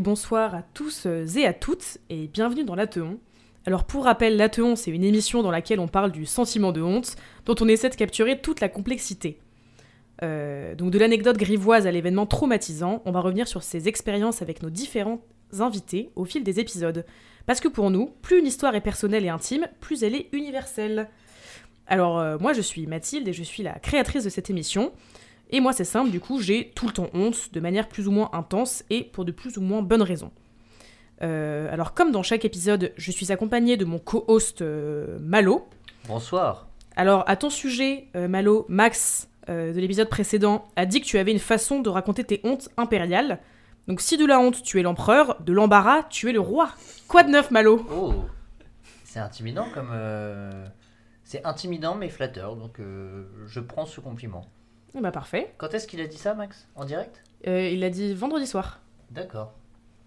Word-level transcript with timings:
bonsoir 0.00 0.54
à 0.54 0.62
tous 0.62 1.06
euh, 1.06 1.26
et 1.36 1.46
à 1.46 1.52
toutes 1.52 1.98
et 2.10 2.28
bienvenue 2.28 2.64
dans 2.64 2.74
l'Atheon. 2.74 3.18
Alors 3.66 3.84
pour 3.84 4.04
rappel, 4.04 4.36
l'Atheon 4.36 4.76
c'est 4.76 4.90
une 4.90 5.04
émission 5.04 5.42
dans 5.42 5.50
laquelle 5.50 5.80
on 5.80 5.88
parle 5.88 6.12
du 6.12 6.26
sentiment 6.26 6.72
de 6.72 6.82
honte 6.82 7.16
dont 7.46 7.54
on 7.60 7.68
essaie 7.68 7.90
de 7.90 7.94
capturer 7.94 8.40
toute 8.40 8.60
la 8.60 8.68
complexité. 8.68 9.38
Euh, 10.22 10.74
donc 10.74 10.90
de 10.90 10.98
l'anecdote 10.98 11.36
grivoise 11.36 11.86
à 11.86 11.92
l'événement 11.92 12.26
traumatisant, 12.26 13.02
on 13.04 13.12
va 13.12 13.20
revenir 13.20 13.48
sur 13.48 13.62
ces 13.62 13.88
expériences 13.88 14.42
avec 14.42 14.62
nos 14.62 14.70
différents 14.70 15.20
invités 15.58 16.10
au 16.16 16.24
fil 16.24 16.44
des 16.44 16.60
épisodes. 16.60 17.04
Parce 17.46 17.60
que 17.60 17.68
pour 17.68 17.90
nous, 17.90 18.12
plus 18.22 18.38
une 18.38 18.46
histoire 18.46 18.74
est 18.74 18.80
personnelle 18.80 19.24
et 19.24 19.28
intime, 19.28 19.68
plus 19.80 20.02
elle 20.02 20.14
est 20.14 20.28
universelle. 20.32 21.08
Alors 21.86 22.18
euh, 22.18 22.38
moi 22.38 22.52
je 22.52 22.62
suis 22.62 22.86
Mathilde 22.86 23.28
et 23.28 23.32
je 23.32 23.42
suis 23.42 23.62
la 23.62 23.78
créatrice 23.78 24.24
de 24.24 24.30
cette 24.30 24.50
émission. 24.50 24.92
Et 25.50 25.60
moi 25.60 25.72
c'est 25.72 25.84
simple, 25.84 26.10
du 26.10 26.20
coup 26.20 26.40
j'ai 26.40 26.72
tout 26.74 26.86
le 26.86 26.92
temps 26.92 27.10
honte, 27.14 27.52
de 27.52 27.60
manière 27.60 27.88
plus 27.88 28.08
ou 28.08 28.10
moins 28.10 28.30
intense 28.32 28.84
et 28.90 29.04
pour 29.04 29.24
de 29.24 29.32
plus 29.32 29.56
ou 29.58 29.60
moins 29.60 29.82
bonnes 29.82 30.02
raisons. 30.02 30.32
Euh, 31.22 31.72
alors 31.72 31.94
comme 31.94 32.10
dans 32.10 32.22
chaque 32.22 32.44
épisode, 32.44 32.92
je 32.96 33.10
suis 33.10 33.32
accompagnée 33.32 33.76
de 33.76 33.84
mon 33.84 33.98
co-host 33.98 34.62
euh, 34.62 35.18
Malo. 35.20 35.68
Bonsoir. 36.08 36.68
Alors 36.96 37.24
à 37.28 37.36
ton 37.36 37.50
sujet, 37.50 38.08
euh, 38.16 38.28
Malo, 38.28 38.66
Max 38.68 39.28
de 39.46 39.78
l'épisode 39.78 40.08
précédent 40.08 40.64
a 40.74 40.86
dit 40.86 41.02
que 41.02 41.06
tu 41.06 41.18
avais 41.18 41.30
une 41.30 41.38
façon 41.38 41.80
de 41.80 41.90
raconter 41.90 42.24
tes 42.24 42.40
hontes 42.44 42.70
impériales. 42.78 43.40
Donc 43.88 44.00
si 44.00 44.16
de 44.16 44.24
la 44.24 44.40
honte 44.40 44.62
tu 44.62 44.80
es 44.80 44.82
l'empereur, 44.82 45.38
de 45.42 45.52
l'embarras 45.52 46.04
tu 46.04 46.30
es 46.30 46.32
le 46.32 46.40
roi. 46.40 46.70
Quoi 47.08 47.24
de 47.24 47.30
neuf 47.30 47.50
Malo? 47.50 47.86
Oh, 47.94 48.24
c'est 49.04 49.18
intimidant 49.20 49.66
comme. 49.74 49.92
C'est 51.24 51.44
intimidant 51.44 51.94
mais 51.94 52.08
flatteur, 52.08 52.56
donc 52.56 52.80
je 53.46 53.60
prends 53.60 53.84
ce 53.84 54.00
compliment. 54.00 54.46
Eh 54.96 55.00
Bah 55.00 55.10
parfait. 55.10 55.52
Quand 55.58 55.72
est-ce 55.74 55.86
qu'il 55.86 56.00
a 56.00 56.06
dit 56.06 56.16
ça, 56.18 56.34
Max? 56.34 56.66
En 56.76 56.84
direct? 56.84 57.22
Euh, 57.46 57.68
il 57.68 57.80
l'a 57.80 57.90
dit 57.90 58.14
vendredi 58.14 58.46
soir. 58.46 58.80
D'accord. 59.10 59.52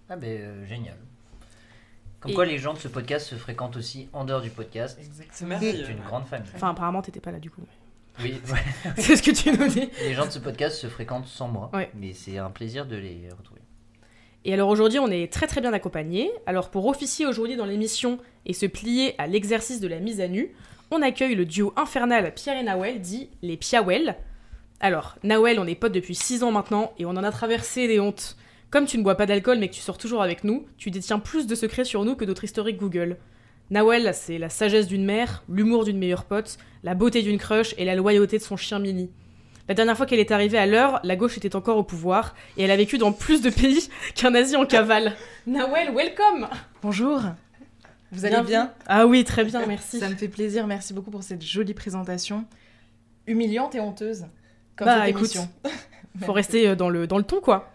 Ah 0.10 0.16
ben 0.16 0.30
euh, 0.42 0.66
génial. 0.66 0.96
Comme 2.20 2.32
Et- 2.32 2.34
quoi 2.34 2.46
les 2.46 2.58
gens 2.58 2.74
de 2.74 2.80
ce 2.80 2.88
podcast 2.88 3.28
se 3.28 3.36
fréquentent 3.36 3.78
aussi 3.78 4.10
en 4.14 4.24
dehors 4.26 4.42
du 4.42 4.50
podcast. 4.50 4.98
Exactement. 5.00 5.58
C'est 5.60 5.92
une 5.92 6.00
grande 6.00 6.26
famille. 6.26 6.50
Enfin 6.56 6.70
apparemment 6.72 7.02
t'étais 7.02 7.20
pas 7.20 7.32
là 7.32 7.40
du 7.40 7.50
coup. 7.52 7.62
Oui, 8.24 8.42
ouais. 8.52 8.94
C'est 8.98 9.16
ce 9.16 9.22
que 9.22 9.30
tu 9.32 9.52
nous 9.52 9.68
dis. 9.68 9.90
les 10.02 10.14
gens 10.14 10.26
de 10.26 10.32
ce 10.32 10.40
podcast 10.40 10.78
se 10.78 10.88
fréquentent 10.88 11.28
sans 11.28 11.48
moi, 11.48 11.70
Ouais. 11.74 11.92
mais 11.94 12.14
c'est 12.14 12.40
un 12.40 12.50
plaisir 12.50 12.88
de 12.88 12.96
les 12.96 13.30
retrouver. 13.38 13.62
Et 14.46 14.54
alors 14.54 14.70
aujourd'hui, 14.70 14.98
on 14.98 15.08
est 15.12 15.32
très 15.32 15.46
très 15.46 15.62
bien 15.62 15.74
accompagnés. 15.74 16.32
Alors 16.48 16.72
pour 16.72 16.86
officier 16.88 17.26
aujourd'hui 17.28 17.58
dans 17.58 17.66
l'émission 17.66 18.18
et 18.46 18.54
se 18.54 18.66
plier 18.66 19.14
à 19.20 19.28
l'exercice 19.28 19.80
de 19.82 19.88
la 19.88 20.00
mise 20.00 20.22
à 20.22 20.28
nu, 20.30 20.56
on 20.90 21.02
accueille 21.02 21.36
le 21.36 21.46
duo 21.46 21.74
infernal 21.76 22.34
Pierre 22.34 22.58
et 22.58 22.64
Nawel, 22.64 23.02
dit 23.02 23.30
les 23.44 23.58
Piawel. 23.58 24.16
Alors, 24.80 25.16
Nawel, 25.24 25.60
on 25.60 25.66
est 25.66 25.76
potes 25.76 25.92
depuis 25.92 26.16
6 26.16 26.44
ans 26.44 26.52
maintenant 26.52 26.94
et 27.00 27.06
on 27.06 27.12
en 27.12 27.24
a 27.24 27.32
traversé 27.32 27.88
des 27.88 28.00
hontes. 28.00 28.38
Comme 28.70 28.86
tu 28.86 28.98
ne 28.98 29.04
bois 29.04 29.16
pas 29.16 29.26
d'alcool 29.26 29.58
mais 29.60 29.70
que 29.70 29.74
tu 29.74 29.82
sors 29.82 29.98
toujours 29.98 30.22
avec 30.22 30.44
nous, 30.44 30.68
tu 30.78 30.92
détiens 30.92 31.20
plus 31.20 31.48
de 31.48 31.56
secrets 31.56 31.86
sur 31.86 32.06
nous 32.06 32.16
que 32.16 32.26
d'autres 32.26 32.44
historiques 32.44 32.78
Google. 32.78 33.18
Nawel, 33.72 34.12
c'est 34.14 34.38
la 34.38 34.50
sagesse 34.50 34.88
d'une 34.88 35.04
mère, 35.04 35.44
l'humour 35.50 35.84
d'une 35.84 35.98
meilleure 35.98 36.26
pote, 36.26 36.58
la 36.84 36.94
beauté 36.94 37.22
d'une 37.22 37.38
crush 37.38 37.74
et 37.78 37.86
la 37.86 37.96
loyauté 37.96 38.38
de 38.38 38.44
son 38.44 38.56
chien 38.56 38.80
Mini. 38.80 39.10
La 39.68 39.74
dernière 39.74 39.98
fois 39.98 40.06
qu'elle 40.06 40.20
est 40.20 40.32
arrivée 40.32 40.58
à 40.58 40.66
l'heure, 40.66 41.02
la 41.04 41.16
gauche 41.16 41.38
était 41.38 41.56
encore 41.56 41.78
au 41.78 41.84
pouvoir 41.84 42.36
et 42.56 42.64
elle 42.64 42.72
a 42.72 42.78
vécu 42.78 42.98
dans 42.98 43.12
plus 43.12 43.42
de 43.42 43.50
pays 43.50 43.90
qu'un 44.16 44.30
nazi 44.30 44.56
en 44.56 44.66
cavale. 44.66 45.14
Nawel, 45.46 45.94
welcome 45.94 46.48
Bonjour. 46.82 47.22
Vous 48.12 48.26
allez 48.26 48.42
bien? 48.44 48.72
Ah 48.86 49.06
oui, 49.06 49.26
très 49.26 49.44
bien, 49.44 49.66
merci. 49.66 50.00
Ça 50.00 50.08
me 50.08 50.16
fait 50.16 50.30
plaisir. 50.30 50.66
Merci 50.68 50.94
beaucoup 50.94 51.12
pour 51.12 51.24
cette 51.24 51.44
jolie 51.44 51.74
présentation. 51.74 52.46
Humiliante 53.26 53.76
et 53.76 53.82
honteuse. 53.82 54.28
Comme 54.78 54.86
Bah, 54.86 55.10
écoute. 55.10 55.38
Faut 56.26 56.34
rester 56.34 56.70
euh, 56.70 56.76
dans 56.76 56.90
le, 56.90 57.08
dans 57.08 57.18
le 57.18 57.24
ton, 57.24 57.42
quoi. 57.42 57.70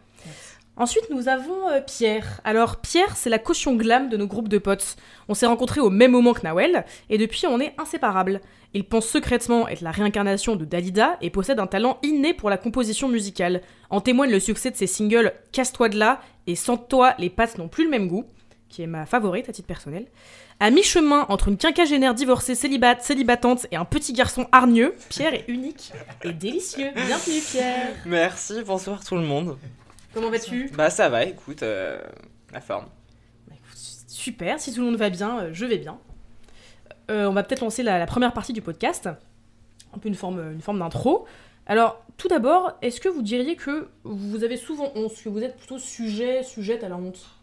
Ensuite, 0.77 1.11
nous 1.11 1.29
avons 1.29 1.69
euh, 1.69 1.81
Pierre. 1.81 2.41
Alors, 2.45 2.77
Pierre, 2.77 3.17
c'est 3.17 3.29
la 3.29 3.39
caution 3.39 3.77
glam 3.77 4.09
de 4.09 4.17
nos 4.17 4.27
groupes 4.27 4.49
de 4.49 4.59
potes. 4.59 4.97
On 5.29 5.35
s'est 5.35 5.47
rencontrés 5.47 5.81
au 5.81 5.91
même 5.91 6.13
moment 6.13 6.33
que 6.33 6.43
Nawel, 6.43 6.87
et 7.11 7.19
depuis, 7.19 7.47
on 7.47 7.61
est 7.61 7.75
inséparables. 7.79 8.41
Il 8.73 8.85
pense 8.85 9.07
secrètement 9.07 9.69
être 9.69 9.83
la 9.83 9.91
réincarnation 9.91 10.57
de 10.57 10.65
Dalida 10.65 11.19
et 11.21 11.29
possède 11.29 11.61
un 11.61 11.67
talent 11.67 11.99
inné 12.03 12.33
pour 12.33 12.49
la 12.49 12.57
composition 12.57 13.07
musicale. 13.09 13.61
En 13.91 14.01
témoigne 14.01 14.31
le 14.31 14.41
succès 14.41 14.71
de 14.71 14.77
ses 14.77 14.87
singles 14.87 15.35
Casse-toi 15.53 15.91
de 15.91 15.99
là 15.99 16.23
et 16.47 16.57
Sans 16.57 16.79
toi, 16.79 17.15
les 17.19 17.29
pattes 17.29 17.59
n'ont 17.59 17.69
plus 17.69 17.85
le 17.85 17.91
même 17.91 18.09
goût, 18.09 18.25
qui 18.73 18.83
est 18.83 18.87
ma 18.87 19.05
favorite 19.05 19.49
à 19.49 19.53
titre 19.53 19.69
personnel. 19.69 20.07
À 20.59 20.71
mi-chemin 20.71 21.27
entre 21.29 21.49
une 21.49 21.59
quinquagénaire 21.59 22.15
divorcée 22.15 22.55
célibat, 22.55 22.99
célibatante 23.01 23.67
et 23.71 23.77
un 23.77 23.85
petit 23.85 24.15
garçon 24.15 24.49
hargneux, 24.51 24.95
Pierre 25.11 25.35
est 25.35 25.45
unique 25.47 25.93
et 26.25 26.33
délicieux. 26.33 26.91
Bienvenue, 26.95 27.41
Pierre 27.41 27.95
Merci, 28.07 28.63
bonsoir 28.65 29.05
tout 29.05 29.15
le 29.15 29.23
monde. 29.23 29.59
Comment 30.15 30.31
vas-tu? 30.31 30.71
Bah 30.75 30.89
ça 30.89 31.11
va, 31.11 31.25
écoute, 31.25 31.63
euh, 31.63 32.01
la 32.51 32.63
forme. 32.63 32.87
Bah, 33.47 33.55
écoute, 33.57 33.79
Super, 34.09 34.59
si 34.59 34.73
tout 34.73 34.81
le 34.81 34.87
monde 34.87 34.97
va 34.97 35.11
bien, 35.11 35.41
euh, 35.41 35.51
je 35.53 35.67
vais 35.67 35.79
bien. 35.79 35.99
Euh, 37.11 37.27
on 37.27 37.35
va 37.35 37.43
peut-être 37.43 37.61
lancer 37.61 37.83
la, 37.83 37.99
la 37.99 38.07
première 38.07 38.33
partie 38.33 38.55
du 38.55 38.63
podcast, 38.63 39.09
un 39.95 39.99
peu 39.99 40.09
une 40.09 40.15
forme, 40.15 40.53
une 40.53 40.63
forme 40.63 40.79
d'intro. 40.79 41.27
Alors, 41.67 42.03
tout 42.17 42.29
d'abord, 42.29 42.73
est-ce 42.81 43.03
que 43.03 43.09
vous 43.11 43.23
diriez 43.23 43.55
que 43.55 43.89
vous 44.05 44.45
avez 44.45 44.57
souvent 44.57 44.91
honte, 44.95 45.13
que 45.23 45.29
vous 45.29 45.43
êtes 45.43 45.59
plutôt 45.59 45.79
sujet, 45.79 46.43
sujette 46.43 46.85
à 46.85 46.89
la 46.89 46.97
honte? 46.97 47.42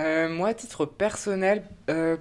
Euh, 0.00 0.28
moi, 0.28 0.48
à 0.48 0.54
titre 0.54 0.86
personnel, 0.86 1.62
euh, 1.90 2.16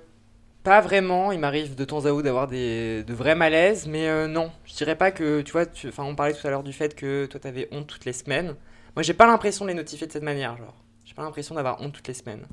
pas 0.63 0.81
vraiment. 0.81 1.31
Il 1.31 1.39
m'arrive 1.39 1.75
de 1.75 1.85
temps 1.85 2.05
à 2.05 2.09
autre 2.11 2.23
d'avoir 2.23 2.47
des 2.47 3.03
de 3.03 3.13
vrais 3.13 3.35
malaises, 3.35 3.87
mais 3.87 4.07
euh, 4.07 4.27
non, 4.27 4.51
je 4.65 4.73
dirais 4.75 4.95
pas 4.95 5.11
que, 5.11 5.41
tu 5.41 5.51
vois, 5.51 5.65
tu- 5.65 5.87
enfin, 5.87 6.03
on 6.03 6.15
parlait 6.15 6.33
tout 6.33 6.45
à 6.45 6.49
l'heure 6.49 6.63
du 6.63 6.73
fait 6.73 6.95
que 6.95 7.25
toi 7.25 7.39
t'avais 7.39 7.67
honte 7.71 7.87
toutes 7.87 8.05
les 8.05 8.13
semaines. 8.13 8.55
Moi, 8.95 9.03
j'ai 9.03 9.13
pas 9.13 9.25
l'impression 9.27 9.65
de 9.65 9.69
les 9.69 9.75
notifier 9.75 10.07
de 10.07 10.11
cette 10.11 10.23
manière, 10.23 10.57
genre. 10.57 10.75
J'ai 11.05 11.13
pas 11.13 11.23
l'impression 11.23 11.55
d'avoir 11.55 11.81
honte 11.81 11.93
toutes 11.93 12.07
les 12.07 12.13
semaines. 12.13 12.45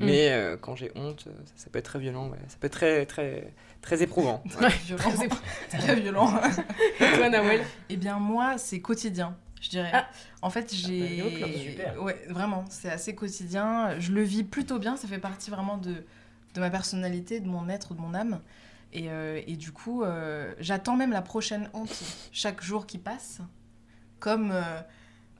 Mm. 0.00 0.04
Mais 0.06 0.32
euh, 0.32 0.56
quand 0.60 0.74
j'ai 0.74 0.90
honte, 0.96 1.20
ça, 1.24 1.30
ça 1.64 1.70
peut 1.70 1.78
être 1.78 1.84
très 1.84 1.98
violent, 1.98 2.28
ouais. 2.28 2.38
ça 2.48 2.56
peut 2.58 2.66
être 2.66 2.72
très, 2.72 3.06
très, 3.06 3.52
très 3.82 4.02
éprouvant. 4.02 4.42
Très 4.50 4.68
violent. 4.68 5.12
Très 5.70 5.94
violent. 5.96 6.32
Et 7.00 7.16
toi, 7.16 7.28
Nawel 7.28 7.62
Eh 7.88 7.96
bien, 7.96 8.18
moi, 8.18 8.58
c'est 8.58 8.80
quotidien, 8.80 9.36
je 9.62 9.70
dirais. 9.70 9.90
Ah. 9.94 10.06
En 10.42 10.50
fait, 10.50 10.74
j'ai. 10.74 11.22
bah. 11.78 11.98
Ouais, 12.02 12.20
vraiment, 12.28 12.64
c'est 12.68 12.90
assez 12.90 13.14
quotidien. 13.14 13.98
Je 13.98 14.12
le 14.12 14.20
vis 14.22 14.42
plutôt 14.44 14.78
bien. 14.78 14.96
Ça 14.98 15.08
fait 15.08 15.18
partie 15.18 15.50
vraiment 15.50 15.78
de, 15.78 16.04
de 16.54 16.60
ma 16.60 16.68
personnalité, 16.68 17.40
de 17.40 17.48
mon 17.48 17.68
être, 17.70 17.94
de 17.94 18.00
mon 18.00 18.12
âme. 18.12 18.40
Et, 18.92 19.08
euh, 19.08 19.40
et 19.46 19.56
du 19.56 19.72
coup, 19.72 20.02
euh, 20.04 20.52
j'attends 20.58 20.96
même 20.96 21.12
la 21.12 21.22
prochaine 21.22 21.70
honte 21.72 22.02
chaque 22.32 22.62
jour 22.62 22.86
qui 22.86 22.98
passe, 22.98 23.40
comme 24.20 24.50
euh, 24.52 24.62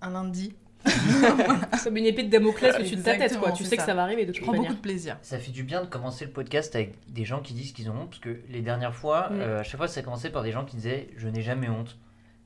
un 0.00 0.10
lundi. 0.10 0.54
Comme 1.84 1.96
une 1.96 2.06
épée 2.06 2.24
de 2.24 2.28
Damoclès 2.28 2.74
au-dessus 2.74 2.96
de 2.96 3.02
ta 3.02 3.16
tête, 3.16 3.38
quoi. 3.38 3.52
Tu 3.52 3.64
sais 3.64 3.76
que 3.76 3.84
ça. 3.84 3.94
va 3.94 4.02
arriver 4.02 4.26
de 4.26 4.32
Je 4.32 4.38
toute 4.38 4.42
prends 4.42 4.52
manière. 4.52 4.70
beaucoup 4.70 4.78
de 4.78 4.82
plaisir. 4.82 5.16
Ça 5.22 5.38
fait 5.38 5.52
du 5.52 5.62
bien 5.62 5.80
de 5.80 5.86
commencer 5.86 6.24
le 6.24 6.32
podcast 6.32 6.74
avec 6.74 6.94
des 7.08 7.24
gens 7.24 7.40
qui 7.40 7.54
disent 7.54 7.72
qu'ils 7.72 7.88
ont 7.88 7.94
honte, 7.94 8.08
parce 8.10 8.18
que 8.18 8.40
les 8.48 8.62
dernières 8.62 8.94
fois, 8.94 9.28
Mm. 9.30 9.40
euh, 9.40 9.60
à 9.60 9.62
chaque 9.62 9.76
fois, 9.76 9.86
ça 9.86 10.02
commençait 10.02 10.30
par 10.30 10.42
des 10.42 10.50
gens 10.50 10.64
qui 10.64 10.74
disaient 10.74 11.08
Je 11.16 11.28
n'ai 11.28 11.40
jamais 11.42 11.68
honte. 11.68 11.96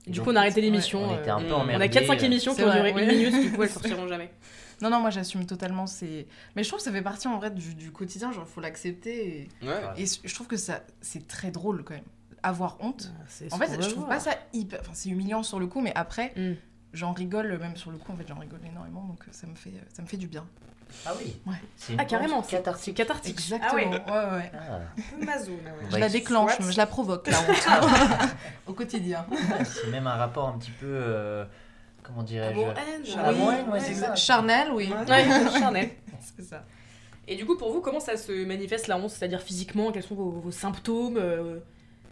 Du 0.07 0.19
donc, 0.19 0.25
coup, 0.27 0.33
on 0.33 0.37
a 0.37 0.41
arrêté 0.41 0.61
l'émission. 0.61 1.03
on 1.05 1.19
était 1.19 1.31
un 1.31 1.41
euh, 1.41 1.49
peu 1.49 1.53
on 1.53 1.57
a 1.57 1.57
on 1.57 1.61
a 1.61 1.75
emmerdés. 1.77 1.89
4-5 1.89 2.25
émissions 2.25 2.55
qui 2.55 2.63
ont 2.63 2.73
duré 2.73 2.91
une 2.91 3.07
minute, 3.07 3.41
du 3.43 3.53
coup, 3.53 3.63
elles 3.65 3.69
sortiront 3.79 4.07
jamais. 4.09 4.31
Non, 4.83 4.91
non, 4.91 5.01
moi 5.01 5.11
j'assume 5.11 5.47
totalement. 5.47 5.87
C'est... 5.87 6.27
Mais 6.55 6.63
je 6.63 6.69
trouve 6.69 6.79
que 6.81 6.85
ça 6.85 6.93
fait 6.93 7.03
partie 7.03 7.29
en 7.29 7.39
vrai 7.39 7.51
du, 7.51 7.75
du 7.75 7.91
quotidien, 7.93 8.31
genre 8.33 8.47
faut 8.47 8.61
l'accepter. 8.61 9.49
Et, 9.63 9.67
Ouais. 9.67 9.73
et 9.97 10.05
je 10.25 10.35
trouve 10.35 10.47
que 10.47 10.57
ça, 10.57 10.83
c'est 11.01 11.27
très 11.27 11.51
drôle 11.51 11.83
quand 11.83 11.95
même. 11.95 12.05
Avoir 12.43 12.77
honte. 12.81 13.11
C'est 13.27 13.53
En 13.53 13.59
fait, 13.59 13.73
je 13.75 13.89
trouve 13.89 14.05
voir. 14.05 14.09
pas 14.11 14.21
ça 14.21 14.37
hyper. 14.53 14.81
Enfin, 14.83 14.93
c'est 14.95 15.09
humiliant 15.09 15.43
sur 15.43 15.59
le 15.59 15.67
coup, 15.67 15.81
mais 15.81 15.93
après, 15.97 16.33
Mm. 16.37 16.53
j'en 16.93 17.13
rigole, 17.13 17.59
même 17.59 17.75
sur 17.77 17.91
le 17.91 17.97
coup, 17.99 18.13
en 18.13 18.17
fait, 18.17 18.29
j'en 18.29 18.39
rigole 18.39 18.61
énormément, 18.71 19.03
donc 19.05 19.21
euh, 19.23 19.33
ça 19.33 19.47
me 19.47 19.55
fait, 19.57 19.73
ça 19.93 20.03
me 20.03 20.07
fait 20.07 20.19
du 20.19 20.29
bien. 20.29 20.47
Ah 21.05 21.13
oui 21.19 21.37
Ouais. 21.47 21.97
Ah, 21.99 22.05
carrément, 22.05 22.43
c'est 22.43 22.57
cathartique. 22.57 22.97
cathartique. 22.97 23.33
Exactement. 23.35 23.71
Ah 23.73 23.75
ouais. 23.75 23.87
ouais, 23.87 24.39
ouais. 24.39 24.53
Ah, 24.55 24.79
Nawel. 25.21 25.51
On 25.87 25.91
Je 25.91 25.99
la 25.99 26.09
déclenche, 26.09 26.59
What 26.61 26.71
je 26.71 26.77
la 26.77 26.87
provoque, 26.87 27.29
la 27.29 27.39
honte. 27.41 28.31
Au 28.67 28.73
quotidien. 28.73 29.27
c'est 29.65 29.91
même 29.91 30.07
un 30.07 30.15
rapport 30.17 30.49
un 30.49 30.59
petit 30.59 30.71
peu. 30.73 30.87
euh, 30.89 31.45
comment 32.03 32.23
dirais-je 32.23 32.59
Oui, 32.59 32.65
ouais, 32.65 33.65
ouais, 33.73 33.81
c'est 33.81 33.95
ça. 33.95 34.15
Charnel, 34.15 34.69
oui. 34.73 34.93
Ouais, 35.09 35.25
charnel. 35.59 35.91
C'est 36.37 36.43
ça. 36.45 36.65
Et 37.29 37.37
du 37.37 37.45
coup, 37.47 37.57
pour 37.57 37.73
vous, 37.73 37.81
comment 37.81 38.01
ça 38.01 38.17
se 38.17 38.45
manifeste 38.45 38.87
la 38.89 38.97
honte? 38.97 39.11
C'est-à-dire 39.11 39.41
physiquement, 39.43 39.91
quels 39.93 40.03
sont 40.03 40.15
vos, 40.15 40.31
vos 40.31 40.51
symptômes 40.51 41.17
euh, 41.19 41.59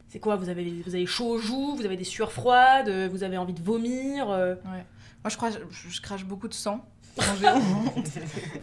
C'est 0.09 0.19
quoi? 0.19 0.37
Vous 0.37 0.49
avez, 0.49 0.83
vous 0.85 0.95
avez 0.95 1.07
chaud 1.07 1.27
aux 1.31 1.39
joues 1.39 1.75
Vous 1.77 1.85
avez 1.85 1.97
des 1.97 2.05
sueurs 2.05 2.33
froides 2.33 2.89
euh, 2.89 3.09
Vous 3.11 3.23
avez 3.23 3.39
envie 3.39 3.53
de 3.55 3.63
vomir 3.63 4.31
euh, 4.31 4.55
Moi, 4.65 5.31
je, 5.31 5.37
crois, 5.37 5.51
je, 5.51 5.59
je 5.89 6.01
crache 6.01 6.25
beaucoup 6.25 6.49
de 6.49 6.55
sang 6.55 6.85
quand 7.17 7.35
j'ai 7.41 7.49
honte. 7.49 8.09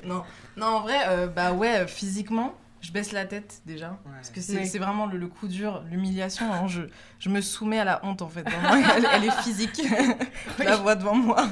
non. 0.06 0.24
non, 0.58 0.66
en 0.68 0.80
vrai, 0.82 0.98
euh, 1.08 1.28
bah 1.28 1.52
ouais, 1.54 1.80
euh, 1.82 1.88
physiquement, 1.88 2.54
je 2.82 2.92
baisse 2.92 3.12
la 3.12 3.26
tête 3.26 3.62
déjà. 3.66 3.98
Parce 4.16 4.30
que 4.32 4.42
c'est 4.42 4.66
c'est 4.66 4.80
vraiment 4.80 5.06
le, 5.06 5.18
le 5.18 5.28
coup 5.28 5.48
dur, 5.48 5.84
l'humiliation. 5.90 6.52
hein, 6.52 6.68
je, 6.68 6.82
je 7.20 7.30
me 7.30 7.40
soumets 7.42 7.80
à 7.80 7.84
la 7.86 8.00
honte 8.06 8.22
en 8.22 8.28
fait. 8.30 8.44
Elle, 8.48 9.06
elle 9.14 9.26
est 9.26 9.42
physique. 9.44 9.82
je 10.60 10.64
la 10.64 10.76
vois 10.78 10.96
devant 10.96 11.16
moi. 11.16 11.48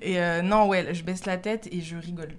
Et 0.00 0.20
euh, 0.20 0.42
non, 0.42 0.66
ouais, 0.66 0.92
je 0.94 1.02
baisse 1.04 1.24
la 1.26 1.36
tête 1.36 1.68
et 1.70 1.80
je 1.80 1.96
rigole. 1.96 2.36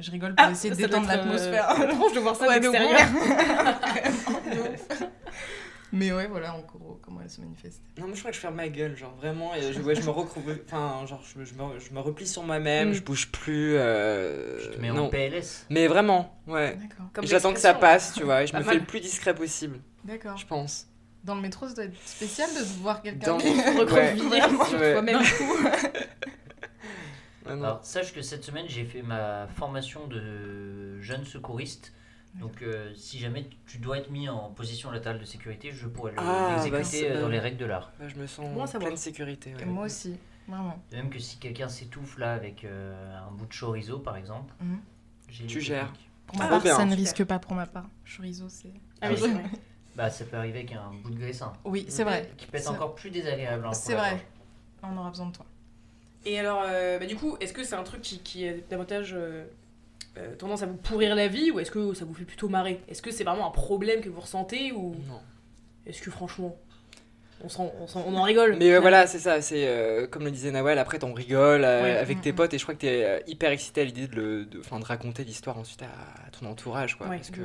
Je 0.00 0.10
rigole 0.10 0.34
pour 0.34 0.46
essayer 0.48 0.70
de 0.74 0.76
Ah, 0.76 0.80
ça 0.80 0.88
doit 0.88 0.98
détendre 1.00 1.10
être, 1.12 1.26
euh, 1.26 1.56
l'atmosphère. 1.58 1.90
étrange 1.90 2.12
de 2.14 2.20
voir 2.20 2.34
ça 2.34 2.48
Ouais, 2.48 2.58
de 2.58 2.66
de 2.66 2.72
l'extérieur. 2.72 3.08
Mais 5.92 6.12
ouais, 6.12 6.28
voilà, 6.28 6.54
en 6.54 6.60
gros, 6.60 7.00
comment 7.02 7.20
elle 7.22 7.30
se 7.30 7.40
manifeste. 7.40 7.80
Non, 7.98 8.06
moi 8.06 8.14
je 8.14 8.20
crois 8.20 8.30
que 8.30 8.36
je 8.36 8.40
ferme 8.40 8.54
ma 8.54 8.68
gueule, 8.68 8.96
genre 8.96 9.14
vraiment, 9.16 9.54
et 9.56 9.72
je, 9.72 9.80
ouais, 9.80 9.94
je 9.96 10.02
me 10.02 10.10
retrouve, 10.10 10.44
enfin, 10.66 11.04
genre 11.06 11.20
je, 11.24 11.38
me- 11.38 11.44
je 11.44 11.54
me, 11.54 11.78
je 11.80 11.92
me 11.92 11.98
replie 12.00 12.26
sur 12.28 12.42
moi-même, 12.44 12.90
Mm. 12.90 12.94
je 12.94 13.02
bouge 13.02 13.32
plus. 13.32 13.76
euh, 13.76 14.58
Je 14.60 14.68
te 14.70 14.80
mets 14.80 14.90
en 14.90 14.94
non. 14.94 15.08
PLS. 15.10 15.66
Mais 15.68 15.88
vraiment, 15.88 16.38
ouais. 16.46 16.76
D'accord. 16.76 17.06
Comme 17.12 17.26
J'attends 17.26 17.52
que 17.52 17.58
ça 17.60 17.74
passe, 17.74 18.12
tu 18.14 18.22
vois, 18.22 18.42
et 18.42 18.46
je 18.46 18.52
me 18.56 18.60
mal. 18.60 18.68
fais 18.74 18.78
le 18.80 18.84
plus 18.86 19.00
discret 19.00 19.34
possible, 19.34 19.80
D'accord. 20.04 20.36
je 20.36 20.46
pense. 20.46 20.86
Dans 21.24 21.34
le 21.34 21.40
métro, 21.42 21.66
ça 21.68 21.74
doit 21.74 21.84
être 21.84 21.98
spécial 22.06 22.48
de 22.54 22.62
voir 22.82 23.02
quelqu'un 23.02 23.36
qui 23.36 23.48
Ouais. 23.50 24.92
toi-même. 24.92 25.18
Non. 27.46 27.62
Alors, 27.64 27.84
sache 27.84 28.12
que 28.14 28.22
cette 28.22 28.44
semaine, 28.44 28.66
j'ai 28.68 28.84
fait 28.84 29.02
ma 29.02 29.48
formation 29.48 30.06
de 30.06 31.00
jeune 31.00 31.24
secouriste. 31.24 31.92
Donc, 32.34 32.62
euh, 32.62 32.94
si 32.94 33.18
jamais 33.18 33.46
tu 33.66 33.78
dois 33.78 33.98
être 33.98 34.10
mis 34.10 34.28
en 34.28 34.50
position 34.50 34.90
latérale 34.90 35.18
de 35.18 35.24
sécurité, 35.24 35.72
je 35.72 35.86
pourrais 35.88 36.12
le- 36.12 36.18
Ah, 36.20 36.46
bah, 36.70 36.78
l'exécuter 36.78 37.10
euh, 37.10 37.20
dans 37.22 37.28
les 37.28 37.38
règles 37.40 37.56
de 37.58 37.64
l'art. 37.66 37.92
Ouais, 38.00 38.08
je 38.08 38.16
me 38.16 38.26
sens 38.26 38.46
Bon 38.54 38.62
en 38.62 38.78
pleine 38.78 38.96
sécurité. 38.96 39.54
ouais. 39.54 39.64
Moi 39.64 39.86
aussi, 39.86 40.16
vraiment. 40.48 40.80
De 40.90 40.96
même 40.96 41.10
que 41.10 41.18
si 41.18 41.38
quelqu'un 41.38 41.68
s'étouffe 41.68 42.16
là 42.18 42.32
avec 42.34 42.64
euh, 42.64 43.18
un 43.18 43.30
bout 43.32 43.46
de 43.46 43.52
chorizo, 43.52 43.98
par 43.98 44.16
exemple, 44.16 44.54
Mhm. 44.60 44.80
Tu 45.46 45.60
gères. 45.60 45.92
Pour 46.26 46.38
ma 46.38 46.44
Ah, 46.44 46.60
part, 46.60 46.62
ça 46.76 46.84
ne 46.84 46.94
risque 46.96 47.24
pas 47.24 47.38
pour 47.38 47.54
ma 47.54 47.66
part. 47.66 47.86
Chorizo, 48.04 48.48
c'est. 48.48 48.72
Ah 49.00 49.08
oui, 49.10 49.16
c'est 49.18 49.28
vrai. 49.32 49.44
Bah, 49.96 50.08
ça 50.10 50.24
peut 50.24 50.36
arriver 50.36 50.60
avec 50.60 50.72
un 50.72 50.90
bout 51.02 51.10
de 51.10 51.18
graissin. 51.18 51.52
Oui, 51.64 51.84
c'est 51.88 52.04
vrai. 52.04 52.30
Qui 52.36 52.46
peut 52.46 52.56
être 52.56 52.70
encore 52.70 52.94
plus 52.94 53.10
désagréable. 53.10 53.66
hein, 53.66 53.72
C'est 53.72 53.94
vrai. 53.94 54.24
On 54.82 54.96
aura 54.96 55.10
besoin 55.10 55.26
de 55.26 55.32
toi. 55.32 55.44
Et 56.24 56.38
alors, 56.38 56.62
euh, 56.66 56.98
bah, 56.98 57.06
du 57.06 57.16
coup, 57.16 57.36
est-ce 57.40 57.52
que 57.52 57.64
c'est 57.64 57.74
un 57.74 57.82
truc 57.82 58.02
qui, 58.02 58.18
qui 58.20 58.46
a 58.48 58.54
davantage 58.68 59.14
euh, 60.18 60.34
tendance 60.36 60.62
à 60.62 60.66
vous 60.66 60.76
pourrir 60.76 61.14
la 61.14 61.28
vie 61.28 61.50
ou 61.50 61.60
est-ce 61.60 61.70
que 61.70 61.94
ça 61.94 62.04
vous 62.04 62.14
fait 62.14 62.24
plutôt 62.24 62.48
marrer? 62.48 62.80
Est-ce 62.88 63.02
que 63.02 63.10
c'est 63.10 63.24
vraiment 63.24 63.46
un 63.46 63.52
problème 63.52 64.00
que 64.00 64.08
vous 64.08 64.20
ressentez 64.20 64.72
ou 64.72 64.94
Non. 65.08 65.20
est-ce 65.86 66.02
que 66.02 66.10
franchement, 66.10 66.56
on, 67.42 67.48
s'en- 67.48 67.72
on, 67.80 67.86
s'en- 67.86 68.04
on 68.06 68.14
en 68.16 68.22
rigole? 68.22 68.56
Mais 68.58 68.72
euh, 68.74 68.80
voilà, 68.80 69.06
c'est 69.06 69.18
ça, 69.20 69.40
c'est 69.40 69.66
euh, 69.66 70.06
comme 70.06 70.24
le 70.24 70.30
disait 70.30 70.50
Nawel, 70.50 70.78
après 70.78 70.98
t'en 70.98 71.12
rigoles 71.14 71.62
Ouais. 71.62 71.96
avec 71.96 72.20
tes 72.20 72.32
Mm, 72.32 72.34
potes 72.34 72.54
et 72.54 72.58
je 72.58 72.64
crois 72.64 72.74
que 72.74 72.80
t'es 72.80 73.22
hyper 73.26 73.50
excité 73.50 73.80
à 73.82 73.84
l'idée 73.84 74.08
de, 74.08 74.16
le- 74.16 74.44
de, 74.44 74.58
de 74.58 74.84
raconter 74.84 75.24
l'histoire 75.24 75.56
ensuite 75.58 75.82
à, 75.82 75.86
à 76.26 76.30
ton 76.30 76.46
entourage, 76.46 76.96
quoi, 76.98 77.06
Ouais, 77.08 77.16
parce 77.16 77.30
que 77.30 77.40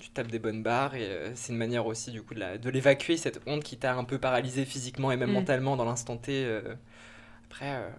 tu 0.00 0.10
tapes 0.10 0.28
des 0.30 0.38
bonnes 0.38 0.62
barres 0.62 0.94
et 0.94 1.32
c'est 1.34 1.52
une 1.52 1.58
manière 1.58 1.86
aussi 1.86 2.10
du 2.12 2.22
coup 2.22 2.34
de 2.34 2.70
l'évacuer, 2.70 3.16
cette 3.16 3.40
honte 3.46 3.64
qui 3.64 3.76
t'a 3.76 3.94
un 3.94 4.04
peu 4.04 4.18
paralysé 4.18 4.64
physiquement 4.64 5.10
et 5.10 5.16
même 5.16 5.30
Mm. 5.30 5.34
mentalement 5.34 5.76
dans 5.76 5.84
l'instant 5.86 6.16
T. 6.16 6.46
après, 7.50 7.90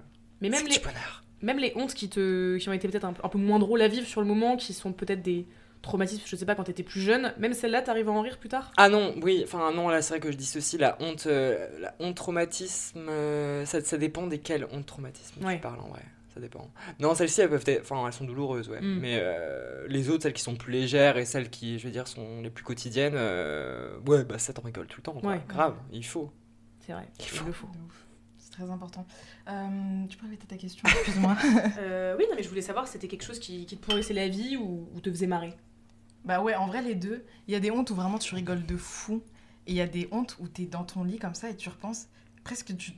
Mais 0.42 0.50
même 0.50 0.68
les, 0.68 0.80
bonheur. 0.80 1.24
Même 1.42 1.58
les 1.60 1.74
hontes 1.76 1.94
qui, 1.94 2.10
te, 2.10 2.58
qui 2.58 2.70
ont 2.70 2.74
été 2.74 2.88
peut-être 2.88 3.06
un, 3.06 3.14
peu- 3.14 3.22
un 3.26 3.30
peu 3.30 3.38
moins 3.38 3.60
drôles 3.60 3.82
à 3.82 3.88
vivre 3.88 4.08
sur 4.08 4.22
le 4.22 4.28
moment, 4.28 4.58
qui 4.58 4.74
sont 4.74 4.94
peut-être 4.94 5.22
des 5.22 5.46
traumatismes, 5.82 6.22
je 6.28 6.36
sais 6.36 6.46
pas, 6.46 6.54
quand 6.54 6.66
t'étais 6.66 6.84
plus 6.84 7.02
jeune, 7.02 7.34
même 7.40 7.54
celle-là, 7.54 7.82
t'arrives 7.82 8.08
à 8.08 8.12
en 8.12 8.22
rire 8.22 8.38
plus 8.38 8.50
tard? 8.50 8.72
Ah 8.78 8.88
non, 8.88 9.16
oui, 9.24 9.42
enfin 9.44 9.72
non, 9.72 9.90
là 9.90 10.04
c'est 10.04 10.14
vrai 10.14 10.20
que 10.20 10.32
je 10.32 10.38
dis 10.38 10.46
ceci, 10.46 10.78
la 10.78 10.96
honte, 11.02 11.24
euh, 11.26 11.68
la 11.80 11.96
honte 12.00 12.16
traumatisme, 12.16 13.08
euh, 13.10 13.66
ça, 13.66 13.82
ça 13.82 13.98
dépend 13.98 14.28
desquelles 14.28 14.68
honte 14.72 14.86
traumatisme 14.86 15.44
Ouais. 15.44 15.56
tu 15.56 15.62
parles 15.62 15.80
en 15.80 15.88
vrai, 15.88 16.04
ça 16.36 16.40
dépend. 16.40 16.70
Non, 17.00 17.16
celles-ci 17.16 17.42
elles 17.42 17.50
peuvent 17.50 17.64
être, 17.66 17.82
enfin 17.82 18.06
elles 18.06 18.14
sont 18.14 18.26
douloureuses, 18.26 18.70
ouais. 18.70 18.80
Mm. 18.80 19.00
Mais 19.00 19.18
euh, 19.24 19.88
les 19.88 20.10
autres, 20.12 20.22
celles 20.22 20.34
qui 20.34 20.44
sont 20.44 20.56
plus 20.56 20.72
légères 20.72 21.18
et 21.18 21.26
celles 21.26 21.50
qui, 21.50 21.80
je 21.80 21.86
veux 21.88 21.92
dire, 21.92 22.08
sont 22.08 22.42
les 22.44 22.52
plus 22.52 22.64
quotidiennes, 22.64 23.16
ouais, 24.06 24.24
bah 24.24 24.38
ça 24.38 24.54
t'en 24.54 24.62
rigoles 24.62 24.86
tout 24.86 25.00
le 25.00 25.04
temps, 25.04 25.14
quoi. 25.20 25.32
Ouais. 25.32 25.42
grave, 25.50 25.74
il 25.92 26.06
faut. 26.06 26.30
C'est 26.86 26.94
vrai, 26.94 27.08
Il 27.20 27.46
le 27.48 27.54
faut. 27.54 27.68
C'est 28.52 28.64
très 28.64 28.72
important. 28.72 29.06
Euh, 29.48 30.06
tu 30.10 30.18
peux 30.18 30.26
répéter 30.26 30.48
ta 30.48 30.58
question, 30.58 30.88
excuse-moi. 30.88 31.38
Euh, 31.78 32.16
oui, 32.20 32.26
non, 32.30 32.36
mais 32.36 32.44
je 32.44 32.50
voulais 32.50 32.62
savoir 32.62 32.86
si 32.86 32.94
c'était 32.94 33.08
quelque 33.08 33.24
chose 33.24 33.40
qui, 33.40 33.66
qui 33.66 33.78
te 33.78 33.86
pourrissait 33.86 34.14
la 34.14 34.28
vie 34.28 34.58
ou, 34.58 34.90
ou 34.94 35.00
te 35.00 35.10
faisait 35.10 35.28
marrer. 35.28 35.54
bah 36.26 36.42
ouais, 36.42 36.56
en 36.56 36.68
vrai, 36.68 36.82
les 36.82 36.96
deux. 36.96 37.24
Il 37.48 37.54
y 37.54 37.56
a 37.56 37.60
des 37.60 37.72
hontes 37.72 37.90
où 37.92 37.96
vraiment 37.96 38.18
tu 38.18 38.36
rigoles 38.36 38.66
de 38.66 38.78
fou. 38.78 39.24
Et 39.68 39.72
il 39.72 39.76
y 39.76 39.82
a 39.82 39.88
des 39.88 40.10
hontes 40.12 40.38
où 40.40 40.48
t'es 40.48 40.66
dans 40.66 40.84
ton 40.84 41.04
lit 41.04 41.18
comme 41.18 41.36
ça 41.36 41.50
et 41.50 41.56
tu 41.56 41.70
repenses. 41.70 42.08
Presque 42.44 42.76
tu. 42.76 42.94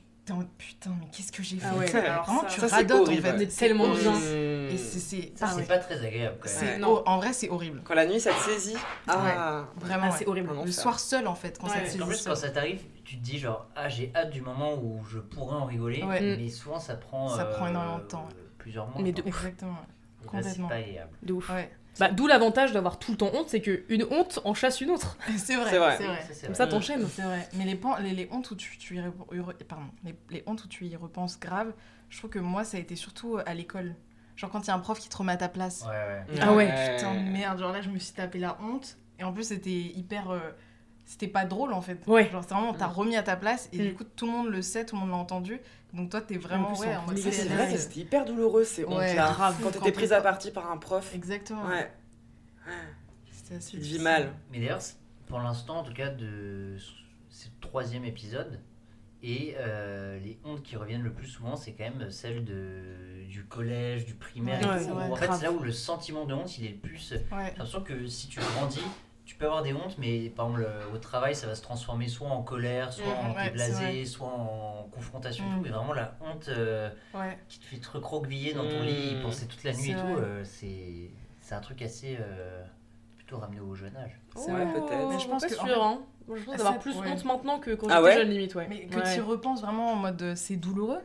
Putain, 0.56 0.90
mais 1.00 1.06
qu'est-ce 1.12 1.30
que 1.32 1.42
j'ai 1.42 1.58
fait 1.58 1.66
Ah 1.70 1.76
ouais, 1.76 1.86
Ça, 1.86 1.98
alors 1.98 2.24
Vraiment, 2.24 2.40
ça- 2.42 2.46
tu 2.48 2.60
ça, 2.60 2.66
radotes 2.76 2.98
en 2.98 3.02
horrible, 3.02 3.22
fait. 3.22 3.50
C'est 3.50 3.66
tellement 3.66 3.92
bien. 3.92 4.14
Et 4.18 4.76
c'est. 4.78 4.98
c'est- 4.98 5.38
Ça, 5.38 5.46
ah 5.46 5.50
c'est 5.52 5.56
ouais. 5.60 5.66
pas 5.66 5.78
très 5.78 6.02
agréable 6.02 6.38
quand 6.40 6.48
même. 6.48 6.58
C'est- 6.58 6.78
Non. 6.78 7.02
en 7.06 7.18
vrai, 7.18 7.32
c'est 7.34 7.50
horrible. 7.50 7.82
Quand 7.84 7.94
la 7.94 8.06
nuit 8.06 8.18
ça 8.20 8.30
te 8.32 8.40
saisit, 8.40 8.76
ah, 9.06 9.66
Vraiment, 9.76 10.04
Ah, 10.06 10.10
ouais. 10.10 10.16
c'est 10.18 10.26
horrible. 10.26 10.50
Le 10.64 10.72
soir 10.72 10.98
seul, 10.98 11.26
en 11.26 11.34
fait, 11.34 11.58
quand 11.60 11.68
ça 11.68 11.74
Ouais. 11.76 12.02
En 12.02 12.06
plus, 12.06 12.24
quand 12.24 12.34
ça 12.36 12.48
t'arrive, 12.50 12.80
tu 13.04 13.18
te 13.18 13.22
dis 13.22 13.38
genre, 13.38 13.66
ah, 13.76 13.88
j'ai 13.90 14.10
hâte 14.16 14.30
du 14.30 14.40
moment 14.40 14.74
où 14.74 15.04
je 15.04 15.18
pourrais 15.18 15.56
en 15.56 15.66
rigoler. 15.66 16.02
Ouais. 16.02 16.36
Mais 16.38 16.48
souvent, 16.48 16.78
ça 16.80 16.94
prend, 16.94 17.28
Ça 17.28 17.42
euh, 17.42 17.54
prend 17.54 17.66
énormément 17.66 17.98
de 17.98 18.04
temps, 18.04 18.24
ouais. 18.26 18.34
Plusieurs 18.58 18.86
mois. 18.86 19.02
Mais 19.02 19.12
de 19.12 19.20
ouf. 19.20 19.26
Exactement. 19.28 19.76
C'est 20.22 20.26
complètement. 20.28 20.68
pas 20.68 20.76
agréable. 20.76 21.10
De 21.22 21.32
ouf. 21.34 21.50
Ouais. 21.50 21.70
Bah, 22.00 22.08
D'où 22.10 22.26
l'avantage 22.26 22.72
d'avoir 22.72 22.98
tout 22.98 23.12
le 23.12 23.16
temps 23.18 23.30
honte, 23.34 23.48
c'est 23.48 23.60
qu'une 23.60 24.04
honte 24.10 24.40
en 24.44 24.54
chasse 24.54 24.80
une 24.80 24.90
autre. 24.90 25.16
C'est 25.36 25.56
vrai. 25.56 25.70
C'est 25.70 25.78
vrai. 25.78 25.96
C'est 25.98 26.06
vrai. 26.06 26.26
Comme 26.46 26.54
ça, 26.54 26.66
t'enchaînes. 26.66 27.06
C'est 27.08 27.22
vrai. 27.22 27.48
Mais 27.54 27.64
les, 27.64 27.76
pan- 27.76 27.96
les, 27.98 28.10
les 28.12 28.28
hontes 28.32 28.50
où 28.50 28.56
tu, 28.56 28.76
tu 28.78 28.96
y, 28.98 29.02
pardon, 29.64 29.84
les, 30.04 30.14
les 30.30 30.42
hontes 30.46 30.64
où 30.64 30.68
tu 30.68 30.86
y 30.86 30.96
repenses 30.96 31.38
grave, 31.38 31.72
je 32.10 32.18
trouve 32.18 32.30
que 32.30 32.38
moi, 32.40 32.64
ça 32.64 32.76
a 32.76 32.80
été 32.80 32.96
surtout 32.96 33.38
à 33.44 33.54
l'école. 33.54 33.94
Genre 34.36 34.50
quand 34.50 34.60
il 34.62 34.66
y 34.66 34.70
a 34.70 34.74
un 34.74 34.80
prof 34.80 34.98
qui 34.98 35.08
te 35.08 35.16
remet 35.16 35.32
à 35.32 35.36
ta 35.36 35.48
place. 35.48 35.84
Ouais, 35.88 36.34
ouais. 36.34 36.40
Ah 36.40 36.52
ouais. 36.52 36.96
Putain, 36.96 37.12
merde. 37.14 37.58
Genre 37.60 37.72
là, 37.72 37.80
je 37.82 37.90
me 37.90 37.98
suis 37.98 38.12
tapé 38.14 38.38
la 38.40 38.58
honte. 38.60 38.96
Et 39.20 39.24
en 39.24 39.32
plus, 39.32 39.44
c'était 39.44 39.70
hyper. 39.70 40.30
euh, 40.30 40.40
c'était 41.04 41.28
pas 41.28 41.44
drôle 41.44 41.72
en 41.72 41.80
fait. 41.82 41.98
Ouais. 42.06 42.30
Genre, 42.30 42.42
c'est 42.42 42.54
vraiment, 42.54 42.70
on 42.70 42.74
t'a 42.74 42.86
remis 42.86 43.16
à 43.16 43.22
ta 43.22 43.36
place. 43.36 43.68
Et 43.72 43.78
Mm. 43.78 43.82
du 43.88 43.94
coup, 43.94 44.04
tout 44.04 44.26
le 44.26 44.32
monde 44.32 44.48
le 44.48 44.62
sait, 44.62 44.84
tout 44.86 44.94
le 44.96 45.00
monde 45.02 45.10
l'a 45.10 45.16
entendu. 45.16 45.60
Donc 45.92 46.10
toi, 46.10 46.20
t'es 46.20 46.36
vraiment. 46.38 46.72
plus, 46.72 46.80
ouais, 46.80 46.96
en 46.96 47.02
mode 47.06 47.18
c'est 47.18 47.44
vrai 47.48 47.70
que 47.72 47.78
c'était 47.78 48.00
hyper 48.00 48.24
douloureux 48.24 48.64
ces 48.64 48.84
hontes 48.84 48.96
Ouais, 48.98 49.14
là. 49.14 49.30
grave. 49.32 49.56
Quand 49.62 49.70
t'étais 49.70 49.92
prise 49.92 50.12
à 50.12 50.20
partie 50.20 50.50
par 50.50 50.70
un 50.70 50.76
prof. 50.76 51.14
Exactement. 51.14 51.66
Ouais, 51.68 51.90
C'était 53.30 53.56
assez 53.56 53.70
tu 53.72 53.78
te 53.78 53.82
vis 53.82 53.98
mal. 53.98 54.32
Mais 54.50 54.58
d'ailleurs, 54.58 54.80
c'est- 54.82 54.96
pour 55.26 55.38
l'instant, 55.38 55.78
en 55.78 55.82
tout 55.84 55.92
cas, 55.92 56.08
de... 56.10 56.76
c'est 57.30 57.46
le 57.48 57.60
troisième 57.60 58.04
épisode. 58.04 58.60
Et 59.22 59.54
euh, 59.58 60.18
les 60.18 60.38
hontes 60.44 60.62
qui 60.62 60.76
reviennent 60.76 61.02
le 61.02 61.12
plus 61.12 61.26
souvent, 61.28 61.56
c'est 61.56 61.72
quand 61.72 61.84
même 61.84 62.10
celles 62.10 62.44
de... 62.44 63.24
du 63.28 63.44
collège, 63.44 64.04
du 64.04 64.14
primaire 64.14 64.60
Ouais, 64.68 64.76
et 64.76 64.80
c'est 64.80 64.88
tout. 64.88 64.94
vrai, 64.94 65.08
en 65.10 65.16
fait, 65.16 65.26
grave. 65.26 65.38
c'est 65.40 65.46
là 65.46 65.52
où 65.52 65.60
le 65.60 65.72
sentiment 65.72 66.24
de 66.26 66.34
honte, 66.34 66.58
il 66.58 66.66
est 66.66 66.70
le 66.70 66.76
plus. 66.78 67.08
J'ai 67.10 67.34
Ouais. 67.34 67.44
l'impression 67.46 67.80
que 67.82 68.06
si 68.06 68.28
tu 68.28 68.38
grandis, 68.40 68.82
tu 69.24 69.36
peux 69.36 69.46
avoir 69.46 69.62
des 69.62 69.72
hontes, 69.72 69.96
mais 69.98 70.28
par 70.30 70.46
exemple, 70.50 70.68
au 70.92 70.98
travail, 70.98 71.34
ça 71.34 71.46
va 71.46 71.54
se 71.54 71.62
transformer 71.62 72.08
soit 72.08 72.28
en 72.28 72.42
colère, 72.42 72.92
soit 72.92 73.06
Mhm, 73.06 73.12
en 73.18 73.28
ouais, 73.28 73.34
t'es 73.34 73.44
c'est 73.44 73.50
blasé, 73.52 73.72
vrai. 73.92 74.04
soit 74.04 74.28
en 74.28 74.88
confrontation 74.92 75.44
et 75.44 75.48
Mhm. 75.48 75.54
tout. 75.56 75.62
Mais 75.62 75.70
vraiment, 75.70 75.92
la 75.94 76.16
honte 76.20 76.48
euh, 76.48 76.90
Ouais. 77.14 77.38
qui 77.48 77.58
te 77.58 77.64
fait 77.64 77.78
te 77.78 77.90
recroqueviller 77.90 78.52
dans 78.54 78.68
ton 78.68 78.82
lit, 78.82 79.12
y 79.12 79.16
penser 79.22 79.46
toute 79.46 79.64
la 79.64 79.72
nuit 79.72 79.78
C'est 79.82 79.90
et 79.92 79.96
tout, 79.96 80.06
euh, 80.16 80.42
c'est 80.44 81.10
c'est 81.40 81.54
un 81.54 81.60
truc 81.60 81.82
assez. 81.82 82.16
euh, 82.20 82.62
plutôt 83.16 83.38
ramené 83.38 83.60
au 83.60 83.74
jeune 83.74 83.96
âge. 83.96 84.20
C'est 84.36 84.52
Ouais, 84.52 84.64
vrai. 84.66 84.72
peut-être. 84.82 85.08
Mais 85.08 85.18
je 85.18 85.26
pense 85.28 85.42
pas 85.42 85.48
que, 85.48 85.58
en 85.60 85.66
sûr, 85.66 85.82
hein. 85.82 86.02
Je 86.28 86.42
pense 86.42 86.54
Ah, 86.54 86.56
d'avoir 86.58 86.74
ça- 86.74 86.80
plus 86.80 86.94
ouais. 86.98 87.08
honte 87.10 87.24
maintenant 87.24 87.58
que 87.58 87.74
quand 87.74 87.88
Ah 87.88 87.92
j'étais 87.94 88.02
ouais 88.04 88.14
jeune, 88.16 88.28
limite, 88.30 88.54
ouais. 88.54 88.66
Mais 88.68 88.86
que 88.86 88.96
Ouais. 88.96 89.02
tu 89.14 89.18
y 89.18 89.20
repenses 89.22 89.62
vraiment 89.62 89.92
en 89.92 89.96
mode 89.96 90.34
c'est 90.36 90.56
douloureux? 90.56 91.00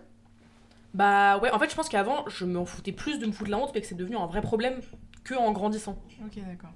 Bah 0.94 1.38
ouais, 1.38 1.52
en 1.52 1.60
fait, 1.60 1.70
je 1.70 1.76
pense 1.76 1.88
qu'avant, 1.88 2.28
je 2.28 2.46
m'en 2.46 2.66
foutais 2.66 2.92
plus 2.92 3.20
de 3.20 3.26
me 3.26 3.32
foutre 3.32 3.52
la 3.52 3.58
honte, 3.58 3.72
mais 3.74 3.82
que 3.82 3.88
c'est 3.88 3.96
devenu 3.96 4.18
un 4.18 4.26
vrai 4.26 4.42
problème 4.42 4.82
que 5.24 5.36
en 5.36 5.52
grandissant. 5.52 5.98
Ok, 6.26 6.40
d'accord. 6.46 6.72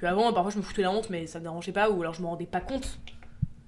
Que 0.00 0.06
avant, 0.06 0.32
parfois, 0.32 0.52
je 0.52 0.58
me 0.58 0.62
foutais 0.62 0.82
la 0.82 0.90
honte, 0.92 1.10
mais 1.10 1.26
ça 1.26 1.38
me 1.40 1.44
dérangeait 1.44 1.72
pas, 1.72 1.90
ou 1.90 2.00
alors 2.02 2.14
je 2.14 2.22
me 2.22 2.26
rendais 2.26 2.46
pas 2.46 2.60
compte. 2.60 2.98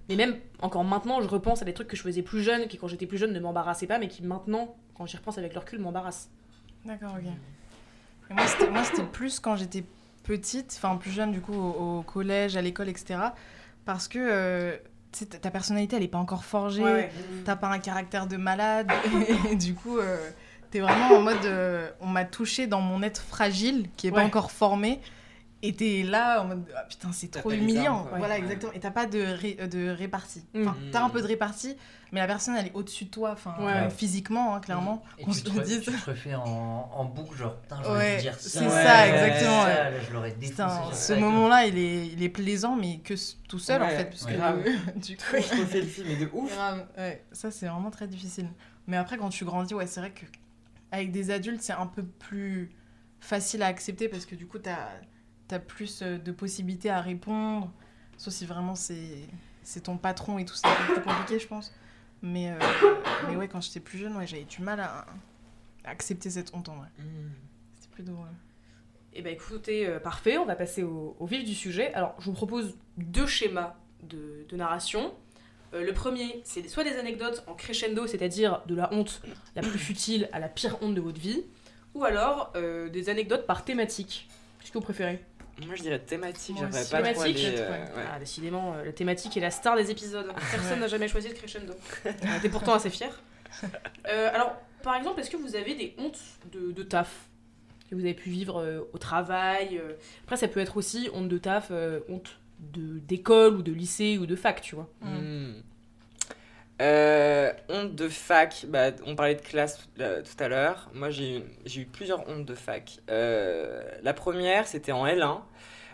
Mais 0.09 0.17
même 0.17 0.37
encore 0.61 0.85
maintenant, 0.85 1.21
je 1.21 1.29
repense 1.29 1.63
à 1.63 1.65
des 1.65 1.73
trucs 1.75 1.89
que 1.89 1.97
je 1.97 2.03
faisais 2.03 2.23
plus 2.23 2.43
jeune, 2.43 2.67
qui 2.69 2.79
quand 2.79 2.87
j'étais 2.89 3.07
plus 3.07 3.19
jeune 3.19 3.33
ne 3.33 3.41
m'embarrassaient 3.41 3.87
pas, 3.87 3.99
mais 3.99 4.09
qui 4.09 4.23
maintenant, 4.23 4.77
quand 4.97 5.07
j'y 5.07 5.17
repense 5.17 5.39
avec 5.39 5.55
le 5.55 5.61
recul, 5.61 5.79
m'embarrassent. 5.81 6.31
D'accord, 6.85 7.15
ok. 7.19 7.25
Et 8.31 8.35
moi, 8.35 8.85
c'était, 8.85 9.03
plus 9.03 9.41
quand 9.41 9.57
j'étais 9.57 9.85
petite, 10.23 10.73
enfin 10.77 10.97
plus 10.97 11.11
jeune 11.11 11.33
du 11.33 11.41
coup, 11.41 11.53
au, 11.55 11.99
au 11.99 12.03
collège, 12.03 12.57
à 12.57 12.63
l'école, 12.63 12.89
etc. 12.89 13.19
Parce 13.85 14.07
que 14.07 14.19
euh, 14.21 14.77
ta 15.41 15.51
personnalité, 15.51 15.97
elle 15.97 16.05
est 16.05 16.09
pas 16.09 16.19
encore 16.19 16.45
forgée. 16.45 17.09
T'as 17.45 17.57
pas 17.57 17.69
un 17.69 17.81
caractère 17.81 18.27
de 18.29 18.37
malade. 18.37 18.91
et 19.51 19.57
du 19.57 19.75
coup, 19.75 19.99
euh, 19.99 20.31
t'es 20.71 20.79
vraiment 20.81 21.17
en 21.17 21.23
mode. 21.23 21.45
euh, 21.45 21.91
on 22.01 22.07
m'a 22.07 22.25
touché 22.25 22.69
dans 22.69 22.81
mon 22.81 23.03
être 23.03 23.23
fragile, 23.23 23.89
qui 23.97 24.07
est 24.07 24.11
Ouais. 24.11 24.17
pas 24.21 24.25
encore 24.25 24.53
formé. 24.53 25.01
Et 25.63 25.75
t'es 25.75 26.03
là 26.03 26.41
en 26.41 26.47
mode. 26.47 26.65
Ah, 26.75 26.85
putain, 26.89 27.13
c'est 27.13 27.29
trop 27.31 27.51
humiliant. 27.51 27.99
armes. 28.07 28.09
Voilà, 28.19 28.35
Ouais. 28.35 28.41
exactement. 28.41 28.73
Et 28.73 28.81
t'as 28.81 28.91
pas 28.91 29.05
de, 29.05 29.21
ré- 29.21 29.59
euh, 29.61 29.67
de 29.67 29.91
répartie. 29.91 30.43
Enfin, 30.57 30.71
Mm. 30.71 30.91
t'as 30.91 31.03
un 31.05 31.11
peu 31.11 31.21
de 31.21 31.27
répartie, 31.27 31.77
mais 32.13 32.21
la 32.21 32.27
personne, 32.27 32.57
elle 32.57 32.69
est 32.69 32.73
au-dessus 32.75 33.05
de 33.05 33.11
toi, 33.11 33.33
enfin, 33.33 33.55
Ouais. 33.61 33.73
euh, 33.73 33.91
physiquement, 33.91 34.55
hein, 34.55 34.61
clairement. 34.61 35.03
Et 35.19 35.25
qu'on 35.25 35.33
tu 35.33 35.41
se 35.41 35.45
te, 35.45 35.51
le 35.51 35.61
re- 35.61 35.65
dise. 35.65 35.83
tu 35.83 35.93
te 35.93 36.11
refais 36.11 36.35
en, 36.35 36.89
en 36.95 37.05
boucle, 37.05 37.37
genre, 37.37 37.57
putain, 37.61 37.77
j'aurais 37.85 37.99
Ouais, 37.99 38.17
dû 38.17 38.23
dire 38.23 38.41
ça. 38.41 38.49
c'est 38.49 38.69
ça, 38.71 39.07
exactement, 39.09 39.63
Ça, 39.65 39.91
là, 39.91 40.01
je. 40.01 40.47
Putain, 40.49 40.93
ce 40.95 41.13
tout. 41.13 41.21
moment-là, 41.21 41.67
il 41.67 41.77
est, 41.77 42.07
il 42.07 42.23
est 42.23 42.29
plaisant, 42.31 42.75
mais 42.77 42.99
que 43.01 43.13
tout 43.47 43.59
seul 43.59 43.83
en 43.83 43.89
fait. 43.89 44.07
Parce 44.07 44.25
que 44.25 44.33
grave. 44.33 44.65
du 44.97 45.17
coup, 45.19 45.23
Je 45.35 45.61
refais 45.61 45.81
le 45.83 45.87
film, 45.87 46.09
mais 46.09 46.17
de 46.17 46.31
ouf. 46.33 46.51
ça 47.33 47.51
c'est 47.51 47.67
vraiment 47.67 47.91
très 47.91 48.07
difficile. 48.09 48.49
Mais 48.87 48.97
après, 48.97 49.19
quand 49.19 49.29
tu 49.29 49.45
grandis, 49.45 49.75
ouais, 49.75 49.87
c'est 49.87 50.01
vrai 50.01 50.11
que 50.11 50.25
avec 50.91 51.13
des 51.13 51.31
adultes, 51.31 51.61
c'est 51.63 51.75
un 51.75 51.87
peu 51.87 52.03
plus 52.03 52.71
facile 53.21 53.63
à 53.63 53.67
accepter 53.67 54.09
parce 54.09 54.25
que 54.25 54.35
du 54.35 54.47
coup, 54.47 54.59
t'as 54.59 54.89
as 55.55 55.59
plus 55.59 56.03
euh, 56.03 56.19
de 56.19 56.33
possibilités 56.33 56.91
à 56.91 57.01
répondre. 57.01 57.71
Sauf 58.17 58.35
si 58.35 58.47
vraiment 58.47 58.75
c'est 58.75 59.29
c'est 59.63 59.83
ton 59.83 59.97
patron 59.97 60.39
et 60.39 60.45
tout, 60.45 60.55
c'est 60.55 60.67
un 60.67 60.75
peu 60.87 60.95
plus 60.95 61.03
compliqué, 61.03 61.39
je 61.39 61.47
pense. 61.47 61.73
Mais, 62.23 62.51
euh, 62.51 62.59
mais 63.29 63.37
ouais, 63.37 63.49
quand 63.49 63.61
j'étais 63.61 63.81
plus 63.81 63.99
jeune, 63.99 64.17
ouais, 64.17 64.27
j'avais 64.27 64.45
du 64.45 64.61
mal 64.63 64.81
à, 64.81 65.07
à 65.85 65.91
accepter 65.91 66.29
cette 66.31 66.55
honte 66.55 66.69
en 66.69 66.77
vrai. 66.77 66.89
C'était 67.77 67.95
plus 67.95 68.03
drôle. 68.03 68.29
Et 69.13 69.23
bah 69.23 69.31
écoutez, 69.31 69.87
euh, 69.87 69.99
parfait, 69.99 70.39
on 70.39 70.45
va 70.45 70.55
passer 70.55 70.83
au, 70.83 71.17
au 71.19 71.27
vif 71.27 71.45
du 71.45 71.55
sujet. 71.55 71.93
Alors, 71.95 72.15
je 72.19 72.27
vous 72.27 72.33
propose 72.33 72.77
deux 72.97 73.27
schémas 73.27 73.75
de, 74.03 74.47
de 74.49 74.57
narration. 74.57 75.15
Euh, 75.73 75.85
le 75.85 75.93
premier, 75.93 76.41
c'est 76.45 76.69
soit 76.69 76.85
des 76.85 76.97
anecdotes 76.97 77.43
en 77.47 77.55
crescendo, 77.55 78.07
c'est-à-dire 78.07 78.63
de 78.67 78.75
la 78.75 78.93
honte 78.93 79.23
la 79.57 79.63
plus 79.63 79.79
futile 79.79 80.29
à 80.33 80.39
la 80.41 80.49
pire 80.49 80.77
honte 80.83 80.95
de 80.95 81.01
votre 81.01 81.21
vie, 81.21 81.43
ou 81.95 82.05
alors 82.05 82.53
euh, 82.55 82.89
des 82.89 83.09
anecdotes 83.09 83.47
par 83.47 83.65
thématique. 83.65 84.29
Qu'est-ce 84.61 84.73
que 84.73 84.79
vous 84.79 84.85
préférez? 84.85 85.25
Moi, 85.67 85.75
je 85.77 85.83
dirais 85.83 85.99
thématique, 85.99 86.57
Moi 86.57 86.67
j'aimerais 86.67 86.81
aussi. 86.83 86.91
pas 86.91 87.03
trop 87.03 87.23
Thématique, 87.25 87.47
aller, 87.47 87.57
euh, 87.59 87.71
ouais. 87.71 88.05
Ah, 88.13 88.19
décidément, 88.19 88.75
euh, 88.75 88.85
la 88.85 88.93
thématique 88.93 89.37
est 89.37 89.41
la 89.41 89.51
star 89.51 89.77
des 89.77 89.91
épisodes. 89.91 90.27
Personne 90.51 90.81
n'a 90.81 90.89
jamais 90.89 91.09
choisi 91.09 91.29
le 91.29 91.35
crescendo. 91.35 91.73
On 92.05 92.37
était 92.39 92.49
pourtant 92.49 92.75
assez 92.75 92.91
fiers. 92.91 93.09
Euh, 94.09 94.31
alors, 94.33 94.57
par 94.83 94.95
exemple, 94.97 95.21
est-ce 95.21 95.31
que 95.31 95.37
vous 95.37 95.57
avez 95.57 95.75
des 95.75 95.95
hontes 95.99 96.21
de, 96.53 96.73
de 96.73 96.83
taf 96.83 97.27
que 97.91 97.95
vous 97.97 98.03
avez 98.03 98.15
pu 98.15 98.31
vivre 98.31 98.59
euh, 98.61 98.81
au 98.93 98.99
travail 98.99 99.79
euh, 99.83 99.95
Après, 100.25 100.37
ça 100.37 100.47
peut 100.49 100.61
être 100.61 100.77
aussi 100.77 101.11
honte 101.13 101.29
de 101.29 101.39
taf, 101.39 101.69
euh, 101.71 102.01
honte 102.09 102.39
de- 102.61 102.99
d'école 103.01 103.57
ou 103.57 103.63
de 103.63 103.73
lycée 103.73 104.17
ou 104.19 104.27
de 104.27 104.37
fac, 104.37 104.61
tu 104.61 104.75
vois. 104.77 104.89
Hmm. 105.03 105.55
Euh, 106.81 107.53
honte 107.69 107.95
de 107.95 108.09
fac, 108.09 108.65
bah, 108.69 108.91
on 109.07 109.15
parlait 109.15 109.35
de 109.35 109.43
classe 109.43 109.77
tout, 109.79 110.03
euh, 110.03 110.23
tout 110.23 110.43
à 110.43 110.49
l'heure. 110.49 110.89
Moi, 110.95 111.11
j'ai 111.11 111.45
eu, 111.77 111.85
plusieurs 111.85 112.27
hontes 112.29 112.47
de 112.47 112.55
fac. 112.55 112.99
Euh, 113.11 113.83
la 114.03 114.15
première, 114.15 114.67
c'était 114.67 114.93
en 114.93 115.07
L1. 115.07 115.41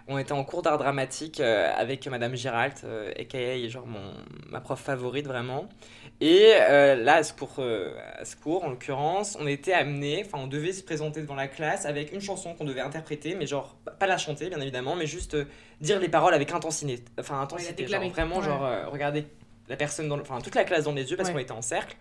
On 0.09 0.19
était 0.19 0.31
en 0.33 0.45
cours 0.45 0.63
d'art 0.63 0.79
dramatique 0.79 1.41
euh, 1.41 1.69
avec 1.77 2.07
Madame 2.07 2.37
Giralt, 2.37 2.83
euh, 2.85 3.11
aka 3.19 3.67
genre 3.69 3.89
mon, 3.89 4.13
ma 4.49 4.61
prof 4.61 4.79
favorite 4.79 5.27
vraiment. 5.27 5.69
Et 6.21 6.53
là, 6.57 7.17
à 7.17 7.23
ce 7.25 7.33
cours, 7.33 7.59
à 7.59 8.25
ce 8.25 8.37
cours, 8.37 8.65
en 8.65 8.71
l'occurrence, 8.71 9.37
on 9.41 9.47
était 9.49 9.73
amené, 9.73 10.23
enfin, 10.25 10.39
on 10.45 10.47
devait 10.47 10.73
se 10.73 10.85
présenter 10.85 11.21
devant 11.21 11.35
la 11.35 11.49
classe 11.49 11.85
avec 11.85 12.13
une 12.13 12.21
chanson 12.23 12.55
qu'on 12.55 12.65
devait 12.65 12.81
interpréter, 12.81 13.35
mais 13.35 13.47
genre, 13.47 13.77
pas 13.99 14.07
la 14.07 14.17
chanter, 14.17 14.49
bien 14.49 14.61
évidemment, 14.61 14.95
mais 14.95 15.07
juste 15.07 15.37
dire 15.83 15.99
les 16.01 16.09
paroles 16.09 16.33
avec 16.33 16.53
intensité. 16.53 17.05
Enfin, 17.21 17.41
intensité. 17.41 17.87
genre, 17.87 18.01
déclamer. 18.01 18.09
vraiment, 18.11 18.39
Ouais. 18.39 18.45
genre, 18.45 18.91
regarder 18.93 19.27
la 19.69 19.77
personne, 19.77 20.09
dans 20.09 20.17
le- 20.17 20.23
enfin, 20.23 20.41
toute 20.41 20.55
la 20.55 20.65
classe 20.65 20.85
dans 20.85 20.93
les 20.93 21.11
yeux 21.11 21.17
parce 21.17 21.29
Ouais. 21.29 21.35
qu'on 21.35 21.41
était 21.41 21.53
en 21.53 21.63
cercle, 21.63 21.97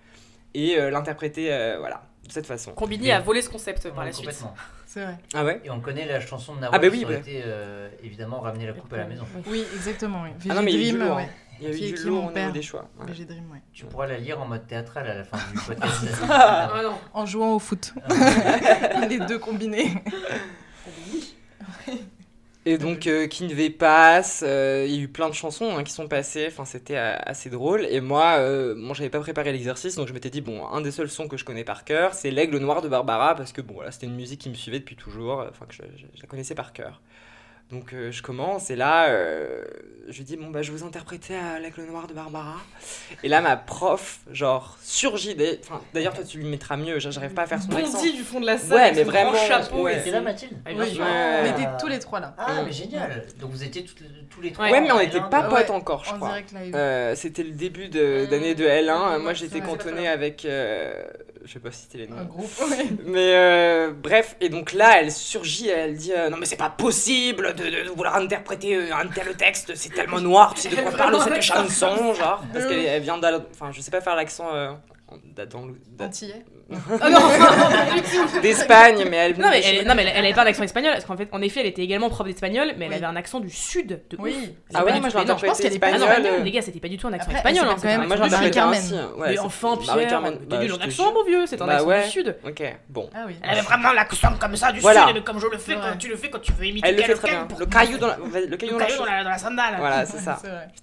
et 0.54 0.78
euh, 0.80 0.90
l'interpréter, 0.90 1.52
euh, 1.54 1.78
voilà, 1.80 2.04
de 2.28 2.32
cette 2.32 2.46
façon. 2.46 2.72
Combiné 2.74 3.12
à 3.12 3.20
voler 3.20 3.42
ce 3.42 3.50
concept 3.50 3.90
par 3.90 4.00
Ouais, 4.00 4.06
la 4.06 4.14
suite. 4.14 4.30
C'est 4.86 5.04
vrai. 5.04 5.18
Ah 5.34 5.44
ouais? 5.44 5.60
Et 5.66 5.70
on 5.70 5.82
connaît 5.82 6.06
la 6.06 6.22
chanson 6.22 6.56
de 6.56 6.62
Nawak 6.62 6.74
Ah 6.74 6.80
bah 6.80 6.88
oui, 6.90 7.00
qui 7.00 7.06
aurait 7.06 7.16
bah. 7.16 7.20
été 7.20 7.42
euh, 7.46 7.90
évidemment 8.02 8.40
ramener 8.40 8.66
la 8.66 8.72
coupe 8.74 8.94
à 8.94 8.98
la 8.98 9.06
maison. 9.06 9.26
Oui. 9.36 9.42
Oui, 9.48 9.66
exactement. 9.76 10.24
Oui. 10.24 10.30
Ah 10.50 10.54
non, 10.54 10.62
mais 10.62 10.72
il 10.72 10.80
y 10.82 10.86
a 10.86 10.88
eu 10.88 10.92
du 10.92 10.98
Dream, 10.98 11.08
lourd. 11.10 11.18
ouais. 11.18 11.24
hein. 11.24 11.30
Il 11.60 11.64
y 11.64 11.68
a 11.68 11.74
eu 11.74 11.76
Qui 11.78 11.94
du 11.94 12.04
lourd 12.04 12.32
père. 12.34 12.52
des 12.52 12.62
choix. 12.62 12.88
ouais. 13.00 13.06
VG 13.12 13.26
Dream, 13.26 13.50
ouais. 13.52 13.60
Tu 13.74 13.86
pourras 13.86 14.08
la 14.08 14.18
lire 14.18 14.42
en 14.42 14.46
mode 14.46 14.68
théâtral 14.68 15.08
à 15.08 15.14
la 15.16 15.24
fin 15.26 15.38
du 15.54 15.60
podcast. 15.68 16.06
Ah 16.30 16.80
non. 16.84 16.96
En 17.14 17.26
jouant 17.26 17.54
au 17.54 17.60
foot. 17.60 17.94
Les 19.10 19.20
deux 19.20 19.40
combinés. 19.40 19.92
Et 22.68 22.80
donc, 22.80 23.06
euh, 23.06 23.28
Kinvey 23.28 23.70
passe, 23.70 24.44
euh, 24.46 24.86
il 24.88 24.96
y 24.96 24.98
a 24.98 25.02
eu 25.04 25.08
plein 25.08 25.30
de 25.30 25.36
chansons 25.36 25.78
hein, 25.78 25.84
qui 25.84 25.92
sont 25.94 26.08
passées, 26.08 26.48
enfin, 26.48 26.66
c'était 26.66 26.98
euh, 26.98 27.16
assez 27.20 27.52
drôle. 27.52 27.86
Et 27.92 28.02
moi, 28.02 28.38
euh, 28.40 28.74
moi 28.76 28.96
j'avais 28.96 29.12
pas 29.12 29.20
préparé 29.20 29.52
l'exercice, 29.52 29.96
donc 29.96 30.08
je 30.08 30.14
m'étais 30.14 30.32
dit, 30.32 30.42
bon, 30.42 30.66
un 30.68 30.82
des 30.82 30.90
seuls 30.92 31.10
sons 31.10 31.28
que 31.28 31.38
je 31.38 31.46
connais 31.46 31.64
par 31.64 31.86
cœur, 31.86 32.16
c'est 32.16 32.32
L'Aigle 32.32 32.58
Noir 32.58 32.82
de 32.82 32.90
Barbara, 32.90 33.36
parce 33.36 33.52
que 33.54 33.62
bon, 33.62 33.76
voilà, 33.76 33.92
c'était 33.92 34.08
une 34.08 34.16
musique 34.16 34.42
qui 34.42 34.50
me 34.50 34.56
suivait 34.56 34.80
depuis 34.80 34.96
toujours, 34.96 35.42
euh, 35.42 35.50
enfin, 35.52 35.68
que 35.68 35.76
je- 35.76 35.84
je 36.16 36.22
la 36.24 36.28
connaissais 36.28 36.56
par 36.56 36.74
cœur. 36.74 37.02
Donc, 37.72 37.94
euh, 37.94 38.12
je 38.12 38.22
commence, 38.22 38.70
et 38.70 38.76
là, 38.76 39.10
euh, 39.10 39.64
je 40.08 40.18
lui 40.18 40.24
dis, 40.24 40.38
bon, 40.38 40.52
bah, 40.52 40.62
je 40.62 40.72
vais 40.72 40.78
vous 40.78 40.86
interpréter 40.86 41.36
à 41.36 41.60
L'Aigle 41.60 41.82
Noir 41.86 42.06
de 42.06 42.14
Barbara. 42.14 42.58
Et 43.24 43.28
là, 43.28 43.42
ma 43.42 43.58
prof, 43.58 44.20
genre, 44.32 44.78
surgit, 44.84 45.34
des- 45.34 45.60
enfin, 45.64 45.82
d'ailleurs, 45.92 46.14
toi, 46.14 46.24
tu 46.24 46.38
lui 46.38 46.46
mettras 46.46 46.78
mieux, 46.78 47.00
j'arrive 47.00 47.34
pas 47.34 47.42
à 47.42 47.48
faire 47.48 47.60
son 47.64 47.72
accent. 47.76 47.94
Bondi 47.98 48.14
du 48.14 48.22
fond 48.24 48.40
de 48.40 48.46
la 48.46 48.60
salle. 48.60 48.78
Ouais, 48.78 48.92
mais 48.94 49.02
vraiment, 49.04 49.34
chapeau. 49.34 49.82
ouais. 49.82 50.12
là, 50.12 50.22
Mathilde 50.22 50.54
Ah, 50.64 50.70
Oui. 50.70 50.76
Ouais. 51.00 51.06
on 51.42 51.46
était 51.60 51.68
tous 51.80 51.88
les 51.88 51.98
trois 51.98 52.20
là. 52.20 52.36
Ah, 52.38 52.62
mais 52.64 52.72
génial 52.72 53.26
Donc 53.40 53.50
vous 53.50 53.64
étiez 53.64 53.84
toutes- 53.84 54.04
tous 54.30 54.42
les 54.42 54.52
trois 54.52 54.66
Ouais. 54.66 54.72
Ouais, 54.72 54.82
mais 54.82 54.92
on 54.92 55.00
n'était 55.00 55.18
L1, 55.18 55.30
pas 55.30 55.42
de- 55.42 55.50
potes 55.50 55.70
Ouais, 55.70 55.72
encore, 55.72 56.06
je 56.06 56.12
En 56.12 56.18
crois. 56.18 56.36
Euh, 56.76 57.16
c'était 57.16 57.44
le 57.44 57.52
début 57.52 57.88
de- 57.90 58.28
d'année 58.30 58.54
de, 58.54 58.64
L1. 58.66 59.18
Mmh, 59.18 59.24
Moi, 59.24 59.34
j'étais 59.34 59.62
cantonnée 59.62 60.08
avec. 60.08 60.46
Je 61.46 61.54
sais 61.54 61.60
pas 61.60 61.72
c'était 61.72 62.00
les 62.00 62.08
Un 62.12 62.16
noms. 62.16 62.26
groupe. 62.26 62.52
ouais. 62.70 62.86
Mais 63.06 63.34
euh, 63.36 63.92
bref, 63.94 64.36
et 64.42 64.50
donc 64.50 64.74
là, 64.74 65.00
elle 65.02 65.12
surgit, 65.12 65.70
elle 65.70 65.96
dit 65.96 66.12
euh, 66.12 66.30
Non, 66.30 66.38
mais 66.38 66.46
c'est 66.46 66.56
pas 66.58 66.70
possible 66.70 67.54
de, 67.56 67.64
de- 67.64 67.84
de 67.86 67.90
vouloir 67.90 68.16
interpréter 68.16 68.76
euh, 68.76 68.96
un 68.96 69.08
tel 69.08 69.36
texte, 69.38 69.74
c'est 69.76 69.90
tellement 69.94 70.20
noir, 70.22 70.54
tu 70.54 70.62
sais 70.62 70.70
de 70.70 70.76
quoi 70.82 70.92
parle 70.98 71.22
cette 71.22 71.42
chanson, 71.42 72.14
genre. 72.14 72.44
Parce 72.52 72.66
qu'elle 72.66 72.80
elle 72.86 73.02
vient 73.02 73.18
d'Al- 73.18 73.46
Enfin, 73.54 73.72
je 73.72 73.80
sais 73.82 73.92
pas 73.92 74.02
faire 74.02 74.16
l'accent. 74.16 74.54
euh, 74.54 74.72
d'A- 75.98 76.10
Ah 77.02 77.10
non, 77.10 77.20
du. 77.20 78.42
D'Espagne, 78.42 79.06
mais 79.10 79.18
elle. 79.18 79.38
Non 79.40 79.50
mais, 79.50 79.62
elle, 79.64 79.84
pas- 79.84 79.90
non, 79.90 79.96
mais 79.96 80.04
elle, 80.04 80.14
elle 80.16 80.26
avait 80.26 80.34
pas 80.34 80.44
d'accent 80.46 80.64
espagnol, 80.64 80.94
parce 80.94 81.06
qu'en 81.06 81.16
fait, 81.18 81.28
en 81.32 81.42
effet, 81.42 81.60
elle 81.62 81.68
était 81.68 81.84
également 81.84 82.10
prof 82.10 82.26
d'espagnol, 82.28 82.74
mais 82.78 82.86
elle 82.86 82.92
Oui. 82.92 82.98
avait 82.98 83.06
un 83.06 83.16
accent 83.16 83.40
du 83.40 83.50
sud 83.52 84.02
de 84.10 84.18
Oui. 84.18 84.56
Ah 84.74 84.80
pas 84.82 85.00
moi 85.00 85.10
du 85.10 85.16
je 85.40 85.46
pense 85.46 85.60
qu'elle 85.60 85.74
est 85.76 85.80
pas 85.80 85.88
Ah 85.94 85.98
non, 85.98 86.44
les 86.44 86.52
gars, 86.52 86.62
c'était 86.62 86.80
pas 86.80 86.88
du 86.88 86.98
tout 86.98 87.08
un 87.08 87.14
accent 87.14 87.28
Après, 87.32 87.38
espagnol. 87.38 87.66
hein, 87.70 87.76
quand 87.80 87.88
un 87.88 87.98
même 87.98 88.08
Moi 88.08 88.16
accent 88.16 88.24
j'en 88.24 88.24
du 88.26 88.32
Marie 88.32 88.48
interprétais 88.48 88.82
sud. 88.82 88.96
Carmen. 88.98 89.16
un. 89.16 89.22
Ouais, 89.22 89.30
Mais 89.32 89.40
enfin, 89.40 89.78
Pierre, 89.78 89.96
bah, 89.96 90.58
je 90.68 90.72
ton 90.74 90.78
te 90.78 90.84
accent, 90.84 91.14
mon 91.14 91.24
vieux, 91.24 91.46
c'est 91.46 91.62
un 91.62 91.66
Bah 91.68 91.74
accent 91.76 91.86
du 92.06 92.10
sud. 92.10 92.36
Ok, 92.48 92.76
bon. 92.90 93.10
Ah 93.16 93.20
oui. 93.28 93.36
Elle 93.44 93.50
avait 93.52 93.62
vraiment 93.62 93.94
l'accent 93.94 94.34
comme 94.40 94.56
ça 94.56 94.72
du 94.72 94.82
sud, 94.82 94.90
mais 95.14 95.22
comme 95.22 95.40
je 95.40 95.48
le 95.48 95.58
fais 95.58 95.76
quand 95.76 95.98
tu 96.00 96.08
le 96.10 96.18
fais 96.18 96.30
quand 96.30 96.40
tu 96.42 96.52
veux 96.54 96.66
imiter 96.66 96.88
Elle 96.90 96.96
le 96.96 97.02
fait 97.04 97.08
quelqu'un 97.14 97.28
très 97.28 97.30
bien. 97.48 97.58
Le 97.60 97.66
caillou 97.68 97.98
dans 98.00 98.08
la, 98.08 98.18
le 98.18 98.28
caillou 98.30 98.40
Le 98.42 98.48
dans 98.48 98.58
la 98.58 98.58
caillou 98.58 98.78
dans 98.78 98.88
chaussure. 98.88 99.06
la, 99.06 99.24
dans 99.24 99.30
la 99.30 99.38
sandale. 99.38 99.76
Voilà, 99.78 100.06
c'est 100.08 100.18
ça. 100.18 100.40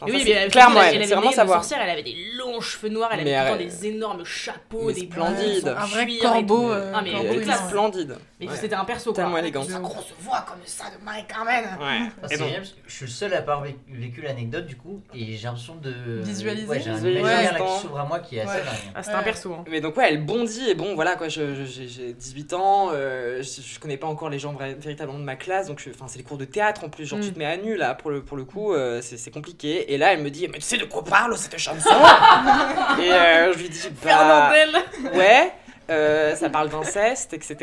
Oui, 0.07 0.23
mais 0.25 0.49
clairement, 0.49 0.81
elle, 0.83 0.91
c'est 0.91 0.97
avait 0.97 1.07
vraiment 1.07 1.31
des 1.31 1.37
savoir. 1.37 1.65
elle 1.83 1.91
avait 1.91 2.03
des 2.03 2.17
longs 2.39 2.61
cheveux 2.61 2.89
noirs, 2.89 3.11
elle 3.12 3.29
avait 3.35 3.65
des 3.65 3.87
énormes 3.87 4.25
chapeaux, 4.25 4.91
des 4.93 5.01
splendide. 5.03 5.72
Un 5.76 5.87
vrai 5.87 6.07
cuir 6.07 6.17
et 6.17 6.19
corbeau. 6.21 6.57
tout. 6.62 6.69
euh, 6.71 6.93
Ah, 6.95 7.00
mais 7.02 7.12
corbeau 7.12 7.41
splendide. 7.69 8.17
Mais 8.41 8.49
Ouais. 8.49 8.57
c'était 8.57 8.75
un 8.75 8.85
perso 8.85 9.12
quoi. 9.12 9.23
Tellement 9.23 9.38
élégante. 9.38 9.69
Sa 9.71 9.79
grosse 9.81 10.12
voix 10.21 10.45
comme 10.49 10.59
ça 10.64 10.85
de. 10.87 11.05
Ouais. 11.05 11.99
Et 12.25 12.29
c'est 12.29 12.38
donc- 12.38 12.47
génial 12.49 12.61
parce 12.62 12.73
que 12.73 12.79
je 12.87 12.93
suis 12.95 13.05
le 13.07 13.11
seul 13.11 13.35
à 13.35 13.38
avoir 13.38 13.62
vécu, 13.62 14.21
l'anecdote 14.23 14.67
du 14.67 14.76
coup 14.76 15.00
et 15.14 15.37
j'ai 15.37 15.45
l'impression 15.45 15.76
de 15.76 15.93
Visualiser. 16.23 16.67
Ouais, 16.67 16.81
j'ai 16.81 16.91
un 16.91 16.97
imaginaire 16.99 17.52
Ouais. 17.61 17.67
qui 17.76 17.83
s'ouvre 17.83 17.99
à 18.00 18.05
moi 18.05 18.19
qui 18.21 18.37
est 18.37 18.41
assez 18.41 18.50
Ouais. 18.59 18.64
dingue. 18.64 18.93
Ah, 18.95 19.02
c'était 19.02 19.14
un 19.14 19.19
Ouais. 19.19 19.25
perso. 19.25 19.52
hein. 19.55 19.64
Mais 19.71 19.81
donc 19.81 19.97
ouais, 19.97 20.07
elle 20.09 20.25
bondit 20.25 20.71
et 20.71 20.75
bon 20.75 20.95
voilà 20.95 21.17
quoi, 21.17 21.29
j'ai 21.29 21.64
j'ai 21.67 22.12
18 22.12 22.52
ans, 22.55 22.88
euh, 22.93 23.43
je, 23.43 23.61
je 23.62 23.79
connais 23.79 23.97
pas 23.97 24.07
encore 24.07 24.29
les 24.31 24.38
gens 24.38 24.55
véritablement 24.55 25.19
de 25.19 25.25
ma 25.25 25.37
classe, 25.37 25.69
donc 25.69 25.83
enfin 25.95 26.07
c'est 26.09 26.19
les 26.19 26.25
cours 26.25 26.38
de 26.38 26.45
théâtre 26.45 26.85
en 26.85 26.88
plus, 26.88 27.07
genre 27.07 27.19
Mm. 27.19 27.23
tu 27.23 27.33
te 27.33 27.38
mets 27.38 27.47
à 27.47 27.57
nu 27.57 27.76
là 27.76 27.95
pour 27.95 28.11
le, 28.11 28.23
pour 28.23 28.37
le 28.37 28.45
coup, 28.45 28.73
euh, 28.75 29.00
c'est 29.02 29.17
c'est 29.17 29.31
compliqué. 29.31 29.93
Et 29.93 29.99
là 29.99 30.12
elle 30.12 30.23
me 30.23 30.31
dit 30.31 30.47
mais 30.49 30.55
tu 30.59 30.62
sais 30.62 30.79
de 30.79 30.85
quoi 30.85 31.05
parle 31.05 31.37
cette 31.37 31.59
chanson 31.59 31.88
Et 33.00 33.12
euh, 33.12 33.52
je 33.52 33.59
lui 33.59 33.69
dis 33.69 33.88
bah 34.02 34.11
Fernandel. 34.11 34.71
ouais. 35.14 35.52
Euh, 35.91 36.35
ça 36.35 36.49
parle 36.51 36.69
d'inceste, 36.71 37.33
etc. 37.35 37.57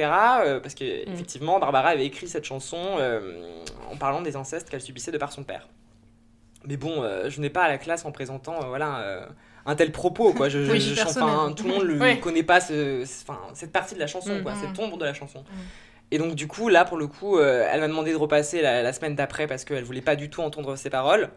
euh, 0.46 0.60
parce 0.60 0.76
que 0.76 0.84
effectivement, 1.10 1.60
Barbara 1.60 1.90
avait 1.90 2.06
écrit 2.06 2.28
cette 2.28 2.46
chanson 2.46 2.78
euh, 3.00 3.62
en 3.92 3.96
parlant 3.98 4.22
des 4.22 4.36
incestes 4.36 4.70
qu'elle 4.70 4.82
subissait 4.82 5.12
de 5.12 5.18
par 5.18 5.32
son 5.32 5.44
père. 5.44 5.68
Mais 6.66 6.76
bon, 6.78 7.04
je 7.28 7.40
n'ai 7.40 7.50
pas 7.50 7.64
à 7.64 7.68
la 7.70 7.78
classe 7.78 8.04
en 8.06 8.12
présentant 8.12 8.60
voilà, 8.68 9.28
un 9.66 9.76
tel 9.76 9.92
propos. 9.94 10.34
Quoi. 10.34 10.50
Je, 10.50 10.64
je- 10.66 10.72
Oui, 10.72 10.82
je- 10.82 10.94
personnel. 10.96 11.30
enfin, 11.30 11.54
tout 11.54 11.64
le 11.64 11.70
monde 11.74 11.84
ne 11.88 12.16
connaît 12.16 12.44
pas 12.44 12.60
ce, 12.60 13.06
cette 13.54 13.72
partie 13.72 13.96
de 13.96 14.00
la 14.00 14.08
chanson, 14.08 14.36
Mm. 14.40 14.44
quoi, 14.44 14.54
Mm. 14.54 14.62
cette 14.68 14.80
ombre 14.80 14.98
de 14.98 15.06
la 15.06 15.14
chanson. 15.14 15.44
Et 16.12 16.18
donc 16.18 16.36
du 16.36 16.48
coup, 16.48 16.68
là, 16.70 16.84
pour 16.86 16.98
le 16.98 17.08
coup, 17.08 17.40
elle 17.40 17.80
m'a 17.80 17.88
demandé 17.88 18.12
de 18.12 18.18
repasser 18.18 18.62
la, 18.62 18.82
la 18.84 18.92
semaine 18.94 19.16
d'après 19.16 19.48
parce 19.48 19.64
qu'elle 19.64 19.84
voulait 19.86 20.02
pas 20.02 20.16
du 20.18 20.30
tout 20.30 20.42
entendre 20.42 20.76
ses 20.76 20.90
paroles. 20.90 21.30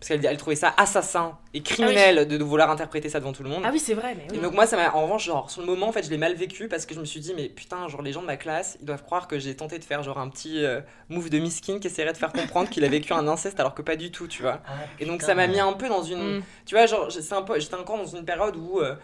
Parce 0.00 0.08
qu'elle 0.08 0.24
elle 0.24 0.36
trouvait 0.36 0.54
ça 0.54 0.72
assassin 0.76 1.36
et 1.54 1.62
criminel 1.62 2.28
de, 2.28 2.36
de 2.36 2.44
vouloir 2.44 2.70
interpréter 2.70 3.08
ça 3.08 3.18
devant 3.18 3.32
tout 3.32 3.42
le 3.42 3.48
monde. 3.48 3.62
Ah 3.64 3.70
oui, 3.72 3.80
c'est 3.80 3.94
vrai, 3.94 4.14
mais 4.14 4.26
oui. 4.30 4.36
Et 4.38 4.40
donc 4.40 4.54
moi, 4.54 4.64
ça 4.64 4.76
m'a, 4.76 4.94
en 4.94 5.02
revanche, 5.02 5.24
genre, 5.24 5.50
sur 5.50 5.60
le 5.60 5.66
moment, 5.66 5.88
en 5.88 5.92
fait, 5.92 6.04
je 6.04 6.10
l'ai 6.10 6.18
mal 6.18 6.34
vécu 6.34 6.68
parce 6.68 6.86
que 6.86 6.94
je 6.94 7.00
me 7.00 7.04
suis 7.04 7.18
dit, 7.18 7.32
mais 7.34 7.48
putain, 7.48 7.88
genre, 7.88 8.02
les 8.02 8.12
gens 8.12 8.20
de 8.22 8.26
ma 8.26 8.36
classe, 8.36 8.76
ils 8.80 8.86
doivent 8.86 9.02
croire 9.02 9.26
que 9.26 9.40
j'ai 9.40 9.56
tenté 9.56 9.76
de 9.80 9.84
faire, 9.84 10.04
genre, 10.04 10.18
un 10.18 10.28
petit 10.28 10.64
euh, 10.64 10.80
move 11.08 11.30
de 11.30 11.40
miskin 11.40 11.80
qui 11.80 11.88
essaierait 11.88 12.12
de 12.12 12.16
faire 12.18 12.32
comprendre 12.32 12.70
qu'il 12.70 12.84
a 12.84 12.88
vécu 12.88 13.12
un 13.12 13.26
inceste 13.26 13.58
alors 13.58 13.74
que 13.74 13.82
pas 13.82 13.96
du 13.96 14.12
tout, 14.12 14.28
tu 14.28 14.42
vois. 14.42 14.60
Ah, 14.68 14.70
Et 15.00 15.04
donc 15.04 15.20
ça 15.22 15.34
m'a 15.34 15.48
mis 15.48 15.58
un 15.58 15.72
peu 15.72 15.88
dans 15.88 16.04
une... 16.04 16.38
Mm. 16.38 16.42
Tu 16.64 16.76
vois, 16.76 16.86
genre, 16.86 17.10
c'est 17.10 17.32
un 17.34 17.42
peu, 17.42 17.58
j'étais 17.58 17.74
encore 17.74 17.96
dans 17.98 18.06
une 18.06 18.24
période 18.24 18.54
où... 18.56 18.78
euh, 18.80 18.94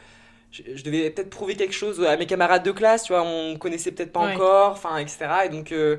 je, 0.52 0.62
je 0.76 0.84
devais 0.84 1.10
peut-être 1.10 1.30
prouver 1.30 1.56
quelque 1.56 1.74
chose 1.74 2.04
à 2.04 2.16
mes 2.16 2.26
camarades 2.26 2.62
de 2.62 2.70
classe, 2.72 3.02
tu 3.04 3.12
vois, 3.12 3.22
on 3.22 3.52
me 3.52 3.56
connaissait 3.56 3.90
peut-être 3.90 4.12
pas 4.12 4.24
Ouais. 4.26 4.34
encore, 4.34 4.70
enfin, 4.72 4.98
etc. 4.98 5.18
Et 5.46 5.48
donc, 5.48 5.72
euh, 5.72 5.96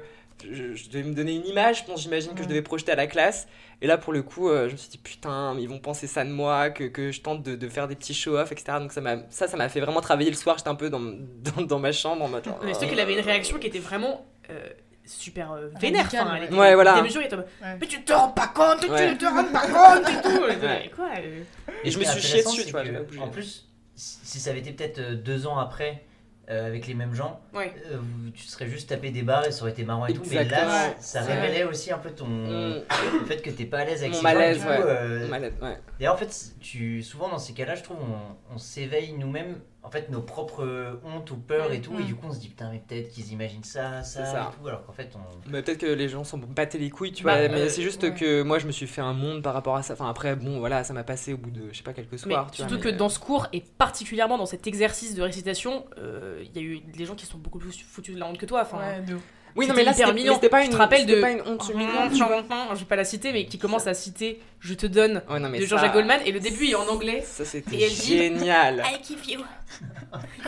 je, 0.49 0.73
je 0.73 0.89
devais 0.89 1.03
me 1.03 1.13
donner 1.13 1.35
une 1.35 1.45
image, 1.45 1.79
je 1.79 1.83
pense, 1.85 2.01
j'imagine 2.01 2.31
que 2.33 2.39
je 2.39 2.45
Mm. 2.45 2.49
devais 2.49 2.61
projeter 2.61 2.91
à 2.93 2.95
la 2.95 3.07
classe. 3.07 3.47
Et 3.81 3.87
là, 3.87 3.97
pour 3.97 4.13
le 4.13 4.21
coup, 4.23 4.49
euh, 4.49 4.67
je 4.67 4.73
me 4.73 4.77
suis 4.77 4.89
dit, 4.89 4.97
putain, 4.97 5.55
ils 5.59 5.67
vont 5.69 5.79
penser 5.79 6.07
ça 6.07 6.23
de 6.23 6.29
moi, 6.29 6.69
que, 6.69 6.85
que 6.85 7.11
je 7.11 7.21
tente 7.21 7.43
de, 7.43 7.55
de 7.55 7.69
faire 7.69 7.87
des 7.87 7.95
petits 7.95 8.13
show-off, 8.13 8.51
etc. 8.51 8.77
Donc 8.79 8.91
ça 8.91 9.01
m'a 9.01 9.17
ça, 9.29 9.47
ça 9.47 9.57
m'a 9.57 9.69
fait 9.69 9.79
vraiment 9.81 10.01
travailler 10.01 10.29
le 10.29 10.35
soir, 10.35 10.57
j'étais 10.57 10.69
un 10.69 10.75
peu 10.75 10.89
dans, 10.89 10.99
dans, 11.55 11.61
dans 11.61 11.79
ma 11.79 11.91
chambre 11.91 12.23
en 12.23 12.29
mode... 12.29 12.43
Mais 12.63 12.71
surtout 12.71 12.85
euh, 12.85 12.89
qu'elle 12.89 12.99
avait 12.99 13.13
une 13.13 13.25
réaction 13.25 13.57
qui 13.59 13.67
était 13.67 13.79
vraiment 13.79 14.25
euh, 14.49 14.69
super 15.05 15.51
euh, 15.51 15.69
vénère. 15.79 16.05
Enfin, 16.05 16.33
ouais. 16.33 16.45
était 16.45 16.55
Ouais, 16.55 16.75
voilà. 16.75 17.05
était 17.05 17.35
Ouais. 17.35 17.45
Mais 17.79 17.87
tu 17.87 18.03
te 18.03 18.13
rends 18.13 18.29
pas 18.29 18.47
compte, 18.47 18.87
Ouais. 18.89 19.07
tu 19.07 19.13
ne 19.13 19.19
te 19.19 19.25
rends 19.25 19.43
pas 19.51 19.67
compte 19.67 20.09
et 20.09 20.21
tout. 20.21 20.43
Mais 20.61 20.91
quoi 20.95 21.09
euh, 21.19 21.43
Et 21.83 21.91
je 21.91 21.99
me 21.99 22.03
suis 22.03 22.21
chié 22.21 22.43
dessus, 22.43 22.65
tu 22.65 22.71
vois, 22.71 22.83
que. 22.83 23.19
En 23.19 23.27
plus, 23.29 23.67
si 23.95 24.17
si 24.23 24.39
ça 24.39 24.49
avait 24.51 24.59
été 24.59 24.71
peut-être 24.71 24.99
euh, 24.99 25.15
deux 25.15 25.47
ans 25.47 25.57
après, 25.57 26.03
euh, 26.49 26.67
avec 26.67 26.85
les 26.87 26.93
mêmes 26.93 27.13
gens, 27.15 27.39
Ouais. 27.53 27.73
euh, 27.91 27.97
tu 28.33 28.43
serais 28.43 28.67
juste 28.67 28.89
tapé 28.89 29.09
des 29.11 29.23
barres 29.23 29.45
et 29.47 29.51
ça 29.51 29.63
aurait 29.63 29.71
été 29.71 29.83
marrant 29.83 30.05
et 30.05 30.13
tout. 30.13 30.21
Mais 30.29 30.43
là, 30.45 30.67
Ouais. 30.89 30.95
ça 30.99 31.21
révélait 31.21 31.63
aussi 31.63 31.91
un 31.91 31.97
peu 31.97 32.11
ton. 32.11 32.27
Mm. 32.27 32.83
Le 33.19 33.25
fait 33.25 33.41
que 33.41 33.49
t'es 33.49 33.65
pas 33.65 33.79
à 33.79 33.85
l'aise 33.85 34.01
avec 34.03 34.15
ces 34.15 34.21
malaise, 34.21 34.61
gens. 34.61 34.71
et 34.71 34.75
du 34.77 34.81
coup, 34.83 34.87
ouais. 34.87 34.93
euh, 34.95 35.29
ouais. 35.29 35.77
D'ailleurs, 35.99 36.13
en 36.13 36.17
fait, 36.17 36.53
tu, 36.59 37.01
souvent 37.03 37.29
dans 37.29 37.39
ces 37.39 37.53
cas-là, 37.53 37.75
je 37.75 37.83
trouve, 37.83 37.97
on, 37.99 38.53
on 38.55 38.57
s'éveille 38.57 39.13
nous-mêmes 39.13 39.57
en 39.85 39.91
fait 39.91 40.09
nos 40.09 40.21
propres 40.21 40.99
hontes 41.05 41.29
ou 41.31 41.37
peurs 41.37 41.71
et 41.71 41.79
tout, 41.79 41.93
et 41.99 42.03
Mm. 42.03 42.05
du 42.07 42.15
coup 42.15 42.25
on 42.27 42.31
se 42.33 42.39
dit 42.39 42.49
putain, 42.49 42.71
mais 42.71 42.79
peut-être 42.85 43.09
qu'ils 43.09 43.31
imaginent 43.31 43.63
ça, 43.63 44.01
ça, 44.03 44.25
ça. 44.25 44.51
et 44.51 44.59
tout, 44.61 44.67
alors 44.67 44.85
qu'en 44.85 44.93
fait 44.93 45.11
on. 45.15 45.49
Mais 45.49 45.61
peut-être 45.61 45.79
que 45.81 45.85
les 45.85 46.09
gens 46.09 46.23
sont 46.23 46.37
battés 46.39 46.77
les 46.77 46.89
couilles, 46.89 47.11
tu 47.13 47.23
Bah, 47.23 47.37
vois. 47.39 47.49
mais 47.49 47.61
euh, 47.61 47.69
c'est 47.69 47.81
juste 47.83 48.03
ouais. 48.03 48.13
que 48.13 48.41
moi, 48.41 48.57
je 48.59 48.65
me 48.67 48.71
suis 48.71 48.87
fait 48.87 49.01
un 49.01 49.13
monde 49.13 49.43
par 49.43 49.53
rapport 49.53 49.75
à 49.75 49.83
ça. 49.83 49.93
Enfin, 49.93 50.09
après, 50.09 50.35
bon, 50.35 50.59
voilà, 50.59 50.83
ça 50.83 50.93
m'a 50.93 51.03
passé 51.03 51.33
au 51.33 51.37
bout 51.37 51.51
de, 51.51 51.69
je 51.71 51.77
sais 51.77 51.83
pas, 51.83 51.93
quelques 51.93 52.11
Mais 52.13 52.17
soirs. 52.17 52.49
tu 52.51 52.61
vois, 52.61 52.67
surtout 52.69 52.75
mais, 52.83 52.91
que 52.91 52.95
euh, 52.95 52.97
dans 52.97 53.09
ce 53.09 53.19
cours, 53.19 53.47
et 53.53 53.61
particulièrement 53.61 54.37
dans 54.37 54.45
cet 54.47 54.65
exercice 54.67 55.13
de 55.15 55.21
récitation, 55.21 55.85
euh, 55.97 56.43
il 56.43 56.55
y 56.55 56.59
a 56.59 56.67
eu 56.67 56.79
des 56.79 57.05
gens 57.05 57.15
qui 57.15 57.25
sont 57.25 57.37
beaucoup 57.37 57.59
plus 57.59 57.71
foutus 57.87 58.15
de 58.15 58.19
la 58.19 58.25
honte 58.27 58.37
que 58.37 58.45
toi. 58.45 58.61
Enfin, 58.63 58.79
Ouais, 58.79 59.01
de 59.01 59.13
ouf. 59.15 59.21
Oui, 59.55 59.67
non, 59.67 59.73
mais 59.73 59.83
là, 59.83 59.93
c'était 59.93 60.11
mignon. 60.13 60.31
mais 60.31 60.35
c'était 60.35 60.49
pas 60.49 60.63
une, 60.63 60.71
te 60.71 60.75
rappelles 60.75 61.01
c'était 61.01 61.15
de- 61.15 61.21
pas 61.21 61.31
une 61.31 61.41
honte 61.41 61.63
je 61.65 61.71
mignonne, 61.73 62.11
tu 62.11 62.17
vois. 62.17 62.41
vais 62.73 62.85
pas 62.85 62.95
la 62.97 63.05
citer, 63.05 63.31
mais 63.31 63.45
qui 63.45 63.57
commence 63.57 63.87
à 63.87 63.93
citer 63.93 64.41
Je 64.59 64.73
te 64.73 64.85
donne 64.85 65.21
Ouais, 65.29 65.39
non, 65.39 65.47
mais 65.49 65.59
de 65.59 65.63
ça- 65.65 65.69
Jean-Jacques 65.77 65.93
Goldman, 65.93 66.19
et 66.25 66.31
le 66.33 66.39
début 66.41 66.67
est 66.67 66.75
en 66.75 66.87
anglais. 66.87 67.23
Ça, 67.25 67.43
Et 67.43 67.45
c'était 67.45 67.81
elle 67.81 67.89
dit- 67.93 68.17
génial. 68.17 68.83
I 68.85 69.03
give 69.05 69.29
you. 69.29 69.39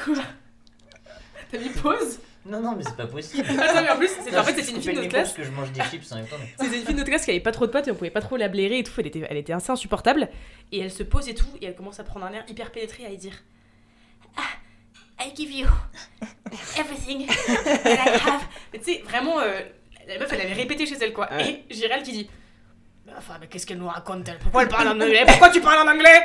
Quoi 0.03 0.23
T'as 1.51 1.57
mis 1.57 1.69
pause 1.69 2.19
Non, 2.45 2.59
non, 2.61 2.75
mais 2.75 2.83
c'est 2.83 2.95
pas 2.97 3.07
possible. 3.07 3.45
Attends, 3.49 3.81
mais 3.81 3.89
en 3.89 3.97
plus, 3.97 4.09
c'est- 4.09 4.37
en 4.37 4.43
fait, 4.43 4.51
Je 4.53 4.57
c'était 4.61 4.71
une 4.75 4.81
fille 4.81 4.91
de 4.93 4.97
notre 4.97 5.09
classe. 5.09 5.33
Parce 5.33 5.37
que 5.37 5.43
je 5.43 5.51
mange 5.51 5.71
des 5.71 5.81
chips 5.83 6.11
en 6.11 6.15
même 6.17 6.27
temps. 6.27 6.35
mais- 6.39 6.65
C'était 6.65 6.77
une 6.79 6.85
fille 6.85 6.93
de 6.93 6.99
notre 6.99 7.09
classe 7.09 7.23
qui 7.25 7.31
avait 7.31 7.39
pas 7.39 7.51
trop 7.51 7.65
de 7.65 7.71
potes 7.71 7.87
et 7.87 7.91
on 7.91 7.95
pouvait 7.95 8.09
pas 8.09 8.21
trop 8.21 8.35
la 8.37 8.49
blairer 8.49 8.79
et 8.79 8.83
tout. 8.83 8.91
Elle 8.97 9.07
était, 9.07 9.25
elle 9.29 9.37
était 9.37 9.53
assez 9.53 9.71
insupportable. 9.71 10.27
Et 10.73 10.79
elle 10.79 10.91
se 10.91 11.03
pose 11.03 11.29
et 11.29 11.33
tout, 11.35 11.47
et 11.61 11.65
elle 11.65 11.75
commence 11.75 11.99
à 12.01 12.03
prendre 12.03 12.25
un 12.25 12.33
air 12.33 12.43
hyper 12.49 12.71
pénétré 12.71 13.05
à 13.05 13.09
y 13.09 13.17
dire 13.17 13.33
Ah, 14.37 14.41
I 15.19 15.33
give 15.35 15.51
you 15.51 15.67
everything 16.77 17.27
that 17.27 18.05
I 18.05 18.19
have. 18.27 18.41
Mais 18.73 18.79
tu 18.79 18.93
sais, 18.93 19.01
vraiment, 19.05 19.39
euh, 19.39 19.61
la 20.07 20.19
meuf 20.19 20.31
elle 20.31 20.41
avait 20.41 20.53
répété 20.53 20.85
chez 20.85 20.95
elle 21.01 21.13
quoi. 21.13 21.27
Ouais. 21.33 21.63
Et 21.69 21.73
Gérald 21.73 22.03
qui 22.03 22.11
dit 22.11 22.29
Mais 23.05 23.13
Enfin, 23.17 23.37
mais 23.41 23.47
qu'est-ce 23.47 23.65
qu'elle 23.65 23.79
nous 23.79 23.87
raconte 23.87 24.27
elle? 24.29 24.37
Pourquoi 24.37 24.63
elle 24.63 24.69
parle 24.69 24.87
en 24.89 24.91
anglais? 25.01 25.23
Pourquoi 25.27 25.49
tu 25.49 25.59
parles 25.61 25.87
en 25.87 25.91
anglais 25.91 26.23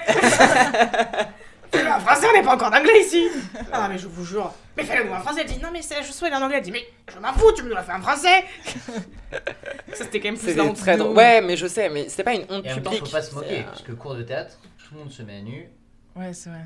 Fais-le 1.72 1.88
en 1.90 2.00
français, 2.00 2.26
on 2.30 2.36
n'est 2.36 2.42
pas 2.44 2.54
encore 2.54 2.70
d'anglais 2.70 3.00
ici 3.00 3.28
Ah, 3.72 3.88
mais 3.90 3.96
je 3.96 4.06
vous 4.06 4.26
jure. 4.26 4.52
Mais 4.76 4.84
fais-le 4.84 5.04
nous 5.04 5.14
en 5.14 5.20
français. 5.20 5.40
Elle 5.40 5.46
dit 5.46 5.58
Non, 5.58 5.70
mais 5.72 5.80
c'est- 5.80 6.02
je 6.02 6.12
souhaite 6.12 6.34
en 6.34 6.42
anglais. 6.42 6.58
Elle 6.58 6.64
dit 6.64 6.70
Mais 6.70 6.86
je 7.12 7.18
m'en 7.18 7.32
fous, 7.32 7.50
tu 7.52 7.62
me 7.62 7.72
l'as 7.72 7.82
fait 7.82 7.92
en 7.92 8.02
français 8.02 8.44
Ça, 9.94 10.04
c'était 10.04 10.20
quand 10.20 10.28
même 10.32 10.38
plus 10.38 10.60
honte 10.60 10.76
très 10.76 10.94
de 10.94 10.98
drôle. 10.98 11.16
Ouais, 11.16 11.40
mais 11.40 11.56
je 11.56 11.66
sais, 11.66 11.88
mais 11.88 12.10
c'était 12.10 12.24
pas 12.24 12.34
une 12.34 12.42
honte 12.50 12.66
Et 12.66 12.70
en 12.72 12.74
même 12.74 12.82
temps, 12.82 12.90
publique. 12.90 13.06
faut 13.06 13.12
pas 13.12 13.22
se 13.22 13.34
moquer, 13.34 13.60
euh, 13.60 13.62
parce 13.62 13.80
que 13.82 13.92
cours 13.92 14.14
de 14.14 14.22
théâtre, 14.22 14.58
tout 14.78 14.94
le 14.94 15.00
monde 15.00 15.10
se 15.10 15.22
met 15.22 15.38
à 15.38 15.40
nu. 15.40 15.70
Ouais, 16.14 16.34
c'est 16.34 16.50
vrai. 16.50 16.64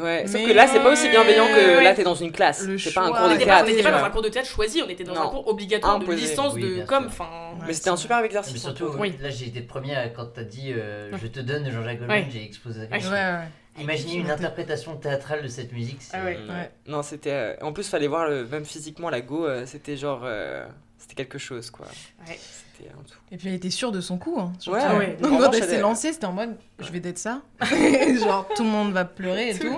Ouais, 0.00 0.26
sauf 0.26 0.34
Mais 0.40 0.46
que 0.46 0.52
là, 0.52 0.66
c'est 0.66 0.80
pas 0.80 0.92
aussi 0.92 1.08
bienveillant 1.08 1.46
que 1.48 1.76
ouais. 1.78 1.82
là, 1.84 1.94
t'es 1.94 2.04
dans 2.04 2.14
une 2.14 2.30
classe. 2.32 2.64
Le 2.66 2.78
C'est 2.78 2.92
pas 2.92 3.02
un 3.02 3.08
cours 3.08 3.18
On 3.22 3.26
de 3.28 3.32
n'était 3.32 3.46
pas, 3.46 3.50
théâtre. 3.56 3.64
on 3.64 3.70
n'était 3.70 3.82
pas 3.82 3.90
dans 3.98 4.04
un 4.04 4.10
cours 4.10 4.22
de 4.22 4.28
théâtre 4.28 4.48
choisi, 4.48 4.82
on 4.82 4.88
était 4.88 5.04
dans 5.04 5.20
un 5.20 5.28
cours 5.28 5.48
obligatoire 5.48 5.96
Imposé. 5.96 6.16
de 6.16 6.20
licence 6.28 6.54
Oui, 6.54 6.78
de 6.78 6.84
com. 6.84 7.04
Enfin, 7.08 7.24
Ouais, 7.58 7.64
Mais 7.68 7.72
c'était 7.72 7.90
un 7.90 7.96
super 7.96 8.20
Mais 8.20 8.26
exercice. 8.26 8.62
surtout, 8.62 8.90
Oui. 8.98 9.14
là 9.20 9.30
j'ai 9.30 9.46
été 9.48 9.60
de 9.60 9.66
première 9.66 10.12
quand 10.12 10.26
t'as 10.26 10.44
dit 10.44 10.72
euh, 10.72 11.10
Je 11.20 11.26
te 11.26 11.40
donne 11.40 11.64
de 11.64 11.70
Jean-Jacques 11.70 11.98
Goldman, 11.98 12.18
Ouais. 12.22 12.28
j'ai 12.30 12.44
explosé. 12.44 12.82
Ouais. 12.82 12.88
Ouais, 13.04 13.10
ouais. 13.10 13.48
Imaginez 13.80 14.14
une 14.16 14.30
interprétation 14.30 14.96
théâtrale 14.96 15.42
de 15.42 15.48
cette 15.48 15.72
musique. 15.72 16.00
Ah 16.12 16.24
ouais. 16.24 16.36
Ouais. 16.48 16.70
Non, 16.86 17.02
c'était. 17.02 17.30
euh, 17.32 17.54
En 17.62 17.72
plus, 17.72 17.88
fallait 17.88 18.06
voir 18.08 18.28
le... 18.28 18.44
même 18.46 18.64
physiquement 18.64 19.08
la 19.10 19.20
go. 19.20 19.46
euh, 19.46 19.66
C'était 19.66 19.96
genre. 19.96 20.22
euh, 20.24 20.64
C'était 20.98 21.14
quelque 21.14 21.38
chose, 21.38 21.70
quoi. 21.70 21.86
Ouais. 22.28 22.38
C'était 22.78 22.90
tout. 22.90 23.18
Et 23.32 23.36
puis 23.36 23.48
elle 23.48 23.54
était 23.54 23.70
sûre 23.70 23.90
de 23.92 24.00
son 24.00 24.18
coup. 24.18 24.38
Hein. 24.38 24.52
Ouais, 24.66 24.78
Ah 24.82 24.96
ouais. 24.96 25.16
Donc 25.20 25.30
Vraiment, 25.32 25.46
quand 25.46 25.52
elle 25.52 25.64
s'est 25.64 25.80
lancée, 25.80 26.12
c'était 26.12 26.26
en 26.26 26.32
mode 26.32 26.56
je 26.78 26.90
vais 26.92 27.00
d'être 27.00 27.18
ça. 27.18 27.42
genre 28.24 28.46
tout 28.54 28.62
le 28.64 28.70
monde 28.70 28.92
va 28.92 29.04
pleurer 29.04 29.50
et 29.50 29.58
tout. 29.58 29.76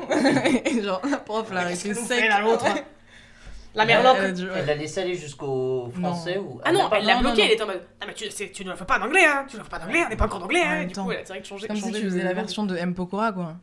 et 0.64 0.83
genre 0.83 1.00
la 1.11 1.16
prof 1.19 1.50
l'a 1.52 1.61
arrêté 1.61 1.95
sec. 1.95 2.25
l'autre 2.42 2.64
La 3.75 3.83
Elle 3.85 3.88
merloque. 3.88 4.19
a 4.19 4.33
dû- 4.33 4.49
Elle 4.54 4.66
l'a 4.66 4.75
laissé 4.75 5.00
aller 5.00 5.14
jusqu'au 5.14 5.90
français 6.00 6.38
ou 6.38 6.61
Ah 6.64 6.73
non, 6.73 6.88
pas- 6.90 6.99
elle 6.99 7.07
l'a 7.07 7.14
non, 7.16 7.21
bloqué, 7.21 7.37
non, 7.42 7.45
elle 7.47 7.52
était 7.52 7.62
en 7.62 7.66
mode 7.69 7.83
Ah, 8.00 8.04
mais 8.07 8.14
tu, 8.14 8.28
tu 8.52 8.64
ne 8.64 8.71
le 8.71 8.76
fais 8.76 8.85
pas 8.85 8.99
en 8.99 9.02
anglais, 9.02 9.25
hein 9.25 9.45
Tu 9.49 9.57
ne 9.57 9.61
le 9.61 9.64
fais 9.64 9.71
pas 9.71 9.78
en 9.78 9.87
anglais, 9.87 10.02
on 10.04 10.09
n'est 10.09 10.16
pas 10.16 10.25
encore 10.26 10.40
d'anglais, 10.40 10.61
En 10.62 10.66
hein 10.66 10.78
même 10.80 10.88
Du 10.88 10.95
coup, 10.95 11.11
elle 11.12 11.19
a 11.19 11.23
direct 11.23 11.47
changé. 11.47 11.66
Comme 11.69 11.76
si 11.76 11.92
tu 11.92 12.02
faisais 12.02 12.23
la 12.25 12.33
version 12.35 12.64
de 12.64 12.76
M. 12.76 12.95
Pokora 12.95 13.33
quoi. 13.33 13.54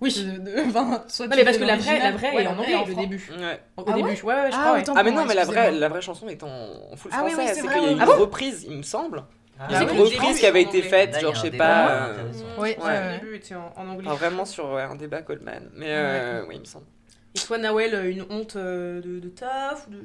Oui. 0.00 0.14
De- 0.14 0.38
de- 0.38 0.60
enfin, 0.68 1.04
soit 1.08 1.26
Non, 1.26 1.32
tu 1.32 1.38
mais 1.38 1.44
parce 1.44 1.58
que 1.58 1.64
la 1.64 1.76
vraie, 1.76 1.98
la 1.98 2.12
vraie 2.12 2.34
ouais, 2.34 2.42
est 2.44 2.46
en 2.46 2.58
anglais, 2.58 2.72
fran- 2.72 3.00
début. 3.02 3.30
Ouais. 3.38 3.60
Au 3.76 3.84
Ah 3.86 3.92
début, 3.92 4.08
ouais 4.08 4.22
ouais, 4.22 4.34
ouais, 4.34 4.50
je 4.50 4.56
Ah, 4.56 4.80
crois, 4.82 4.94
Ah, 4.96 5.02
mais 5.02 5.10
non, 5.12 5.24
mais 5.26 5.34
la 5.34 5.44
vraie, 5.44 5.70
la 5.72 5.88
vraie 5.88 6.00
chanson 6.00 6.28
est 6.28 6.42
en, 6.42 6.48
en 6.48 6.96
full 6.96 7.10
Ah 7.14 7.22
oui, 7.24 7.32
français. 7.32 7.36
oui, 7.42 7.48
c'est 7.48 7.54
c'est 7.54 7.66
vrai, 7.66 7.74
qu'il 7.74 7.82
y 7.82 7.86
a 7.86 7.88
oui, 7.88 7.92
une 7.94 7.98
oui. 7.98 8.04
Ah 8.08 8.16
bon 8.16 8.20
reprise, 8.20 8.64
il 8.68 8.76
me 8.78 8.82
semble. 8.82 9.24
Ah, 9.58 9.66
Il 9.68 9.72
y 9.72 9.76
a 9.76 9.78
c'est 9.80 9.84
une 9.94 10.00
reprise 10.00 10.20
c'est 10.34 10.40
qui 10.40 10.46
avait 10.46 10.62
été 10.62 10.80
faite, 10.82 11.20
genre, 11.20 11.34
je 11.34 11.40
sais 11.42 11.50
pas. 11.50 11.90
euh, 11.90 12.12
intéressant. 12.12 12.44
Oui, 12.58 12.74
ouais. 12.82 13.18
début 13.20 13.36
était 13.36 13.54
en, 13.54 13.72
anglais. 13.88 14.08
Vraiment 14.10 14.44
sur 14.46 14.74
un 14.76 14.94
débat 14.96 15.20
Goldman. 15.20 15.70
Mais 15.76 15.86
euh, 15.90 16.44
oui, 16.48 16.54
il 16.56 16.60
me 16.60 16.64
semble. 16.64 16.86
Et 17.34 17.38
toi, 17.38 17.58
Nawel, 17.58 18.06
une 18.10 18.24
honte 18.30 18.56
euh, 18.56 19.00
de, 19.02 19.28
taf 19.28 19.86
ou 19.86 19.90
de... 19.90 20.00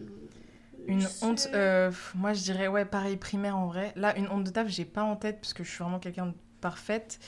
Une 0.87 1.07
honte, 1.23 1.49
euh, 1.55 1.89
moi 2.13 2.33
je 2.33 2.41
dirais 2.43 2.67
ouais 2.67 2.85
pareil 2.85 3.17
primaire 3.17 3.57
en 3.57 3.65
vrai. 3.65 3.91
Là 3.95 4.15
une 4.17 4.27
honte 4.29 4.43
de 4.43 4.51
taf 4.51 4.67
j'ai 4.67 4.85
pas 4.85 5.01
en 5.01 5.15
tête 5.15 5.39
parce 5.41 5.53
que 5.53 5.63
je 5.63 5.69
suis 5.71 5.83
vraiment 5.83 5.97
quelqu'un 5.97 6.27
de 6.27 6.33
parfaite. 6.69 7.19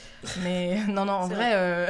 Mais 0.42 0.84
non 0.88 1.04
non 1.04 1.12
en 1.12 1.28
vrai, 1.28 1.52
euh, 1.54 1.88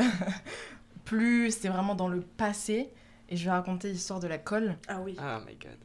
plus 1.05 1.51
c'était 1.51 1.69
vraiment 1.69 1.95
dans 1.95 2.09
le 2.09 2.21
passé 2.21 2.91
et 3.31 3.37
je 3.37 3.45
vais 3.45 3.51
raconter 3.51 3.89
l'histoire 3.91 4.21
de 4.21 4.27
la 4.29 4.37
colle. 4.39 4.77
Ah 4.89 5.01
oui. 5.01 5.17
Ah 5.19 5.41
my 5.47 5.55
god. 5.57 5.77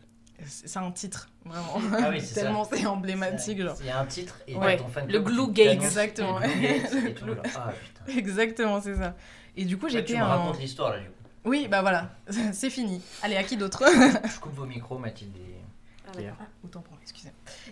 C'est 0.46 0.78
un 0.78 0.92
titre 0.92 1.30
vraiment. 1.46 1.76
Ah 2.04 2.10
oui, 2.10 2.20
c'est 2.20 2.34
ça. 2.36 2.42
Tellement 2.42 2.66
c'est 2.66 2.86
emblématique 2.86 3.62
genre. 3.62 3.78
Il 3.80 3.86
y 3.86 3.90
a 3.90 4.00
un 4.00 4.06
titre 4.06 4.38
et 4.48 4.56
Ouais, 4.58 4.76
ton 4.78 4.88
fan 4.90 5.08
le 5.08 5.20
Glue 5.22 5.52
Gate. 5.52 5.74
Exactement. 5.82 6.40
le 6.40 6.48
Glue 6.48 6.62
Gate 6.62 6.94
et 7.06 7.14
tout, 7.14 7.28
genre, 7.28 7.38
Ah 7.56 7.72
putain. 7.72 8.18
Exactement 8.20 8.82
c'est 8.82 8.96
ça. 8.96 9.16
Et 9.56 9.64
du 9.66 9.78
coup 9.78 9.88
j'étais 9.88 10.14
tu 10.14 10.18
me 10.20 10.24
un. 10.24 10.28
racontes 10.28 10.60
l'histoire 10.60 10.92
là 10.92 11.00
du 11.00 11.06
coup. 11.08 11.14
Oui 11.46 11.68
bah 11.70 11.82
voilà 11.82 12.10
c'est 12.52 12.70
fini. 12.70 13.02
Allez 13.22 13.38
à 13.38 13.44
qui 13.44 13.56
d'autre? 13.58 13.84
Je 13.88 14.40
coupe 14.40 14.54
vos 14.56 14.66
micros 14.66 14.98
Mathilde. 14.98 15.36
et- 15.38 16.28
Ah, 16.28 16.44
autant 16.64 16.82
pour. 16.82 16.98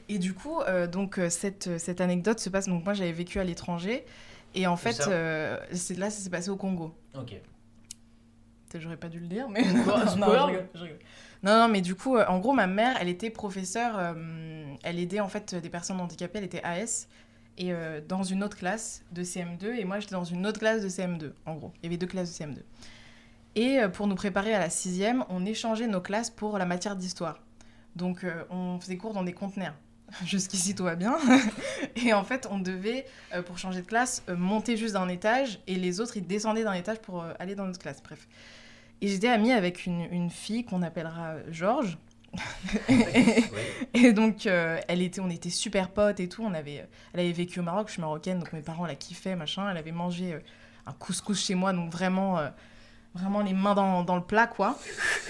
Et 0.09 0.19
du 0.19 0.33
coup, 0.33 0.59
euh, 0.61 0.87
donc 0.87 1.17
euh, 1.19 1.29
cette, 1.29 1.67
euh, 1.67 1.77
cette 1.77 2.01
anecdote 2.01 2.39
se 2.39 2.49
passe. 2.49 2.67
Donc 2.67 2.83
moi, 2.83 2.93
j'avais 2.93 3.11
vécu 3.11 3.39
à 3.39 3.43
l'étranger, 3.43 4.05
et 4.55 4.67
en 4.67 4.75
fait, 4.77 5.01
euh, 5.07 5.57
c'est 5.73 5.97
là, 5.97 6.09
ça 6.09 6.21
s'est 6.21 6.29
passé 6.29 6.49
au 6.49 6.55
Congo. 6.57 6.93
Ok. 7.17 7.33
J'aurais 8.79 8.95
pas 8.97 9.09
dû 9.09 9.19
le 9.19 9.27
dire, 9.27 9.49
mais 9.49 9.63
Bah, 9.63 10.05
non, 10.17 10.27
non, 10.27 10.33
je 10.33 10.45
rigole, 10.45 10.67
je 10.75 10.81
rigole. 10.83 10.99
Non, 11.43 11.57
non, 11.59 11.67
mais 11.67 11.81
du 11.81 11.95
coup, 11.95 12.17
en 12.17 12.39
gros, 12.39 12.53
ma 12.53 12.67
mère, 12.67 12.95
elle 13.01 13.09
était 13.09 13.29
professeure. 13.29 13.95
euh, 13.97 14.73
elle 14.83 14.97
aidait 14.99 15.19
en 15.19 15.27
fait 15.27 15.55
des 15.55 15.69
personnes 15.69 15.99
handicapées. 15.99 16.37
Elle 16.39 16.45
était 16.45 16.63
AS. 16.63 17.07
Et 17.57 17.71
dans 18.07 18.23
une 18.23 18.43
autre 18.43 18.57
classe 18.57 19.03
de 19.11 19.23
CM2, 19.23 19.75
et 19.75 19.83
moi 19.83 19.99
j'étais 19.99 20.15
dans 20.15 20.23
une 20.23 20.47
autre 20.47 20.57
classe 20.59 20.81
de 20.81 20.87
CM2, 20.89 21.33
en 21.45 21.55
gros. 21.55 21.71
Il 21.77 21.83
y 21.83 21.87
avait 21.87 21.97
deux 21.97 22.07
classes 22.07 22.29
de 22.39 22.43
CM2. 22.45 22.57
Et 23.55 23.79
pour 23.93 24.07
nous 24.07 24.15
préparer 24.15 24.55
à 24.55 24.59
la 24.59 24.69
sixième, 24.71 25.25
on 25.29 25.45
échangeait 25.45 25.85
nos 25.85 26.01
classes 26.01 26.29
pour 26.31 26.57
la 26.57 26.65
matière 26.65 26.95
d'histoire. 26.95 27.39
Donc 27.95 28.23
euh, 28.23 28.43
on 28.49 28.79
faisait 28.79 28.97
cours 28.97 29.13
dans 29.13 29.23
des 29.23 29.33
conteneurs. 29.33 29.75
Jusqu'ici 30.25 30.75
tout 30.75 30.83
va 30.83 30.95
bien. 30.95 31.17
et 31.95 32.13
en 32.13 32.23
fait, 32.23 32.47
on 32.51 32.59
devait, 32.59 33.05
euh, 33.33 33.41
pour 33.41 33.57
changer 33.57 33.81
de 33.81 33.87
classe, 33.87 34.23
euh, 34.29 34.35
monter 34.35 34.77
juste 34.77 34.93
d'un 34.93 35.07
étage 35.07 35.59
et 35.67 35.75
les 35.75 36.01
autres, 36.01 36.17
ils 36.17 36.25
descendaient 36.25 36.63
d'un 36.63 36.73
étage 36.73 36.99
pour 36.99 37.23
aller 37.39 37.55
dans 37.55 37.65
notre 37.65 37.79
classe. 37.79 38.01
Bref. 38.03 38.27
Et 39.01 39.07
j'étais 39.07 39.29
amie 39.29 39.51
avec 39.51 39.85
une, 39.85 40.01
une 40.11 40.29
fille 40.29 40.63
qu'on 40.63 40.81
appellera 40.81 41.35
Georges. 41.49 41.97
Et 43.93 44.13
donc, 44.13 44.45
euh, 44.45 44.79
elle 44.87 45.01
était, 45.01 45.21
on 45.21 45.29
était 45.29 45.49
super 45.49 45.89
potes 45.89 46.19
et 46.19 46.29
tout. 46.29 46.43
On 46.43 46.53
avait, 46.53 46.87
elle 47.13 47.19
avait 47.19 47.31
vécu 47.31 47.59
au 47.59 47.63
Maroc, 47.63 47.87
je 47.87 47.93
suis 47.93 48.01
marocaine, 48.01 48.39
donc 48.39 48.53
mes 48.53 48.61
parents 48.61 48.85
la 48.85 48.95
kiffaient, 48.95 49.35
machin. 49.35 49.69
Elle 49.69 49.77
avait 49.77 49.91
mangé 49.91 50.33
euh, 50.33 50.39
un 50.85 50.93
couscous 50.93 51.43
chez 51.45 51.55
moi, 51.55 51.73
donc 51.73 51.91
vraiment, 51.91 52.39
euh, 52.39 52.49
vraiment 53.13 53.41
les 53.41 53.53
mains 53.53 53.75
dans, 53.75 54.03
dans 54.03 54.15
le 54.15 54.23
plat, 54.23 54.47
quoi. 54.47 54.77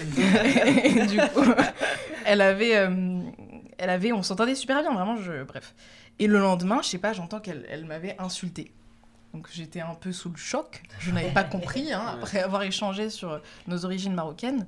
et 0.00 1.06
du 1.06 1.18
coup, 1.18 1.52
elle 2.24 2.40
avait, 2.40 2.76
euh, 2.76 3.20
elle 3.78 3.90
avait, 3.90 4.12
on 4.12 4.22
s'entendait 4.22 4.54
super 4.54 4.80
bien, 4.82 4.92
vraiment, 4.92 5.16
je, 5.16 5.42
bref. 5.42 5.74
Et 6.18 6.26
le 6.26 6.38
lendemain, 6.38 6.80
je 6.82 6.88
sais 6.88 6.98
pas, 6.98 7.12
j'entends 7.12 7.40
qu'elle 7.40 7.66
elle 7.68 7.84
m'avait 7.84 8.16
insultée. 8.18 8.72
Donc 9.34 9.48
j'étais 9.50 9.80
un 9.80 9.94
peu 9.94 10.12
sous 10.12 10.28
le 10.28 10.36
choc. 10.36 10.82
Je 10.98 11.10
n'avais 11.10 11.30
pas 11.30 11.44
compris, 11.44 11.92
hein, 11.92 12.04
après 12.20 12.40
avoir 12.40 12.62
échangé 12.62 13.08
sur 13.08 13.40
nos 13.66 13.84
origines 13.84 14.14
marocaines. 14.14 14.66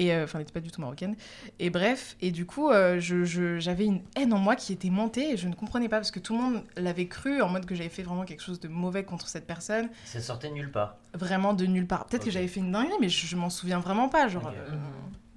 Et 0.00 0.12
euh, 0.14 0.22
enfin, 0.24 0.38
elle 0.38 0.42
n'était 0.44 0.52
pas 0.52 0.60
du 0.60 0.70
tout 0.70 0.80
marocaine. 0.80 1.16
Et 1.58 1.70
bref, 1.70 2.16
et 2.20 2.30
du 2.30 2.46
coup, 2.46 2.70
euh, 2.70 3.00
je- 3.00 3.24
j'avais 3.58 3.84
une 3.84 4.00
haine 4.14 4.32
en 4.32 4.38
moi 4.38 4.54
qui 4.54 4.72
était 4.72 4.90
montée 4.90 5.32
et 5.32 5.36
je 5.36 5.48
ne 5.48 5.54
comprenais 5.54 5.88
pas 5.88 5.96
parce 5.96 6.12
que 6.12 6.20
tout 6.20 6.34
le 6.36 6.40
monde 6.40 6.62
l'avait 6.76 7.06
cru 7.08 7.42
en 7.42 7.48
mode 7.48 7.66
que 7.66 7.74
j'avais 7.74 7.88
fait 7.88 8.04
vraiment 8.04 8.24
quelque 8.24 8.42
chose 8.44 8.60
de 8.60 8.68
mauvais 8.68 9.02
contre 9.02 9.26
cette 9.28 9.46
personne, 9.46 9.88
Ça 10.04 10.20
sortait 10.20 10.50
nulle 10.50 10.70
part. 10.70 10.96
vraiment 11.14 11.52
de 11.52 11.66
nulle 11.66 11.86
part. 11.88 12.06
Peut-être 12.06 12.24
que 12.24 12.30
j'avais 12.30 12.46
fait 12.46 12.60
une 12.60 12.70
dinguerie, 12.70 12.94
mais 13.00 13.08
je, 13.08 13.26
je 13.26 13.34
m'en 13.34 13.50
souviens 13.50 13.80
vraiment 13.80 14.08
pas. 14.08 14.28
Genre, 14.28 14.46
euh, 14.54 14.68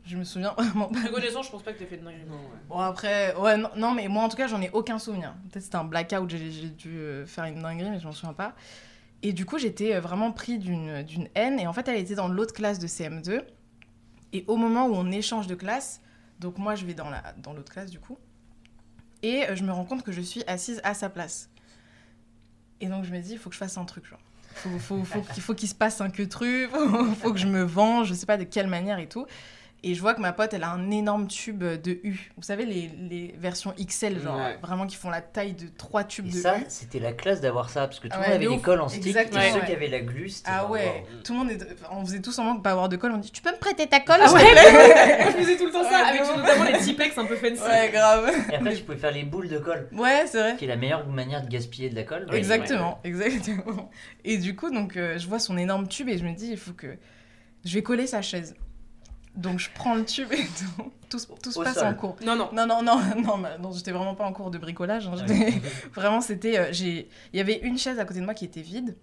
je 0.05 0.15
me 0.15 0.23
souviens 0.23 0.53
vraiment 0.57 0.89
pas. 0.89 1.09
Connaissant, 1.09 1.41
je 1.41 1.49
pense 1.49 1.63
pas 1.63 1.73
que 1.73 1.79
t'aies 1.79 1.87
fait 1.87 1.97
de 1.97 2.05
dinguerie. 2.05 2.21
Bon, 2.69 2.77
après, 2.77 3.35
ouais, 3.37 3.57
non, 3.57 3.69
non, 3.75 3.91
mais 3.95 4.07
moi 4.09 4.23
en 4.23 4.29
tout 4.29 4.37
cas, 4.37 4.45
j'en 4.45 4.61
ai 4.61 4.69
aucun 4.73 4.99
souvenir. 4.99 5.33
Peut-être 5.49 5.63
c'était 5.63 5.75
un 5.77 5.85
blackout, 5.85 6.29
j'ai 6.29 6.51
j'ai 6.51 6.69
dû 6.69 6.99
faire 7.25 7.45
une 7.45 7.63
dinguerie, 7.63 7.89
mais 7.89 7.99
je 7.99 8.05
m'en 8.05 8.11
souviens 8.11 8.33
pas. 8.35 8.53
Et 9.23 9.33
du 9.33 9.45
coup, 9.45 9.57
j'étais 9.57 9.99
vraiment 9.99 10.31
pris 10.31 10.59
d'une 10.59 11.03
haine. 11.33 11.59
Et 11.59 11.65
en 11.65 11.73
fait, 11.73 11.87
elle 11.87 11.97
était 11.99 12.15
dans 12.15 12.27
l'autre 12.27 12.53
classe 12.53 12.77
de 12.77 12.85
CM2. 12.87 13.41
Et 14.33 14.45
au 14.47 14.55
moment 14.55 14.87
où 14.87 14.93
on 14.93 15.11
échange 15.11 15.47
de 15.47 15.55
classe, 15.55 16.01
donc 16.39 16.57
moi, 16.57 16.75
je 16.75 16.85
vais 16.85 16.93
dans 16.93 17.09
la 17.09 17.33
dans 17.37 17.53
l'autre 17.53 17.71
classe 17.71 17.91
du 17.91 17.99
coup. 17.99 18.17
Et 19.23 19.43
euh, 19.43 19.55
je 19.55 19.63
me 19.63 19.71
rends 19.71 19.85
compte 19.85 20.03
que 20.03 20.11
je 20.11 20.21
suis 20.21 20.43
assise 20.47 20.81
à 20.83 20.93
sa 20.93 21.09
place. 21.09 21.49
Et 22.79 22.87
donc, 22.87 23.05
je 23.05 23.11
me 23.11 23.19
dis, 23.19 23.33
il 23.33 23.37
faut 23.37 23.49
que 23.49 23.55
je 23.55 23.59
fasse 23.59 23.77
un 23.77 23.85
truc, 23.85 24.05
genre. 24.07 24.19
Faut, 24.55 24.79
faut, 24.79 25.03
faut, 25.05 25.21
qu'il 25.21 25.41
faut 25.41 25.53
qu'il 25.53 25.69
se 25.69 25.75
passe 25.75 26.01
un 26.01 26.09
que 26.09 26.23
truc, 26.23 26.69
faut, 26.71 27.05
faut 27.15 27.31
que 27.31 27.39
je 27.39 27.47
me 27.47 27.61
venge, 27.61 28.07
je 28.07 28.13
sais 28.13 28.25
pas 28.25 28.37
de 28.37 28.43
quelle 28.43 28.67
manière 28.67 28.99
et 28.99 29.07
tout. 29.07 29.25
Et 29.83 29.95
je 29.95 30.01
vois 30.01 30.13
que 30.13 30.21
ma 30.21 30.31
pote, 30.31 30.53
elle 30.53 30.63
a 30.63 30.69
un 30.69 30.91
énorme 30.91 31.27
tube 31.27 31.63
de 31.63 31.91
U. 32.03 32.31
Vous 32.37 32.43
savez, 32.43 32.65
les, 32.67 32.91
les 33.09 33.33
versions 33.39 33.73
XL, 33.83 34.19
genre 34.21 34.37
Ouais. 34.37 34.55
vraiment 34.61 34.85
qui 34.85 34.95
font 34.95 35.09
la 35.09 35.21
taille 35.21 35.53
de 35.53 35.65
trois 35.75 36.03
tubes 36.03 36.27
Et 36.27 36.29
de 36.29 36.35
ça, 36.35 36.59
U. 36.59 36.63
c'était 36.67 36.99
la 36.99 37.13
classe 37.13 37.41
d'avoir 37.41 37.71
ça, 37.71 37.87
parce 37.87 37.99
que 37.99 38.07
tout 38.07 38.13
Ah 38.15 38.17
le 38.17 38.21
ouais, 38.21 38.27
monde 38.27 38.35
avait 38.35 38.45
de 38.45 38.51
des 38.51 38.61
cols 38.61 38.79
en 38.81 38.87
stick, 38.89 39.07
Exactement, 39.07 39.41
et 39.41 39.51
ceux 39.53 39.61
qui 39.61 39.71
avaient 39.71 39.87
la 39.87 40.01
glu, 40.01 40.29
c'était 40.29 40.51
Ah 40.53 40.67
ouais, 40.69 40.85
wow. 41.11 41.17
tout 41.23 41.33
le 41.33 41.39
monde, 41.39 41.49
est... 41.49 41.67
on 41.91 42.05
faisait 42.05 42.21
tous 42.21 42.31
semblant 42.31 42.53
de 42.53 42.61
pas 42.61 42.71
avoir 42.73 42.89
de 42.89 42.95
colle. 42.95 43.11
On 43.13 43.17
dit, 43.17 43.31
tu 43.31 43.41
peux 43.41 43.49
me 43.51 43.57
prêter 43.57 43.87
ta 43.87 43.99
colle 44.01 44.19
Ah 44.21 44.31
ouais, 44.31 44.41
Je 44.45 45.31
faisais 45.39 45.57
tout 45.57 45.65
le 45.65 45.71
temps 45.71 45.83
ça, 45.83 45.89
Ouais, 45.89 46.09
avec 46.19 46.21
notamment 46.37 46.63
les 46.65 46.77
Tipex 46.77 47.17
un 47.17 47.25
peu 47.25 47.35
fancy. 47.35 47.61
Ouais, 47.63 47.89
grave. 47.91 48.31
Et 48.51 48.55
après, 48.57 48.75
tu 48.75 48.83
pouvais 48.83 48.99
faire 48.99 49.11
les 49.11 49.23
boules 49.23 49.49
de 49.49 49.57
colle, 49.57 49.89
Ouais, 49.93 50.25
c'est 50.27 50.39
vrai. 50.39 50.55
qui 50.57 50.65
est 50.65 50.67
la 50.67 50.75
meilleure 50.75 51.07
manière 51.07 51.41
de 51.41 51.47
gaspiller 51.49 51.89
de 51.89 51.95
la 51.95 52.03
colle. 52.03 52.27
Exactement, 52.31 52.99
exactement. 53.03 53.89
Et 54.25 54.37
du 54.37 54.55
coup, 54.55 54.69
donc, 54.69 54.95
euh, 54.95 55.17
je 55.17 55.27
vois 55.27 55.39
son 55.39 55.57
énorme 55.57 55.87
tube 55.87 56.07
et 56.07 56.19
je 56.19 56.23
me 56.23 56.33
dis, 56.33 56.51
il 56.51 56.57
faut 56.57 56.73
que 56.73 56.97
je 57.65 57.73
vais 57.73 57.81
coller 57.81 58.05
sa 58.05 58.21
chaise. 58.21 58.53
Donc, 59.35 59.59
je 59.59 59.69
prends 59.73 59.95
le 59.95 60.03
tube 60.05 60.31
et 60.33 60.37
tout, 60.45 60.91
tout, 61.09 61.19
se- 61.19 61.27
tout 61.41 61.51
se 61.51 61.59
Au 61.59 61.63
passe 61.63 61.75
sol. 61.75 61.87
en 61.87 61.93
cours. 61.93 62.17
Non, 62.25 62.35
non. 62.35 62.49
Non, 62.53 62.65
non, 62.67 62.81
non, 62.83 62.99
non, 63.23 63.37
bah, 63.37 63.57
non 63.59 63.71
j'étais 63.71 63.91
vraiment 63.91 64.13
pas 64.15 64.25
en 64.25 64.33
cours 64.33 64.51
de 64.51 64.57
bricolage. 64.57 65.07
hein, 65.07 65.15
vraiment, 65.93 66.19
c'était. 66.21 66.57
euh, 66.57 66.67
j'ai... 66.71 67.07
Il 67.33 67.37
y 67.37 67.39
avait 67.39 67.59
une 67.59 67.77
chaise 67.77 67.97
à 67.99 68.05
côté 68.05 68.19
de 68.19 68.25
moi 68.25 68.33
qui 68.33 68.45
était 68.45 68.61
vide. 68.61 68.97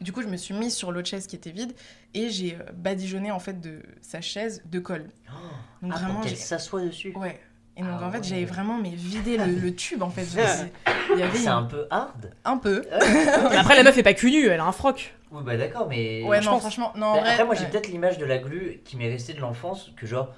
Du 0.00 0.12
coup, 0.12 0.22
je 0.22 0.26
me 0.26 0.36
suis 0.36 0.54
mise 0.54 0.74
sur 0.74 0.90
l'autre 0.90 1.08
chaise 1.08 1.26
qui 1.28 1.36
était 1.36 1.52
vide 1.52 1.72
et 2.14 2.28
j'ai 2.28 2.56
euh, 2.56 2.64
badigeonné 2.74 3.30
en 3.30 3.38
fait 3.38 3.60
de 3.60 3.80
sa 4.02 4.20
chaise 4.20 4.60
de 4.66 4.80
colle. 4.80 5.08
Oh. 5.28 5.36
Donc, 5.82 5.92
Ah, 5.94 5.98
vraiment, 6.00 6.20
qu'elle 6.20 6.36
s'assoit 6.36 6.82
dessus. 6.82 7.12
Ouais. 7.16 7.40
Et 7.76 7.82
donc, 7.82 7.90
Ah 8.00 8.06
en 8.06 8.10
fait, 8.12 8.18
ouais. 8.18 8.24
j'avais 8.24 8.44
vraiment 8.44 8.78
mais, 8.80 8.90
vidé 8.90 9.36
le, 9.36 9.46
le 9.46 9.74
tube 9.74 10.02
en 10.02 10.10
fait. 10.10 10.22
Il 11.12 11.18
y 11.18 11.22
avait 11.22 11.36
C'est 11.38 11.48
un... 11.48 11.58
un 11.58 11.62
peu 11.64 11.86
hard. 11.90 12.30
un 12.44 12.56
peu. 12.56 12.84
Mais 13.50 13.56
après, 13.56 13.74
la 13.76 13.82
meuf 13.82 13.98
est 13.98 14.02
pas 14.04 14.14
cul 14.14 14.30
nue, 14.30 14.46
elle 14.46 14.60
a 14.60 14.64
un 14.64 14.72
froc. 14.72 15.14
Oui, 15.32 15.42
bah 15.44 15.56
d'accord, 15.56 15.88
mais. 15.88 16.22
Ouais, 16.22 16.40
je 16.40 16.44
non, 16.46 16.52
pense. 16.52 16.60
franchement, 16.60 16.92
non, 16.96 17.06
en 17.06 17.14
Bah, 17.16 17.20
vrai. 17.22 17.30
après, 17.32 17.44
moi, 17.44 17.54
j'ai 17.56 17.64
ouais. 17.64 17.70
peut-être 17.70 17.88
l'image 17.88 18.18
de 18.18 18.24
la 18.24 18.38
glu 18.38 18.80
qui 18.84 18.96
m'est 18.96 19.08
restée 19.10 19.32
de 19.32 19.40
l'enfance, 19.40 19.90
que 19.96 20.06
genre, 20.06 20.28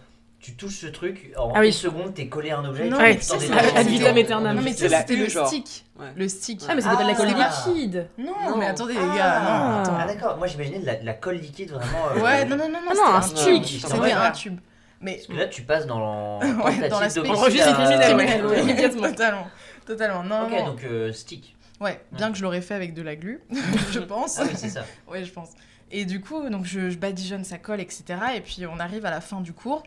tu 0.40 0.54
touches 0.56 0.78
ce 0.78 0.86
truc, 0.86 1.32
en 1.36 1.52
Ah 1.54 1.60
oui. 1.60 1.66
une 1.66 1.72
seconde, 1.72 2.14
t'es 2.14 2.28
collé 2.28 2.50
à 2.50 2.58
un 2.60 2.64
objet. 2.64 2.88
Non, 2.88 2.96
Ouais, 2.96 3.18
mais 3.50 3.76
ad 3.76 3.86
vitam 3.88 4.16
aeternam. 4.16 4.56
Non, 4.56 4.62
c'était 4.74 5.16
le 5.16 5.28
stick. 5.28 5.84
Ouais. 6.00 6.06
Le 6.16 6.28
stick. 6.28 6.62
Ah, 6.66 6.74
mais 6.74 6.80
c'était 6.80 6.96
pas 6.96 7.02
de 7.02 7.08
la 7.08 7.14
colle 7.14 7.28
Ah. 7.36 7.50
liquide. 7.66 8.06
Non, 8.16 8.32
Non. 8.48 8.56
mais 8.56 8.66
attendez, 8.66 8.94
les 8.94 9.00
Ah. 9.00 9.16
gars, 9.16 9.40
non, 9.40 9.80
attends. 9.82 9.96
Ah, 10.00 10.06
d'accord, 10.06 10.38
moi 10.38 10.46
j'imaginais 10.46 10.78
de 10.78 10.86
la, 11.04 11.12
colle 11.12 11.36
liquide 11.36 11.72
vraiment. 11.72 12.06
euh, 12.16 12.20
Ouais, 12.22 12.46
non, 12.46 12.56
non, 12.56 12.64
non, 12.70 12.80
non, 12.80 12.90
Ah 12.92 12.94
non, 12.94 13.14
un 13.16 13.20
stick. 13.22 13.80
Ah 13.84 13.88
C'était 13.88 13.98
ouais. 14.00 14.12
un 14.12 14.30
tube. 14.30 14.58
Mais 15.00 15.14
Parce 15.16 15.26
que 15.26 15.32
là, 15.34 15.46
tu 15.46 15.62
passes 15.62 15.86
dans, 15.86 16.38
Ouais, 16.64 16.88
dans 16.88 17.00
l'aspect- 17.00 17.22
criminel, 17.22 18.46
ouais. 18.46 18.62
immédiatement. 18.62 19.02
totalement, 19.10 19.46
totalement. 19.84 20.22
Non, 20.24 20.44
Ok, 20.46 20.52
non. 20.52 20.66
donc 20.68 20.84
euh, 20.84 21.12
stick. 21.12 21.54
Ouais, 21.80 22.00
bien 22.12 22.32
que 22.32 22.38
je 22.38 22.42
l'aurais 22.42 22.62
fait 22.62 22.74
avec 22.74 22.94
de 22.94 23.02
la 23.02 23.16
glu, 23.16 23.40
je 23.92 23.98
pense. 24.00 24.38
Ah 24.38 24.44
oui, 24.44 24.52
c'est 24.56 24.70
ça. 24.70 24.84
Ouais, 25.06 25.24
je 25.24 25.32
pense. 25.32 25.50
Et 25.90 26.04
du 26.06 26.20
coup, 26.20 26.48
donc 26.48 26.64
je, 26.64 26.88
je 26.90 26.96
badigeonne 26.98 27.44
sa 27.44 27.58
colle, 27.58 27.80
etc. 27.80 28.04
Et 28.36 28.40
puis 28.40 28.64
on 28.66 28.78
arrive 28.80 29.04
à 29.04 29.10
la 29.10 29.20
fin 29.20 29.40
du 29.42 29.52
cours. 29.52 29.82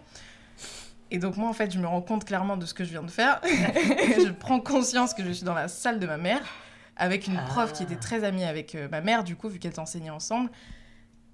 Et 1.12 1.18
donc 1.18 1.38
moi, 1.38 1.50
en 1.50 1.54
fait, 1.54 1.72
je 1.72 1.80
me 1.80 1.88
rends 1.88 2.02
compte 2.04 2.24
clairement 2.26 2.56
de 2.58 2.66
ce 2.68 2.76
que 2.76 2.84
je 2.84 2.92
viens 2.92 3.02
de 3.02 3.10
faire. 3.10 3.42
Je 3.44 4.30
prends 4.32 4.60
conscience 4.60 5.16
que 5.16 5.24
je 5.24 5.32
suis 5.32 5.44
dans 5.44 5.56
la 5.56 5.68
salle 5.68 6.00
de 6.00 6.06
ma 6.06 6.18
mère 6.18 6.42
avec 6.96 7.26
une 7.28 7.40
prof 7.48 7.74
qui 7.74 7.82
Ah. 7.82 7.86
était 7.92 7.96
très 8.00 8.24
amie 8.24 8.44
avec 8.44 8.76
euh, 8.76 8.88
ma 8.92 9.02
mère, 9.02 9.24
du 9.24 9.36
coup, 9.36 9.50
vu 9.50 9.58
qu'elles 9.58 9.80
enseignaient 9.80 10.10
ensemble. 10.12 10.52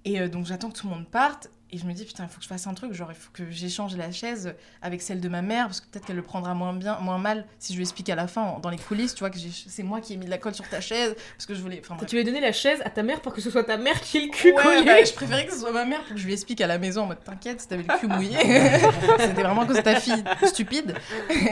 Et 0.05 0.21
euh, 0.21 0.29
donc 0.29 0.45
j'attends 0.45 0.69
que 0.69 0.77
tout 0.79 0.87
le 0.87 0.93
monde 0.95 1.07
parte. 1.09 1.49
Et 1.71 1.77
je 1.77 1.85
me 1.85 1.93
dis, 1.93 2.05
putain, 2.05 2.23
il 2.23 2.29
faut 2.29 2.37
que 2.37 2.43
je 2.43 2.47
fasse 2.47 2.67
un 2.67 2.73
truc. 2.73 2.93
Genre, 2.93 3.11
il 3.11 3.15
faut 3.15 3.31
que 3.33 3.49
j'échange 3.49 3.97
la 3.97 4.11
chaise 4.11 4.53
avec 4.81 5.01
celle 5.01 5.19
de 5.19 5.27
ma 5.27 5.41
mère, 5.41 5.65
parce 5.65 5.81
que 5.81 5.87
peut-être 5.87 6.05
qu'elle 6.05 6.15
le 6.15 6.21
prendra 6.21 6.53
moins 6.53 6.73
bien, 6.73 6.97
moins 7.01 7.17
mal 7.17 7.45
si 7.59 7.73
je 7.73 7.77
lui 7.77 7.83
explique 7.83 8.09
à 8.09 8.15
la 8.15 8.27
fin, 8.27 8.59
dans 8.61 8.69
les 8.69 8.77
coulisses, 8.77 9.13
tu 9.15 9.19
vois, 9.21 9.29
que 9.31 9.37
c'est 9.39 9.83
moi 9.83 9.99
qui 9.99 10.13
ai 10.13 10.17
mis 10.17 10.25
de 10.25 10.29
la 10.29 10.37
colle 10.37 10.53
sur 10.55 10.67
ta 10.69 10.79
chaise, 10.79 11.15
parce 11.35 11.45
que 11.47 11.53
je 11.55 11.61
voulais. 11.61 11.81
Enfin, 11.83 11.95
bref. 11.95 12.07
Tu 12.07 12.15
lui 12.15 12.21
as 12.21 12.25
donné 12.25 12.39
la 12.39 12.51
chaise 12.51 12.79
à 12.85 12.89
ta 12.89 13.03
mère 13.03 13.19
pour 13.21 13.33
que 13.33 13.41
ce 13.41 13.49
soit 13.49 13.63
ta 13.63 13.77
mère 13.77 13.99
qui 13.99 14.17
ait 14.19 14.21
le 14.27 14.31
cul 14.31 14.53
Ouais, 14.53 14.61
collé. 14.63 14.83
bah, 14.85 15.03
je 15.03 15.11
préférais 15.13 15.45
que 15.47 15.53
ce 15.53 15.59
soit 15.59 15.71
ma 15.71 15.85
mère 15.85 16.01
pour 16.03 16.13
que 16.13 16.19
je 16.21 16.25
lui 16.25 16.33
explique 16.33 16.61
à 16.61 16.67
la 16.67 16.77
maison 16.77 17.01
en 17.03 17.07
mode 17.07 17.23
t'inquiète 17.23 17.59
si 17.61 17.67
t'avais 17.67 17.83
le 17.83 17.97
cul 17.99 18.07
mouillé. 18.07 18.37
C'était 19.19 19.41
vraiment 19.43 19.61
à 19.63 19.65
cause 19.65 19.77
de 19.77 19.81
ta 19.81 19.99
fille 19.99 20.23
stupide. 20.45 20.93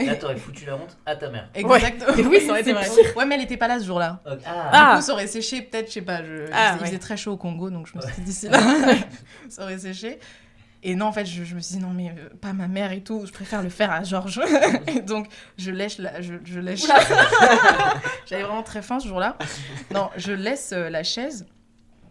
Là, 0.06 0.14
t'aurais 0.14 0.36
foutu 0.36 0.64
la 0.64 0.76
honte 0.76 0.96
à 1.04 1.16
ta 1.16 1.28
mère. 1.28 1.48
Exactement. 1.54 2.28
Oui, 2.30 2.40
ça 2.40 2.50
aurait 2.52 2.60
été 2.60 2.72
vrai. 2.72 2.88
Ouais, 3.16 3.26
mais 3.26 3.34
elle 3.34 3.42
était 3.42 3.56
pas 3.56 3.68
là 3.68 3.78
ce 3.80 3.84
jour-là. 3.84 4.22
Ah, 4.24 4.36
Ah. 4.72 4.90
Du 4.94 5.00
coup, 5.00 5.06
ça 5.06 5.12
aurait 5.12 5.26
séché 5.26 5.62
peut-être, 5.62 5.88
je 5.88 5.92
sais 5.94 6.02
pas. 6.02 6.22
Je... 6.24 6.46
Ah, 6.52 6.74
il 6.76 6.80
ouais. 6.80 6.86
faisait 6.86 6.98
très 6.98 7.16
chaud 7.16 7.32
au 7.32 7.36
Congo, 7.36 7.68
donc 7.70 7.86
je 7.88 7.96
me 7.96 8.02
suis 8.02 8.12
dit 8.18 8.20
d'ici 8.22 8.48
là, 8.48 8.58
ça 9.48 9.62
aurait 9.64 9.78
séché. 9.78 10.03
Et 10.86 10.94
non, 10.96 11.06
en 11.06 11.12
fait, 11.12 11.24
je, 11.24 11.44
je 11.44 11.54
me 11.54 11.60
suis 11.60 11.76
dit 11.76 11.82
non, 11.82 11.92
mais 11.94 12.10
euh, 12.10 12.28
pas 12.42 12.52
ma 12.52 12.68
mère 12.68 12.92
et 12.92 13.00
tout, 13.00 13.24
je 13.24 13.32
préfère 13.32 13.62
le 13.62 13.70
faire 13.70 13.90
à 13.90 14.04
Georges. 14.04 14.40
et 14.86 15.00
donc, 15.00 15.28
je 15.56 15.70
lèche 15.70 15.96
la. 15.96 16.20
Je, 16.20 16.34
je 16.44 16.60
lèche. 16.60 16.82
J'avais 18.26 18.42
vraiment 18.42 18.62
très 18.62 18.82
faim 18.82 19.00
ce 19.00 19.08
jour-là. 19.08 19.38
Non, 19.92 20.10
je 20.18 20.32
laisse 20.32 20.72
euh, 20.72 20.90
la 20.90 21.02
chaise. 21.02 21.46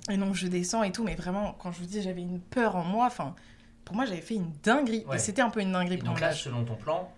Et 0.09 0.17
donc, 0.17 0.33
je 0.33 0.47
descends 0.47 0.81
et 0.81 0.91
tout, 0.91 1.03
mais 1.03 1.13
vraiment, 1.13 1.55
quand 1.59 1.71
je 1.71 1.79
vous 1.79 1.85
dis, 1.85 2.01
j'avais 2.01 2.21
une 2.21 2.39
peur 2.39 2.75
en 2.75 2.83
moi. 2.83 3.05
Enfin, 3.05 3.35
pour 3.85 3.95
moi, 3.95 4.05
j'avais 4.05 4.21
fait 4.21 4.35
une 4.35 4.51
dinguerie. 4.63 5.05
Ouais. 5.07 5.17
Et 5.17 5.19
c'était 5.19 5.43
un 5.43 5.51
peu 5.51 5.61
une 5.61 5.71
dinguerie 5.71 5.95
Et 5.95 5.97
pour 5.99 6.09
donc 6.09 6.19
là, 6.19 6.31
selon 6.33 6.65
ton 6.65 6.75
plan, 6.75 7.11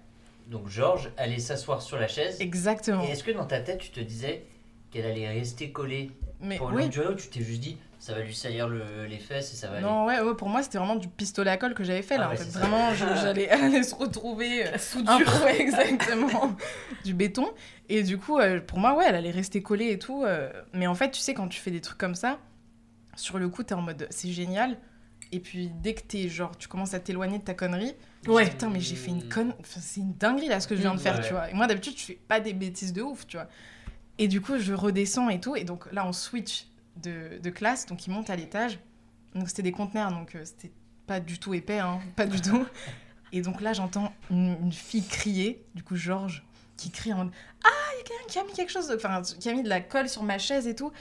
donc 0.47 0.67
Georges 0.67 1.09
allait 1.17 1.39
s'asseoir 1.39 1.81
sur 1.81 1.97
la 1.97 2.09
chaise. 2.09 2.39
Exactement. 2.41 3.03
Et 3.03 3.11
est-ce 3.11 3.23
que 3.23 3.31
dans 3.31 3.45
ta 3.45 3.61
tête, 3.61 3.79
tu 3.79 3.91
te 3.91 4.01
disais 4.01 4.45
qu'elle 4.91 5.05
allait 5.05 5.29
rester 5.29 5.71
collée 5.71 6.11
Mais 6.41 6.57
pour 6.57 6.71
oui, 6.73 6.89
tu 6.89 7.29
t'es 7.29 7.41
juste 7.41 7.61
dit 7.61 7.77
ça 8.05 8.13
va 8.13 8.21
lui 8.21 8.35
salir 8.35 8.67
le- 8.69 9.05
les 9.07 9.17
fesses 9.17 9.51
et 9.53 9.55
ça 9.55 9.67
va 9.67 9.77
aller 9.77 9.83
non, 9.85 10.05
ouais, 10.05 10.19
ouais, 10.21 10.35
pour 10.35 10.47
moi, 10.47 10.61
c'était 10.61 10.77
vraiment 10.77 10.95
du 10.95 11.07
pistolet 11.07 11.49
à 11.49 11.57
colle 11.57 11.73
que 11.73 11.83
j'avais 11.83 12.03
fait 12.03 12.17
là. 12.17 12.25
Ah 12.25 12.27
en 12.27 12.31
ouais, 12.31 12.37
fait, 12.37 12.49
vraiment, 12.59 12.93
j'allais 12.93 13.43
elle 13.51 13.63
allait 13.63 13.81
se 13.83 13.95
retrouver. 13.95 14.67
euh, 14.67 14.77
soudure. 14.77 15.17
peu, 15.17 15.43
ouais, 15.43 15.59
exactement. 15.61 16.55
du 17.03 17.13
béton. 17.15 17.47
Et 17.89 18.03
du 18.03 18.17
coup, 18.19 18.37
euh, 18.37 18.59
pour 18.61 18.77
moi, 18.77 18.95
ouais, 18.95 19.05
elle 19.07 19.15
allait 19.15 19.31
rester 19.31 19.61
collée 19.63 19.89
et 19.91 19.97
tout. 19.99 20.23
euh, 20.23 20.51
mais 20.73 20.85
en 20.87 20.93
fait, 20.95 21.09
tu 21.11 21.19
sais, 21.19 21.33
quand 21.33 21.47
tu 21.47 21.59
fais 21.59 21.71
des 21.71 21.81
trucs 21.81 21.97
comme 21.97 22.15
ça, 22.15 22.37
sur 23.15 23.39
le 23.39 23.49
coup, 23.49 23.63
t'es 23.63 23.73
en 23.73 23.81
mode 23.81 24.07
c'est 24.11 24.29
génial. 24.31 24.77
Et 25.31 25.39
puis, 25.39 25.71
dès 25.81 25.95
que 25.95 26.01
t'es 26.03 26.29
genre, 26.29 26.55
tu 26.57 26.67
commences 26.67 26.93
à 26.93 26.99
t'éloigner 26.99 27.39
de 27.39 27.43
ta 27.43 27.55
connerie, 27.55 27.95
tu 28.21 28.27
te 28.29 28.31
Ouais. 28.31 28.43
dis, 28.45 28.51
putain, 28.51 28.69
mais 28.69 28.79
j'ai 28.81 28.95
fait 28.95 29.09
une 29.09 29.27
conne. 29.27 29.53
Enfin, 29.59 29.79
c'est 29.81 30.01
une 30.01 30.13
dinguerie 30.13 30.47
là 30.47 30.59
ce 30.59 30.67
que 30.67 30.75
je 30.75 30.81
viens 30.81 30.93
de 30.93 30.99
faire, 30.99 31.15
ouais. 31.15 31.25
tu 31.27 31.33
vois. 31.33 31.49
Et 31.49 31.53
moi, 31.55 31.65
d'habitude, 31.65 31.97
je 31.97 32.03
fais 32.03 32.19
pas 32.27 32.39
des 32.39 32.53
bêtises 32.53 32.93
de 32.93 33.01
ouf, 33.01 33.25
tu 33.25 33.37
vois. 33.37 33.47
Et 34.19 34.27
du 34.27 34.41
coup, 34.41 34.59
je 34.59 34.73
redescends 34.73 35.29
et 35.29 35.39
tout. 35.39 35.55
Et 35.55 35.63
donc 35.63 35.91
là, 35.91 36.05
on 36.07 36.13
switch 36.13 36.67
de, 37.01 37.39
de 37.41 37.49
classe. 37.49 37.85
Donc, 37.85 38.05
ils 38.07 38.11
montent 38.11 38.29
à 38.29 38.35
l'étage. 38.35 38.79
Donc, 39.33 39.49
c'était 39.49 39.63
des 39.63 39.71
conteneurs. 39.71 40.11
Donc, 40.11 40.35
euh, 40.35 40.43
c'était 40.45 40.71
pas 41.07 41.19
du 41.19 41.39
tout 41.39 41.53
épais, 41.53 41.79
hein. 41.79 41.99
Pas 42.15 42.25
du 42.25 42.41
tout. 42.41 42.65
Et 43.31 43.41
donc 43.41 43.61
là, 43.61 43.73
j'entends 43.73 44.13
une, 44.31 44.55
une 44.61 44.71
fille 44.71 45.05
crier, 45.05 45.63
du 45.75 45.83
coup, 45.83 45.95
Georges, 45.95 46.43
qui 46.77 46.89
crie 46.89 47.11
en 47.13 47.17
mode 47.17 47.31
Ah, 47.63 47.69
il 47.93 47.97
y 47.97 48.01
a 48.01 48.03
quelqu'un 48.03 48.25
qui 48.27 48.39
a 48.39 48.43
mis 48.43 48.53
quelque 48.53 48.71
chose, 48.71 48.91
enfin, 48.95 49.21
qui 49.39 49.49
a 49.49 49.53
mis 49.53 49.63
de 49.63 49.69
la 49.69 49.81
colle 49.81 50.07
sur 50.09 50.23
ma 50.23 50.37
chaise 50.37 50.67
et 50.67 50.75
tout. 50.75 50.91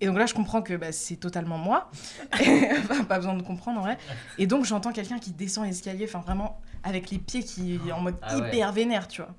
Et 0.00 0.06
donc 0.06 0.16
là, 0.16 0.26
je 0.26 0.34
comprends 0.34 0.62
que 0.62 0.74
bah, 0.74 0.92
c'est 0.92 1.16
totalement 1.16 1.58
moi. 1.58 1.90
Enfin, 2.32 3.02
pas 3.04 3.16
besoin 3.16 3.34
de 3.34 3.42
comprendre 3.42 3.80
en 3.80 3.82
vrai. 3.82 3.98
Et 4.38 4.46
donc, 4.46 4.64
j'entends 4.64 4.92
quelqu'un 4.92 5.18
qui 5.18 5.32
descend 5.32 5.66
l'escalier, 5.66 6.04
enfin, 6.04 6.20
vraiment, 6.20 6.60
avec 6.84 7.10
les 7.10 7.18
pieds 7.18 7.42
qui 7.42 7.80
en 7.92 8.00
mode 8.00 8.16
Ah 8.22 8.38
ouais. 8.38 8.48
hyper 8.48 8.72
vénère, 8.72 9.08
tu 9.08 9.22
vois. 9.22 9.34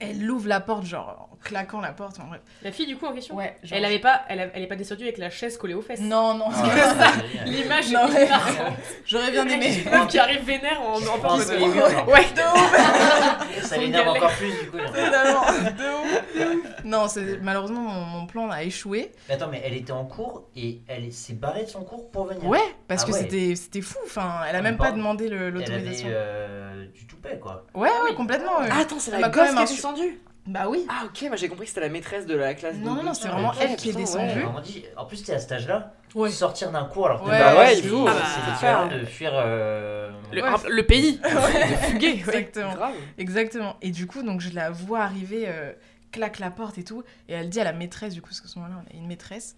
Elle 0.00 0.30
ouvre 0.30 0.46
la 0.48 0.60
porte, 0.60 0.84
genre, 0.84 1.30
en 1.32 1.36
claquant 1.42 1.80
la 1.80 1.92
porte. 1.92 2.18
En 2.20 2.26
vrai. 2.26 2.40
La 2.62 2.72
fille, 2.72 2.86
du 2.86 2.96
coup, 2.96 3.06
en 3.06 3.12
question 3.12 3.34
Ouais, 3.36 3.56
genre- 3.62 3.78
Elle 3.78 3.84
avait 3.84 3.98
pas, 3.98 4.22
elle, 4.28 4.40
a- 4.40 4.46
elle 4.54 4.62
est 4.62 4.66
pas 4.66 4.76
descendue 4.76 5.04
avec 5.04 5.18
la 5.18 5.30
chaise 5.30 5.56
collée 5.56 5.74
aux 5.74 5.82
fesses. 5.82 6.00
Non, 6.00 6.34
non, 6.34 6.46
Ah, 6.50 6.54
c'est 6.56 6.62
ouais, 6.64 7.28
génial. 7.44 7.48
L'image 7.48 7.92
Non, 7.92 8.08
est 8.08 8.28
J'aurais 9.06 9.30
bien 9.30 9.46
aimé. 9.48 9.82
Une 9.84 9.90
meuf 9.90 10.06
qui 10.08 10.18
arrive 10.18 10.42
vénère 10.44 10.80
en, 10.80 10.96
en 10.96 11.18
pense 11.18 11.46
de- 11.46 11.52
que 11.54 11.58
les 11.58 11.66
murs, 11.66 11.88
genre, 11.90 12.08
Ouais. 12.08 12.26
ça 13.62 13.76
l'énerve 13.76 14.08
encore 14.08 14.32
plus 14.32 14.50
du 14.50 14.70
coup. 14.70 14.78
Totalement, 14.78 15.42
de 15.42 15.56
ouf, 15.58 16.34
de 16.34 16.44
ouf. 16.56 16.84
Non, 16.84 17.06
malheureusement 17.42 17.80
mon, 17.80 18.00
mon 18.20 18.26
plan 18.26 18.50
a 18.50 18.62
échoué. 18.62 19.12
Mais 19.28 19.34
attends, 19.34 19.48
mais 19.48 19.62
elle 19.64 19.74
était 19.74 19.92
en 19.92 20.04
cours 20.04 20.48
et 20.56 20.80
elle 20.88 21.12
s'est 21.12 21.34
barrée 21.34 21.64
de 21.64 21.68
son 21.68 21.82
cours 21.82 22.10
pour 22.10 22.26
venir. 22.26 22.44
Ouais, 22.46 22.58
parce 22.86 23.02
Ah 23.02 23.06
que 23.06 23.12
ouais. 23.12 23.18
c'était 23.20 23.56
c'était 23.56 23.80
fou. 23.82 23.98
Enfin, 24.04 24.40
elle 24.48 24.56
a 24.56 24.58
Ah, 24.58 24.62
même 24.62 24.76
pas 24.76 24.92
demandé 24.92 25.28
le- 25.28 25.36
Elle 25.36 25.42
avait 25.42 25.50
l'autorisation. 25.52 26.08
euh, 26.10 26.86
du 26.94 27.06
toupet 27.06 27.38
quoi. 27.38 27.64
Ouais, 27.74 27.90
ouais, 28.04 28.14
complètement. 28.14 28.58
ouais. 28.60 28.68
Ah, 28.70 28.78
attends, 28.80 28.98
c'est 28.98 29.10
la 29.10 29.28
gosse 29.28 29.52
même 29.54 29.56
qui 29.66 29.72
est 29.72 29.76
descendue 29.76 30.18
Bah 30.48 30.66
oui. 30.68 30.86
Ah, 30.88 31.02
ok, 31.04 31.26
moi 31.28 31.36
j'ai 31.36 31.48
compris 31.48 31.64
que 31.64 31.68
c'était 31.68 31.82
la 31.82 31.90
maîtresse 31.90 32.24
de 32.26 32.34
la 32.34 32.54
classe. 32.54 32.76
Non, 32.76 32.94
non, 32.94 33.02
non, 33.02 33.14
c'est 33.14 33.28
vraiment 33.28 33.50
Ok, 33.50 33.56
elle 33.60 33.76
qui 33.76 33.90
est 33.90 33.92
descendue. 33.92 34.44
En 34.96 35.04
plus 35.04 35.22
t'es 35.22 35.34
à 35.34 35.38
cet 35.38 35.52
âge-là, 35.52 35.92
Ouais. 36.14 36.30
sortir 36.30 36.70
d'un 36.72 36.84
cours 36.84 37.06
alors 37.06 37.22
que 37.22 37.28
Ouais, 37.28 37.38
bah 37.38 37.54
ouais, 37.58 37.74
c'est- 37.74 37.80
il 37.80 37.88
faut. 37.90 38.06
Ah 38.08 38.14
c'est 38.34 38.98
de 38.98 39.04
fuir. 39.06 39.30
euh, 39.34 40.10
Le, 40.32 40.42
Ouais. 40.42 40.50
le 40.70 40.86
pays. 40.86 41.18
De 41.22 41.86
fuguer. 41.86 42.08
Exactement. 42.08 42.74
Grave. 42.74 42.94
Exactement. 43.18 43.76
Et 43.82 43.90
du 43.90 44.06
coup, 44.06 44.22
donc 44.22 44.40
je 44.40 44.50
la 44.54 44.70
vois 44.70 45.00
arriver, 45.00 45.44
euh, 45.48 45.72
claque 46.12 46.38
la 46.38 46.50
porte 46.50 46.78
et 46.78 46.84
tout, 46.84 47.02
et 47.28 47.34
elle 47.34 47.50
dit 47.50 47.60
à 47.60 47.64
la 47.64 47.72
maîtresse, 47.74 48.14
du 48.14 48.22
coup, 48.22 48.28
parce 48.28 48.40
qu'à 48.40 48.48
ce 48.48 48.58
moment-là, 48.58 48.80
on 48.86 48.94
a 48.94 48.96
une 48.98 49.06
maîtresse, 49.06 49.56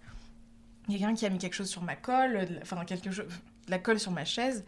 il 0.89 0.93
y 0.93 0.97
a 0.97 0.99
quelqu'un 0.99 1.15
qui 1.15 1.25
a 1.25 1.29
mis 1.29 1.37
quelque 1.37 1.53
chose 1.55 1.69
sur 1.69 1.81
ma 1.83 1.95
colle, 1.95 2.47
enfin 2.61 2.83
quelque 2.85 3.11
chose, 3.11 3.25
de 3.65 3.71
la 3.71 3.79
colle 3.79 3.99
sur 3.99 4.11
ma 4.11 4.25
chaise. 4.25 4.65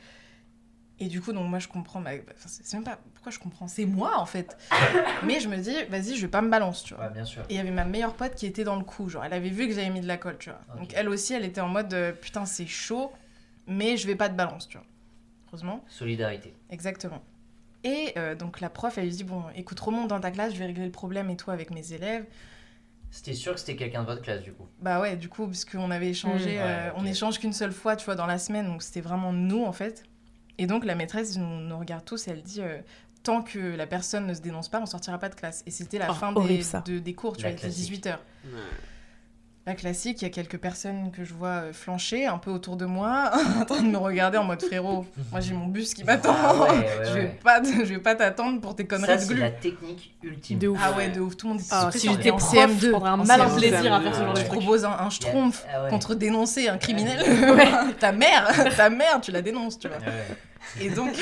Et 1.00 1.08
du 1.08 1.22
coup, 1.22 1.34
donc 1.34 1.50
moi 1.50 1.60
je 1.60 1.68
comprends, 1.68 2.00
ma- 2.00 2.12
enfin, 2.14 2.48
c'est 2.48 2.74
même 2.76 2.84
pas 2.84 3.00
pourquoi 3.16 3.32
je 3.32 3.40
comprends, 3.40 3.68
c'est 3.68 3.86
moi 3.86 4.18
en 4.20 4.26
fait. 4.26 4.56
Mais 5.26 5.40
je 5.40 5.50
me 5.50 5.58
dis, 5.58 5.76
vas-y, 5.90 6.16
je 6.16 6.22
vais 6.22 6.28
pas 6.28 6.42
me 6.42 6.50
balance, 6.50 6.84
tu 6.84 6.94
vois. 6.94 7.06
Ouais, 7.08 7.14
bien 7.14 7.26
sûr. 7.26 7.42
Et 7.50 7.54
il 7.54 7.56
y 7.56 7.60
avait 7.60 7.72
ma 7.72 7.84
meilleure 7.84 8.14
pote 8.14 8.36
qui 8.36 8.46
était 8.46 8.64
dans 8.64 8.76
le 8.76 8.84
coup, 8.84 9.10
genre 9.10 9.26
elle 9.26 9.34
avait 9.34 9.50
vu 9.50 9.68
que 9.68 9.74
j'avais 9.74 9.90
mis 9.90 10.02
de 10.02 10.08
la 10.08 10.18
colle, 10.18 10.38
tu 10.38 10.50
vois. 10.50 10.60
Donc 10.80 10.94
elle 10.96 11.10
aussi, 11.10 11.34
elle 11.34 11.46
était 11.46 11.62
en 11.62 11.68
mode 11.68 11.94
euh, 11.94 12.12
putain, 12.14 12.46
c'est 12.46 12.68
chaud, 12.68 13.12
mais 13.68 13.98
je 13.98 14.06
vais 14.08 14.16
pas 14.16 14.30
de 14.30 14.36
balance, 14.36 14.68
tu 14.68 14.78
vois. 14.78 14.86
Heureusement. 15.48 15.84
Solidarité. 15.88 16.54
Exactement. 16.70 17.22
Et 17.84 18.14
euh, 18.18 18.34
donc 18.36 18.62
la 18.62 18.70
prof, 18.70 18.98
elle 18.98 19.06
lui 19.06 19.12
dit 19.12 19.24
Bon, 19.24 19.44
écoute, 19.56 19.80
remonte 19.80 20.08
dans 20.08 20.20
ta 20.20 20.32
classe, 20.32 20.54
je 20.54 20.60
vais 20.60 20.68
régler 20.68 20.86
le 20.86 20.92
problème 20.92 21.30
et 21.32 21.36
tout 21.36 21.52
avec 21.52 21.70
mes 21.72 21.92
élèves. 21.92 22.26
C'était 23.12 23.34
sûr 23.34 23.54
que 23.54 23.60
c'était 23.60 23.76
quelqu'un 23.76 24.02
de 24.02 24.08
votre 24.08 24.22
classe 24.22 24.42
du 24.42 24.54
coup? 24.54 24.68
Bah 24.80 25.00
ouais, 25.02 25.16
du 25.16 25.28
coup, 25.30 25.48
puisqu'on 25.48 25.92
avait 25.92 26.10
échangé, 26.10 26.58
Mmh. 26.58 26.62
euh, 26.64 26.90
on 26.96 27.06
échange 27.06 27.40
qu'une 27.40 27.54
seule 27.54 27.72
fois, 27.74 27.96
tu 27.96 28.06
vois, 28.06 28.16
dans 28.16 28.26
la 28.26 28.40
semaine, 28.40 28.68
donc 28.68 28.82
c'était 28.84 29.02
vraiment 29.02 29.32
nous 29.34 29.64
en 29.66 29.72
fait. 29.74 30.04
Et 30.58 30.68
donc 30.68 30.86
la 30.86 30.96
maîtresse 30.96 31.38
nous, 31.38 31.60
nous 31.62 31.78
regarde 31.80 32.06
tous 32.06 32.28
et 32.28 32.32
elle 32.32 32.42
dit 32.44 32.62
euh, 32.62 32.78
tant 33.24 33.42
que 33.42 33.60
la 33.60 33.88
personne 33.88 34.28
ne 34.28 34.34
se 34.34 34.42
dénonce 34.42 34.70
pas, 34.70 34.80
on 34.82 34.86
sortira 34.86 35.18
pas 35.18 35.30
de 35.30 35.36
classe. 35.36 35.64
Et 35.66 35.72
c'était 35.72 35.98
la 36.00 36.12
Oh, 36.12 36.14
fin 36.14 36.34
horrible, 36.36 36.64
des, 36.86 36.94
de- 36.94 37.00
des 37.00 37.14
cours, 37.14 37.38
tu 37.38 37.44
La 37.44 37.50
vois, 37.50 37.60
il 37.60 37.66
était 37.68 37.76
classique. 37.76 38.06
18h. 38.06 38.18
La 39.66 39.76
classique, 39.76 40.22
il 40.22 40.26
y 40.26 40.28
a 40.28 40.30
quelques 40.30 40.58
personnes 40.58 41.10
que 41.16 41.24
je 41.24 41.34
vois 41.34 41.48
euh, 41.48 41.72
flancher 41.74 42.26
un 42.26 42.38
peu 42.38 42.52
autour 42.52 42.76
de 42.76 42.84
moi, 42.86 43.32
en 43.62 43.64
train 43.64 43.82
de 43.82 43.88
me 43.88 43.98
regarder 43.98 44.38
en 44.38 44.44
mode 44.44 44.62
frérot. 44.62 45.06
Moi 45.32 45.40
j'ai 45.40 45.54
mon 45.54 45.68
bus 45.68 45.94
qui 45.94 46.04
m'attend. 46.04 46.36
Ah 46.38 46.54
ouais, 46.54 46.70
ouais, 46.70 46.88
je 47.06 47.14
vais 47.14 47.20
ouais. 47.22 47.40
pas, 47.42 47.64
je 47.64 47.82
vais 47.94 47.98
pas 48.00 48.14
t'attendre 48.16 48.60
pour 48.60 48.76
tes 48.76 48.86
conneries 48.86 49.16
de 49.16 49.22
c'est 49.22 49.28
glu. 49.34 49.40
la 49.40 49.52
technique 49.52 50.14
ultime. 50.22 50.60
De 50.60 50.68
ouf. 50.68 50.80
Ah 50.84 50.92
ouais, 50.98 51.08
de 51.08 51.22
ouf, 51.22 51.38
tout 51.38 51.48
le 51.48 51.54
monde 51.54 51.62
Ah, 51.72 51.90
si 51.94 52.10
j'étais 52.10 52.32
en 52.32 52.36
prof, 52.36 52.54
CM2, 52.54 52.80
je 52.82 52.90
prendrais 52.90 53.10
un 53.12 53.20
en 53.22 53.24
malin 53.26 53.48
CM2, 53.48 53.56
plaisir 53.58 53.94
à 53.94 54.02
faire 54.02 54.14
ce 54.16 54.20
genre 54.20 54.34
de 54.34 54.40
Tu 54.42 54.46
truc. 54.48 54.60
proposes 54.60 54.84
un, 54.84 54.92
un 55.00 55.10
schtroumpf 55.10 55.66
Ah 55.74 55.84
ouais. 55.86 55.90
contre 55.90 56.14
dénoncer 56.16 56.68
un 56.68 56.78
criminel. 56.78 57.22
Ouais. 57.22 57.72
ta 58.02 58.12
mère, 58.12 58.52
ta 58.76 58.90
mère, 58.90 59.22
tu 59.22 59.32
la 59.32 59.42
dénonces, 59.42 59.80
tu 59.80 59.88
vois. 59.88 59.98
Et 60.82 60.90
donc, 60.90 61.14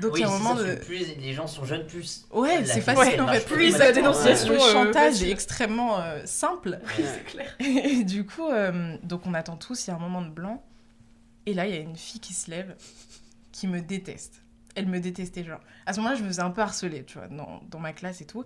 donc 0.00 0.14
oui, 0.14 0.20
il 0.20 0.22
y 0.22 0.24
a 0.24 0.28
un 0.28 0.38
moment 0.38 0.56
ça, 0.56 0.64
de... 0.64 0.74
plus 0.76 1.16
les 1.16 1.32
gens 1.32 1.46
sont 1.46 1.64
jeunes, 1.64 1.86
plus. 1.86 2.26
Ouais, 2.30 2.64
c'est 2.64 2.80
facile 2.80 3.20
en 3.20 3.28
fait. 3.28 3.46
plus 3.46 3.76
la 3.78 3.92
dénonciation, 3.92 4.52
Le 4.52 4.60
euh, 4.60 4.72
chantage 4.72 5.22
est 5.22 5.30
extrêmement 5.30 6.00
euh, 6.00 6.20
simple. 6.24 6.78
C'est 6.96 7.24
clair. 7.24 7.56
Et 7.60 8.04
du 8.04 8.26
coup, 8.26 8.46
euh, 8.48 8.96
donc 9.02 9.26
on 9.26 9.34
attend 9.34 9.56
tous, 9.56 9.86
il 9.86 9.90
y 9.90 9.92
a 9.92 9.96
un 9.96 10.00
moment 10.00 10.22
de 10.22 10.30
blanc. 10.30 10.62
Et 11.46 11.54
là, 11.54 11.66
il 11.66 11.74
y 11.74 11.78
a 11.78 11.80
une 11.80 11.96
fille 11.96 12.20
qui 12.20 12.34
se 12.34 12.50
lève, 12.50 12.74
qui 13.52 13.68
me 13.68 13.80
déteste. 13.80 14.42
Elle 14.74 14.86
me 14.86 15.00
détestait, 15.00 15.44
genre. 15.44 15.60
À 15.86 15.92
ce 15.92 16.00
moment-là, 16.00 16.16
je 16.16 16.22
me 16.22 16.28
faisais 16.28 16.42
un 16.42 16.50
peu 16.50 16.60
harceler, 16.60 17.04
tu 17.04 17.18
vois, 17.18 17.28
dans, 17.28 17.60
dans 17.70 17.78
ma 17.78 17.92
classe 17.92 18.20
et 18.20 18.26
tout. 18.26 18.44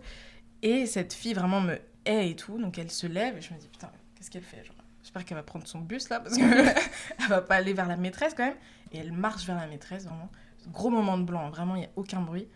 Et 0.63 0.87
cette 0.87 1.15
fille 1.15 1.35
vraiment 1.35 1.61
me 1.61 1.79
hait 2.05 2.31
et 2.31 2.37
tout. 2.37 2.59
Donc 2.59 2.79
elle 2.79 2.91
se 2.91 3.07
lève 3.07 3.37
et 3.37 3.41
je 3.41 3.53
me 3.53 3.59
dis, 3.59 3.69
putain, 3.69 3.91
qu'est-ce 4.15 4.31
qu'elle 4.31 4.43
fait 4.43 4.65
genre? 4.65 4.77
J'espère 5.03 5.25
qu'elle 5.25 5.39
va 5.39 5.43
prendre 5.43 5.67
son 5.67 5.81
bus 5.81 6.11
là, 6.11 6.21
parce 6.21 6.37
qu'elle 6.37 6.75
va 7.29 7.41
pas 7.41 7.57
aller 7.57 7.73
vers 7.73 7.89
la 7.89 7.97
maîtresse 7.97 8.35
quand 8.37 8.45
même. 8.45 8.57
Et 8.93 8.99
elle 8.99 9.13
marche 9.13 9.45
vers 9.47 9.57
la 9.57 9.67
maîtresse, 9.67 10.05
vraiment. 10.05 10.31
Gros 10.69 10.91
moment 10.91 11.19
de 11.19 11.25
blanc, 11.25 11.49
vraiment, 11.51 11.77
il 11.77 11.81
n'y 11.81 11.87
a 11.87 11.91
aucun 11.97 12.21
bruit. 12.21 12.49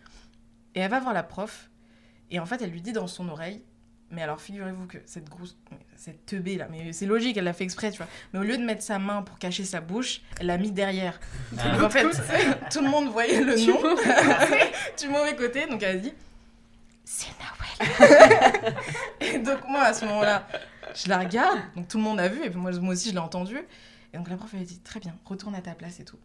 Et 0.75 0.79
elle 0.79 0.91
va 0.91 0.99
voir 0.99 1.13
la 1.13 1.23
prof. 1.23 1.69
Et 2.31 2.39
en 2.39 2.45
fait, 2.45 2.61
elle 2.61 2.71
lui 2.71 2.81
dit 2.81 2.91
dans 2.91 3.07
son 3.07 3.29
oreille, 3.29 3.61
mais 4.11 4.21
alors 4.21 4.39
figurez-vous 4.39 4.85
que 4.85 4.97
cette 5.05 5.29
grosse, 5.29 5.57
cette 5.95 6.25
teubée 6.25 6.57
là, 6.57 6.67
mais 6.69 6.93
c'est 6.93 7.05
logique, 7.05 7.37
elle 7.37 7.43
l'a 7.43 7.53
fait 7.53 7.63
exprès, 7.63 7.91
tu 7.91 7.97
vois. 7.97 8.07
Mais 8.33 8.39
au 8.39 8.43
lieu 8.43 8.57
de 8.57 8.63
mettre 8.63 8.83
sa 8.83 8.99
main 8.99 9.23
pour 9.23 9.39
cacher 9.39 9.65
sa 9.65 9.81
bouche, 9.81 10.21
elle 10.39 10.47
l'a 10.47 10.57
mis 10.57 10.71
derrière. 10.71 11.19
Ah. 11.57 11.71
Donc 11.71 11.83
en 11.83 11.89
fait, 11.89 12.05
tout 12.71 12.81
le 12.81 12.89
monde 12.89 13.09
voyait 13.09 13.41
le 13.41 13.55
nom 13.55 13.95
du 14.97 15.07
mauvais 15.09 15.35
côté, 15.37 15.67
donc 15.67 15.81
elle 15.81 15.97
a 15.97 15.99
dit 15.99 16.13
c'est 17.03 17.31
Nawel. 17.39 18.75
et 19.21 19.39
donc 19.39 19.67
moi 19.67 19.81
à 19.81 19.93
ce 19.93 20.05
moment-là, 20.05 20.47
je 20.93 21.09
la 21.09 21.19
regarde, 21.19 21.59
donc 21.75 21.87
tout 21.87 21.97
le 21.97 22.03
monde 22.03 22.19
a 22.19 22.27
vu, 22.27 22.43
et 22.43 22.49
puis 22.49 22.59
moi, 22.59 22.71
moi 22.79 22.93
aussi 22.93 23.09
je 23.09 23.13
l'ai 23.13 23.19
entendu. 23.19 23.57
Et 24.13 24.17
donc 24.17 24.29
la 24.29 24.37
prof 24.37 24.49
elle 24.53 24.61
a 24.61 24.65
dit 24.65 24.79
très 24.79 24.99
bien, 24.99 25.15
retourne 25.25 25.55
à 25.55 25.61
ta 25.61 25.73
place 25.73 25.99
et 25.99 26.05
tout. 26.05 26.19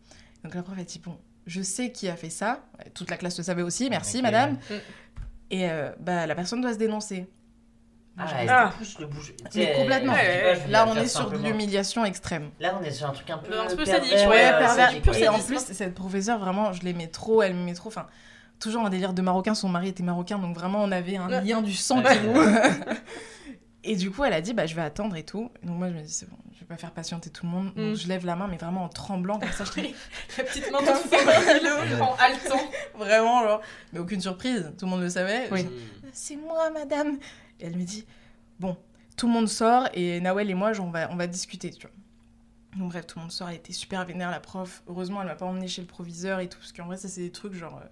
Donc 0.44 0.54
la 0.54 0.62
prof 0.62 0.74
elle 0.76 0.82
a 0.82 0.86
dit 0.86 0.98
bon, 0.98 1.18
je 1.46 1.62
sais 1.62 1.92
qui 1.92 2.08
a 2.08 2.16
fait 2.16 2.30
ça, 2.30 2.60
toute 2.94 3.10
la 3.10 3.16
classe 3.16 3.36
le 3.38 3.44
savait 3.44 3.62
aussi, 3.62 3.88
merci 3.90 4.22
madame. 4.22 4.52
Mm. 4.52 4.74
Et 5.52 5.70
euh, 5.70 5.90
bah 5.98 6.26
la 6.26 6.34
personne 6.34 6.60
doit 6.60 6.72
se 6.72 6.78
dénoncer. 6.78 7.26
Ah, 8.18 8.26
Ah. 8.48 8.70
te 8.72 8.78
pousse 8.78 8.98
le 8.98 9.06
bouche. 9.06 9.32
Tu 9.50 9.58
Mais 9.58 9.72
complètement. 9.74 10.14
Là 10.68 10.86
on 10.88 10.94
est 10.96 11.06
sur 11.08 11.30
de 11.30 11.38
l'humiliation 11.38 12.04
extrême. 12.04 12.50
Là, 12.60 12.76
on 12.78 12.84
est 12.84 12.90
sur 12.90 13.08
un 13.08 13.12
truc 13.12 13.30
un 13.30 13.38
peu. 13.38 13.58
Un 13.58 13.66
peu 13.66 13.76
pervers, 13.76 13.94
sadique, 13.96 14.12
Ouais, 14.28 14.44
euh, 14.46 14.58
pervers. 14.58 14.70
sadique, 14.88 15.02
pur 15.02 15.14
Et 15.16 15.28
en 15.28 15.38
plus, 15.38 15.58
cette 15.60 15.94
professeure, 15.94 16.38
vraiment, 16.38 16.72
je 16.72 16.82
l'aimais 16.82 17.06
trop, 17.06 17.40
elle 17.42 17.54
m'aimait 17.54 17.72
trop. 17.74 17.88
Enfin, 17.88 18.06
toujours 18.58 18.84
un 18.84 18.90
délire 18.90 19.14
de 19.14 19.22
marocain. 19.22 19.54
Son 19.54 19.68
mari 19.70 19.88
était 19.88 20.02
marocain, 20.02 20.38
donc 20.38 20.54
vraiment, 20.54 20.82
on 20.82 20.92
avait 20.92 21.16
un 21.16 21.28
Ouais. 21.30 21.40
lien 21.42 21.62
du 21.62 21.72
sang 21.72 22.02
Ouais. 22.02 22.16
qui 22.18 22.26
nous. 22.26 22.34
Et 23.84 23.96
du 23.96 24.10
coup, 24.10 24.24
elle 24.24 24.34
a 24.34 24.42
dit, 24.42 24.52
bah, 24.52 24.66
je 24.66 24.74
vais 24.74 24.82
attendre 24.82 25.16
et 25.16 25.22
tout. 25.24 25.50
Et 25.62 25.66
donc, 25.66 25.78
moi, 25.78 25.88
je 25.88 25.94
me 25.94 26.02
dis, 26.02 26.12
c'est 26.12 26.28
bon, 26.28 26.36
pas 26.70 26.76
faire 26.76 26.92
patienter 26.92 27.30
tout 27.30 27.44
le 27.46 27.50
monde. 27.52 27.72
Mm. 27.74 27.82
Donc, 27.88 27.94
je 27.96 28.08
lève 28.08 28.24
la 28.24 28.36
main, 28.36 28.46
mais 28.46 28.56
vraiment 28.56 28.84
en 28.84 28.88
tremblant, 28.88 29.38
comme 29.38 29.50
ça, 29.50 29.64
je 29.64 29.80
La 30.38 30.44
petite 30.44 30.70
main 30.70 30.78
Comme 30.78 30.96
fébrile, 30.96 32.00
en 32.00 32.14
haletant. 32.14 32.60
vraiment, 32.94 33.42
genre. 33.42 33.60
Mais 33.92 33.98
aucune 33.98 34.20
surprise, 34.20 34.72
tout 34.78 34.86
le 34.86 34.90
monde 34.90 35.02
le 35.02 35.10
savait. 35.10 35.48
Oui. 35.50 35.62
Je 35.62 35.66
dis, 35.66 36.10
c'est 36.12 36.36
moi, 36.36 36.70
madame. 36.70 37.18
Et 37.58 37.66
elle 37.66 37.76
me 37.76 37.82
dit, 37.84 38.06
bon, 38.58 38.76
tout 39.16 39.26
le 39.26 39.32
monde 39.32 39.48
sort 39.48 39.88
et 39.94 40.20
Nawel 40.20 40.48
et 40.48 40.54
moi, 40.54 40.72
genre, 40.72 40.86
on, 40.86 40.90
va, 40.90 41.10
on 41.10 41.16
va 41.16 41.26
discuter, 41.26 41.70
tu 41.70 41.82
vois. 41.86 41.90
Donc 42.76 42.92
bref, 42.92 43.04
tout 43.06 43.18
le 43.18 43.22
monde 43.22 43.32
sort, 43.32 43.48
elle 43.48 43.56
était 43.56 43.72
super 43.72 44.04
vénère, 44.06 44.30
la 44.30 44.38
prof. 44.38 44.82
Heureusement, 44.88 45.20
elle 45.22 45.26
m'a 45.28 45.34
pas 45.34 45.46
emmené 45.46 45.66
chez 45.66 45.82
le 45.82 45.88
proviseur 45.88 46.38
et 46.38 46.48
tout, 46.48 46.58
parce 46.58 46.72
qu'en 46.72 46.86
vrai, 46.86 46.96
ça, 46.96 47.08
c'est 47.08 47.20
des 47.22 47.32
trucs, 47.32 47.52
genre, 47.54 47.78
euh, 47.82 47.86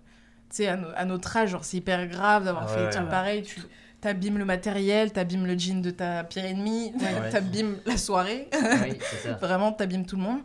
tu 0.50 0.56
sais, 0.56 0.68
à, 0.68 0.76
no- 0.76 0.88
à 0.94 1.04
notre 1.04 1.36
âge, 1.36 1.50
genre, 1.50 1.64
c'est 1.64 1.78
hyper 1.78 2.06
grave 2.06 2.44
d'avoir 2.44 2.64
Ah 2.64 2.68
fait 2.68 2.80
ouais, 2.80 2.84
des 2.86 2.90
trucs 2.92 3.04
ouais. 3.04 3.10
pareils. 3.10 3.42
Tu 3.42 3.60
t'abîmes 4.00 4.38
le 4.38 4.44
matériel, 4.44 5.12
t'abîmes 5.12 5.46
le 5.46 5.58
jean 5.58 5.80
de 5.82 5.90
ta 5.90 6.24
pire 6.24 6.44
ennemie, 6.44 6.92
Ouais. 7.00 7.30
t'abîmes 7.32 7.76
la 7.86 7.96
soirée. 7.96 8.48
Oui, 8.52 8.98
c'est 9.00 9.28
ça. 9.28 9.34
Vraiment, 9.40 9.72
t'abîmes 9.72 10.06
tout 10.06 10.16
le 10.16 10.22
monde. 10.22 10.40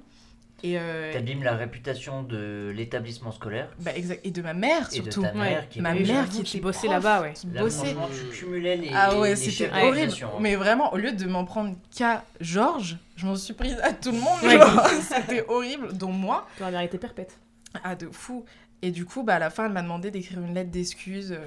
Et, 0.65 0.79
euh, 0.79 1.11
T'abîmes 1.11 1.43
la 1.43 1.57
réputation 1.57 2.23
de 2.23 2.71
l'établissement 2.73 3.31
scolaire 3.33 3.67
bah, 3.79 3.91
exact. 3.95 4.25
et 4.25 4.31
de 4.31 4.41
ma 4.41 4.53
mère, 4.53 4.87
et 4.93 4.99
de 5.01 5.11
surtout. 5.11 5.21
ta 5.23 5.33
mère 5.33 5.59
Ouais. 5.59 5.67
qui 5.69 5.81
Ma 5.81 5.93
mère 5.93 6.29
qui, 6.29 6.41
qui 6.43 6.55
était 6.57 6.63
bossait 6.63 6.87
là-bas, 6.87 7.21
ouais. 7.21 7.33
Qui 7.33 7.47
Là, 7.47 7.61
bossait. 7.63 7.93
franchement, 7.93 8.07
tu 8.31 8.37
cumulais 8.39 8.77
les. 8.77 8.89
Ah 8.95 9.19
ouais, 9.19 9.35
c'était 9.35 9.69
horrible. 9.69 10.13
hein. 10.23 10.27
Mais 10.39 10.55
vraiment, 10.55 10.93
au 10.93 10.97
lieu 10.97 11.11
de 11.11 11.25
m'en 11.25 11.43
prendre 11.43 11.75
qu'à 11.93 12.23
Georges, 12.39 12.97
je 13.17 13.25
m'en 13.25 13.35
suis 13.35 13.53
prise 13.53 13.77
à 13.83 13.91
tout 13.91 14.11
le 14.13 14.19
monde. 14.19 14.39
Ouais. 14.41 14.57
C'était 15.01 15.43
horrible, 15.49 15.91
dont 15.97 16.13
moi. 16.13 16.47
Tu 16.55 16.63
aurais 16.63 16.85
été 16.85 16.97
perpète. 16.97 17.37
Ah, 17.83 17.95
de 17.95 18.07
fou. 18.09 18.45
Et 18.81 18.91
du 18.91 19.03
coup, 19.03 19.23
bah, 19.23 19.35
à 19.35 19.39
la 19.39 19.49
fin, 19.49 19.65
elle 19.65 19.73
m'a 19.73 19.81
demandé 19.81 20.11
d'écrire 20.11 20.39
une 20.39 20.53
lettre 20.53 20.71
d'excuse. 20.71 21.33
euh, 21.33 21.45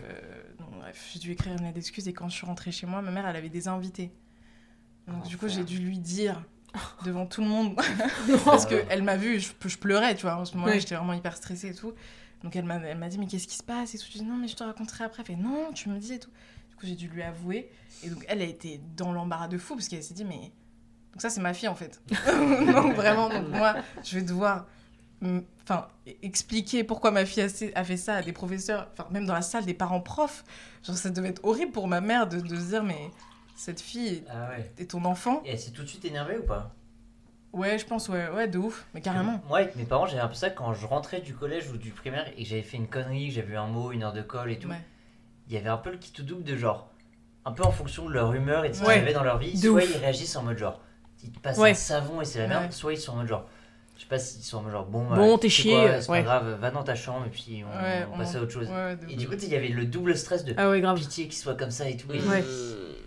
bref, 0.87 1.11
j'ai 1.13 1.19
dû 1.19 1.33
écrire 1.33 1.53
une 1.55 1.63
lettre 1.63 1.75
d'excuse. 1.75 2.07
Et 2.09 2.13
quand 2.13 2.29
je 2.29 2.37
suis 2.37 2.47
rentrée 2.47 2.71
chez 2.71 2.87
moi, 2.87 3.03
ma 3.03 3.11
mère, 3.11 3.27
elle 3.27 3.37
avait 3.37 3.49
des 3.49 3.69
invités. 3.69 4.13
Donc, 5.09 5.25
du 5.25 5.37
coup, 5.37 5.49
j'ai 5.49 5.65
dû 5.65 5.79
lui 5.79 5.99
dire 5.99 6.43
devant 7.05 7.27
tout 7.27 7.41
le 7.41 7.49
monde. 7.49 7.77
Parce 8.45 8.67
qu'elle 8.67 9.03
m'a 9.03 9.17
vu, 9.17 9.41
je, 9.41 9.53
je 9.65 9.79
pleurais, 9.79 10.15
tu 10.15 10.23
vois. 10.23 10.37
En 10.37 10.45
ce 10.45 10.55
moment-là, 10.57 10.79
j'étais 10.79 10.95
vraiment 10.95 11.13
hyper 11.13 11.37
stressée 11.37 11.71
et 11.71 11.75
tout. 11.75 11.93
Donc, 12.43 12.55
elle 12.55 12.65
m'a, 12.65 12.77
elle 12.77 12.99
m'a 12.99 13.09
dit, 13.09 13.19
mais 13.19 13.27
qu'est-ce 13.27 13.49
qui 13.49 13.57
se 13.57 13.63
passe 13.63 13.95
et 13.95 13.99
tout. 13.99 14.07
Je 14.13 14.19
dis, 14.19 14.25
non, 14.25 14.37
mais 14.37 14.49
je 14.49 14.57
te 14.57 14.63
raconterai 14.63 15.05
après. 15.05 15.23
Elle 15.23 15.37
fait, 15.37 15.43
non, 15.43 15.73
tu 15.75 15.89
me 15.89 15.99
dis 15.99 16.15
et 16.15 16.19
tout. 16.19 16.31
Du 16.71 16.77
coup, 16.77 16.87
j'ai 16.87 16.97
dû 16.97 17.09
lui 17.09 17.23
avouer. 17.23 17.71
Et 18.05 18.11
donc, 18.11 18.25
elle 18.29 18.43
a 18.43 18.45
été 18.47 18.81
dans 18.97 19.13
l'embarras 19.13 19.49
de 19.49 19.59
fou 19.59 19.75
parce 19.75 19.89
qu'elle 19.89 20.05
s'est 20.05 20.15
dit, 20.15 20.25
mais. 20.25 20.53
Donc, 21.13 21.23
ça, 21.23 21.31
c'est 21.31 21.41
ma 21.41 21.55
fille 21.55 21.69
en 21.69 21.75
fait. 21.75 22.01
donc, 22.27 22.95
vraiment, 22.95 23.31
donc, 23.31 23.49
moi, 23.49 23.77
je 24.05 24.19
vais 24.19 24.23
devoir. 24.23 24.67
Enfin, 25.63 25.89
expliquer 26.23 26.85
pourquoi 26.85 27.11
ma 27.11 27.25
fille 27.25 27.43
a, 27.75 27.85
fait 27.85 27.97
ça 27.97 28.17
à 28.17 28.23
des 28.23 28.33
professeurs, 28.33 28.89
enfin, 28.93 29.09
même 29.11 29.27
dans 29.27 29.35
la 29.35 29.43
salle 29.43 29.65
des 29.65 29.75
parents 29.75 30.01
profs. 30.01 30.45
Genre, 30.85 30.97
ça 30.97 31.11
devait 31.11 31.29
être 31.31 31.45
horrible 31.45 31.73
pour 31.73 31.89
ma 31.89 32.01
mère 32.01 32.29
de, 32.29 32.41
de 32.41 32.57
se 32.57 32.69
dire, 32.69 32.83
mais 32.83 33.11
cette 33.57 33.81
fille 33.81 34.23
Ah 34.29 34.51
ouais. 34.51 34.71
est 34.79 34.91
ton 34.91 35.05
enfant. 35.05 35.43
Et 35.45 35.51
elle 35.53 35.59
s'est 35.59 35.71
tout 35.73 35.83
de 35.83 35.89
suite 35.89 36.05
énervée 36.05 36.39
ou 36.39 36.43
pas? 36.45 36.75
Ouais, 37.53 37.79
je 37.79 37.87
pense, 37.87 38.09
ouais, 38.11 38.29
ouais, 38.29 38.47
de 38.49 38.59
ouf, 38.59 38.87
mais 38.93 39.01
carrément. 39.01 39.41
Moi, 39.49 39.59
avec 39.59 39.77
mes 39.77 39.85
parents, 39.85 40.05
j'avais 40.07 40.21
un 40.21 40.29
peu 40.29 40.35
ça 40.35 40.51
quand 40.51 40.75
je 40.75 40.87
rentrais 40.87 41.21
du 41.23 41.35
collège 41.35 41.71
ou 41.71 41.79
du 41.79 41.91
primaire 41.91 42.29
et 42.37 42.43
que 42.43 42.49
j'avais 42.49 42.63
fait 42.63 42.77
une 42.77 42.89
connerie, 42.89 43.31
j'avais 43.31 43.55
eu 43.55 43.57
un 43.57 43.67
mot, 43.67 43.93
une 43.93 44.03
heure 44.03 44.13
de 44.13 44.21
colle 44.21 44.51
et 44.51 44.59
tout. 44.59 44.69
Ouais. 44.69 44.81
Il 45.49 45.55
y 45.55 45.57
avait 45.57 45.71
un 45.71 45.79
peu 45.79 45.91
le 45.91 45.97
qui 45.97 46.13
tout 46.13 46.23
double 46.23 46.45
de 46.45 46.55
genre, 46.57 46.91
un 47.47 47.53
peu 47.53 47.63
en 47.63 47.71
fonction 47.71 48.05
de 48.07 48.13
leur 48.13 48.35
humeur 48.35 48.67
et 48.67 48.69
de 48.69 48.75
ce 48.75 48.81
qu'ils 48.81 48.89
Ouais. 48.89 48.99
avaient 48.99 49.15
dans 49.15 49.23
leur 49.25 49.39
vie. 49.39 49.55
De 49.55 49.69
soit 49.69 49.83
ouf. 49.83 49.91
ils 49.95 49.99
réagissent 49.99 50.37
en 50.37 50.43
mode 50.43 50.59
genre, 50.59 50.81
ils 51.25 51.33
te 51.33 51.39
passent 51.39 51.59
un 51.59 51.73
savon 51.73 52.21
et 52.21 52.27
c'est 52.27 52.41
la 52.41 52.49
merde, 52.49 52.73
soit 52.73 52.93
ils 52.93 52.99
sont 52.99 53.13
en 53.13 53.17
mode 53.17 53.29
genre, 53.29 53.49
je 53.97 54.03
sais 54.03 54.09
pas 54.09 54.19
s'ils 54.19 54.43
sont 54.45 54.69
genre, 54.71 54.85
bon, 54.87 55.05
Bon, 55.07 55.33
bah, 55.35 55.39
t'es 55.41 55.49
tu 55.49 55.57
sais 55.57 55.63
chié, 55.63 56.01
c'est 56.01 56.11
ouais. 56.11 56.19
pas 56.19 56.41
grave, 56.41 56.59
va 56.61 56.71
dans 56.71 56.83
ta 56.85 56.95
chambre 56.95 57.25
et 57.27 57.31
puis 57.31 57.63
on, 57.65 57.83
Ouais, 57.83 58.07
on 58.13 58.19
passe 58.19 58.35
à 58.37 58.43
autre 58.43 58.53
chose. 58.53 58.69
Ouais, 58.69 58.97
Et 59.09 59.17
du 59.17 59.27
coup, 59.29 59.35
il 59.41 59.49
y 59.49 59.57
avait 59.57 59.69
le 59.69 59.85
double 59.87 60.17
stress 60.17 60.45
de 60.45 60.55
Ah 60.57 60.69
ouais, 60.71 60.81
grave. 60.81 60.99
pitié 60.99 61.25
qu'il 61.25 61.35
soit 61.35 61.55
comme 61.57 61.71
ça 61.71 61.89
et 61.89 61.97
tout. 61.97 62.13
Et, 62.13 62.21
Ouais. 62.21 62.41
et 62.41 62.45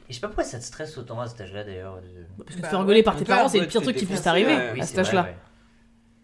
je 0.10 0.14
sais 0.16 0.20
pas 0.20 0.28
pourquoi 0.28 0.44
ça 0.44 0.58
te 0.60 0.64
stresse 0.64 0.98
autant 0.98 1.20
à 1.22 1.28
cet 1.28 1.42
âge-là 1.42 1.64
d'ailleurs. 1.64 1.98
de- 1.98 2.44
Parce 2.44 2.50
que 2.52 2.56
te 2.58 2.62
Bah 2.64 2.70
faire 2.70 2.80
engueuler 2.80 3.04
par 3.04 3.16
tes 3.16 3.26
parents, 3.26 3.48
c'est 3.48 3.60
le 3.60 3.68
pire 3.68 3.82
t'es 3.82 3.86
truc 3.86 3.98
qui 3.98 4.06
puisse 4.06 4.22
t'arriver 4.24 4.54
à 4.54 4.84
cet 4.86 4.98
âge-là. 5.00 5.30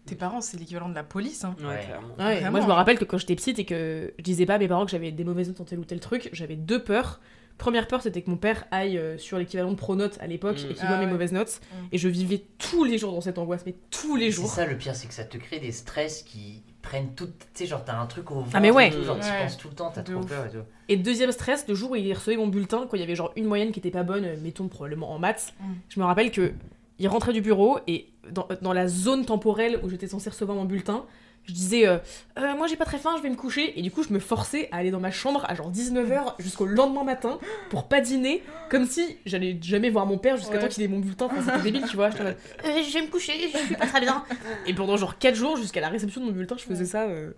Tes 0.06 0.14
parents, 0.14 0.40
c'est 0.40 0.56
l'équivalent 0.56 0.88
de 0.88 0.94
la 0.94 1.02
police. 1.02 1.42
Hein. 1.44 1.56
Ouais, 1.60 1.66
Ouais. 1.66 1.80
clairement. 1.84 2.08
Ouais, 2.18 2.34
Vraiment. 2.36 2.50
moi 2.52 2.60
je 2.60 2.66
me 2.66 2.72
rappelle 2.72 2.96
que 2.96 3.04
quand 3.04 3.18
j'étais 3.18 3.34
petite 3.34 3.58
et 3.58 3.64
que 3.64 4.12
je 4.18 4.22
disais 4.22 4.46
pas 4.46 4.54
à 4.54 4.58
mes 4.58 4.68
parents 4.68 4.84
que 4.84 4.90
j'avais 4.92 5.10
des 5.10 5.24
mauvaises 5.24 5.48
notes 5.48 5.60
en 5.60 5.64
tel 5.64 5.80
ou 5.80 5.84
tel 5.84 5.98
truc, 5.98 6.28
j'avais 6.32 6.54
deux 6.54 6.80
peurs. 6.82 7.20
Première 7.58 7.88
peur, 7.88 8.02
c'était 8.02 8.20
que 8.22 8.28
mon 8.30 8.36
père 8.36 8.64
aille 8.70 8.98
euh, 8.98 9.16
sur 9.18 9.38
l'équivalent 9.38 9.70
de 9.70 9.76
Pronote 9.76 10.18
à 10.20 10.26
l'époque 10.26 10.56
Mm. 10.62 10.70
et 10.70 10.74
qu'il 10.74 10.82
Ah 10.82 10.86
voit 10.88 10.98
mes 10.98 11.04
ouais. 11.06 11.10
mauvaises 11.10 11.32
notes. 11.32 11.60
Mm. 11.72 11.84
Et 11.92 11.98
je 11.98 12.08
vivais 12.08 12.42
tous 12.58 12.84
les 12.84 12.98
jours 12.98 13.12
dans 13.12 13.20
cette 13.22 13.38
angoisse, 13.38 13.62
mais 13.64 13.74
tous 13.90 14.16
les 14.16 14.26
C'est 14.30 14.36
jours. 14.42 14.46
ça 14.50 14.66
le 14.66 14.76
pire, 14.76 14.94
c'est 14.94 15.08
que 15.08 15.14
ça 15.14 15.24
te 15.24 15.38
crée 15.38 15.58
des 15.58 15.72
stress 15.72 16.22
qui 16.22 16.62
prennent 16.82 17.14
tout. 17.14 17.26
Tu 17.26 17.32
sais, 17.54 17.66
genre 17.66 17.82
t'as 17.84 17.98
un 17.98 18.06
truc 18.06 18.30
au 18.30 18.36
ventre. 18.36 18.50
Ah, 18.52 18.60
mais 18.60 18.70
ouais. 18.70 18.88
et 18.88 18.90
tout, 18.92 19.02
genre 19.02 19.18
tu 19.18 19.26
Ouais. 19.26 19.42
penses 19.42 19.56
tout 19.56 19.68
le 19.68 19.74
temps, 19.74 19.90
t'as 19.92 20.02
trop 20.02 20.16
ouf. 20.16 20.26
peur 20.26 20.46
et 20.46 20.50
tout. 20.50 20.64
Et 20.88 20.96
deuxième 20.96 21.32
stress, 21.32 21.66
le 21.66 21.74
jour 21.74 21.92
où 21.92 21.96
il 21.96 22.12
recevait 22.12 22.36
mon 22.36 22.46
bulletin, 22.48 22.86
quand 22.90 22.96
il 22.96 23.00
y 23.00 23.02
avait 23.02 23.16
genre 23.16 23.32
une 23.36 23.46
moyenne 23.46 23.72
qui 23.72 23.80
était 23.80 23.90
pas 23.90 24.02
bonne, 24.04 24.36
mettons 24.42 24.68
probablement 24.68 25.10
en 25.12 25.18
maths, 25.18 25.54
Mm. 25.60 25.64
je 25.88 26.00
me 26.00 26.04
rappelle 26.04 26.30
que 26.30 26.52
il 26.98 27.08
rentrait 27.08 27.32
du 27.32 27.40
bureau 27.42 27.78
et 27.86 28.08
dans, 28.30 28.48
dans 28.62 28.72
la 28.72 28.86
zone 28.88 29.24
temporelle 29.26 29.80
où 29.82 29.88
j'étais 29.90 30.06
censée 30.08 30.30
recevoir 30.30 30.56
mon 30.56 30.64
bulletin, 30.64 31.04
je 31.46 31.52
disais 31.52 31.86
euh, 31.86 31.98
Euh, 32.38 32.54
moi 32.56 32.66
j'ai 32.66 32.76
pas 32.76 32.84
très 32.84 32.98
faim, 32.98 33.14
je 33.16 33.22
vais 33.22 33.30
me 33.30 33.36
coucher 33.36 33.78
et 33.78 33.82
du 33.82 33.90
coup 33.90 34.02
je 34.02 34.12
me 34.12 34.18
forçais 34.18 34.68
à 34.72 34.76
aller 34.76 34.90
dans 34.90 35.00
ma 35.00 35.10
chambre 35.10 35.44
à 35.48 35.54
genre 35.54 35.70
19h 35.72 36.34
jusqu'au 36.38 36.66
lendemain 36.66 37.04
matin 37.04 37.38
pour 37.70 37.88
pas 37.88 38.00
dîner 38.00 38.42
comme 38.68 38.84
si 38.86 39.16
j'allais 39.26 39.56
jamais 39.62 39.88
voir 39.90 40.06
mon 40.06 40.18
père 40.18 40.36
jusqu'à 40.36 40.54
Ouais. 40.54 40.58
temps 40.60 40.68
qu'il 40.68 40.82
ait 40.82 40.88
mon 40.88 40.98
bulletin, 40.98 41.26
enfin 41.26 41.40
c'était 41.42 41.62
débile 41.70 41.84
tu 41.88 41.96
vois, 41.96 42.10
j'étais 42.10 42.22
en 42.22 42.26
mode, 42.26 42.36
Euh, 42.64 42.82
je 42.86 42.92
vais 42.92 43.02
me 43.02 43.10
coucher, 43.10 43.32
je 43.52 43.58
suis 43.58 43.74
pas 43.76 43.86
très 43.86 44.00
bien. 44.00 44.24
Et 44.66 44.74
pendant 44.74 44.96
genre 44.96 45.18
4 45.18 45.34
jours 45.34 45.56
jusqu'à 45.56 45.80
la 45.80 45.88
réception 45.88 46.20
de 46.20 46.26
mon 46.26 46.32
bulletin, 46.32 46.56
je 46.58 46.64
faisais 46.64 46.84
ça 46.84 47.04
euh, 47.04 47.30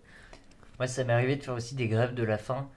Moi, 0.79 0.87
ça 0.87 1.05
m'est 1.05 1.13
arrivé 1.13 1.37
de 1.37 1.43
faire 1.43 1.55
aussi 1.55 1.75
des 1.75 1.87
grèves 1.89 2.15
de 2.15 2.23
la 2.23 2.39
faim. 2.39 2.69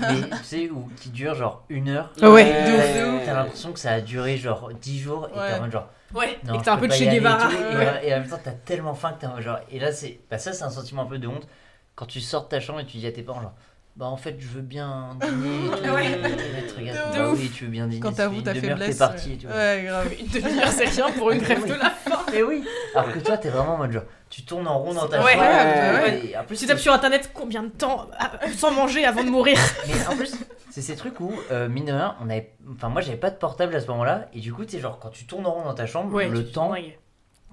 Mais 0.00 0.28
tu 0.38 0.44
sais, 0.44 0.70
où, 0.70 0.88
qui 1.00 1.10
dure 1.10 1.34
genre 1.34 1.64
une 1.68 1.88
heure. 1.88 2.10
Ah 2.22 2.30
ouais. 2.30 2.44
De 2.44 2.76
ouf, 2.76 2.96
de 3.12 3.16
ouf. 3.18 3.22
T'as 3.26 3.34
l'impression 3.34 3.72
que 3.72 3.78
ça 3.80 3.92
a 3.92 4.00
duré 4.00 4.36
genre 4.36 4.70
10 4.72 5.00
jours 5.00 5.28
et 5.28 5.32
t'es 5.32 5.38
Ouais. 5.38 5.54
en 5.54 5.60
mode 5.60 5.72
genre. 5.72 5.88
Ouais, 6.14 6.38
Non, 6.44 6.54
et 6.54 6.58
que 6.58 6.64
t'as 6.64 6.72
un 6.74 6.76
peu 6.78 6.86
de 6.86 6.92
pas 6.92 6.96
Che 6.96 7.00
y 7.00 7.08
aller 7.08 7.16
et 7.16 7.20
Guevara. 7.20 7.48
tout, 7.48 7.54
Et, 7.56 7.76
Ouais. 7.76 8.00
et 8.08 8.14
en 8.14 8.20
même 8.20 8.28
temps, 8.28 8.38
t'as 8.42 8.52
tellement 8.52 8.94
faim 8.94 9.12
que 9.12 9.20
t'es 9.20 9.26
en 9.26 9.34
mode 9.34 9.42
genre. 9.42 9.58
Et 9.70 9.78
là, 9.78 9.92
c'est. 9.92 10.20
Bah, 10.30 10.38
ça, 10.38 10.52
c'est 10.52 10.64
un 10.64 10.70
sentiment 10.70 11.02
un 11.02 11.06
peu 11.06 11.18
de 11.18 11.28
honte. 11.28 11.46
Quand 11.94 12.06
tu 12.06 12.20
sors 12.20 12.44
de 12.44 12.48
ta 12.48 12.60
chambre 12.60 12.80
et 12.80 12.86
tu 12.86 12.96
dis 12.98 13.06
à 13.06 13.12
tes 13.12 13.22
parents, 13.22 13.42
genre. 13.42 13.54
Bah, 13.98 14.06
en 14.06 14.16
fait, 14.16 14.36
je 14.38 14.46
veux 14.46 14.60
bien 14.62 15.16
dîner. 15.20 15.66
et 15.66 15.70
tout. 15.70 15.88
Ouais. 15.92 16.06
Et 16.06 16.16
les 16.16 16.18
mecs 16.52 16.66
te 16.72 16.78
regardent, 16.78 17.14
De 17.14 17.18
bah 17.18 17.30
ouf. 17.30 17.38
oui, 17.40 17.50
tu 17.52 17.64
veux 17.64 17.70
bien 17.70 17.88
dîner. 17.88 18.00
Quand 18.00 18.12
t'avoues 18.12 18.36
fait 18.36 18.42
ta 18.44 18.54
faiblesse. 18.54 18.90
T'es 18.96 18.98
parti. 18.98 19.38
Tu 19.38 19.46
vois. 19.48 19.56
Ouais, 19.56 19.82
grave. 19.86 20.08
Une 20.20 20.26
demi-heure, 20.28 20.68
c'est 20.68 20.84
rien 20.84 21.10
pour 21.10 21.32
une 21.32 21.38
grève 21.42 21.66
de 21.66 21.74
la 21.74 21.90
faim. 21.90 22.20
Mais 22.32 22.42
oui. 22.44 22.64
Alors 22.94 23.12
que 23.12 23.18
toi, 23.18 23.36
t'es 23.38 23.48
vraiment 23.48 23.74
en 23.74 23.78
mode 23.78 23.90
genre. 23.90 24.04
Tu 24.30 24.42
tournes 24.42 24.68
en 24.68 24.78
rond 24.78 24.94
dans 24.94 25.08
ta 25.08 25.20
Ouais. 25.24 25.32
chambre. 25.32 25.42
Ouais, 25.44 26.26
et 26.30 26.36
en 26.38 26.44
plus, 26.44 26.56
Tu 26.58 26.66
tapes 26.66 26.78
sur 26.78 26.92
internet 26.92 27.30
combien 27.34 27.64
de 27.64 27.68
temps 27.70 28.06
ah, 28.18 28.30
sans 28.56 28.70
manger 28.70 29.04
avant 29.04 29.24
de 29.24 29.30
mourir 29.30 29.58
Mais 29.88 30.06
en 30.06 30.14
plus, 30.16 30.32
c'est 30.70 30.82
ces 30.82 30.94
trucs 30.94 31.18
où, 31.18 31.32
euh, 31.50 31.68
mine 31.68 31.86
de 31.86 31.92
rien, 31.92 32.14
on 32.22 32.28
avait... 32.30 32.52
enfin, 32.72 32.90
moi 32.90 33.00
j'avais 33.00 33.16
pas 33.16 33.30
de 33.30 33.36
portable 33.36 33.74
à 33.74 33.80
ce 33.80 33.86
moment-là, 33.88 34.26
et 34.34 34.40
du 34.40 34.52
coup, 34.52 34.64
tu 34.64 34.72
sais, 34.72 34.80
genre 34.80 34.98
quand 35.00 35.08
tu 35.08 35.24
tournes 35.24 35.46
en 35.46 35.52
rond 35.52 35.64
dans 35.64 35.74
ta 35.74 35.86
chambre, 35.86 36.20
le 36.22 36.44
temps, 36.46 36.72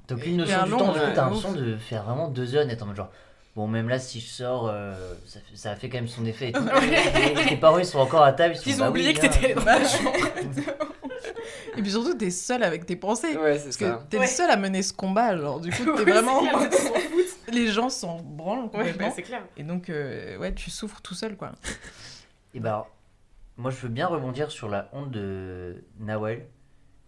t'as 0.06 0.16
aucune 0.16 0.38
notion 0.38 0.64
du 0.66 0.70
long, 0.72 0.78
temps, 0.78 0.92
du 0.92 1.00
coup, 1.00 1.06
ouais, 1.06 1.14
t'as 1.14 1.24
l'impression 1.24 1.54
de 1.54 1.78
faire 1.78 2.04
vraiment 2.04 2.28
deux 2.28 2.56
heures 2.56 2.68
en 2.82 2.86
mode 2.86 2.96
genre. 2.98 3.10
Bon, 3.56 3.68
même 3.68 3.88
là, 3.88 4.00
si 4.00 4.20
je 4.20 4.28
sors, 4.28 4.68
euh, 4.68 4.94
ça, 5.26 5.40
fait, 5.40 5.56
ça 5.56 5.72
a 5.72 5.76
fait 5.78 5.88
quand 5.88 5.98
même 5.98 6.10
son 6.10 6.26
effet. 6.26 6.50
Et 6.50 6.52
tout. 6.52 6.60
Et 7.42 7.46
tes 7.48 7.56
parents, 7.58 7.78
ils 7.80 7.86
sont 7.86 8.00
encore 8.00 8.24
à 8.24 8.34
table. 8.34 8.56
Ils, 8.56 8.60
sont, 8.60 8.70
Ils 8.70 8.78
bah 8.80 8.86
ont 8.88 8.90
oublié 8.90 9.08
oui, 9.10 9.14
que 9.14 9.22
t'étais 9.22 9.54
dans 9.54 9.64
Bah, 9.64 9.80
la 9.80 9.88
chambre. 9.88 10.12
Et 11.78 11.82
puis 11.82 11.92
surtout, 11.92 12.14
t'es 12.16 12.32
seul 12.32 12.64
avec 12.64 12.86
tes 12.86 12.96
pensées. 12.96 13.36
Ouais, 13.38 13.58
c'est 13.58 13.64
Parce 13.66 13.78
ça. 13.78 13.92
que 14.04 14.10
t'es 14.10 14.18
Ouais. 14.18 14.26
le 14.26 14.30
seul 14.30 14.50
à 14.50 14.58
mener 14.58 14.82
ce 14.82 14.94
combat, 14.94 15.38
genre 15.38 15.60
du 15.60 15.72
coup 15.72 15.84
t'es 15.96 16.04
vraiment. 16.12 16.40
clair, 16.42 16.60
Les 17.52 17.68
gens 17.68 17.90
s'en 17.90 18.18
branlent 18.22 18.64
Ouais, 18.66 18.70
complètement. 18.72 19.08
bah, 19.08 19.14
c'est 19.16 19.22
clair. 19.24 19.42
Et 19.58 19.64
donc, 19.64 19.90
euh, 19.90 20.38
ouais, 20.38 20.54
tu 20.54 20.70
souffres 20.70 21.02
tout 21.02 21.14
seul 21.14 21.36
quoi. 21.38 21.52
Et 22.54 22.60
bah, 22.60 22.70
alors, 22.70 22.90
moi 23.58 23.72
je 23.72 23.78
veux 23.78 23.90
bien 23.90 24.08
rebondir 24.08 24.52
sur 24.52 24.70
la 24.70 24.90
honte 24.94 25.12
de 25.12 25.84
Nawel. 26.00 26.46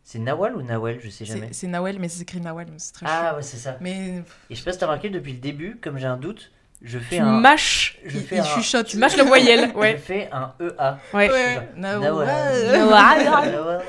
C'est 0.08 0.20
Nawal 0.20 0.56
ou 0.56 0.62
Nawel 0.62 1.02
Je 1.02 1.10
sais 1.10 1.26
jamais. 1.26 1.50
C'est 1.52 1.68
Nawel, 1.68 2.00
mais 2.00 2.08
c'est 2.08 2.22
écrit 2.22 2.42
c'est 2.78 2.94
très 2.94 3.06
Ah 3.10 3.36
ouais, 3.36 3.42
c'est 3.42 3.58
ça. 3.58 3.76
Mais 3.82 4.24
Et 4.50 4.56
je 4.56 4.56
sais 4.56 4.64
pas 4.64 4.72
si 4.72 4.80
t'as 4.80 4.86
remarqué 4.86 5.10
depuis 5.10 5.34
le 5.34 5.40
début, 5.40 5.76
comme 5.82 5.98
j'ai 5.98 6.06
un 6.06 6.16
doute, 6.16 6.54
je 6.82 6.98
fais 6.98 7.18
Tu 7.18 7.22
un. 7.22 7.42
mâches, 7.42 8.00
Je 8.06 8.18
fais 8.20 8.38
il 8.38 8.40
un. 8.40 8.44
chuchote. 8.46 8.88
tu 8.88 8.96
mâches 8.96 9.18
la 9.18 9.26
voyelle. 9.26 9.74
Je 9.76 9.98
fais 9.98 10.30
un 10.32 10.54
EA. 10.62 10.98
Ouais. 11.14 11.30
Ouais. 11.30 11.70
Nawal. 11.76 12.26
Nawal. 12.72 13.82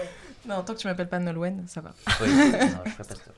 Non, 0.44 0.64
tant 0.64 0.74
que 0.74 0.80
tu 0.80 0.88
m'appelles 0.88 1.08
pas 1.08 1.20
Nolwenn, 1.20 1.62
ça 1.68 1.80
va. 1.82 1.90
Ouais, 2.20 2.26
non, 2.26 2.58
je 2.84 2.90
ferai 2.90 3.04
pas 3.04 3.14
ça. 3.14 3.32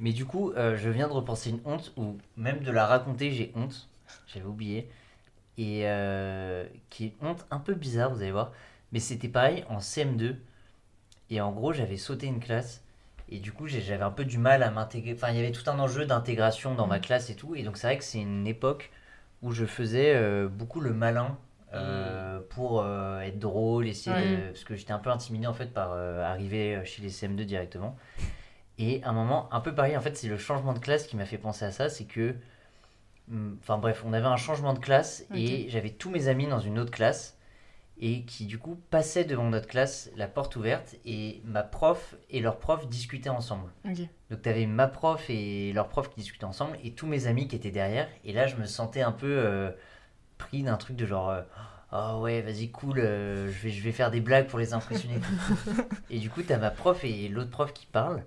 Mais 0.00 0.12
du 0.14 0.24
coup, 0.24 0.52
euh, 0.52 0.74
je 0.74 0.88
viens 0.88 1.08
de 1.08 1.12
repenser 1.12 1.50
une 1.50 1.60
honte 1.66 1.92
où 1.98 2.16
même 2.38 2.60
de 2.60 2.70
la 2.70 2.86
raconter, 2.86 3.30
j'ai 3.30 3.52
honte. 3.54 3.90
J'avais 4.26 4.46
oublié. 4.46 4.88
Et 5.58 5.82
euh, 5.84 6.64
qui 6.88 7.04
est 7.08 7.14
honte 7.20 7.44
un 7.50 7.58
peu 7.58 7.74
bizarre, 7.74 8.10
vous 8.10 8.22
allez 8.22 8.32
voir. 8.32 8.52
Mais 8.92 9.00
c'était 9.00 9.28
pareil 9.28 9.66
en 9.68 9.80
CM2. 9.80 10.36
Et 11.30 11.40
en 11.40 11.52
gros, 11.52 11.72
j'avais 11.72 11.96
sauté 11.96 12.26
une 12.26 12.40
classe. 12.40 12.82
Et 13.28 13.40
du 13.40 13.52
coup, 13.52 13.66
j'avais 13.66 14.04
un 14.04 14.10
peu 14.10 14.24
du 14.24 14.38
mal 14.38 14.62
à 14.62 14.70
m'intégrer. 14.70 15.14
Enfin, 15.14 15.30
il 15.30 15.36
y 15.36 15.40
avait 15.40 15.52
tout 15.52 15.68
un 15.68 15.78
enjeu 15.78 16.06
d'intégration 16.06 16.74
dans 16.74 16.86
ma 16.86 17.00
classe 17.00 17.28
et 17.30 17.34
tout. 17.34 17.56
Et 17.56 17.62
donc, 17.62 17.76
c'est 17.76 17.88
vrai 17.88 17.98
que 17.98 18.04
c'est 18.04 18.20
une 18.20 18.46
époque 18.46 18.90
où 19.42 19.52
je 19.52 19.64
faisais 19.64 20.14
euh, 20.14 20.48
beaucoup 20.48 20.80
le 20.80 20.92
malin 20.92 21.36
euh, 21.74 22.40
pour 22.50 22.80
euh, 22.80 23.20
être 23.20 23.38
drôle, 23.38 23.86
essayer 23.88 24.16
de... 24.16 24.46
Parce 24.48 24.64
que 24.64 24.76
j'étais 24.76 24.92
un 24.92 24.98
peu 24.98 25.10
intimidé 25.10 25.46
en 25.46 25.52
fait 25.54 25.74
par 25.74 25.92
arriver 25.92 26.80
chez 26.84 27.02
les 27.02 27.10
CM2 27.10 27.44
directement. 27.44 27.96
Et 28.78 29.02
à 29.02 29.10
un 29.10 29.12
moment, 29.12 29.48
un 29.52 29.60
peu 29.60 29.74
pareil, 29.74 29.96
en 29.96 30.00
fait, 30.00 30.16
c'est 30.16 30.28
le 30.28 30.38
changement 30.38 30.72
de 30.72 30.78
classe 30.78 31.06
qui 31.06 31.16
m'a 31.16 31.26
fait 31.26 31.38
penser 31.38 31.64
à 31.64 31.72
ça. 31.72 31.88
C'est 31.88 32.04
que. 32.04 32.34
hum, 33.30 33.58
Enfin 33.62 33.78
bref, 33.78 34.02
on 34.06 34.12
avait 34.12 34.26
un 34.26 34.36
changement 34.36 34.74
de 34.74 34.78
classe 34.78 35.26
et 35.34 35.66
j'avais 35.68 35.90
tous 35.90 36.10
mes 36.10 36.28
amis 36.28 36.46
dans 36.46 36.60
une 36.60 36.78
autre 36.78 36.90
classe 36.92 37.35
et 37.98 38.24
qui 38.24 38.44
du 38.46 38.58
coup 38.58 38.78
passaient 38.90 39.24
devant 39.24 39.48
notre 39.48 39.66
classe, 39.68 40.10
la 40.16 40.28
porte 40.28 40.56
ouverte, 40.56 40.96
et 41.06 41.40
ma 41.44 41.62
prof 41.62 42.14
et 42.30 42.40
leur 42.40 42.58
prof 42.58 42.86
discutaient 42.88 43.30
ensemble. 43.30 43.70
Donc 44.30 44.42
tu 44.42 44.48
avais 44.48 44.66
ma 44.66 44.86
prof 44.86 45.24
et 45.30 45.72
leur 45.72 45.88
prof 45.88 46.10
qui 46.10 46.20
discutaient 46.20 46.44
ensemble 46.44 46.76
et 46.84 46.92
tous 46.92 47.06
mes 47.06 47.26
amis 47.26 47.48
qui 47.48 47.56
étaient 47.56 47.70
derrière. 47.70 48.08
Et 48.24 48.32
là, 48.32 48.46
je 48.46 48.56
me 48.56 48.66
sentais 48.66 49.00
un 49.02 49.12
peu 49.12 49.26
euh, 49.38 49.70
pris 50.38 50.62
d'un 50.62 50.76
truc 50.76 50.96
de 50.96 51.06
genre. 51.06 51.30
euh, 51.30 51.42
Oh 51.92 52.18
ouais, 52.20 52.42
vas-y, 52.42 52.70
cool, 52.72 52.98
euh, 52.98 53.46
je, 53.50 53.58
vais, 53.62 53.70
je 53.70 53.80
vais 53.82 53.92
faire 53.92 54.10
des 54.10 54.20
blagues 54.20 54.48
pour 54.48 54.58
les 54.58 54.74
impressionner. 54.74 55.20
et 56.10 56.18
du 56.18 56.28
coup, 56.28 56.42
t'as 56.42 56.58
ma 56.58 56.70
prof 56.72 57.04
et 57.04 57.28
l'autre 57.28 57.50
prof 57.50 57.72
qui 57.72 57.86
parlent. 57.86 58.24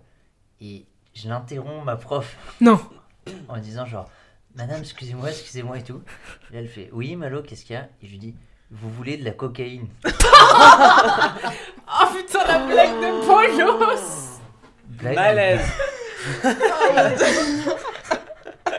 Et 0.62 0.86
je 1.14 1.28
l'interromps, 1.28 1.84
ma 1.86 1.98
prof, 1.98 2.38
Non. 2.62 2.80
en 3.50 3.58
disant 3.60 3.86
genre, 3.86 4.10
Madame, 4.56 4.80
excusez-moi, 4.80 5.30
excusez-moi 5.30 5.78
et 5.78 5.84
tout. 5.84 6.02
Et 6.50 6.54
là, 6.54 6.60
elle 6.62 6.70
fait, 6.70 6.90
oui, 6.94 7.16
Malo, 7.18 7.44
qu'est-ce 7.44 7.66
qu'il 7.66 7.74
y 7.76 7.78
a? 7.78 7.90
Et 8.02 8.08
je 8.08 8.12
lui 8.12 8.18
dis, 8.18 8.36
vous 8.72 8.90
voulez 8.92 9.18
de 9.18 9.26
la 9.26 9.32
cocaïne 9.32 9.88
Oh 10.06 10.10
putain, 12.16 12.46
la 12.48 12.60
blague 12.60 13.00
de 13.00 13.26
Polos 13.26 14.40
Blague 14.86 15.16
Malaise. 15.16 15.62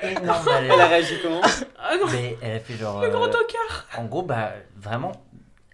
Énorme 0.02 0.48
Elle 0.62 0.80
a 0.80 0.86
réagi 0.86 1.18
comment? 1.22 1.40
Ah 1.78 1.96
non, 1.96 2.06
Mais 2.12 2.36
elle 2.40 2.56
a 2.56 2.60
fait 2.60 2.74
genre. 2.74 3.02
le 3.02 3.10
grand 3.10 3.24
euh, 3.26 3.30
tocard 3.30 3.86
En 3.98 4.04
gros, 4.04 4.22
bah, 4.22 4.52
vraiment. 4.76 5.12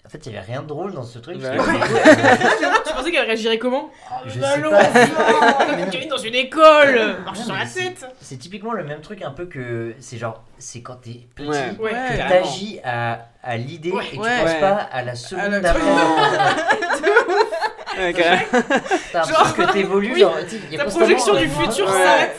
En 0.07 0.09
fait, 0.09 0.25
il 0.25 0.31
n'y 0.33 0.39
avait 0.39 0.47
rien 0.47 0.63
de 0.63 0.69
drôle 0.69 0.93
dans 0.93 1.03
ce 1.03 1.19
truc. 1.19 1.43
Ouais. 1.43 1.57
parce 1.57 1.69
que- 1.69 2.87
Tu 2.89 2.93
pensais 2.95 3.11
qu'elle 3.11 3.27
réagirait 3.27 3.59
comment 3.59 3.91
Je 4.25 4.35
sais 4.35 4.39
pas. 4.39 4.57
cocaïne 5.85 6.09
dans 6.09 6.17
une 6.17 6.35
école 6.37 7.17
Marche 7.25 7.41
sur 7.41 7.55
la 7.55 7.67
tête 7.67 8.07
C'est 8.21 8.37
typiquement 8.37 8.73
le 8.73 8.85
même 8.85 9.01
truc 9.01 9.23
un 9.23 9.33
peu 9.33 9.47
que. 9.47 9.95
C'est 9.99 10.17
genre. 10.19 10.45
C'est 10.59 10.81
quand 10.81 10.95
t'es 11.03 11.27
petit. 11.35 11.49
Ouais. 11.49 11.75
Que 11.77 11.83
Ouais. 11.83 11.93
t'agis 12.29 12.79
à, 12.85 13.27
à 13.43 13.57
l'idée 13.57 13.91
Ouais. 13.91 14.05
et 14.07 14.11
tu 14.11 14.17
penses 14.17 14.27
Ouais. 14.27 14.61
pas 14.61 14.75
à 14.93 15.03
la 15.03 15.17
seconde 15.17 15.61
d'après. 15.61 15.81
T'as 17.97 19.21
l'impression 19.27 19.53
que 19.57 19.73
t'évolues. 19.73 20.13
Oui, 20.15 20.21
genre, 20.21 20.37
Ta 20.77 20.85
projection 20.85 21.35
du 21.35 21.49
futur 21.49 21.89
s'arrête 21.89 22.37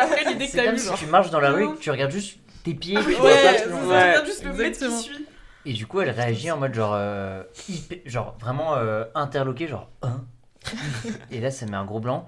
après 0.00 0.24
l'idée 0.24 0.46
que 0.46 0.50
C'est 0.52 0.58
t'as 0.58 0.64
comme 0.66 0.74
eue. 0.76 0.78
si 0.78 0.86
genre. 0.86 0.98
tu 0.98 1.06
marches 1.06 1.30
dans 1.30 1.40
la 1.40 1.50
rue 1.50 1.64
et 1.64 1.68
que 1.72 1.78
tu 1.78 1.90
regardes 1.90 2.12
juste 2.12 2.38
tes 2.64 2.74
pieds. 2.74 2.96
Oui, 2.98 3.14
tu 3.16 3.22
ouais, 3.22 3.64
vois 3.82 3.94
pas 4.20 4.24
juste 4.24 4.44
le 4.44 4.52
mec 4.52 4.72
qui 4.78 4.90
suit. 4.90 5.26
Et 5.66 5.72
du 5.74 5.86
coup, 5.86 6.00
elle 6.00 6.10
réagit 6.10 6.50
en 6.50 6.56
mode 6.58 6.74
genre. 6.74 6.94
euh, 6.94 7.42
hyper- 7.68 8.00
genre 8.06 8.36
vraiment 8.40 8.76
euh, 8.76 9.04
interloqué, 9.14 9.68
genre. 9.68 9.88
Hein 10.02 10.24
et 11.30 11.40
là, 11.40 11.50
ça 11.50 11.66
met 11.66 11.76
un 11.76 11.84
gros 11.84 12.00
blanc. 12.00 12.26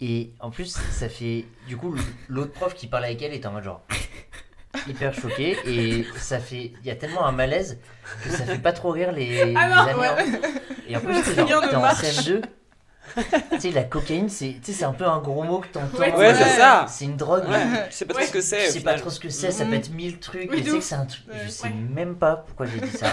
Et 0.00 0.32
en 0.40 0.50
plus, 0.50 0.76
ça 0.90 1.08
fait. 1.08 1.44
Du 1.66 1.76
coup, 1.76 1.94
l'autre 2.28 2.52
prof 2.52 2.74
qui 2.74 2.86
parle 2.86 3.04
avec 3.04 3.22
elle 3.22 3.32
est 3.32 3.46
en 3.46 3.52
mode 3.52 3.64
genre. 3.64 3.80
hyper 4.88 5.14
choqué. 5.14 5.56
Et 5.66 6.04
ça 6.16 6.38
fait. 6.38 6.72
Il 6.82 6.86
y 6.86 6.90
a 6.90 6.96
tellement 6.96 7.24
un 7.26 7.32
malaise 7.32 7.78
que 8.22 8.30
ça 8.30 8.44
fait 8.44 8.58
pas 8.58 8.72
trop 8.72 8.90
rire 8.90 9.12
les, 9.12 9.54
Ah 9.56 9.68
les 9.68 9.74
non, 9.74 9.80
amis. 9.80 10.00
ouais. 10.00 10.08
hein. 10.08 10.50
Et 10.88 10.96
en 10.96 11.00
plus, 11.00 11.22
t'es 11.34 11.42
Rien 11.42 11.46
genre- 11.46 11.62
ne 11.62 11.68
t'es 11.68 11.76
en 11.76 11.80
marche. 11.80 12.02
CM2. 12.02 12.42
Tu 13.52 13.60
sais, 13.60 13.70
la 13.70 13.84
cocaïne, 13.84 14.28
c'est 14.28 14.54
tu 14.62 14.72
sais, 14.72 14.72
c'est 14.78 14.84
un 14.84 14.92
peu 14.92 15.06
un 15.06 15.18
gros 15.20 15.42
mot 15.44 15.58
que 15.60 15.68
t'entends. 15.68 15.98
Ouais, 15.98 16.14
Ouais, 16.14 16.34
c'est 16.34 16.56
ça. 16.56 16.86
C'est 16.88 17.04
une 17.04 17.16
drogue. 17.16 17.48
Ouais, 17.48 17.86
je 17.90 17.94
sais 17.94 18.04
pas 18.06 18.14
trop 18.14 18.22
ce 18.24 18.32
que 18.32 18.40
c'est. 18.40 18.66
Je 18.66 18.70
sais 18.72 18.80
pas 18.80 18.94
trop 18.94 19.10
ce 19.10 19.20
que 19.20 19.28
c'est, 19.28 19.50
ça 19.50 19.64
peut 19.64 19.74
être 19.74 19.90
mille 19.92 20.18
trucs, 20.18 20.50
Oui, 20.50 20.62
tu 20.62 20.70
sais 20.70 20.78
que 20.78 20.84
c'est 20.84 20.94
un 20.94 21.06
truc. 21.06 21.24
Ouais. 21.28 21.40
Je 21.44 21.48
sais 21.50 21.68
Ouais. 21.68 21.74
même 21.94 22.16
pas 22.16 22.36
pourquoi 22.36 22.66
j'ai 22.66 22.80
dit 22.80 22.96
ça. 22.96 23.06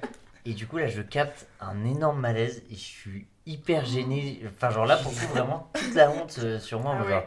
Et 0.46 0.52
du 0.54 0.66
coup, 0.66 0.78
là, 0.78 0.86
je 0.86 1.02
capte 1.02 1.46
un 1.60 1.84
énorme 1.84 2.20
malaise 2.20 2.62
et 2.70 2.74
je 2.74 2.80
suis 2.80 3.26
hyper 3.44 3.84
gêné. 3.84 4.40
Enfin, 4.48 4.70
genre 4.70 4.86
là, 4.86 4.96
pour 4.96 5.12
coup, 5.12 5.26
vraiment, 5.34 5.68
toute 5.74 5.94
la 5.94 6.10
honte 6.10 6.38
euh, 6.42 6.58
sur 6.58 6.80
moi. 6.80 6.96
Ah 6.98 7.08
genre, 7.08 7.22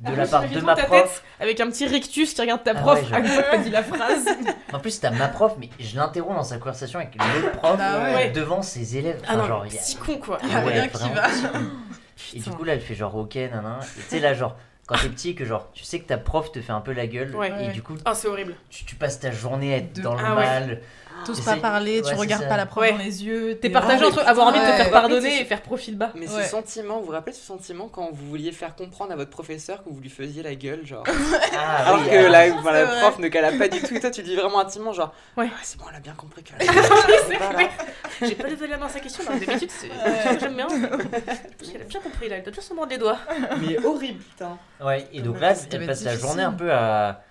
de 0.00 0.06
Ah, 0.06 0.16
la 0.16 0.26
part 0.26 0.48
de 0.48 0.60
ma 0.60 0.74
ta 0.74 0.84
prof. 0.84 1.02
tête 1.02 1.22
Avec 1.40 1.60
un 1.60 1.70
petit 1.70 1.86
rictus 1.86 2.34
qui 2.34 2.40
regarde 2.40 2.62
ta 2.64 2.72
Ah 2.72 2.80
prof 2.80 2.98
ouais, 3.02 3.08
genre. 3.08 3.18
à 3.18 3.42
t'as 3.50 3.56
dit 3.58 3.70
la 3.70 3.82
phrase. 3.82 4.24
En 4.72 4.78
plus, 4.80 5.00
t'as 5.00 5.10
ma 5.10 5.28
prof, 5.28 5.54
mais 5.58 5.70
je 5.78 5.96
l'interromps 5.96 6.36
dans 6.36 6.42
sa 6.44 6.58
conversation 6.58 6.98
avec 6.98 7.14
l'autre 7.14 7.52
prof 7.58 7.78
Bah 7.78 8.02
ouais. 8.14 8.30
devant 8.30 8.62
ses 8.62 8.96
élèves. 8.96 9.20
Ah 9.26 9.32
Enfin, 9.34 9.42
non, 9.42 9.46
genre, 9.48 9.62
a- 9.64 9.68
si 9.70 9.96
con 9.96 10.18
quoi. 10.18 10.38
Ah 10.42 10.64
ouais, 10.64 10.72
rien 10.72 10.88
qui 10.88 11.08
va. 11.10 11.26
Et 12.34 12.40
du 12.40 12.50
coup, 12.50 12.64
là, 12.64 12.74
elle 12.74 12.80
fait 12.80 12.94
genre, 12.94 13.14
ok, 13.14 13.34
nanan. 13.34 13.78
Et 13.80 14.00
tu 14.00 14.08
sais, 14.08 14.20
là, 14.20 14.34
genre, 14.34 14.56
quand 14.86 14.96
t'es 14.96 15.08
petit, 15.08 15.34
que 15.34 15.44
genre, 15.44 15.68
tu 15.72 15.84
sais 15.84 15.98
que 16.00 16.06
ta 16.06 16.16
prof 16.18 16.50
te 16.52 16.60
fait 16.60 16.72
un 16.72 16.80
peu 16.80 16.92
la 16.92 17.06
gueule. 17.06 17.34
Ouais. 17.36 17.48
Et 17.48 17.66
Ouais. 17.66 17.72
du 17.72 17.82
coup, 17.82 17.94
Oh, 18.06 18.10
c'est 18.14 18.28
horrible. 18.28 18.54
tu, 18.70 18.84
tu 18.84 18.94
passes 18.96 19.20
ta 19.20 19.30
journée 19.30 19.74
à 19.74 19.76
être 19.78 19.92
De- 19.94 20.02
dans 20.02 20.14
le 20.14 20.20
Ah 20.24 20.34
ouais. 20.36 20.44
mal. 20.44 20.80
T'oses 21.24 21.40
pas 21.40 21.56
parler, 21.56 22.00
ouais, 22.02 22.08
tu 22.10 22.14
regardes 22.14 22.42
ça. 22.42 22.48
pas 22.48 22.56
la 22.56 22.66
prof 22.66 22.82
Ouais. 22.82 22.92
dans 22.92 22.98
les 22.98 23.24
yeux. 23.24 23.58
T'es 23.60 23.70
partagé 23.70 24.04
Ah, 24.04 24.08
entre 24.08 24.20
avoir 24.26 24.48
envie 24.48 24.60
de 24.60 24.64
te 24.64 24.70
faire 24.72 24.90
pardonner 24.90 25.40
et 25.40 25.44
faire 25.44 25.62
profil 25.62 25.96
bas. 25.96 26.10
Mais 26.14 26.28
Ouais. 26.28 26.42
ce 26.44 26.50
sentiment, 26.50 27.00
vous 27.00 27.06
vous 27.06 27.12
rappelez 27.12 27.32
ce 27.34 27.44
sentiment 27.44 27.88
quand 27.88 28.10
vous 28.12 28.26
vouliez 28.28 28.52
faire 28.52 28.74
comprendre 28.76 29.12
à 29.12 29.16
votre 29.16 29.30
professeur 29.30 29.82
que 29.82 29.88
vous 29.88 30.00
lui 30.00 30.10
faisiez 30.10 30.42
la 30.42 30.54
gueule, 30.54 30.86
genre? 30.86 31.04
Ah, 31.58 31.86
Alors 31.88 32.00
oui, 32.00 32.10
que 32.10 32.14
alors- 32.16 32.30
la, 32.30 32.54
enfin, 32.54 32.72
la 32.72 32.90
C'est 32.90 33.00
prof 33.00 33.18
ne 33.18 33.28
cala 33.28 33.52
pas 33.52 33.68
du 33.68 33.80
tout 33.80 33.94
et 33.94 34.00
toi 34.00 34.10
tu 34.10 34.20
le 34.22 34.26
dis 34.28 34.36
vraiment 34.36 34.60
intimement, 34.60 34.92
genre 34.92 35.12
Ouais. 35.36 35.48
Ah, 35.52 35.58
c'est 35.62 35.78
bon, 35.78 35.86
elle 35.90 35.96
a 35.96 36.00
bien 36.00 36.14
compris 36.14 36.42
que. 36.42 36.52
J'ai 38.22 38.34
pas 38.34 38.48
levé 38.48 38.66
la 38.66 38.76
main 38.78 38.86
à 38.86 38.88
sa 38.88 39.00
question, 39.00 39.24
mais 39.30 39.40
d'habitude, 39.44 39.70
c'est 39.70 39.90
j'aime 40.40 40.54
bien. 40.56 40.66
Parce 41.58 41.70
qu'elle 41.70 41.82
a 41.82 41.84
bien 41.84 42.00
compris 42.00 42.28
là, 42.28 42.36
elle 42.36 42.42
doit 42.44 42.52
juste 42.52 42.68
se 42.68 42.74
mordre 42.74 42.90
les 42.92 42.98
doigts. 42.98 43.18
Mais 43.60 43.84
horrible, 43.84 44.20
putain. 44.22 44.58
Ouais, 44.82 45.06
et 45.12 45.20
donc 45.20 45.40
là, 45.40 45.54
elle 45.70 45.86
passe 45.86 46.04
la 46.04 46.16
journée 46.16 46.42
un 46.42 46.52
peu 46.52 46.72
à. 46.72 47.22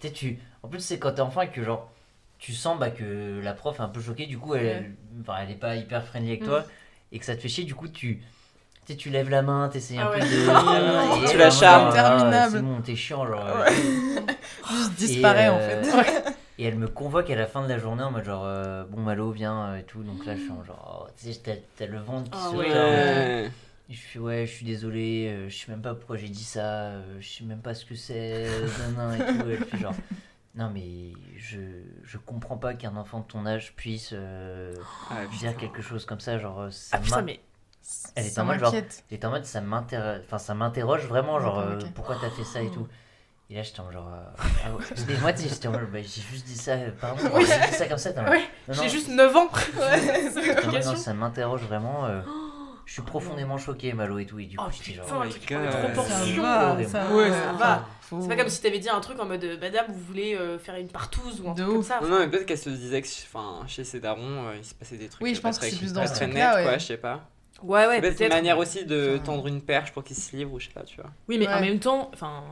Tu 0.00 0.08
sais, 0.08 0.12
tu. 0.12 0.38
En 0.62 0.68
plus, 0.68 0.80
c'est 0.80 0.98
quand 0.98 1.12
t'es 1.12 1.20
enfant 1.22 1.42
et 1.42 1.48
que 1.48 1.62
genre. 1.62 1.90
Tu 2.38 2.52
sens 2.52 2.78
bah, 2.78 2.90
que 2.90 3.40
la 3.42 3.52
prof 3.54 3.78
est 3.78 3.82
un 3.82 3.88
peu 3.88 4.00
choquée, 4.00 4.26
du 4.26 4.38
coup, 4.38 4.54
elle, 4.54 4.64
Ouais. 4.66 4.90
enfin, 5.22 5.34
elle 5.42 5.50
est 5.50 5.54
pas 5.58 5.74
hyper 5.76 6.04
friendly 6.06 6.30
avec 6.30 6.42
Mm. 6.42 6.46
toi 6.46 6.64
et 7.12 7.18
que 7.18 7.24
ça 7.24 7.34
te 7.36 7.40
fait 7.40 7.48
chier, 7.48 7.64
du 7.64 7.74
coup, 7.74 7.88
tu. 7.88 8.22
Tu 8.98 9.10
lèves 9.10 9.30
la 9.30 9.42
main, 9.42 9.68
t'essayes 9.68 9.98
un 9.98 10.06
Ah 10.12 10.14
peu 10.16 10.20
ouais. 10.20 10.28
de. 10.28 11.24
et 11.26 11.30
Tu 11.32 11.36
la 11.38 11.50
charmes. 11.50 11.90
Ah, 11.92 12.14
Interminable. 12.14 12.52
C'est 12.52 12.62
bon, 12.62 12.80
t'es 12.82 12.94
chiant, 12.94 13.26
genre. 13.26 13.44
Ouais. 13.44 13.74
Juste 14.70 14.92
disparaît 14.94 15.48
en 15.48 15.58
fait. 15.58 15.82
euh, 15.92 16.30
Et 16.58 16.64
elle 16.66 16.76
me 16.76 16.86
convoque 16.86 17.28
à 17.30 17.34
la 17.34 17.46
fin 17.46 17.64
de 17.64 17.68
la 17.68 17.78
journée 17.78 18.04
en 18.04 18.12
mode 18.12 18.24
genre, 18.24 18.44
euh, 18.44 18.84
bon, 18.88 19.00
Malo, 19.00 19.32
viens 19.32 19.70
euh, 19.72 19.78
et 19.78 19.82
tout. 19.82 20.04
Donc 20.04 20.24
là, 20.24 20.36
je 20.36 20.42
suis 20.42 20.50
en 20.52 20.62
genre, 20.64 21.06
oh, 21.08 21.12
tu 21.20 21.32
sais, 21.32 21.40
t'as- 21.42 21.52
t'as 21.76 21.86
le 21.90 21.98
ventre 21.98 22.30
qui 22.30 22.38
Ah 22.40 22.48
se 22.52 22.56
ouais. 22.56 22.66
tord. 22.68 22.74
Ouais. 22.90 23.50
Et 23.90 23.94
Je 23.94 23.98
suis 24.00 24.18
ouais, 24.20 24.46
je 24.46 24.52
suis 24.52 24.64
désolé, 24.66 25.28
euh, 25.30 25.48
je 25.48 25.56
sais 25.56 25.70
même 25.72 25.82
pas 25.82 25.94
pourquoi 25.94 26.16
j'ai 26.16 26.28
dit 26.28 26.44
ça, 26.44 26.60
euh, 26.60 27.02
je 27.20 27.26
sais 27.28 27.44
même 27.44 27.60
pas 27.60 27.74
ce 27.74 27.84
que 27.84 27.94
c'est, 27.96 28.46
euh, 28.46 28.66
nan, 28.96 29.10
nan, 29.10 29.14
et 29.14 29.38
tout. 29.42 29.48
Et 29.48 29.52
elle 29.54 29.64
fait 29.64 29.78
genre, 29.78 29.94
non 30.56 30.70
mais 30.72 31.12
je, 31.36 31.58
je 32.02 32.18
comprends 32.18 32.56
pas 32.56 32.74
qu'un 32.74 32.96
enfant 32.96 33.20
de 33.20 33.26
ton 33.26 33.44
âge 33.46 33.74
puisse 33.76 34.10
euh, 34.12 34.74
Ah, 35.10 35.26
dire 35.38 35.56
quelque 35.56 35.82
chose 35.82 36.04
comme 36.06 36.20
ça, 36.20 36.38
genre 36.38 36.60
euh, 36.62 36.70
ça 36.70 36.96
Ah 36.96 37.00
putain, 37.00 37.22
mais. 37.22 37.40
Elle 38.16 38.26
est 38.26 38.30
Ça 38.30 38.42
en 38.42 38.46
mode 38.46 38.58
genre, 38.58 38.74
elle 38.74 38.84
est 39.10 39.24
en 39.24 39.30
mode 39.30 39.44
ça 39.44 39.60
m'interroge, 39.60 40.20
enfin 40.24 40.38
ça 40.38 40.54
m'interroge 40.54 41.06
vraiment, 41.06 41.38
genre 41.38 41.60
euh, 41.60 41.78
pourquoi 41.94 42.16
t'as 42.20 42.30
fait 42.30 42.42
ça 42.42 42.60
et 42.62 42.70
tout. 42.70 42.88
Et 43.48 43.54
là 43.54 43.62
j'étais 43.62 43.78
en 43.78 43.92
genre, 43.92 44.08
euh, 44.12 44.24
ah 44.64 44.72
ouais. 44.74 45.16
Moi 45.20 45.32
sais, 45.42 45.48
j'étais 45.48 45.68
en 45.68 45.72
mode, 45.72 45.88
bah, 45.92 45.98
j'ai 46.02 46.20
juste 46.22 46.46
dit 46.46 46.56
ça, 46.56 46.76
pardon, 47.00 47.22
Oui. 47.32 47.44
j'ai 47.46 47.70
dit 47.70 47.74
ça 47.76 47.86
comme 47.86 47.96
ça, 47.98 48.10
Ouais, 48.28 48.42
non, 48.66 48.74
j'ai 48.74 48.82
non, 48.82 48.88
juste 48.88 49.08
9 49.08 49.36
ans. 49.36 49.48
mode, 49.78 49.96
l'explication. 50.42 50.90
non, 50.92 50.96
ça 50.96 51.14
m'interroge 51.14 51.62
vraiment, 51.62 52.06
je 52.86 52.92
suis 52.94 53.02
profondément 53.02 53.58
choqué 53.58 53.92
Malo 53.92 54.18
et 54.18 54.24
tout, 54.24 54.38
et 54.38 54.46
du 54.46 54.56
coup 54.56 54.64
Oh 54.66 54.70
j'étais 54.72 54.96
genre, 54.96 55.04
putain, 55.06 55.18
Oh 55.20 55.22
God. 55.60 55.66
de 55.66 55.70
Ça 55.72 55.78
proportion. 55.78 56.42
va, 56.42 56.72
horrible. 56.72 56.88
ça 56.90 57.14
Ouais, 57.14 57.28
va. 57.28 57.34
ça 57.44 57.52
va. 57.52 57.84
Faut- 58.00 58.20
C'est 58.22 58.28
pas 58.28 58.36
comme 58.36 58.48
si 58.48 58.62
t'avais 58.62 58.78
dit 58.78 58.88
un 58.88 59.00
truc 59.00 59.20
en 59.20 59.26
mode 59.26 59.42
euh, 59.44 59.58
Madame, 59.60 59.86
vous 59.88 59.98
voulez 60.00 60.34
euh, 60.36 60.58
faire 60.58 60.76
une 60.76 60.86
partouze 60.88 61.40
ou 61.40 61.50
un 61.50 61.54
De 61.54 61.62
truc 61.62 61.74
comme 61.74 61.82
ça. 61.82 62.00
Non, 62.00 62.08
non, 62.08 62.18
mais 62.20 62.28
peut-être 62.28 62.46
qu'elle 62.46 62.56
se 62.56 62.70
disait 62.70 63.02
que 63.02 63.08
enfin, 63.26 63.66
chez 63.66 63.82
ses 63.84 63.98
darons, 64.00 64.20
euh, 64.46 64.54
il 64.56 64.64
se 64.64 64.74
passait 64.74 64.96
des 64.96 65.08
trucs. 65.08 65.20
Oui, 65.22 65.34
je 65.34 65.40
pense 65.42 65.56
que 65.58 65.62
très- 65.62 65.70
c'est 65.72 65.76
plus 65.78 65.92
dans 65.92 66.06
ce 66.06 66.24
net, 66.24 66.32
quoi, 66.34 66.54
ouais. 66.64 66.78
je 66.78 66.84
sais 66.86 66.96
pas. 66.96 67.28
Ouais, 67.62 67.86
ouais, 67.86 67.94
c'est 67.96 68.00
peut-être 68.02 68.20
une 68.20 68.28
manière 68.28 68.58
aussi 68.58 68.84
de 68.84 69.14
Enfin- 69.16 69.24
tendre 69.24 69.46
une 69.48 69.62
perche 69.62 69.92
pour 69.92 70.04
qu'il 70.04 70.14
se 70.16 70.36
livre 70.36 70.52
ou 70.52 70.60
je 70.60 70.66
sais 70.66 70.72
pas, 70.72 70.82
tu 70.84 71.00
vois. 71.00 71.10
Oui, 71.28 71.38
mais 71.38 71.48
en 71.48 71.60
même 71.60 71.80
temps, 71.80 72.10
enfin, 72.14 72.44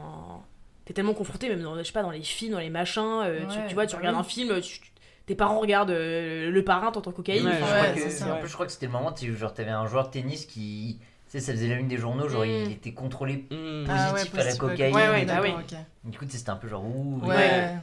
t'es 0.87 0.95
tellement 0.95 1.15
confronté, 1.15 1.49
même 1.49 1.63
dans, 1.63 1.77
je 1.79 1.83
sais 1.85 1.93
pas, 1.93 2.03
dans 2.03 2.11
les 2.11 2.23
films, 2.23 2.53
dans 2.53 2.59
les 2.59 2.71
machins, 2.71 3.03
euh, 3.23 3.41
tu, 3.41 3.59
Ouais, 3.59 3.67
tu 3.69 3.75
vois, 3.75 3.87
tu 3.87 3.93
bah 3.93 3.99
regardes 3.99 4.17
oui. 4.17 4.21
un 4.21 4.25
film, 4.25 4.61
tu- 4.61 4.81
tu- 4.81 4.91
tes 5.27 5.35
parents 5.35 5.61
regardent 5.61 5.91
euh, 5.91 6.51
Le 6.51 6.65
Parrain, 6.65 6.91
t'entends 6.93 7.13
cocaïne. 7.13 7.47
Ouais, 7.47 7.53
Je 7.55 7.61
crois 7.65 7.81
ouais, 7.81 7.95
que- 7.95 8.11
ça. 8.11 8.35
En 8.35 8.39
plus, 8.39 8.49
je 8.49 8.55
crois 8.55 8.67
que 8.67 8.73
c'était 8.73 8.87
le 8.87 8.93
moment, 8.93 9.13
tu 9.13 9.31
sais, 9.33 9.39
genre, 9.39 9.55
t'avais 9.55 9.71
un 9.71 9.87
joueur 9.87 10.07
de 10.07 10.11
tennis 10.13 10.47
qui. 10.47 10.99
Tu 11.27 11.41
sais, 11.41 11.41
ça 11.41 11.53
faisait 11.53 11.69
la 11.69 11.77
une 11.77 11.89
des 11.89 11.97
journaux, 11.97 12.29
genre, 12.29 12.45
Mm. 12.45 12.49
il 12.67 12.73
était 12.73 12.93
contrôlé. 12.93 13.47
Hmm. 13.51 13.85
Ah 13.89 14.13
ouais, 14.13 14.21
positif 14.21 14.35
à 14.35 14.39
la 14.39 14.45
positif 14.45 14.59
cocaïne 14.61 14.95
Ouais, 14.95 15.25
bah 15.25 15.41
oui. 15.43 15.51
D'accord, 15.51 15.61
ok. 15.73 16.11
Du 16.11 16.19
coup, 16.19 16.25
c'était 16.29 16.51
un 16.51 16.57
peu 16.57 16.69
genre, 16.69 16.85
ouh. 16.85 17.21
Ouais. 17.23 17.35
Ouais. 17.37 17.75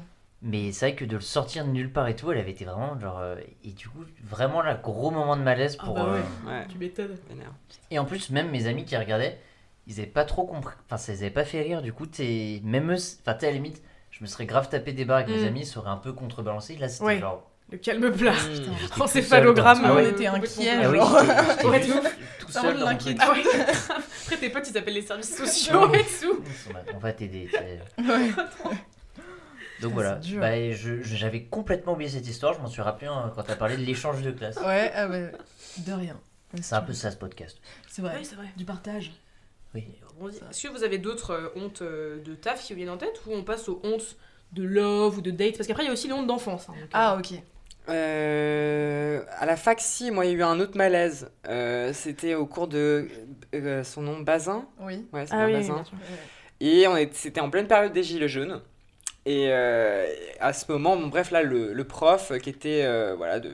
Mais 0.44 0.72
c'est 0.72 0.88
vrai 0.88 0.96
que 0.96 1.06
de 1.06 1.16
le 1.16 1.22
sortir 1.22 1.66
de 1.66 1.70
nulle 1.72 1.92
part 1.92 2.08
et 2.08 2.16
tout, 2.16 2.32
elle 2.32 2.39
avait 2.39 2.52
été 2.52 2.66
vraiment, 2.66 2.98
genre. 3.00 3.20
euh, 3.20 3.36
Et 3.64 3.72
du 3.74 3.88
coup, 3.89 4.04
vraiment, 4.24 4.62
là, 4.62 4.74
gros 4.76 5.12
moment 5.12 5.36
de 5.38 5.42
malaise 5.44 5.78
Ah 5.80 5.86
pour. 5.86 5.94
bah 5.96 6.06
ouais. 6.14 6.20
euh, 6.48 6.50
Ouais, 6.62 6.66
Tu 6.70 6.78
m'étonnes. 6.78 7.16
Et 7.92 8.00
en 8.00 8.06
plus, 8.06 8.30
même 8.32 8.50
mes 8.50 8.66
amis 8.68 8.86
qui 8.86 8.96
regardaient, 8.98 9.38
ils 9.88 10.00
avaient 10.00 10.08
pas 10.08 10.26
trop 10.26 10.44
compris. 10.46 10.76
Enfin, 10.88 10.98
ça 10.98 11.12
les 11.12 11.20
avait 11.24 11.32
pas 11.32 11.44
fait 11.46 11.62
rire, 11.62 11.82
du 11.82 11.92
coup, 11.94 12.06
t'es. 12.08 12.60
Même 12.64 12.92
eux. 12.92 12.96
Enfin, 13.22 13.34
t'es 13.36 13.48
à 13.48 13.50
la 13.50 13.56
limite, 13.56 13.82
je 14.22 14.26
me 14.26 14.30
serais 14.30 14.45
grave 14.45 14.69
tapé 14.69 14.93
des 14.93 15.03
barres 15.03 15.17
avec 15.24 15.30
mes 15.36 15.41
Mm. 15.43 15.47
amis, 15.47 15.65
ça 15.65 15.80
aurait 15.80 15.89
un 15.89 15.97
peu 15.97 16.13
contrebalancé. 16.13 16.76
Là, 16.78 16.88
c'était 16.89 17.03
Ouais. 17.05 17.19
genre. 17.19 17.49
Le 17.72 17.78
calme 17.80 18.11
plat. 18.11 18.34
Hmm. 18.34 18.36
Putain. 18.36 18.72
j'étais 18.80 18.93
tout 18.95 19.01
Encéphalogramme, 19.01 19.78
seul 19.78 19.86
dans- 19.88 19.91
Ah 19.91 19.95
ouais, 19.95 20.05
on 20.05 20.09
était 20.11 20.28
complètement 20.28 20.61
inquiets, 20.61 20.69
Ah 20.84 20.89
oui, 20.91 20.97
genre. 20.97 21.19
j'étais- 21.22 21.51
j'étais 21.55 21.65
Ouais, 21.67 21.82
juste 21.84 21.95
de 22.03 22.09
tout 22.45 22.51
Ça 22.51 22.61
seul 22.61 22.74
rend 22.74 22.80
dans 22.80 22.86
mon 22.86 22.91
l'inquiétude. 22.91 23.17
truc. 23.22 23.45
Ah 23.45 23.57
ouais. 23.57 23.65
Après, 24.24 24.38
tes 24.38 24.49
potes, 24.49 24.69
ils 24.69 24.78
appellent 24.78 24.93
les 24.93 25.01
services 25.01 25.36
sociaux 25.38 25.93
et 25.95 26.03
tout. 26.03 26.43
On 26.69 26.74
va- 26.99 27.09
On 27.09 27.13
t'aider. 27.13 27.49
Ouais. 27.97 28.32
Donc 29.82 29.91
Ah, 29.91 29.95
voilà, 29.95 30.19
c'est 30.22 30.28
dur. 30.28 30.41
Bah, 30.41 30.72
je- 30.72 31.01
je- 31.01 31.15
j'avais 31.15 31.43
complètement 31.45 31.93
oublié 31.93 32.09
cette 32.11 32.28
histoire, 32.28 32.53
je 32.53 32.59
m'en 32.59 32.67
suis 32.67 32.82
rappelé 32.84 33.07
hein, 33.07 33.32
quand 33.36 33.41
t'as 33.43 33.55
parlé 33.55 33.78
de 33.78 33.82
l'échange 33.84 34.22
de 34.22 34.30
classe. 34.32 34.57
Ouais, 34.57 34.91
ah 34.93 35.07
ouais. 35.07 35.32
De 35.80 35.93
rien. 35.93 36.19
C'est 36.61 36.76
un 36.76 36.82
peu 36.82 36.93
ça 36.93 37.09
ce 37.09 37.15
podcast. 37.17 37.57
C'est 37.88 38.01
vrai. 38.03 38.19
C'est 38.24 38.36
vrai. 38.36 38.47
Du 38.57 38.65
partage. 38.65 39.11
Oui. 39.74 39.86
Est-ce 40.30 40.67
que 40.67 40.72
vous 40.72 40.84
avez 40.84 40.97
d'autres 40.97 41.32
euh, 41.32 41.49
hontes 41.55 41.82
euh, 41.82 42.22
de 42.24 42.36
taf 42.36 42.63
qui 42.63 42.74
vous 42.74 42.78
viennent 42.78 42.89
en 42.89 42.97
tête 42.97 43.22
ou 43.28 43.34
on 43.34 43.43
passe 43.43 43.67
aux 43.69 43.80
hontes 43.84 44.17
de 44.53 44.63
love 44.63 45.17
ou 45.17 45.22
de 45.22 45.32
date? 45.32 45.57
Parce 45.57 45.67
qu'après, 45.67 45.84
il 45.84 45.88
y 45.88 45.89
a 45.89 45.93
aussi 45.93 46.07
les 46.07 46.13
hontes 46.13 46.28
d'enfance. 46.28 46.69
hein, 46.69 46.74
euh, 46.78 46.86
Ah, 46.93 47.17
ok. 47.17 47.39
Euh, 47.89 49.22
à 49.38 49.45
la 49.45 49.55
fac, 49.55 49.80
si, 49.82 50.11
moi, 50.11 50.26
il 50.26 50.32
y 50.32 50.36
a 50.36 50.38
eu 50.38 50.43
un 50.43 50.59
autre 50.59 50.78
malaise. 50.78 51.30
Euh, 51.47 51.91
C'était 51.93 52.36
au 52.36 52.45
cours 52.45 52.67
de 52.67 53.07
euh, 53.55 53.84
son 53.84 54.01
nom 54.01 54.19
Bazin. 54.19 54.65
Oui. 54.80 55.05
Ouais, 55.13 55.26
c'est 55.26 55.34
Ah 55.36 55.45
oui, 55.45 55.53
Bazin. 55.53 55.84
Et 56.59 56.88
on 56.88 56.95
c'était 57.11 57.41
en 57.41 57.49
pleine 57.49 57.67
période 57.67 57.91
des 57.93 58.03
Gilets 58.03 58.28
jaunes. 58.30 58.61
Et 59.26 59.47
euh, 59.49 60.07
à 60.39 60.53
ce 60.53 60.72
moment, 60.72 60.95
bon, 60.97 61.07
bref, 61.07 61.32
là, 61.32 61.43
le, 61.43 61.74
le 61.74 61.84
prof 61.84 62.32
qui 62.39 62.49
était, 62.49 62.84
euh, 62.84 63.15
voilà, 63.15 63.39
de, 63.39 63.53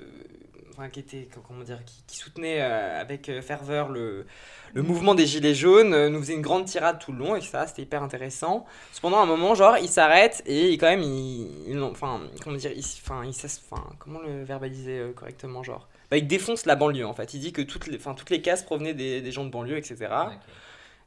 enfin, 0.77 0.89
qui 0.89 0.99
était, 0.99 1.27
comment 1.47 1.63
dire, 1.63 1.83
qui, 1.85 2.03
qui 2.07 2.17
soutenait 2.17 2.61
euh, 2.61 3.01
avec 3.01 3.29
euh, 3.29 3.41
ferveur 3.41 3.89
le, 3.89 4.25
le 4.73 4.81
mouvement 4.83 5.15
des 5.15 5.25
Gilets 5.25 5.55
jaunes, 5.55 5.93
euh, 5.93 6.09
nous 6.09 6.19
faisait 6.19 6.33
une 6.35 6.41
grande 6.41 6.65
tirade 6.65 6.99
tout 6.99 7.11
le 7.11 7.17
long, 7.19 7.35
et 7.35 7.41
ça, 7.41 7.65
c'était 7.67 7.81
hyper 7.83 8.03
intéressant. 8.03 8.65
Cependant, 8.91 9.19
à 9.19 9.23
un 9.23 9.25
moment, 9.25 9.55
genre, 9.55 9.77
il 9.79 9.89
s'arrête 9.89 10.43
et 10.45 10.69
il, 10.71 10.77
quand 10.77 10.87
même, 10.87 11.01
il, 11.01 11.69
il- 11.69 11.81
enfin, 11.81 12.21
comment 12.43 12.55
dire, 12.57 12.71
il, 12.75 12.79
enfin, 12.79 13.23
il 13.25 13.29
enfin, 13.29 13.83
comment 13.99 14.19
le 14.21 14.43
verbaliser 14.43 14.99
euh, 14.99 15.13
correctement, 15.13 15.63
genre? 15.63 15.87
Bah, 16.11 16.17
il 16.17 16.27
défonce 16.27 16.65
la 16.65 16.75
banlieue 16.75 17.05
en 17.05 17.13
fait. 17.13 17.33
Il 17.33 17.41
dit 17.41 17.51
que 17.51 17.61
toutes 17.61 17.87
les, 17.87 17.97
enfin, 17.97 18.13
toutes 18.13 18.29
les 18.29 18.41
cases 18.41 18.63
provenaient 18.63 18.93
des, 18.93 19.21
des 19.21 19.31
gens 19.31 19.43
de 19.45 19.49
banlieue, 19.49 19.77
etc. 19.77 20.37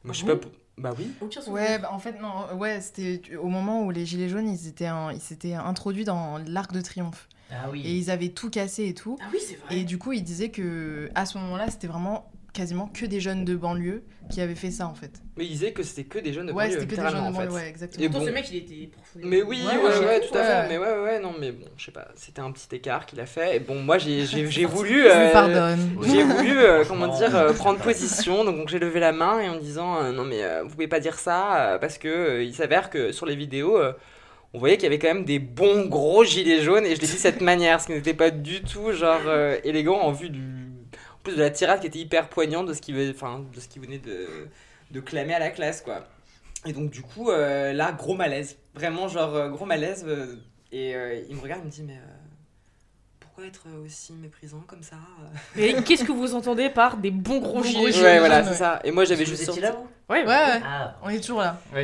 Moi, 0.03 0.13
je 0.13 0.19
sais 0.19 0.25
pas. 0.25 0.47
Bah 0.77 0.93
oui. 0.97 1.11
Ouais, 1.47 1.79
bah, 1.79 1.91
en 1.91 1.99
fait, 1.99 2.19
non, 2.19 2.53
ouais, 2.55 2.81
c'était 2.81 3.35
au 3.37 3.47
moment 3.47 3.83
où 3.83 3.91
les 3.91 4.05
Gilets 4.05 4.29
jaunes, 4.29 4.49
ils 4.49 4.67
étaient, 4.67 4.85
un- 4.87 5.11
ils 5.11 5.21
s'étaient 5.21 5.53
introduits 5.53 6.03
dans 6.05 6.37
l'Arc 6.47 6.71
de 6.71 6.81
Triomphe. 6.81 7.27
Ah 7.51 7.69
oui. 7.71 7.81
Et 7.85 7.91
ils 7.95 8.09
avaient 8.09 8.29
tout 8.29 8.49
cassé 8.49 8.87
et 8.87 8.93
tout. 8.93 9.17
Ah 9.21 9.25
oui, 9.33 9.39
c'est 9.45 9.55
vrai. 9.57 9.77
Et 9.79 9.83
du 9.83 9.97
coup, 9.97 10.13
ils 10.13 10.23
disaient 10.23 10.49
que 10.49 11.09
à 11.15 11.25
ce 11.25 11.37
moment-là, 11.37 11.69
c'était 11.69 11.87
vraiment 11.87 12.31
quasiment 12.53 12.87
que 12.87 13.05
des 13.05 13.21
jeunes 13.21 13.45
de 13.45 13.55
banlieue 13.55 14.03
qui 14.29 14.41
avaient 14.41 14.55
fait 14.55 14.71
ça, 14.71 14.85
en 14.87 14.93
fait. 14.93 15.21
Mais 15.37 15.45
il 15.45 15.51
disait 15.51 15.71
que 15.71 15.83
c'était 15.83 16.03
que 16.03 16.19
des 16.19 16.33
jeunes 16.33 16.47
de 16.47 16.51
Ouais, 16.51 16.65
banlieue, 16.65 16.81
c'était 16.81 16.95
que 16.95 17.01
des 17.01 17.07
jeunes 17.09 17.13
de 17.13 17.19
en 17.29 17.31
fait. 17.31 17.37
banlieue, 17.45 17.51
ouais, 17.53 17.69
exactement. 17.69 18.03
Et 18.03 18.09
Pourtant, 18.09 18.25
bon. 18.25 18.29
ce 18.29 18.33
mec, 18.33 18.51
il 18.51 18.57
était 18.57 18.87
profondément. 18.91 19.29
Mais 19.31 19.41
oui, 19.41 19.61
Ouais, 19.65 19.77
ouais, 19.77 19.83
ouais, 19.99 20.05
ouais, 20.05 20.19
tout 20.21 20.35
à 20.37 20.39
ouais. 20.41 20.45
fait. 20.45 20.67
Mais 20.69 20.77
ouais, 20.77 20.91
ouais, 20.91 21.03
ouais, 21.03 21.19
non, 21.19 21.33
mais 21.39 21.51
bon, 21.53 21.65
je 21.77 21.85
sais 21.85 21.91
pas. 21.91 22.07
C'était 22.15 22.41
un 22.41 22.51
petit 22.51 22.73
écart 22.75 23.05
qu'il 23.05 23.19
a 23.21 23.25
fait. 23.25 23.55
Et 23.55 23.59
bon, 23.61 23.75
moi, 23.81 23.97
j'ai 23.97 24.25
j'ai- 24.25 24.47
j'ai 24.51 24.65
voulu. 24.65 25.03
Je 25.03 25.07
euh, 25.09 25.31
pardonne. 25.31 25.79
J'ai 26.03 26.23
voulu, 26.23 26.57
euh, 26.59 26.83
comment 26.85 27.07
dire, 27.17 27.33
euh, 27.35 27.53
prendre 27.53 27.79
position. 27.79 28.43
Donc, 28.43 28.67
j'ai 28.67 28.79
levé 28.79 28.99
la 28.99 29.13
main 29.13 29.39
et 29.39 29.47
en 29.49 29.57
disant 29.57 29.97
euh, 30.01 30.11
non, 30.11 30.25
mais 30.25 30.43
euh, 30.43 30.63
vous 30.63 30.69
pouvez 30.71 30.87
pas 30.89 30.99
dire 30.99 31.19
ça 31.19 31.55
euh, 31.73 31.77
parce 31.79 31.97
que 31.97 32.07
euh, 32.09 32.43
il 32.43 32.53
s'avère 32.53 32.89
que 32.89 33.11
sur 33.13 33.25
les 33.25 33.35
vidéos. 33.37 33.77
On 34.53 34.59
voyait 34.59 34.75
qu'il 34.75 34.83
y 34.83 34.87
avait 34.87 34.99
quand 34.99 35.07
même 35.07 35.25
des 35.25 35.39
bons 35.39 35.85
gros 35.85 36.23
gilets 36.23 36.61
jaunes 36.61 36.85
et 36.85 36.95
je 36.95 37.01
l'ai 37.01 37.07
dit 37.07 37.13
de 37.13 37.19
cette 37.19 37.41
manière, 37.41 37.79
ce 37.79 37.87
qui 37.87 37.93
n'était 37.93 38.13
pas 38.13 38.31
du 38.31 38.61
tout 38.61 38.91
genre 38.91 39.21
euh, 39.25 39.57
élégant 39.63 39.99
en 39.99 40.11
vue 40.11 40.29
du, 40.29 40.41
en 40.41 41.23
plus 41.23 41.35
de 41.35 41.39
la 41.41 41.49
tirade 41.49 41.79
qui 41.79 41.87
était 41.87 41.99
hyper 41.99 42.27
poignante 42.29 42.65
de 42.67 42.73
ce 42.73 42.81
qui, 42.81 42.93
enfin, 43.09 43.45
de 43.53 43.59
ce 43.59 43.67
qui 43.67 43.79
venait 43.79 43.99
de, 43.99 44.27
de 44.91 44.99
clamer 44.99 45.33
à 45.33 45.39
la 45.39 45.51
classe 45.51 45.81
quoi. 45.81 46.05
Et 46.65 46.73
donc 46.73 46.91
du 46.91 47.01
coup 47.01 47.29
euh, 47.31 47.71
là 47.73 47.91
gros 47.91 48.13
malaise, 48.13 48.57
vraiment 48.75 49.07
genre 49.07 49.33
euh, 49.35 49.49
gros 49.49 49.65
malaise 49.65 50.03
euh, 50.07 50.35
et 50.71 50.95
euh, 50.95 51.21
il 51.29 51.35
me 51.35 51.41
regarde, 51.41 51.61
il 51.63 51.67
me 51.67 51.71
dit 51.71 51.83
mais 51.83 51.93
euh, 51.93 52.17
pourquoi 53.19 53.45
être 53.45 53.65
aussi 53.85 54.13
méprisant 54.13 54.63
comme 54.67 54.83
ça? 54.83 54.97
Et 55.57 55.75
qu'est-ce 55.83 56.03
que 56.03 56.11
vous 56.11 56.35
entendez 56.35 56.69
par 56.69 56.97
des 56.97 57.11
bons 57.11 57.39
gros 57.39 57.63
gilets 57.63 57.91
jaunes? 57.93 58.03
Ouais 58.03 58.19
voilà 58.19 58.43
c'est 58.43 58.55
ça. 58.55 58.79
Et 58.83 58.91
moi 58.91 59.05
j'avais 59.05 59.25
juste 59.25 59.41
étiez 59.41 59.53
sorti- 59.53 59.61
là, 59.61 59.71
vous? 59.71 59.87
Ouais, 60.11 60.21
Ouais, 60.21 60.25
ouais, 60.27 60.61
Ah. 60.65 60.93
on 61.03 61.09
est 61.09 61.19
toujours 61.21 61.39
là. 61.39 61.57
Ouais. 61.73 61.83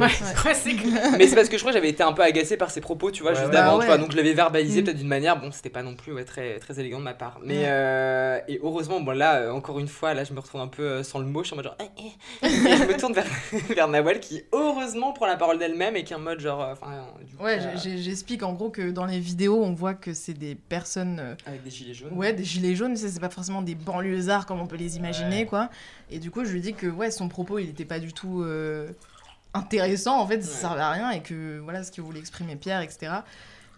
C'est 0.53 0.73
clair. 0.75 1.11
Mais 1.17 1.27
c'est 1.27 1.35
parce 1.35 1.49
que 1.49 1.57
je 1.57 1.61
crois 1.61 1.71
que 1.71 1.77
j'avais 1.77 1.89
été 1.89 2.03
un 2.03 2.13
peu 2.13 2.21
agacé 2.23 2.57
par 2.57 2.69
ses 2.71 2.81
propos, 2.81 3.09
tu 3.11 3.23
vois, 3.23 3.31
Ouais, 3.31 3.37
juste 3.37 3.49
ouais. 3.51 3.55
avant, 3.57 3.79
tu 3.79 3.85
vois, 3.85 3.95
ouais. 3.95 4.01
donc 4.01 4.11
je 4.11 4.17
l'avais 4.17 4.33
verbalisé 4.33 4.81
Mm. 4.81 4.85
peut-être 4.85 4.97
d'une 4.97 5.07
manière, 5.07 5.39
bon, 5.39 5.51
c'était 5.51 5.69
pas 5.69 5.81
non 5.83 5.95
plus 5.95 6.13
ouais, 6.13 6.25
très, 6.25 6.59
très 6.59 6.79
élégant 6.79 6.99
de 6.99 7.03
ma 7.03 7.13
part. 7.13 7.39
Mais, 7.43 7.57
Ouais. 7.57 7.63
euh, 7.67 8.39
et 8.47 8.59
heureusement, 8.63 8.99
bon 8.99 9.11
là, 9.17 9.35
euh, 9.41 9.51
encore 9.51 9.79
une 9.79 9.87
fois, 9.87 10.13
là, 10.13 10.23
je 10.23 10.33
me 10.33 10.39
retrouve 10.39 10.61
un 10.61 10.67
peu 10.67 10.83
euh, 10.83 11.03
sans 11.03 11.19
le 11.19 11.25
mot, 11.25 11.41
je 11.43 11.47
suis 11.47 11.53
en 11.53 11.57
mode 11.57 11.65
genre, 11.65 11.77
eh, 11.81 12.03
eh. 12.43 12.45
et 12.45 12.49
je 12.77 12.83
me 12.83 12.97
tourne 12.99 13.13
vers, 13.13 13.25
vers 13.75 13.87
Nawal 13.87 14.19
qui, 14.19 14.43
heureusement, 14.53 15.13
prend 15.13 15.25
la 15.27 15.37
parole 15.37 15.57
d'elle-même 15.57 15.95
et 15.95 16.03
qui 16.03 16.13
est 16.13 16.15
en 16.15 16.19
mode 16.19 16.39
genre, 16.39 16.59
enfin, 16.71 17.05
du 17.27 17.35
coup, 17.35 17.43
Ouais, 17.43 17.59
euh, 17.59 17.77
j'explique 17.97 18.43
en 18.43 18.53
gros 18.53 18.69
que 18.69 18.91
dans 18.91 19.05
les 19.05 19.19
vidéos, 19.19 19.63
on 19.63 19.73
voit 19.73 19.93
que 19.93 20.13
c'est 20.13 20.33
des 20.33 20.55
personnes, 20.55 21.19
euh, 21.19 21.35
avec 21.45 21.63
des 21.63 21.69
gilets 21.69 21.93
jaunes. 21.93 22.13
ouais, 22.13 22.33
des 22.33 22.43
gilets 22.43 22.75
jaunes, 22.75 22.95
c'est 22.95 23.07
c'est 23.09 23.19
pas 23.21 23.29
forcément 23.29 23.61
des 23.61 23.75
banlieusards 23.75 24.45
comme 24.45 24.59
on 24.59 24.67
peut 24.67 24.75
les 24.75 24.97
imaginer, 24.97 25.39
Ouais. 25.39 25.45
quoi. 25.45 25.69
Et 26.11 26.19
du 26.19 26.29
coup, 26.31 26.45
je 26.45 26.51
lui 26.51 26.61
dis 26.61 26.73
que 26.73 26.87
ouais, 26.87 27.11
son 27.11 27.27
propos, 27.29 27.59
il 27.59 27.69
était 27.69 27.83
pas 27.85 27.99
du 27.99 28.13
tout 28.19 28.41
euh, 28.43 28.89
intéressant, 29.53 30.19
en 30.19 30.27
fait, 30.27 30.41
ça 30.41 30.49
Ouais. 30.51 30.57
servait 30.61 30.81
à 30.81 30.91
rien, 30.91 31.11
et 31.11 31.21
que 31.21 31.59
voilà 31.59 31.83
ce 31.83 31.91
que 31.91 32.01
voulait 32.01 32.19
exprimer 32.19 32.55
Pierre, 32.55 32.81
etc. 32.81 33.11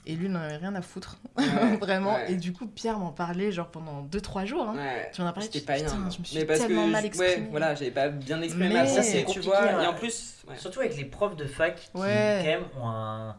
Et 0.06 0.16
lui, 0.16 0.26
il 0.26 0.32
n'en 0.32 0.40
avait 0.40 0.56
rien 0.58 0.74
à 0.76 0.82
foutre, 0.82 1.18
Ouais, 1.38 1.44
vraiment. 1.82 2.16
ouais. 2.16 2.32
Et 2.32 2.36
du 2.36 2.54
coup, 2.54 2.66
Pierre 2.68 2.98
m'en 2.98 3.12
parlait 3.12 3.52
genre 3.52 3.68
pendant 3.68 4.02
2-3 4.04 4.46
jours. 4.46 4.64
Hein. 4.70 4.76
Ouais. 4.78 5.12
Tu 5.14 5.22
m'en 5.22 5.28
as 5.28 5.34
parlé, 5.34 5.50
C'était 5.52 5.66
pas 5.66 5.76
bien. 5.76 5.88
je 6.10 6.20
me 6.20 6.24
suis 6.26 6.38
Mais 6.38 6.46
parce 6.46 6.60
tellement 6.62 6.86
que, 6.88 6.92
mal 6.92 7.06
exprimée. 7.06 7.34
Ouais, 7.36 7.48
voilà, 7.52 7.76
j'avais 7.76 7.92
pas 7.92 8.08
bien 8.10 8.42
exprimé 8.42 8.70
Mais- 8.70 8.74
ma 8.76 8.86
Ça, 8.88 9.04
c'est 9.04 9.24
pensée, 9.24 9.34
tu 9.34 9.40
compliqué, 9.42 9.48
vois. 9.50 9.80
hein. 9.80 9.84
Et 9.84 9.88
en 9.88 9.94
plus, 9.94 10.38
ouais. 10.48 10.56
Surtout 10.58 10.80
avec 10.80 10.96
les 10.98 11.06
profs 11.06 11.36
de 11.36 11.46
fac 11.46 11.76
qui, 11.76 11.90
Ouais. 12.00 12.40
quand 12.42 12.48
même, 12.50 12.64
ont 12.82 12.88
un. 12.90 13.36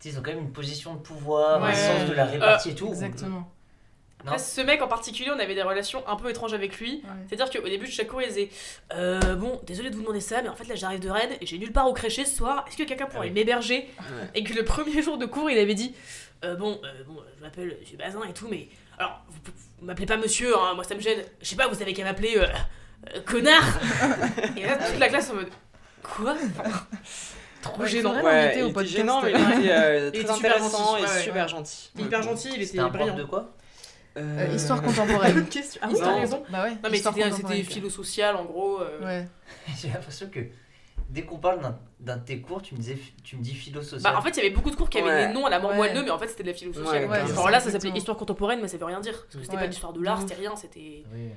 tu 0.00 0.08
sais, 0.08 0.14
Ils 0.14 0.18
ont 0.18 0.22
quand 0.22 0.32
même 0.32 0.40
une 0.44 0.52
position 0.52 0.94
de 0.94 0.98
pouvoir, 1.00 1.64
un 1.64 1.72
sens 1.72 2.08
de 2.08 2.14
la 2.14 2.26
répartie 2.26 2.70
et 2.70 2.74
tout. 2.74 2.88
Exactement. 2.88 3.50
Après, 4.26 4.38
ce 4.38 4.60
mec 4.60 4.82
en 4.82 4.88
particulier, 4.88 5.30
on 5.34 5.38
avait 5.38 5.54
des 5.54 5.62
relations 5.62 6.02
un 6.08 6.16
peu 6.16 6.28
étranges 6.30 6.52
avec 6.54 6.78
lui. 6.78 7.02
Ouais. 7.04 7.10
C'est-à-dire 7.28 7.50
qu'au 7.62 7.68
début 7.68 7.86
de 7.86 7.90
chaque 7.92 8.08
cours, 8.08 8.22
il 8.22 8.28
disait 8.28 8.48
euh, 8.94 9.34
Bon, 9.36 9.60
désolé 9.66 9.90
de 9.90 9.94
vous 9.96 10.02
demander 10.02 10.20
ça, 10.20 10.42
mais 10.42 10.48
en 10.48 10.54
fait 10.56 10.66
là 10.68 10.74
j'arrive 10.74 11.00
de 11.00 11.10
Rennes 11.10 11.36
et 11.40 11.46
j'ai 11.46 11.58
nulle 11.58 11.72
part 11.72 11.88
où 11.88 11.92
crècher 11.92 12.24
ce 12.24 12.36
soir. 12.36 12.64
Est-ce 12.68 12.76
que 12.76 12.82
quelqu'un 12.84 13.06
pourrait 13.06 13.28
Ah 13.30 13.34
m'héberger 13.34 13.88
Ouais. 13.98 14.28
Et 14.34 14.44
que 14.44 14.52
le 14.54 14.64
premier 14.64 15.02
jour 15.02 15.18
de 15.18 15.26
cours, 15.26 15.50
il 15.50 15.58
avait 15.58 15.74
dit 15.74 15.94
Euh, 16.44 16.54
Bon, 16.56 16.80
euh, 16.84 17.02
bon 17.06 17.16
je 17.36 17.42
m'appelle 17.42 17.76
Monsieur 17.80 17.96
Bazin 17.96 18.20
et 18.28 18.32
tout, 18.32 18.48
mais 18.50 18.68
alors 18.98 19.22
vous, 19.28 19.38
vous 19.78 19.86
m'appelez 19.86 20.06
pas 20.06 20.16
monsieur, 20.16 20.56
hein, 20.56 20.74
moi 20.74 20.84
ça 20.84 20.94
me 20.94 21.00
gêne. 21.00 21.22
Je 21.42 21.46
sais 21.48 21.56
pas, 21.56 21.68
vous 21.68 21.80
avez 21.82 21.92
qu'à 21.92 22.04
m'appeler 22.04 22.36
euh, 22.38 22.46
euh, 23.14 23.20
connard 23.26 23.78
Et 24.56 24.62
là, 24.64 24.76
toute 24.76 24.98
la 24.98 25.08
classe 25.08 25.30
en 25.30 25.34
mode 25.34 25.48
Quoi? 26.02 26.34
Trop 27.62 27.82
Ouais, 27.82 27.88
gênant. 27.88 28.22
Ouais, 28.22 28.54
il 28.54 28.60
était 28.60 28.72
podcast. 28.72 28.96
gênant, 28.96 29.22
mais 29.22 29.32
il 29.32 29.36
était 29.60 29.70
euh, 29.72 30.10
Il 30.12 30.12
très 30.12 30.20
était 30.22 30.34
super 30.34 30.52
intéressant 30.54 30.78
gentil, 30.78 31.02
et 31.02 31.04
ouais, 31.06 31.10
ouais, 31.12 31.22
super 31.22 31.42
ouais. 31.44 31.48
gentil. 31.48 31.90
Hyper 31.98 32.22
gentil, 32.22 32.48
il 32.54 32.62
était 32.62 32.78
un 32.78 32.88
prof 32.88 33.00
brillant. 33.00 33.16
de 33.16 33.24
quoi? 33.24 33.55
Euh, 34.16 34.52
histoire 34.54 34.82
contemporaine. 34.88 35.34
Bonne 35.34 35.48
question. 35.48 35.80
Ah 35.84 35.88
oui, 35.90 35.98
t'as 35.98 36.14
raison. 36.14 36.42
Bah 36.50 36.64
ouais. 36.64 36.70
Non, 36.82 36.90
mais 36.90 36.96
histoire 36.96 37.14
c'était 37.14 37.28
contemporaine, 37.30 37.56
c'était 37.56 37.64
quoi. 37.66 37.74
philo 37.74 37.90
social 37.90 38.36
en 38.36 38.44
gros. 38.44 38.80
euh, 38.80 39.04
Ouais. 39.04 39.28
J'ai 39.80 39.88
l'impression 39.88 40.28
que 40.30 40.40
dès 41.10 41.22
qu'on 41.22 41.38
parle 41.38 41.60
d'un- 41.60 41.78
d'un 42.00 42.16
de 42.16 42.24
tes 42.24 42.40
cours, 42.40 42.62
tu 42.62 42.74
me, 42.74 42.80
disais, 42.80 42.98
tu 43.22 43.36
me 43.36 43.42
dis 43.42 43.54
philo 43.54 43.82
social. 43.82 44.02
Bah, 44.12 44.18
en 44.18 44.22
fait, 44.22 44.30
il 44.30 44.36
y 44.38 44.40
avait 44.40 44.50
beaucoup 44.50 44.70
de 44.70 44.76
cours 44.76 44.90
qui 44.90 44.98
avaient 44.98 45.08
Ouais. 45.08 45.26
des 45.28 45.32
noms 45.34 45.46
à 45.46 45.50
la 45.50 45.58
mort 45.60 45.70
Ouais. 45.72 45.76
moelleux, 45.76 46.02
mais 46.02 46.10
en 46.10 46.18
fait, 46.18 46.28
c'était 46.28 46.42
de 46.42 46.48
la 46.48 46.54
philo 46.54 46.72
sociale. 46.72 47.08
Ouais, 47.08 47.20
c'est 47.26 47.50
là, 47.50 47.60
ça, 47.60 47.70
s'appelait 47.70 47.90
histoire 47.90 48.16
contemporaine, 48.16 48.60
mais 48.60 48.68
ça 48.68 48.76
veut 48.78 48.84
rien 48.86 49.00
dire. 49.00 49.14
Parce 49.24 49.36
que 49.36 49.40
c'était 49.42 49.54
Ouais. 49.54 49.60
pas 49.62 49.66
l'histoire 49.66 49.92
de 49.92 50.02
l'art, 50.02 50.16
De 50.16 50.28
c'était 50.28 50.40
rien, 50.40 50.56
c'était 50.56 51.04
Oui, 51.14 51.30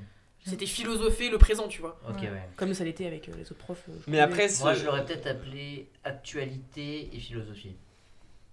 c'était 0.45 0.65
philosopher 0.65 1.30
le 1.30 1.38
présent, 1.38 1.67
tu 1.67 1.82
vois. 1.82 1.99
ok, 2.09 2.15
Ouais. 2.21 2.30
ouais. 2.30 2.49
Comme 2.55 2.73
ça 2.73 2.84
l'était 2.86 3.05
avec 3.07 3.27
euh, 3.30 3.34
les 3.38 3.43
autres 3.43 3.55
profs. 3.55 3.84
euh, 3.89 3.93
je 4.05 4.09
Mais 4.11 4.19
après, 4.19 4.47
Moi, 4.61 4.73
je 4.73 4.86
l'aurais 4.86 5.05
peut-être 5.05 5.27
appelé 5.27 5.89
actualité 6.05 7.09
et 7.13 7.19
philosophie. 7.19 7.75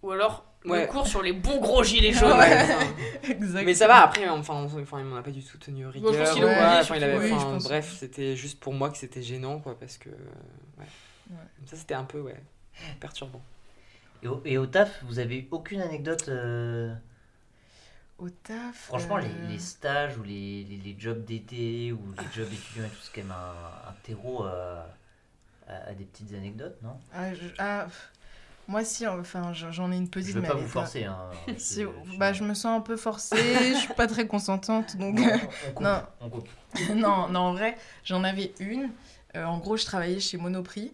Ou 0.07 0.13
alors, 0.13 0.45
Ouais. 0.65 0.83
le 0.83 0.87
cours 0.89 1.07
sur 1.07 1.23
les 1.23 1.33
bons 1.33 1.61
gros 1.61 1.83
gilets 1.85 2.13
jaunes. 2.13 2.37
Mais 3.65 3.75
ça 3.75 3.87
va, 3.87 4.03
après, 4.05 4.29
enfin, 4.29 4.55
on- 4.55 4.81
enfin, 4.83 4.99
il 4.99 5.05
m'en 5.05 5.17
a 5.17 5.23
pas 5.23 5.31
du 5.31 5.43
tout 5.43 5.59
tenu 5.59 5.87
rigueur. 5.87 6.13
je 6.13 6.19
pense 6.19 6.31
qu'il 6.33 6.43
a 6.43 6.47
ouais, 6.47 6.53
oublié, 6.53 6.67
enfin, 6.67 6.83
surtout, 6.83 7.01
il 7.01 7.05
avait, 7.05 7.19
oui, 7.19 7.33
enfin, 7.33 7.41
je 7.41 7.45
pense. 7.55 7.65
bref, 7.65 7.97
c'était 7.99 8.35
juste 8.37 8.59
pour 8.61 8.73
moi 8.73 8.91
que 8.91 8.97
c'était 8.99 9.23
gênant, 9.23 9.59
quoi, 9.61 9.79
parce 9.79 9.97
que. 9.99 10.09
Ouais. 10.09 10.85
Ouais. 11.31 11.37
Ça, 11.67 11.77
c'était 11.77 11.95
un 11.95 12.05
peu, 12.05 12.21
ouais, 12.21 12.37
perturbant. 13.01 13.43
Et 14.23 14.29
au, 14.29 14.41
et 14.45 14.59
au 14.59 14.67
taf, 14.67 15.03
vous 15.05 15.19
avez 15.19 15.39
eu 15.39 15.49
aucune 15.51 15.81
anecdote 15.81 16.29
euh, 16.29 16.93
Au 18.19 18.29
taf. 18.31 18.75
Franchement, 18.87 19.19
euh, 19.19 19.21
les, 19.47 19.53
les 19.55 19.59
stages 19.59 20.17
ou 20.19 20.23
les, 20.23 20.65
les, 20.65 20.77
les 20.79 20.97
jobs 20.99 21.25
d'été 21.25 21.93
ou 21.93 22.01
les 22.19 22.25
jobs 22.35 22.53
étudiants 22.53 22.87
et 22.87 22.89
tout, 22.91 22.97
c'est 23.03 23.13
quand 23.21 23.27
même 23.27 23.33
un, 23.37 23.89
un 23.91 23.95
terreau 24.03 24.47
euh, 24.47 24.83
à, 25.69 25.91
à 25.91 25.93
des 25.95 26.05
petites 26.05 26.33
anecdotes, 26.33 26.79
non? 26.83 26.99
Ah, 27.15 27.35
je- 27.35 27.55
ah. 27.59 27.87
Moi, 28.69 28.85
si, 28.85 29.07
enfin, 29.07 29.53
j'en 29.53 29.93
ai 29.93 29.97
une 29.97 30.09
petite. 30.09 30.31
Je 30.31 30.35
veux 30.35 30.41
mais 30.43 30.49
pas 30.49 30.55
vous 30.55 30.67
forcer. 30.69 31.05
Hein, 31.05 31.17
Si, 31.59 31.83
Je- 31.83 32.17
bah, 32.19 32.33
je 32.33 32.43
me 32.45 32.55
sens 32.55 32.79
un 32.79 32.81
peu 32.81 32.97
forcée, 32.97 33.37
je 33.75 33.79
suis 33.79 33.95
pas 33.95 34.07
très 34.07 34.27
consentante, 34.27 34.97
donc. 34.97 35.19
Non, 35.19 35.27
on 35.27 35.71
coupe, 35.73 35.83
Non. 35.83 36.03
on 36.21 36.29
coupe. 36.31 36.49
non, 36.95 37.29
non, 37.29 37.41
en 37.41 37.53
vrai, 37.53 37.77
j'en 38.05 38.25
avais 38.25 38.53
une. 38.61 38.91
Euh, 39.37 39.45
en 39.45 39.59
gros, 39.59 39.77
je 39.77 39.85
travaillais 39.85 40.21
chez 40.21 40.37
Monoprix. 40.39 40.93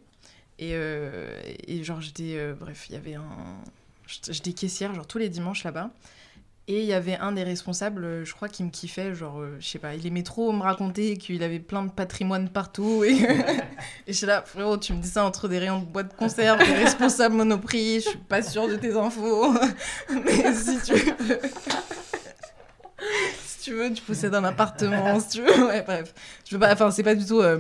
Et, 0.59 0.73
euh, 0.75 1.41
et 1.67 1.83
genre, 1.83 2.01
j'étais. 2.01 2.35
euh, 2.37 2.55
bref, 2.59 2.87
il 2.89 2.95
y 2.95 2.97
avait 2.97 3.15
un. 3.15 3.25
J'étais 4.07 4.53
caissière, 4.53 4.95
genre 4.95 5.07
tous 5.07 5.19
les 5.19 5.29
dimanches 5.29 5.65
là-bas. 5.65 5.91
Et 6.73 6.81
il 6.81 6.87
y 6.87 6.95
avait 6.95 7.19
un 7.19 7.33
des 7.33 7.43
responsables, 7.43 8.03
euh, 8.03 8.25
je 8.25 8.33
crois, 8.33 8.49
qui 8.49 8.65
me 8.65 8.71
kiffait. 8.71 9.13
Genre, 9.13 9.41
euh, 9.41 9.59
je 9.61 9.69
sais 9.69 9.79
pas, 9.79 9.95
il 9.95 10.07
aimait 10.07 10.23
trop 10.23 10.53
me 10.53 10.63
raconter 10.63 11.19
qu'il 11.19 11.43
avait 11.43 11.59
plein 11.59 11.85
de 11.85 11.91
patrimoine 11.91 12.49
partout. 12.49 13.05
Et, 13.05 13.19
je 14.09 14.13
suis 14.15 14.27
là, 14.27 14.43
frérot, 14.47 14.79
tu 14.79 14.95
me 14.95 15.03
dis 15.03 15.09
ça 15.09 15.23
entre 15.27 15.49
des 15.49 15.59
rayons 15.59 15.81
de 15.81 15.85
boîte 15.85 16.13
de 16.13 16.17
conserve, 16.17 16.61
t'es 16.61 16.73
responsable 16.73 17.35
Monoprix, 17.35 18.01
je 18.01 18.09
suis 18.09 18.19
pas 18.19 18.41
sûre 18.41 18.69
de 18.69 18.77
tes 18.77 18.97
infos. 18.97 19.53
Mais 20.25 20.55
si 20.55 20.81
tu 20.81 20.95
veux. 20.95 21.39
Si 23.63 23.71
tu 23.71 23.77
veux, 23.77 23.93
tu 23.93 24.03
possèdes 24.03 24.35
un 24.35 24.43
appartement, 24.43 25.21
si 25.21 25.29
tu 25.29 25.43
veux. 25.43 25.67
Ouais, 25.67 25.83
bref. 25.83 26.13
Je 26.49 26.57
veux 26.57 26.61
pas, 26.61 26.73
enfin, 26.73 26.91
c'est 26.91 27.05
pas 27.05 27.15
du 27.15 27.25
tout 27.25 27.41
euh, 27.41 27.59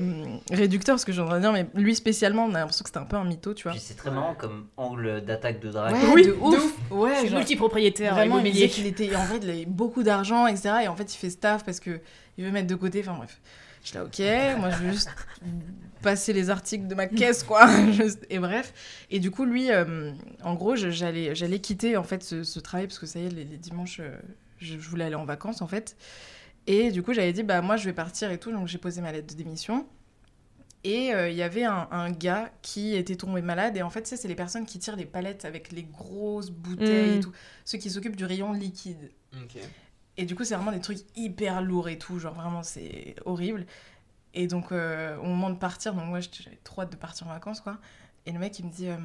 réducteur 0.51 0.99
ce 0.99 1.07
que 1.07 1.13
j'ai 1.13 1.21
en 1.21 1.27
train 1.27 1.37
de 1.37 1.43
dire, 1.43 1.53
mais 1.53 1.67
lui 1.75 1.95
spécialement, 1.95 2.45
on 2.45 2.55
a 2.55 2.59
l'impression 2.59 2.83
que 2.83 2.89
c'était 2.89 2.99
un 2.99 3.05
peu 3.05 3.17
un 3.17 3.25
mytho, 3.25 3.55
tu 3.55 3.63
vois. 3.65 3.73
Puis 3.73 3.81
c'est 3.81 3.95
très 3.95 4.11
marrant 4.11 4.35
comme 4.35 4.67
angle 4.77 5.21
d'attaque 5.25 5.61
de 5.61 5.71
drague. 5.71 5.95
Ouais, 5.95 6.01
Oui, 6.13 6.27
de 6.27 6.33
de 6.33 6.37
ouf. 6.37 6.75
Ouais, 6.91 7.11
Je 7.15 7.19
suis 7.21 7.29
genre, 7.29 7.39
multipropriétaire 7.39 8.15
vraiment, 8.15 8.41
il 8.41 8.53
disait 8.53 8.69
qu'il 8.69 8.87
était, 8.87 9.15
en 9.15 9.25
fait, 9.25 9.39
il 9.43 9.51
avait 9.51 9.65
beaucoup 9.65 10.03
d'argent, 10.03 10.47
etc. 10.49 10.75
Et 10.85 10.89
en 10.89 10.97
fait, 10.97 11.15
il 11.15 11.17
fait 11.17 11.31
staff 11.31 11.65
parce 11.65 11.79
que 11.79 12.01
il 12.37 12.45
veut 12.45 12.51
mettre 12.51 12.67
de 12.67 12.75
côté. 12.75 13.01
Enfin 13.01 13.17
bref, 13.17 13.41
je 13.83 13.89
suis 13.89 13.97
là, 13.97 14.05
ok, 14.05 14.59
moi 14.59 14.71
je 14.71 14.77
veux 14.85 14.93
juste 14.93 15.11
passer 16.03 16.33
les 16.33 16.51
articles 16.51 16.89
de 16.89 16.95
ma 16.97 17.07
caisse, 17.07 17.45
quoi. 17.45 17.69
Et 18.31 18.41
bref. 18.41 19.07
Et 19.11 19.21
du 19.21 19.31
coup, 19.31 19.45
lui, 19.45 19.71
euh, 19.71 20.11
en 20.43 20.55
gros, 20.55 20.75
j'allais, 20.75 21.35
j'allais 21.37 21.61
quitter 21.61 21.97
en 21.97 22.03
fait 22.03 22.25
ce, 22.25 22.43
ce 22.43 22.59
travail 22.59 22.89
parce 22.89 22.99
que 22.99 23.07
ça 23.07 23.21
y 23.21 23.27
est, 23.27 23.31
les, 23.31 23.45
les 23.45 23.57
dimanches, 23.57 24.01
euh, 24.01 24.17
je, 24.65 24.79
je 24.79 24.89
voulais 24.89 25.05
aller 25.05 25.15
en 25.15 25.25
vacances 25.25 25.63
en 25.63 25.67
fait. 25.67 25.97
Et 26.67 26.91
du 26.93 27.03
coup, 27.03 27.13
j'avais 27.13 27.33
dit, 27.33 27.43
bah 27.43 27.61
moi, 27.61 27.77
je 27.77 27.85
vais 27.85 27.93
partir 27.93 28.31
et 28.31 28.39
tout. 28.39 28.53
Donc, 28.53 28.69
j'ai 28.69 28.79
posé 28.79 29.01
ma 29.01 29.11
lettre 29.11 29.27
de 29.35 29.35
démission. 29.43 29.87
Et 30.85 31.13
euh, 31.15 31.29
il 31.29 31.37
y 31.37 31.43
avait 31.43 31.65
un, 31.65 31.89
un 31.91 32.11
gars 32.11 32.51
qui 32.63 32.95
était 32.95 33.17
tombé 33.17 33.41
malade. 33.43 33.77
Et 33.77 33.83
en 33.83 33.91
fait, 33.91 34.03
tu 34.03 34.09
sais, 34.11 34.17
c'est 34.17 34.29
les 34.29 34.35
personnes 34.35 34.65
qui 34.67 34.79
tirent 34.79 34.97
les 34.97 35.05
palettes 35.07 35.45
avec 35.45 35.71
les 35.73 35.83
grosses 35.85 36.51
bouteilles 36.51 37.17
Mm. 37.17 37.19
et 37.19 37.21
tout. 37.21 37.33
Ceux 37.65 37.79
qui 37.79 37.91
s'occupent 37.91 38.17
du 38.17 38.25
rayon 38.25 38.53
liquide. 38.53 39.11
Et 40.17 40.25
du 40.25 40.35
coup, 40.35 40.45
c'est 40.45 40.55
vraiment 40.55 40.73
des 40.73 40.81
trucs 40.81 40.99
hyper 41.17 41.63
lourds 41.63 41.89
et 41.89 41.99
tout. 41.99 42.19
Genre, 42.19 42.35
vraiment, 42.35 42.63
c'est 42.63 43.15
horrible. 43.25 43.67
Et 44.35 44.47
donc, 44.47 44.73
euh, 44.73 45.17
au 45.19 45.25
moment 45.27 45.51
de 45.51 45.57
partir, 45.59 45.95
donc 45.95 46.07
moi, 46.07 46.21
j'avais 46.21 46.59
trop 46.65 46.83
hâte 46.83 46.91
de 46.93 46.97
partir 46.97 47.27
en 47.27 47.31
vacances, 47.31 47.61
quoi. 47.61 47.79
Et 48.27 48.33
le 48.33 48.39
mec, 48.39 48.59
il 48.59 48.67
me 48.67 48.71
dit 48.71 48.89
euh, 48.89 48.97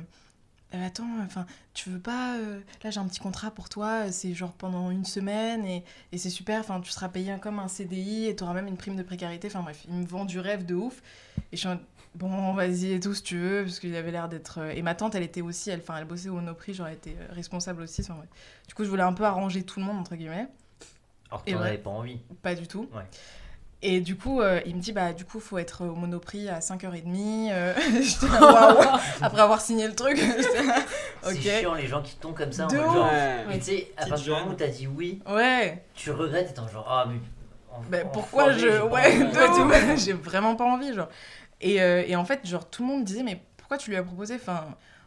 Euh, 0.73 0.85
Attends, 0.85 1.07
enfin, 1.23 1.45
tu 1.73 1.89
veux 1.89 1.99
pas. 1.99 2.35
euh, 2.37 2.59
Là, 2.83 2.89
j'ai 2.89 2.99
un 2.99 3.07
petit 3.07 3.19
contrat 3.21 3.51
pour 3.51 3.69
toi. 3.69 4.11
C'est 4.11 4.33
genre 4.33 4.51
pendant 4.51 4.91
une 4.91 5.05
semaine 5.05 5.65
et, 5.65 5.83
et 6.11 6.17
c'est 6.17 6.29
super. 6.29 6.59
Enfin, 6.59 6.81
tu 6.81 6.91
seras 6.91 7.07
payé 7.09 7.33
comme 7.41 7.59
un 7.59 7.67
CDI 7.69 8.25
et 8.27 8.35
tu 8.35 8.43
auras 8.43 8.53
même 8.53 8.67
une 8.67 8.77
prime 8.77 8.95
de 8.97 9.03
précarité. 9.03 9.47
Enfin, 9.47 9.61
bref, 9.61 9.85
il 9.87 9.93
me 9.95 10.05
vend 10.05 10.25
du 10.25 10.39
rêve 10.39 10.65
de 10.65 10.75
ouf. 10.75 11.01
Et 11.51 11.55
je 11.55 11.61
suis 11.61 11.69
en 11.69 11.79
Bon, 12.15 12.53
vas-y 12.53 12.93
et 12.93 12.99
tout, 12.99 13.13
si 13.13 13.21
tu 13.21 13.37
veux. 13.37 13.63
Parce 13.63 13.79
qu'il 13.79 13.95
avait 13.95 14.09
l'air 14.11 14.27
d'être. 14.27 14.57
euh, 14.59 14.71
Et 14.71 14.81
ma 14.81 14.95
tante, 14.95 15.13
elle 15.13 15.21
était 15.23 15.41
aussi. 15.41 15.69
Elle, 15.69 15.81
enfin, 15.81 15.97
elle 15.97 16.05
bossait 16.05 16.29
au 16.29 16.33
Monoprix. 16.33 16.73
J'aurais 16.73 16.93
été 16.93 17.11
euh, 17.19 17.27
responsable 17.33 17.83
aussi. 17.83 18.01
Enfin, 18.01 18.15
bref. 18.15 18.29
Du 18.67 18.73
coup, 18.73 18.83
je 18.83 18.89
voulais 18.89 19.03
un 19.03 19.13
peu 19.13 19.23
arranger 19.23 19.61
tout 19.63 19.79
le 19.79 19.85
monde, 19.85 19.99
entre 19.99 20.15
guillemets. 20.15 20.47
Alors 21.29 21.43
que 21.43 21.51
t'en 21.51 21.57
avais 21.67 21.77
pas 21.77 21.89
envie. 21.91 22.17
Pas 22.41 22.55
du 22.55 22.67
tout. 22.67 22.89
Ouais. 22.93 23.03
Et 23.83 23.99
du 24.01 24.15
coup, 24.17 24.41
euh, 24.41 24.59
il 24.65 24.75
me 24.75 24.81
dit, 24.81 24.91
bah, 24.91 25.13
du 25.13 25.23
coup, 25.23 25.39
faut 25.39 25.59
être 25.59 25.85
au 25.85 25.93
Monoprix 25.93 26.49
à 26.49 26.59
5h30. 26.59 27.49
Euh, 27.51 27.73
J'étais 28.01 28.27
là, 28.27 28.41
waouh 28.73 28.99
Après 29.21 29.41
avoir 29.41 29.61
signé 29.61 29.87
le 29.87 29.93
truc. 29.93 30.17
C'est 31.23 31.41
chiant 31.41 31.75
les 31.75 31.85
gens 31.87 32.01
qui 32.01 32.15
tombent 32.15 32.33
comme 32.35 32.51
ça 32.51 32.65
en 32.65 32.67
De 32.67 32.77
mode 32.77 32.85
genre. 32.85 33.05
Ouais. 33.11 33.45
Mais 33.47 33.57
tu 33.59 33.65
sais, 33.65 33.91
à 33.97 34.07
partir 34.07 34.23
du 34.25 34.29
moment 34.31 34.51
où 34.51 34.55
t'as 34.55 34.67
dit 34.67 34.87
oui, 34.87 35.21
Ouais. 35.29 35.83
tu 35.93 36.09
regrettes 36.11 36.49
étant 36.51 36.67
genre 36.67 36.87
ah 36.89 37.05
mais. 37.07 37.19
en- 38.03 38.07
en 38.07 38.09
pourquoi 38.11 38.51
je. 38.53 38.81
Ouais. 38.81 39.95
J'ai 39.97 40.13
vraiment 40.13 40.55
pas 40.55 40.65
envie, 40.65 40.93
genre. 40.93 41.09
Et, 41.61 41.81
euh, 41.81 42.03
et 42.07 42.15
en 42.15 42.25
fait, 42.25 42.45
genre, 42.47 42.67
tout 42.69 42.81
le 42.83 42.89
monde 42.89 43.03
disait, 43.03 43.23
mais 43.23 43.41
pourquoi 43.57 43.77
tu 43.77 43.89
lui 43.91 43.97
as 43.97 44.03
proposé? 44.03 44.35
Enfin, 44.35 44.65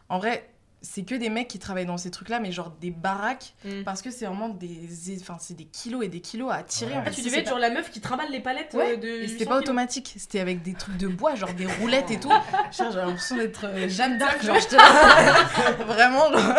en 0.09 0.17
vrai, 0.19 0.49
c'est 0.81 1.03
que 1.03 1.13
des 1.15 1.29
mecs 1.29 1.47
qui 1.47 1.59
travaillent 1.59 1.85
dans 1.85 1.97
ces 1.97 2.09
trucs-là, 2.11 2.39
mais 2.39 2.51
genre 2.51 2.71
des 2.81 2.89
baraques, 2.91 3.53
Mm. 3.65 3.83
parce 3.83 4.01
que 4.01 4.09
c'est 4.09 4.25
vraiment 4.25 4.49
des. 4.49 4.79
Enfin, 5.21 5.37
c'est 5.39 5.53
des 5.55 5.65
kilos 5.65 6.03
et 6.03 6.07
des 6.07 6.21
kilos 6.21 6.51
à 6.51 6.63
tirer. 6.63 6.91
Ouais. 6.93 6.97
en 6.97 7.01
Ah, 7.05 7.09
fait. 7.11 7.11
tu 7.11 7.21
devais 7.21 7.37
être 7.39 7.43
pas- 7.45 7.49
genre 7.51 7.59
la 7.59 7.69
meuf 7.69 7.91
qui 7.91 8.01
trimballe 8.01 8.31
les 8.31 8.39
palettes 8.39 8.73
Ouais, 8.73 8.93
euh, 8.93 8.97
de. 8.97 9.07
et 9.07 9.19
800 9.21 9.31
c'était 9.33 9.45
pas 9.45 9.51
kilos. 9.51 9.61
automatique, 9.63 10.13
c'était 10.17 10.39
avec 10.39 10.63
des 10.63 10.73
trucs 10.73 10.97
de 10.97 11.07
bois, 11.07 11.35
genre 11.35 11.53
des 11.53 11.65
roulettes 11.67 12.09
et 12.11 12.19
tout. 12.19 12.29
J'avais 12.71 12.95
l'impression 12.95 13.35
d'être 13.37 13.65
euh, 13.65 13.87
Jeanne 13.89 14.17
d'Arc, 14.17 14.43
genre 14.43 14.57
j'étais 14.59 14.75
là, 14.77 15.43
vraiment. 15.85 16.31
Genre. 16.31 16.55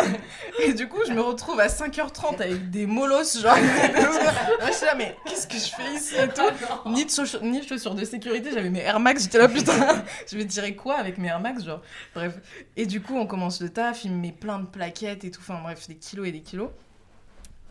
Et 0.63 0.73
du 0.73 0.87
coup, 0.87 0.99
je 1.07 1.11
me 1.13 1.21
retrouve 1.21 1.59
à 1.59 1.67
5h30 1.67 2.41
avec 2.41 2.69
des 2.69 2.85
molosses, 2.85 3.41
genre. 3.41 3.55
je 4.67 4.71
suis 4.71 4.85
là, 4.85 4.95
mais 4.95 5.15
qu'est-ce 5.25 5.47
que 5.47 5.57
je 5.57 5.69
fais 5.75 5.93
ici 5.95 6.15
et 6.15 6.27
tout 6.29 6.89
ni 6.89 7.05
de, 7.05 7.09
chaussures, 7.09 7.41
ni 7.43 7.59
de 7.61 7.67
chaussures 7.67 7.95
de 7.95 8.05
sécurité, 8.05 8.51
j'avais 8.53 8.69
mes 8.69 8.79
Air 8.81 8.99
Max, 8.99 9.23
j'étais 9.23 9.37
là, 9.37 9.47
putain, 9.47 10.03
je 10.31 10.37
vais 10.37 10.45
tirer 10.45 10.75
quoi 10.75 10.95
avec 10.97 11.17
mes 11.17 11.27
Air 11.27 11.39
Max, 11.39 11.63
genre. 11.65 11.81
Bref. 12.15 12.33
Et 12.77 12.85
du 12.85 13.01
coup, 13.01 13.15
on 13.17 13.25
commence 13.27 13.61
le 13.61 13.69
taf, 13.69 14.05
il 14.05 14.12
met 14.19 14.31
plein 14.31 14.59
de 14.59 14.65
plaquettes 14.65 15.23
et 15.23 15.31
tout, 15.31 15.41
enfin 15.41 15.59
bref, 15.61 15.87
des 15.87 15.95
kilos 15.95 16.27
et 16.27 16.31
des 16.31 16.41
kilos. 16.41 16.69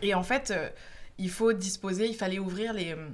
Et 0.02 0.14
en 0.14 0.22
fait, 0.22 0.50
euh, 0.50 0.68
il 1.18 1.30
faut 1.30 1.52
disposer, 1.52 2.06
il 2.08 2.14
fallait 2.16 2.38
ouvrir 2.38 2.72
les. 2.72 2.92
euh, 2.92 3.08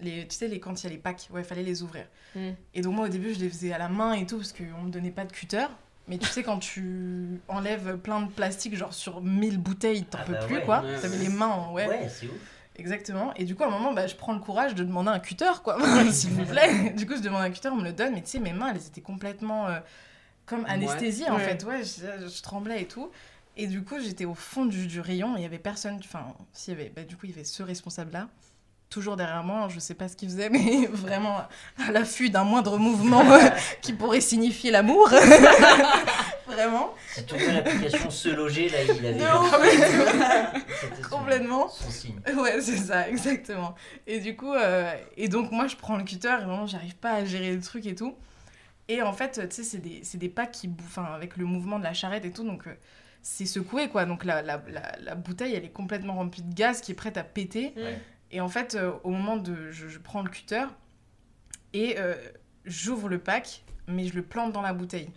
les 0.00 0.26
tu 0.26 0.34
sais, 0.36 0.48
les, 0.48 0.58
quand 0.60 0.82
il 0.82 0.84
y 0.84 0.86
a 0.88 0.90
les 0.90 0.98
packs, 0.98 1.28
ouais, 1.30 1.42
il 1.42 1.44
fallait 1.44 1.62
les 1.62 1.82
ouvrir. 1.82 2.06
Mm. 2.34 2.50
Et 2.74 2.80
donc, 2.80 2.94
moi, 2.96 3.06
au 3.06 3.08
début, 3.08 3.32
je 3.34 3.38
les 3.40 3.48
faisais 3.48 3.72
à 3.72 3.78
la 3.78 3.88
main 3.88 4.14
et 4.14 4.26
tout, 4.26 4.38
parce 4.38 4.52
qu'on 4.52 4.82
me 4.82 4.90
donnait 4.90 5.10
pas 5.12 5.24
de 5.24 5.32
cutter. 5.32 5.66
Mais 6.08 6.18
tu 6.18 6.26
sais, 6.26 6.42
quand 6.42 6.58
tu 6.58 7.40
enlèves 7.46 7.96
plein 7.98 8.20
de 8.22 8.30
plastique, 8.30 8.74
genre 8.76 8.92
sur 8.92 9.20
1000 9.22 9.58
bouteilles, 9.58 10.04
t'en 10.04 10.18
Ah 10.20 10.24
peux 10.24 10.32
bah 10.32 10.44
plus, 10.46 10.56
ouais. 10.56 10.62
quoi. 10.64 10.80
Ouais, 10.82 10.98
T'avais 11.00 11.16
ouais. 11.16 11.22
les 11.24 11.28
mains 11.28 11.46
en. 11.46 11.72
Ouais, 11.72 11.86
Ouais, 11.86 12.08
c'est 12.08 12.26
ouf. 12.26 12.32
exactement. 12.74 13.32
Et 13.36 13.44
du 13.44 13.54
coup, 13.54 13.62
à 13.62 13.68
un 13.68 13.70
moment, 13.70 13.92
bah, 13.92 14.08
je 14.08 14.16
prends 14.16 14.32
le 14.32 14.40
courage 14.40 14.74
de 14.74 14.82
demander 14.82 15.10
un 15.10 15.20
cutter, 15.20 15.52
quoi. 15.62 15.78
S'il 16.10 16.30
vous 16.30 16.44
plaît. 16.44 16.90
Du 16.96 17.06
coup, 17.06 17.14
je 17.14 17.20
demande 17.22 17.42
un 17.42 17.50
cutter, 17.50 17.68
on 17.68 17.76
me 17.76 17.84
le 17.84 17.92
donne. 17.92 18.14
Mais 18.14 18.22
tu 18.22 18.30
sais, 18.30 18.38
mes 18.40 18.52
mains, 18.52 18.72
elles 18.74 18.84
étaient 18.84 19.00
complètement. 19.00 19.68
euh, 19.68 19.78
comme 20.56 20.64
anesthésie, 20.66 21.24
en 21.28 21.36
Ouais. 21.36 21.44
fait. 21.44 21.64
Ouais, 21.64 21.82
je, 21.82 22.28
je 22.28 22.42
tremblais 22.42 22.82
et 22.82 22.86
tout. 22.86 23.10
Et 23.56 23.66
du 23.66 23.82
coup, 23.82 23.96
j'étais 24.00 24.24
au 24.24 24.34
fond 24.34 24.64
du, 24.66 24.86
du 24.86 25.00
rayon, 25.00 25.34
il 25.36 25.42
y 25.42 25.46
avait 25.46 25.58
personne. 25.58 25.98
Enfin, 26.04 26.24
s'il 26.52 26.74
y 26.74 26.76
avait. 26.80 26.92
Bah, 26.94 27.02
du 27.02 27.16
coup, 27.16 27.26
il 27.26 27.30
y 27.30 27.34
avait 27.34 27.44
ce 27.44 27.62
responsable-là. 27.62 28.28
Toujours 28.90 29.16
derrière 29.16 29.42
moi, 29.42 29.68
je 29.70 29.78
sais 29.80 29.94
pas 29.94 30.06
ce 30.08 30.16
qu'il 30.16 30.28
faisait, 30.28 30.50
mais 30.50 30.86
vraiment 30.86 31.38
à 31.86 31.90
l'affût 31.92 32.28
d'un 32.30 32.44
moindre 32.44 32.76
mouvement 32.78 33.24
qui 33.82 33.92
pourrait 33.94 34.20
signifier 34.20 34.70
l'amour. 34.70 35.08
vraiment. 36.46 36.92
Si 37.14 37.24
tu 37.24 37.34
l'application 37.36 38.10
Se 38.10 38.28
Loger, 38.28 38.68
là, 38.68 38.78
il 38.84 39.06
avait. 39.06 39.18
C'était 40.80 41.02
son- 41.02 41.08
Complètement. 41.08 41.68
Son 41.68 41.90
signe. 41.90 42.20
Ouais, 42.36 42.60
c'est 42.60 42.76
ça, 42.76 43.08
exactement. 43.08 43.74
Et 44.06 44.20
du 44.20 44.36
coup, 44.36 44.52
euh, 44.52 44.92
et 45.16 45.28
donc 45.28 45.50
moi 45.52 45.66
je 45.66 45.76
prends 45.76 45.96
le 45.96 46.04
cutter 46.04 46.28
et 46.40 46.44
vraiment 46.44 46.66
j'arrive 46.66 46.96
pas 46.96 47.12
à 47.12 47.24
gérer 47.24 47.54
le 47.54 47.60
truc 47.60 47.86
et 47.86 47.94
tout. 47.94 48.14
Et 48.88 49.00
en 49.02 49.12
fait, 49.12 49.48
tu 49.48 49.56
sais, 49.56 49.62
c'est 49.62 49.78
des, 49.78 50.02
des 50.14 50.28
packs 50.28 50.50
qui 50.50 50.68
bouffent, 50.68 50.98
avec 50.98 51.36
le 51.36 51.44
mouvement 51.44 51.78
de 51.78 51.84
la 51.84 51.94
charrette 51.94 52.24
et 52.24 52.32
tout, 52.32 52.44
donc 52.44 52.66
euh, 52.66 52.74
c'est 53.22 53.46
secoué 53.46 53.88
quoi. 53.88 54.04
Donc 54.04 54.24
la, 54.24 54.42
la, 54.42 54.62
la, 54.68 54.96
la 55.00 55.14
bouteille 55.14 55.54
elle 55.54 55.64
est 55.64 55.70
complètement 55.72 56.14
remplie 56.14 56.42
de 56.42 56.52
gaz 56.52 56.80
qui 56.80 56.92
est 56.92 56.96
prête 56.96 57.16
à 57.16 57.24
péter. 57.24 57.72
Ouais. 57.76 58.00
Et 58.32 58.40
en 58.40 58.48
fait, 58.48 58.74
euh, 58.74 58.92
au 59.04 59.10
moment 59.10 59.36
de. 59.36 59.70
Je, 59.70 59.88
je 59.88 59.98
prends 59.98 60.22
le 60.22 60.30
cutter 60.30 60.64
et 61.72 61.96
euh, 61.98 62.14
j'ouvre 62.64 63.08
le 63.08 63.18
pack, 63.18 63.64
mais 63.86 64.06
je 64.06 64.14
le 64.14 64.22
plante 64.22 64.52
dans 64.52 64.62
la 64.62 64.72
bouteille. 64.72 65.10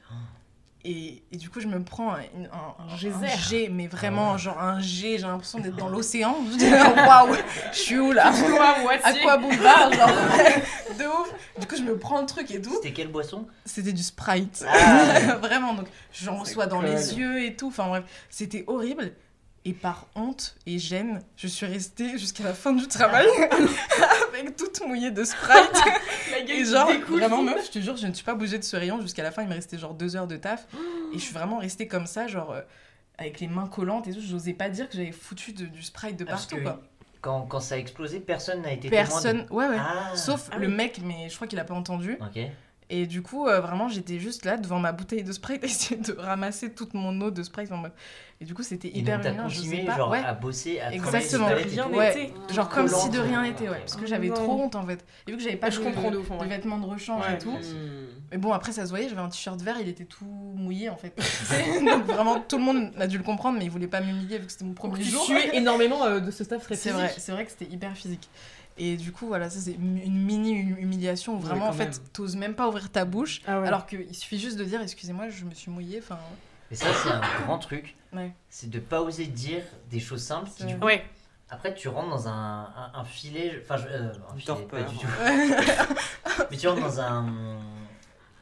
Et, 0.88 1.24
et 1.32 1.38
du 1.38 1.50
coup, 1.50 1.60
je 1.62 1.68
me 1.68 1.82
prends 1.84 2.12
un, 2.14 2.20
un, 2.20 2.94
un 2.94 2.96
geyser. 2.96 3.28
jet, 3.50 3.70
mais 3.72 3.88
vraiment, 3.88 4.34
Ah. 4.34 4.38
genre 4.38 4.60
un 4.62 4.80
jet, 4.80 5.18
j'ai 5.18 5.26
l'impression 5.26 5.58
d'être 5.60 5.76
dans 5.78 5.90
l'océan. 5.90 6.36
Je 6.52 6.58
dis, 6.58 6.70
waouh, 6.72 7.36
je 7.72 7.78
suis 7.78 7.98
où 7.98 8.12
là 8.12 8.28
Aqua 9.04 9.38
Boulevard, 9.38 9.92
genre, 9.92 10.08
de 11.00 11.06
ouf. 11.06 11.34
Du 11.60 11.66
coup, 11.68 11.76
je 11.76 11.82
me 11.82 11.98
prends 11.98 12.20
le 12.22 12.28
truc 12.28 12.52
et 12.52 12.62
tout. 12.62 12.72
C'était 12.76 12.94
quelle 12.94 13.08
boisson? 13.08 13.48
C'était 13.66 13.94
du 13.94 14.04
Sprite. 14.04 14.64
Ah. 14.68 15.38
Vraiment, 15.42 15.74
donc 15.74 15.88
j'en 16.14 16.36
reçois 16.36 16.68
dans 16.68 16.82
cool. 16.82 16.90
les 16.90 17.18
yeux 17.18 17.44
et 17.44 17.56
tout. 17.56 17.68
Enfin 17.70 17.88
bref, 17.88 18.04
c'était 18.30 18.64
horrible. 18.68 19.12
Et 19.68 19.74
par 19.74 20.06
honte 20.16 20.56
et 20.68 20.78
gêne, 20.78 21.22
je 21.38 21.48
suis 21.48 21.66
restée 21.66 22.18
jusqu'à 22.20 22.44
la 22.44 22.54
fin 22.54 22.72
du 22.72 22.88
travail 22.88 23.26
avec 24.34 24.56
toute 24.56 24.80
mouillée 24.86 25.10
de 25.12 25.24
Sprite. 25.24 25.82
et 26.48 26.66
genre, 26.66 26.92
vraiment 27.10 27.42
meuf, 27.42 27.66
je 27.66 27.72
te 27.72 27.80
jure, 27.80 27.98
je 27.98 28.06
ne 28.06 28.14
suis 28.14 28.24
pas 28.24 28.36
bougée 28.36 28.60
de 28.60 28.64
ce 28.64 28.76
rayon 28.76 29.02
jusqu'à 29.02 29.24
la 29.24 29.32
fin. 29.32 29.42
Il 29.42 29.48
me 29.50 29.54
restait 29.56 29.78
genre 29.80 29.96
deux 29.96 30.16
heures 30.16 30.28
de 30.28 30.38
taf. 30.38 30.68
Et 31.14 31.18
je 31.18 31.24
suis 31.24 31.34
vraiment 31.34 31.58
restée 31.58 31.88
comme 31.88 32.06
ça, 32.06 32.28
genre 32.28 32.52
euh, 32.52 32.62
avec 33.18 33.40
les 33.40 33.48
mains 33.48 33.68
collantes 33.68 34.08
et 34.08 34.14
tout. 34.14 34.22
J'osais 34.22 34.54
pas 34.54 34.70
dire 34.70 34.88
que 34.88 34.96
j'avais 34.98 35.12
foutu 35.12 35.52
de- 35.52 35.66
du 35.66 35.82
Sprite 35.82 36.16
de 36.18 36.26
Ah, 36.28 36.32
parce 36.32 36.46
partout. 36.46 36.58
que 36.64 36.70
quoi. 36.70 36.82
quand, 37.22 37.42
quand 37.48 37.60
ça 37.60 37.74
a 37.74 37.78
explosé, 37.80 38.20
personne 38.20 38.62
n'a 38.62 38.72
été 38.72 38.90
témoin 38.90 39.04
de- 39.04 39.08
Personne, 39.10 39.48
ouais, 39.50 39.68
ouais. 39.68 39.78
Ah. 39.80 40.16
Sauf 40.16 40.48
Ah 40.52 40.60
le 40.60 40.68
oui. 40.68 40.74
mec, 40.76 41.00
mais 41.04 41.28
je 41.30 41.36
crois 41.36 41.48
qu'il 41.48 41.58
a 41.58 41.64
pas 41.64 41.74
entendu. 41.74 42.20
Ok. 42.22 42.40
Et 42.92 43.08
du 43.08 43.24
coup, 43.24 43.48
euh, 43.48 43.62
vraiment, 43.62 43.88
j'étais 43.90 44.20
juste 44.20 44.46
là 44.46 44.58
devant 44.58 44.78
ma 44.80 44.92
bouteille 44.92 45.24
de 45.24 45.32
Sprite 45.32 45.64
et 45.64 45.66
essayer 45.66 46.00
de 46.00 46.14
ramasser 46.14 46.72
toute 46.72 46.94
mon 46.94 47.20
eau 47.22 47.32
de 47.32 47.42
Sprite. 47.42 47.72
en 47.72 47.78
mode- 47.78 47.92
Et 48.42 48.46
du 48.46 48.54
coup, 48.54 48.62
c'était 48.62 48.90
hyper 48.90 49.24
je 49.24 49.30
continué 49.58 49.78
sais 49.80 49.86
pas. 49.86 49.98
genre 49.98 50.10
ouais. 50.12 50.24
à 50.24 50.34
bosser, 50.34 50.80
à 50.80 50.94
Exactement. 50.94 51.48
Rien 51.48 51.86
tout. 52.48 52.54
Genre 52.54 52.70
comme 52.70 52.88
si 52.88 53.10
de 53.10 53.18
rien 53.20 53.42
n'était, 53.42 53.70
ouais. 53.70 53.80
Parce 53.80 53.96
que 53.96 54.06
j'avais 54.06 54.30
trop 54.30 54.62
honte 54.62 54.76
en 54.76 54.86
fait. 54.86 55.04
Et 55.28 55.32
vu 55.32 55.38
que 55.38 55.44
j'avais 55.44 55.56
pas 55.56 55.70
je 55.72 55.80
de, 55.80 55.86
comprends 55.86 56.12
de 56.12 56.18
vrai. 56.18 56.48
vêtements 56.48 56.78
de 56.78 56.86
rechange 56.86 57.26
Ouais. 57.26 57.36
et 57.36 57.38
tout. 57.40 57.50
Hmm. 57.52 58.06
Mais 58.32 58.38
bon, 58.38 58.52
après, 58.52 58.72
ça 58.72 58.84
se 58.86 58.90
voyait, 58.90 59.08
j'avais 59.10 59.22
un 59.22 59.30
t-shirt 59.30 59.60
vert, 59.62 59.78
il 59.82 59.88
était 59.88 60.06
tout 60.06 60.26
mouillé 60.26 60.90
en 60.90 60.96
fait. 60.98 61.14
Donc 61.86 62.06
vraiment, 62.06 62.40
tout 62.40 62.58
le 62.58 62.64
monde 62.64 62.92
a 63.00 63.08
dû 63.08 63.18
le 63.18 63.24
comprendre, 63.24 63.58
mais 63.58 63.66
il 63.66 63.72
voulait 63.72 63.88
pas 63.88 64.02
m'humilier 64.02 64.38
vu 64.38 64.46
que 64.46 64.52
c'était 64.52 64.66
mon 64.66 64.74
premier 64.74 65.00
Tu 65.04 65.10
jour. 65.10 65.24
suais 65.24 65.50
énormément 65.56 66.04
euh, 66.04 66.20
de 66.20 66.30
ce 66.30 66.44
stuff 66.44 66.62
très 66.64 66.76
C'est 66.76 66.90
physique. 66.90 66.96
vrai, 67.10 67.14
c'est 67.18 67.32
vrai 67.32 67.46
que 67.46 67.52
c'était 67.52 67.74
hyper 67.74 67.96
physique. 67.96 68.30
Et 68.78 68.98
du 68.98 69.12
coup, 69.14 69.28
voilà, 69.28 69.50
ça 69.50 69.60
c'est 69.60 69.72
une 69.74 70.22
mini 70.26 70.60
hum- 70.74 70.78
humiliation 70.80 71.34
où 71.34 71.38
Ouais, 71.38 71.44
vraiment, 71.48 71.70
en 71.70 71.74
fait, 71.74 72.02
t'oses 72.12 72.36
même 72.36 72.56
pas 72.56 72.68
ouvrir 72.68 72.92
ta 72.92 73.06
bouche. 73.06 73.42
Ah 73.48 73.62
ouais. 73.62 73.68
Alors 73.68 73.86
qu'il 73.86 74.14
suffit 74.14 74.38
juste 74.40 74.58
de 74.58 74.64
dire, 74.66 74.82
excusez-moi, 74.82 75.30
je 75.30 75.46
me 75.46 75.54
suis 75.54 75.72
mouillée. 75.72 76.00
Enfin, 76.04 76.20
Et 76.72 76.76
ça, 76.76 76.88
c'est 77.02 77.10
un 77.10 77.22
grand 77.46 77.58
truc. 77.60 77.96
Ouais. 78.14 78.34
C'est 78.50 78.70
de 78.70 78.80
pas 78.80 79.02
oser 79.02 79.28
dire 79.28 79.64
des 79.90 80.00
choses 80.00 80.22
simples. 80.24 80.50
qui, 80.56 80.66
du 80.66 80.78
coup. 80.78 80.88
Après, 81.50 81.74
tu 81.76 81.88
rentres 81.88 82.10
dans 82.10 82.28
un, 82.28 82.64
un, 82.64 82.92
un 82.96 83.04
filet. 83.06 83.62
Enfin, 83.64 83.78
je- 83.78 83.88
euh, 83.88 84.10
un 84.10 84.36
filet, 84.36 84.46
pas 84.46 84.56
torpeur. 84.56 84.90
du 84.92 84.98
tout. 84.98 85.08
Mais 86.52 86.58
tu 86.58 86.68
rentres 86.68 86.82
dans 86.82 87.00
un. 87.00 87.26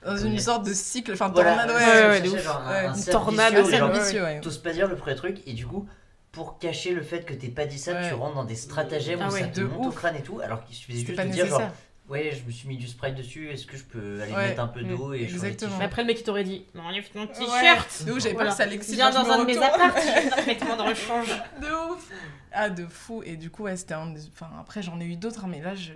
dans 0.05 0.17
une 0.17 0.39
sorte 0.39 0.65
de 0.65 0.73
cycle, 0.73 1.11
enfin, 1.13 1.29
Voilà, 1.29 1.55
tornade, 1.67 1.75
c'est 1.77 2.23
ouais, 2.23 2.31
ouais, 2.31 2.39
genre 2.39 2.57
un- 2.65 2.71
Ouais. 2.71 2.85
un 2.87 2.93
Une 2.95 3.03
tornade, 3.05 3.55
vicieux, 3.57 3.77
genre. 3.77 4.41
T'oses 4.41 4.57
pas 4.57 4.71
dire 4.73 4.87
le 4.87 4.95
premier 4.95 5.15
truc 5.15 5.41
et 5.45 5.53
du 5.53 5.67
coup, 5.67 5.87
pour 6.33 6.59
cacher 6.59 6.93
le 6.93 7.01
fait 7.01 7.25
que 7.25 7.33
t'es 7.33 7.47
pas 7.47 7.65
dit 7.65 7.79
ça, 7.79 7.93
Ouais. 7.93 8.09
tu 8.09 8.13
rentres 8.15 8.35
dans 8.35 8.43
des 8.43 8.55
stratagèmes 8.55 9.19
Ah 9.21 9.29
où 9.29 9.31
ouais, 9.33 9.39
ça 9.41 9.47
te 9.47 9.61
monte 9.61 9.87
au 9.87 9.91
crâne 9.91 10.17
et 10.17 10.21
tout, 10.23 10.39
alors 10.41 10.65
qu'il 10.65 10.75
suffisait 10.75 11.05
juste 11.05 11.15
pas 11.15 11.25
de 11.25 11.31
dire 11.31 11.45
genre, 11.47 11.61
ouais, 12.09 12.31
je 12.35 12.43
me 12.45 12.51
suis 12.51 12.67
mis 12.67 12.75
du 12.75 12.87
sprite 12.87 13.15
dessus, 13.15 13.49
est-ce 13.49 13.65
que 13.65 13.77
je 13.77 13.83
peux 13.85 14.21
aller 14.21 14.33
Ouais. 14.33 14.47
mettre 14.49 14.61
un 14.61 14.67
peu 14.67 14.81
d'eau 14.83 15.13
et 15.13 15.19
changer 15.27 15.29
de 15.29 15.35
Exactement. 15.45 15.77
Mais 15.77 15.85
après, 15.85 16.01
le 16.01 16.07
mec, 16.07 16.19
il 16.19 16.23
t'aurait 16.23 16.43
dit 16.43 16.65
Non, 16.75 16.83
enlève 16.83 17.07
ton 17.09 17.27
t-shirt 17.27 17.87
ouf, 18.09 18.19
j'avais 18.19 18.33
Voilà. 18.33 18.49
peur 18.49 18.57
que 18.57 18.63
ça 18.63 18.65
l'excite. 18.65 18.95
Viens 18.95 19.11
je 19.11 19.15
dans 19.15 19.29
un 19.29 19.39
de 19.39 19.45
mes 19.45 19.57
apparts, 19.57 19.95
un 19.95 20.41
vêtement 20.41 20.75
de 20.75 20.81
rechange. 20.81 21.27
De 21.61 21.91
ouf 21.93 22.09
Ah, 22.51 22.69
de 22.69 22.85
fou. 22.87 23.21
Et 23.25 23.37
du 23.37 23.49
coup, 23.51 23.63
ouais, 23.63 23.75
c'était 23.77 23.93
un. 23.93 24.07
des- 24.11 24.27
Enfin, 24.33 24.49
après, 24.59 24.81
j'en 24.81 24.99
ai 24.99 25.05
eu 25.05 25.15
d'autres, 25.15 25.45
hein, 25.45 25.49
mais 25.49 25.61
là, 25.61 25.75
je... 25.75 25.91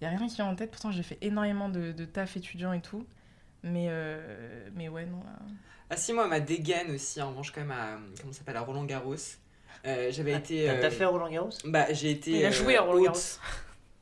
y 0.00 0.06
a 0.06 0.08
rien 0.08 0.26
qui 0.26 0.36
vient 0.36 0.46
en 0.46 0.54
tête. 0.56 0.70
Pourtant, 0.70 0.90
j'ai 0.90 1.02
fait 1.02 1.18
énormément 1.20 1.68
de, 1.68 1.92
de 1.92 2.04
taf 2.06 2.34
étudiant 2.36 2.72
et 2.72 2.80
tout. 2.80 3.06
Mais, 3.62 3.86
euh... 3.90 4.68
mais 4.74 4.88
ouais, 4.88 5.04
non. 5.06 5.18
là. 5.18 5.38
Ah 5.90 5.96
si, 5.96 6.12
moi, 6.14 6.26
ma 6.28 6.40
dégaine 6.40 6.90
aussi, 6.94 7.20
en 7.20 7.28
revanche, 7.28 7.50
quand 7.52 7.60
même, 7.60 7.70
à, 7.72 7.98
comment 8.20 8.32
ça 8.32 8.38
s'appelle, 8.38 8.56
à 8.56 8.62
Roland 8.62 8.84
Garros. 8.84 9.14
Euh, 9.86 10.08
J'avais 10.12 10.34
été... 10.34 10.66
T'as 10.80 10.86
euh, 10.86 10.90
fait 10.90 11.04
Roland 11.04 11.30
Garros? 11.30 11.50
Bah, 11.64 11.86
j'ai 11.92 12.10
été 12.12 12.30
Il 12.30 12.44
a 12.44 12.48
euh, 12.48 12.52
joué 12.52 12.76
à 12.76 12.82
Roland 12.82 12.98
hôte, 13.00 13.04
Garros. 13.06 13.18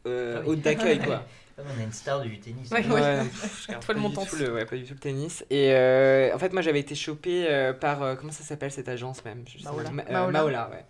euh, 0.07 0.43
Ah 0.45 0.49
hôte 0.49 0.61
d'accueil, 0.61 0.99
quoi. 0.99 1.25
Ah, 1.59 1.63
On 1.77 1.81
a 1.81 1.85
une 1.85 1.93
star 1.93 2.23
du 2.23 2.41
tennis. 2.41 2.71
Ouais, 2.71 2.79
Ouais, 2.79 2.85
Toi, 2.87 3.75
le 3.75 3.81
pas 3.87 3.93
du 3.95 4.01
montant. 4.01 4.23
ouais, 4.23 4.65
pas 4.65 4.77
du 4.77 4.85
tout 4.85 4.95
le 4.95 4.99
tennis. 4.99 5.45
Et 5.51 5.75
euh, 5.75 6.35
en 6.35 6.39
fait, 6.39 6.55
moi, 6.55 6.63
j'avais 6.63 6.81
été 6.81 6.95
chopée 6.95 7.45
euh, 7.51 7.75
par. 7.75 8.03
euh, 8.03 8.15
comment 8.15 8.33
ça 8.33 8.43
s'appelle 8.45 8.71
cette 8.71 8.89
agence 8.89 9.23
même? 9.27 9.45
Je 9.47 9.59
sais 9.59 9.65
Maola. 9.65 9.91
Ma- 9.91 10.03
euh, 10.05 10.11
Maola. 10.11 10.31
Maola, 10.39 10.71
ouais. 10.71 10.85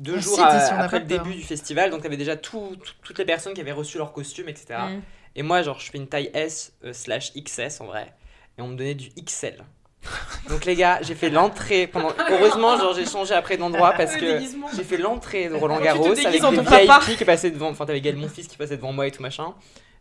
Deux 0.00 0.16
On 0.16 0.20
jours 0.20 0.40
à- 0.40 0.48
après 0.82 0.98
le 0.98 1.06
peur. 1.06 1.22
début 1.22 1.36
du 1.36 1.44
festival, 1.44 1.90
donc 1.92 2.02
t'avais 2.02 2.16
déjà 2.16 2.36
tout- 2.36 2.74
tout- 2.82 2.94
toutes 3.04 3.18
les 3.20 3.24
personnes 3.24 3.54
qui 3.54 3.60
avaient 3.60 3.70
reçu 3.70 3.98
leur 3.98 4.12
costume, 4.12 4.48
etc. 4.48 4.66
Mm. 4.96 5.00
Et 5.36 5.42
moi, 5.44 5.62
genre, 5.62 5.78
je 5.78 5.88
fais 5.92 5.98
une 5.98 6.08
taille 6.08 6.32
S 6.34 6.72
euh, 6.84 6.92
slash 6.92 7.32
XS 7.34 7.80
en 7.80 7.86
vrai. 7.86 8.12
Et 8.58 8.62
on 8.62 8.66
me 8.66 8.74
donnait 8.76 8.96
du 8.96 9.10
XL. 9.10 9.62
Donc 10.48 10.64
les 10.64 10.74
gars, 10.76 10.98
j'ai 11.02 11.14
fait 11.14 11.28
l'entrée 11.30 11.86
pendant. 11.86 12.10
Heureusement, 12.30 12.76
genre, 12.78 12.94
j'ai 12.94 13.04
changé 13.06 13.34
après 13.34 13.56
d'endroit 13.56 13.92
parce 13.92 14.16
que. 14.16 14.38
J'ai 14.76 14.84
fait 14.84 14.96
l'entrée 14.96 15.48
de 15.48 15.54
Roland 15.54 15.80
Garros 15.80 16.06
avec 16.12 16.24
des. 16.30 16.38
VIP 16.38 17.16
qui 17.18 17.24
passaient 17.24 17.50
devant. 17.50 17.70
Enfin, 17.70 17.86
t'avais 17.86 18.00
Gaël, 18.00 18.16
mon 18.16 18.28
fils, 18.28 18.46
qui 18.46 18.56
passait 18.56 18.76
devant 18.76 18.92
moi 18.92 19.06
et 19.06 19.10
tout 19.10 19.22
machin. 19.22 19.54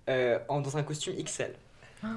euh, 0.09 0.37
en, 0.49 0.61
dans 0.61 0.77
un 0.77 0.83
costume 0.83 1.13
XL. 1.23 1.53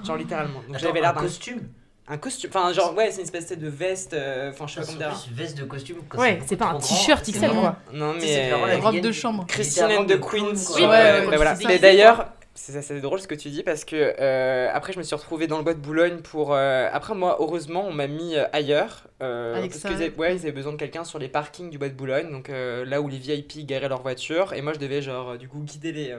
Genre 0.04 0.16
littéralement. 0.16 0.60
Donc 0.68 0.78
j'avais 0.78 1.00
l'air 1.00 1.10
un 1.10 1.14
d'un 1.14 1.20
costume. 1.22 1.60
un 2.08 2.18
costume. 2.18 2.50
Enfin, 2.54 2.72
genre, 2.74 2.94
ouais, 2.94 3.10
c'est 3.10 3.18
une 3.18 3.24
espèce 3.24 3.56
de 3.56 3.68
veste. 3.68 4.12
euh, 4.12 4.50
Enfin, 4.50 4.66
je 4.66 4.74
sais 4.74 4.80
pas 4.80 4.86
comment 4.86 4.98
En 5.06 5.08
dire. 5.10 5.26
veste 5.32 5.56
de 5.56 5.64
costume. 5.64 5.96
quand 6.08 6.18
Ouais, 6.18 6.40
c'est 6.46 6.56
pas 6.56 6.66
un 6.66 6.78
t-shirt 6.78 7.24
XL, 7.24 7.48
quoi. 7.50 7.76
Non, 7.94 8.12
mais. 8.20 8.52
euh, 8.52 8.78
Robe 8.82 9.00
de 9.00 9.12
chambre. 9.12 9.46
Christine 9.48 9.86
clown, 9.86 10.20
Queens. 10.20 10.74
Oui, 10.76 10.82
voilà. 10.84 11.54
Mais 11.66 11.78
d'ailleurs, 11.78 12.26
c'est 12.58 12.82
c'est 12.82 13.00
drôle 13.00 13.20
ce 13.20 13.28
que 13.28 13.34
tu 13.34 13.50
dis 13.50 13.62
parce 13.62 13.84
que 13.84 13.96
euh, 14.20 14.68
après, 14.72 14.92
je 14.92 14.98
me 14.98 15.02
suis 15.02 15.14
retrouvée 15.14 15.46
dans 15.46 15.58
le 15.58 15.64
bois 15.64 15.74
de 15.74 15.80
Boulogne 15.80 16.20
pour. 16.20 16.52
euh, 16.54 16.88
après, 16.92 17.14
moi, 17.14 17.36
heureusement, 17.40 17.86
on 17.86 17.92
m'a 17.92 18.06
mis 18.06 18.36
euh, 18.36 18.44
ailleurs. 18.52 19.08
euh, 19.22 19.66
parce 19.68 19.84
avaient, 19.84 20.14
ouais, 20.16 20.36
ils 20.36 20.40
avaient 20.40 20.52
besoin 20.52 20.72
de 20.72 20.76
quelqu'un 20.78 21.04
sur 21.04 21.18
les 21.18 21.28
parkings 21.28 21.70
du 21.70 21.78
bois 21.78 21.88
de 21.88 21.94
Boulogne, 21.94 22.30
donc 22.30 22.48
là 22.48 23.00
où 23.00 23.08
les 23.08 23.18
VIP 23.18 23.64
garaient 23.66 23.88
leur 23.88 24.02
voiture. 24.02 24.52
Et 24.52 24.62
moi, 24.62 24.72
je 24.72 24.78
devais, 24.78 25.00
genre, 25.02 25.38
du 25.38 25.48
coup, 25.48 25.60
guider 25.62 25.92
les, 25.92 26.16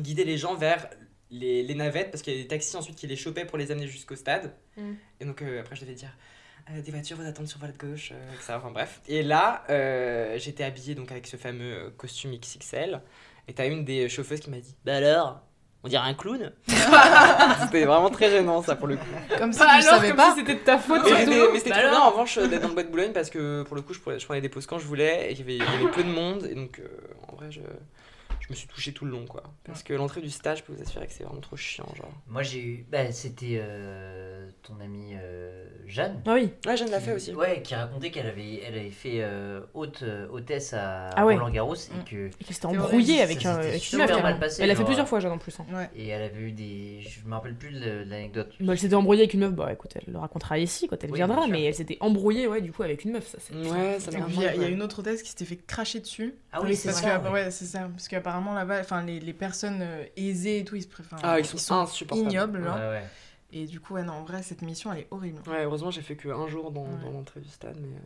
guider 0.00 0.24
les 0.24 0.38
gens 0.38 0.54
vers 0.54 0.88
les, 1.30 1.62
les 1.62 1.74
navettes 1.74 2.10
parce 2.10 2.22
qu'il 2.22 2.34
y 2.34 2.38
a 2.38 2.42
des 2.42 2.48
taxis 2.48 2.76
ensuite 2.76 2.96
qui 2.96 3.06
les 3.06 3.16
chopaient 3.16 3.44
pour 3.44 3.58
les 3.58 3.70
amener 3.72 3.86
jusqu'au 3.88 4.16
stade. 4.16 4.52
Mm. 4.76 4.92
Et 5.20 5.24
donc, 5.24 5.42
après, 5.42 5.76
je 5.76 5.82
devais 5.82 5.94
dire. 5.94 6.10
euh, 6.70 6.80
des 6.82 6.90
voitures 6.90 7.16
vous 7.16 7.26
attendent 7.26 7.48
sur 7.48 7.58
votre 7.60 7.76
gauche, 7.78 8.10
euh, 8.12 8.34
etc. 8.34 8.54
Enfin 8.56 8.70
bref. 8.70 9.00
Et 9.08 9.22
là, 9.22 9.64
euh, 9.70 10.38
j'étais 10.38 10.64
habillée 10.64 10.94
donc 10.94 11.10
avec 11.12 11.26
ce 11.26 11.36
fameux 11.36 11.92
costume 11.96 12.32
XXL. 12.36 13.00
Et 13.48 13.52
t'as 13.54 13.68
une 13.68 13.84
des 13.84 14.08
chauffeuses 14.08 14.40
qui 14.40 14.50
m'a 14.50 14.58
dit 14.58 14.74
Bah 14.84 14.96
alors 14.96 15.40
On 15.86 15.88
dirait 15.88 16.08
un 16.08 16.14
clown 16.14 16.50
C'était 17.62 17.84
vraiment 17.84 18.10
très 18.10 18.28
gênant 18.30 18.60
ça 18.62 18.74
pour 18.74 18.88
le 18.88 18.96
coup. 18.96 19.04
Comme 19.38 19.52
si 19.52 19.60
Bah 19.60 19.66
tu 19.66 19.86
alors, 19.86 19.94
savais 19.94 20.08
comme 20.08 20.16
pas. 20.16 20.30
si 20.32 20.38
c'était 20.40 20.54
de 20.54 20.58
ta 20.60 20.78
faute, 20.78 21.02
Mais, 21.04 21.26
mais- 21.26 21.36
mais 21.52 21.58
c'était 21.58 21.70
Bah 21.70 21.76
trop 21.80 21.90
bien 21.90 22.00
en 22.00 22.10
revanche 22.10 22.38
d'être 22.38 22.62
dans 22.62 22.68
le 22.68 22.74
bois 22.74 22.82
de 22.82 22.88
Boulogne 22.88 23.12
parce 23.12 23.30
que 23.30 23.62
pour 23.62 23.76
le 23.76 23.82
coup 23.82 23.94
je 23.94 24.00
prenais, 24.00 24.18
je 24.18 24.26
prenais 24.26 24.40
des 24.40 24.48
pauses 24.48 24.66
quand 24.66 24.78
je 24.80 24.86
voulais 24.86 25.28
et 25.28 25.32
il 25.32 25.38
y 25.38 25.42
avait, 25.42 25.54
il 25.54 25.58
y 25.58 25.62
avait 25.84 25.92
peu 25.92 26.02
de 26.02 26.10
monde. 26.10 26.46
Et 26.50 26.54
donc 26.54 26.80
euh, 26.80 26.88
en 27.32 27.36
vrai, 27.36 27.46
je, 27.50 27.60
je 28.40 28.46
me 28.50 28.54
suis 28.54 28.68
touché 28.68 28.92
tout 28.92 29.04
le 29.04 29.10
long 29.10 29.26
quoi. 29.26 29.42
Parce 29.64 29.82
que 29.82 29.92
l'entrée 29.94 30.20
du 30.20 30.30
stage, 30.30 30.58
je 30.58 30.62
peux 30.64 30.72
vous 30.72 30.82
assurer 30.82 31.06
que 31.06 31.12
c'est 31.12 31.24
vraiment 31.24 31.40
trop 31.40 31.56
chiant. 31.56 31.86
Genre. 31.96 32.10
Moi, 32.28 32.42
j'ai 32.42 32.60
eu. 32.62 32.86
Bah, 32.90 33.10
c'était 33.12 33.58
euh, 33.60 34.48
ton 34.62 34.78
amie 34.80 35.14
euh, 35.14 35.64
Jeanne. 35.86 36.20
Ah 36.26 36.34
oui. 36.34 36.50
Ouais, 36.66 36.76
Jeanne 36.76 36.90
l'a 36.90 37.00
fait 37.00 37.12
aussi. 37.12 37.32
Ouais, 37.34 37.62
qui 37.62 37.74
racontait 37.74 38.10
qu'elle 38.10 38.26
avait, 38.26 38.60
elle 38.66 38.74
avait 38.78 38.90
fait 38.90 39.18
euh, 39.22 39.60
hôte, 39.74 40.02
euh, 40.02 40.28
hôtesse 40.30 40.72
à 40.72 41.10
Ah 41.10 41.26
ouais. 41.26 41.34
Roland 41.34 41.50
Garros 41.50 41.74
et 41.74 41.78
Mm. 41.96 42.04
que 42.04 42.26
Et 42.26 42.44
qu'elle 42.44 42.54
s'était 42.54 42.66
embrouillée 42.66 43.20
avec, 43.22 43.40
ça 43.40 43.54
avec 43.56 43.74
une 43.74 43.80
super 43.80 44.06
meuf. 44.06 44.10
mal 44.10 44.22
carrément. 44.22 44.40
passé, 44.40 44.62
Elle 44.62 44.68
l'a 44.68 44.74
fait 44.74 44.78
genre, 44.78 44.86
plusieurs 44.86 45.08
fois, 45.08 45.20
Jeanne, 45.20 45.32
en 45.32 45.38
plus. 45.38 45.58
hein. 45.60 45.66
Ouais. 45.72 45.88
et 45.96 46.08
elle 46.08 46.22
avait 46.22 46.40
eu 46.40 46.52
des. 46.52 47.00
Je 47.02 47.26
me 47.28 47.34
rappelle 47.34 47.54
plus 47.54 47.72
de, 47.72 48.04
l'anecdote. 48.08 48.52
Bah, 48.60 48.72
elle 48.72 48.78
s'était 48.78 48.94
embrouillée 48.94 49.22
avec 49.22 49.34
une 49.34 49.40
meuf, 49.40 49.52
bah 49.52 49.72
écoute, 49.72 49.92
elle 49.96 50.12
le 50.12 50.18
racontera 50.18 50.58
ici 50.58 50.88
quand 50.88 51.02
elle 51.02 51.10
Oui, 51.10 51.16
viendra, 51.16 51.46
mais 51.46 51.64
elle 51.64 51.74
s'était 51.74 51.96
embrouillée, 52.00 52.46
ouais, 52.46 52.60
du 52.60 52.72
coup, 52.72 52.82
avec 52.82 53.04
une 53.04 53.12
meuf, 53.12 53.26
ça 53.28 53.38
c'est. 53.40 53.54
Ouais, 53.54 53.98
ça 53.98 54.10
m'a 54.10 54.26
il 54.28 54.40
y, 54.40 54.44
a- 54.46 54.54
il 54.54 54.62
y 54.62 54.64
a 54.64 54.68
une 54.68 54.82
autre 54.82 55.00
hôtesse 55.00 55.22
qui 55.22 55.30
s'était 55.30 55.44
fait 55.44 55.56
cracher 55.56 56.00
dessus. 56.00 56.34
Ah 56.52 56.60
oui, 56.62 56.74
c'est 56.76 56.88
parce 56.88 57.00
ça. 57.02 57.18
que, 57.18 57.24
ouais. 57.26 57.30
ouais, 57.32 57.50
c'est 57.50 57.64
ça. 57.64 57.88
Parce 57.94 58.08
qu'apparemment 58.26 58.54
là-bas, 58.54 58.80
enfin, 58.80 59.02
les, 59.04 59.20
les 59.20 59.32
personnes 59.32 59.80
euh, 59.82 60.04
aisées 60.16 60.58
et 60.60 60.64
tout, 60.64 60.76
ils 60.76 60.82
se 60.82 60.88
préfèrent. 60.88 61.18
Ah, 61.22 61.38
ils 61.38 61.44
sont, 61.46 61.74
insupportables. 61.74 62.28
ignobles. 62.30 62.64
Genre. 62.64 62.76
ouais. 62.76 63.04
Et 63.52 63.66
du 63.66 63.78
coup, 63.80 63.94
ouais, 63.94 64.02
non, 64.02 64.14
en 64.14 64.24
vrai, 64.24 64.42
cette 64.42 64.62
mission, 64.62 64.92
elle 64.92 65.00
est 65.00 65.06
horrible. 65.12 65.40
Ouais, 65.48 65.64
heureusement, 65.64 65.90
j'ai 65.92 66.02
fait 66.02 66.16
que 66.16 66.28
un 66.28 66.48
jour 66.48 66.72
dans, 66.72 66.82
Ouais. 66.84 66.88
dans 67.04 67.10
l'entrée 67.10 67.40
du 67.40 67.48
stade, 67.48 67.76
mais. 67.80 67.96
euh, 67.96 68.00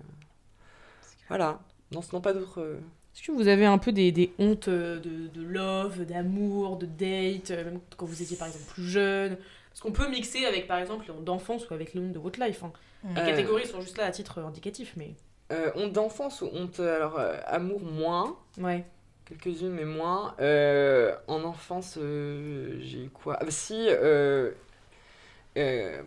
Voilà. 1.28 1.60
Non, 1.92 2.02
sinon 2.02 2.20
pas 2.20 2.32
d'autres. 2.34 2.60
euh, 2.60 2.80
Est-ce 3.14 3.22
que 3.26 3.32
vous 3.32 3.48
avez 3.48 3.64
un 3.66 3.78
peu 3.78 3.90
des, 3.92 4.12
des 4.12 4.32
hontes 4.38 4.68
de, 4.68 4.98
de 5.28 5.42
love, 5.42 6.04
d'amour, 6.04 6.76
de 6.76 6.86
date, 6.86 7.50
même 7.50 7.80
quand 7.96 8.06
vous 8.06 8.22
étiez 8.22 8.36
par 8.36 8.48
exemple 8.48 8.66
plus 8.66 8.84
jeune? 8.88 9.38
Parce 9.70 9.80
qu'on 9.80 9.92
peut 9.92 10.08
mixer 10.08 10.44
avec 10.44 10.66
par 10.66 10.78
exemple 10.78 11.06
les 11.06 11.12
hontes 11.12 11.24
d'enfance 11.24 11.68
ou 11.68 11.74
avec 11.74 11.94
les 11.94 12.00
hontes 12.00 12.12
de 12.12 12.18
votre 12.18 12.38
life. 12.40 12.62
hein. 12.62 12.72
Les 13.14 13.20
Euh, 13.22 13.26
catégories 13.26 13.66
sont 13.66 13.80
juste 13.80 13.96
là 13.98 14.04
à 14.04 14.10
titre 14.10 14.38
indicatif, 14.40 14.92
mais. 14.96 15.14
euh, 15.52 15.70
honte 15.74 15.92
d'enfance 15.92 16.42
ou 16.42 16.50
honte. 16.52 16.78
Alors, 16.80 17.18
euh, 17.18 17.38
amour, 17.46 17.80
moins. 17.80 18.36
Ouais. 18.58 18.84
Quelques-unes, 19.30 19.70
mais 19.70 19.84
moins. 19.84 20.34
Euh, 20.40 21.14
en 21.28 21.44
enfance, 21.44 21.96
euh, 22.00 22.78
j'ai 22.80 23.04
eu 23.04 23.10
quoi? 23.10 23.36
Ah, 23.40 23.44
bah, 23.44 23.50
Si, 23.50 23.86
euh, 23.88 24.50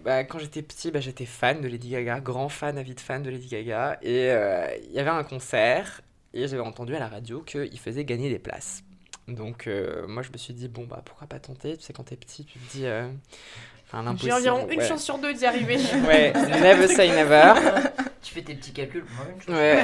bah, 0.03 0.23
quand 0.25 0.39
j'étais 0.39 0.61
petit, 0.61 0.91
bah, 0.91 0.99
j'étais 0.99 1.25
fan 1.25 1.61
de 1.61 1.67
Lady 1.67 1.89
Gaga, 1.89 2.19
grand 2.19 2.49
fan, 2.49 2.77
avide 2.77 2.99
fan 2.99 3.23
de 3.23 3.29
Lady 3.29 3.47
Gaga. 3.47 3.97
Et 4.01 4.27
il 4.27 4.91
y 4.91 4.99
avait 4.99 5.09
un 5.09 5.23
concert, 5.23 6.01
et 6.33 6.47
j'avais 6.47 6.61
entendu 6.61 6.95
à 6.95 6.99
la 6.99 7.07
radio 7.07 7.41
qu'il 7.41 7.79
faisait 7.79 8.03
gagner 8.03 8.29
des 8.29 8.39
places. 8.39 8.83
Donc, 9.27 9.69
moi, 10.07 10.21
je 10.21 10.31
me 10.31 10.37
suis 10.37 10.53
dit, 10.53 10.67
bon, 10.67 10.85
bah, 10.85 11.01
pourquoi 11.05 11.27
pas 11.27 11.39
tenter? 11.39 11.77
Tu 11.77 11.83
sais, 11.83 11.93
quand 11.93 12.03
t'es 12.03 12.17
petit, 12.17 12.45
tu 12.45 12.59
te 12.59 12.71
dis. 12.71 12.85
Enfin, 13.93 14.15
J'ai 14.21 14.31
environ 14.31 14.67
une 14.69 14.79
ouais. 14.79 14.87
chance 14.87 15.03
sur 15.03 15.17
deux 15.19 15.33
d'y 15.33 15.45
arriver. 15.45 15.77
Ouais, 16.07 16.33
never 16.61 16.87
say 16.87 17.09
never. 17.09 17.53
Tu 18.21 18.33
fais 18.33 18.41
tes 18.41 18.55
petits 18.55 18.73
calculs. 18.73 19.05
Une 19.35 19.41
chose. 19.41 19.55
Ouais. 19.55 19.83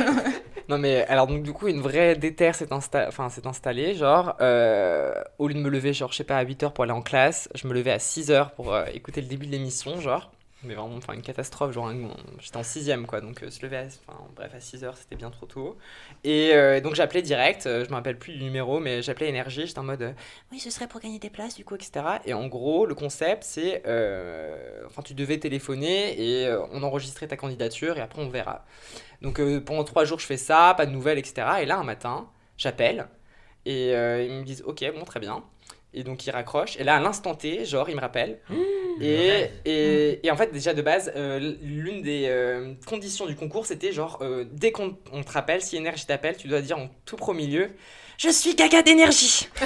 Non 0.67 0.77
mais 0.77 1.03
alors 1.07 1.25
donc 1.27 1.41
du 1.43 1.51
coup 1.51 1.67
une 1.67 1.81
vraie 1.81 2.15
déterre 2.15 2.53
s'est 2.53 2.71
insta... 2.71 3.05
enfin, 3.07 3.29
s'est 3.29 3.47
installée 3.47 3.95
genre 3.95 4.35
euh, 4.39 5.13
au 5.39 5.47
lieu 5.47 5.55
de 5.55 5.59
me 5.59 5.69
lever 5.69 5.93
genre 5.93 6.11
je 6.11 6.17
sais 6.17 6.23
pas 6.23 6.37
à 6.37 6.45
8h 6.45 6.73
pour 6.73 6.83
aller 6.83 6.93
en 6.93 7.01
classe, 7.01 7.49
je 7.55 7.67
me 7.67 7.73
levais 7.73 7.91
à 7.91 7.97
6h 7.97 8.51
pour 8.55 8.73
euh, 8.73 8.85
écouter 8.93 9.21
le 9.21 9.27
début 9.27 9.47
de 9.47 9.51
l'émission 9.51 9.99
genre 9.99 10.31
mais 10.63 10.73
vraiment 10.73 10.95
enfin 10.95 11.13
une 11.13 11.21
catastrophe 11.21 11.71
genre 11.71 11.91
j'étais 12.39 12.57
en 12.57 12.61
6ème 12.61 13.05
quoi 13.05 13.21
donc 13.21 13.43
euh, 13.43 13.49
se 13.49 13.61
lever 13.61 13.77
à... 13.77 13.85
enfin 13.85 14.19
bref 14.35 14.51
à 14.53 14.59
6h 14.59 14.93
c'était 14.95 15.15
bien 15.15 15.29
trop 15.29 15.45
tôt 15.45 15.77
et 16.23 16.53
euh, 16.53 16.81
donc 16.81 16.95
j'appelais 16.95 17.21
direct 17.21 17.65
euh, 17.65 17.85
je 17.85 17.89
me 17.89 17.95
rappelle 17.95 18.17
plus 18.17 18.33
du 18.33 18.43
numéro 18.43 18.79
mais 18.79 19.01
j'appelais 19.01 19.29
énergie 19.29 19.65
j'étais 19.65 19.79
en 19.79 19.83
mode 19.83 20.01
euh, 20.01 20.11
oui 20.51 20.59
ce 20.59 20.69
serait 20.69 20.87
pour 20.87 20.99
gagner 20.99 21.19
des 21.19 21.29
places 21.29 21.55
du 21.55 21.63
coup 21.63 21.75
etc 21.75 22.05
et 22.25 22.33
en 22.33 22.47
gros 22.47 22.85
le 22.85 22.93
concept 22.93 23.43
c'est 23.43 23.83
euh, 23.85 24.83
enfin 24.85 25.01
tu 25.01 25.13
devais 25.13 25.37
téléphoner 25.39 26.21
et 26.21 26.53
on 26.71 26.83
enregistrait 26.83 27.27
ta 27.27 27.37
candidature 27.37 27.97
et 27.97 28.01
après 28.01 28.21
on 28.21 28.29
verra 28.29 28.65
donc 29.21 29.41
pendant 29.65 29.83
trois 29.83 30.05
jours, 30.05 30.19
je 30.19 30.25
fais 30.25 30.37
ça, 30.37 30.73
pas 30.77 30.85
de 30.85 30.91
nouvelles, 30.91 31.17
etc. 31.17 31.45
Et 31.61 31.65
là, 31.65 31.77
un 31.77 31.83
matin, 31.83 32.29
j'appelle 32.57 33.09
et 33.65 33.89
ils 33.89 34.31
me 34.31 34.43
disent 34.43 34.63
Ok, 34.65 34.81
bon, 34.95 35.03
très 35.03 35.19
bien. 35.19 35.43
Et 35.93 36.03
donc 36.03 36.25
ils 36.27 36.31
raccrochent. 36.31 36.77
Et 36.77 36.83
là, 36.83 36.95
à 36.97 36.99
l'instant 36.99 37.33
T, 37.35 37.65
genre, 37.65 37.89
ils 37.89 37.95
me 37.95 38.01
rappellent. 38.01 38.39
Et, 39.01 39.49
et, 39.63 40.27
et 40.27 40.29
en 40.29 40.35
fait, 40.35 40.51
déjà 40.51 40.73
de 40.73 40.81
base, 40.81 41.09
euh, 41.15 41.53
l'une 41.61 42.01
des 42.01 42.25
euh, 42.27 42.73
conditions 42.85 43.27
du 43.27 43.35
concours, 43.37 43.65
c'était 43.65 43.93
genre, 43.93 44.17
euh, 44.21 44.43
dès 44.51 44.73
qu'on 44.73 44.97
on 45.13 45.23
te 45.23 45.31
rappelle, 45.31 45.61
si 45.61 45.77
Énergie 45.77 46.05
t'appelle, 46.05 46.35
tu 46.35 46.49
dois 46.49 46.59
dire 46.59 46.77
en 46.77 46.89
tout 47.05 47.15
premier 47.15 47.47
lieu 47.47 47.69
Je 48.17 48.27
suis 48.27 48.55
gaga 48.55 48.81
d'énergie 48.81 49.47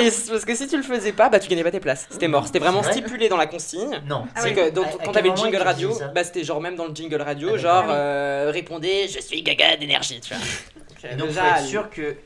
Et 0.00 0.10
parce 0.28 0.44
que 0.44 0.54
si 0.56 0.66
tu 0.66 0.76
le 0.76 0.82
faisais 0.82 1.12
pas, 1.12 1.28
bah 1.28 1.38
tu 1.38 1.48
gagnais 1.48 1.62
pas 1.62 1.70
tes 1.70 1.78
places. 1.78 2.08
C'était 2.10 2.26
mort. 2.26 2.46
C'était 2.46 2.58
vraiment 2.58 2.82
stipulé 2.82 3.28
dans 3.28 3.36
la 3.36 3.46
consigne. 3.46 4.00
Non. 4.08 4.26
Ah 4.34 4.40
C'est 4.40 4.48
oui. 4.48 4.54
que 4.56 4.60
À- 4.80 4.84
à 4.84 5.04
quand 5.04 5.12
t'avais 5.12 5.28
le 5.30 5.36
jingle 5.36 5.56
radio, 5.62 5.92
bah 6.12 6.24
c'était 6.24 6.42
genre 6.42 6.60
même 6.60 6.74
dans 6.74 6.86
le 6.88 6.94
jingle 6.94 7.22
radio, 7.22 7.50
Ah, 7.54 7.58
genre 7.58 7.80
d'accord. 7.82 7.94
euh, 7.96 8.50
répondez 8.52 9.06
je 9.06 9.20
suis 9.20 9.42
gaga 9.42 9.76
d'énergie, 9.76 10.20
tu 10.20 10.34
vois. 10.34 10.42
Donc, 10.42 11.12
Et 11.12 11.14
donc, 11.14 11.28
déjà, 11.28 11.44
faut 11.54 11.60
être 11.60 11.66
sûr 11.68 11.88
que 11.90 12.16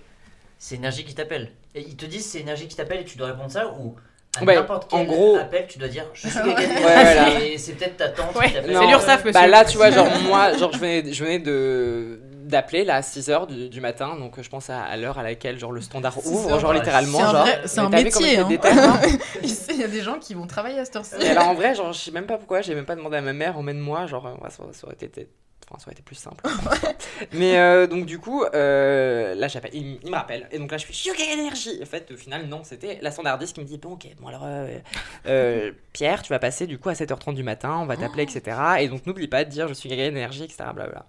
c'est 0.58 0.76
énergie 0.76 1.04
qui 1.04 1.14
t'appelle. 1.14 1.50
Et 1.74 1.80
ils 1.82 1.96
te 1.96 2.06
disent 2.06 2.26
c'est 2.26 2.40
énergie 2.40 2.66
qui 2.68 2.76
t'appelle 2.76 3.00
et 3.00 3.04
tu 3.04 3.18
dois 3.18 3.28
répondre 3.28 3.50
ça 3.50 3.68
ou 3.68 3.94
à 4.40 4.44
Ouais, 4.44 4.54
n'importe 4.54 4.92
en 4.92 4.98
quel 4.98 5.06
gros- 5.08 5.36
appel 5.36 5.66
tu 5.68 5.78
dois 5.78 5.88
dire 5.88 6.04
je 6.14 6.28
suis 6.28 6.30
gaga 6.38 6.48
Ouais, 6.48 6.54
d'énergie. 6.66 6.82
voilà. 6.82 7.40
Et 7.44 7.58
c'est 7.58 7.72
peut-être 7.72 7.96
ta 7.96 8.08
tante 8.10 8.34
Ouais, 8.36 8.46
qui 8.48 8.54
t'appelle. 8.54 8.70
c'est 8.74 8.80
Non, 8.80 8.88
l'URSSAF, 8.88 9.24
monsieur. 9.24 9.32
Bah 9.40 9.46
là, 9.46 9.64
tu 9.64 9.76
vois, 9.76 9.90
genre 9.90 10.06
moi, 10.26 10.56
genre 10.56 10.72
je 10.72 10.78
venais, 10.78 11.12
je 11.12 11.24
venais 11.24 11.38
de 11.38 12.20
d'appeler 12.44 12.82
là 12.84 12.94
à 12.96 13.00
6h 13.02 13.46
du, 13.46 13.68
du 13.68 13.80
matin, 13.82 14.16
donc 14.18 14.40
je 14.40 14.48
pense 14.48 14.70
à, 14.70 14.80
à 14.82 14.96
l'heure 14.96 15.18
à 15.18 15.22
laquelle 15.22 15.58
genre 15.58 15.70
le 15.72 15.82
standard 15.82 16.14
6 16.14 16.28
ouvre, 16.30 16.52
heures, 16.52 16.60
genre 16.60 16.70
ouais. 16.70 16.76
littéralement, 16.78 17.18
C'est 17.18 17.24
un 17.24 17.30
genre. 17.32 17.42
vrai- 17.42 17.78
un 17.78 18.02
métier, 18.02 18.38
hein. 18.38 18.48
hein 18.50 19.00
il 19.42 19.76
y 19.78 19.84
a 19.84 19.88
des 19.88 20.00
gens 20.00 20.18
qui 20.18 20.32
vont 20.32 20.46
travailler 20.46 20.78
à 20.78 20.84
cette 20.86 20.96
heure-ci. 20.96 21.14
Et 21.20 21.28
alors 21.28 21.48
en 21.48 21.54
vrai, 21.54 21.74
genre 21.74 21.92
je 21.92 21.98
sais 21.98 22.10
même 22.10 22.26
pas 22.26 22.38
pourquoi, 22.38 22.62
j'ai 22.62 22.74
même 22.74 22.86
pas 22.86 22.96
demandé 22.96 23.18
à 23.18 23.20
ma 23.20 23.34
mère, 23.34 23.58
emmène-moi, 23.58 24.06
genre 24.06 24.26
euh, 24.26 24.30
ouais, 24.42 24.48
ça, 24.50 24.62
ça 24.72 24.86
aurait 24.86 24.94
été 24.94 25.28
Enfin, 25.70 25.78
ça 25.78 25.86
aurait 25.88 25.92
été 25.92 26.02
plus 26.02 26.14
simple. 26.14 26.42
Mais 27.32 27.58
euh, 27.58 27.86
donc, 27.86 28.06
du 28.06 28.18
coup, 28.18 28.42
euh, 28.42 29.34
là, 29.34 29.48
j'appelle, 29.48 29.74
il, 29.74 29.98
me 30.04 30.14
rappelle. 30.14 30.48
Et 30.50 30.58
donc 30.58 30.70
là, 30.72 30.78
je 30.78 30.90
suis 30.90 31.08
Yoga 31.08 31.24
Énergie. 31.32 31.78
En 31.82 31.86
fait, 31.86 32.10
au 32.10 32.16
final, 32.16 32.46
non, 32.46 32.64
c'était 32.64 32.98
la 33.02 33.10
standardiste 33.10 33.54
qui 33.54 33.60
me 33.60 33.66
dit 33.66 33.76
Bon, 33.76 33.92
ok, 33.92 34.06
bon, 34.18 34.28
alors, 34.28 34.46
euh, 35.26 35.72
Pierre, 35.92 36.22
tu 36.22 36.30
vas 36.30 36.38
passer 36.38 36.66
du 36.66 36.78
coup 36.78 36.88
à 36.88 36.94
7h30 36.94 37.34
du 37.34 37.42
matin, 37.42 37.78
on 37.80 37.86
va 37.86 37.98
t'appeler, 37.98 38.22
etc. 38.22 38.56
Et 38.80 38.88
donc, 38.88 39.04
n'oublie 39.04 39.28
pas 39.28 39.44
de 39.44 39.50
dire 39.50 39.68
Je 39.68 39.74
suis 39.74 39.90
Gaga 39.90 40.06
Énergie, 40.06 40.44
etc. 40.44 40.56
Blablabla. 40.74 41.04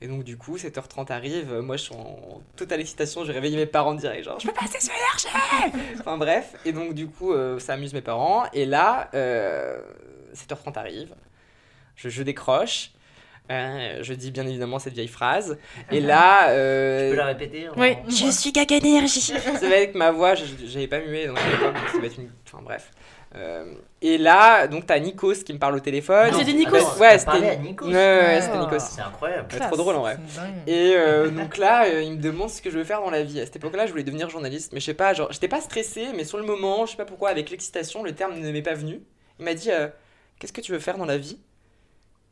Et 0.00 0.08
donc, 0.08 0.24
du 0.24 0.36
coup, 0.36 0.56
7h30 0.56 1.12
arrive. 1.12 1.52
Moi, 1.60 1.76
je 1.76 1.82
suis 1.84 1.94
en 1.94 2.42
totale 2.56 2.80
excitation. 2.80 3.24
Je 3.24 3.30
réveille 3.30 3.54
mes 3.54 3.66
parents 3.66 3.94
direct. 3.94 4.24
Genre, 4.24 4.40
je 4.40 4.48
peux 4.48 4.52
passer 4.52 4.80
sur 4.80 4.92
Énergie 4.92 5.94
Enfin, 6.00 6.18
bref. 6.18 6.56
Et 6.64 6.72
donc, 6.72 6.94
du 6.94 7.06
coup, 7.06 7.32
ça 7.60 7.74
amuse 7.74 7.94
mes 7.94 8.02
parents. 8.02 8.44
Et 8.52 8.66
là, 8.66 9.08
euh, 9.14 9.80
7h30 10.34 10.76
arrive. 10.76 11.14
Je 11.94 12.22
décroche. 12.24 12.90
Euh, 13.50 13.98
je 14.00 14.14
dis 14.14 14.30
bien 14.30 14.46
évidemment 14.46 14.78
cette 14.78 14.94
vieille 14.94 15.06
phrase. 15.08 15.58
Et 15.90 16.00
là. 16.00 16.48
euh, 16.50 17.08
Tu 17.10 17.14
peux 17.14 17.18
la 17.18 17.26
répéter 17.26 17.68
en- 17.68 17.72
Oui. 17.78 17.96
je 18.08 18.30
suis 18.30 18.52
gaga 18.52 18.80
d'énergie. 18.80 19.20
C'est 19.20 19.38
vrai 19.66 19.90
que 19.90 19.98
ma 19.98 20.10
voix, 20.12 20.34
je 20.34 20.44
j'avais 20.66 20.86
pas 20.88 21.00
mué 21.00 21.26
donc 21.26 21.38
ça 21.38 21.98
va 21.98 22.06
être 22.06 22.18
une. 22.18 22.30
Enfin 22.46 22.62
bref. 22.62 22.90
Euh, 23.36 23.74
et 24.00 24.16
là, 24.16 24.68
donc 24.68 24.86
t'as 24.86 24.98
Nikos 25.00 25.42
qui 25.44 25.52
me 25.52 25.58
parle 25.58 25.74
au 25.74 25.80
téléphone. 25.80 26.28
Ah, 26.32 26.38
c'était 26.38 26.42
Attends, 26.52 26.56
Nikos 26.56 26.78
t'as 26.78 26.98
Ouais, 27.00 27.18
parlé 27.24 27.40
c'était. 27.40 27.50
à 27.50 27.56
Nikos 27.56 27.86
Ouais, 27.86 27.92
ouais, 27.92 28.36
Ah. 28.38 28.40
c'était 28.40 28.58
Nikos. 28.58 28.78
C'est 28.78 29.00
incroyable. 29.02 29.48
Ouais, 29.52 29.58
trop 29.60 29.76
drôle 29.76 29.96
en 29.96 30.00
vrai. 30.02 30.16
Et 30.68 30.94
euh, 30.96 31.28
donc 31.30 31.58
là, 31.58 31.84
euh, 31.86 32.02
il 32.02 32.12
me 32.12 32.22
demande 32.22 32.48
ce 32.48 32.62
que 32.62 32.70
je 32.70 32.78
veux 32.78 32.84
faire 32.84 33.00
dans 33.00 33.10
la 33.10 33.24
vie. 33.24 33.40
À 33.40 33.44
cette 33.44 33.56
époque-là, 33.56 33.86
je 33.86 33.90
voulais 33.90 34.04
devenir 34.04 34.30
journaliste, 34.30 34.72
mais 34.72 34.78
je 34.80 34.86
sais 34.86 34.94
pas, 34.94 35.12
genre, 35.14 35.30
j'étais 35.32 35.48
pas 35.48 35.60
stressée, 35.60 36.06
mais 36.16 36.22
sur 36.24 36.38
le 36.38 36.44
moment, 36.44 36.86
je 36.86 36.92
sais 36.92 36.96
pas 36.96 37.04
pourquoi, 37.04 37.28
avec 37.30 37.50
l'excitation, 37.50 38.04
le 38.04 38.12
terme 38.14 38.38
ne 38.38 38.50
m'est 38.52 38.62
pas 38.62 38.74
venu. 38.74 39.00
Il 39.40 39.44
m'a 39.44 39.54
dit 39.54 39.70
euh, 39.72 39.88
Qu'est-ce 40.38 40.52
que 40.52 40.60
tu 40.60 40.70
veux 40.72 40.78
faire 40.78 40.96
dans 40.96 41.04
la 41.04 41.18
vie? 41.18 41.38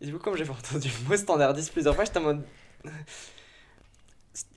Et 0.02 0.06
du 0.06 0.12
coup, 0.12 0.18
comme 0.18 0.36
j'avais 0.36 0.50
entendu 0.68 0.88
le 0.88 1.08
mot 1.08 1.16
standardiste 1.16 1.72
plusieurs 1.72 1.94
fois, 1.94 2.04
j'étais 2.04 2.18
en 2.18 2.22
mode. 2.22 2.44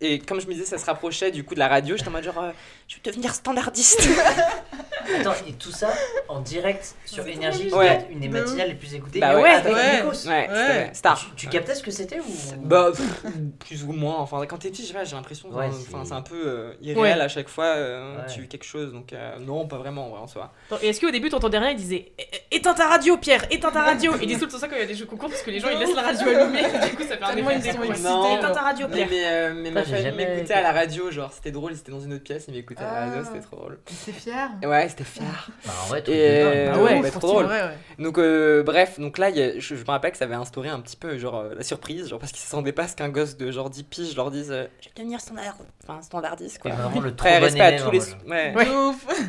Et 0.02 0.20
comme 0.20 0.42
je 0.42 0.48
me 0.48 0.54
disais, 0.54 0.66
ça 0.66 0.78
se 0.78 0.86
rapprochait 0.86 1.32
du 1.32 1.44
coup 1.44 1.54
de 1.54 1.60
la 1.60 1.68
radio, 1.68 1.96
j'étais 1.96 2.10
en 2.10 2.12
mode 2.12 2.24
genre, 2.24 2.40
euh, 2.40 2.52
je 2.88 2.96
veux 2.98 3.02
devenir 3.04 3.34
standardiste. 3.34 4.08
Attends, 5.20 5.34
et 5.48 5.54
tout 5.54 5.72
ça 5.72 5.90
en 6.30 6.40
direct 6.40 6.96
sur 7.06 7.28
Énergie, 7.28 7.68
qui 7.68 7.74
Ouais. 7.74 8.08
une 8.10 8.20
des 8.22 8.28
De 8.28 8.34
matinales 8.34 8.70
les 8.70 8.74
plus 8.74 8.96
écoutées. 8.96 9.20
Bah 9.20 9.40
ouais. 9.40 9.50
avec 9.52 9.72
Ouais. 9.74 9.98
Nikos. 10.02 10.28
Ouais, 10.28 10.50
Ouais. 10.50 10.68
c'était 10.88 10.94
star. 10.96 11.20
Tu, 11.20 11.46
tu 11.46 11.48
captais 11.48 11.76
ce 11.76 11.84
que 11.84 11.92
c'était 11.92 12.20
ou? 12.20 12.26
Bah, 12.64 12.90
pff, 12.92 13.32
plus 13.60 13.84
ou 13.84 13.92
moins. 13.92 14.16
Enfin, 14.18 14.44
quand 14.48 14.58
t'es 14.58 14.70
petit, 14.72 14.84
j'ai 14.84 15.16
l'impression 15.16 15.50
que 15.50 15.54
Ouais, 15.54 15.68
enfin, 15.68 16.04
c'est- 16.06 16.14
un 16.14 16.24
peu 16.24 16.42
euh, 16.48 16.74
irréel 16.82 17.18
Ouais. 17.18 17.24
à 17.24 17.28
chaque 17.28 17.50
fois. 17.50 17.66
euh, 17.66 18.16
Ouais. 18.18 18.24
Tu 18.34 18.42
vis 18.42 18.48
quelque 18.48 18.64
chose, 18.66 18.92
donc 18.94 19.14
euh, 19.14 19.38
non, 19.40 19.68
pas 19.68 19.78
vraiment 19.78 20.08
en 20.08 20.10
vrai 20.10 20.20
en 20.22 20.28
soi. 20.28 20.52
Attends, 20.72 20.82
Et 20.82 20.88
est-ce 20.90 21.00
qu'au 21.00 21.12
début, 21.12 21.30
t'entendais 21.30 21.60
rien? 21.60 21.70
Il 21.70 21.78
disait 21.78 22.12
"É- 22.18 22.24
é- 22.52 22.56
Éteins 22.58 22.74
ta 22.74 22.88
radio, 22.88 23.18
Pierre, 23.18 23.46
éteins 23.52 23.72
ta 23.72 23.82
radio 23.82 24.14
Ils 24.22 24.28
disent 24.28 24.40
tout 24.40 24.46
le 24.46 24.52
temps 24.52 24.58
ça 24.58 24.68
quand 24.68 24.76
il 24.76 24.82
y 24.82 24.84
a 24.84 24.88
des 24.88 24.96
jeux 24.96 25.06
concours 25.06 25.30
parce 25.30 25.42
que 25.44 25.52
les 25.52 25.60
gens 25.60 25.68
ils 25.72 25.78
laissent 25.78 25.96
la 25.96 26.02
radio 26.04 26.28
allumée. 26.30 26.64
Du 26.64 26.96
coup, 26.96 27.04
ça 27.04 27.18
fait 27.18 27.24
un 27.24 27.36
effet 27.38 27.60
ils. 27.60 28.38
Éteins 28.40 28.52
ta 28.52 28.62
radio, 28.62 28.88
Mais, 28.90 29.06
Pierre. 29.06 29.08
mais, 29.54 29.54
mais 29.62 29.72
ma 29.72 29.84
j'ai 29.84 29.90
famille 29.92 30.04
jamais 30.04 30.36
m'écoutait 30.36 30.54
à 30.54 30.62
la 30.62 30.72
radio, 30.72 31.12
genre 31.12 31.32
c'était 31.32 31.52
drôle, 31.52 31.74
ils 31.74 31.78
étaient 31.80 31.92
dans 31.92 32.00
une 32.02 32.14
autre 32.14 32.24
pièce, 32.24 32.46
ils 32.48 32.54
m'écoutaient 32.56 32.75
à 32.84 32.84
la 32.94 33.00
radio, 33.08 33.22
Ah. 33.22 33.26
c'était 33.26 33.40
trop 33.46 33.56
drôle. 33.58 33.80
C'est 33.88 34.12
fier. 34.12 34.50
Ouais, 34.64 34.90
c'était 34.90 35.04
fier. 35.04 35.50
Bah, 35.66 35.72
en 35.84 35.88
vrai, 35.88 36.02
truc 36.02 36.16
Et 36.16 36.44
dingue. 36.44 36.72
Ah 36.74 36.84
ouais, 36.84 37.02
bah, 37.02 37.12
trop 37.12 37.20
drôle. 37.28 37.46
vrai, 37.46 37.62
ouais. 37.64 38.04
Donc 38.04 38.18
euh, 38.18 38.64
bref, 38.64 39.00
donc 39.00 39.18
là, 39.18 39.28
a- 39.28 39.60
je, 39.60 39.60
je 39.60 39.82
me 39.82 39.86
rappelle 39.86 40.12
que 40.12 40.18
ça 40.18 40.26
avait 40.26 40.36
instauré 40.36 40.70
un 40.70 40.80
petit 40.80 40.98
peu 40.98 41.18
genre 41.18 41.36
euh, 41.38 41.56
la 41.56 41.64
surprise, 41.64 42.08
genre 42.10 42.20
parce 42.20 42.32
qu'ils 42.32 42.42
s'attendaient 42.42 42.72
pas 42.72 42.84
à 42.84 42.88
ce 42.88 42.96
qu'un 42.96 43.10
gosse 43.10 43.38
de 43.38 43.52
genre 43.52 43.70
10 43.70 43.84
piges 43.84 44.16
leur 44.16 44.32
dise 44.32 44.52
euh, 44.52 44.66
je 44.82 44.86
vais 44.88 44.94
devenir 44.98 45.20
standard, 45.20 45.56
enfin 45.84 46.02
standardiste 46.02 46.60
quoi. 46.60 46.72
vraiment 46.72 47.02
le 47.02 47.16
trop 47.16 47.28
Après, 47.28 47.40
bon 47.40 47.46
respect 47.46 47.62
à 47.62 47.80
tous 47.82 47.92
les. 47.92 48.00
Ouais. 48.30 48.54
Ouais. 48.56 48.66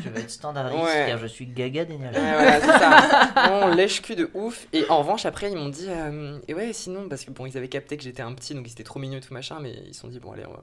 Je 0.03 0.09
vais 0.09 0.21
être 0.21 0.29
standardiste 0.29 0.83
Ouais. 0.83 1.05
car 1.07 1.17
je 1.17 1.27
suis 1.27 1.45
gaga 1.47 1.85
d'énergie. 1.85 2.19
Ouais, 2.19 2.33
voilà, 2.33 2.59
c'est 2.61 2.67
ça. 2.67 3.51
On 3.63 3.67
lèche 3.73 4.01
cul 4.01 4.15
de 4.15 4.29
ouf. 4.33 4.67
Et 4.73 4.85
en 4.89 4.99
revanche, 4.99 5.25
après, 5.25 5.51
ils 5.51 5.57
m'ont 5.57 5.69
dit, 5.69 5.87
euh, 5.89 6.37
et 6.47 6.53
ouais, 6.53 6.73
sinon, 6.73 7.07
parce 7.09 7.23
que 7.25 7.31
bon, 7.31 7.45
ils 7.45 7.57
avaient 7.57 7.67
capté 7.67 7.97
que 7.97 8.03
j'étais 8.03 8.21
un 8.21 8.33
petit, 8.33 8.53
donc 8.55 8.67
ils 8.67 8.71
étaient 8.71 8.83
trop 8.83 8.99
mignons 8.99 9.17
et 9.17 9.21
tout 9.21 9.33
machin, 9.33 9.57
mais 9.61 9.71
ils 9.87 9.93
se 9.93 10.01
sont 10.01 10.07
dit, 10.07 10.19
bon, 10.19 10.31
allez, 10.33 10.45
on 10.45 10.51
va, 10.51 10.59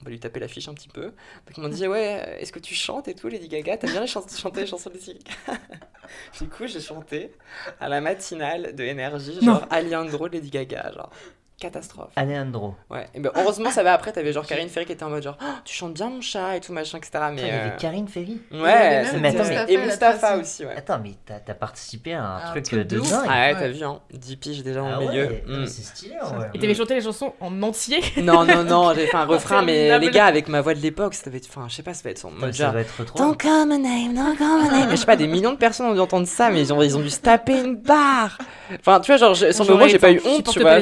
on 0.00 0.04
va 0.04 0.10
lui 0.10 0.18
taper 0.20 0.40
l'affiche 0.40 0.68
un 0.68 0.74
petit 0.74 0.88
peu. 0.88 1.02
Donc 1.06 1.56
ils 1.56 1.60
m'ont 1.62 1.68
dit, 1.68 1.86
ouais, 1.86 2.21
euh, 2.26 2.36
est-ce 2.38 2.52
que 2.52 2.58
tu 2.58 2.74
chantes 2.74 3.08
et 3.08 3.14
tout, 3.14 3.28
Lady 3.28 3.48
Gaga? 3.48 3.76
T'aimes 3.76 3.90
bien 3.90 4.00
les 4.00 4.06
chans- 4.06 4.24
chanter 4.28 4.62
les 4.62 4.66
chansons 4.66 4.90
de 4.90 4.94
Lady 4.94 5.18
Gaga? 5.46 5.58
Du 6.40 6.48
coup, 6.48 6.66
j'ai 6.66 6.80
chanté 6.80 7.32
à 7.80 7.88
la 7.88 8.00
matinale 8.02 8.74
de 8.74 8.84
Énergie, 8.84 9.40
genre 9.42 9.66
Aliandro 9.70 10.26
Lady 10.28 10.50
Gaga, 10.50 10.92
genre. 10.92 11.10
Catastrophe. 11.58 12.10
Alejandro. 12.16 12.74
Ouais. 12.90 13.06
Et 13.14 13.20
ben, 13.20 13.30
heureusement, 13.36 13.70
ça 13.70 13.84
va 13.84 13.92
après. 13.92 14.10
T'avais 14.10 14.32
genre 14.32 14.44
Karine 14.44 14.68
Ferry 14.68 14.84
qui 14.84 14.92
était 14.92 15.04
en 15.04 15.10
mode 15.10 15.22
genre, 15.22 15.36
Oh, 15.40 15.46
tu 15.64 15.72
chantes 15.74 15.94
bien 15.94 16.10
mon 16.10 16.20
chat 16.20 16.56
et 16.56 16.60
tout 16.60 16.72
machin, 16.72 16.98
etc. 16.98 17.10
Mais. 17.30 17.36
Putain, 17.36 17.46
il 17.46 17.46
y 17.46 17.50
avait 17.56 17.68
euh, 17.70 17.76
Karine 17.78 18.08
Ferry. 18.08 18.40
Ouais, 18.50 19.04
Mais 19.20 19.28
attends, 19.28 19.38
Mustapha 19.44 19.70
et 19.70 19.76
Mustapha 19.76 20.36
aussi, 20.38 20.64
ouais. 20.66 20.74
Attends, 20.76 20.98
mais 21.02 21.12
t'as 21.24 21.54
participé 21.54 22.14
à 22.14 22.24
un, 22.24 22.36
Un 22.38 22.50
truc, 22.50 22.64
truc 22.64 22.86
de 22.88 22.98
ouf. 22.98 23.08
dingue. 23.08 23.26
Ah 23.28 23.32
ouais, 23.32 23.54
Ouais. 23.54 23.60
t'as 23.60 23.68
vu, 23.68 23.84
hein 23.84 24.00
10 24.12 24.36
piges 24.36 24.62
déjà 24.64 24.82
en 24.82 24.90
Ah 24.92 24.98
milieu. 24.98 25.26
ouais, 25.26 25.44
non, 25.46 25.58
Mm. 25.58 25.60
mais 25.60 25.66
c'est 25.68 25.82
stylé 25.82 26.14
en 26.20 26.34
vrai. 26.34 26.50
Et 26.54 26.58
t'avais 26.58 26.74
chanté 26.74 26.94
les 26.94 27.00
chansons 27.02 27.32
en 27.40 27.62
entier? 27.62 28.00
Non, 28.16 28.44
non, 28.44 28.64
non, 28.64 28.92
j'ai 28.94 29.06
fait 29.06 29.16
un 29.16 29.24
refrain, 29.26 29.62
mais 29.62 29.96
les 30.00 30.10
gars, 30.10 30.26
avec 30.26 30.48
ma 30.48 30.62
voix 30.62 30.74
de 30.74 30.80
l'époque, 30.80 31.14
ça 31.14 31.22
devait 31.26 31.38
être. 31.38 31.48
Enfin, 31.48 31.66
je 31.68 31.74
sais 31.76 31.82
pas, 31.84 31.94
ça 31.94 32.02
va 32.02 32.10
être 32.10 32.18
son 32.18 32.32
mode 32.32 32.52
Ça 32.54 32.64
genre. 32.64 32.72
va 32.72 32.80
être 32.80 33.04
trop. 33.04 33.18
Don't 33.18 33.36
call 33.36 33.68
my 33.68 33.78
name, 33.78 34.14
don't 34.14 34.36
call 34.36 34.62
my 34.62 34.68
name. 34.68 34.86
Mais 34.88 34.96
je 34.96 34.96
sais 34.96 35.06
pas, 35.06 35.14
des 35.16 35.28
millions 35.28 35.52
de 35.52 35.58
personnes 35.58 35.86
ont 35.86 35.94
dû 35.94 36.00
entendre 36.00 36.26
ça, 36.26 36.50
mais 36.50 36.60
ils 36.60 36.72
ont, 36.72 36.82
ils 36.82 36.96
ont 36.96 37.00
dû 37.02 37.10
se 37.10 37.20
taper 37.20 37.60
une 37.60 37.76
barre. 37.76 38.36
Enfin, 38.80 38.98
tu 39.00 39.12
vois, 39.12 39.18
genre, 39.18 39.36
sur 39.36 39.64
le 39.64 39.70
moment, 39.74 39.86
j'ai 39.86 39.98
pas 40.00 40.10
eu 40.10 40.20
honte, 40.24 40.48
tu 40.50 40.58
vois. 40.60 40.80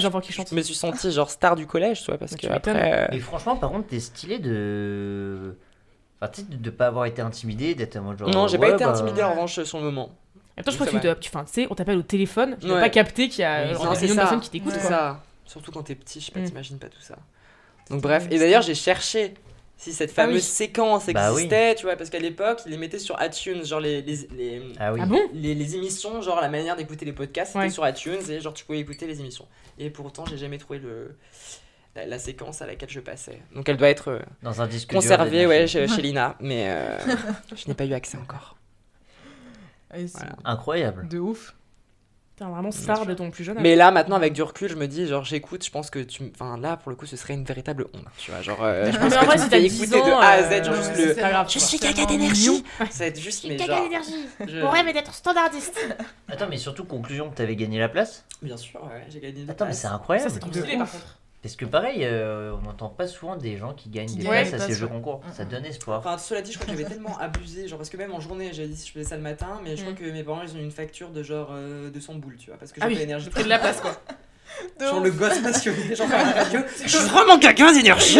Suis 0.72 0.78
senti 0.80 1.10
genre 1.12 1.30
star 1.30 1.56
du 1.56 1.66
collège, 1.66 2.00
tu 2.00 2.06
vois, 2.06 2.18
parce 2.18 2.32
Mais 2.32 2.38
que 2.38 2.46
après. 2.48 3.04
euh, 3.04 3.08
Mais 3.10 3.18
franchement, 3.20 3.56
par 3.56 3.70
contre, 3.70 3.88
t'es 3.88 4.00
stylé 4.00 4.38
de. 4.38 5.56
Enfin, 6.20 6.32
tu 6.34 6.40
sais, 6.42 6.46
de, 6.48 6.56
de 6.56 6.70
pas 6.70 6.86
avoir 6.88 7.06
été 7.06 7.22
intimidé, 7.22 7.74
d'être 7.74 7.96
mode 7.98 8.18
genre. 8.18 8.28
Non, 8.30 8.46
j'ai 8.48 8.58
ouais, 8.58 8.68
pas 8.68 8.74
été 8.74 8.84
bah, 8.84 8.90
intimidé 8.90 9.22
en 9.22 9.30
revanche 9.30 9.62
sur 9.62 9.78
le 9.78 9.84
moment. 9.84 10.10
Attends, 10.56 10.70
je 10.72 10.76
crois 10.76 10.86
que 10.86 10.92
tu 10.96 11.00
dois. 11.00 11.14
tu- 11.14 11.30
sais, 11.46 11.66
on 11.70 11.74
t'appelle 11.74 11.96
au 11.98 12.02
téléphone, 12.02 12.56
tu 12.60 12.66
dois 12.66 12.76
Ouais. 12.76 12.80
pas 12.82 12.90
capter 12.90 13.28
qu'il 13.28 13.40
y 13.40 13.44
a 13.44 13.72
genre, 13.72 13.88
des 13.90 13.94
c'est 13.96 14.02
millions 14.02 14.14
de 14.14 14.16
ça. 14.16 14.22
personnes 14.22 14.40
qui 14.40 14.50
t'écoutent. 14.50 14.72
C'est 14.74 14.80
ça. 14.88 15.22
Surtout 15.46 15.72
quand 15.72 15.82
t'es 15.82 15.94
petit, 15.94 16.20
je 16.20 16.26
sais 16.26 16.32
pas, 16.32 16.40
Mm. 16.40 16.44
t'imagines 16.44 16.78
pas 16.78 16.88
tout 16.88 17.00
ça. 17.00 17.16
Donc 17.88 18.02
bref, 18.02 18.26
et 18.30 18.38
d'ailleurs 18.38 18.62
j'ai 18.62 18.74
cherché 18.74 19.34
si 19.82 19.92
cette 19.94 20.10
Ah 20.10 20.22
fameuse 20.24 20.36
oui. 20.36 20.42
séquence 20.42 21.06
Bah 21.06 21.32
oui. 21.32 21.38
existait, 21.44 21.74
tu 21.74 21.86
vois, 21.86 21.96
parce 21.96 22.10
qu'à 22.10 22.18
l'époque 22.18 22.60
ils 22.66 22.70
les 22.72 22.76
mettaient 22.76 22.98
sur 22.98 23.16
iTunes, 23.22 23.64
genre 23.64 23.80
les, 23.80 24.02
les, 24.02 24.16
les, 24.36 24.62
Ah 24.78 24.92
oui. 24.92 25.00
Ah 25.02 25.06
bon? 25.06 25.18
les, 25.32 25.54
les 25.54 25.74
émissions, 25.74 26.20
genre 26.20 26.40
la 26.40 26.48
manière 26.50 26.76
d'écouter 26.76 27.06
les 27.06 27.12
podcasts, 27.14 27.52
c'était 27.52 27.64
Ouais. 27.64 27.70
sur 27.70 27.88
iTunes 27.88 28.20
et 28.28 28.40
genre 28.40 28.52
tu 28.52 28.64
pouvais 28.66 28.78
écouter 28.80 29.06
les 29.06 29.20
émissions. 29.20 29.46
Et 29.78 29.88
pourtant 29.88 30.26
j'ai 30.26 30.36
jamais 30.36 30.58
trouvé 30.58 30.78
le 30.80 31.16
la, 31.96 32.04
la 32.06 32.18
séquence 32.18 32.60
à 32.62 32.66
laquelle 32.66 32.90
je 32.90 33.00
passais. 33.00 33.40
Donc 33.54 33.68
elle 33.68 33.76
doit 33.78 33.88
être 33.88 34.08
euh, 34.10 34.20
Dans 34.42 34.60
un 34.62 34.66
disque 34.66 34.90
dur 34.90 34.98
conservée 35.00 35.46
ouais, 35.46 35.66
chez, 35.66 35.88
chez 35.88 36.02
Lina, 36.02 36.36
mais 36.40 36.66
euh, 36.68 36.98
je 37.56 37.66
n'ai 37.66 37.74
pas 37.74 37.86
eu 37.86 37.94
accès 37.94 38.18
encore. 38.18 38.56
Voilà. 39.92 40.36
Incroyable. 40.44 41.08
De 41.08 41.18
ouf. 41.18 41.54
T'es 42.40 42.46
vraiment 42.46 42.70
star 42.70 43.04
de 43.04 43.12
ton 43.12 43.30
plus 43.30 43.44
jeune 43.44 43.58
âge. 43.58 43.62
Mais 43.62 43.76
là, 43.76 43.90
maintenant, 43.90 44.16
avec 44.16 44.32
du 44.32 44.42
recul, 44.42 44.70
je 44.70 44.74
me 44.74 44.86
dis, 44.88 45.06
genre, 45.06 45.24
j'écoute, 45.26 45.62
je 45.62 45.70
pense 45.70 45.90
que 45.90 45.98
tu. 45.98 46.22
Enfin, 46.34 46.56
là, 46.56 46.78
pour 46.78 46.88
le 46.88 46.96
coup, 46.96 47.04
ce 47.04 47.14
serait 47.16 47.34
une 47.34 47.44
véritable 47.44 47.86
honte. 47.92 48.06
Tu 48.16 48.30
vois, 48.30 48.40
genre, 48.40 48.62
euh, 48.62 48.90
je 48.90 48.96
pense 48.98 49.10
Mais 49.10 49.16
en 49.18 49.20
que 49.20 49.26
vrai, 49.26 49.36
tu 49.36 49.42
si 49.42 49.48
fais 49.50 49.60
10 49.60 49.82
écouter 49.82 50.00
de 50.00 50.10
ans, 50.10 50.20
A 50.20 50.24
à 50.26 50.38
euh, 50.38 50.62
Z, 50.62 50.64
genre, 50.64 50.74
juste 50.74 50.96
le. 50.96 51.14
grave, 51.14 51.46
Je 51.50 51.58
suis 51.58 51.78
caca 51.78 52.06
d'énergie. 52.06 52.64
Ça 52.90 53.04
va 53.04 53.06
être 53.06 53.20
juste, 53.20 53.44
mais 53.46 53.56
Caca 53.58 53.82
d'énergie. 53.82 54.14
je- 54.48 54.58
Mon 54.60 54.70
rêve 54.70 54.88
est 54.88 54.94
d'être 54.94 55.12
standardiste. 55.12 55.78
Attends, 56.28 56.46
mais 56.48 56.56
surtout, 56.56 56.84
conclusion 56.84 57.28
que 57.28 57.34
t'avais 57.36 57.56
gagné 57.56 57.78
la 57.78 57.90
place 57.90 58.24
Bien 58.40 58.56
sûr, 58.56 58.82
ouais, 58.84 59.04
j'ai 59.10 59.20
gagné 59.20 59.42
une 59.42 59.50
Attends, 59.50 59.66
mais 59.66 59.72
place. 59.72 59.80
c'est 59.82 59.88
incroyable. 59.88 60.28
Ça, 60.30 60.34
c'est 60.34 60.40
trop 60.40 60.50
De 60.50 60.60
stylé 60.60 60.78
par 60.78 60.90
contre. 60.90 61.18
Parce 61.42 61.56
que 61.56 61.64
pareil, 61.64 62.00
euh, 62.04 62.52
on 62.58 62.66
n'entend 62.66 62.90
pas 62.90 63.06
souvent 63.06 63.34
des 63.34 63.56
gens 63.56 63.72
qui 63.72 63.88
gagnent 63.88 64.06
Qui 64.08 64.16
des 64.16 64.26
places 64.28 64.52
à 64.52 64.58
ces 64.58 64.74
jeux 64.74 64.86
concours. 64.88 65.20
Mm, 65.26 65.32
Ça 65.32 65.44
mm. 65.44 65.48
donne 65.48 65.64
espoir. 65.64 65.98
Enfin, 66.00 66.18
cela 66.18 66.42
dit, 66.42 66.52
je 66.52 66.58
crois 66.58 66.70
que 66.70 66.78
j'avais 66.78 66.88
tellement 66.94 67.16
abusé, 67.18 67.66
genre 67.66 67.78
parce 67.78 67.88
que 67.88 67.96
même 67.96 68.12
en 68.12 68.20
journée, 68.20 68.50
j'avais 68.52 68.68
dit 68.68 68.76
si 68.76 68.88
je 68.88 68.92
faisais 68.92 69.04
ça 69.08 69.16
le 69.16 69.22
matin, 69.22 69.58
mais 69.64 69.74
je 69.76 69.80
crois 69.82 69.92
Mm. 69.94 69.96
que 69.96 70.10
mes 70.10 70.22
parents 70.22 70.42
ils 70.42 70.54
ont 70.54 70.60
une 70.60 70.70
facture 70.70 71.08
de 71.10 71.22
genre 71.22 71.48
euh, 71.52 71.88
200 71.90 72.16
boules, 72.16 72.36
tu 72.38 72.48
vois, 72.50 72.58
parce 72.58 72.72
que 72.72 72.80
Ah 72.82 72.84
j'ai 72.84 72.88
oui, 72.88 72.94
pas 72.96 73.00
l'énergie. 73.00 73.24
j'ai 73.24 73.30
pris 73.30 73.44
de 73.44 73.48
la 73.48 73.58
place 73.58 73.80
quoi. 73.80 73.92
De 74.80 74.84
Genre 74.84 74.98
ouf. 74.98 75.04
le 75.04 75.10
gosse 75.12 75.38
passionné, 75.38 75.94
genre 75.96 76.08
la 76.10 76.24
radio. 76.42 76.60
Je 76.82 76.88
suis 76.88 77.08
vraiment 77.08 77.38
quelqu'un 77.38 77.72
d'énergie 77.72 78.18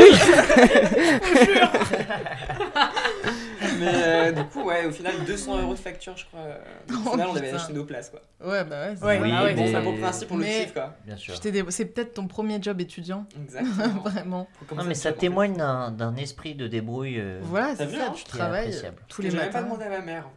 Mais 3.81 3.93
euh, 3.95 4.33
du 4.33 4.45
coup, 4.45 4.62
ouais, 4.64 4.85
au 4.87 4.91
final, 4.93 5.14
200 5.26 5.62
euros 5.62 5.74
de 5.74 5.78
facture, 5.78 6.16
je 6.16 6.26
crois. 6.26 6.41
euh, 6.41 6.59
Au 6.91 6.95
Oh, 7.07 7.11
final, 7.12 7.28
on 7.33 7.37
avait 7.37 7.51
acheté 7.53 7.72
nos 7.72 7.85
places, 7.85 8.11
quoi. 8.11 8.20
Ouais, 8.47 8.64
bah 8.64 8.89
ouais. 8.89 8.95
c'est. 8.97 9.05
Oui, 9.05 9.31
ouais, 9.33 9.55
mais- 9.55 9.55
Bon, 9.55 9.72
ça 9.72 9.81
pour 9.81 9.93
le 9.93 9.99
principe, 9.99 10.31
on 10.33 10.37
le 10.37 10.45
Mais- 10.45 10.61
kiffe, 10.64 10.72
quoi. 10.74 10.95
Bien 11.07 11.16
sûr. 11.16 11.35
Je 11.35 11.70
C'est 11.70 11.87
peut-être 11.87 12.14
ton 12.14 12.26
premier 12.26 12.62
job 12.62 12.81
étudiant. 12.81 13.26
Exactement. 13.43 14.01
Vraiment. 14.05 14.49
Non, 14.76 14.85
mais 14.85 14.95
ça 14.95 15.12
témoigne 15.12 15.57
d'un 15.57 15.91
d'un 15.91 16.14
esprit 16.16 16.55
de 16.55 16.66
débrouille. 16.66 17.18
euh, 17.18 17.41
Voilà, 17.43 17.74
c'est 17.76 17.89
ça. 17.89 18.07
hein 18.09 18.12
Tu 18.14 18.24
travailles 18.24 18.74
tous 19.09 19.22
J'ai 19.22 19.28
les 19.31 19.35
même 19.37 19.51
pas 19.51 19.61
matins. 19.61 19.62
demandé 19.62 19.85
à 19.85 19.89
ma 19.91 20.01
mère. 20.01 20.28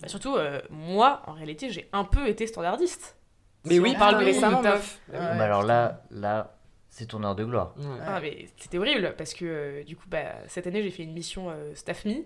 Bah, 0.00 0.08
surtout, 0.08 0.36
euh, 0.36 0.60
moi, 0.70 1.22
en 1.26 1.32
réalité, 1.32 1.70
j'ai 1.70 1.88
un 1.92 2.04
peu 2.04 2.26
été 2.28 2.46
standardiste. 2.46 3.16
Mais 3.64 3.74
Si 3.74 3.80
oui, 3.80 3.92
on 3.94 3.98
parle 3.98 4.16
ah 4.16 4.20
de 4.20 4.24
récemment, 4.24 4.58
de 4.58 4.64
taf. 4.64 4.74
meuf. 4.74 5.00
Ouais. 5.12 5.38
Bah 5.38 5.44
alors 5.44 5.62
là, 5.62 6.02
là, 6.10 6.56
c'est 6.90 7.06
ton 7.06 7.24
heure 7.24 7.34
de 7.34 7.44
gloire. 7.44 7.72
Ouais. 7.78 7.84
Ah, 8.06 8.20
mais 8.20 8.46
c'était 8.58 8.76
horrible 8.76 9.14
parce 9.16 9.32
que 9.32 9.44
euh, 9.46 9.84
du 9.84 9.96
coup, 9.96 10.04
bah, 10.08 10.34
cette 10.48 10.66
année, 10.66 10.82
j'ai 10.82 10.90
fait 10.90 11.04
une 11.04 11.14
mission 11.14 11.48
euh, 11.48 11.74
Staff 11.74 12.04
Me 12.04 12.24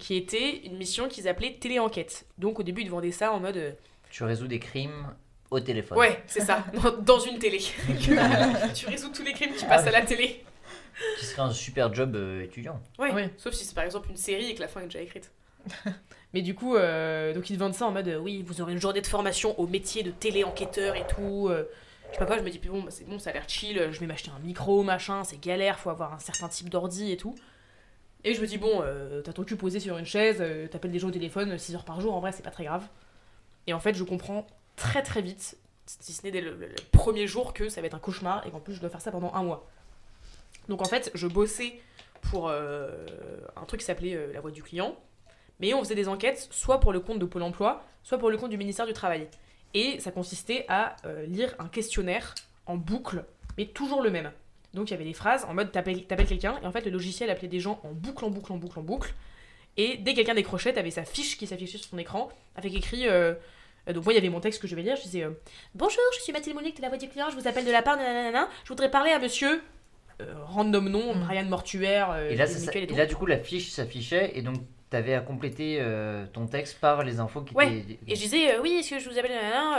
qui 0.00 0.16
était 0.16 0.66
une 0.66 0.76
mission 0.76 1.08
qu'ils 1.08 1.28
appelaient 1.28 1.54
téléenquête. 1.60 2.26
Donc 2.38 2.58
au 2.58 2.62
début, 2.64 2.80
ils 2.82 2.86
te 2.86 2.90
vendaient 2.90 3.12
ça 3.12 3.32
en 3.32 3.38
mode 3.38 3.56
euh, 3.56 3.72
Tu 4.10 4.24
résous 4.24 4.48
des 4.48 4.58
crimes 4.58 5.06
au 5.50 5.60
téléphone. 5.60 5.98
Ouais, 5.98 6.22
c'est 6.26 6.40
ça, 6.40 6.64
dans, 7.02 7.20
une 7.20 7.38
télé. 7.38 7.58
Tu 8.74 8.86
résous 8.86 9.10
tous 9.10 9.22
les 9.22 9.32
crimes 9.32 9.54
qui 9.54 9.64
passent 9.64 9.86
à 9.86 9.90
la 9.92 10.02
télé. 10.02 10.44
Qui 11.18 11.26
serait 11.26 11.42
un 11.42 11.52
super 11.52 11.92
job 11.94 12.16
euh, 12.16 12.42
étudiant. 12.42 12.80
Ouais, 12.98 13.10
Oui. 13.14 13.22
sauf 13.36 13.54
si 13.54 13.64
c'est 13.64 13.74
par 13.74 13.84
exemple 13.84 14.10
une 14.10 14.16
série 14.16 14.50
et 14.50 14.54
que 14.54 14.60
la 14.60 14.68
fin 14.68 14.80
est 14.80 14.84
déjà 14.84 15.00
écrite. 15.00 15.30
Mais 16.32 16.42
du 16.42 16.54
coup, 16.54 16.76
euh, 16.76 17.34
donc 17.34 17.50
ils 17.50 17.54
te 17.54 17.58
vendent 17.58 17.74
ça 17.74 17.86
en 17.86 17.92
mode 17.92 18.08
euh, 18.08 18.18
oui, 18.18 18.42
vous 18.46 18.60
aurez 18.60 18.72
une 18.72 18.80
journée 18.80 19.00
de 19.00 19.06
formation 19.06 19.58
au 19.58 19.66
métier 19.66 20.02
de 20.02 20.10
téléenquêteur 20.10 20.94
et 20.96 21.06
tout. 21.06 21.48
euh, 21.50 21.64
je 22.08 22.14
sais 22.14 22.18
pas 22.18 22.26
quoi, 22.26 22.38
je 22.38 22.42
me 22.42 22.50
dis, 22.50 22.58
bon, 22.58 22.82
bah, 22.82 22.90
c'est 22.90 23.08
bon, 23.08 23.18
ça 23.18 23.30
a 23.30 23.32
l'air 23.32 23.48
chill, 23.48 23.88
je 23.92 24.00
vais 24.00 24.06
m'acheter 24.06 24.30
un 24.36 24.38
micro, 24.40 24.82
machin, 24.82 25.22
c'est 25.24 25.40
galère, 25.40 25.78
faut 25.78 25.90
avoir 25.90 26.12
un 26.12 26.18
certain 26.18 26.48
type 26.48 26.68
d'ordi 26.68 27.12
et 27.12 27.16
tout. 27.16 27.34
Et 28.24 28.34
je 28.34 28.40
me 28.40 28.46
dis, 28.46 28.58
bon, 28.58 28.82
euh, 28.82 29.22
t'as 29.22 29.32
ton 29.32 29.44
cul 29.44 29.56
posé 29.56 29.80
sur 29.80 29.96
une 29.96 30.04
chaise, 30.04 30.38
euh, 30.40 30.68
t'appelles 30.68 30.92
des 30.92 30.98
gens 30.98 31.08
au 31.08 31.12
téléphone 31.12 31.56
6 31.56 31.74
heures 31.74 31.84
par 31.84 32.00
jour, 32.00 32.14
en 32.14 32.20
vrai, 32.20 32.32
c'est 32.32 32.42
pas 32.42 32.50
très 32.50 32.64
grave. 32.64 32.86
Et 33.66 33.72
en 33.72 33.80
fait, 33.80 33.94
je 33.94 34.04
comprends 34.04 34.46
très 34.76 35.02
très 35.02 35.22
vite, 35.22 35.56
si 35.86 36.12
ce 36.12 36.22
n'est 36.22 36.30
dès 36.30 36.40
le, 36.40 36.56
premier 36.92 37.26
jour, 37.26 37.52
que 37.52 37.68
ça 37.68 37.80
va 37.80 37.86
être 37.86 37.94
un 37.94 38.00
cauchemar 38.00 38.46
et 38.46 38.50
qu'en 38.50 38.60
plus, 38.60 38.74
je 38.74 38.80
dois 38.80 38.90
faire 38.90 39.00
ça 39.00 39.10
pendant 39.10 39.32
un 39.34 39.42
mois. 39.42 39.68
Donc 40.68 40.82
en 40.82 40.86
fait, 40.86 41.10
je 41.14 41.26
bossais 41.26 41.80
pour 42.22 42.48
euh, 42.48 43.06
un 43.56 43.64
truc 43.64 43.80
qui 43.80 43.86
s'appelait 43.86 44.14
euh, 44.14 44.32
La 44.32 44.40
Voix 44.40 44.50
du 44.50 44.62
client, 44.62 44.96
mais 45.58 45.74
on 45.74 45.80
faisait 45.80 45.94
des 45.94 46.08
enquêtes 46.08 46.48
soit 46.50 46.80
pour 46.80 46.92
le 46.92 47.00
compte 47.00 47.18
de 47.18 47.24
Pôle 47.24 47.42
emploi, 47.42 47.84
soit 48.02 48.18
pour 48.18 48.30
le 48.30 48.36
compte 48.36 48.50
du 48.50 48.56
ministère 48.56 48.86
du 48.86 48.92
Travail. 48.92 49.28
Et 49.74 50.00
ça 50.00 50.10
consistait 50.10 50.64
à 50.68 50.96
euh, 51.06 51.26
lire 51.26 51.54
un 51.58 51.68
questionnaire 51.68 52.34
en 52.66 52.76
boucle, 52.76 53.24
mais 53.58 53.66
toujours 53.66 54.02
le 54.02 54.10
même. 54.10 54.32
Donc 54.74 54.88
il 54.88 54.92
y 54.92 54.94
avait 54.94 55.04
des 55.04 55.14
phrases 55.14 55.44
en 55.44 55.54
mode 55.54 55.72
t'appelles 55.72 56.06
quelqu'un, 56.06 56.58
et 56.62 56.66
en 56.66 56.72
fait 56.72 56.84
le 56.84 56.90
logiciel 56.90 57.30
appelait 57.30 57.48
des 57.48 57.60
gens 57.60 57.80
en 57.84 57.92
boucle, 57.92 58.24
en 58.24 58.30
boucle, 58.30 58.52
en 58.52 58.56
boucle, 58.56 58.78
en 58.78 58.82
boucle. 58.82 59.14
Et 59.76 59.96
dès 59.96 60.12
que 60.12 60.16
quelqu'un 60.16 60.34
décrochait, 60.34 60.72
t'avais 60.72 60.90
sa 60.90 61.04
fiche 61.04 61.38
qui 61.38 61.46
s'affichait 61.46 61.78
sur 61.78 61.90
ton 61.90 61.98
écran, 61.98 62.28
avec 62.56 62.74
écrit. 62.74 63.08
euh, 63.08 63.34
euh, 63.88 63.92
donc 63.92 64.04
moi 64.04 64.12
il 64.12 64.16
y 64.16 64.18
avait 64.18 64.28
mon 64.28 64.40
texte 64.40 64.60
que 64.60 64.68
je 64.68 64.76
vais 64.76 64.82
lire, 64.82 64.96
je 64.96 65.02
disais 65.02 65.24
euh, 65.24 65.30
Bonjour, 65.74 66.02
je 66.16 66.20
suis 66.22 66.32
Mathilde 66.32 66.56
Mounier, 66.56 66.72
de 66.72 66.82
la 66.82 66.88
voix 66.88 66.98
du 66.98 67.08
client, 67.08 67.30
je 67.30 67.36
vous 67.36 67.48
appelle 67.48 67.64
de 67.64 67.70
la 67.70 67.82
part 67.82 67.96
nanana, 67.96 68.48
je 68.64 68.68
voudrais 68.68 68.90
parler 68.90 69.10
à 69.10 69.18
monsieur. 69.18 69.62
Euh, 70.20 70.34
random 70.44 70.88
nom, 70.88 71.14
Mm. 71.14 71.20
Brian 71.24 71.44
Mortuaire, 71.46 72.10
euh, 72.12 72.30
Et 72.30 72.36
là, 72.36 72.46
Gilles 72.46 72.56
ça- 72.56 72.66
Miquel 72.66 72.82
et 72.82 72.84
et 72.84 72.86
tout. 72.88 72.96
là, 72.96 73.06
du 73.06 73.16
coup, 73.16 73.26
la 73.26 73.38
fiche 73.38 73.70
s'affichait 73.70 74.32
et 74.34 74.42
donc 74.42 74.56
t'avais 74.90 75.14
à 75.14 75.20
compléter 75.20 75.76
euh, 75.80 76.26
ton 76.32 76.46
texte 76.46 76.80
par 76.80 77.04
les 77.04 77.20
infos 77.20 77.42
qui 77.42 77.54
Ouais. 77.54 77.78
étaient. 77.78 77.98
Et 78.08 78.16
je 78.16 78.20
disais, 78.20 78.54
euh, 78.54 78.60
oui, 78.60 78.72
est-ce 78.80 78.90
que 78.90 78.98
je 78.98 79.08
vous 79.08 79.18
appelle 79.18 79.30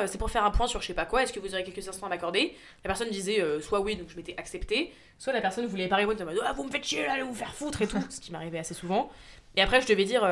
C'est 0.07 0.17
pour 0.17 0.31
faire 0.31 0.45
un 0.45 0.51
point 0.51 0.67
sur 0.67 0.81
je 0.81 0.87
sais 0.87 0.93
pas 0.93 1.03
quoi, 1.05 1.23
est-ce 1.23 1.33
que 1.33 1.39
vous 1.41 1.53
aurez 1.53 1.63
quelques 1.65 1.85
instants 1.87 2.05
à 2.05 2.09
m'accorder? 2.09 2.53
La 2.85 2.87
personne 2.87 3.09
disait 3.09 3.41
euh, 3.41 3.59
soit 3.59 3.81
oui, 3.81 3.97
donc 3.97 4.07
je 4.09 4.15
m'étais 4.15 4.35
accepté, 4.37 4.93
soit 5.19 5.33
la 5.33 5.41
personne 5.41 5.65
voulait 5.65 5.89
pas 5.89 5.97
répondre, 5.97 6.21
en 6.21 6.25
mode 6.25 6.39
ah, 6.45 6.53
vous 6.53 6.63
me 6.63 6.71
faites 6.71 6.85
chier 6.85 7.05
là, 7.05 7.13
allez 7.13 7.23
vous 7.23 7.33
faire 7.33 7.53
foutre 7.53 7.81
et 7.81 7.87
tout, 7.87 7.97
ce 8.09 8.21
qui 8.21 8.31
m'arrivait 8.31 8.59
assez 8.59 8.73
souvent. 8.73 9.09
Et 9.57 9.61
après, 9.61 9.81
je 9.81 9.87
devais 9.87 10.05
dire. 10.05 10.23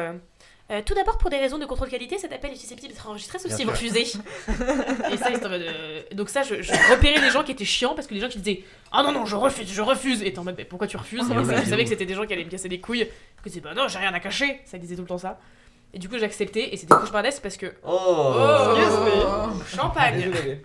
Euh, 0.72 0.82
tout 0.86 0.94
d'abord, 0.94 1.18
pour 1.18 1.30
des 1.30 1.38
raisons 1.38 1.58
de 1.58 1.66
contrôle 1.66 1.90
qualité, 1.90 2.18
cet 2.18 2.32
appel 2.32 2.52
est 2.52 2.56
susceptible 2.56 2.94
d'être 2.94 3.08
enregistré 3.08 3.40
sauf 3.40 3.48
Bien 3.48 3.58
si 3.58 3.64
vous 3.66 3.76
sûr. 3.76 3.90
refusez. 3.90 4.02
et 5.14 5.18
ça, 5.18 5.30
en 5.30 5.50
mode, 5.50 5.62
euh, 5.62 6.02
Donc, 6.14 6.30
ça, 6.30 6.44
je, 6.44 6.62
je 6.62 6.72
repérais 6.92 7.20
les 7.22 7.32
gens 7.32 7.44
qui 7.44 7.52
étaient 7.52 7.66
chiants 7.66 7.96
parce 7.96 8.08
que 8.08 8.14
les 8.14 8.20
gens 8.20 8.30
qui 8.30 8.40
disaient 8.40 8.64
Ah 8.92 9.04
non, 9.04 9.12
non, 9.12 9.26
je 9.26 9.36
refuse, 9.36 9.72
je 9.72 9.82
refuse. 9.82 10.22
Et 10.22 10.32
t'es 10.34 10.40
en 10.40 10.44
mode 10.44 10.64
pourquoi 10.70 10.88
tu 10.88 10.98
refuses? 10.98 11.24
Oui, 11.30 11.44
Je 11.64 11.70
savais 11.70 11.84
que 11.84 11.90
c'était 11.90 12.06
des 12.06 12.14
gens 12.14 12.26
qui 12.26 12.34
allaient 12.34 12.46
me 12.46 12.50
casser 12.50 12.70
les 12.70 12.80
couilles. 12.80 13.08
Que 13.44 13.50
c'est 13.50 13.62
Bah 13.62 13.74
non, 13.76 13.88
j'ai 13.88 14.00
rien 14.00 14.14
à 14.14 14.20
cacher. 14.20 14.60
Ça 14.66 14.78
disait 14.78 14.96
tout 14.96 15.02
le 15.02 15.08
temps 15.08 15.18
ça. 15.18 15.40
Et 15.94 15.98
du 15.98 16.08
coup, 16.08 16.20
j'acceptais 16.20 16.72
et 16.72 16.78
c'était 16.78 16.94
cauchemardesque 16.94 17.42
parce 17.42 17.58
que 17.58 17.74
Oh, 17.84 18.34
Oh, 18.36 19.50
champagne 19.68 20.30
Désolé. 20.32 20.62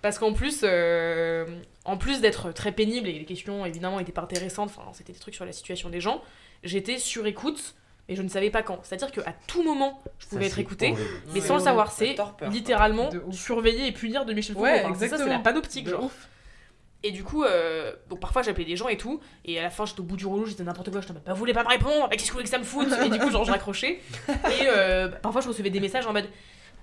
Parce 0.00 0.18
qu'en 0.18 0.32
plus, 0.34 0.60
euh, 0.64 1.46
en 1.86 1.96
plus 1.96 2.20
d'être 2.20 2.52
très 2.52 2.72
pénible 2.72 3.08
et 3.08 3.12
les 3.18 3.24
questions 3.24 3.64
évidemment 3.64 4.00
étaient 4.00 4.12
pas 4.12 4.20
intéressantes, 4.22 4.70
enfin 4.74 4.90
c'était 4.92 5.12
des 5.14 5.18
trucs 5.18 5.34
sur 5.34 5.46
la 5.46 5.52
situation 5.52 5.88
des 5.88 6.00
gens, 6.00 6.22
j'étais 6.62 6.98
sur 6.98 7.26
écoute 7.26 7.74
et 8.08 8.16
je 8.16 8.22
ne 8.22 8.28
savais 8.28 8.50
pas 8.50 8.62
quand. 8.62 8.80
C'est-à-dire 8.82 9.10
qu'à 9.10 9.32
tout 9.46 9.62
moment, 9.62 10.02
je 10.18 10.24
Ça, 10.24 10.30
pouvais 10.30 10.46
être 10.46 10.58
écoutée, 10.58 10.92
horrible. 10.92 11.08
mais 11.32 11.40
sans 11.40 11.54
le 11.56 11.62
savoir. 11.62 11.90
C'est 11.92 12.16
littéralement 12.50 13.10
surveiller 13.30 13.86
et 13.86 13.92
punir 13.92 14.24
de 14.24 14.32
Michel 14.32 14.54
Foucault. 14.54 14.64
Ouais, 14.66 14.82
Enfin, 14.84 14.94
c'est 14.94 15.08
ça, 15.08 15.16
c'est 15.16 15.22
exactement. 15.22 15.32
la 15.36 15.38
panoptique, 15.42 15.84
De 15.86 15.90
genre. 15.90 16.04
ouf. 16.04 16.28
Et 17.06 17.10
du 17.10 17.22
coup, 17.22 17.44
euh, 17.44 17.92
donc 18.08 18.18
parfois 18.20 18.40
j'appelais 18.40 18.64
des 18.64 18.76
gens 18.76 18.88
et 18.88 18.96
tout, 18.96 19.20
et 19.44 19.58
à 19.58 19.62
la 19.62 19.68
fin 19.68 19.84
j'étais 19.84 20.00
au 20.00 20.04
bout 20.04 20.16
du 20.16 20.24
rouleau, 20.24 20.46
j'étais 20.46 20.62
n'importe 20.62 20.90
quoi, 20.90 21.02
je 21.02 21.08
en 21.10 21.12
mode 21.12 21.22
bah 21.22 21.34
vous 21.34 21.38
voulez 21.38 21.52
pas 21.52 21.62
me 21.62 21.68
répondre, 21.68 22.08
mais 22.10 22.16
qu'est-ce 22.16 22.28
que 22.28 22.32
vous 22.32 22.38
voulez 22.38 22.44
que 22.44 22.50
ça 22.50 22.56
me 22.58 22.64
foute? 22.64 22.88
Et 23.04 23.10
du 23.10 23.18
coup, 23.18 23.30
genre 23.30 23.44
je 23.44 23.50
raccrochais. 23.50 24.00
Et 24.28 24.32
euh, 24.68 25.08
bah, 25.08 25.18
parfois 25.20 25.42
je 25.42 25.48
recevais 25.48 25.68
des 25.68 25.80
messages 25.80 26.06
en 26.06 26.14
mode 26.14 26.26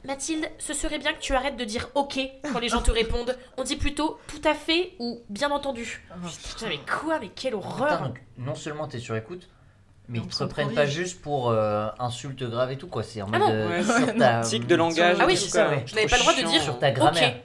Mathilde, 0.05 0.47
ce 0.59 0.74
serait 0.76 0.99
bien 0.99 1.13
que 1.13 1.19
tu 1.19 1.34
arrêtes 1.34 1.57
de 1.57 1.63
dire 1.63 1.89
ok 1.95 2.19
quand 2.53 2.59
les 2.59 2.69
gens 2.69 2.82
te 2.84 2.91
répondent. 2.91 3.36
On 3.57 3.63
dit 3.63 3.76
plutôt 3.78 4.19
tout 4.28 4.41
à 4.47 4.53
fait 4.53 4.93
ou 4.99 5.22
bien 5.30 5.49
entendu. 5.49 6.03
Putain, 6.53 6.67
mais 6.69 6.80
quoi? 6.80 7.17
Mais 7.19 7.30
quelle 7.30 7.53
Putain, 7.53 7.65
horreur 7.67 8.01
donc, 8.09 8.22
non 8.38 8.53
seulement 8.53 8.88
t'es 8.88 8.99
sur 8.99 9.15
écoute, 9.15 9.49
mais 10.12 10.20
ils 10.20 10.28
te 10.28 10.43
reprennent 10.43 10.74
pas 10.74 10.86
juste 10.86 11.22
pour 11.22 11.49
euh, 11.49 11.88
insultes 11.99 12.43
graves 12.43 12.72
et 12.72 12.78
tout, 12.78 12.88
quoi. 12.88 13.01
C'est 13.03 13.22
en 13.22 13.28
Ah 13.34 13.39
mode. 13.39 13.49
euh, 13.49 13.70
Ouais, 13.70 13.84
sur 13.84 14.07
ouais, 14.07 14.18
ta. 14.18 14.41
Tic 14.41 14.68
de 14.68 14.76
langage. 14.76 15.18
Ah 15.20 15.26
oui, 15.26 15.36
c'est 15.38 15.49
ça, 15.49 15.70
ouais. 15.70 15.84
Je 15.88 15.95
n'avais 15.95 16.07
pas 16.07 16.18
le 16.18 16.22
droit 16.22 16.34
de 16.36 16.43
dire. 16.47 16.62
Sur 16.62 16.78
ta 16.78 16.91
grammaire. 16.91 17.36
Ok. 17.36 17.41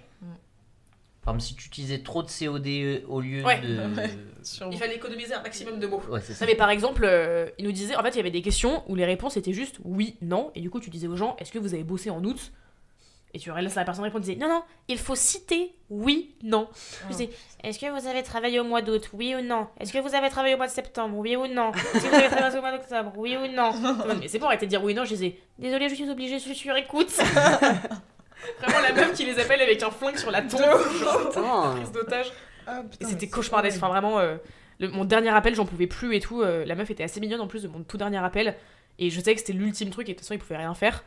Par 1.25 1.35
exemple, 1.35 1.49
si 1.49 1.57
tu 1.57 1.67
utilisais 1.67 1.99
trop 2.03 2.23
de 2.23 2.29
COD 2.29 3.03
au 3.09 3.21
lieu 3.21 3.45
Ouais. 3.45 3.61
de. 3.61 3.79
Ouais. 3.97 4.11
Sûrement. 4.43 4.71
Il 4.71 4.79
fallait 4.79 4.95
économiser 4.95 5.35
un 5.35 5.43
maximum 5.43 5.81
de 5.81 5.87
mots. 5.89 6.01
Ouais, 6.09 6.21
c'est 6.23 6.33
ça. 6.33 6.45
Non 6.45 6.51
mais 6.53 6.57
par 6.57 6.71
exemple, 6.71 7.03
euh, 7.05 7.49
il 7.59 7.65
nous 7.65 7.73
disait, 7.73 7.97
en 7.97 8.03
fait 8.05 8.11
il 8.11 8.17
y 8.19 8.21
avait 8.21 8.31
des 8.31 8.43
questions 8.43 8.85
où 8.87 8.95
les 8.95 9.05
réponses 9.05 9.37
étaient 9.37 9.53
juste 9.53 9.79
oui, 9.85 10.17
non, 10.23 10.53
et 10.55 10.61
du 10.61 10.71
coup 10.71 10.79
tu 10.79 10.89
disais 10.89 11.09
aux 11.09 11.17
gens, 11.17 11.35
est-ce 11.41 11.51
que 11.51 11.59
vous 11.59 11.75
avez 11.75 11.83
bossé 11.83 12.11
en 12.11 12.23
août 12.23 12.53
Et 13.35 13.39
tu 13.39 13.51
laisses 13.53 13.75
la 13.75 13.85
personne 13.85 14.05
répondre, 14.05 14.25
tu 14.25 14.33
disais, 14.33 14.41
non, 14.43 14.49
non, 14.49 14.63
il 14.89 14.97
faut 14.99 15.15
citer 15.15 15.75
oui, 15.91 16.35
non. 16.43 16.69
Je 17.03 17.09
disais, 17.13 17.31
est-ce 17.63 17.79
que 17.79 17.87
vous 18.01 18.07
avez 18.09 18.23
travaillé 18.23 18.59
au 18.61 18.65
mois 18.65 18.81
d'août 18.81 19.11
Oui 19.13 19.35
ou 19.35 19.43
non? 19.43 19.67
Est-ce 19.79 19.93
que 19.93 19.99
vous 19.99 20.15
avez 20.15 20.31
travaillé 20.31 20.55
au 20.55 20.57
mois 20.57 20.69
de 20.69 20.73
septembre 20.73 21.17
Oui 21.19 21.37
ou 21.37 21.47
non? 21.47 21.71
Est-ce 21.73 22.05
que 22.05 22.09
vous 22.09 22.15
avez 22.15 22.29
travaillé 22.29 22.57
au 22.59 22.61
mois 22.63 22.73
d'octobre 22.73 23.13
Oui 23.17 23.37
ou 23.37 23.47
non? 23.55 23.73
Mais 24.21 24.29
c'est 24.29 24.39
bon, 24.39 24.47
arrêtez 24.47 24.65
de 24.67 24.71
dire 24.71 24.83
oui 24.83 24.95
ou 24.95 24.97
non, 24.97 25.05
je 25.05 25.11
disais, 25.11 25.37
désolé, 25.59 25.89
je 25.91 25.95
suis 25.97 26.09
obligée, 26.09 26.39
je 26.39 26.45
suis 26.45 26.55
sur 26.55 26.75
écoute. 26.77 27.11
Vraiment 28.61 28.81
la 28.81 28.93
meuf 28.93 29.13
qui 29.15 29.25
les 29.25 29.39
appelle 29.39 29.61
avec 29.61 29.83
un 29.83 29.91
flingue 29.91 30.17
sur 30.17 30.31
la 30.31 30.43
tombe, 30.43 30.61
genre 30.61 31.73
prise 31.75 31.91
d'otage. 31.93 32.33
Ah, 32.67 32.83
c'était 33.01 33.29
cauchemardesque. 33.29 33.77
Enfin, 33.77 33.89
vraiment, 33.89 34.19
euh, 34.19 34.37
le- 34.79 34.89
mon 34.89 35.05
dernier 35.05 35.31
appel, 35.31 35.55
j'en 35.55 35.67
pouvais 35.67 35.87
plus 35.87 36.15
et 36.17 36.21
tout. 36.21 36.43
euh, 36.43 36.65
la 36.65 36.75
meuf 36.75 36.91
était 36.91 37.05
assez 37.05 37.21
mignonne 37.21 37.41
en 37.41 37.47
plus 37.47 37.63
de 37.63 37.69
mon 37.69 37.83
tout 37.83 37.97
dernier 37.97 38.19
appel. 38.19 38.57
Et 38.99 39.11
je 39.11 39.19
savais 39.21 39.35
que 39.35 39.41
c'était 39.41 39.53
l'ultime 39.53 39.91
truc 39.91 40.09
et 40.09 40.13
de 40.13 40.17
toute 40.19 40.25
façon, 40.25 40.35
il 40.35 40.39
pouvait 40.41 40.57
rien 40.57 40.75
faire. 40.75 41.05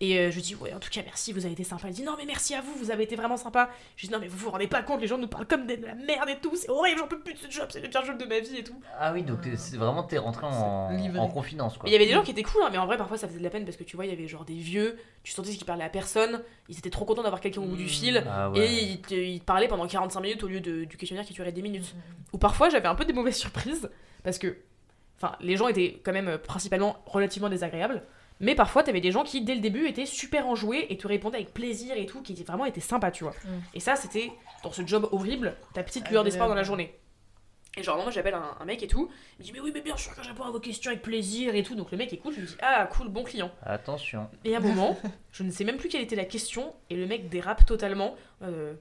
Et 0.00 0.18
euh, 0.18 0.30
je 0.30 0.40
dis, 0.40 0.54
ouais, 0.56 0.72
en 0.72 0.80
tout 0.80 0.90
cas, 0.90 1.02
merci, 1.04 1.32
vous 1.32 1.44
avez 1.44 1.52
été 1.52 1.62
sympa. 1.64 1.86
Elle 1.86 1.94
dit, 1.94 2.02
non, 2.02 2.14
mais 2.18 2.24
merci 2.26 2.54
à 2.54 2.60
vous, 2.60 2.74
vous 2.76 2.90
avez 2.90 3.04
été 3.04 3.14
vraiment 3.14 3.36
sympa. 3.36 3.70
Je 3.96 4.06
dis, 4.06 4.12
non, 4.12 4.18
mais 4.18 4.26
vous 4.26 4.36
vous 4.36 4.50
rendez 4.50 4.66
pas 4.66 4.82
compte, 4.82 5.00
les 5.00 5.06
gens 5.06 5.18
nous 5.18 5.28
parlent 5.28 5.46
comme 5.46 5.66
de 5.68 5.74
la 5.76 5.94
merde 5.94 6.28
et 6.28 6.36
tout. 6.42 6.50
C'est 6.56 6.68
horrible, 6.68 6.98
j'en 6.98 7.06
peux 7.06 7.20
plus 7.20 7.34
de 7.34 7.38
ce 7.38 7.48
job, 7.50 7.68
c'est 7.70 7.80
le 7.80 7.88
pire 7.88 8.04
job 8.04 8.18
de 8.18 8.24
ma 8.24 8.40
vie 8.40 8.56
et 8.58 8.64
tout. 8.64 8.74
Ah 8.98 9.12
oui, 9.12 9.22
donc 9.22 9.42
t'es- 9.42 9.56
c'est 9.56 9.76
vraiment 9.76 10.02
t'es 10.02 10.18
rentré 10.18 10.46
en, 10.46 10.90
en 11.20 11.28
confidence, 11.28 11.78
quoi. 11.78 11.88
Il 11.88 11.92
y 11.92 11.96
avait 11.96 12.06
des 12.06 12.12
gens 12.12 12.22
qui 12.24 12.32
étaient 12.32 12.42
cool, 12.42 12.62
hein, 12.64 12.70
mais 12.72 12.78
en 12.78 12.86
vrai, 12.86 12.96
parfois, 12.96 13.16
ça 13.18 13.28
faisait 13.28 13.38
de 13.38 13.44
la 13.44 13.50
peine 13.50 13.64
parce 13.64 13.76
que 13.76 13.84
tu 13.84 13.94
vois, 13.94 14.04
il 14.04 14.10
y 14.10 14.12
avait 14.12 14.26
genre 14.26 14.44
des 14.44 14.54
vieux, 14.56 14.98
tu 15.22 15.32
sentais 15.32 15.50
qu'ils 15.52 15.64
parlaient 15.64 15.84
à 15.84 15.88
personne, 15.88 16.42
ils 16.68 16.76
étaient 16.78 16.90
trop 16.90 17.04
contents 17.04 17.22
d'avoir 17.22 17.40
quelqu'un 17.40 17.60
au 17.62 17.66
bout 17.66 17.76
du 17.76 17.88
fil. 17.88 18.24
Ah 18.28 18.50
Et 18.56 18.66
ils 18.82 19.00
te, 19.00 19.14
ils 19.14 19.40
te 19.40 19.44
parlaient 19.44 19.68
pendant 19.68 19.86
45 19.86 20.20
minutes 20.20 20.42
au 20.42 20.48
lieu 20.48 20.60
de- 20.60 20.84
du 20.84 20.96
questionnaire 20.96 21.24
qui 21.24 21.34
durait 21.34 21.52
10 21.52 21.62
minutes. 21.62 21.94
Ou 22.32 22.38
parfois 22.38 22.68
j'avais 22.68 22.88
un 22.88 22.96
peu 22.96 23.04
des 23.04 23.12
mauvaises 23.12 23.36
surprises 23.36 23.88
parce 24.24 24.38
que 24.38 24.56
enfin 25.18 25.36
les 25.40 25.56
gens 25.56 25.68
étaient 25.68 26.00
quand 26.04 26.12
même 26.12 26.26
euh, 26.28 26.38
principalement 26.38 26.96
relativement 27.06 27.48
désagréables 27.48 28.02
Mais 28.40 28.54
parfois, 28.54 28.82
t'avais 28.82 29.00
des 29.00 29.12
gens 29.12 29.22
qui, 29.22 29.42
dès 29.42 29.54
le 29.54 29.60
début, 29.60 29.86
étaient 29.86 30.06
super 30.06 30.46
enjoués 30.48 30.86
et 30.90 30.96
te 30.96 31.06
répondaient 31.06 31.36
avec 31.38 31.54
plaisir 31.54 31.96
et 31.96 32.06
tout, 32.06 32.20
qui 32.22 32.32
étaient 32.32 32.42
vraiment 32.44 32.64
étaient 32.66 32.80
sympas, 32.80 33.10
tu 33.10 33.24
vois. 33.24 33.32
Mm. 33.44 33.48
Et 33.74 33.80
ça, 33.80 33.94
c'était, 33.96 34.32
dans 34.62 34.72
ce 34.72 34.84
job 34.86 35.08
horrible, 35.12 35.56
ta 35.72 35.82
petite 35.82 36.08
lueur 36.10 36.24
d'espoir 36.24 36.48
dans 36.48 36.54
la 36.54 36.64
journée. 36.64 36.98
Et 37.76 37.82
genre, 37.82 37.96
moi, 38.00 38.10
j'appelle 38.12 38.34
un, 38.34 38.56
un 38.60 38.64
mec 38.64 38.82
et 38.82 38.86
tout, 38.86 39.10
il 39.38 39.42
me 39.42 39.44
dit, 39.44 39.52
mais 39.52 39.60
oui, 39.60 39.70
mais 39.74 39.80
bien 39.80 39.96
sûr 39.96 40.14
que 40.14 40.22
je 40.22 40.28
réponds 40.28 40.44
à 40.44 40.50
vos 40.50 40.60
questions 40.60 40.90
avec 40.90 41.02
plaisir 41.02 41.54
et 41.56 41.62
tout. 41.64 41.74
Donc 41.74 41.90
le 41.90 41.96
mec 41.98 42.12
écoute, 42.12 42.34
je 42.36 42.40
me 42.40 42.46
dis, 42.46 42.56
ah, 42.62 42.86
cool, 42.92 43.08
bon 43.08 43.24
client. 43.24 43.50
Attention. 43.64 44.28
Et 44.44 44.54
à 44.54 44.58
un 44.58 44.60
moment, 44.60 44.96
je 45.32 45.42
ne 45.42 45.50
sais 45.50 45.64
même 45.64 45.76
plus 45.76 45.88
quelle 45.88 46.02
était 46.02 46.14
la 46.16 46.24
question, 46.24 46.72
et 46.90 46.94
le 46.96 47.06
mec 47.06 47.28
dérape 47.28 47.66
totalement. 47.66 48.14
Euh, 48.42 48.74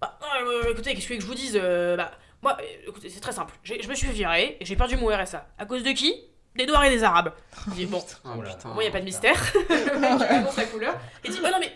bah, 0.00 0.18
euh, 0.44 0.70
écoutez, 0.72 0.94
qu'est-ce 0.94 1.08
que 1.08 1.14
vous 1.14 1.14
voulez 1.14 1.18
que 1.18 1.22
je 1.22 1.28
vous 1.28 1.34
dise 1.34 1.60
Euh, 1.62 1.96
Bah, 1.96 2.12
moi, 2.42 2.56
euh, 2.60 2.88
écoutez, 2.88 3.08
c'est 3.10 3.20
très 3.20 3.32
simple. 3.32 3.54
J'ai- 3.64 3.82
Je 3.82 3.88
me 3.88 3.94
suis 3.94 4.08
virer 4.10 4.56
et 4.60 4.64
j'ai 4.64 4.76
perdu 4.76 4.96
mon 4.96 5.08
RSA. 5.08 5.46
À 5.58 5.66
cause 5.66 5.82
de 5.82 5.90
qui? 5.92 6.14
Des 6.56 6.66
Noirs 6.66 6.84
et 6.84 6.90
des 6.90 7.02
Arabes. 7.02 7.32
Je 7.68 7.72
dis, 7.74 7.86
bon, 7.86 8.04
Oh, 8.24 8.28
moi, 8.34 8.44
il 8.76 8.80
n'y 8.80 8.86
a 8.86 8.90
pas 8.90 9.00
de 9.00 9.04
mystère. 9.04 9.34
le 9.70 9.98
mec 9.98 10.10
il 10.18 10.22
annonce 10.24 10.56
la 10.56 10.64
couleur. 10.64 10.94
Il 11.24 11.30
dit, 11.30 11.38
oh 11.42 11.46
non, 11.50 11.58
mais 11.60 11.72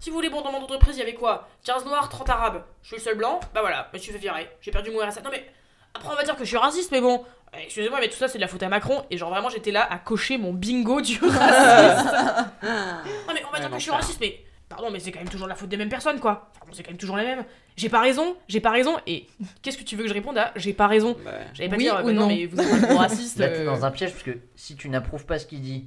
si 0.00 0.10
vous 0.10 0.16
voulez, 0.16 0.28
bon, 0.28 0.42
dans 0.42 0.52
mon 0.52 0.58
entreprise, 0.62 0.96
il 0.96 1.00
y 1.00 1.02
avait 1.02 1.14
quoi? 1.14 1.48
15 1.64 1.84
Noirs, 1.86 2.08
30 2.08 2.28
Arabes. 2.30 2.62
Je 2.82 2.88
suis 2.88 2.96
le 2.96 3.02
seul 3.02 3.16
blanc. 3.16 3.40
Bah 3.54 3.60
voilà, 3.62 3.88
je 3.92 3.98
me 3.98 4.02
suis 4.02 4.12
fait 4.12 4.18
virer. 4.18 4.48
J'ai 4.60 4.70
perdu 4.70 4.90
mon 4.90 4.98
RSA. 5.06 5.22
Non, 5.22 5.30
mais 5.32 5.44
après, 5.94 6.10
on 6.12 6.16
va 6.16 6.22
dire 6.24 6.34
que 6.36 6.44
je 6.44 6.48
suis 6.48 6.56
raciste, 6.58 6.92
mais 6.92 7.00
bon. 7.00 7.24
euh, 7.54 7.58
Excusez-moi, 7.64 7.98
mais 8.00 8.08
tout 8.08 8.16
ça, 8.18 8.28
c'est 8.28 8.38
de 8.38 8.42
la 8.42 8.48
faute 8.48 8.62
à 8.62 8.68
Macron. 8.68 9.04
Et 9.10 9.16
genre, 9.16 9.30
vraiment, 9.30 9.48
j'étais 9.48 9.70
là 9.72 9.86
à 9.90 9.98
cocher 9.98 10.36
mon 10.38 10.52
bingo 10.52 11.00
du 11.00 11.18
raciste. 11.22 12.14
Non 12.62 13.34
mais 13.34 13.42
on 13.46 13.50
va 13.50 13.52
Ouais, 13.54 13.60
dire 13.60 13.70
que 13.70 13.76
je 13.78 13.82
suis 13.82 13.90
raciste, 13.90 14.20
mais 14.20 14.40
pardon, 14.68 14.90
mais 14.90 15.00
c'est 15.00 15.10
quand 15.12 15.20
même 15.20 15.28
toujours 15.28 15.46
la 15.48 15.54
faute 15.54 15.68
des 15.68 15.76
mêmes 15.76 15.88
personnes, 15.88 16.20
quoi. 16.20 16.50
Enfin, 16.60 16.70
c'est 16.72 16.82
quand 16.82 16.90
même 16.90 16.98
toujours 16.98 17.16
les 17.16 17.24
mêmes. 17.24 17.44
J'ai 17.76 17.88
pas 17.88 18.00
raison, 18.00 18.36
j'ai 18.48 18.60
pas 18.60 18.70
raison, 18.70 18.96
et 19.06 19.26
qu'est-ce 19.62 19.78
que 19.78 19.84
tu 19.84 19.96
veux 19.96 20.02
que 20.02 20.08
je 20.08 20.14
réponde 20.14 20.36
à 20.38 20.52
j'ai 20.56 20.72
pas 20.72 20.86
raison 20.88 21.16
Bah, 21.24 21.32
J'allais 21.54 21.68
pas 21.68 21.76
Oui 21.76 21.82
dire, 21.84 21.96
euh, 21.96 22.02
ou 22.02 22.06
bah 22.06 22.12
non, 22.12 22.20
non 22.22 22.26
mais 22.28 22.46
vous 22.46 22.60
êtes 22.60 22.72
un 22.72 22.78
gros 22.88 22.98
raciste. 22.98 23.38
Là, 23.38 23.48
t'es 23.50 23.60
euh, 23.60 23.64
dans 23.66 23.84
un 23.84 23.90
piège 23.90 24.10
parce 24.12 24.22
que 24.24 24.38
si 24.56 24.76
tu 24.76 24.88
n'approuves 24.88 25.24
pas 25.26 25.38
ce 25.38 25.46
qu'il 25.46 25.60
dit, 25.60 25.86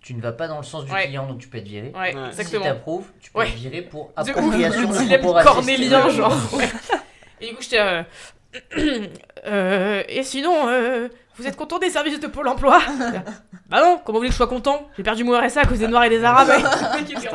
tu 0.00 0.14
ne 0.14 0.20
vas 0.22 0.32
pas 0.32 0.48
dans 0.48 0.56
le 0.58 0.62
sens 0.64 0.84
du 0.84 0.92
Ouais. 0.92 1.04
client, 1.06 1.26
donc 1.26 1.38
tu 1.38 1.48
peux 1.48 1.58
être 1.58 1.68
viré. 1.68 1.92
Ouais, 1.94 2.14
Ouais. 2.14 2.28
exactement. 2.28 2.62
Si 2.64 2.68
t'approuves, 2.70 3.06
tu 3.20 3.30
peux 3.32 3.38
Ouais. 3.40 3.48
être 3.48 3.54
viré 3.54 3.82
pour 3.82 4.12
appropriation 4.16 4.90
de 4.92 4.96
dilemme 4.98 5.20
propos 5.20 5.34
racistes. 5.34 5.54
cornélien, 5.54 6.08
genre. 6.08 6.36
Et 7.42 7.48
du 7.48 7.54
coup, 7.54 7.62
j'étais. 7.62 7.78
euh, 7.80 8.02
euh, 9.46 10.02
et 10.08 10.22
sinon, 10.22 10.68
euh, 10.68 11.08
vous 11.40 11.46
êtes 11.46 11.56
content 11.56 11.78
des 11.78 11.90
services 11.90 12.20
de 12.20 12.26
Pôle 12.26 12.48
emploi 12.48 12.80
Bah 13.68 13.80
non, 13.82 14.00
comment 14.04 14.18
vous 14.18 14.20
voulez 14.20 14.28
que 14.28 14.32
je 14.32 14.36
sois 14.36 14.46
content 14.46 14.88
J'ai 14.96 15.02
perdu 15.02 15.24
mon 15.24 15.38
RSA 15.38 15.62
à 15.62 15.66
cause 15.66 15.78
des 15.78 15.88
Noirs 15.88 16.04
et 16.04 16.10
des 16.10 16.22
Arabes. 16.24 16.48
Le 16.48 17.14
mec 17.14 17.28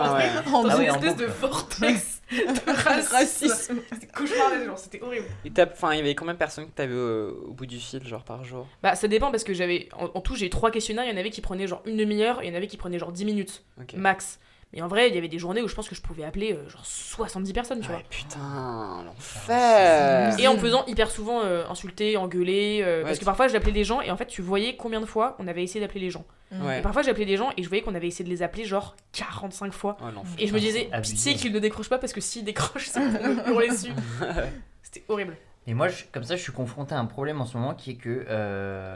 rentré 0.46 0.70
dans 0.70 0.70
Ah 0.70 0.76
une 0.76 0.80
oui, 0.82 0.90
en 0.90 0.96
espèce 0.96 1.16
de 1.16 1.26
vortex 1.26 2.22
de 2.32 2.72
racisme. 3.12 3.80
C'était 3.94 4.08
cauchemardesque, 4.08 4.66
genre, 4.66 4.78
c'était 4.78 5.02
horrible. 5.02 5.26
Et 5.46 5.52
t'as- 5.52 5.68
enfin, 5.72 5.94
il 5.94 5.98
y 5.98 6.02
avait 6.02 6.16
combien 6.16 6.34
de 6.34 6.40
personnes 6.40 6.66
que 6.66 6.72
t'avais 6.72 6.94
au, 6.96 7.50
au 7.50 7.54
bout 7.54 7.66
du 7.66 7.80
fil, 7.80 8.06
genre 8.08 8.24
par 8.24 8.44
jour? 8.44 8.68
Bah 8.84 8.96
ça 8.96 9.08
dépend 9.08 9.32
parce 9.32 9.44
que 9.44 9.54
j'avais 9.54 9.90
en, 9.98 10.06
en 10.14 10.22
tout 10.22 10.36
j'ai 10.36 10.48
eu 10.48 10.50
trois 10.50 10.72
questionnaires, 10.72 11.06
il 11.06 11.12
y 11.12 11.14
en 11.14 11.18
avait 11.20 11.30
qui 11.30 11.42
prenaient 11.42 11.68
genre 11.68 11.82
une 11.86 11.98
demi-heure 11.98 12.42
et 12.42 12.48
il 12.48 12.50
y 12.50 12.54
en 12.54 12.58
avait 12.58 12.68
qui 12.68 12.78
prenaient 12.78 13.00
genre 13.00 13.12
10 13.12 13.26
minutes 13.26 13.64
Ok. 13.80 13.94
max. 13.96 14.40
Mais 14.76 14.82
en 14.82 14.88
vrai, 14.90 15.08
il 15.10 15.16
y 15.16 15.18
avait 15.18 15.30
des 15.30 15.40
journées 15.40 15.62
où 15.62 15.68
je 15.70 15.74
pense 15.74 15.88
que 15.88 15.96
je 15.96 16.02
pouvais 16.02 16.24
appeler 16.26 16.52
euh, 16.54 16.68
genre 16.70 16.86
70 16.86 17.54
personnes, 17.54 17.80
tu 17.80 17.88
Ouais, 17.90 17.96
vois. 17.96 18.04
putain, 18.10 19.04
l'enfer. 19.06 20.38
Et 20.40 20.48
en 20.48 20.54
me 20.56 20.60
faisant 20.60 20.86
hyper 20.86 21.10
souvent 21.10 21.42
euh, 21.44 21.64
insulter, 21.70 22.18
engueuler 22.18 22.82
euh, 22.84 23.04
parce 23.04 23.20
que 23.20 23.26
parfois 23.26 23.48
j'appelais 23.48 23.72
les 23.72 23.84
gens 23.86 24.02
et 24.02 24.12
en 24.12 24.18
fait 24.18 24.26
tu 24.28 24.42
voyais 24.42 24.76
combien 24.76 25.00
de 25.02 25.06
fois 25.06 25.36
on 25.40 25.48
avait 25.48 25.64
essayé 25.64 25.80
d'appeler 25.80 26.02
les 26.02 26.10
gens. 26.12 26.26
Ouais. 26.52 26.80
Et 26.80 26.82
parfois 26.82 27.02
j'appelais 27.02 27.26
des 27.26 27.38
gens 27.38 27.52
et 27.58 27.64
je 27.64 27.68
voyais 27.70 27.84
qu'on 27.84 27.96
avait 27.96 28.08
essayé 28.08 28.26
de 28.26 28.30
les 28.30 28.44
appeler 28.44 28.66
genre 28.66 28.96
45 29.14 29.74
fois. 29.74 29.98
Oh. 30.02 30.22
Et 30.38 30.48
je 30.48 30.54
me 30.54 30.60
disais 30.60 30.90
pitié 31.02 31.36
qu'ils 31.36 31.54
ne 31.54 31.60
décrochent 31.60 31.90
pas 31.90 31.98
parce 31.98 32.14
que 32.14 32.22
s'ils 32.22 32.44
décrochent 32.44 32.88
c'est 32.90 33.00
pour 33.02 33.48
hurler 33.54 33.70
dessus. 33.70 33.92
C'était 34.84 35.04
horrible. 35.08 35.36
Et 35.68 35.74
moi, 35.74 35.88
je- 35.88 36.04
comme 36.12 36.24
ça, 36.24 36.36
je 36.36 36.42
suis 36.44 36.52
confronté 36.52 36.94
à 36.94 37.00
un 37.00 37.06
problème 37.06 37.42
en 37.42 37.46
ce 37.46 37.58
moment 37.58 37.74
qui 37.74 37.92
est 37.92 37.96
que 37.96 38.26
euh, 38.30 38.96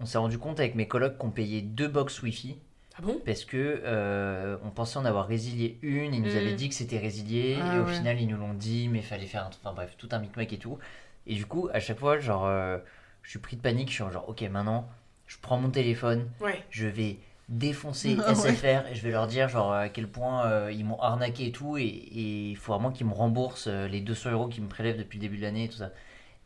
on 0.00 0.06
s'est 0.06 0.16
rendu 0.18 0.38
compte 0.38 0.58
avec 0.58 0.74
mes 0.76 0.88
colocs 0.88 1.18
qu'on 1.18 1.30
payait 1.30 1.60
deux 1.60 1.88
box 1.88 2.22
Wi-Fi 2.22 2.56
Ah 2.96 3.02
bon? 3.02 3.20
Parce 3.26 3.44
que 3.44 3.80
euh, 3.84 4.56
on 4.64 4.70
pensait 4.70 4.98
en 4.98 5.04
avoir 5.04 5.26
résilié 5.26 5.78
une, 5.82 6.14
ils 6.14 6.22
nous 6.22 6.34
Mm. 6.34 6.36
avaient 6.36 6.52
dit 6.54 6.68
que 6.68 6.74
c'était 6.74 6.98
résilié 6.98 7.56
Ah 7.60 7.74
et 7.74 7.80
au 7.80 7.84
ouais. 7.86 7.92
final 7.92 8.20
ils 8.20 8.28
nous 8.28 8.36
l'ont 8.36 8.54
dit, 8.54 8.88
mais 8.88 8.98
il 9.00 9.04
fallait 9.04 9.26
faire 9.26 9.44
un 9.46 9.50
truc, 9.50 9.62
enfin 9.64 9.74
bref, 9.74 9.94
tout 9.98 10.08
un 10.12 10.18
micmac 10.20 10.52
et 10.52 10.58
tout. 10.58 10.78
Et 11.26 11.34
du 11.34 11.46
coup, 11.46 11.68
à 11.72 11.80
chaque 11.80 11.98
fois, 11.98 12.18
genre, 12.18 12.46
euh, 12.46 12.78
je 13.22 13.30
suis 13.30 13.38
pris 13.40 13.56
de 13.56 13.62
panique, 13.62 13.88
je 13.88 13.94
suis 13.94 14.04
genre, 14.12 14.28
ok, 14.28 14.42
maintenant, 14.42 14.88
je 15.26 15.36
prends 15.40 15.58
mon 15.58 15.70
téléphone, 15.70 16.28
Ouais. 16.40 16.62
je 16.70 16.86
vais 16.86 17.18
défoncer 17.48 18.16
Ah 18.26 18.30
ouais. 18.32 18.34
SFR 18.34 18.86
et 18.90 18.94
je 18.94 19.02
vais 19.02 19.10
leur 19.10 19.26
dire 19.26 19.48
genre 19.48 19.72
à 19.72 19.88
quel 19.88 20.06
point 20.08 20.46
euh, 20.46 20.70
ils 20.72 20.84
m'ont 20.84 21.00
arnaqué 21.00 21.46
et 21.48 21.52
tout 21.52 21.76
et 21.76 21.82
il 22.12 22.56
faut 22.56 22.72
vraiment 22.72 22.90
qu'ils 22.92 23.06
me 23.06 23.12
remboursent 23.12 23.66
les 23.66 24.00
200 24.00 24.30
euros 24.30 24.48
qu'ils 24.48 24.62
me 24.62 24.68
prélèvent 24.68 24.98
depuis 24.98 25.18
le 25.18 25.22
début 25.22 25.36
de 25.38 25.42
l'année 25.42 25.64
et 25.64 25.68
tout 25.68 25.76
ça. 25.78 25.90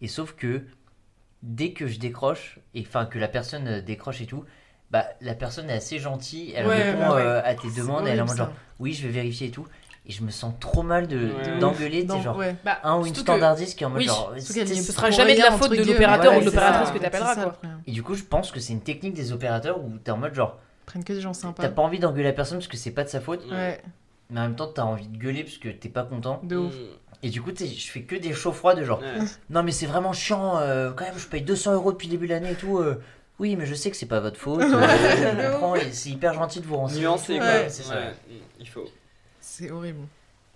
Et 0.01 0.09
sauf 0.09 0.35
que 0.35 0.65
dès 1.43 1.73
que 1.73 1.87
je 1.87 1.99
décroche 1.99 2.59
et 2.75 2.81
enfin 2.87 3.07
que 3.07 3.19
la 3.19 3.29
personne 3.29 3.81
décroche 3.81 4.21
et 4.21 4.27
tout, 4.27 4.45
bah 4.91 5.05
la 5.21 5.35
personne 5.35 5.69
est 5.71 5.75
assez 5.75 5.99
gentille, 5.99 6.53
elle 6.57 6.67
Ouais, 6.67 6.83
répond 6.93 7.01
bah 7.09 7.15
ouais. 7.17 7.23
euh, 7.23 7.43
à 7.45 7.55
tes 7.55 7.71
demandes 7.71 8.07
et 8.07 8.11
elle 8.11 8.19
est 8.19 8.23
en 8.23 8.27
mode 8.27 8.37
genre 8.37 8.53
oui 8.79 8.93
je 8.95 9.03
vais 9.07 9.13
vérifier 9.13 9.49
et 9.49 9.51
tout 9.51 9.67
et 10.07 10.13
je 10.13 10.23
me 10.23 10.31
sens 10.31 10.55
trop 10.59 10.83
mal 10.83 11.07
de 11.07 11.19
Ouais. 11.19 11.59
d'engueuler, 11.59 12.01
tu 12.03 12.09
sais 12.09 12.17
Non, 12.17 12.23
genre 12.23 12.37
ouais. 12.39 12.57
Bah, 12.65 12.79
un 12.83 12.97
ou 12.99 13.05
une 13.05 13.13
que- 13.13 13.19
standardiste 13.19 13.77
qui 13.77 13.85
est 13.85 13.87
en 13.87 13.91
mode 13.91 13.99
Oui, 13.99 14.07
genre 14.07 14.33
Ce 14.39 14.53
sera 14.93 15.09
pour 15.09 15.17
jamais 15.17 15.35
de 15.37 15.41
la 15.43 15.51
faute 15.53 15.71
de 15.73 15.83
l'opérateur 15.85 16.33
ou 16.33 16.37
ou 16.37 16.41
de 16.41 16.45
de 16.47 16.51
l'opératrice 16.51 16.91
que 16.99 17.17
ça, 17.19 17.35
quoi. 17.35 17.57
et 17.87 17.91
du 17.93 18.03
coup 18.03 18.15
je 18.15 18.23
pense 18.25 18.51
que 18.51 18.61
c'est 18.61 18.73
une 18.73 18.81
technique 18.81 19.13
des 19.15 19.33
opérateurs 19.33 19.79
où 19.85 19.99
t'es 20.03 20.11
en 20.11 20.17
mode 20.17 20.35
genre 20.35 20.57
prennent 20.87 21.05
que 21.05 21.13
des 21.13 21.21
gens 21.21 21.35
sympas. 21.35 21.63
t'as 21.63 21.69
pas 21.69 21.83
envie 21.83 21.99
d'engueuler 21.99 22.25
la 22.25 22.33
personne 22.33 22.57
parce 22.59 22.69
que 22.69 22.79
c'est 22.79 22.93
pas 22.93 23.05
de 23.05 23.11
sa 23.11 23.21
faute 23.21 23.45
Ouais, 23.51 23.83
mais 24.31 24.41
en 24.41 24.45
même 24.45 24.57
temps 24.57 24.69
t'as 24.75 24.85
envie 24.85 25.09
de 25.09 25.19
gueuler 25.19 25.45
parce 25.45 25.59
que 25.59 25.69
t'es 25.69 25.91
pas 25.91 26.05
content 26.05 26.41
de 26.45 26.57
ouf. 26.57 26.75
et 27.23 27.29
du 27.29 27.43
coup 27.43 27.53
tu 27.53 27.67
sais, 27.67 27.75
je 27.75 27.91
fais 27.91 28.01
que 28.03 28.17
des 28.17 28.33
chauds 28.33 28.53
froids 28.53 28.75
de 28.75 28.85
genre 28.85 29.01
Ouais. 29.01 29.27
non 29.51 29.63
mais 29.63 29.73
c'est 29.73 29.85
vraiment 29.85 30.15
chiant 30.15 30.57
euh, 30.57 30.91
quand 30.97 31.05
même 31.05 31.19
je 31.19 31.27
paye 31.27 31.43
200 31.43 31.75
euros 31.75 31.93
depuis 31.93 32.07
le 32.07 32.13
début 32.13 32.27
de 32.29 32.33
l'année 32.33 32.53
et 32.53 32.55
tout 32.55 32.79
euh, 32.79 33.03
oui 33.39 33.57
mais 33.57 33.67
je 33.67 33.75
sais 33.75 33.91
que 33.91 33.97
c'est 33.97 34.07
pas 34.07 34.21
votre 34.21 34.37
faute 34.39 34.61
je 34.63 35.53
comprends 35.53 35.75
et 35.77 35.93
c'est 35.93 36.11
hyper 36.11 36.35
gentil 36.35 36.61
de 36.61 36.67
vous 36.67 36.77
renseigner 36.77 37.03
Nuancé, 37.03 37.35
et 37.35 37.39
quoi. 37.39 37.47
Ouais, 37.47 37.69
c'est 37.69 37.83
ça 37.83 37.99
Il 38.59 38.69
faut. 38.69 38.85
C'est 39.41 39.71
horrible. 39.71 40.01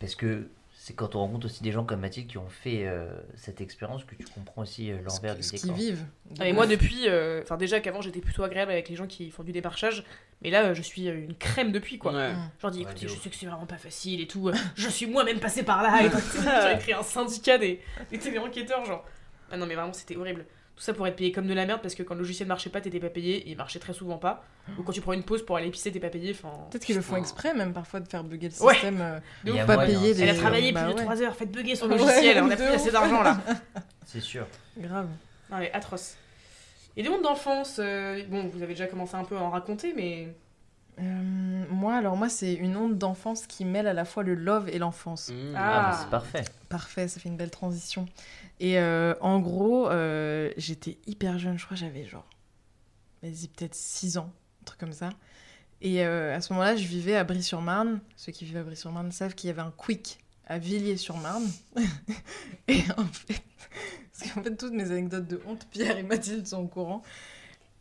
parce 0.00 0.14
que 0.14 0.48
c'est 0.74 0.94
quand 0.94 1.14
on 1.14 1.20
rencontre 1.20 1.46
aussi 1.46 1.62
des 1.62 1.70
gens 1.70 1.84
comme 1.84 2.00
Mathilde 2.00 2.26
qui 2.26 2.38
ont 2.38 2.48
fait 2.48 2.86
euh, 2.88 3.06
cette 3.36 3.60
expérience 3.60 4.02
que 4.04 4.16
tu 4.16 4.24
comprends 4.34 4.62
aussi 4.62 4.90
euh, 4.90 4.96
l'envers 5.04 5.36
du 5.36 5.42
ce 5.44 5.50
qu'ils 5.52 5.62
décor 5.62 5.76
vivent. 5.76 6.04
Ah, 6.40 6.44
mais 6.44 6.52
moi 6.52 6.66
depuis, 6.66 7.08
euh, 7.08 7.40
enfin 7.42 7.56
déjà 7.56 7.78
qu'avant 7.78 8.00
j'étais 8.00 8.20
plutôt 8.20 8.42
agréable 8.42 8.72
avec 8.72 8.88
les 8.88 8.96
gens 8.96 9.06
qui 9.06 9.30
font 9.30 9.44
du 9.44 9.52
démarchage, 9.52 10.04
mais 10.42 10.50
là 10.50 10.64
euh, 10.64 10.74
je 10.74 10.82
suis 10.82 11.06
une 11.06 11.36
crème 11.36 11.70
depuis 11.70 11.98
quoi. 11.98 12.12
Ouais. 12.12 12.32
Genre 12.60 12.70
dis 12.72 12.78
Ouais, 12.78 12.90
écoutez, 12.90 13.06
de 13.06 13.10
je 13.10 13.14
sais 13.16 13.30
que 13.30 13.36
c'est 13.36 13.46
vraiment 13.46 13.64
pas 13.66 13.76
facile 13.76 14.20
et 14.20 14.26
tout, 14.26 14.50
je 14.74 14.88
suis 14.88 15.06
moi-même 15.06 15.38
passé 15.38 15.62
par 15.62 15.84
là 15.84 16.02
et 16.04 16.10
tout. 16.10 16.18
J'ai 16.42 16.78
créé 16.78 16.94
un 16.94 17.04
syndicat 17.04 17.58
des, 17.58 17.80
des 18.10 18.18
téléenquêteurs 18.18 18.84
genre. 18.84 19.04
Ah 19.52 19.56
non 19.56 19.66
mais 19.66 19.76
vraiment 19.76 19.92
c'était 19.92 20.16
horrible. 20.16 20.44
Tout 20.74 20.82
ça 20.82 20.94
pour 20.94 21.06
être 21.06 21.16
payé 21.16 21.32
comme 21.32 21.46
de 21.46 21.52
la 21.54 21.66
merde 21.66 21.80
parce 21.82 21.94
que 21.94 22.02
quand 22.02 22.14
le 22.14 22.20
logiciel 22.20 22.48
marchait 22.48 22.70
pas 22.70 22.80
t'étais 22.80 22.98
pas 22.98 23.10
payé 23.10 23.36
et 23.36 23.50
il 23.50 23.56
marchait 23.56 23.78
très 23.78 23.92
souvent 23.92 24.16
pas. 24.18 24.42
Ou 24.78 24.82
quand 24.82 24.92
tu 24.92 25.00
prends 25.02 25.12
une 25.12 25.22
pause 25.22 25.44
pour 25.44 25.56
aller 25.56 25.70
pisser 25.70 25.92
t'es 25.92 26.00
pas 26.00 26.08
payé. 26.08 26.30
Enfin. 26.32 26.56
Peut-être 26.70 26.84
qu'ils 26.86 26.96
le 26.96 27.02
font 27.02 27.16
exprès, 27.16 27.52
même 27.54 27.72
parfois, 27.74 28.00
de 28.00 28.08
faire 28.08 28.24
bugger 28.24 28.48
le 28.48 28.64
Ouais. 28.64 28.72
système. 28.74 29.00
euh, 29.00 29.20
de 29.44 29.52
pas 29.66 29.74
moyen, 29.74 29.94
payer 29.94 30.14
les. 30.14 30.20
Elle 30.22 30.30
a 30.30 30.34
travaillé 30.34 30.72
bah 30.72 30.84
plus 30.84 30.94
de 30.94 30.98
ouais. 30.98 31.04
3 31.04 31.22
heures, 31.22 31.36
faites 31.36 31.52
bugger 31.52 31.76
son 31.76 31.90
Ouais, 31.90 31.98
logiciel, 31.98 32.42
on 32.42 32.50
a 32.50 32.56
plus 32.56 32.64
assez 32.64 32.90
d'argent 32.90 33.22
là. 33.22 33.38
c'est 34.06 34.20
sûr 34.20 34.46
Grave. 34.78 35.08
Non 35.50 35.58
mais 35.58 35.70
atroce. 35.72 36.16
Et 36.96 37.02
des 37.02 37.08
mondes 37.10 37.22
d'enfance, 37.22 37.76
euh, 37.78 38.22
bon 38.28 38.48
vous 38.48 38.62
avez 38.62 38.72
déjà 38.74 38.86
commencé 38.86 39.14
un 39.14 39.24
peu 39.24 39.36
à 39.36 39.40
en 39.40 39.50
raconter 39.50 39.92
mais. 39.94 40.28
Euh, 41.00 41.64
moi, 41.70 41.96
alors, 41.96 42.16
moi, 42.16 42.28
c'est 42.28 42.52
une 42.52 42.76
onde 42.76 42.98
d'enfance 42.98 43.46
qui 43.46 43.64
mêle 43.64 43.86
à 43.86 43.94
la 43.94 44.04
fois 44.04 44.22
le 44.22 44.34
love 44.34 44.68
et 44.68 44.78
l'enfance. 44.78 45.30
Mmh. 45.30 45.54
Ah. 45.54 45.60
ah, 45.60 45.90
bah, 45.90 45.98
c'est 46.00 46.10
parfait 46.10 46.44
Parfait, 46.68 47.08
ça 47.08 47.20
fait 47.20 47.28
une 47.28 47.36
belle 47.36 47.50
transition. 47.50 48.06
Et 48.60 48.78
euh, 48.78 49.14
en 49.20 49.40
gros, 49.40 49.88
euh, 49.90 50.52
j'étais 50.56 50.98
hyper 51.06 51.38
jeune, 51.38 51.58
je 51.58 51.64
crois 51.64 51.76
que 51.76 51.80
j'avais 51.80 52.04
genre, 52.04 52.28
vas-y, 53.22 53.48
peut-être 53.48 53.74
6 53.74 54.18
ans, 54.18 54.32
un 54.62 54.64
truc 54.64 54.78
comme 54.78 54.92
ça. 54.92 55.10
Et 55.80 56.06
euh, 56.06 56.34
à 56.34 56.40
ce 56.40 56.52
moment-là, 56.52 56.76
je 56.76 56.86
vivais 56.86 57.16
à 57.16 57.24
Brie-sur-Marne. 57.24 58.00
Ceux 58.16 58.30
qui 58.30 58.44
vivent 58.44 58.58
à 58.58 58.62
Brie-sur-Marne 58.62 59.10
savent 59.10 59.34
qu'il 59.34 59.48
y 59.48 59.50
avait 59.50 59.62
un 59.62 59.72
quick 59.76 60.20
à 60.46 60.58
Villiers-sur-Marne. 60.58 61.50
et 62.68 62.82
en 62.96 63.04
fait, 63.04 63.42
parce 64.12 64.30
qu'en 64.30 64.42
fait, 64.42 64.56
toutes 64.56 64.74
mes 64.74 64.90
anecdotes 64.92 65.26
de 65.26 65.40
honte, 65.44 65.66
Pierre 65.72 65.98
et 65.98 66.04
Mathilde 66.04 66.46
sont 66.46 66.58
au 66.58 66.68
courant. 66.68 67.02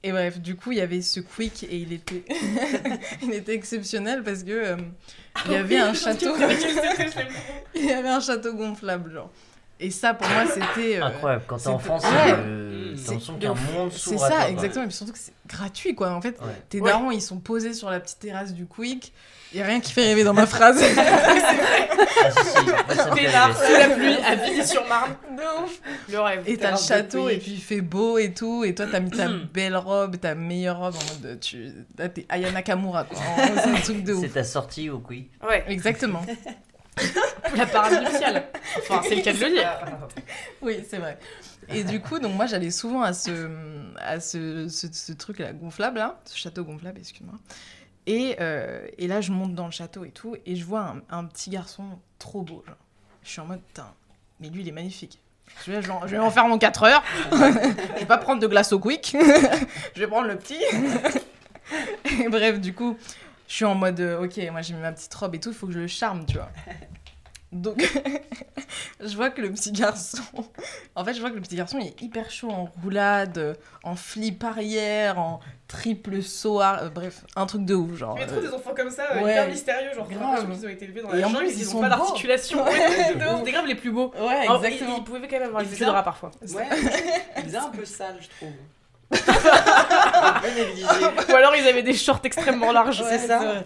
Et 0.03 0.11
bref, 0.11 0.39
du 0.39 0.55
coup, 0.55 0.71
il 0.71 0.79
y 0.79 0.81
avait 0.81 1.01
ce 1.01 1.19
quick 1.19 1.63
et 1.63 1.77
il 1.77 1.93
était, 1.93 2.23
il 3.21 3.33
était 3.33 3.53
exceptionnel 3.53 4.23
parce 4.23 4.43
que 4.43 4.51
euh, 4.51 4.77
il 5.45 5.51
y 5.51 5.55
avait 5.55 5.77
un 5.77 5.93
château. 5.93 6.35
Il 7.75 7.85
y 7.85 7.91
avait 7.91 8.09
un 8.09 8.19
château 8.19 8.53
gonflable, 8.53 9.13
genre. 9.13 9.31
Et 9.83 9.89
ça, 9.91 10.13
pour 10.13 10.27
moi, 10.29 10.43
c'était. 10.45 10.97
euh, 10.99 11.03
incroyable 11.05 11.43
quand 11.47 11.57
t'es 11.57 11.67
enfant 11.67 11.97
Ouais. 11.97 12.01
c'est 12.03 12.31
euh, 12.33 12.95
C'est 12.95 13.03
t'as 13.05 13.11
l'impression 13.13 13.37
qu'un 13.39 13.53
monde 13.73 13.91
C'est 13.91 13.97
s'ouvre 13.99 14.23
à 14.25 14.29
toi, 14.29 14.39
ça, 14.41 14.49
exactement. 14.49 14.83
Et 14.83 14.87
puis 14.87 14.95
surtout 14.95 15.13
que 15.13 15.17
c'est 15.19 15.33
gratuit, 15.47 15.95
quoi. 15.95 16.11
En 16.11 16.21
fait, 16.21 16.39
Ouais. 16.39 16.47
tes 16.69 16.79
Ouais. 16.81 16.91
darons, 16.91 17.09
ils 17.11 17.21
sont 17.21 17.37
posés 17.39 17.73
sur 17.73 17.89
la 17.89 17.99
petite 17.99 18.19
terrasse 18.19 18.53
du 18.53 18.65
Quick. 18.67 19.11
Il 19.53 19.59
y 19.59 19.61
a 19.61 19.65
rien 19.65 19.81
qui 19.81 19.91
fait 19.91 20.03
rêver 20.05 20.23
dans 20.23 20.33
ma 20.33 20.45
phrase. 20.45 20.81
Ah, 22.23 22.31
ça 22.95 23.09
me 23.11 23.15
fait 23.15 23.25
Pénard, 23.25 23.57
rêver. 23.57 23.73
sous 23.73 23.79
la 23.89 23.95
pluie, 23.95 24.15
à 24.25 24.35
Villiers-sur-Marne. 24.35 25.15
De 25.35 25.63
ouf. 25.63 25.81
Le 26.09 26.19
rêve. 26.19 26.43
Et 26.45 26.57
t'as 26.57 26.71
le 26.71 26.77
château, 26.77 27.29
et 27.29 27.37
puis 27.37 27.51
il 27.53 27.61
fait 27.61 27.81
beau 27.81 28.17
et 28.17 28.33
tout. 28.33 28.63
Et 28.63 28.75
toi, 28.75 28.85
t'as 28.91 28.99
mis 28.99 29.09
ta 29.09 29.27
belle 29.53 29.75
robe, 29.75 30.17
ta 30.19 30.35
meilleure 30.35 30.77
robe 30.77 30.95
en 30.95 31.27
mode. 31.27 31.39
Tu... 31.39 31.71
Là, 31.97 32.09
t'es 32.09 32.25
Aya 32.29 32.51
Nakamura, 32.51 33.05
quoi. 33.05 33.17
En 33.19 33.35
gros, 33.47 33.55
C'est 33.63 33.69
un 33.71 33.81
truc 33.81 34.03
de 34.03 34.13
ouf. 34.13 34.21
c'est 34.21 34.29
ta 34.33 34.43
sortie 34.43 34.89
au 34.89 34.99
quick 34.99 35.31
Ouais, 35.45 35.63
Exactement. 35.67 36.21
la 37.55 37.65
parade 37.65 38.03
nuptiale. 38.03 38.47
Enfin, 38.77 39.01
c'est 39.07 39.15
le 39.15 39.21
cas 39.21 39.33
de 39.33 39.39
le 39.39 39.49
dire. 39.51 39.79
Oui, 40.61 40.83
c'est 40.87 40.97
vrai. 40.97 41.17
Et 41.69 41.83
du 41.83 42.01
coup, 42.01 42.19
donc 42.19 42.35
moi, 42.35 42.45
j'allais 42.45 42.71
souvent 42.71 43.01
à 43.01 43.13
ce, 43.13 43.49
à 43.97 44.19
ce, 44.19 44.67
ce, 44.67 45.11
truc-là, 45.13 45.53
gonflable, 45.53 45.97
là, 45.97 46.19
ce 46.25 46.37
château 46.37 46.63
gonflable, 46.63 46.99
excuse-moi. 46.99 47.35
Et, 48.07 48.35
euh, 48.39 48.85
et 48.97 49.07
là, 49.07 49.21
je 49.21 49.31
monte 49.31 49.55
dans 49.55 49.65
le 49.65 49.71
château 49.71 50.03
et 50.05 50.11
tout, 50.11 50.35
et 50.45 50.55
je 50.55 50.65
vois 50.65 50.95
un, 51.09 51.25
petit 51.25 51.49
garçon 51.49 51.83
trop 52.19 52.41
beau. 52.41 52.63
Je 53.23 53.29
suis 53.29 53.41
en 53.41 53.45
mode, 53.45 53.61
mais 54.39 54.49
lui, 54.49 54.61
il 54.61 54.67
est 54.67 54.73
magnifique. 54.73 55.19
Je 55.65 55.71
vais, 55.71 55.81
je 55.81 56.11
vais 56.11 56.17
en 56.17 56.31
faire 56.31 56.47
mon 56.47 56.57
4 56.57 56.83
heures. 56.83 57.03
je 57.31 57.99
vais 57.99 58.05
pas 58.05 58.17
prendre 58.17 58.41
de 58.41 58.47
glace 58.47 58.71
au 58.73 58.79
quick. 58.79 59.15
je 59.95 59.99
vais 59.99 60.07
prendre 60.07 60.27
le 60.27 60.37
petit. 60.37 60.61
et 62.19 62.29
bref, 62.29 62.59
du 62.59 62.73
coup, 62.73 62.97
je 63.51 63.55
suis 63.57 63.65
en 63.65 63.75
mode, 63.75 63.99
euh, 63.99 64.23
ok, 64.23 64.39
moi 64.49 64.61
j'ai 64.61 64.73
mis 64.73 64.79
ma 64.79 64.93
petite 64.93 65.13
robe 65.13 65.35
et 65.35 65.39
tout, 65.41 65.49
il 65.49 65.55
faut 65.55 65.67
que 65.67 65.73
je 65.73 65.79
le 65.79 65.87
charme, 65.87 66.25
tu 66.25 66.35
vois. 66.35 66.49
Donc, 67.51 67.83
je 69.01 69.13
vois 69.13 69.29
que 69.29 69.41
le 69.41 69.51
petit 69.51 69.73
garçon. 69.73 70.21
En 70.95 71.03
fait, 71.03 71.13
je 71.13 71.19
vois 71.19 71.29
que 71.31 71.35
le 71.35 71.41
petit 71.41 71.55
garçon 71.57 71.79
il 71.79 71.87
est 71.87 72.01
hyper 72.01 72.31
chaud 72.31 72.49
en 72.49 72.65
roulade, 72.81 73.57
en 73.83 73.95
flip 73.97 74.41
arrière, 74.45 75.19
en 75.19 75.41
triple 75.67 76.21
saut. 76.23 76.61
euh, 76.61 76.89
bref, 76.89 77.25
un 77.35 77.45
truc 77.45 77.65
de 77.65 77.75
ouf. 77.75 77.97
Genre, 77.97 78.15
Il 78.17 78.21
y 78.21 78.23
a 78.23 78.27
trop 78.27 78.37
euh, 78.37 78.41
des 78.41 78.53
enfants 78.53 78.73
comme 78.73 78.89
ça, 78.89 79.03
ouais. 79.21 79.31
hyper 79.33 79.47
mystérieux, 79.49 79.93
genre 79.93 80.07
Grave. 80.07 80.47
Ils 80.49 80.65
ont 80.65 80.69
été 80.69 80.85
élevés 80.85 81.01
dans 81.01 81.11
Et 81.13 81.19
la 81.19 81.27
en 81.27 81.29
jungle, 81.31 81.45
plus, 81.45 81.53
ils, 81.55 81.59
ils 81.61 81.67
ont 81.67 81.71
sont 81.71 81.81
pas 81.81 81.89
beaux. 81.89 82.03
d'articulation. 82.05 82.63
Ouais. 82.63 83.15
Des 83.43 83.51
graves 83.51 83.65
les 83.67 83.75
plus 83.75 83.91
beaux. 83.91 84.13
Ouais, 84.17 84.27
Alors, 84.47 84.63
exactement. 84.63 84.95
Ils, 84.95 84.99
ils 84.99 85.03
pouvaient 85.03 85.27
quand 85.27 85.39
même 85.39 85.43
avoir 85.49 85.63
un- 85.63 85.91
rat 85.91 86.03
parfois. 86.03 86.31
Ouais, 86.53 86.67
il 87.37 87.43
faisait 87.43 87.57
un 87.57 87.69
peu 87.69 87.83
sale, 87.83 88.15
je 88.21 88.29
trouve. 88.29 88.53
Ou 91.29 91.35
alors 91.35 91.55
ils 91.55 91.67
avaient 91.67 91.83
des 91.83 91.93
shorts 91.93 92.21
extrêmement 92.23 92.71
larges. 92.71 93.01
Ouais, 93.01 93.17
c'est 93.17 93.27
ça. 93.27 93.39
vrai. 93.39 93.63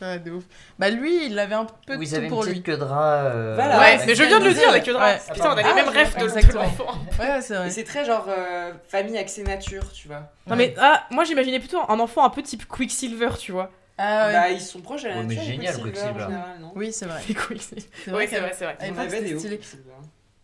Vrai, 0.00 0.18
de 0.18 0.30
ouf. 0.30 0.44
Bah, 0.78 0.88
lui, 0.88 1.26
il 1.26 1.38
avait 1.38 1.54
un 1.54 1.66
peu 1.86 1.96
Oui, 1.96 2.06
ils 2.06 2.10
de 2.12 2.16
avaient 2.16 2.28
tout 2.28 2.34
pour 2.34 2.44
lui. 2.44 2.60
de 2.60 2.72
rat. 2.74 3.16
euh, 3.26 3.54
Voilà. 3.54 3.78
Ouais, 3.78 3.98
mais 4.06 4.14
je 4.14 4.22
viens 4.24 4.40
de 4.40 4.46
le 4.46 4.54
dire, 4.54 4.70
la 4.72 4.80
queue 4.80 4.92
de 4.92 4.96
rat. 4.96 5.10
Ouais. 5.12 5.20
Putain, 5.34 5.50
on 5.50 5.58
a 5.58 5.62
les 5.62 5.68
Ah, 5.70 5.74
mêmes 5.74 5.84
je- 5.86 5.90
rêves 5.90 6.16
de 6.16 6.54
l'enfant. 6.54 6.86
Ouais, 7.18 7.40
c'est 7.42 7.54
vrai. 7.54 7.70
C'est 7.70 7.84
très 7.84 8.04
genre 8.06 8.24
euh, 8.28 8.72
famille 8.88 9.18
axée 9.18 9.42
nature, 9.42 9.92
tu 9.92 10.08
vois. 10.08 10.22
Non 10.46 10.56
mais 10.56 10.74
ah, 10.80 11.04
moi 11.10 11.24
j'imaginais 11.24 11.58
plutôt 11.60 11.80
un 11.86 12.00
enfant 12.00 12.24
un 12.24 12.30
peu 12.30 12.42
type 12.42 12.66
Quicksilver, 12.66 13.28
tu 13.38 13.52
vois. 13.52 13.70
Ah 13.98 14.26
ouais. 14.28 14.32
Bah, 14.32 14.48
ils 14.50 14.60
sont 14.62 14.80
proches 14.80 15.02
de 15.02 15.08
la 15.08 15.16
Ouais, 15.16 15.22
mais 15.24 15.34
nature. 15.34 15.50
les 15.50 15.56
génial, 15.56 15.74
Quicksilver, 15.74 15.92
Quicksilver. 15.92 16.22
en 16.24 16.28
général, 16.28 16.58
non? 16.62 16.72
Oui, 16.74 16.92
c'est 16.94 17.04
vrai. 17.04 17.20
C'est 17.26 17.34
Quicksilver. 17.34 17.82
C'est 18.06 18.12
Oui, 18.12 18.26
c'est 18.30 18.40
vrai, 18.40 18.52
c'est 18.58 18.64
vrai. 18.64 18.76
à 18.80 18.84
On 18.94 18.98
avait 18.98 19.20
des 19.20 19.34
hauts 19.34 19.38
stylé. 19.38 19.60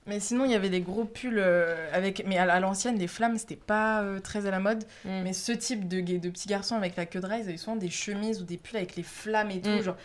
Mais 0.06 0.20
sinon, 0.20 0.44
il 0.44 0.52
y 0.52 0.54
avait 0.54 0.70
des 0.70 0.80
gros 0.80 1.04
pulls 1.04 1.38
euh, 1.38 1.74
avec. 1.92 2.24
Mais 2.26 2.38
à, 2.38 2.44
à 2.52 2.60
l'ancienne, 2.60 2.96
des 2.96 3.08
flammes, 3.08 3.36
c'était 3.38 3.56
pas 3.56 4.02
euh, 4.02 4.20
très 4.20 4.46
à 4.46 4.50
la 4.50 4.60
mode. 4.60 4.84
Mm. 5.04 5.22
Mais 5.24 5.32
ce 5.32 5.52
type 5.52 5.88
de, 5.88 6.00
de 6.00 6.28
petits 6.30 6.46
garçons 6.48 6.76
avec 6.76 6.94
la 6.96 7.06
queue 7.06 7.20
de 7.20 7.26
rat, 7.26 7.38
ils 7.38 7.48
avaient 7.48 7.56
souvent 7.56 7.76
des 7.76 7.90
chemises 7.90 8.40
ou 8.40 8.44
des 8.44 8.56
pulls 8.56 8.76
avec 8.76 8.94
les 8.96 9.02
flammes 9.02 9.50
et 9.50 9.60
tout, 9.60 9.68
Mm. 9.70 9.82
genre 9.82 9.96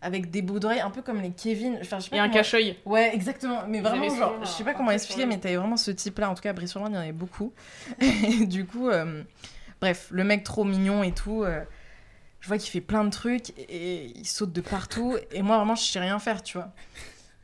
avec 0.00 0.30
des 0.30 0.42
bouts 0.42 0.60
d'oreilles, 0.60 0.78
un 0.80 0.90
peu 0.90 1.02
comme 1.02 1.20
les 1.20 1.32
Kevin. 1.32 1.76
Enfin, 1.80 1.98
je 1.98 2.04
sais 2.04 2.10
pas 2.10 2.16
Et 2.16 2.20
un 2.20 2.28
cache-œil. 2.28 2.76
Ouais, 2.84 3.10
exactement. 3.12 3.62
Mais 3.66 3.80
vraiment, 3.80 4.08
genre, 4.14 4.36
je 4.42 4.46
sais 4.48 4.62
pas 4.62 4.74
comment 4.74 4.92
expliquer, 4.92 5.22
sur 5.22 5.28
mais 5.28 5.38
t'avais 5.38 5.56
vraiment 5.56 5.76
ce 5.76 5.90
type-là. 5.90 6.30
En 6.30 6.34
tout 6.36 6.42
cas, 6.42 6.50
à 6.50 6.52
Brie-sur-Marne, 6.52 6.92
il 6.92 6.96
y 6.96 6.98
en 6.98 7.02
avait 7.02 7.10
beaucoup. 7.12 7.52
Et 8.00 8.46
du 8.46 8.64
coup, 8.64 8.88
euh, 8.90 9.24
bref, 9.80 10.06
le 10.12 10.22
mec 10.22 10.44
trop 10.44 10.62
mignon 10.62 11.02
et 11.02 11.10
tout. 11.10 11.44
je 12.40 12.46
vois 12.46 12.58
qu'il 12.58 12.70
fait 12.70 12.80
plein 12.80 13.02
de 13.02 13.10
trucs 13.10 13.50
et 13.58 14.12
il 14.14 14.24
saute 14.24 14.52
de 14.52 14.60
partout. 14.60 15.16
Et 15.32 15.42
moi, 15.42 15.56
vraiment, 15.56 15.74
je 15.74 15.82
sais 15.82 15.98
rien 15.98 16.20
faire, 16.20 16.44
tu 16.44 16.58
vois. 16.58 16.70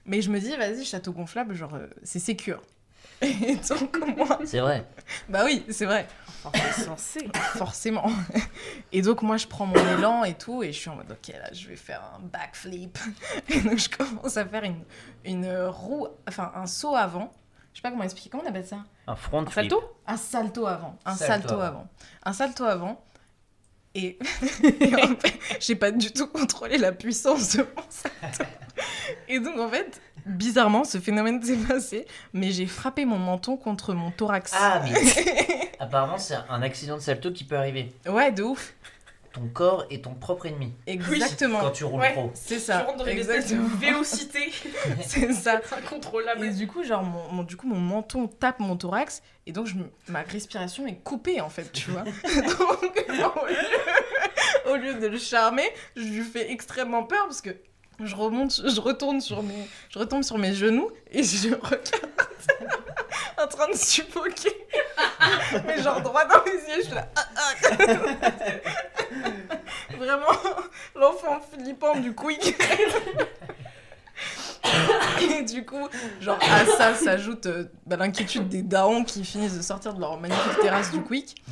Mais 0.06 0.20
je 0.22 0.30
me 0.30 0.38
dis, 0.38 0.54
vas-y, 0.56 0.84
château 0.84 1.12
gonflable, 1.12 1.54
genre, 1.54 1.74
euh, 1.74 1.86
c'est 2.02 2.18
sécure. 2.18 2.60
Et 3.22 3.56
donc, 3.68 4.16
moi. 4.16 4.38
C'est 4.44 4.60
vrai. 4.60 4.86
Bah 5.28 5.42
oui, 5.44 5.64
c'est 5.70 5.86
vrai. 5.86 6.06
Enfin, 6.44 6.58
c'est 6.74 6.82
censé. 6.84 7.28
Forcément. 7.56 8.10
Et 8.92 9.00
donc, 9.02 9.22
moi, 9.22 9.36
je 9.38 9.46
prends 9.46 9.64
mon 9.66 9.96
élan 9.96 10.24
et 10.24 10.34
tout, 10.34 10.62
et 10.62 10.72
je 10.72 10.78
suis 10.78 10.90
en 10.90 10.96
mode, 10.96 11.10
ok, 11.10 11.28
là, 11.34 11.48
je 11.52 11.68
vais 11.68 11.76
faire 11.76 12.02
un 12.14 12.20
backflip. 12.20 12.98
Et 13.48 13.60
donc, 13.60 13.78
je 13.78 13.88
commence 13.88 14.36
à 14.36 14.44
faire 14.44 14.64
une, 14.64 14.82
une 15.24 15.50
roue, 15.66 16.08
enfin, 16.28 16.52
un 16.54 16.66
saut 16.66 16.96
avant. 16.96 17.32
Je 17.72 17.78
sais 17.78 17.82
pas 17.82 17.90
comment 17.90 18.04
expliquer, 18.04 18.28
comment 18.30 18.42
on 18.44 18.48
appelle 18.48 18.66
ça? 18.66 18.84
Un 19.06 19.16
front 19.16 19.40
Un 19.40 19.46
flip. 19.46 19.70
salto 19.70 19.82
Un 20.06 20.16
salto 20.16 20.66
avant. 20.66 20.98
Un 21.06 21.14
salto, 21.14 21.48
Salto 21.48 21.54
avant. 21.54 21.62
avant. 21.64 21.88
Un 22.24 22.32
salto 22.32 22.64
avant. 22.64 23.04
Et, 23.94 24.18
et 24.80 24.94
en 24.96 25.16
fait, 25.16 25.34
j'ai 25.60 25.76
pas 25.76 25.90
du 25.92 26.10
tout 26.12 26.26
contrôlé 26.26 26.78
la 26.78 26.92
puissance 26.92 27.56
de 27.56 27.62
mon 27.62 27.82
salto. 27.88 28.44
Et 29.28 29.38
donc, 29.38 29.58
en 29.58 29.68
fait, 29.68 30.00
bizarrement, 30.26 30.82
ce 30.84 30.98
phénomène 30.98 31.40
s'est 31.42 31.56
passé, 31.56 32.06
mais 32.32 32.50
j'ai 32.50 32.66
frappé 32.66 33.04
mon 33.04 33.18
menton 33.18 33.56
contre 33.56 33.94
mon 33.94 34.10
thorax. 34.10 34.52
Ah, 34.58 34.82
mais 34.84 35.70
apparemment, 35.78 36.18
c'est 36.18 36.36
un 36.48 36.62
accident 36.62 36.96
de 36.96 37.02
salto 37.02 37.30
qui 37.32 37.44
peut 37.44 37.56
arriver. 37.56 37.92
ouais, 38.08 38.32
de 38.32 38.42
ouf. 38.42 38.74
Ton 39.32 39.48
corps 39.52 39.84
est 39.90 40.04
ton 40.04 40.14
propre 40.14 40.46
ennemi. 40.46 40.72
Exactement. 40.86 41.58
Quand 41.58 41.72
tu 41.72 41.82
roules 41.82 42.00
Ouais. 42.00 42.12
trop. 42.12 42.30
C'est 42.34 42.54
Tu 42.54 42.60
ça. 42.60 42.84
rentres 42.84 42.98
dans 42.98 43.04
une 43.06 43.18
espèce 43.18 43.50
de 43.52 43.56
vélocité 43.80 44.52
C'est 45.04 45.32
ça. 45.32 45.60
incontrôlable. 45.76 46.44
Et 46.46 46.50
du 46.50 46.68
coup, 46.68 46.84
genre, 46.84 47.02
mon, 47.02 47.32
mon- 47.32 47.42
du 47.42 47.56
coup, 47.56 47.66
mon 47.66 47.80
menton 47.80 48.28
tape 48.28 48.60
mon 48.60 48.76
thorax, 48.76 49.22
et 49.46 49.50
donc 49.52 49.66
je, 49.66 49.74
ma 50.06 50.20
respiration 50.22 50.86
est 50.86 51.00
coupée, 51.02 51.40
en 51.40 51.48
fait, 51.48 51.72
tu 51.72 51.90
vois. 51.90 52.02
donc, 52.04 53.04
au 54.74 54.76
lieu, 54.76 54.94
de 54.94 55.06
le 55.06 55.18
charmer, 55.18 55.68
je 55.96 56.02
lui 56.02 56.22
fais 56.22 56.50
extrêmement 56.50 57.04
peur, 57.04 57.24
parce 57.24 57.40
que 57.40 57.50
je 58.00 58.14
remonte, 58.14 58.60
je 58.64 58.80
retourne 58.80 59.20
sur 59.20 59.42
mes, 59.42 59.68
je 59.90 59.98
retombe 59.98 60.22
sur 60.22 60.38
mes 60.38 60.54
genoux, 60.54 60.90
et 61.10 61.22
je 61.22 61.48
regarde 61.54 61.88
en 63.42 63.46
train 63.46 63.68
de 63.68 63.76
suffoquer. 63.76 64.52
Mais 65.66 65.82
genre 65.82 66.00
droit 66.00 66.24
dans 66.24 66.42
les 66.44 66.52
yeux, 66.52 66.80
je 66.80 66.86
suis 66.86 66.94
là. 66.94 67.08
ah, 67.16 67.26
ah. 67.36 67.52
Vraiment, 69.96 70.32
l'enfant 70.94 71.40
flippant 71.40 71.98
du 71.98 72.14
quick. 72.14 72.54
Et 75.20 75.42
du 75.42 75.64
coup, 75.64 75.88
genre 76.20 76.38
à 76.42 76.64
ça 76.66 76.94
s'ajoute 76.94 77.46
euh, 77.46 77.64
bah, 77.86 77.96
l'inquiétude 77.96 78.48
des 78.48 78.62
darons 78.62 79.04
qui 79.04 79.24
finissent 79.24 79.56
de 79.56 79.62
sortir 79.62 79.94
de 79.94 80.00
leur 80.00 80.18
magnifique 80.18 80.58
terrasse 80.60 80.90
du 80.90 81.00
Quick 81.02 81.42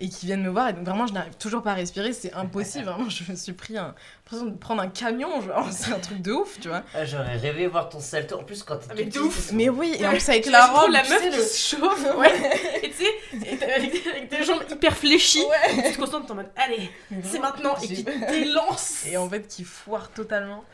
et 0.00 0.08
qui 0.08 0.26
viennent 0.26 0.42
me 0.42 0.48
voir. 0.48 0.68
Et 0.68 0.72
donc 0.74 0.84
vraiment, 0.84 1.06
je 1.06 1.12
n'arrive 1.12 1.34
toujours 1.36 1.62
pas 1.62 1.72
à 1.72 1.74
respirer, 1.74 2.12
c'est 2.12 2.32
impossible. 2.32 2.84
Vraiment, 2.88 3.08
je 3.10 3.30
me 3.30 3.36
suis 3.36 3.52
pris 3.52 3.76
un- 3.76 3.94
l'impression 4.24 4.46
de 4.46 4.56
prendre 4.56 4.80
un 4.82 4.88
camion, 4.88 5.40
genre 5.40 5.66
c'est 5.72 5.92
un 5.92 5.98
truc 5.98 6.22
de 6.22 6.32
ouf, 6.32 6.58
tu 6.60 6.68
vois. 6.68 6.82
Ah, 6.94 7.04
J'aurais 7.04 7.36
rêvé 7.36 7.66
voir 7.66 7.88
ton 7.88 8.00
salto. 8.00 8.36
En 8.38 8.44
plus, 8.44 8.62
quand 8.62 8.76
t'es 8.76 8.86
Ah, 8.90 8.94
mais 8.96 9.04
de 9.04 9.18
ouf. 9.20 9.50
Mais 9.52 9.68
oui, 9.68 9.96
et 9.98 10.06
en 10.06 10.10
plus 10.10 10.28
avec 10.28 10.46
la 10.46 10.66
robe, 10.66 10.90
la 10.90 11.02
meuf 11.02 11.20
qui 11.30 11.36
le- 11.36 11.42
se 11.42 11.76
chauffe, 11.76 12.06
ouais. 12.16 12.80
Et 12.82 12.90
tu 12.90 12.96
sais, 13.04 13.64
avec, 13.74 14.30
des 14.30 14.44
jambes 14.44 14.62
hyper 14.70 14.96
fléchies, 14.96 15.44
tu 15.84 15.92
te 15.92 15.98
concentres, 15.98 16.26
t'es 16.26 16.32
en 16.32 16.36
mode, 16.36 16.50
allez, 16.56 16.90
c'est 17.24 17.38
maintenant, 17.40 17.76
et 17.82 17.86
qui 17.86 18.04
t'élance. 18.04 19.04
Et 19.06 19.16
en 19.16 19.28
fait, 19.28 19.46
qui 19.48 19.64
foire 19.64 20.10
totalement. 20.10 20.64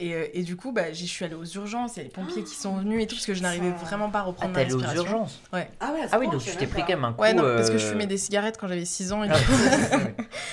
Et, 0.00 0.14
euh, 0.14 0.26
et 0.32 0.42
du 0.44 0.54
coup, 0.54 0.70
bah, 0.70 0.92
j'y 0.92 1.08
suis 1.08 1.24
allée 1.24 1.34
aux 1.34 1.44
urgences, 1.44 1.96
il 1.96 1.98
y 1.98 2.00
a 2.00 2.02
les 2.04 2.08
pompiers 2.10 2.44
qui 2.44 2.54
sont 2.54 2.76
venus 2.76 3.02
et 3.02 3.06
tout, 3.08 3.16
parce 3.16 3.26
que 3.26 3.34
je 3.34 3.42
n'arrivais 3.42 3.70
vraiment 3.70 4.10
pas 4.10 4.20
à 4.20 4.22
Ah, 4.22 4.24
reprendre 4.26 4.52
t'es 4.54 4.60
ma 4.60 4.64
allé 4.66 4.74
aux 4.74 4.78
respiration. 4.78 5.12
urgences 5.12 5.40
Ah 5.52 5.56
ouais, 5.56 5.68
à 6.02 6.08
ce 6.08 6.14
Ah 6.14 6.18
oui, 6.20 6.28
donc 6.28 6.40
je 6.40 6.50
tu 6.50 6.56
t'es 6.56 6.66
pris 6.68 6.82
quand 6.82 6.88
même 6.90 7.04
un 7.04 7.12
coup. 7.12 7.20
Ouais, 7.22 7.34
non, 7.34 7.42
parce 7.42 7.68
que 7.70 7.78
je 7.78 7.84
euh, 7.86 7.90
fumais 7.90 8.06
des 8.06 8.16
cigarettes 8.16 8.58
quand 8.60 8.68
j'avais 8.68 8.84
6 8.84 9.12
ans 9.12 9.24
et 9.24 9.28
Ah, 9.28 9.36
du 9.36 9.44
coup- 9.44 9.52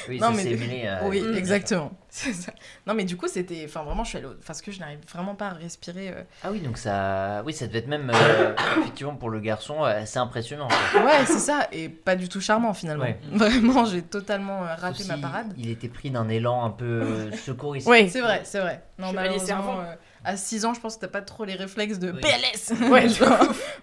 oui, 0.10 0.20
Non, 0.20 0.28
ça 0.30 0.34
mais- 0.34 0.44
s'est 0.44 0.56
mêlé 0.56 0.88
à- 0.88 1.06
Oui, 1.08 1.24
exactement. 1.38 1.92
C'est 2.18 2.32
ça. 2.32 2.54
Non, 2.88 2.94
mais 2.94 3.04
du 3.04 3.18
coup, 3.18 3.28
c'était. 3.28 3.64
Enfin, 3.68 3.84
vraiment, 3.84 4.06
je 4.06 4.10
suis 4.10 4.18
allée. 4.20 4.28
au- 4.28 4.36
Parce 4.48 4.62
que 4.62 4.72
je 4.72 4.80
n'arrive 4.80 5.00
vraiment 5.12 5.36
pas 5.36 5.48
à 5.48 5.54
respirer. 5.54 6.12
euh. 6.12 6.24
Ah 6.46 6.48
oui, 6.52 6.62
donc 6.62 6.78
ça. 6.78 7.44
Oui, 7.46 7.52
ça 7.52 7.68
devait 7.68 7.80
être 7.80 7.90
même. 7.90 8.10
euh, 8.14 8.54
effectivement, 8.80 9.16
pour 9.16 9.30
le 9.30 9.42
garçon, 9.42 9.84
euh, 9.84 10.02
assez 10.04 10.18
impressionnant. 10.18 10.70
quoi. 10.94 11.04
Ouais, 11.04 11.26
c'est 11.26 11.40
ça. 11.40 11.68
Et 11.74 11.90
pas 11.90 12.16
du 12.16 12.30
tout 12.30 12.40
charmant, 12.40 12.74
finalement. 12.74 13.04
Ouais. 13.04 13.20
Vraiment, 13.34 13.84
j'ai 13.84 14.02
totalement 14.02 14.64
euh, 14.64 14.76
raté 14.76 15.00
Sauf 15.00 15.08
ma 15.10 15.16
si 15.16 15.22
parade. 15.22 15.54
Il 15.58 15.70
était 15.70 15.90
pris 15.90 16.10
d'un 16.10 16.30
élan 16.30 16.64
un 16.64 16.70
peu 16.70 16.86
euh, 16.86 17.32
secouriste. 17.46 17.86
Ouais, 17.88 18.08
C'est 18.08 18.22
vrai, 18.22 18.42
c'est 18.46 18.60
vrai. 18.62 18.82
Non, 18.98 19.10
Chevalier 19.10 19.30
malheureusement, 19.32 19.46
servant. 19.48 19.80
euh, 19.82 19.94
à 20.24 20.38
6 20.38 20.64
ans, 20.64 20.74
je 20.74 20.80
pense 20.80 20.96
que 20.96 21.02
t'as 21.02 21.08
pas 21.10 21.22
trop 21.22 21.44
les 21.44 21.56
réflexes 21.56 22.00
de 22.00 22.12
Oui. 22.14 22.22
PLS. 22.22 22.72
Ouais, 22.90 23.10
Genre, 23.10 23.28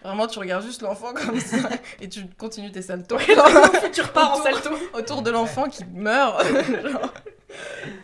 vraiment, 0.03 0.27
tu 0.27 0.39
regardes 0.39 0.65
juste 0.65 0.81
l'enfant 0.81 1.13
comme 1.13 1.39
ça 1.39 1.69
et 2.01 2.09
tu 2.09 2.25
continues 2.39 2.73
tes 2.73 2.81
saltos 2.83 3.19
tu 3.93 4.01
repars 4.01 4.33
en 4.41 4.43
salto. 4.43 4.71
autour 4.95 5.21
de 5.21 5.31
l'enfant 5.31 5.69
qui 5.69 5.85
meurt. 5.85 6.43
Genre. 6.47 7.13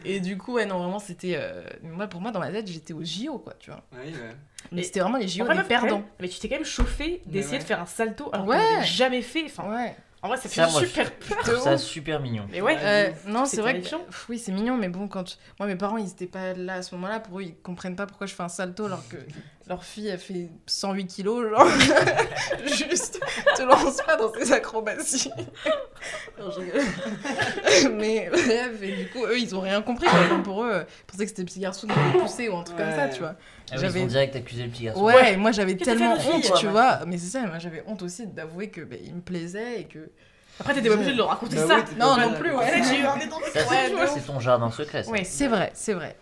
Et 0.04 0.20
du 0.20 0.36
coup, 0.38 0.54
ouais, 0.54 0.66
non, 0.66 0.78
vraiment, 0.78 0.98
c'était. 0.98 1.34
euh, 1.36 1.62
Moi, 1.82 2.06
pour 2.06 2.20
moi, 2.20 2.30
dans 2.30 2.40
ma 2.40 2.50
tête, 2.50 2.66
j'étais 2.68 2.92
au 2.92 3.02
JO, 3.04 3.38
quoi, 3.38 3.54
tu 3.58 3.70
vois. 3.70 3.82
Oui, 3.92 4.12
ouais. 4.12 4.36
Mais 4.72 4.80
Et- 4.80 4.84
c'était 4.84 5.00
vraiment 5.00 5.18
les 5.18 5.28
JO 5.28 5.46
des 5.46 5.62
perdants. 5.62 5.98
même, 5.98 6.04
Mais 6.20 6.28
tu 6.28 6.38
t'es 6.38 6.48
quand 6.48 6.56
même 6.56 6.64
chauffé 6.64 7.22
Mais 7.26 7.32
d'essayer 7.32 7.54
ouais. 7.56 7.62
de 7.62 7.64
faire 7.64 7.80
un 7.80 7.86
salto 7.86 8.28
alors 8.32 8.46
Ouais. 8.46 8.56
qu'on 8.56 8.74
l'avait 8.74 8.84
jamais 8.86 9.22
fait. 9.22 9.44
Enfin, 9.46 9.70
Ouais. 9.70 9.94
en 10.22 10.28
vrai, 10.28 10.36
ça 10.36 10.48
fait 10.48 10.56
Ça, 10.62 10.68
moi, 10.68 10.80
super 10.80 11.12
peur. 11.14 11.60
Ça 11.62 11.78
super 11.78 12.20
mignon. 12.20 12.46
Mais 12.50 12.60
ouais. 12.60 12.76
Euh, 12.80 13.10
non, 13.26 13.44
C'est 13.46 13.56
c'est 13.56 13.62
vrai 13.62 13.72
que 13.74 13.78
terrifiant. 13.78 14.00
pff, 14.04 14.28
oui, 14.28 14.38
c'est 14.38 14.52
mignon, 14.52 14.76
mais 14.76 14.88
bon, 14.88 15.06
quand 15.08 15.38
moi 15.58 15.68
mes 15.68 15.76
parents 15.76 15.96
ils 15.96 16.08
étaient 16.08 16.26
pas 16.26 16.54
là 16.54 16.74
à 16.74 16.82
ce 16.82 16.94
moment-là, 16.96 17.20
pour 17.20 17.38
eux 17.38 17.42
ils 17.44 17.54
comprennent 17.56 17.96
pas 17.96 18.06
pourquoi 18.06 18.26
je 18.26 18.34
fais 18.34 18.42
un 18.42 18.48
salto 18.48 18.84
alors 18.86 19.06
que 19.08 19.16
leur 19.69 19.85
fille 19.85 20.09
elle 20.09 20.19
fait 20.19 20.49
108 20.66 21.07
kilos, 21.07 21.49
genre 21.51 21.69
juste 22.66 23.20
te 23.57 23.62
lance 23.62 23.99
pas 24.07 24.16
dans 24.16 24.32
ces 24.32 24.53
acrobaties. 24.53 25.31
Non, 26.39 26.51
je 26.51 27.89
mais 27.89 28.28
bref, 28.31 28.82
et 28.82 28.93
du 28.93 29.09
coup 29.11 29.24
eux 29.27 29.39
ils 29.39 29.55
ont 29.55 29.61
rien 29.61 29.82
compris, 29.82 30.07
quoi. 30.07 30.19
Pour 30.43 30.65
eux 30.65 30.85
ils 30.86 31.05
pensaient 31.07 31.24
que 31.24 31.31
c'était 31.31 31.43
le 31.43 31.47
petit 31.47 31.61
garçon 31.61 31.86
qui 31.86 31.93
avait 31.99 32.19
poussé 32.19 32.49
ou 32.49 32.57
un 32.57 32.62
truc 32.62 32.78
comme 32.78 32.90
ça, 32.90 33.05
Ouais. 33.07 33.11
tu 33.12 33.20
vois. 33.20 33.35
Ah 33.70 33.74
oui, 33.74 33.78
J'avais- 33.81 34.01
ils 34.01 34.05
ont 34.05 34.07
direct 34.07 34.36
accusé 34.36 34.62
le 34.65 34.70
petit 34.70 34.85
garçon. 34.85 35.03
Ouais, 35.05 35.36
moi 35.36 35.53
j'avais 35.53 35.77
tellement 35.77 36.15
honte, 36.15 36.20
fille, 36.20 36.40
tu 36.43 36.51
toi, 36.62 36.70
vois. 36.70 37.01
Mais 37.07 37.19
c'est 37.19 37.27
ça, 37.39 37.40
moi 37.47 37.59
j'avais 37.59 37.82
honte 37.86 38.03
aussi 38.03 38.27
d'avouer 38.27 38.70
que 38.70 38.81
ben, 38.81 38.99
il 39.05 39.15
me 39.15 39.20
plaisait 39.20 39.81
et 39.81 39.85
que. 39.85 40.11
Après, 40.61 40.74
t'étais 40.74 40.89
pas 40.89 40.95
obligé 40.97 41.12
de 41.12 41.16
le 41.16 41.23
raconter 41.23 41.55
Bah 41.57 41.66
ça. 41.69 41.77
oui, 41.77 41.82
Non, 41.99 42.16
non 42.16 42.32
plus, 42.35 42.51
Ouais, 42.51 42.57
ouais. 42.57 43.95
Ouais, 43.95 44.07
c'est 44.12 44.27
ton 44.27 44.40
jardin 44.40 44.70
secret. 44.73 45.05
ça. 45.05 45.11
Ouais. 45.11 45.23
C'est 45.23 45.47
vrai, 45.47 45.70
c'est 45.74 45.93
vrai. 45.93 46.16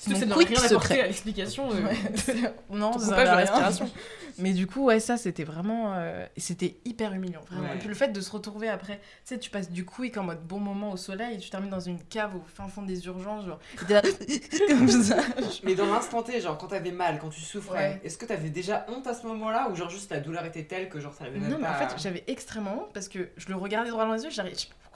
Surtout 0.00 0.26
mon 0.28 0.34
quick 0.36 0.48
rien 0.48 0.68
secret. 0.68 1.00
à 1.00 1.06
l'explication. 1.06 1.70
euh, 1.72 1.82
Ouais, 1.82 1.96
c'est- 2.14 2.54
non, 2.70 2.92
ça 2.98 3.06
coupage 3.10 3.30
de 3.30 3.34
respiration. 3.36 3.90
Mais 4.40 4.52
du 4.52 4.68
coup, 4.68 4.84
ouais, 4.84 5.00
ça, 5.00 5.16
c'était 5.16 5.42
vraiment. 5.42 5.94
euh, 5.96 6.24
C'était 6.36 6.76
hyper 6.84 7.12
humiliant, 7.12 7.40
vraiment. 7.50 7.64
Ouais. 7.68 7.74
Et 7.74 7.78
puis 7.78 7.88
le 7.88 7.94
fait 7.94 8.08
de 8.12 8.20
se 8.20 8.30
retrouver 8.30 8.68
après, 8.68 8.98
tu 8.98 9.34
sais, 9.34 9.38
tu 9.38 9.50
passes 9.50 9.68
du 9.72 9.84
quick 9.84 10.16
en 10.16 10.22
mode 10.22 10.40
bon 10.46 10.60
moment 10.60 10.92
au 10.92 10.96
soleil 10.96 11.34
et 11.34 11.38
tu 11.38 11.50
termines 11.50 11.70
dans 11.70 11.80
une 11.80 11.98
cave 12.04 12.36
au 12.36 12.42
fin 12.54 12.68
fond 12.68 12.82
des 12.82 13.04
urgences, 13.06 13.46
genre. 13.46 13.58
là, 13.88 14.00
comme 14.68 14.86
ça. 14.88 15.16
Mais 15.64 15.74
dans 15.74 15.86
l'instant 15.92 16.22
T, 16.22 16.40
genre 16.40 16.56
quand 16.56 16.68
t'avais 16.68 16.92
mal, 16.92 17.18
quand 17.18 17.30
tu 17.30 17.40
souffrais, 17.40 17.78
Ouais. 17.78 18.00
est-ce 18.04 18.16
que 18.16 18.26
t'avais 18.26 18.50
déjà 18.50 18.86
honte 18.88 19.08
à 19.08 19.14
ce 19.14 19.26
moment-là 19.26 19.68
ou 19.70 19.74
genre 19.74 19.90
juste 19.90 20.10
la 20.12 20.20
douleur 20.20 20.44
était 20.44 20.62
telle 20.64 20.88
que 20.88 21.00
genre 21.00 21.14
ça 21.14 21.24
avait 21.24 21.40
même 21.40 21.50
Non, 21.50 21.58
mais 21.60 21.66
en 21.66 21.72
pas- 21.72 21.88
fait, 21.88 22.00
j'avais 22.00 22.22
extrêmement 22.28 22.82
honte 22.84 22.92
parce 22.94 23.08
que 23.08 23.30
je 23.36 23.48
le 23.48 23.56
regardais 23.56 23.90
droit 23.90 24.06
dans 24.06 24.14
les 24.14 24.22
yeux. 24.22 24.30
pas 24.30 24.44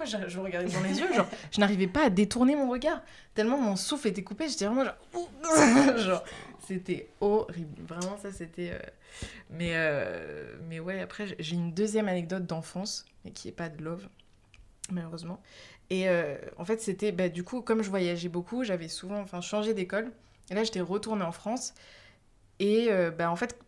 je 0.04 0.38
regardais 0.38 0.70
dans 0.72 0.80
les 0.82 0.98
yeux. 0.98 1.12
Genre, 1.12 1.26
je 1.50 1.60
n'arrivais 1.60 1.86
pas 1.86 2.06
à 2.06 2.10
détourner 2.10 2.56
mon 2.56 2.68
regard. 2.70 3.00
Tellement 3.34 3.58
mon 3.58 3.76
souffle 3.76 4.08
était 4.08 4.22
coupé, 4.22 4.48
j'étais 4.48 4.66
vraiment 4.66 4.84
genre. 4.84 5.96
genre 5.98 6.24
c'était 6.66 7.08
horrible. 7.20 7.82
Vraiment, 7.86 8.16
ça, 8.18 8.30
c'était. 8.32 8.70
euh, 8.72 8.78
Mais, 9.50 9.72
euh, 9.74 10.56
mais 10.68 10.80
ouais, 10.80 11.00
après, 11.00 11.26
j'ai- 11.38 11.54
une 11.54 11.72
deuxième 11.72 12.08
anecdote 12.08 12.46
d'enfance, 12.46 13.04
mais 13.24 13.30
qui 13.32 13.48
est 13.48 13.52
pas 13.52 13.68
de 13.68 13.82
love, 13.82 14.08
malheureusement. 14.90 15.42
Et 15.90 16.08
euh, 16.08 16.36
en 16.58 16.64
fait, 16.64 16.80
c'était. 16.80 17.12
Bah, 17.12 17.28
du 17.28 17.42
coup, 17.44 17.62
comme 17.62 17.82
je 17.82 17.90
voyageais 17.90 18.28
beaucoup, 18.28 18.64
j'avais 18.64 18.88
souvent 18.88 19.20
enfin, 19.20 19.40
changé 19.40 19.74
d'école. 19.74 20.12
Et 20.50 20.54
là, 20.54 20.62
j'étais 20.64 20.80
retournée 20.80 21.24
en 21.24 21.32
France. 21.32 21.74
Et 22.58 22.90
bah, 23.18 23.28
en 23.30 23.34
fait, 23.36 23.58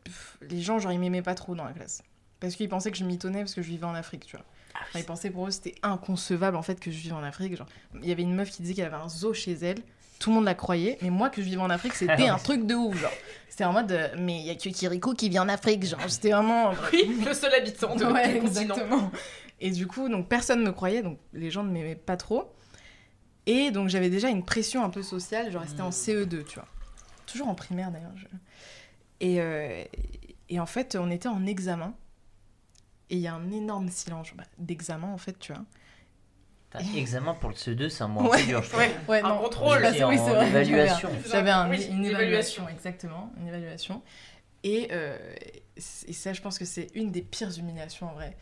les 0.42 0.60
gens, 0.60 0.78
genre, 0.78 0.92
ils 0.92 1.00
m'aimaient 1.00 1.22
pas 1.22 1.34
trop 1.34 1.54
dans 1.56 1.64
la 1.64 1.72
classe. 1.72 2.02
Parce 2.38 2.54
qu'ils 2.54 2.68
pensaient 2.68 2.92
que 2.92 2.96
je 2.98 3.04
m'étonnais 3.04 3.40
parce 3.40 3.54
que 3.54 3.62
je 3.62 3.68
vivais 3.68 3.86
en 3.86 3.94
Afrique, 3.94 4.24
tu 4.26 4.36
vois. 4.36 4.44
Enfin, 4.82 4.98
ils 4.98 5.04
pensaient 5.04 5.30
pour 5.30 5.46
eux 5.46 5.50
c'était 5.50 5.74
inconcevable 5.82 6.56
en 6.56 6.62
fait 6.62 6.78
que 6.80 6.90
je 6.90 6.98
vive 6.98 7.14
en 7.14 7.22
Afrique. 7.22 7.56
Genre, 7.56 7.66
il 8.02 8.08
y 8.08 8.12
avait 8.12 8.22
une 8.22 8.34
meuf 8.34 8.50
qui 8.50 8.62
disait 8.62 8.74
qu'elle 8.74 8.86
avait 8.86 8.96
un 9.02 9.08
zoo 9.08 9.32
chez 9.34 9.52
elle. 9.52 9.78
Tout 10.20 10.30
le 10.30 10.36
monde 10.36 10.44
la 10.44 10.54
croyait, 10.54 10.96
mais 11.02 11.10
moi 11.10 11.28
que 11.28 11.42
je 11.42 11.46
vivais 11.46 11.60
en 11.60 11.70
Afrique, 11.70 11.92
c'était 11.94 12.28
un 12.28 12.38
truc 12.38 12.66
de 12.66 12.74
ouf. 12.74 12.98
Genre, 13.00 13.10
c'était 13.48 13.64
en 13.64 13.72
mode, 13.72 13.90
euh, 13.92 14.08
mais 14.18 14.38
il 14.40 14.46
y 14.46 14.50
a 14.50 14.54
que 14.54 14.68
Kiriko 14.68 15.12
qui 15.14 15.28
vit 15.28 15.38
en 15.38 15.48
Afrique. 15.48 15.84
Genre, 15.84 16.00
c'était 16.08 16.30
vraiment. 16.30 16.72
Oui, 16.92 17.22
le 17.24 17.34
seul 17.34 17.52
habitant 17.54 17.94
de 17.96 18.04
Ouais, 18.04 18.36
exactement. 18.36 19.10
Et 19.60 19.70
du 19.70 19.86
coup, 19.86 20.08
donc 20.08 20.28
personne 20.28 20.62
me 20.62 20.72
croyait, 20.72 21.02
donc 21.02 21.18
les 21.32 21.50
gens 21.50 21.62
ne 21.62 21.70
m'aimaient 21.70 21.94
pas 21.94 22.16
trop. 22.16 22.52
Et 23.46 23.70
donc 23.70 23.88
j'avais 23.90 24.08
déjà 24.10 24.28
une 24.28 24.44
pression 24.44 24.84
un 24.84 24.90
peu 24.90 25.02
sociale, 25.02 25.50
genre 25.52 25.62
c'était 25.66 25.82
en 25.82 25.90
CE2, 25.90 26.44
tu 26.44 26.54
vois. 26.54 26.66
Toujours 27.26 27.48
en 27.48 27.54
primaire 27.54 27.90
d'ailleurs. 27.90 28.12
je- 28.16 28.26
Et, 29.20 29.40
euh, 29.40 29.84
et 30.48 30.60
en 30.60 30.66
fait, 30.66 30.96
on 30.98 31.10
était 31.10 31.28
en 31.28 31.44
examen. 31.46 31.94
Et 33.10 33.16
il 33.16 33.20
y 33.20 33.26
a 33.26 33.34
un 33.34 33.50
énorme 33.50 33.88
silence 33.90 34.28
bah, 34.34 34.44
d'examen 34.58 35.08
en 35.12 35.18
fait, 35.18 35.38
tu 35.38 35.52
vois. 35.52 35.62
Putain, 36.70 36.84
Examen 36.96 37.34
pour 37.34 37.50
le 37.50 37.54
CE2, 37.54 37.88
c'est 37.88 38.02
un 38.02 38.08
mois 38.08 38.24
un 38.24 38.28
Ouais, 38.28 38.42
dur, 38.44 38.62
je. 38.62 38.74
Ouais, 38.76 38.90
ouais, 39.08 39.20
Un 39.22 39.28
non. 39.28 39.38
contrôle. 39.42 39.84
Je 39.86 39.92
C'est 39.92 40.04
oui, 40.04 40.16
vrai, 40.16 40.48
évaluation. 40.48 41.10
J'avais 41.30 41.50
un- 41.50 41.70
Oui, 41.70 41.84
une 41.84 41.98
une 41.98 42.04
évaluation, 42.06 42.68
exactement, 42.68 43.32
une 43.38 43.46
évaluation. 43.48 44.02
Et, 44.64 44.88
euh, 44.92 45.16
et 46.08 46.12
ça, 46.12 46.32
je 46.32 46.40
pense 46.40 46.58
que 46.58 46.64
c'est 46.64 46.88
une 46.94 47.12
des 47.12 47.20
pires 47.22 47.56
humiliations 47.58 48.08
en 48.10 48.14
vrai. 48.14 48.36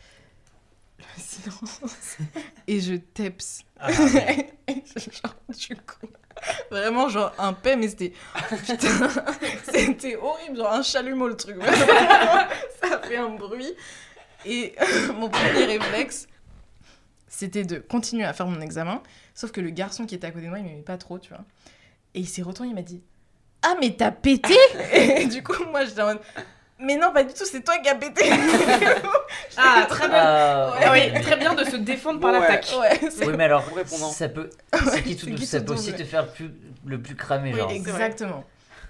Le 0.97 1.03
silence. 1.21 1.81
Et 2.67 2.79
je 2.79 2.95
teps. 2.95 3.63
Ah, 3.77 3.89
ouais. 4.13 4.53
genre, 4.95 5.35
du 5.49 5.75
coup, 5.75 6.07
vraiment, 6.71 7.09
genre 7.09 7.33
un 7.37 7.51
paix, 7.53 7.75
mais 7.75 7.89
c'était. 7.89 8.13
Putain, 8.49 9.09
c'était 9.69 10.15
horrible, 10.15 10.57
genre 10.57 10.71
un 10.73 10.81
chalumeau 10.81 11.27
le 11.27 11.35
truc. 11.35 11.57
ça 12.81 12.99
fait 13.03 13.17
un 13.17 13.29
bruit. 13.29 13.73
Et 14.45 14.75
mon 15.15 15.29
premier 15.29 15.65
réflexe, 15.65 16.27
c'était 17.27 17.63
de 17.63 17.77
continuer 17.79 18.23
à 18.25 18.33
faire 18.33 18.47
mon 18.47 18.61
examen. 18.61 19.01
Sauf 19.33 19.51
que 19.51 19.61
le 19.61 19.69
garçon 19.69 20.05
qui 20.05 20.15
était 20.15 20.27
à 20.27 20.31
côté 20.31 20.45
de 20.45 20.49
moi, 20.49 20.59
il 20.59 20.65
m'aimait 20.65 20.81
pas 20.81 20.97
trop, 20.97 21.17
tu 21.19 21.29
vois. 21.29 21.43
Et 22.13 22.19
il 22.19 22.27
s'est 22.27 22.41
retourné, 22.43 22.69
il 22.71 22.75
m'a 22.75 22.81
dit 22.83 23.01
Ah, 23.63 23.75
mais 23.79 23.91
t'as 23.97 24.11
pété 24.11 24.53
Et 24.93 25.25
du 25.25 25.41
coup, 25.43 25.63
moi, 25.71 25.85
j'étais 25.85 26.01
en 26.01 26.05
mode 26.07 26.19
Mais 26.79 26.95
non, 26.97 27.11
pas 27.13 27.23
du 27.23 27.33
tout, 27.33 27.45
c'est 27.45 27.61
toi 27.63 27.77
qui 27.79 27.89
as 27.89 27.95
pété 27.95 28.23
Ah, 29.57 29.85
très 29.89 30.07
bien. 30.07 30.17
Ah, 30.23 30.91
ouais. 30.91 31.11
oui, 31.15 31.21
très 31.21 31.37
bien 31.37 31.53
de 31.55 31.63
se 31.63 31.75
défendre 31.77 32.19
par 32.19 32.33
Ouais. 32.33 32.39
l'attaque. 32.41 32.67
Oui, 33.21 33.33
mais 33.37 33.45
alors, 33.45 33.63
ça 34.11 34.29
peut, 34.29 34.49
c'est 34.91 35.03
qui 35.03 35.15
tout 35.15 35.35
ça 35.45 35.61
peut 35.61 35.73
aussi 35.73 35.93
te 35.93 36.03
faire 36.03 36.23
le 36.25 36.29
plus, 36.31 36.51
le 36.85 37.01
plus 37.01 37.15
cramé, 37.15 37.51
Oui, 37.53 37.59
genre. 37.59 37.71
exactement. 37.71 38.43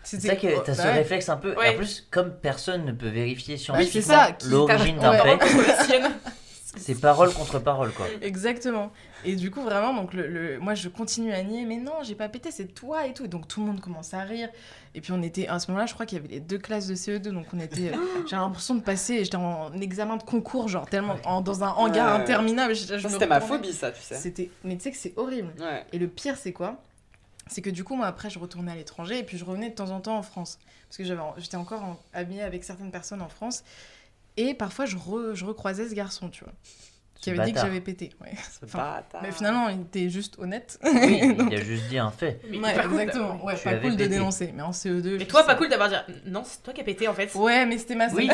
C'est 0.04 0.22
ça 0.22 0.36
que 0.36 0.64
t'as 0.66 0.74
ce 0.74 0.82
bah 0.82 0.88
ouais. 0.90 0.94
réflexe 0.94 1.30
un 1.30 1.38
peu. 1.38 1.56
En 1.58 1.74
plus, 1.78 2.08
comme 2.12 2.34
personne 2.34 2.86
ne 2.86 2.92
peut 2.92 3.08
vérifier 3.10 3.58
c'est 3.58 3.64
scientifiquement 3.66 4.28
l'origine 4.50 5.00
d'un 5.00 5.14
sienne. 5.86 6.12
c'est 6.76 7.00
parole 7.00 7.32
contre 7.34 7.60
parole, 7.60 7.92
quoi. 7.94 8.06
Exactement. 8.22 8.92
Et 9.26 9.36
du 9.38 9.50
coup, 9.52 9.62
vraiment, 9.62 9.94
donc 9.94 10.14
le, 10.14 10.28
le- 10.28 10.60
moi, 10.60 10.74
je 10.74 10.90
continue 10.90 11.32
à 11.32 11.42
nier, 11.44 11.66
mais 11.66 11.78
non, 11.78 11.94
j'ai 12.04 12.16
pas 12.16 12.28
pété, 12.28 12.52
c'est 12.52 12.66
toi 12.74 13.06
et 13.08 13.14
tout. 13.14 13.24
Et 13.24 13.28
donc, 13.30 13.48
tout 13.48 13.62
le 13.62 13.68
monde 13.68 13.80
commence 13.80 14.14
à 14.14 14.22
rire. 14.24 14.50
Et 14.96 15.00
puis, 15.00 15.14
on 15.14 15.22
était, 15.22 15.48
à 15.48 15.60
ce 15.60 15.68
moment-là, 15.72 15.86
je 15.86 15.94
crois 15.94 16.06
qu'il 16.06 16.18
y 16.18 16.22
avait 16.22 16.34
les 16.34 16.40
deux 16.42 16.58
classes 16.58 16.88
de 16.88 16.96
CE2, 16.96 17.30
donc 17.30 17.46
on 17.54 17.60
était, 17.60 17.94
j'ai 18.30 18.36
l'impression 18.36 18.76
de 18.76 18.82
passer, 18.82 19.24
j'étais 19.24 19.38
en 19.38 19.72
examen 19.80 20.18
de 20.18 20.24
concours, 20.24 20.68
genre 20.68 20.86
tellement, 20.88 21.16
en- 21.26 21.40
dans 21.42 21.64
un 21.64 21.70
hangar 21.70 22.14
Ouais. 22.16 22.22
interminable. 22.24 22.76
C'était 22.76 23.28
ma 23.28 23.40
phobie, 23.40 23.72
ça, 23.72 23.92
tu 23.92 24.02
sais. 24.02 24.16
C'était, 24.16 24.50
mais 24.66 24.76
tu 24.76 24.82
sais 24.84 24.92
que 24.92 24.98
c'est 24.98 25.14
horrible. 25.16 25.54
Ouais. 25.60 25.86
Et 25.94 25.98
le 26.00 26.08
pire, 26.08 26.36
c'est 26.38 26.52
quoi? 26.52 26.82
C'est 27.54 27.62
que 27.62 27.70
du 27.70 27.84
coup, 27.84 27.96
moi, 27.96 28.08
après, 28.08 28.32
je 28.32 28.40
retournais 28.40 28.72
à 28.72 28.76
l'étranger 28.76 29.20
et 29.20 29.24
puis 29.24 29.38
je 29.38 29.46
revenais 29.46 29.70
de 29.70 29.76
temps 29.76 29.92
en 29.92 30.02
temps 30.02 30.18
en 30.18 30.24
France. 30.24 30.58
Parce 30.90 30.98
que 30.98 31.04
j'étais 31.38 31.56
encore 31.56 31.84
en- 31.84 32.00
amie 32.14 32.42
avec 32.42 32.64
certaines 32.64 32.90
personnes 32.90 33.22
en 33.22 33.30
France. 33.30 33.64
Et 34.38 34.56
parfois, 34.56 34.88
je, 34.88 34.98
re- 34.98 35.36
je 35.36 35.46
recroisais 35.46 35.88
ce 35.88 35.94
garçon, 35.94 36.30
tu 36.32 36.44
vois, 36.44 36.54
qui 37.24 37.30
avait 37.32 37.46
dit 37.46 37.54
que 37.54 37.60
j'avais 37.60 37.80
pété. 37.80 38.12
Ouais. 38.22 38.32
Ce 38.36 38.66
Enfin, 38.66 38.78
bâtard. 38.78 39.22
Mais 39.24 39.32
finalement, 39.32 39.70
il 39.70 39.82
était 39.82 40.10
juste 40.10 40.36
honnête. 40.40 40.78
Oui, 40.84 41.34
Donc- 41.38 41.50
il 41.52 41.58
a 41.60 41.64
juste 41.64 41.88
dit 41.90 41.98
un 41.98 42.12
fait. 42.12 42.40
Mais 42.50 42.58
ouais, 42.60 42.74
pas 42.74 42.84
cool 42.84 43.00
exactement. 43.02 43.40
Ouais, 43.44 43.56
pas 43.56 43.74
cool 43.76 43.96
de 43.96 44.06
dénoncer. 44.06 44.54
Mais 44.56 44.62
en 44.64 44.72
CE2. 44.72 45.14
Mais 45.14 45.20
je 45.20 45.26
toi, 45.26 45.42
sais- 45.42 45.48
pas 45.48 45.56
cool 45.56 45.70
d'avoir 45.70 45.90
dit 45.90 45.96
non, 46.26 46.44
c'est 46.46 46.62
toi 46.64 46.74
qui 46.74 46.82
as 46.82 46.84
pété 46.84 47.08
en 47.08 47.14
fait. 47.14 47.30
Ouais, 47.36 47.66
mais 47.66 47.78
c'était 47.78 47.96
ma 47.96 48.08
Oui. 48.10 48.28
te 48.30 48.34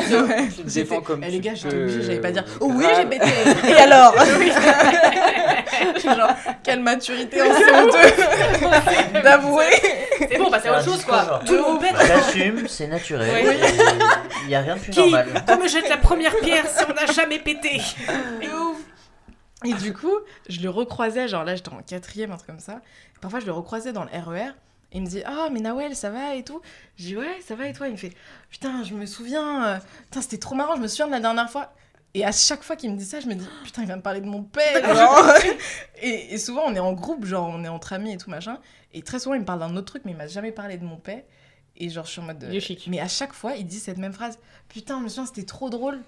J'étais- 0.56 0.80
défends 0.82 1.00
comme 1.00 1.22
Eh, 1.24 1.30
les 1.30 1.40
gars, 1.40 1.54
j'étais 1.54 1.74
obligée, 1.76 2.02
j'allais 2.02 2.20
pas 2.20 2.32
dire 2.32 2.44
Oh 2.60 2.70
oui, 2.74 2.84
j'ai 2.96 3.06
pété 3.06 3.26
Et 3.68 3.74
alors 3.74 4.14
Genre, 6.04 6.30
quelle 6.62 6.80
maturité 6.80 7.40
en 7.42 7.46
CE2 7.46 9.22
d'avouer 9.22 9.64
C'est 10.18 10.38
bon, 10.38 10.50
bah 10.50 10.58
c'est 10.62 10.70
autre 10.70 10.84
chose 10.84 11.04
quoi. 11.04 11.40
Tout 11.46 11.54
le 11.54 11.62
monde 11.62 11.80
pète. 11.80 11.94
C'est 12.68 12.86
naturel. 12.88 13.28
Il 14.42 14.48
n'y 14.48 14.54
a 14.54 14.60
rien 14.60 14.76
de 14.76 14.80
plus 14.80 14.96
normal. 14.96 15.28
Qui 15.46 15.56
me 15.58 15.68
jette 15.68 15.88
la 15.88 15.96
première 15.98 16.34
pierre 16.38 16.64
si 16.66 16.84
on 16.88 16.94
n'a 16.94 17.06
jamais 17.12 17.38
pété? 17.38 17.80
Et 19.64 19.74
du 19.74 19.92
coup, 19.92 20.14
je 20.48 20.60
le 20.60 20.70
recroisais, 20.70 21.28
genre 21.28 21.44
là 21.44 21.54
j'étais 21.54 21.68
en 21.68 21.82
quatrième, 21.82 22.32
un 22.32 22.36
truc 22.36 22.48
comme 22.48 22.60
ça. 22.60 22.80
Parfois 23.20 23.40
je 23.40 23.46
le 23.46 23.52
recroisais 23.52 23.92
dans 23.92 24.04
le 24.04 24.10
RER. 24.10 24.52
Et 24.92 24.96
il 24.98 25.02
me 25.02 25.06
dit 25.06 25.22
Ah, 25.24 25.48
mais 25.52 25.60
Nawel, 25.60 25.94
ça 25.94 26.10
va 26.10 26.34
et 26.34 26.42
tout? 26.42 26.60
Je 26.96 27.04
dis 27.04 27.16
Ouais, 27.16 27.40
ça 27.46 27.54
va 27.54 27.68
et 27.68 27.72
toi? 27.72 27.88
Il 27.88 27.92
me 27.92 27.96
fait 27.96 28.12
Putain, 28.50 28.82
je 28.82 28.94
me 28.94 29.06
souviens, 29.06 29.64
euh, 29.66 29.78
putain, 30.06 30.22
c'était 30.22 30.38
trop 30.38 30.54
marrant, 30.54 30.76
je 30.76 30.80
me 30.80 30.88
souviens 30.88 31.06
de 31.06 31.12
la 31.12 31.20
dernière 31.20 31.50
fois. 31.50 31.72
Et 32.12 32.24
à 32.24 32.32
chaque 32.32 32.64
fois 32.64 32.74
qu'il 32.74 32.90
me 32.90 32.96
dit 32.96 33.04
ça, 33.04 33.20
je 33.20 33.26
me 33.28 33.34
dis 33.34 33.46
Putain, 33.64 33.82
il 33.82 33.88
va 33.88 33.96
me 33.96 34.02
parler 34.02 34.20
de 34.20 34.26
mon 34.26 34.42
père 34.42 34.94
genre. 34.94 35.32
et, 36.02 36.34
et 36.34 36.38
souvent, 36.38 36.62
on 36.66 36.74
est 36.74 36.80
en 36.80 36.92
groupe, 36.92 37.24
genre 37.24 37.48
on 37.48 37.62
est 37.62 37.68
entre 37.68 37.92
amis 37.92 38.12
et 38.14 38.16
tout 38.16 38.30
machin. 38.30 38.58
Et 38.92 39.02
très 39.02 39.20
souvent, 39.20 39.34
il 39.34 39.42
me 39.42 39.46
parle 39.46 39.60
d'un 39.60 39.76
autre 39.76 39.86
truc, 39.86 40.02
mais 40.04 40.12
il 40.12 40.16
m'a 40.16 40.26
jamais 40.26 40.50
parlé 40.52 40.76
de 40.76 40.84
mon 40.84 40.96
père. 40.96 41.22
Et 41.76 41.88
genre, 41.88 42.04
je 42.04 42.10
suis 42.10 42.20
en 42.20 42.24
mode. 42.24 42.44
Mais 42.90 42.98
à 43.00 43.08
chaque 43.08 43.32
fois, 43.32 43.54
il 43.54 43.66
dit 43.66 43.78
cette 43.78 43.98
même 43.98 44.12
phrase 44.12 44.38
Putain, 44.68 44.98
je 44.98 45.04
me 45.04 45.08
souviens, 45.08 45.26
c'était 45.26 45.44
trop 45.46 45.70
drôle. 45.70 46.00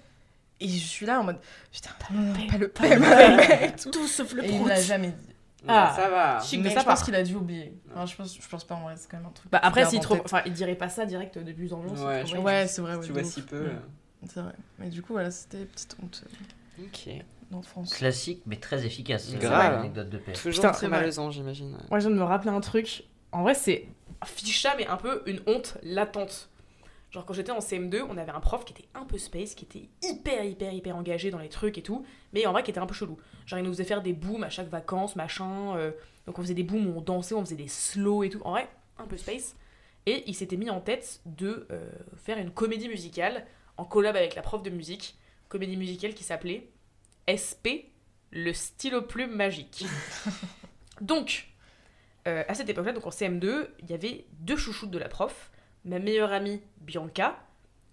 Et 0.59 0.67
je 0.67 0.85
suis 0.85 1.05
là 1.05 1.19
en 1.19 1.23
mode 1.23 1.39
Putain, 1.71 1.89
non, 2.11 2.33
pas 2.47 2.57
le 2.57 2.71
et 3.63 3.75
tout. 3.75 3.91
Tout 3.91 4.07
sauf 4.07 4.33
le 4.33 4.45
Et 4.45 4.51
il 4.51 4.61
me 4.63 4.69
l'a 4.69 4.81
jamais 4.81 5.09
dit. 5.09 5.33
Ah. 5.67 5.93
ça 5.95 6.09
va. 6.09 6.39
Chic 6.41 6.61
mais 6.61 6.73
de 6.73 6.79
je 6.79 6.85
pense 6.85 7.03
qu'il 7.03 7.15
a 7.15 7.23
dû 7.23 7.35
oublier. 7.35 7.73
Enfin, 7.91 8.05
je, 8.05 8.15
pense, 8.15 8.37
je 8.39 8.49
pense 8.49 8.63
pas 8.65 8.75
en 8.75 8.81
vrai, 8.81 8.95
c'est 8.97 9.09
quand 9.09 9.17
même 9.17 9.25
un 9.27 9.31
truc. 9.31 9.49
Bah 9.51 9.59
après, 9.63 9.85
s'il 9.85 9.99
trouve... 9.99 10.21
enfin, 10.25 10.41
il 10.45 10.53
dirait 10.53 10.75
pas 10.75 10.89
ça 10.89 11.05
direct 11.05 11.37
de 11.37 11.51
plus 11.53 11.73
en 11.73 11.79
blanc. 11.79 11.93
c'est 11.95 12.03
Ouais. 12.03 12.37
Ouais, 12.37 12.67
c'est 12.67 12.81
vrai, 12.81 12.95
ouais, 12.95 13.05
Tu 13.05 13.13
vois 13.13 13.23
si 13.23 13.41
peu. 13.41 13.55
Euh, 13.55 13.73
C'est 14.27 14.41
vrai. 14.41 14.53
Mais 14.79 14.89
du 14.89 15.01
coup, 15.01 15.13
voilà, 15.13 15.31
c'était 15.31 15.65
petite 15.65 15.95
honte 16.03 16.23
euh, 16.79 16.83
Ok. 16.85 17.09
d'enfance. 17.51 17.93
Classique, 17.93 18.41
mais 18.45 18.57
très 18.57 18.85
efficace. 18.85 19.29
c'est 19.29 19.37
Grave. 19.37 19.61
ça, 19.61 19.71
l'anecdote 19.77 20.09
de 20.09 20.17
paix. 20.17 20.33
Toujours 20.33 20.53
Putain, 20.53 20.71
très 20.71 20.87
malaisant, 20.87 21.31
j'imagine. 21.31 21.77
Moi, 21.89 21.99
je 21.99 22.07
viens 22.07 22.15
de 22.15 22.19
me 22.21 22.25
rappeler 22.25 22.51
un 22.51 22.61
truc. 22.61 23.05
En 23.31 23.43
vrai, 23.43 23.53
c'est 23.55 23.87
ficha, 24.25 24.75
mais 24.77 24.87
un 24.87 24.97
peu 24.97 25.23
une 25.25 25.41
honte 25.47 25.77
latente. 25.81 26.49
Genre, 27.13 27.25
quand 27.25 27.33
j'étais 27.33 27.51
en 27.51 27.59
CM2, 27.59 28.01
on 28.09 28.17
avait 28.17 28.31
un 28.31 28.39
prof 28.39 28.65
qui 28.65 28.73
était 28.73 28.87
un 28.95 29.05
peu 29.05 29.19
space, 29.19 29.53
qui 29.53 29.65
était 29.65 29.87
hyper, 30.01 30.43
hyper, 30.43 30.73
hyper 30.73 30.97
engagé 30.97 31.29
dans 31.29 31.37
les 31.37 31.47
trucs 31.47 31.77
et 31.77 31.83
tout, 31.83 32.03
mais 32.33 32.47
en 32.47 32.51
vrai, 32.51 32.63
qui 32.63 32.71
était 32.71 32.79
un 32.79 32.87
peu 32.87 32.95
chelou. 32.95 33.19
Genre, 33.45 33.59
il 33.59 33.65
nous 33.65 33.71
faisait 33.71 33.83
faire 33.83 34.01
des 34.01 34.13
booms 34.13 34.43
à 34.43 34.49
chaque 34.49 34.67
vacances, 34.67 35.15
machin. 35.15 35.77
euh, 35.77 35.91
donc, 36.25 36.39
on 36.39 36.41
faisait 36.41 36.55
des 36.55 36.63
booms 36.63 36.87
où 36.87 36.97
on 36.97 37.01
dansait, 37.01 37.35
on 37.35 37.45
faisait 37.45 37.55
des 37.55 37.67
slow 37.67 38.23
et 38.23 38.29
tout. 38.29 38.41
En 38.43 38.51
vrai, 38.51 38.67
un 38.97 39.05
peu 39.05 39.15
space. 39.15 39.55
Et 40.07 40.23
il 40.25 40.33
s'était 40.33 40.57
mis 40.57 40.71
en 40.71 40.81
tête 40.81 41.21
de 41.27 41.67
euh, 41.71 41.87
faire 42.15 42.39
une 42.39 42.49
comédie 42.49 42.89
musicale 42.89 43.45
en 43.77 43.85
collab 43.85 44.15
avec 44.15 44.33
la 44.33 44.41
prof 44.41 44.63
de 44.63 44.71
musique. 44.71 45.15
Comédie 45.49 45.77
musicale 45.77 46.15
qui 46.15 46.23
s'appelait 46.23 46.67
SP, 47.29 47.93
le 48.31 48.53
stylo 48.53 49.03
plume 49.03 49.35
magique. 49.35 49.85
donc, 51.01 51.53
euh, 52.27 52.43
à 52.47 52.55
cette 52.55 52.69
époque-là, 52.69 52.93
donc 52.93 53.05
en 53.05 53.11
CM2, 53.11 53.67
il 53.81 53.91
y 53.91 53.93
avait 53.93 54.25
deux 54.39 54.57
chouchoutes 54.57 54.89
de 54.89 54.97
la 54.97 55.09
prof. 55.09 55.51
Ma 55.85 55.99
meilleure 55.99 56.31
amie, 56.31 56.61
Bianca. 56.81 57.37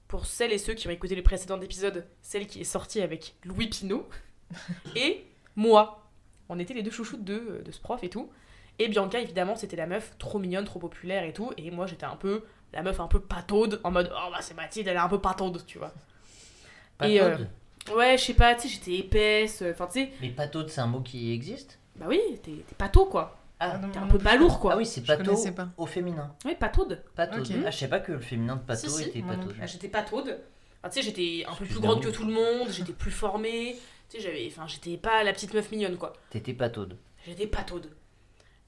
Pour 0.08 0.26
celles 0.26 0.52
et 0.52 0.58
ceux 0.58 0.74
qui 0.74 0.88
ont 0.88 0.90
écouté 0.90 1.14
les 1.14 1.22
précédents 1.22 1.60
épisodes, 1.60 2.06
celle 2.20 2.46
qui 2.46 2.60
est 2.60 2.64
sortie 2.64 3.00
avec 3.00 3.36
Louis 3.44 3.68
Pinot. 3.68 4.08
et 4.96 5.24
moi. 5.56 6.08
On 6.48 6.58
était 6.58 6.74
les 6.74 6.82
deux 6.82 6.90
chouchoutes 6.90 7.22
de, 7.22 7.62
de 7.64 7.70
ce 7.70 7.80
prof 7.80 8.02
et 8.02 8.10
tout. 8.10 8.28
Et 8.80 8.88
Bianca, 8.88 9.20
évidemment, 9.20 9.54
c'était 9.54 9.76
la 9.76 9.86
meuf 9.86 10.16
trop 10.18 10.38
mignonne, 10.38 10.64
trop 10.64 10.80
populaire 10.80 11.22
et 11.22 11.32
tout. 11.32 11.52
Et 11.56 11.70
moi, 11.70 11.86
j'étais 11.86 12.06
un 12.06 12.16
peu 12.16 12.42
la 12.72 12.82
meuf 12.82 13.00
un 13.00 13.08
peu 13.08 13.20
pataude, 13.20 13.80
en 13.84 13.90
mode 13.90 14.12
oh 14.14 14.30
bah 14.30 14.38
c'est 14.40 14.54
Mathilde, 14.54 14.88
elle 14.88 14.96
est 14.96 15.00
un 15.00 15.08
peu 15.08 15.20
pataude, 15.20 15.64
tu 15.66 15.78
vois. 15.78 15.92
Et, 17.02 17.20
euh. 17.20 17.36
Ouais, 17.94 18.18
je 18.18 18.24
sais 18.24 18.34
pas, 18.34 18.54
tu 18.54 18.62
sais, 18.62 18.68
j'étais 18.68 18.98
épaisse, 18.98 19.62
euh, 19.62 19.72
enfin 19.72 19.86
tu 19.86 20.00
sais, 20.00 20.12
Mais 20.20 20.28
pas 20.28 20.46
taude, 20.46 20.68
c'est 20.68 20.80
un 20.80 20.86
mot 20.86 21.00
qui 21.00 21.32
existe? 21.32 21.78
Bah 21.96 22.06
oui, 22.08 22.20
t'es 22.42 22.52
t'es 22.52 22.88
quoi. 23.10 23.39
Ah, 23.62 23.76
non, 23.78 23.90
T'es 23.90 23.98
un 23.98 24.02
non 24.02 24.08
peu 24.08 24.18
balourd 24.18 24.58
quoi. 24.58 24.72
ah 24.72 24.76
oui, 24.78 24.86
c'est 24.86 25.04
connaissais 25.06 25.52
pas. 25.52 25.68
au 25.76 25.84
féminin. 25.86 26.34
Oui, 26.46 26.54
pataude. 26.58 27.02
Pataude. 27.14 27.40
Ok. 27.40 27.56
Ah, 27.66 27.70
je 27.70 27.76
sais 27.76 27.88
pas 27.88 28.00
que 28.00 28.12
le 28.12 28.20
féminin 28.20 28.56
de 28.56 28.62
pato 28.62 28.88
Si, 28.88 29.02
si, 29.04 29.08
était 29.10 29.22
pataude. 29.22 29.54
Ah, 29.60 29.66
J'étais 29.66 29.88
pataude. 29.88 30.40
Enfin, 30.82 30.88
tu 30.88 30.94
sais, 30.94 31.02
j'étais 31.02 31.44
un 31.46 31.54
peu 31.54 31.66
plus 31.66 31.78
grande 31.78 32.02
que 32.02 32.08
tout 32.08 32.24
le 32.24 32.32
monde, 32.32 32.68
j'étais 32.70 32.94
plus 32.94 33.10
formée. 33.10 33.76
Tu 34.08 34.16
sais, 34.16 34.22
j'avais, 34.22 34.46
enfin, 34.46 34.66
j'étais 34.66 34.96
pas 34.96 35.22
la 35.24 35.32
petite 35.34 35.52
meuf 35.54 35.70
mignonne 35.70 35.96
quoi. 35.98 36.14
T'étais 36.30 36.54
pataude. 36.54 36.96
J'étais 37.26 37.46
pataude. 37.46 37.90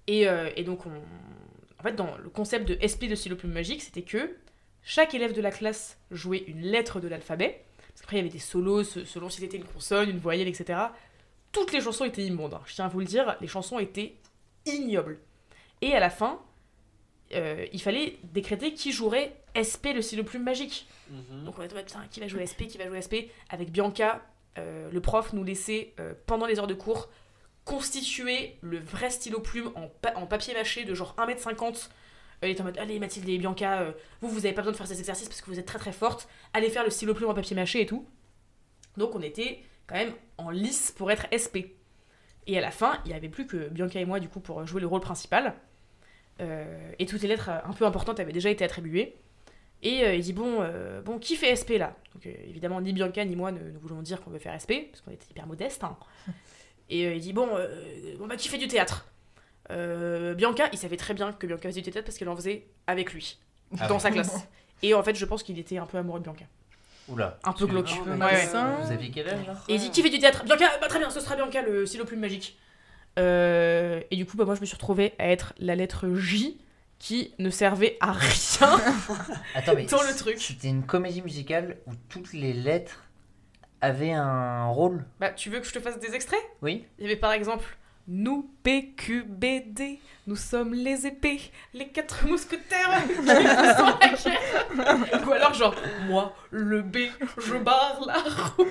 Et, 0.06 0.28
euh, 0.28 0.50
et 0.56 0.62
donc, 0.64 0.84
on... 0.86 0.90
en 0.90 1.82
fait, 1.82 1.94
dans 1.94 2.16
le 2.18 2.28
concept 2.28 2.68
de 2.68 2.76
SP 2.84 3.08
de 3.08 3.14
stylo 3.14 3.36
plume 3.36 3.52
magique, 3.52 3.80
c'était 3.82 4.02
que 4.02 4.36
chaque 4.82 5.14
élève 5.14 5.32
de 5.32 5.40
la 5.40 5.50
classe 5.50 5.98
jouait 6.10 6.44
une 6.46 6.60
lettre 6.62 7.00
de 7.00 7.08
l'alphabet. 7.08 7.64
Parce 7.88 8.00
qu'après, 8.02 8.16
il 8.16 8.18
y 8.18 8.22
avait 8.22 8.28
des 8.32 8.38
solos 8.38 8.84
se- 8.84 9.04
selon 9.04 9.30
si 9.30 9.40
c'était 9.40 9.56
une 9.56 9.64
consonne, 9.64 10.10
une 10.10 10.18
voyelle, 10.18 10.48
etc. 10.48 10.78
Toutes 11.50 11.72
les 11.72 11.80
chansons 11.80 12.04
étaient 12.04 12.24
immondes. 12.24 12.54
hein. 12.54 12.60
Je 12.66 12.74
tiens 12.74 12.86
à 12.86 12.88
vous 12.88 13.00
le 13.00 13.06
dire, 13.06 13.36
les 13.40 13.46
chansons 13.46 13.78
étaient 13.78 14.16
ignobles. 14.66 15.18
Et 15.80 15.94
à 15.94 16.00
la 16.00 16.10
fin, 16.10 16.40
euh, 17.34 17.66
il 17.72 17.80
fallait 17.82 18.18
décréter 18.24 18.74
qui 18.74 18.92
jouerait 18.92 19.34
SP 19.56 19.92
le 19.94 20.02
stylo 20.02 20.22
plume 20.24 20.42
magique. 20.44 20.86
Mhm. 21.10 21.44
Donc 21.44 21.58
on 21.58 21.62
était 21.62 21.74
putain, 21.82 22.06
qui 22.10 22.20
va 22.20 22.28
jouer 22.28 22.46
SP, 22.46 22.66
qui 22.68 22.78
va 22.78 22.86
jouer 22.86 23.00
SP 23.02 23.30
Avec 23.50 23.70
Bianca, 23.70 24.22
euh, 24.58 24.90
le 24.90 25.00
prof 25.00 25.32
nous 25.32 25.44
laissait, 25.44 25.94
euh, 26.00 26.14
pendant 26.26 26.46
les 26.46 26.58
heures 26.58 26.66
de 26.66 26.74
cours, 26.74 27.08
constituer 27.64 28.56
le 28.60 28.78
vrai 28.78 29.10
stylo 29.10 29.40
plume 29.40 29.70
en, 29.76 29.88
pa- 29.88 30.14
en 30.16 30.26
papier 30.26 30.52
mâché 30.54 30.84
de 30.84 30.94
genre 30.94 31.14
1m50. 31.16 31.88
Elle 32.40 32.50
était 32.50 32.60
en 32.60 32.64
mode 32.64 32.78
Allez 32.78 32.98
Mathilde 32.98 33.28
et 33.28 33.38
Bianca, 33.38 33.94
vous, 34.20 34.28
vous 34.28 34.44
avez 34.46 34.54
pas 34.54 34.62
besoin 34.62 34.72
de 34.72 34.76
faire 34.76 34.86
ces 34.88 34.98
exercices 34.98 35.28
parce 35.28 35.40
que 35.40 35.46
vous 35.48 35.58
êtes 35.60 35.66
très 35.66 35.78
très 35.78 35.92
fortes. 35.92 36.28
Allez 36.52 36.70
faire 36.70 36.82
le 36.82 36.90
stylo 36.90 37.14
plume 37.14 37.30
en 37.30 37.34
papier 37.34 37.54
mâché 37.54 37.80
et 37.82 37.86
tout. 37.86 38.04
Donc 38.96 39.14
on 39.14 39.22
était 39.22 39.62
quand 39.86 39.94
même 39.94 40.12
en 40.38 40.50
lice 40.50 40.92
pour 40.96 41.10
être 41.12 41.26
SP. 41.30 41.78
Et 42.46 42.58
à 42.58 42.60
la 42.60 42.70
fin, 42.70 42.98
il 43.04 43.08
n'y 43.10 43.14
avait 43.14 43.28
plus 43.28 43.46
que 43.46 43.68
Bianca 43.68 44.00
et 44.00 44.04
moi 44.04 44.18
du 44.20 44.28
coup 44.28 44.40
pour 44.40 44.66
jouer 44.66 44.80
le 44.80 44.86
rôle 44.86 45.00
principal. 45.00 45.54
Euh, 46.40 46.92
et 46.98 47.06
toutes 47.06 47.22
les 47.22 47.28
lettres 47.28 47.50
euh, 47.50 47.58
un 47.64 47.72
peu 47.72 47.84
importantes 47.86 48.18
avaient 48.20 48.32
déjà 48.32 48.50
été 48.50 48.64
attribuées. 48.64 49.14
Et 49.82 50.04
euh, 50.04 50.14
il 50.14 50.22
dit 50.22 50.32
bon, 50.32 50.58
euh, 50.60 51.02
bon, 51.02 51.18
qui 51.18 51.36
fait 51.36 51.54
SP 51.54 51.74
là? 51.78 51.94
Donc 52.14 52.26
euh, 52.26 52.32
évidemment, 52.48 52.80
ni 52.80 52.92
Bianca 52.92 53.24
ni 53.24 53.36
moi 53.36 53.52
ne, 53.52 53.58
ne 53.60 53.78
voulons 53.78 54.00
dire 54.02 54.20
qu'on 54.22 54.30
veut 54.30 54.38
faire 54.38 54.54
SP, 54.58 54.90
parce 54.90 55.00
qu'on 55.02 55.10
était 55.12 55.26
hyper 55.30 55.46
modestes. 55.46 55.84
hein. 55.84 55.96
Et 56.90 57.06
euh, 57.06 57.14
il 57.14 57.20
dit 57.20 57.32
bon, 57.32 57.48
euh, 57.52 58.16
bon 58.18 58.26
bah, 58.26 58.36
qui 58.36 58.48
fait 58.48 58.58
du 58.58 58.68
théâtre? 58.68 59.06
Euh, 59.70 60.34
Bianca, 60.34 60.68
il 60.72 60.78
savait 60.78 60.96
très 60.96 61.14
bien 61.14 61.32
que 61.32 61.46
Bianca 61.46 61.68
faisait 61.68 61.80
du 61.80 61.90
théâtre 61.90 62.06
parce 62.06 62.18
qu'elle 62.18 62.28
en 62.28 62.36
faisait 62.36 62.66
avec 62.86 63.12
lui, 63.12 63.38
Ah 63.78 63.86
dans 63.86 63.94
ouais. 63.94 64.00
sa 64.00 64.10
classe. 64.10 64.46
Et 64.82 64.94
en 64.94 65.02
fait, 65.02 65.14
je 65.14 65.24
pense 65.24 65.42
qu'il 65.44 65.58
était 65.60 65.78
un 65.78 65.86
peu 65.86 65.96
amoureux 65.98 66.18
de 66.18 66.24
Bianca. 66.24 66.44
Oula. 67.08 67.38
Un 67.44 67.52
peu 67.52 67.66
glauque. 67.66 67.90
Ouais, 68.06 68.12
ouais. 68.16 68.46
Vous 68.82 68.92
aviez 68.92 69.10
quel 69.10 69.28
âge 69.28 69.46
là 69.46 69.54
Et 69.68 69.74
il 69.74 69.80
dit 69.80 69.90
qui 69.90 70.02
fait 70.02 70.10
du 70.10 70.18
théâtre 70.18 70.44
Bianca, 70.44 70.66
bah 70.80 70.88
très 70.88 70.98
bien, 70.98 71.10
ce 71.10 71.20
sera 71.20 71.36
Bianca 71.36 71.62
le 71.62 71.84
stylo 71.86 72.04
plume 72.04 72.20
magique. 72.20 72.58
Euh, 73.18 74.00
et 74.10 74.16
du 74.16 74.24
coup, 74.24 74.36
bah, 74.36 74.44
moi 74.44 74.54
je 74.54 74.60
me 74.60 74.66
suis 74.66 74.76
retrouvée 74.76 75.14
à 75.18 75.28
être 75.28 75.52
la 75.58 75.74
lettre 75.74 76.08
J 76.14 76.58
qui 76.98 77.34
ne 77.38 77.50
servait 77.50 77.96
à 78.00 78.12
rien. 78.12 78.30
Attends, 79.54 79.74
mais 79.74 79.86
Dans 79.86 80.02
le 80.02 80.16
truc. 80.16 80.40
C'était 80.40 80.68
une 80.68 80.86
comédie 80.86 81.20
musicale 81.22 81.78
où 81.86 81.92
toutes 82.08 82.32
les 82.32 82.52
lettres 82.52 83.04
avaient 83.80 84.12
un 84.12 84.66
rôle. 84.66 85.04
bah, 85.18 85.30
tu 85.30 85.50
veux 85.50 85.58
que 85.58 85.66
je 85.66 85.72
te 85.72 85.80
fasse 85.80 85.98
des 85.98 86.14
extraits? 86.14 86.40
Oui. 86.62 86.86
Il 86.98 87.02
y 87.02 87.06
avait 87.06 87.16
par 87.16 87.32
exemple 87.32 87.76
Nous, 88.08 88.50
PQBD, 88.64 89.98
nous 90.26 90.36
sommes 90.36 90.74
les 90.74 91.06
épées, 91.06 91.40
les 91.74 91.86
quatre 91.88 92.26
mousquetaires 92.26 93.02
qui 93.06 93.14
faisons 93.14 93.86
la 94.00 94.08
guerre. 94.08 95.26
Ou 95.26 95.32
alors, 95.32 95.54
genre, 95.54 95.74
moi, 96.08 96.34
le 96.50 96.82
B, 96.82 96.96
je 97.38 97.54
barre 97.56 98.00
la 98.06 98.14
route. 98.18 98.68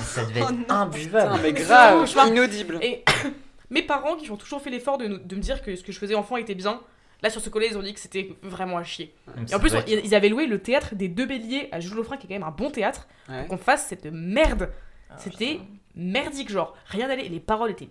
Ça 0.00 0.24
devait 0.26 0.40
être 0.40 0.52
Oh 0.68 0.72
imbuvable. 0.72 1.40
Mais 1.42 1.48
C'est 1.56 1.64
grave, 1.64 2.08
inaudible. 2.28 2.78
Et 2.82 3.02
mes 3.70 3.82
parents, 3.82 4.16
qui 4.16 4.30
ont 4.30 4.36
toujours 4.36 4.60
fait 4.60 4.70
l'effort 4.70 4.98
de, 4.98 5.06
nous- 5.06 5.18
de 5.18 5.36
me 5.36 5.40
dire 5.40 5.62
que 5.62 5.74
ce 5.74 5.82
que 5.82 5.92
je 5.92 5.98
faisais 5.98 6.14
enfant 6.14 6.36
était 6.36 6.54
bien, 6.54 6.80
là, 7.22 7.30
sur 7.30 7.40
ce 7.40 7.48
collet, 7.48 7.68
ils 7.70 7.78
ont 7.78 7.82
dit 7.82 7.94
que 7.94 8.00
c'était 8.00 8.34
vraiment 8.42 8.76
à 8.76 8.84
chier. 8.84 9.14
Et 9.50 9.54
en 9.54 9.58
plus, 9.60 9.74
on- 9.74 9.82
ils 9.86 10.14
avaient 10.14 10.28
loué 10.28 10.46
le 10.46 10.58
théâtre 10.60 10.94
des 10.94 11.08
Deux 11.08 11.26
Béliers 11.26 11.68
à 11.72 11.80
Jules 11.80 11.94
Lofrin, 11.96 12.16
qui 12.18 12.26
est 12.26 12.28
quand 12.28 12.34
même 12.34 12.48
un 12.48 12.54
bon 12.54 12.70
théâtre, 12.70 13.08
Ouais. 13.28 13.46
qu'on 13.48 13.58
fasse 13.58 13.86
cette 13.86 14.06
merde. 14.06 14.70
Ah, 15.08 15.14
C'était 15.18 15.54
putain. 15.54 15.64
merdique, 15.96 16.50
genre, 16.50 16.74
rien 16.86 17.08
n'allait, 17.08 17.28
les 17.28 17.40
paroles 17.40 17.70
étaient 17.70 17.88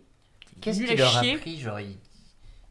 Qu'est-ce 0.61 0.79
nul 0.79 0.87
qui 0.87 0.93
à 0.93 0.97
leur 0.97 1.17
a 1.17 1.21
chier. 1.23 1.37
pris 1.37 1.59
Genre, 1.59 1.77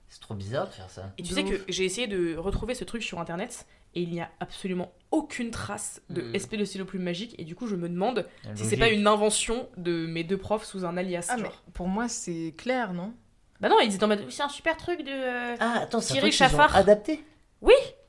c'est 0.09 0.21
trop 0.21 0.35
bizarre 0.35 0.67
de 0.69 0.73
faire 0.73 0.89
ça. 0.91 1.13
Et 1.19 1.23
tu 1.23 1.31
De 1.31 1.35
sais 1.35 1.43
ouf. 1.45 1.51
que 1.67 1.73
j'ai 1.73 1.85
essayé 1.85 2.07
de 2.07 2.37
retrouver 2.37 2.75
ce 2.75 2.85
truc 2.85 3.03
sur 3.03 3.21
internet 3.21 3.67
et 3.95 4.01
il 4.03 4.11
n'y 4.11 4.21
a 4.21 4.31
absolument 4.41 4.93
aucune 5.11 5.51
trace 5.51 6.03
de 6.11 6.23
Mm. 6.23 6.35
SP 6.39 6.55
de 6.57 6.65
stylo 6.65 6.85
plume 6.85 7.03
magique 7.03 7.35
et 7.39 7.45
du 7.45 7.55
coup 7.55 7.67
je 7.67 7.77
me 7.77 7.89
demande 7.89 8.27
si 8.55 8.65
c'est 8.65 8.77
pas 8.77 8.89
une 8.89 9.07
invention 9.07 9.69
de 9.77 10.07
mes 10.07 10.25
deux 10.25 10.37
profs 10.39 10.65
sous 10.65 10.85
un 10.85 10.97
alias. 10.97 11.27
Ah, 11.31 11.37
mais 11.37 11.45
genre. 11.45 11.63
pour 11.75 11.89
moi, 11.89 12.09
c'est 12.09 12.55
clair, 12.57 12.93
non? 12.95 13.13
Bah 13.61 13.69
non, 13.69 13.77
ils 13.83 13.95
étaient 13.95 14.05
en 14.05 14.09
mode 14.09 14.25
c'est 14.31 14.43
un 14.43 14.49
super 14.49 14.77
truc 14.77 15.03
de. 15.03 15.11
euh, 15.11 15.57
Ah, 15.61 15.81
attends, 15.83 16.01
c'est 16.01 16.15
un 16.17 16.21
truc 16.21 16.35
ont 16.55 16.61
adapté? 16.75 17.25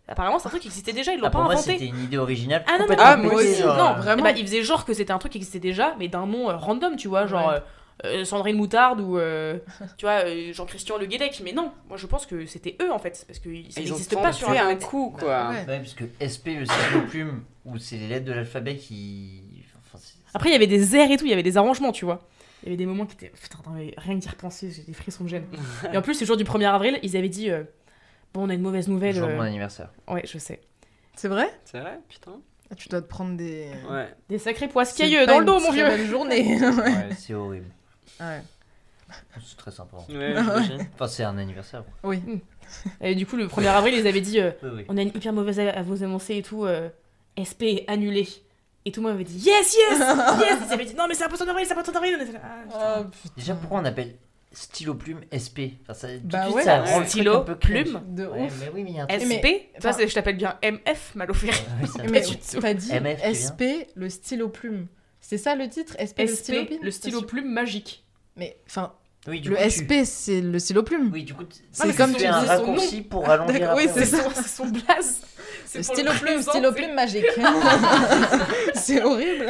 Apparemment 0.08 0.40
c'est 0.40 0.48
un 0.48 0.50
truc 0.50 0.62
qui 0.64 0.68
existait 0.70 0.92
déjà, 0.94 1.14
ils 1.14 1.20
l'ont 1.20 1.28
Ah, 1.28 1.30
pas 1.30 1.38
pour 1.38 1.44
moi, 1.46 1.54
inventé. 1.54 1.74
c'était 1.74 1.86
une 1.86 2.00
idée 2.02 2.18
originale. 2.18 2.64
Ah, 2.68 2.72
non, 2.72 2.78
non, 2.80 2.82
complètement 2.88 3.06
Ah, 3.06 3.18
moi 3.18 3.34
aussi, 3.36 3.56
genre, 3.56 3.78
non, 3.78 3.94
vraiment. 4.02 4.20
Eh 4.28 4.34
bah, 4.34 4.38
ils 4.40 4.44
faisaient 4.46 4.64
genre 4.64 4.84
que 4.86 4.94
c'était 4.96 5.12
un 5.12 5.20
truc 5.20 5.34
qui 5.34 5.38
existait 5.38 5.60
déjà, 5.60 5.96
mais 6.00 6.08
d'un 6.08 6.26
nom 6.26 6.50
euh, 6.50 6.56
random, 6.58 6.96
tu 6.96 7.08
vois, 7.08 7.28
genre 7.28 7.50
Ouais. 7.50 7.56
euh, 7.56 7.60
euh, 8.06 8.24
Sandrine 8.24 8.56
Moutarde 8.56 9.02
ou 9.02 9.18
euh, 9.18 9.58
tu 9.98 10.06
vois 10.06 10.26
euh, 10.26 10.54
Jean-Christian 10.54 10.98
Le 10.98 11.06
Guédec. 11.06 11.42
Mais 11.44 11.52
non, 11.52 11.72
moi 11.88 11.98
je 11.98 12.08
pense 12.08 12.26
que 12.26 12.46
c'était 12.46 12.78
eux 12.82 12.92
en 12.92 13.00
fait, 13.00 13.24
parce 13.28 13.40
que 13.40 13.50
ça 13.70 13.82
n'existe 13.82 14.16
pas 14.16 14.32
sur 14.32 14.50
un 14.50 14.76
coup, 14.76 15.16
quoi. 15.18 15.50
Ouais. 15.50 15.66
Ouais, 15.68 15.80
parce 15.80 15.94
que 15.94 16.06
SP, 16.20 16.60
le 16.60 16.66
stylo 16.66 17.02
plume, 17.10 17.44
où 17.66 17.78
c'est 17.78 17.98
les 17.98 18.08
lettres 18.08 18.26
de 18.26 18.34
l'alphabet 18.34 18.76
qui. 18.76 19.42
Enfin, 19.94 20.04
Après, 20.34 20.50
il 20.50 20.54
y 20.54 20.56
avait 20.56 20.68
des 20.68 20.96
airs 20.96 21.12
et 21.12 21.18
tout, 21.18 21.26
il 21.26 21.30
y 21.32 21.34
avait 21.34 21.44
des 21.44 21.58
arrangements, 21.58 21.92
tu 21.92 22.06
vois. 22.06 22.22
Il 22.64 22.68
y 22.68 22.70
avait 22.70 22.78
des 22.78 22.86
moments 22.86 23.06
qui 23.06 23.14
étaient. 23.14 23.32
Putain, 23.42 23.58
rien 23.98 24.16
que 24.16 24.22
d'y 24.22 24.30
repenser, 24.30 24.72
j'ai 24.72 24.84
des 24.84 24.94
frissons 24.94 25.24
de 25.24 25.30
gêne. 25.30 25.46
et 25.94 25.98
en 25.98 26.02
plus, 26.02 26.20
le 26.20 26.26
jour 26.26 26.38
du 26.38 26.44
1er 26.44 26.70
avril, 26.70 27.00
ils 27.04 27.16
avaient 27.16 27.30
dit 27.30 27.50
euh, 27.50 27.64
Bon, 28.34 28.46
on 28.46 28.50
a 28.50 28.54
une 28.54 28.62
mauvaise 28.62 28.88
nouvelle. 28.88 29.16
le 29.16 29.22
jour 29.22 29.30
de 29.30 29.34
mon 29.34 29.42
anniversaire. 29.42 29.90
Ouais, 30.08 30.24
je 30.26 30.38
sais. 30.38 30.62
C'est 31.16 31.28
vrai? 31.28 31.50
C'est 31.66 31.80
vrai, 31.80 32.00
putain. 32.08 32.40
Ah, 32.72 32.76
Tu 32.76 32.88
dois 32.90 33.02
te 33.02 33.08
prendre 33.08 33.36
des. 33.36 33.72
Ouais. 33.90 34.08
Des 34.30 34.38
sacrés 34.38 34.68
poiscailleux 34.68 35.26
dans 35.26 35.40
le 35.40 35.46
dos, 35.46 35.60
mon 35.60 35.72
vieux 35.72 36.06
journée. 36.06 36.60
Ouais, 36.62 37.10
c'est 37.18 37.34
horrible. 37.34 37.66
Ouais. 38.20 38.42
C'est 39.48 39.58
très 39.58 39.72
sympa. 39.72 39.98
Ouais, 40.10 40.34
j'imagine. 40.38 40.88
Enfin, 40.94 41.08
c'est 41.08 41.24
un 41.24 41.38
anniversaire. 41.38 41.84
quoi. 41.84 42.12
Oui. 42.12 42.22
Et 43.02 43.16
du 43.16 43.26
coup, 43.26 43.38
le 43.38 43.48
1er 43.48 43.68
avril, 43.68 43.96
ils 43.96 44.06
avaient 44.08 44.22
dit 44.22 44.40
euh, 44.40 44.52
Oui, 44.62 44.70
oui. 44.76 44.86
On 44.90 44.98
a 44.98 45.02
une 45.02 45.08
hyper 45.10 45.34
mauvaise 45.34 45.60
à, 45.60 45.70
à 45.72 45.82
vous 45.82 46.04
annoncer 46.04 46.36
et 46.38 46.44
tout, 46.44 46.66
euh, 46.66 46.90
SP 47.42 47.84
annulé. 47.88 48.28
Et 48.86 48.92
tout 48.92 49.02
le 49.02 49.08
monde 49.08 49.16
avait 49.16 49.24
dit 49.24 49.38
Yes, 49.40 49.76
yes 49.76 50.00
Yes 50.40 50.60
Ils 50.68 50.74
avaient 50.74 50.86
dit 50.86 50.94
Non, 50.96 51.06
mais 51.08 51.16
c'est 51.16 51.24
un 51.24 51.28
poisson 51.28 51.46
d'avril, 51.46 51.66
c'est 51.66 51.72
un 51.74 51.76
poisson 51.76 51.92
d'avril 51.92 52.16
On 52.20 52.24
était 52.24 52.34
là, 52.34 52.40
Ah, 52.72 53.04
putain. 53.04 53.32
Déjà, 53.36 53.56
pourquoi 53.56 53.80
on 53.80 53.86
appelle 53.86 54.16
stylo 54.52 54.94
plume 54.96 55.22
SP 55.30 55.78
enfin, 55.84 55.94
ça, 55.94 56.08
Tout 56.10 56.20
Bah 56.26 56.40
de 56.40 56.44
suite, 56.46 56.56
ouais. 56.58 56.64
ça 56.64 56.78
rend 56.82 56.86
le 56.86 56.94
truc 57.06 57.08
Stylo, 57.10 57.34
un 57.38 57.42
peu 57.42 57.56
cringe. 57.56 57.84
plume. 57.84 58.02
De 58.16 58.26
Ouais, 58.28 58.42
ouf. 58.46 58.54
mais 58.60 58.72
oui, 58.74 58.84
mais 58.84 58.90
il 58.92 58.96
y 58.96 59.00
a 59.00 59.04
un 59.04 59.08
truc. 59.08 59.22
SP 59.22 59.46
enfin- 59.78 59.92
c'est- 59.94 60.08
je 60.08 60.14
t'appelle 60.14 60.38
bien 60.38 60.58
MF, 60.64 61.16
mal. 61.16 61.30
Ouais, 61.32 61.52
ça- 61.88 62.04
Mais 62.10 62.22
tu 62.22 62.36
te- 62.38 62.58
t'as 62.60 62.74
dit 62.74 62.92
MF, 62.94 63.22
tu 63.22 63.30
SP, 63.36 63.62
le 63.96 64.10
stylo 64.10 64.50
plume. 64.50 64.88
C'est 65.20 65.38
ça 65.38 65.56
le 65.56 65.68
titre 65.70 65.96
SP, 66.00 66.22
le 66.22 66.28
stylo 66.28 66.62
SP, 66.62 66.66
plume? 66.68 66.80
le 66.84 66.92
stylo 66.92 67.22
plume 67.24 67.52
magique. 67.52 68.04
Mais 68.40 68.58
enfin, 68.68 68.94
Oui, 69.28 69.42
le 69.42 69.56
coup, 69.56 69.62
tu- 69.62 69.70
SP, 69.70 69.92
c'est 70.06 70.42
le 70.42 70.58
stylo 70.60 70.82
plume. 70.84 71.10
Oui, 71.14 71.24
du 71.24 71.34
coup, 71.34 71.44
C'est 71.72 71.96
comme 71.96 72.16
tu 72.16 72.26
un 72.26 72.42
son 72.42 72.48
raccourci 72.48 73.02
pour 73.02 73.28
rallonger 73.28 73.68
oui, 73.76 73.88
c'est 73.94 74.06
son 74.06 74.68
blaze. 74.68 75.22
C'est 75.66 75.80
Le 75.80 75.84
stylo 75.84 76.12
plume, 76.14 76.42
stylo 76.42 76.72
plume 76.72 76.94
magique. 76.96 77.26
c'est 78.74 79.04
horrible. 79.04 79.46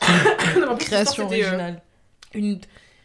Non, 0.60 0.76
plus, 0.76 0.86
Création 0.86 1.24
euh, 1.24 1.26
originale. 1.26 1.82
une 2.34 2.60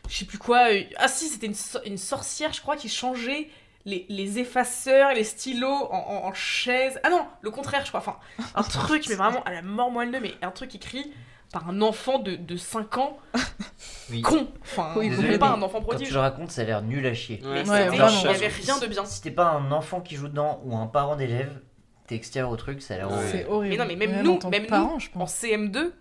je 0.09 0.17
sais 0.17 0.25
plus 0.25 0.37
quoi 0.37 0.69
euh, 0.71 0.81
ah 0.97 1.07
si 1.07 1.27
c'était 1.27 1.47
une, 1.47 1.53
so- 1.55 1.83
une 1.85 1.97
sorcière 1.97 2.53
je 2.53 2.61
crois 2.61 2.75
qui 2.75 2.87
changeait 2.89 3.49
les, 3.85 4.05
les 4.09 4.39
effaceurs 4.39 5.13
les 5.13 5.23
stylos 5.23 5.67
en, 5.91 5.97
en, 5.97 6.27
en 6.27 6.33
chaise 6.33 6.99
ah 7.03 7.09
non 7.09 7.25
le 7.41 7.51
contraire 7.51 7.81
je 7.83 7.89
crois 7.89 7.99
enfin 7.99 8.17
un 8.55 8.63
truc 8.63 9.05
mais 9.09 9.15
vraiment 9.15 9.43
à 9.43 9.51
la 9.51 9.61
mort 9.61 9.91
moelleux 9.91 10.19
mais 10.21 10.33
un 10.41 10.51
truc 10.51 10.73
écrit 10.75 11.11
par 11.59 11.69
un 11.69 11.81
enfant 11.81 12.19
de, 12.19 12.35
de 12.35 12.55
5 12.55 12.97
ans 12.97 13.17
Oui. 14.11 14.21
con 14.21 14.47
enfin 14.61 14.93
Oui, 14.95 15.09
Désolé, 15.09 15.37
pas 15.39 15.49
un 15.51 15.61
enfant 15.61 15.79
Quand 15.79 15.85
prodige 15.85 16.07
tu 16.09 16.13
le 16.13 16.19
racontes, 16.19 16.51
ça 16.51 16.61
a 16.61 16.65
l'air 16.65 16.81
nul 16.81 17.05
à 17.05 17.13
chier. 17.13 17.39
mais 17.43 17.67
Ouais, 17.69 17.85
il 17.85 17.97
vraiment. 17.99 18.21
y 18.23 18.27
avait 18.27 18.47
rien 18.47 18.77
de 18.79 18.87
bien 18.87 19.05
Si 19.05 19.21
t'es 19.21 19.31
pas 19.31 19.49
un 19.51 19.71
enfant 19.71 20.01
qui 20.01 20.15
joue 20.15 20.27
dedans 20.27 20.61
ou 20.65 20.75
un 20.77 20.87
parent 20.87 21.15
d'élève, 21.15 21.61
t'es 22.07 22.15
extérieur 22.15 22.51
au 22.51 22.55
truc, 22.57 22.81
ça 22.81 22.93
a 22.93 22.97
l'air 22.97 23.11
horrible. 23.11 23.27
C'est 23.31 23.45
horrible. 23.47 23.71
Mais 23.71 23.77
non, 23.77 23.85
mais 23.87 23.95
même 23.95 24.23
nous, 24.23 24.39
même 24.49 24.63
nous, 24.63 24.69
parent, 24.69 24.99
je 24.99 25.09
en 25.15 25.19
pense. 25.19 25.33
CM2 25.43 25.91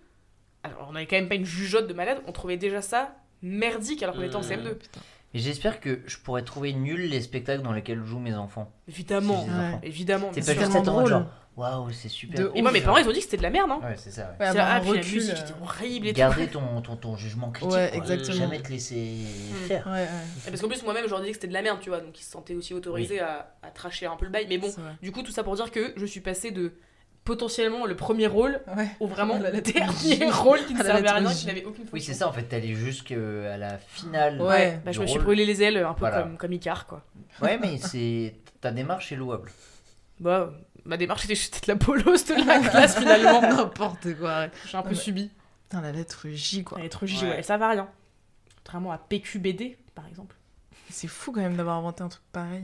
alors 0.63 0.87
on 0.91 0.95
avait 0.95 1.05
quand 1.05 1.15
même 1.15 1.29
pas 1.29 1.35
une 1.35 1.45
jugeote 1.45 1.87
de 1.87 1.93
malade 1.93 2.17
on 2.27 2.31
trouvait 2.33 2.57
déjà 2.57 2.81
ça 2.81 3.15
merdique 3.41 4.01
alors 4.03 4.15
qu'on 4.15 4.23
était 4.23 4.35
en 4.35 4.41
Mmh. 4.41 4.43
CM2 4.43 4.67
Et 5.33 5.39
j'espère 5.39 5.79
que 5.79 6.01
je 6.07 6.17
pourrais 6.17 6.41
trouver 6.43 6.73
nul 6.73 7.09
les 7.09 7.21
spectacles 7.21 7.61
dans 7.61 7.71
lesquels 7.71 8.03
jouent 8.03 8.19
mes 8.19 8.33
enfants. 8.35 8.71
Évidemment, 8.87 9.41
Si 9.41 9.45
j'ai 9.45 9.51
des 9.53 9.57
Ouais. 9.59 9.65
enfants. 9.67 9.79
évidemment. 9.83 10.29
C'est 10.33 10.39
pas 10.41 10.45
c'est 10.59 10.59
juste 10.71 10.85
drôle. 10.85 11.07
genre, 11.07 11.25
waouh, 11.57 11.91
c'est 11.91 12.07
super. 12.09 12.39
De 12.39 12.51
Et 12.55 12.61
moi, 12.61 12.71
mes 12.71 12.81
parents, 12.81 12.97
ils 12.97 13.07
ont 13.07 13.11
dit 13.11 13.17
que 13.19 13.25
c'était 13.25 13.37
de 13.37 13.43
la 13.43 13.49
merde, 13.49 13.69
hein. 13.71 13.79
Ouais, 13.83 13.95
c'est 13.97 14.11
ça, 14.11 14.21
ouais. 14.39 14.45
Ouais, 14.45 14.51
C'est 14.53 14.59
avoir 14.59 14.67
ah, 14.67 14.75
un 14.75 14.79
puis 14.81 14.89
la 14.91 14.97
recul, 14.99 15.13
musique 15.15 15.35
euh, 15.35 15.41
était 15.41 15.53
horrible 15.61 16.07
et 16.07 16.13
tout. 16.13 16.17
Garder 16.19 16.47
ton, 16.47 16.81
ton, 16.81 16.95
ton 16.95 17.17
jugement 17.17 17.49
critique. 17.51 17.73
Ouais, 17.73 17.89
quoi. 17.89 17.97
exactement. 17.97 18.37
Jamais 18.37 18.61
te 18.61 18.69
laisser 18.69 19.17
faire. 19.67 19.87
Ouais, 19.87 20.07
Parce 20.45 20.61
qu'en 20.61 20.67
plus, 20.69 20.83
moi-même, 20.83 21.05
je 21.05 21.09
leur 21.09 21.19
disais 21.19 21.31
que 21.31 21.37
c'était 21.37 21.47
de 21.47 21.53
la 21.53 21.61
merde, 21.61 21.79
tu 21.81 21.89
vois, 21.89 21.99
donc 21.99 22.17
ils 22.19 22.23
se 22.23 22.31
sentaient 22.31 22.55
aussi 22.55 22.73
autorisés 22.73 23.19
à, 23.19 23.53
à 23.63 23.69
tracher 23.71 24.05
un 24.05 24.15
peu 24.15 24.25
le 24.25 24.31
bail. 24.31 24.45
Mais 24.47 24.57
bon, 24.57 24.69
du 25.01 25.11
coup, 25.11 25.23
tout 25.23 25.31
ça 25.31 25.43
pour 25.43 25.55
dire 25.55 25.71
que 25.71 25.93
je 25.97 26.05
suis 26.05 26.21
passée 26.21 26.51
de 26.51 26.73
potentiellement 27.23 27.85
le 27.85 27.95
premier 27.97 28.25
rôle 28.27 28.61
Ouais. 28.77 28.87
au 29.01 29.07
vraiment 29.07 29.37
le 29.53 29.59
dernier 29.59 30.29
rôle 30.31 30.63
qui 30.65 30.73
ne 30.73 30.81
servait 30.83 31.07
à 31.09 31.15
rien, 31.15 31.33
qui 31.33 31.45
n'avait 31.47 31.65
aucune 31.65 31.83
fonction. 31.83 31.91
Oui, 31.93 32.01
c'est 32.01 32.13
ça 32.13 32.27
en 32.27 32.31
fait, 32.31 32.43
t'allais 32.43 32.73
jusqu'à 32.73 33.57
la 33.57 33.77
finale. 33.79 34.41
Ouais. 34.41 34.79
Bah, 34.85 34.91
je 34.93 35.01
me 35.01 35.07
suis 35.07 35.19
brûlé 35.19 35.45
les 35.45 35.61
ailes 35.61 35.77
un 35.77 35.93
peu 35.93 35.99
Voilà. 36.01 36.21
comme, 36.21 36.37
comme 36.37 36.53
Icar, 36.53 36.85
quoi. 36.85 37.03
Ouais, 37.41 37.57
mais 37.57 37.77
c'est 37.79 38.35
ta 38.61 38.71
démarche 38.71 39.11
est 39.11 39.17
louable. 39.17 39.51
Bah, 40.21 40.51
ma 40.87 40.97
démarche 40.97 41.25
était 41.25 41.35
juste 41.35 41.53
d'être 41.53 41.67
la 41.67 41.75
bolos 41.75 42.25
de 42.25 42.45
la 42.47 42.59
classe 42.69 42.97
finalement. 42.97 43.41
N'importe 43.41 44.13
quoi. 44.17 44.39
ouais. 44.39 44.51
J'ai 44.65 44.77
un 44.77 44.81
peu 44.81 44.89
Ouais. 44.89 44.95
subi. 44.95 45.29
Putain, 45.69 45.81
la 45.81 45.91
lettre 45.91 46.27
J, 46.29 46.63
quoi. 46.63 46.81
Est 46.83 46.89
trop 46.89 47.05
J, 47.05 47.23
Ouais. 47.25 47.29
ouais, 47.37 47.43
ça 47.43 47.57
va 47.57 47.69
rien. 47.69 47.89
Contrairement 48.57 48.91
à 48.91 48.97
PQBD, 48.97 49.77
par 49.95 50.07
exemple. 50.07 50.35
C'est 50.89 51.07
fou 51.07 51.31
quand 51.33 51.41
même 51.41 51.57
d'avoir 51.57 51.75
inventé 51.77 52.03
un 52.03 52.07
truc 52.09 52.23
pareil. 52.31 52.63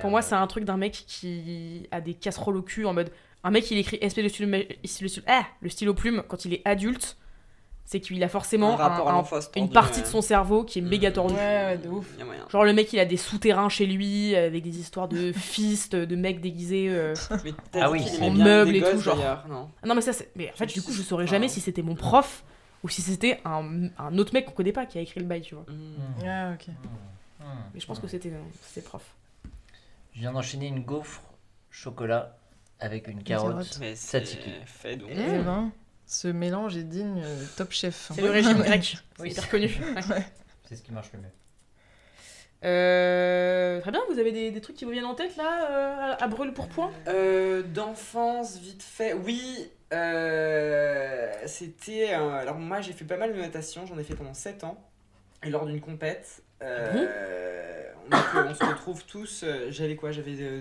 Pour 0.00 0.10
moi, 0.10 0.22
c'est 0.22 0.34
un 0.36 0.46
truc 0.46 0.64
d'un 0.64 0.76
mec 0.76 0.92
qui 1.06 1.88
a 1.90 2.00
des 2.00 2.14
casseroles 2.14 2.56
au 2.56 2.62
cul 2.62 2.86
en 2.86 2.94
mode. 2.94 3.10
Un 3.44 3.50
mec, 3.50 3.68
il 3.70 3.78
écrit 3.78 3.98
SP 4.02 4.18
le 4.22 4.28
stylo, 4.28 4.48
le 4.50 4.86
stylo- 4.86 5.22
ah, 5.26 5.42
le 5.60 5.68
stylo 5.68 5.94
plume 5.94 6.22
quand 6.28 6.44
il 6.44 6.54
est 6.54 6.62
adulte. 6.64 7.16
C'est 7.90 8.00
qu'il 8.00 8.22
a 8.22 8.28
forcément 8.28 8.74
Un 8.74 8.76
rapport 8.76 9.08
à 9.08 9.12
un- 9.12 9.14
un- 9.14 9.18
l'enfance 9.18 9.50
une 9.56 9.70
partie 9.70 10.02
de 10.02 10.06
son 10.06 10.20
cerveau 10.20 10.62
qui 10.62 10.78
est 10.78 10.82
méga 10.82 11.08
Mm. 11.08 11.12
tordue. 11.14 11.34
Ouais, 11.34 11.40
ouais, 11.40 11.78
de 11.78 11.88
ouf. 11.88 12.06
Genre 12.50 12.64
le 12.64 12.74
mec 12.74 12.92
il 12.92 12.98
a 12.98 13.06
des 13.06 13.16
souterrains 13.16 13.70
chez 13.70 13.86
lui 13.86 14.34
euh, 14.34 14.46
avec 14.46 14.62
des 14.62 14.78
histoires 14.78 15.08
de 15.08 15.32
fils, 15.32 15.88
de 15.88 16.14
mecs 16.14 16.42
déguisés. 16.42 16.88
euh. 16.90 17.14
Ah 17.72 17.90
oui, 17.90 18.04
en 18.20 18.30
meubles 18.30 18.76
et 18.76 18.82
tout, 18.82 19.00
genre. 19.00 19.16
non 19.48 19.70
Ah 19.82 19.86
Non 19.86 19.94
mais 19.94 20.02
ça 20.02 20.12
c'est. 20.12 20.30
Mais 20.36 20.50
en 20.52 20.56
fait 20.56 20.66
du 20.66 20.82
coup 20.82 20.92
je 20.92 21.00
saurais 21.00 21.26
jamais 21.26 21.48
si 21.48 21.62
c'était 21.62 21.80
mon 21.80 21.94
prof 21.94 22.44
ou 22.84 22.90
si 22.90 23.00
c'était 23.00 23.40
un, 23.46 23.88
un 23.98 24.18
autre 24.18 24.34
mec 24.34 24.44
qu'on 24.44 24.52
connaît 24.52 24.72
pas 24.72 24.84
qui 24.84 24.98
a 24.98 25.00
écrit 25.00 25.20
le 25.20 25.26
bail 25.26 25.40
tu 25.40 25.54
vois. 25.54 25.64
Hmm. 25.66 26.26
Ah, 26.26 26.50
ok. 26.52 26.66
Hmm. 26.68 27.44
Mais 27.72 27.80
je 27.80 27.86
pense 27.86 28.00
que 28.00 28.06
c'était 28.06 28.30
c'était 28.66 28.86
prof. 28.86 29.02
Je 30.12 30.20
viens 30.20 30.32
d'enchaîner 30.32 30.66
une 30.66 30.84
gaufre 30.84 31.22
chocolat 31.70 32.36
avec 32.80 33.08
une 33.08 33.22
carotte. 33.22 33.80
c'est 33.94 34.26
fait 34.66 34.96
donc. 34.96 35.08
Ce 36.08 36.26
mélange 36.28 36.76
est 36.76 36.82
digne 36.84 37.22
top 37.56 37.70
chef. 37.70 38.10
C'est 38.14 38.22
le 38.22 38.30
régime 38.30 38.58
grec. 38.58 38.96
Oui, 39.20 39.30
c'est 39.30 39.38
hyper 39.38 39.50
connu. 39.50 39.70
Ouais. 40.10 40.26
C'est 40.68 40.76
ce 40.76 40.82
qui 40.82 40.92
marche 40.92 41.10
le 41.12 41.20
mieux. 41.20 41.28
Euh, 42.64 43.80
très 43.80 43.92
bien, 43.92 44.00
vous 44.10 44.18
avez 44.18 44.32
des, 44.32 44.50
des 44.50 44.60
trucs 44.60 44.74
qui 44.76 44.84
vous 44.84 44.90
viennent 44.90 45.04
en 45.04 45.14
tête 45.14 45.36
là 45.36 45.70
euh, 45.70 46.12
à, 46.18 46.24
à 46.24 46.26
brûle 46.28 46.52
pour 46.52 46.68
point? 46.68 46.90
Euh, 47.06 47.62
D'enfance, 47.62 48.58
vite 48.58 48.82
fait. 48.82 49.12
Oui, 49.12 49.70
euh, 49.92 51.32
c'était. 51.46 52.14
euh, 52.14 52.30
alors, 52.32 52.56
moi, 52.56 52.80
j'ai 52.80 52.92
fait 52.92 53.04
pas 53.04 53.16
mal 53.16 53.32
de 53.32 53.40
natation, 53.40 53.86
j'en 53.86 53.96
ai 53.98 54.02
fait 54.04 54.14
pendant 54.16 54.34
7 54.34 54.64
ans. 54.64 54.76
Et 55.44 55.50
lors 55.50 55.66
d'une 55.66 55.80
compète, 55.80 56.42
euh, 56.62 57.84
on, 58.10 58.54
se 58.54 58.64
retrouve 58.64 59.04
tous. 59.04 59.44
J'avais 59.68 59.94
quoi? 59.94 60.10
J'avais 60.10 60.40
euh, 60.40 60.60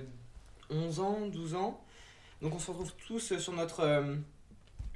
11 0.69 0.99
ans, 0.99 1.19
12 1.27 1.55
ans. 1.55 1.81
Donc, 2.43 2.53
on 2.53 2.59
se 2.59 2.69
retrouve 2.69 2.93
tous 3.07 3.37
sur 3.39 3.53
notre. 3.53 4.03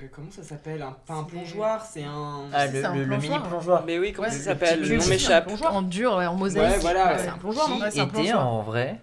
Euh, 0.03 0.07
comment 0.13 0.31
ça 0.31 0.43
s'appelle 0.43 0.81
un, 0.81 0.95
Pas 1.05 1.13
un 1.15 1.23
C'est- 1.25 1.29
plongeoir, 1.31 1.85
c'est 1.85 2.03
un. 2.03 2.43
Ah, 2.53 2.67
le, 2.67 2.85
un 2.85 2.95
le- 2.95 3.03
le 3.05 3.17
mini 3.17 3.39
plongeoir. 3.39 3.83
Mais 3.85 3.99
oui, 3.99 4.11
comment 4.13 4.27
Ouais, 4.27 4.31
ça 4.33 4.37
le 4.39 4.43
s'appelle 4.43 4.81
Le 4.81 4.97
nom 4.97 5.05
m'échappe. 5.07 5.43
Un 5.43 5.47
plongeoir. 5.47 5.75
En 5.75 5.81
dur, 5.81 6.15
ouais, 6.15 6.25
en 6.25 6.35
mosaïque. 6.35 6.73
Ouais, 6.75 6.79
voilà, 6.79 7.17
c'est 7.17 7.27
un 7.29 7.37
plongeoir, 7.37 7.69
non 7.69 7.79
c'est 7.89 7.99
un 7.99 8.07
plongeoir. 8.07 8.47
en 8.47 8.61
vrai, 8.61 8.99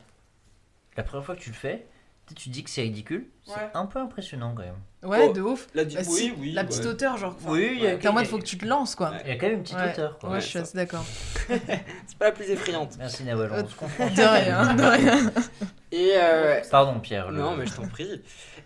la 0.96 1.02
première 1.02 1.24
fois 1.24 1.34
que 1.36 1.40
tu 1.40 1.50
le 1.50 1.56
fais, 1.56 1.86
tu 2.34 2.48
te 2.48 2.52
dis 2.54 2.64
que 2.64 2.70
c'est 2.70 2.82
ridicule. 2.82 3.26
C'est 3.46 3.52
Ouais. 3.54 3.70
un 3.74 3.86
peu 3.86 3.98
impressionnant 3.98 4.54
quand 4.54 4.62
même. 4.62 4.74
Ouais, 5.04 5.26
Oh, 5.28 5.32
de 5.32 5.40
ouf. 5.40 5.68
La, 5.74 5.84
Bah, 5.84 6.02
si, 6.02 6.30
oui, 6.30 6.34
oui. 6.38 6.52
la 6.52 6.62
ouais. 6.62 6.66
petite 6.68 6.84
hauteur, 6.86 7.16
genre. 7.16 7.36
Oui, 7.46 7.70
il 7.74 7.80
y 7.82 7.86
a- 7.86 7.96
T'es 7.96 8.08
en 8.08 8.12
mode, 8.12 8.26
faut 8.26 8.38
que 8.38 8.44
tu 8.44 8.58
te 8.58 8.66
lances, 8.66 8.94
quoi. 8.96 9.10
Ouais. 9.10 9.22
Il 9.24 9.28
y 9.28 9.32
a 9.32 9.36
quand 9.36 9.46
même 9.46 9.56
une 9.56 9.62
petite 9.62 9.76
Ouais. 9.78 9.90
hauteur. 9.92 10.18
Quoi. 10.18 10.28
Ouais, 10.30 10.34
Ouais, 10.36 10.40
je 10.40 10.46
suis 10.46 10.58
assez 10.58 10.76
d'accord. 10.76 11.04
C'est 11.48 12.18
pas 12.18 12.24
la 12.26 12.32
plus 12.32 12.50
effrayante. 12.50 12.94
Merci 12.98 13.24
Nawal, 13.24 13.50
on 13.52 13.68
se 13.68 13.74
comprend. 13.76 14.06
De 14.06 14.20
rien, 14.22 14.74
de 14.74 14.82
rien. 14.82 15.32
Et 15.92 16.12
euh, 16.16 16.60
Pardon 16.70 16.98
Pierre. 17.00 17.30
le- 17.30 17.38
Non, 17.40 17.56
mais 17.56 17.66
je 17.66 17.74
t'en 17.74 17.86
prie. 17.86 18.22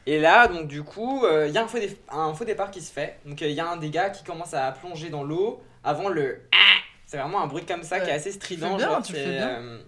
Et 0.06 0.18
là, 0.18 0.48
donc 0.48 0.66
du 0.68 0.82
coup, 0.82 1.24
euh, 1.24 1.46
il 1.48 1.54
y 1.54 1.58
a 1.58 1.62
un 1.62 1.68
faux, 1.68 1.78
dé- 1.78 1.96
un 2.10 2.34
faux 2.34 2.44
départ 2.44 2.70
qui 2.70 2.80
se 2.80 2.90
fait. 2.92 3.18
Donc 3.26 3.40
il 3.40 3.50
y 3.52 3.60
a 3.60 3.68
un 3.70 3.76
des 3.76 3.90
gars 3.90 4.10
qui 4.10 4.24
commence 4.24 4.54
à 4.54 4.72
plonger 4.72 5.10
dans 5.10 5.22
l'eau 5.22 5.62
avant 5.84 6.08
le 6.08 6.40
Ah 6.52 6.56
C'est 7.06 7.18
vraiment 7.18 7.42
un 7.42 7.46
bruit 7.46 7.64
comme 7.66 7.82
ça 7.82 8.00
qui 8.00 8.06
est 8.06 8.08
Ouais. 8.08 8.16
assez 8.16 8.32
strident. 8.32 8.78
Genre, 8.78 9.04
c'est, 9.04 9.14
euh, 9.18 9.78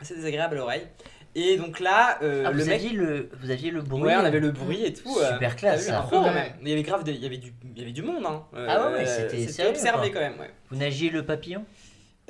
assez 0.00 0.14
désagréable 0.14 0.54
à 0.56 0.58
l'oreille. 0.58 0.86
Et 1.36 1.56
donc 1.56 1.78
là, 1.78 2.18
euh, 2.22 2.42
Ah, 2.46 2.50
le 2.50 2.58
vous, 2.62 2.68
mec. 2.68 2.74
aviez 2.74 2.90
le, 2.90 3.30
vous 3.40 3.50
aviez 3.50 3.70
le 3.70 3.82
bruit. 3.82 4.02
Ouais, 4.02 4.16
on 4.16 4.24
avait 4.24 4.40
le 4.40 4.50
bruit 4.50 4.84
et 4.84 4.92
tout. 4.92 5.16
euh, 5.18 5.32
Super 5.34 5.54
classe, 5.56 5.86
ça. 5.86 6.00
peu 6.10 6.16
quand 6.16 6.32
même. 6.34 6.52
Il 6.62 6.68
y 6.68 6.72
avait 6.72 6.82
grave, 6.82 7.02
il 7.06 7.16
y 7.16 7.26
avait 7.26 7.36
du, 7.38 7.52
il 7.74 7.78
y 7.78 7.82
avait 7.82 7.92
du 7.92 8.02
monde. 8.02 8.24
Hein. 8.26 8.42
Ah 8.54 8.88
ouais, 8.90 8.94
ouais, 8.98 9.06
c'était 9.06 9.68
observé 9.68 10.10
quoi. 10.10 10.20
quand 10.20 10.26
même. 10.30 10.40
Ouais. 10.40 10.50
Vous 10.70 10.76
nagiez 10.76 11.08
le 11.10 11.24
papillon? 11.24 11.64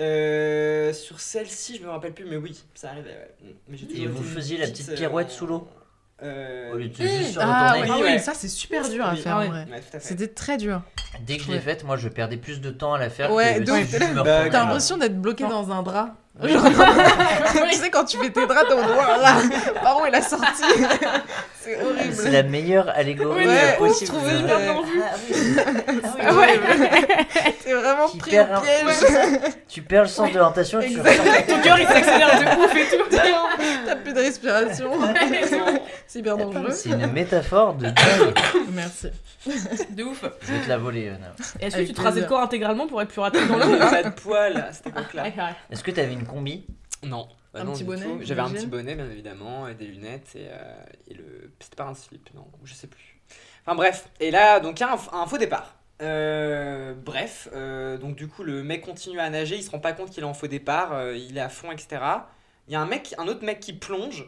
Euh, 0.00 0.92
sur 0.92 1.20
celle-ci, 1.20 1.78
je 1.78 1.84
me 1.84 1.90
rappelle 1.90 2.12
plus, 2.14 2.24
mais 2.24 2.36
oui, 2.36 2.58
ça 2.74 2.90
arrivait. 2.90 3.10
Ouais. 3.10 3.54
Mais 3.68 3.76
j'ai 3.76 3.84
Et 3.84 3.88
toujours 4.06 4.08
vous 4.16 4.22
faisiez 4.24 4.56
la 4.58 4.66
petite 4.66 4.88
euh, 4.90 4.94
pirouette 4.94 5.30
sous 5.30 5.46
l'eau? 5.46 5.68
euh, 6.22 6.72
Au 6.72 6.76
lieu 6.76 6.88
de 6.88 6.94
juste 6.94 7.34
se 7.34 7.38
Ah, 7.40 7.76
ouais, 7.78 7.82
Oui, 7.88 7.96
oui, 7.96 8.02
ouais. 8.02 8.18
ça 8.18 8.32
c'est 8.34 8.48
super 8.48 8.88
dur 8.88 9.04
à 9.04 9.12
Oui. 9.14 9.20
faire 9.20 9.36
Ah 9.36 9.40
ouais. 9.48 9.80
C'était 9.98 10.28
très 10.28 10.56
dur. 10.56 10.82
Dès 11.26 11.36
que 11.38 11.42
je 11.44 11.50
l'ai 11.52 11.58
faite, 11.60 11.84
moi 11.84 11.96
je 11.96 12.08
perdais 12.08 12.36
plus 12.36 12.60
de 12.60 12.70
temps 12.70 12.94
à 12.94 12.98
la 12.98 13.10
faire 13.10 13.32
Ouais, 13.32 13.56
que 13.56 13.60
me 13.60 14.22
Bah. 14.24 14.48
T'as 14.50 14.64
l'impression 14.64 14.96
d'être 14.96 15.20
bloqué 15.20 15.44
Non. 15.44 15.50
dans 15.50 15.70
un 15.72 15.82
drap. 15.82 16.14
Oui. 16.42 16.52
Genre, 16.52 16.62
tu 17.70 17.76
sais, 17.76 17.90
quand 17.90 18.04
tu 18.04 18.16
fais 18.16 18.30
tes 18.30 18.46
draps, 18.46 18.70
mode, 18.70 18.86
voilà, 18.94 19.34
par 19.82 20.00
où 20.00 20.06
est 20.06 20.10
la 20.10 20.22
sortie 20.22 20.62
C'est 20.62 21.74
C'est 21.76 21.82
horrible. 21.84 22.30
la 22.32 22.42
meilleure 22.44 22.88
allégorie 22.88 23.46
Ouais, 23.46 23.76
possible. 23.76 24.12
de- 24.12 24.38
une 24.40 24.46
bien 24.46 24.58
vu. 24.82 25.02
Ah 25.02 25.14
oui. 25.28 25.56
Ah. 26.02 26.08
Ah 26.28 26.34
ouais. 26.34 26.58
T'es 27.62 27.74
vraiment 27.74 28.06
Qui 28.08 28.18
pris 28.18 28.38
au 28.38 28.42
un- 28.42 28.60
piège. 28.60 29.42
Tu 29.68 29.82
perds 29.82 30.02
le 30.02 30.08
sens 30.08 30.30
de 30.32 30.38
l'orientation 30.38 30.80
tu. 30.80 30.94
Ton 30.96 31.60
cœur 31.62 31.78
il 31.78 31.86
s'accélère 31.86 32.40
de 32.40 32.60
ouf 32.64 32.74
et 32.74 32.96
tout. 32.96 33.16
T'as 33.86 33.96
plus 33.96 34.12
de 34.14 34.20
respiration. 34.20 34.90
C'est 36.06 36.18
hyper 36.20 36.36
dangereux. 36.38 36.70
C'est 36.72 36.88
une 36.90 37.12
métaphore 37.12 37.74
de 37.74 37.84
dingue. 37.86 38.34
Merci. 38.72 39.08
De 39.90 40.02
ouf. 40.04 40.24
Je 40.42 40.52
vais 40.52 40.60
te 40.64 40.68
la 40.68 40.76
voler, 40.78 41.08
Anna. 41.10 41.32
Est-ce 41.60 41.76
que 41.76 41.82
tu 41.82 41.92
te 41.92 42.00
rasais 42.02 42.20
le 42.20 42.26
corps 42.26 42.40
intégralement 42.40 42.86
pour 42.88 43.00
être 43.02 43.08
plus 43.10 43.20
rapide 43.20 43.46
dans 43.46 43.58
l'eau 43.58 43.76
pas 43.78 44.02
de 44.02 44.10
poils 44.10 44.56
à 44.56 44.72
cette 44.72 44.88
époque-là. 44.88 45.24
Est-ce 45.70 45.84
que 45.84 45.90
t'avais 45.92 46.12
une 46.14 46.24
combi 46.30 46.66
Non. 47.02 47.28
Bah 47.52 47.60
Un 47.60 47.64
non, 47.64 47.72
petit 47.72 47.84
bonnet. 47.84 48.06
J'avais 48.20 48.42
un 48.42 48.50
petit 48.50 48.66
bonnet, 48.66 48.94
bien 48.94 49.10
évidemment, 49.10 49.66
et 49.66 49.74
des 49.74 49.86
lunettes, 49.86 50.36
et, 50.36 50.46
euh, 50.48 50.82
et 51.08 51.14
le. 51.14 51.52
C'était 51.58 51.76
pas 51.76 51.86
un 51.86 51.94
slip, 51.94 52.30
non, 52.34 52.46
je 52.64 52.74
sais 52.74 52.86
plus. 52.86 53.20
Enfin 53.66 53.74
bref, 53.74 54.08
et 54.20 54.30
là, 54.30 54.60
donc 54.60 54.78
il 54.78 54.82
y 54.82 54.86
a 54.86 54.92
un, 54.92 55.22
un 55.22 55.26
faux 55.26 55.38
départ. 55.38 55.76
Euh, 56.02 56.94
bref, 56.94 57.48
euh, 57.52 57.98
donc 57.98 58.16
du 58.16 58.26
coup, 58.28 58.42
le 58.42 58.62
mec 58.62 58.82
continue 58.82 59.20
à 59.20 59.28
nager, 59.28 59.56
il 59.56 59.62
se 59.62 59.70
rend 59.70 59.80
pas 59.80 59.92
compte 59.92 60.10
qu'il 60.10 60.22
est 60.22 60.26
en 60.26 60.32
faux 60.34 60.46
départ, 60.46 60.92
euh, 60.94 61.16
il 61.16 61.36
est 61.36 61.42
à 61.42 61.48
fond, 61.50 61.70
etc. 61.70 61.98
Il 62.68 62.72
y 62.72 62.76
a 62.76 62.80
un 62.80 62.86
mec, 62.86 63.14
un 63.18 63.28
autre 63.28 63.44
mec 63.44 63.60
qui 63.60 63.74
plonge, 63.74 64.24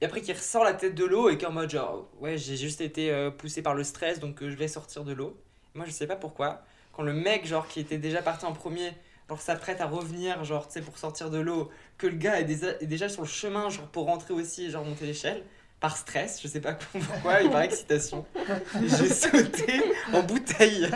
et 0.00 0.06
après 0.06 0.20
qui 0.20 0.32
ressort 0.32 0.64
la 0.64 0.72
tête 0.72 0.94
de 0.94 1.04
l'eau, 1.04 1.28
et 1.28 1.38
qui 1.38 1.44
est 1.44 1.48
en 1.48 1.52
mode 1.52 1.70
genre, 1.70 2.08
ouais, 2.20 2.38
j'ai 2.38 2.56
juste 2.56 2.80
été 2.80 3.10
euh, 3.12 3.30
poussé 3.30 3.62
par 3.62 3.74
le 3.74 3.84
stress, 3.84 4.18
donc 4.18 4.42
euh, 4.42 4.50
je 4.50 4.56
vais 4.56 4.66
sortir 4.68 5.04
de 5.04 5.12
l'eau. 5.12 5.40
Moi, 5.74 5.84
je 5.86 5.92
sais 5.92 6.06
pas 6.06 6.16
pourquoi. 6.16 6.62
Quand 6.92 7.02
le 7.02 7.12
mec, 7.12 7.46
genre, 7.46 7.68
qui 7.68 7.78
était 7.80 7.98
déjà 7.98 8.22
parti 8.22 8.44
en 8.44 8.52
premier, 8.52 8.92
genre 9.30 9.40
s'apprête 9.40 9.80
à 9.80 9.86
revenir, 9.86 10.42
genre, 10.42 10.66
tu 10.66 10.72
sais, 10.74 10.80
pour 10.80 10.98
sortir 10.98 11.30
de 11.30 11.38
l'eau, 11.38 11.70
que 11.98 12.08
le 12.08 12.16
gars 12.16 12.40
est 12.40 12.44
déjà, 12.82 13.08
sur 13.08 13.22
le 13.22 13.28
chemin, 13.28 13.70
genre, 13.70 13.86
pour 13.86 14.06
rentrer 14.06 14.34
aussi, 14.34 14.72
genre, 14.72 14.84
monter 14.84 15.06
l'échelle, 15.06 15.44
par 15.78 15.96
stress, 15.96 16.40
je 16.42 16.48
sais 16.48 16.60
pas 16.60 16.72
pourquoi, 16.92 17.40
et 17.40 17.48
par 17.48 17.60
excitation, 17.62 18.26
j'ai 18.74 19.08
sauté 19.08 19.84
en 20.12 20.24
bouteille. 20.24 20.90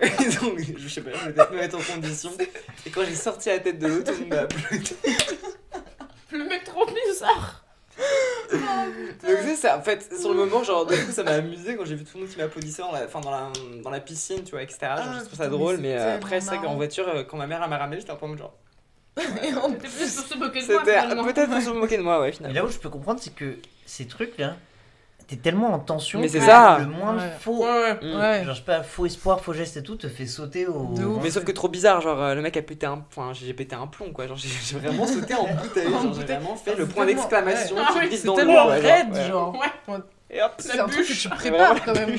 Et 0.00 0.28
donc, 0.36 0.60
je 0.78 0.88
sais 0.88 1.00
pas, 1.00 1.10
je 1.12 1.24
vais 1.26 1.32
peut-être 1.32 1.50
me 1.50 1.56
mettre 1.56 1.76
en 1.76 1.82
condition. 1.82 2.30
Et 2.86 2.90
quand 2.90 3.04
j'ai 3.04 3.16
sorti 3.16 3.48
la 3.48 3.58
tête 3.58 3.80
de 3.80 3.88
l'eau, 3.88 4.02
tout 4.04 4.12
le 4.12 4.18
monde 4.18 4.28
m'a 4.28 4.40
applaudi. 4.42 4.94
Le 6.30 6.44
mec 6.44 6.62
trop 6.62 6.86
bizarre. 6.86 7.64
Donc 8.50 9.38
tu 9.40 9.46
sais, 9.48 9.56
ça, 9.56 9.78
en 9.78 9.82
fait, 9.82 10.12
sur 10.18 10.30
le 10.30 10.36
moment, 10.36 10.62
genre, 10.62 10.86
du 10.86 10.94
coup, 10.96 11.12
ça 11.12 11.22
m'a 11.22 11.32
amusé 11.32 11.76
quand 11.76 11.84
j'ai 11.84 11.94
vu 11.94 12.04
tout 12.04 12.16
le 12.18 12.24
monde 12.24 12.30
qui 12.32 12.38
m'applaudissait 12.38 12.82
dans 12.82 12.92
la, 12.92 13.04
enfin, 13.04 13.20
dans, 13.20 13.30
la, 13.30 13.50
dans 13.82 13.90
la 13.90 14.00
piscine, 14.00 14.42
tu 14.44 14.50
vois, 14.52 14.62
etc. 14.62 14.78
Genre, 14.82 14.90
Ah, 14.98 15.18
je 15.20 15.24
trouve 15.24 15.38
ça 15.38 15.48
drôle, 15.48 15.76
mais 15.76 15.94
mais, 15.94 15.98
euh, 16.00 16.16
après, 16.16 16.40
c'est 16.40 16.48
vrai 16.48 16.58
qu'en 16.58 16.74
voiture, 16.74 17.08
euh, 17.08 17.24
quand 17.24 17.36
ma 17.36 17.46
mère 17.46 17.60
elle 17.62 17.70
m'a 17.70 17.78
ramené, 17.78 18.00
j'étais 18.00 18.12
un 18.12 18.16
peu 18.16 18.26
en 18.26 18.30
mode 18.30 18.38
genre. 18.38 18.54
C'était 19.16 19.52
plus 19.78 20.16
pour 20.16 20.26
se 20.26 20.36
moquer 20.38 20.60
de 20.62 20.66
moi 20.72 20.82
C'était 20.84 21.32
peut-être 21.32 21.50
pour 21.50 21.62
se 21.62 21.70
moquer 21.70 21.96
de 21.98 22.02
moi, 22.02 22.20
ouais, 22.20 22.30
Et 22.30 22.32
finalement. 22.32 22.54
là 22.54 22.64
où 22.64 22.68
je 22.68 22.78
peux 22.78 22.90
comprendre, 22.90 23.20
c'est 23.22 23.34
que 23.34 23.56
ces 23.86 24.06
trucs-là, 24.06 24.56
t'es 25.26 25.36
tellement 25.36 25.72
en 25.72 25.78
tension 25.78 26.20
Mais 26.20 26.28
c'est 26.28 26.40
ça. 26.40 26.78
le 26.80 26.86
moins 26.86 27.16
Ouais. 27.16 27.22
faux, 27.40 27.64
Ouais. 27.64 27.94
Mm. 28.02 28.18
Ouais. 28.18 28.44
genre 28.44 28.54
je 28.54 28.58
sais 28.60 28.64
pas, 28.64 28.82
faux 28.82 29.06
espoir, 29.06 29.40
faux 29.40 29.52
geste 29.52 29.76
et 29.76 29.82
tout, 29.82 29.96
te 29.96 30.08
fait 30.08 30.26
sauter 30.26 30.66
au. 30.66 30.92
De 30.94 31.04
ouf. 31.04 31.22
Mais 31.22 31.30
sauf 31.30 31.44
que 31.44 31.52
trop 31.52 31.68
bizarre, 31.68 32.00
genre 32.00 32.20
euh, 32.22 32.34
le 32.34 32.42
mec 32.42 32.56
a 32.56 32.62
pété 32.62 32.86
un. 32.86 33.04
Enfin, 33.10 33.32
j'ai 33.32 33.52
pété 33.54 33.74
un 33.76 33.86
plomb 33.86 34.10
quoi, 34.12 34.26
genre 34.26 34.36
j'ai 34.36 34.76
vraiment 34.78 35.06
sauté 35.06 35.34
en 35.34 35.46
bouteille, 35.54 35.90
genre 35.90 36.12
j'ai 36.14 36.22
vraiment 36.24 36.56
fait 36.56 36.76
le 36.76 36.86
point 36.86 37.06
d'exclamation 37.06 37.76
ouais. 37.76 37.82
qui 37.82 37.88
Ah 37.90 37.98
oui, 38.00 38.08
glisse 38.08 38.24
dans 38.24 38.34
raide, 38.34 39.14
genre. 39.28 39.54
Ouais. 39.88 39.96
Et 40.30 40.42
hop 40.42 40.52
C'est 40.58 40.78
un 40.80 40.88
truc 40.88 41.06
que 41.06 41.12
tu 41.12 41.28
prépares 41.28 41.84
quand 41.84 41.94
même. 41.94 42.16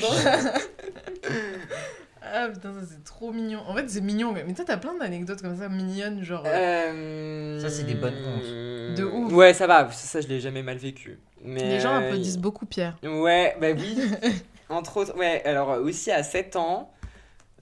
Ah 2.32 2.48
putain, 2.48 2.72
ça 2.74 2.86
c'est 2.88 3.04
trop 3.04 3.32
mignon. 3.32 3.60
En 3.66 3.74
fait, 3.74 3.88
c'est 3.88 4.00
mignon, 4.00 4.32
mais 4.32 4.44
mais 4.44 4.54
toi 4.54 4.64
t'as 4.64 4.76
plein 4.76 4.94
d'anecdotes 4.96 5.42
comme 5.42 5.56
ça 5.56 5.68
mignonnes, 5.68 6.22
genre. 6.22 6.42
euh, 6.46 6.92
Euh, 6.92 7.60
Ça, 7.60 7.70
c'est 7.70 7.84
des 7.84 7.94
bonnes 7.94 8.14
hontes. 8.14 8.96
De 8.96 9.04
ouf. 9.04 9.32
Ouais, 9.32 9.52
ça 9.54 9.66
va, 9.66 9.90
ça, 9.90 10.06
ça, 10.06 10.20
je 10.20 10.28
l'ai 10.28 10.40
jamais 10.40 10.62
mal 10.62 10.76
vécu. 10.78 11.18
Mais 11.42 11.68
Les 11.68 11.80
gens 11.80 11.94
euh, 11.94 11.98
applaudissent 12.08 12.38
beaucoup 12.38 12.66
Pierre. 12.66 12.96
Ouais, 13.02 13.56
bah 13.60 13.68
oui. 13.76 13.98
Entre 14.68 14.96
autres, 14.96 15.16
ouais, 15.16 15.44
alors 15.44 15.68
aussi 15.80 16.10
à 16.10 16.22
7 16.24 16.56
ans, 16.56 16.92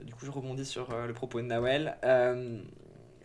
du 0.03 0.15
coup 0.15 0.25
je 0.25 0.31
rebondis 0.31 0.65
sur 0.65 0.91
euh, 0.91 1.07
le 1.07 1.13
propos 1.13 1.41
de 1.43 1.47
Nawel, 1.47 1.97
euh, 2.05 2.61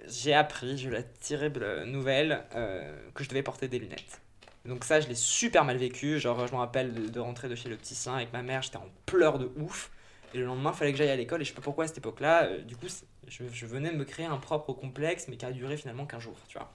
j'ai 0.07 0.33
appris, 0.33 0.77
j'ai 0.77 0.89
eu 0.89 0.91
la 0.91 1.03
terrible 1.03 1.83
nouvelle 1.85 2.43
euh, 2.55 2.93
que 3.13 3.23
je 3.23 3.29
devais 3.29 3.43
porter 3.43 3.67
des 3.69 3.79
lunettes. 3.79 4.21
Donc 4.65 4.83
ça, 4.83 4.99
je 4.99 5.07
l'ai 5.07 5.15
super 5.15 5.63
mal 5.63 5.77
vécu, 5.77 6.19
genre 6.19 6.45
je 6.45 6.51
me 6.51 6.57
rappelle 6.57 6.93
de, 6.93 7.07
de 7.07 7.19
rentrer 7.21 7.47
de 7.47 7.55
chez 7.55 7.69
l'opticien 7.69 8.15
avec 8.15 8.33
ma 8.33 8.41
mère, 8.41 8.61
j'étais 8.61 8.77
en 8.77 8.87
pleurs 9.05 9.39
de 9.39 9.49
ouf. 9.57 9.91
Et 10.33 10.37
le 10.37 10.45
lendemain, 10.45 10.71
il 10.73 10.77
fallait 10.77 10.91
que 10.91 10.97
j'aille 10.97 11.09
à 11.09 11.15
l'école 11.15 11.41
et 11.41 11.43
je 11.43 11.49
sais 11.49 11.55
pas 11.55 11.61
pourquoi 11.61 11.85
à 11.85 11.87
cette 11.87 11.97
époque-là, 11.97 12.43
euh, 12.45 12.61
du 12.61 12.75
coup, 12.75 12.87
je, 13.27 13.43
je 13.51 13.65
venais 13.65 13.91
me 13.91 14.05
créer 14.05 14.25
un 14.25 14.37
propre 14.37 14.73
complexe, 14.73 15.27
mais 15.27 15.37
qui 15.37 15.45
a 15.45 15.51
duré 15.51 15.77
finalement 15.77 16.05
qu'un 16.05 16.19
jour, 16.19 16.35
tu 16.47 16.57
vois. 16.57 16.71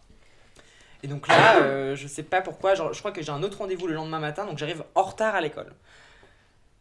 Et 1.04 1.06
donc 1.06 1.28
là, 1.28 1.58
euh, 1.58 1.94
je 1.96 2.08
sais 2.08 2.22
pas 2.22 2.40
pourquoi, 2.40 2.74
genre, 2.74 2.94
je 2.94 2.98
crois 2.98 3.12
que 3.12 3.20
j'ai 3.20 3.30
un 3.30 3.42
autre 3.42 3.58
rendez-vous 3.58 3.86
le 3.86 3.92
lendemain 3.92 4.20
matin, 4.20 4.46
donc 4.46 4.56
j'arrive 4.56 4.82
en 4.94 5.02
retard 5.02 5.34
à 5.34 5.42
l'école. 5.42 5.70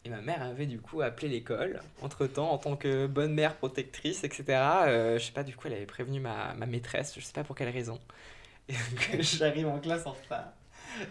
Et 0.05 0.09
ma 0.09 0.21
mère 0.21 0.41
avait 0.41 0.65
du 0.65 0.79
coup 0.79 1.01
appelé 1.01 1.27
l'école, 1.27 1.81
entre-temps, 2.01 2.49
en 2.49 2.57
tant 2.57 2.77
que 2.77 3.05
bonne 3.05 3.33
mère 3.33 3.57
protectrice, 3.57 4.23
etc. 4.23 4.43
Euh, 4.87 5.19
je 5.19 5.25
sais 5.25 5.33
pas, 5.33 5.43
du 5.43 5.57
coup, 5.57 5.67
elle 5.67 5.73
avait 5.73 5.85
prévenu 5.85 6.21
ma, 6.21 6.53
ma 6.53 6.65
maîtresse, 6.65 7.13
je 7.17 7.21
sais 7.21 7.33
pas 7.33 7.43
pour 7.43 7.57
quelle 7.57 7.67
raison. 7.67 7.99
Et 8.69 8.73
donc, 8.73 9.21
j'arrive 9.21 9.67
en 9.67 9.79
classe 9.79 10.05
en 10.05 10.11
retard. 10.13 10.53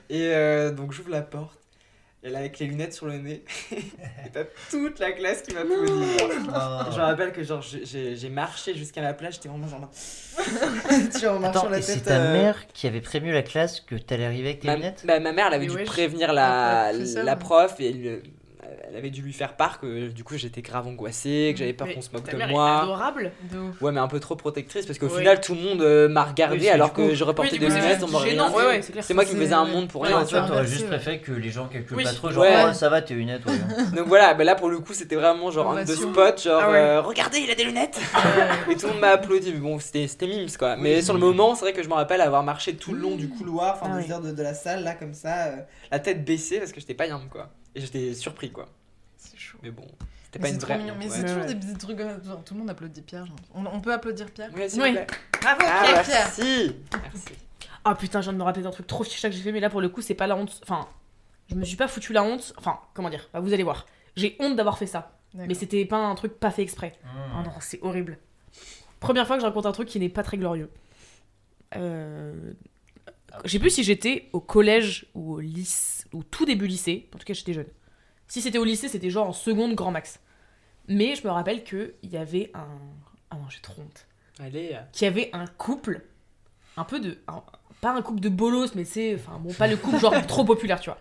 Et 0.09 0.29
euh, 0.29 0.73
donc, 0.73 0.93
j'ouvre 0.93 1.11
la 1.11 1.21
porte. 1.21 1.62
Elle 2.25 2.37
avec 2.37 2.59
les 2.61 2.67
lunettes 2.67 2.93
sur 2.93 3.07
le 3.07 3.19
nez. 3.19 3.43
et 3.73 4.31
t'as 4.33 4.45
toute 4.71 5.01
la 5.01 5.11
classe 5.11 5.43
qui 5.43 5.55
m'applaudit. 5.55 5.91
Je 5.91 6.97
me 6.97 7.01
rappelle 7.03 7.33
que 7.33 7.43
genre 7.43 7.63
j'ai- 7.63 8.29
marché 8.31 8.75
jusqu'à 8.77 9.03
la 9.03 9.13
plage, 9.13 9.35
j'étais 9.35 9.49
vraiment 9.49 9.67
genre... 9.67 9.91
tu 11.19 11.27
en 11.27 11.41
marchant 11.41 11.61
Attends, 11.61 11.69
la 11.71 11.79
et 11.79 11.83
c'est 11.83 11.95
tête... 11.95 12.05
ta 12.05 12.21
euh, 12.21 12.33
mère 12.33 12.67
qui 12.69 12.87
avait 12.87 13.01
prévenu 13.01 13.33
la 13.33 13.43
classe 13.43 13.81
que 13.81 13.97
t'allais 13.97 14.25
arriver 14.27 14.51
avec 14.51 14.63
Ma, 14.65 14.77
lunettes? 14.77 15.03
bah, 15.05 15.19
ma 15.19 15.33
mère, 15.33 15.49
elle 15.49 15.55
avait 15.55 15.67
Mais 15.67 15.75
dû 15.75 15.85
prévenir 15.85 16.33
La 16.33 16.93
la, 17.25 17.37
prof 17.37 17.75
et 17.81 17.89
elle, 17.91 18.07
euh, 18.07 18.23
elle 18.89 18.97
avait 18.97 19.11
dû 19.11 19.23
lui 19.23 19.33
faire 19.33 19.55
part 19.57 19.81
que 19.81 20.09
du 20.09 20.25
coup 20.25 20.37
j'étais 20.37 20.63
grave 20.63 20.87
angoissée, 20.87 21.51
que 21.53 21.59
j'avais 21.59 21.73
peur 21.73 21.89
qu'on 21.95 22.01
se 22.03 22.11
moque 22.13 22.25
ta 22.25 22.33
de 22.33 22.37
mère 22.39 22.49
est 22.49 22.53
moi. 22.53 22.83
adorable. 22.83 23.33
De 23.51 23.59
ouf. 23.59 23.81
Ouais, 23.83 23.93
mais 23.93 24.01
un 24.01 24.09
peu 24.09 24.21
trop 24.21 24.37
protectrice 24.37 24.87
parce 24.87 24.99
qu'au 24.99 25.09
final 25.09 25.41
tout 25.41 25.55
le 25.55 25.61
monde 25.61 25.83
euh, 25.83 26.09
m'a 26.09 26.25
regardé 26.25 26.59
Oui, 26.59 26.69
alors 26.69 26.93
que 26.93 27.03
coup- 27.11 27.15
j'aurais 27.15 27.35
porté 27.35 27.53
Oui, 27.53 27.59
des 27.59 27.67
lunettes, 27.69 28.03
on 28.03 28.09
m'aurait 28.09 28.31
rien 28.31 28.51
Ouais, 28.53 28.81
dit. 28.81 28.93
ouais, 28.93 29.03
c'est 29.03 29.15
moi 29.15 29.25
qui 29.25 29.35
me 29.35 29.41
faisais 29.43 29.55
un 29.55 29.65
monde 29.65 29.89
pour 29.89 30.05
rien. 30.05 30.19
ouais, 30.19 30.25
tu 30.25 30.31
Toi, 30.31 30.41
vois. 30.41 30.49
t'aurais 30.51 30.67
juste 30.67 30.87
préféré 30.87 31.21
que 31.21 31.33
les 31.33 31.51
gens 31.51 31.67
calculent 31.69 31.97
Oui, 31.97 32.05
pas 32.05 32.13
trop, 32.13 32.31
genre, 32.31 32.43
Ouais. 32.43 32.65
oh, 32.69 32.73
ça 32.73 32.89
va, 32.89 33.03
tes 33.03 33.15
lunettes, 33.15 33.45
ouais. 33.47 33.53
Donc 33.97 34.07
voilà, 34.09 34.35
bah 34.35 34.45
là 34.45 34.55
pour 34.55 34.69
le 34.69 34.79
coup 34.79 34.93
c'était 34.95 35.17
vraiment 35.17 35.51
genre 35.51 35.73
un 35.77 35.85
de 35.85 35.95
spot, 35.95 36.43
genre 36.43 36.63
Ah 36.65 36.71
euh, 36.73 37.01
regardez 37.03 37.39
il 37.39 37.51
a 37.51 37.55
des 37.55 37.65
lunettes. 37.65 37.99
Et 38.71 38.75
tout 38.77 38.87
le 38.87 38.93
monde 38.93 39.01
m'a 39.01 39.09
applaudi, 39.11 39.53
mais 39.53 39.61
bon 39.61 39.79
c'était 39.79 40.07
c'était 40.09 40.27
mimes 40.27 40.49
quoi. 40.59 40.77
Mais 40.77 41.03
sur 41.03 41.15
le 41.15 41.21
moment 41.21 41.55
c'est 41.55 41.63
vrai 41.67 41.73
que 41.73 41.83
je 41.83 41.89
me 41.89 41.95
rappelle 41.95 42.21
avoir 42.21 42.43
marché 42.43 42.75
tout 42.75 42.93
le 42.93 43.01
long 43.01 43.17
du 43.17 43.29
couloir, 43.29 43.75
enfin 43.81 43.93
Ah 43.95 43.99
des 43.99 44.05
oui. 44.07 44.13
heures 44.13 44.21
de, 44.21 44.33
de 44.33 44.43
la 44.43 44.55
salle 44.55 44.83
là 44.85 44.95
comme 44.95 45.15
ça, 45.15 45.47
euh, 45.47 45.57
la 45.91 45.99
tête 45.99 46.25
baissée 46.25 46.59
parce 46.59 46.73
que 46.73 46.81
j'étais 46.81 46.95
pas 46.95 47.07
yam 47.07 47.21
quoi. 47.31 47.51
Et 47.75 47.81
j'étais 47.81 48.15
surpris 48.15 48.51
quoi. 48.51 48.69
C'est 49.17 49.39
chaud. 49.39 49.59
Mais 49.63 49.71
bon, 49.71 49.87
c'était 50.25 50.39
pas 50.39 50.47
c'est 50.49 50.53
une 50.55 50.59
trop 50.59 50.69
vraie. 50.75 50.79
mignon. 50.79 50.95
Mais 50.99 51.07
ouais. 51.07 51.11
c'est 51.17 51.23
toujours 51.23 51.39
ouais. 51.45 51.55
des 51.55 51.67
petits 51.67 51.79
trucs 51.79 51.99
comme 51.99 52.09
ça. 52.09 52.23
Genre, 52.31 52.45
Tout 52.45 52.55
le 52.55 52.61
monde 52.61 52.71
applaudit 52.71 53.03
Pierre. 53.03 53.27
genre. 53.27 53.37
On, 53.55 53.65
on 53.67 53.81
peut 53.81 53.93
applaudir 53.93 54.31
Pierre 54.31 54.51
Oui. 54.55 54.63
vous 54.69 54.81
plaît. 54.81 55.07
Bravo 55.41 55.61
Ah, 55.65 55.83
Pierre, 55.85 56.03
Pierre. 56.03 56.25
merci. 56.27 56.77
Merci. 57.03 57.29
Ah 57.85 57.95
putain, 57.95 58.21
je 58.21 58.27
viens 58.27 58.33
de 58.35 58.39
me 58.39 58.45
rappeler 58.45 58.63
d'un 58.63 58.71
truc 58.71 58.87
trop 58.87 59.03
chicha 59.05 59.29
que 59.29 59.35
j'ai 59.35 59.43
fait, 59.43 59.53
mais 59.53 59.61
là 59.61 59.71
pour 59.71 59.81
le 59.81 59.89
coup, 59.89 60.03
c'est 60.03 60.15
pas 60.15 60.27
la 60.27 60.37
honte. 60.37 60.61
Enfin, 60.63 60.87
je 61.49 61.55
me 61.57 61.65
suis 61.65 61.77
pas 61.77 61.89
foutu 61.89 62.13
la 62.13 62.23
honte. 62.23 62.55
Enfin, 62.59 62.79
comment 62.95 63.11
dire? 63.11 63.29
Bah, 63.33 63.41
Vous 63.41 63.53
allez 63.53 63.65
voir. 63.65 63.87
J'ai 64.17 64.37
honte 64.41 64.57
d'avoir 64.57 64.79
fait 64.79 64.87
ça. 64.87 65.19
Mais 65.35 65.55
c'était 65.55 65.85
pas 65.87 65.97
un 65.97 66.15
truc 66.15 66.39
pas 66.39 66.51
fait 66.51 66.63
exprès. 66.63 66.95
Mmh. 67.05 67.09
Oh 67.39 67.43
non, 67.45 67.53
c'est 67.61 67.81
horrible. 67.83 68.19
Première 69.01 69.27
fois 69.27 69.37
que 69.37 69.41
je 69.41 69.47
raconte 69.47 69.65
un 69.67 69.73
truc 69.73 69.89
qui 69.89 69.99
n'est 69.99 70.11
pas 70.11 70.23
très 70.23 70.37
glorieux. 70.37 70.71
Euh... 71.77 72.53
Je 73.45 73.51
sais 73.51 73.59
plus 73.59 73.71
si 73.71 73.83
j'étais 73.83 74.29
au 74.33 74.41
collège 74.41 75.07
ou 75.15 75.35
au 75.35 75.41
lycée, 75.41 76.05
ou 76.13 76.23
tout 76.23 76.45
début 76.45 76.67
lycée. 76.67 77.09
En 77.15 77.19
tout 77.19 77.25
cas, 77.25 77.35
j'étais 77.35 77.53
jeune. 77.55 77.67
Si 78.29 78.41
c'était 78.41 78.59
au 78.59 78.65
lycée, 78.65 78.89
c'était 78.89 79.11
genre 79.11 79.29
en 79.29 79.33
seconde 79.33 79.75
grand 79.75 79.91
max. 79.91 80.21
Mais 80.89 81.15
je 81.17 81.27
me 81.27 81.33
rappelle 81.33 81.65
que 81.65 81.95
il 82.03 82.11
y 82.11 82.17
avait 82.17 82.51
un. 82.55 82.67
Ah 83.31 83.37
non, 83.37 83.49
j'ai 83.49 83.61
trop 83.61 83.81
honte. 83.81 84.07
Allez. 84.41 84.77
Qu'il 84.93 85.05
y 85.07 85.09
avait 85.09 85.31
un 85.33 85.47
couple, 85.47 86.03
un 86.77 86.85
peu 86.85 87.01
de. 87.01 87.19
un- 87.29 87.43
pas 87.81 87.93
un 87.93 88.03
couple 88.03 88.21
de 88.21 88.29
bolos, 88.29 88.75
mais 88.75 88.85
c'est. 88.85 89.15
Enfin, 89.15 89.39
bon, 89.39 89.53
pas 89.55 89.67
le 89.67 89.77
couple 89.77 89.99
genre 89.99 90.27
trop 90.27 90.45
populaire, 90.45 90.81
tu 90.81 90.91
vois. 90.91 90.99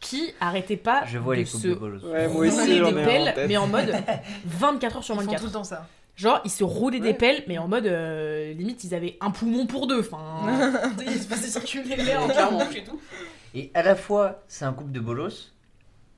Qui 0.00 0.32
arrêtait 0.40 0.76
pas 0.76 1.04
Je 1.06 1.18
vois 1.18 1.36
de 1.36 1.40
les 1.42 1.46
coupes 1.46 1.60
se 1.60 1.68
de 1.68 1.74
bolos. 1.74 2.02
Ouais, 2.04 2.26
moi 2.28 2.46
aussi, 2.46 2.76
j'en 2.78 2.90
des 2.90 2.98
ai 2.98 3.00
un 3.00 3.02
en 3.02 3.04
pelles, 3.06 3.34
tête. 3.34 3.48
mais 3.48 3.56
en 3.56 3.66
mode 3.68 3.94
24 4.46 4.96
heures 4.96 5.04
sur 5.04 5.14
Ils 5.14 5.18
font 5.20 5.24
24. 5.26 5.40
tout 5.40 5.46
le 5.46 5.52
temps 5.52 5.64
ça. 5.64 5.88
Genre, 6.16 6.40
ils 6.44 6.50
se 6.50 6.62
roulaient 6.62 7.00
des 7.00 7.14
pelles, 7.14 7.42
mais 7.48 7.56
en 7.58 7.68
mode 7.68 7.86
euh, 7.86 8.52
limite, 8.52 8.84
ils 8.84 8.94
avaient 8.94 9.16
un 9.20 9.30
poumon 9.30 9.66
pour 9.66 9.86
deux. 9.86 10.00
Enfin, 10.00 10.42
ils 11.06 11.22
se 11.22 11.26
passaient 11.26 11.48
circuler 11.48 11.96
l'air 11.96 12.22
en 12.22 12.28
Clairement. 12.28 12.70
et 12.70 12.84
tout. 12.84 13.00
Et 13.54 13.70
à 13.74 13.82
la 13.82 13.96
fois, 13.96 14.42
c'est 14.46 14.64
un 14.64 14.72
couple 14.72 14.92
de 14.92 15.00
bolos, 15.00 15.52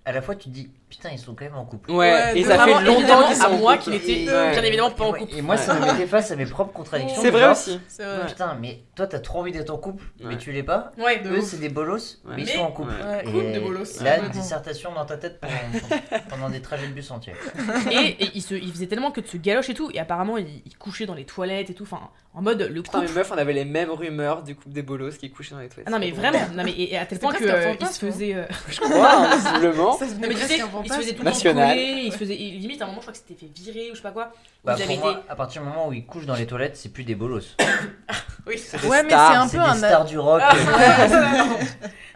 à 0.05 0.13
la 0.13 0.21
fois, 0.21 0.35
tu 0.35 0.49
te 0.49 0.55
dis, 0.55 0.69
putain, 0.97 1.11
ils 1.13 1.19
sont 1.19 1.35
quand 1.35 1.45
même 1.45 1.57
en 1.57 1.65
couple. 1.65 1.91
Ouais, 1.91 2.13
Ouais, 2.13 2.39
et 2.39 2.45
ça 2.45 2.57
Vraiment, 2.57 2.79
fait 2.79 2.85
longtemps 2.85 3.27
qu'ils 3.27 3.37
sont 3.37 3.45
à 3.45 3.49
en 3.51 3.57
moi 3.59 3.77
couple. 3.77 3.85
qui 3.85 3.91
n'étais 3.91 4.33
Ouais. 4.33 4.51
bien 4.53 4.63
évidemment 4.63 4.91
pas 4.91 5.05
en 5.05 5.13
couple. 5.13 5.35
Et 5.37 5.43
moi, 5.43 5.57
ça 5.57 5.75
me 5.75 5.81
mettait 5.85 6.07
face 6.07 6.31
à 6.31 6.37
mes 6.37 6.47
propres 6.47 6.73
contradictions. 6.73 7.21
C'est 7.23 7.31
vrai 7.31 7.51
aussi. 7.51 7.81
C'est 7.89 8.05
vrai. 8.05 8.27
Putain, 8.27 8.57
mais 8.61 8.81
toi, 8.95 9.07
t'as 9.07 9.19
trop 9.19 9.41
envie 9.41 9.53
d'être 9.53 9.71
en 9.71 9.77
couple, 9.79 10.05
mais 10.23 10.37
tu 10.39 10.53
l'es 10.53 10.63
pas. 10.63 10.93
Ouais, 10.99 11.23
Eux, 11.27 11.41
c'est 11.43 11.59
des 11.59 11.69
bolos, 11.69 12.21
mais 12.25 12.43
ils 12.43 12.49
sont 12.49 12.61
en 12.61 12.71
couple. 12.73 12.93
Et 13.23 13.25
Couple 13.25 13.53
de 13.55 13.61
bolos. 13.61 14.01
Là, 14.03 14.21
dissertation 14.29 14.93
dans 14.95 15.05
ta 15.05 15.17
tête 15.17 15.41
pendant, 16.29 16.49
des 16.51 16.61
trajets 16.61 16.87
de 16.87 16.93
bus 16.93 17.11
entiers. 17.11 17.35
Et, 17.91 17.97
et 18.25 18.31
ils, 18.35 18.43
se, 18.43 18.55
ils 18.55 18.71
faisaient 18.73 18.87
tellement 18.87 19.11
que 19.11 19.21
de 19.21 19.27
se 19.27 19.37
galoche 19.37 19.69
et 19.71 19.75
tout. 19.75 19.91
Et 19.93 19.99
apparemment, 19.99 20.37
ils, 20.39 20.63
ils 20.67 20.77
couchaient 20.77 21.07
dans 21.07 21.15
les 21.15 21.25
toilettes 21.25 21.71
et 21.71 21.75
tout. 21.75 21.85
Enfin, 21.85 22.01
en 22.35 22.43
mode 22.43 22.63
le 22.63 22.83
Putain, 22.83 22.99
couple. 23.01 23.11
mais 23.13 23.19
meuf, 23.21 23.33
on 23.33 23.39
avait 23.39 23.53
les 23.53 23.65
mêmes 23.65 23.91
rumeurs 23.91 24.43
du 24.43 24.55
couple 24.57 24.71
des 24.75 24.83
bolos 24.83 25.17
qui 25.19 25.31
couchaient 25.31 25.55
dans 25.55 25.61
les 25.61 25.69
toilettes. 25.69 25.87
Ah 25.89 25.91
non, 25.93 25.99
mais 25.99 26.11
vraiment. 26.11 26.39
Non, 26.55 26.65
mais 26.65 26.73
et, 26.73 26.95
et 26.95 26.99
à 26.99 27.07
tel 27.07 27.19
point 27.19 27.33
un 27.33 27.45
euh, 27.45 27.75
se 27.87 28.07
faisaient. 28.07 28.35
euh, 28.35 28.45
Je 28.69 28.81
crois, 28.81 29.13
hein, 29.17 29.37
visiblement. 29.37 29.93
Ça 29.97 30.07
Non, 30.07 30.13
mais 30.23 30.29
tu 30.35 30.41
sais, 30.41 30.61
ils 30.85 30.91
se 30.93 30.97
faisaient 30.97 31.13
tout 31.13 31.19
le 31.23 31.25
temps 31.25 31.31
National. 31.37 31.69
couler, 31.77 32.03
ils 32.07 32.13
se 32.13 32.19
faisaient. 32.19 32.35
et 32.35 32.51
limite, 32.51 32.81
à 32.81 32.85
un 32.85 32.89
moment, 32.89 33.01
je 33.01 33.07
crois 33.07 33.13
que 33.13 33.19
c'était 33.19 33.35
fait 33.47 33.51
virer 33.55 33.91
ou 33.91 33.95
je 33.95 33.97
sais 33.97 34.03
pas 34.03 34.13
quoi. 34.13 34.33
Bah, 34.65 34.77
pour 34.77 34.99
moi, 34.99 35.23
à 35.29 35.37
partir 35.37 35.63
du 35.63 35.69
moment 35.69 35.89
où 35.89 35.93
ils 35.93 36.05
couchent 36.07 36.27
dans 36.27 36.35
les 36.37 36.47
toilettes, 36.47 36.77
c'est 36.77 36.93
plus 36.93 37.05
des 37.05 37.15
bolos. 37.15 37.57
Oui, 38.47 38.59
C'est 38.59 38.85
Ouais, 38.87 39.03
mais 39.03 39.09
c'est 39.09 39.15
un 39.15 39.49
peu 39.49 39.59
un. 39.59 39.75
stars 39.75 40.05
du 40.05 40.19
rock. 40.19 40.43
Ah, 40.45 41.09
non, 41.09 41.57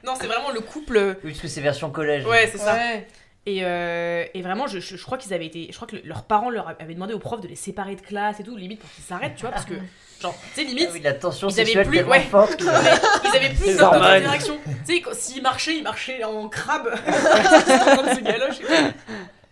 non, 0.04 0.12
c'est 0.20 0.26
vraiment 0.26 0.50
le 0.52 0.60
couple. 0.60 1.16
Oui, 1.24 1.30
parce 1.30 1.40
que 1.40 1.48
c'est 1.48 1.62
version 1.62 1.90
collège. 1.90 2.26
Ouais, 2.26 2.46
c'est 2.52 2.58
ça. 2.58 2.74
Ouais. 2.74 3.06
Et, 3.46 3.60
euh, 3.64 4.24
et 4.34 4.42
vraiment, 4.42 4.66
je, 4.66 4.78
je, 4.78 4.96
je 4.98 5.04
crois 5.04 5.16
qu'ils 5.16 5.32
avaient 5.32 5.46
été. 5.46 5.68
Je 5.70 5.76
crois 5.76 5.88
que 5.88 5.96
le- 5.96 6.02
leurs 6.04 6.24
parents 6.24 6.50
leur 6.50 6.68
avaient 6.78 6.92
demandé 6.92 7.14
aux 7.14 7.18
profs 7.18 7.40
de 7.40 7.48
les 7.48 7.54
séparer 7.56 7.96
de 7.96 8.02
classe 8.02 8.40
et 8.40 8.42
tout, 8.42 8.56
limite 8.56 8.78
pour 8.80 8.90
qu'ils 8.90 9.04
s'arrêtent, 9.04 9.36
tu 9.36 9.42
vois, 9.42 9.52
parce 9.52 9.64
que, 9.64 9.72
genre, 10.20 10.34
tu 10.54 10.54
sais, 10.54 10.66
Ah 10.66 10.70
limite, 10.70 10.88
oui, 10.92 11.00
la 11.00 11.12
tension 11.14 11.48
Ils 11.48 11.60
avaient 11.60 11.84
plus- 11.84 12.02
ouais. 12.02 12.20
forte 12.22 12.56
ils 12.60 12.68
avaient, 12.68 12.90
ils 13.24 13.36
avaient 13.36 13.54
plus 13.54 13.80
interactions. 13.80 14.58
Tu 14.86 15.02
sais, 15.02 15.02
s'ils 15.14 15.42
marchaient, 15.42 15.76
ils 15.76 15.82
marchaient 15.82 16.24
en 16.24 16.48
crabe. 16.48 16.88
de 17.06 18.92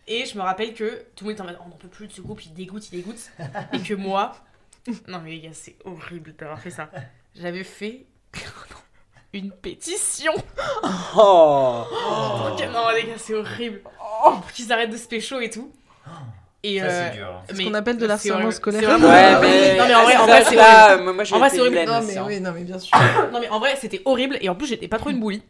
et 0.08 0.24
je 0.24 0.36
me 0.38 0.42
rappelle 0.42 0.72
que 0.74 1.04
tout 1.16 1.24
le 1.24 1.30
monde 1.30 1.32
était 1.34 1.42
en 1.42 1.46
mode 1.46 1.58
on 1.66 1.68
n'en 1.70 1.76
peut 1.76 1.88
plus 1.88 2.06
de 2.06 2.12
ce 2.12 2.20
couple, 2.20 2.44
il 2.46 2.54
dégoûte, 2.54 2.88
il 2.92 2.98
dégoûte. 2.98 3.18
Et 3.72 3.80
que 3.80 3.94
moi, 3.94 4.36
non 5.08 5.20
mais 5.22 5.30
les 5.32 5.40
gars, 5.40 5.50
c'est 5.52 5.76
horrible 5.84 6.34
d'avoir 6.38 6.60
fait 6.60 6.70
ça. 6.70 6.88
J'avais 7.34 7.64
fait 7.64 8.06
une 9.32 9.50
pétition. 9.50 10.32
Oh 11.16 11.84
pour 11.90 12.56
que- 12.56 12.72
Non, 12.72 12.88
les 12.90 13.04
gars, 13.04 13.18
c'est 13.18 13.34
horrible. 13.34 13.82
Pour 14.22 14.52
qu'ils 14.52 14.72
arrêtent 14.72 14.90
de 14.90 14.96
se 14.96 15.08
pécho 15.08 15.40
et 15.40 15.50
tout. 15.50 15.72
Et 16.68 16.78
Ça, 16.80 16.84
euh, 16.86 17.08
c'est 17.10 17.16
dur. 17.18 17.42
C'est 17.48 17.54
ce 17.56 17.62
qu'on 17.68 17.74
appelle 17.74 17.96
de 17.96 18.00
c'est 18.00 18.06
l'harcèlement 18.08 18.36
horrible. 18.38 18.52
scolaire. 18.52 18.80
C'est 18.80 18.86
vraiment- 18.86 19.08
Ouais, 19.08 19.40
mais. 19.40 19.76
Non, 19.78 19.84
mais 19.86 19.94
en 19.94 20.02
vrai- 20.02 20.16
en 20.16 20.26
vrai, 20.26 20.44
c'est 20.44 20.54
Moi, 21.12 21.24
j'ai 21.24 21.34
En 21.34 21.38
vrai, 21.38 21.50
c'est 21.50 21.60
horrible. 21.60 21.76
Non, 21.86 22.00
mais 22.06 22.16
hein. 22.16 22.24
oui, 22.26 22.40
non, 22.40 22.52
mais 22.54 22.62
bien 22.62 22.78
sûr. 22.78 22.96
Non 23.32 23.40
mais 23.40 23.48
en 23.48 23.58
vrai 23.60 23.74
c'était 23.80 24.00
horrible 24.04 24.38
et 24.40 24.48
en 24.48 24.54
plus 24.54 24.66
j'étais 24.66 24.88
pas 24.88 24.98
trop 24.98 25.10
une 25.10 25.20
boulie. 25.20 25.42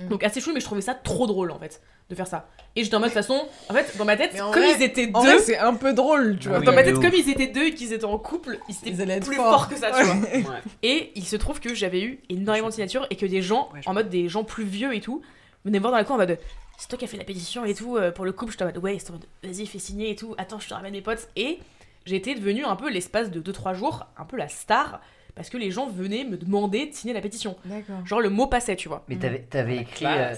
Mm. 0.00 0.08
Donc 0.08 0.24
assez 0.24 0.40
chou 0.40 0.52
mais 0.54 0.60
je 0.60 0.64
trouvais 0.64 0.80
ça 0.80 0.94
trop 0.94 1.26
drôle 1.26 1.50
en 1.50 1.58
fait 1.58 1.80
de 2.08 2.14
faire 2.14 2.26
ça. 2.26 2.48
Et 2.74 2.82
j'étais 2.84 2.96
en 2.96 3.00
mode 3.00 3.10
de 3.10 3.14
toute 3.14 3.22
façon, 3.22 3.46
en 3.68 3.74
fait 3.74 3.96
dans 3.98 4.04
ma 4.04 4.16
tête, 4.16 4.36
comme 4.36 4.50
vrai- 4.62 4.72
ils 4.76 4.82
étaient 4.82 5.10
En 5.12 5.22
deux, 5.22 5.34
vrai, 5.34 5.38
c'est 5.40 5.58
un 5.58 5.74
peu 5.74 5.92
drôle, 5.92 6.38
tu 6.40 6.48
Ah 6.48 6.50
vois. 6.52 6.58
oui, 6.60 6.66
dans 6.66 6.72
ma 6.72 6.82
tête 6.82 6.94
comme 7.00 7.12
ils 7.14 7.28
étaient 7.30 7.46
deux 7.48 7.66
et 7.66 7.74
qu'ils 7.74 7.92
étaient 7.92 8.04
en 8.04 8.18
couple, 8.18 8.58
ils 8.68 8.74
Ils 8.86 8.94
étaient 8.94 9.02
allaient 9.02 9.20
plus 9.20 9.36
forts. 9.36 9.68
que 9.68 9.76
ça, 9.76 9.90
tu 9.96 10.02
vois. 10.04 10.14
Ouais. 10.14 10.42
Et 10.82 11.12
il 11.14 11.24
se 11.24 11.36
trouve 11.36 11.60
que 11.60 11.74
j'avais 11.74 12.00
eu 12.00 12.20
énormément 12.28 12.68
de 12.68 12.72
signatures 12.72 13.06
et 13.10 13.16
que 13.16 13.26
des 13.26 13.42
gens, 13.42 13.68
Ouais, 13.74 13.80
je 13.84 13.88
en 13.90 13.94
mode 13.94 14.08
des 14.08 14.28
gens 14.28 14.42
plus 14.44 14.64
vieux 14.64 14.94
et 14.94 15.00
tout, 15.00 15.22
venaient 15.64 15.78
me 15.78 15.82
voir 15.82 15.92
dans 15.92 15.98
la 15.98 16.04
cour 16.04 16.14
en 16.16 16.18
mode 16.18 16.38
c'est 16.80 16.88
toi 16.88 16.98
qui 16.98 17.04
as 17.04 17.08
fait 17.08 17.18
la 17.18 17.24
pétition 17.24 17.66
et 17.66 17.74
tout 17.74 17.98
euh, 17.98 18.10
pour 18.10 18.24
le 18.24 18.32
couple. 18.32 18.52
J'étais 18.52 18.64
en 18.64 18.68
mode 18.68 18.78
ouais, 18.78 18.98
c'est 18.98 19.10
en 19.10 19.14
mode 19.14 19.26
vas-y 19.44 19.66
fais 19.66 19.78
signer 19.78 20.10
et 20.10 20.16
tout. 20.16 20.34
Attends, 20.38 20.58
je 20.58 20.68
te 20.68 20.72
ramène 20.72 20.92
mes 20.92 21.02
potes. 21.02 21.28
Et 21.36 21.58
j'étais 22.06 22.34
devenue 22.34 22.64
un 22.64 22.74
peu 22.74 22.90
l'espace 22.90 23.30
de 23.30 23.40
2-3 23.40 23.74
jours, 23.74 24.06
un 24.16 24.24
peu 24.24 24.38
la 24.38 24.48
star 24.48 25.00
parce 25.34 25.50
que 25.50 25.58
les 25.58 25.70
gens 25.70 25.88
venaient 25.88 26.24
me 26.24 26.38
demander 26.38 26.86
de 26.86 26.94
signer 26.94 27.12
la 27.12 27.20
pétition. 27.20 27.56
D'accord. 27.66 28.04
Genre 28.06 28.20
le 28.20 28.30
mot 28.30 28.46
passait, 28.46 28.76
tu 28.76 28.88
vois. 28.88 29.04
Mais 29.08 29.16
t'avais, 29.16 29.40
t'avais 29.40 29.76
La 29.76 29.82
écrit 29.82 30.06
euh, 30.06 30.34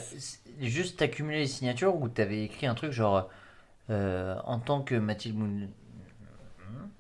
juste 0.61 1.01
accumuler 1.01 1.39
les 1.39 1.47
signatures 1.47 1.95
ou 1.95 2.09
t'avais 2.09 2.45
écrit 2.45 2.67
un 2.67 2.75
truc 2.75 2.91
genre 2.91 3.29
euh, 3.91 4.35
en 4.45 4.59
tant 4.59 4.83
que 4.83 4.97
Mathilde 4.97 5.39
Moon... 5.39 5.69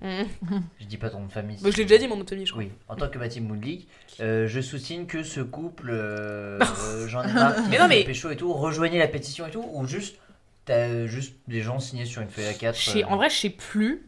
Mhm. 0.02 0.62
Je 0.80 0.84
dis 0.86 0.96
pas 0.96 1.10
ton 1.10 1.20
nom 1.20 1.26
de 1.26 1.32
famille. 1.32 1.56
Bah, 1.62 1.70
je 1.70 1.76
l'ai 1.76 1.84
déjà 1.84 1.98
dit 1.98 2.08
mon 2.08 2.16
nom 2.16 2.24
de 2.24 2.28
famille, 2.28 2.44
je 2.46 2.52
crois. 2.52 2.64
Oui, 2.64 2.70
en 2.88 2.96
tant 2.96 3.08
que 3.08 3.18
Mathilde 3.18 3.46
Moudlik, 3.46 3.88
euh, 4.20 4.46
je 4.48 4.60
soutiens 4.60 5.04
que 5.04 5.22
ce 5.22 5.40
couple, 5.40 5.90
euh, 5.90 6.58
euh, 6.88 7.06
j'en 7.08 7.22
ai 7.22 7.32
marre, 7.32 7.54
Mais 7.70 7.78
non, 7.78 7.86
mais- 7.88 8.04
pécho 8.04 8.30
et 8.30 8.36
tout, 8.36 8.52
rejoignez 8.52 8.98
la 8.98 9.08
pétition 9.08 9.46
et 9.46 9.50
tout, 9.50 9.64
ou 9.72 9.86
juste 9.86 10.16
T'as 10.64 10.74
euh, 10.88 11.06
juste 11.08 11.34
des 11.48 11.60
gens 11.60 11.80
signés 11.80 12.04
sur 12.04 12.22
une 12.22 12.28
feuille 12.28 12.46
à 12.46 12.54
4. 12.54 12.78
Je 12.78 12.90
sais- 12.90 13.04
En 13.04 13.16
vrai, 13.16 13.28
je 13.30 13.34
sais 13.34 13.50
plus, 13.50 14.06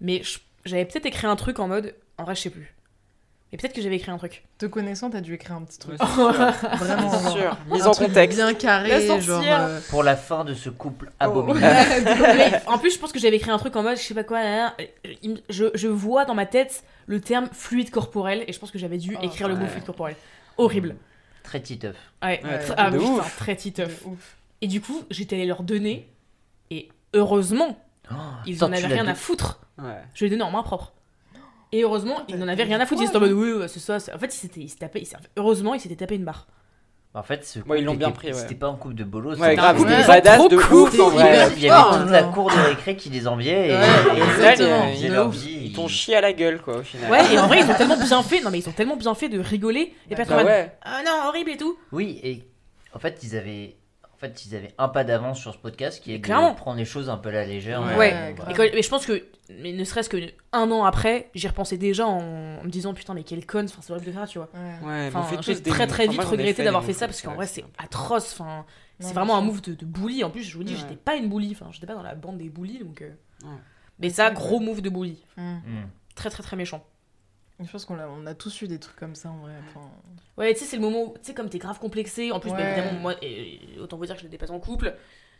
mais 0.00 0.22
je- 0.22 0.38
j'avais 0.64 0.84
peut-être 0.84 1.06
écrit 1.06 1.26
un 1.26 1.34
truc 1.34 1.58
en 1.58 1.66
mode. 1.66 1.92
En 2.18 2.24
vrai, 2.24 2.36
je 2.36 2.42
sais 2.42 2.50
plus. 2.50 2.72
Mais 3.50 3.56
peut-être 3.58 3.72
que 3.72 3.80
j'avais 3.80 3.96
écrit 3.96 4.10
un 4.10 4.18
truc. 4.18 4.44
Te 4.58 4.66
connaissant, 4.66 5.08
t'as 5.08 5.22
dû 5.22 5.32
écrire 5.34 5.56
un 5.56 5.62
petit 5.62 5.78
truc. 5.78 5.98
Ouais, 6.02 6.06
c'est 6.06 6.14
sûr. 6.14 6.32
Vraiment. 6.78 7.10
C'est 7.10 7.30
sûr. 7.30 7.56
Mise 7.70 7.86
en 7.86 7.92
contexte. 7.92 8.36
Bien 8.38 8.52
carré, 8.54 9.20
genre. 9.20 9.42
euh, 9.46 9.80
Pour 9.88 10.02
la 10.02 10.16
fin 10.16 10.44
de 10.44 10.52
ce 10.52 10.68
couple 10.68 11.10
Oh. 11.20 11.24
abominable. 11.24 12.04
Mais 12.36 12.60
en 12.66 12.76
plus, 12.78 12.92
je 12.94 12.98
pense 12.98 13.10
que 13.10 13.18
j'avais 13.18 13.36
écrit 13.36 13.50
un 13.50 13.56
truc 13.58 13.74
en 13.76 13.82
mode, 13.82 13.96
je 13.96 14.02
sais 14.02 14.12
pas 14.14 14.24
quoi, 14.24 14.42
là, 14.42 14.56
là, 14.76 14.84
il 15.22 15.30
me- 15.30 15.40
je, 15.48 15.66
je 15.74 15.88
vois 15.88 16.26
dans 16.26 16.34
ma 16.34 16.44
tête 16.44 16.84
le 17.06 17.20
terme 17.22 17.48
fluide 17.52 17.90
corporel 17.90 18.44
et 18.46 18.52
je 18.52 18.58
pense 18.58 18.70
que 18.70 18.78
j'avais 18.78 18.98
dû 18.98 19.16
Oh, 19.18 19.24
écrire 19.24 19.48
le 19.48 19.56
mot 19.56 19.66
fluide 19.66 19.84
corporel. 19.84 20.16
Horrible. 20.58 20.96
Très 21.42 21.60
titeuf. 21.62 21.96
Ouais. 22.22 22.42
Ouais, 22.44 22.58
Tr- 22.58 22.74
ah, 22.76 22.90
putain, 22.90 23.22
très 23.38 23.56
titeuf. 23.56 24.04
Et 24.60 24.66
du 24.66 24.82
coup, 24.82 25.04
j'étais 25.08 25.36
allée 25.36 25.46
leur 25.46 25.62
donner 25.62 26.06
et 26.70 26.90
heureusement, 27.14 27.78
ils 28.44 28.56
Attends, 28.56 28.66
en 28.66 28.72
avaient 28.76 28.86
rien 28.88 29.06
à 29.06 29.14
foutre. 29.14 29.60
Ouais. 29.78 29.94
Je 30.12 30.24
l'ai 30.24 30.30
donné 30.30 30.42
en 30.42 30.50
main 30.50 30.62
propre. 30.62 30.92
Et 31.72 31.82
heureusement, 31.82 32.16
ils 32.28 32.38
T'as- 32.38 32.44
n'en 32.44 32.54
dit 32.54 32.62
rien 32.62 32.80
à 32.80 32.86
foutre. 32.86 33.02
Ils 33.02 33.10
quoi, 33.10 33.16
étaient 33.20 33.32
en 33.32 33.36
mode, 33.36 33.38
oui, 33.38 33.52
ouais, 33.52 33.68
c'est 33.68 33.80
ça. 33.80 33.96
En 34.14 34.18
fait, 34.18 34.34
ils 34.34 34.38
s'étaient 34.38 34.60
ils 34.60 34.68
s'étaient 34.68 34.86
tapés. 34.86 35.00
ils 35.00 35.06
s'étaient- 35.06 35.22
Heureusement, 35.36 35.74
ils 35.74 35.80
s'étaient 35.80 35.96
tapé 35.96 36.14
une 36.16 36.24
barre. 36.24 36.46
En 37.14 37.22
fait, 37.22 37.44
ce 37.44 37.58
Ouais, 37.60 37.80
ils 37.80 37.84
l'ont 37.84 37.94
bien 37.94 38.08
était- 38.08 38.16
pris, 38.16 38.26
ouais. 38.28 38.34
C'était 38.34 38.54
pas 38.54 38.68
un 38.68 38.76
couple 38.76 38.94
de 38.94 39.02
bolos. 39.04 39.30
Ouais, 39.38 39.50
c'était 39.50 39.56
grave, 39.56 39.74
un 39.76 39.78
couple 39.78 39.90
ouais. 39.90 40.02
de- 40.02 40.06
badass 40.06 40.36
Trop 40.38 40.48
de 40.48 40.56
ouf 40.56 40.72
en 40.72 40.86
C'était 40.90 41.02
vrai. 41.02 41.48
Il 41.56 41.62
y 41.62 41.70
avait 41.70 41.98
toute 42.02 42.10
la 42.10 42.22
cour 42.24 42.50
de 42.50 42.56
récré 42.68 42.96
qui 42.96 43.08
les 43.10 43.26
enviait 43.26 43.68
et, 43.68 43.72
et- 43.72 43.74
ils 45.02 45.08
De 45.08 45.12
leur 45.14 45.28
vie. 45.30 45.58
Ils 45.64 45.72
t'ont 45.72 45.88
chié 45.88 46.16
à 46.16 46.20
la 46.20 46.32
gueule 46.32 46.60
quoi 46.60 46.76
au 46.78 46.82
final. 46.82 47.10
Ouais, 47.10 47.32
et 47.34 47.38
en 47.38 47.46
vrai, 47.48 47.60
ils 47.60 47.70
ont 47.70 47.74
tellement 47.74 47.96
bien 47.96 48.22
fait. 48.22 48.40
Non, 48.42 48.50
mais 48.50 48.58
ils 48.58 48.68
ont 48.68 48.72
tellement 48.72 48.96
bien 48.96 49.14
fait 49.14 49.28
de 49.28 49.40
rigoler 49.40 49.94
et 50.10 50.14
pas 50.14 50.24
Bah 50.26 50.36
mode, 50.36 50.46
ouais. 50.46 50.72
ah 50.82 51.00
non, 51.04 51.28
horrible 51.28 51.50
et 51.50 51.56
tout. 51.56 51.76
Oui, 51.92 52.20
et 52.22 52.44
en 52.94 52.98
fait, 52.98 53.18
ils 53.22 53.36
avaient, 53.36 53.74
en 54.18 54.20
fait, 54.20 54.44
ils 54.46 54.56
avaient 54.56 54.74
un 54.78 54.88
pas 54.88 55.04
d'avance 55.04 55.38
sur 55.38 55.52
ce 55.54 55.58
podcast 55.58 56.02
qui 56.02 56.12
est 56.12 56.20
Clairement. 56.20 56.50
de 56.50 56.56
prendre 56.56 56.76
les 56.76 56.84
choses 56.84 57.08
un 57.08 57.16
peu 57.18 57.28
à 57.28 57.32
la 57.32 57.44
légère. 57.46 57.80
Ouais. 57.82 57.96
Ouais. 57.96 58.12
Euh, 58.14 58.32
grave. 58.32 58.50
Et 58.50 58.54
quand- 58.54 58.64
mais 58.74 58.82
je 58.82 58.88
pense 58.90 59.06
que, 59.06 59.24
mais 59.60 59.72
ne 59.72 59.84
serait-ce 59.84 60.08
que 60.08 60.16
un 60.52 60.70
an 60.72 60.84
après, 60.84 61.30
j'y 61.36 61.46
repensais 61.46 61.78
déjà 61.78 62.04
en, 62.06 62.18
en 62.58 62.64
me 62.64 62.68
disant 62.68 62.94
putain, 62.94 63.14
mais 63.14 63.22
quel 63.22 63.46
con, 63.46 63.64
enfin, 63.64 63.78
c'est 63.80 63.92
horrible 63.92 64.06
de 64.08 64.12
faire, 64.12 64.26
tu 64.26 64.38
vois. 64.38 64.48
Ouais. 64.82 65.06
Enfin, 65.06 65.22
fait 65.22 65.40
j'ai 65.42 65.54
des 65.60 65.70
très 65.70 65.86
très 65.86 66.08
vite 66.08 66.20
regretté 66.20 66.64
d'avoir 66.64 66.82
fait 66.84 66.92
ça 66.92 67.06
parce 67.06 67.22
qu'en 67.22 67.30
ça, 67.30 67.36
vrai, 67.36 67.46
c'est 67.46 67.64
atroce. 67.78 68.32
Enfin, 68.32 68.64
c'est 68.98 69.14
vraiment 69.14 69.36
un 69.36 69.40
move 69.42 69.62
de, 69.62 69.74
de 69.74 69.86
bully. 69.86 70.24
En 70.24 70.30
plus, 70.30 70.42
je 70.42 70.56
vous 70.56 70.64
dis, 70.64 70.72
Ouais. 70.74 70.80
j'étais 70.80 70.96
pas 70.96 71.14
une 71.14 71.28
bully. 71.28 71.52
Enfin, 71.52 71.68
j'étais 71.70 71.86
pas 71.86 71.94
dans 71.94 72.02
la 72.02 72.16
bande 72.16 72.38
des 72.38 72.48
bullies, 72.48 72.80
donc. 72.80 73.02
euh, 73.02 73.10
Ouais. 73.44 73.50
Mais 74.00 74.10
ça, 74.10 74.30
gros 74.32 74.58
move 74.58 74.80
de 74.82 74.90
bully. 74.90 75.24
Mm. 75.36 75.42
hmm. 75.58 75.86
Très 76.16 76.30
très 76.30 76.42
très 76.42 76.56
méchant. 76.56 76.84
Je 77.60 77.70
pense 77.70 77.84
qu'on 77.84 77.98
a, 77.98 78.06
on 78.06 78.24
a 78.26 78.34
tous 78.34 78.62
eu 78.62 78.68
des 78.68 78.78
trucs 78.78 78.96
comme 78.96 79.14
ça 79.16 79.30
en 79.30 79.38
vrai. 79.38 79.52
Enfin, 79.68 79.90
Ouais, 80.36 80.52
tu 80.54 80.60
sais, 80.60 80.64
c'est 80.66 80.76
le 80.76 80.82
moment 80.82 81.02
où, 81.06 81.12
tu 81.14 81.18
sais, 81.22 81.34
comme 81.34 81.48
t'es 81.48 81.58
grave 81.58 81.78
complexé. 81.80 82.30
En 82.30 82.38
plus, 82.38 82.50
bah, 82.50 82.58
Ouais. 82.58 82.72
évidemment, 82.78 82.92
moi, 83.00 83.14
et- 83.20 83.58
autant 83.80 83.96
vous 83.96 84.06
dire 84.06 84.14
que 84.16 84.22
j'étais 84.22 84.38
pas 84.38 84.50
en 84.52 84.60
couple. 84.60 84.94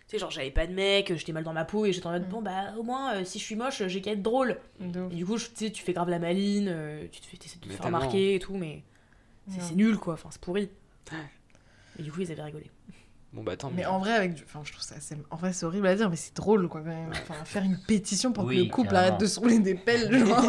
Tu 0.09 0.13
sais, 0.13 0.19
genre, 0.19 0.31
j'avais 0.31 0.51
pas 0.51 0.67
de 0.67 0.73
mec, 0.73 1.15
j'étais 1.15 1.33
mal 1.33 1.45
dans 1.45 1.53
ma 1.53 1.65
peau 1.65 1.87
et 1.87 1.93
j'étais 1.93 2.07
en 2.07 2.11
mode, 2.13 2.27
Mm. 2.27 2.31
bon, 2.31 2.43
bah, 2.43 2.75
au 2.77 2.83
moins, 2.83 3.15
euh, 3.17 3.25
si 3.25 3.39
je 3.39 3.45
suis 3.45 3.55
moche, 3.55 3.87
j'ai 3.87 4.01
qu'à 4.01 4.13
être 4.13 4.23
drôle. 4.23 4.59
Et 4.81 5.15
du 5.15 5.25
coup, 5.25 5.37
je- 5.37 5.47
tu 5.47 5.55
sais, 5.55 5.71
tu 5.71 5.83
fais 5.85 5.93
grave 5.93 6.09
la 6.11 6.19
maline, 6.19 6.67
euh, 6.69 7.07
tu 7.13 7.21
te 7.21 7.27
fais, 7.27 7.37
t'essaies 7.37 7.59
de 7.59 7.65
te 7.65 7.69
Mais 7.69 7.75
faire 7.75 7.87
remarquer 7.87 8.35
et 8.35 8.39
tout, 8.41 8.57
mais 8.57 8.83
c'est 9.49 9.75
nul, 9.77 9.97
quoi. 9.99 10.15
Enfin, 10.15 10.31
c'est 10.33 10.41
pourri. 10.41 10.71
Et 11.99 12.03
du 12.03 12.11
coup, 12.11 12.21
ils 12.21 12.33
avaient 12.33 12.43
rigolé. 12.43 12.71
Bon 13.39 13.45
bah 13.45 13.57
tant 13.57 13.71
Mais 13.73 13.87
en 13.87 14.01
vrai, 14.01 14.13
avec 14.15 14.35
du... 14.35 14.43
enfin, 14.43 14.61
je 14.65 14.73
trouve 14.73 14.83
ça 14.83 14.97
assez... 14.97 15.17
En 15.31 15.37
vrai, 15.37 15.53
c'est 15.53 15.65
horrible 15.65 15.87
à 15.87 15.95
dire, 15.95 16.11
mais 16.11 16.17
c'est 16.17 16.35
drôle, 16.35 16.67
quoi, 16.69 16.81
quand 16.81 16.89
même. 16.89 17.11
Enfin, 17.13 17.35
faire 17.45 17.63
une 17.63 17.79
pétition 17.87 18.33
pour 18.33 18.45
Oui, 18.45 18.57
que 18.57 18.63
le 18.65 18.69
couple 18.71 18.89
carrément. 18.91 19.09
arrête 19.11 19.21
de 19.21 19.27
se 19.27 19.39
rouler 19.39 19.61
des 19.61 19.75
pelles, 19.77 20.13
genre, 20.27 20.45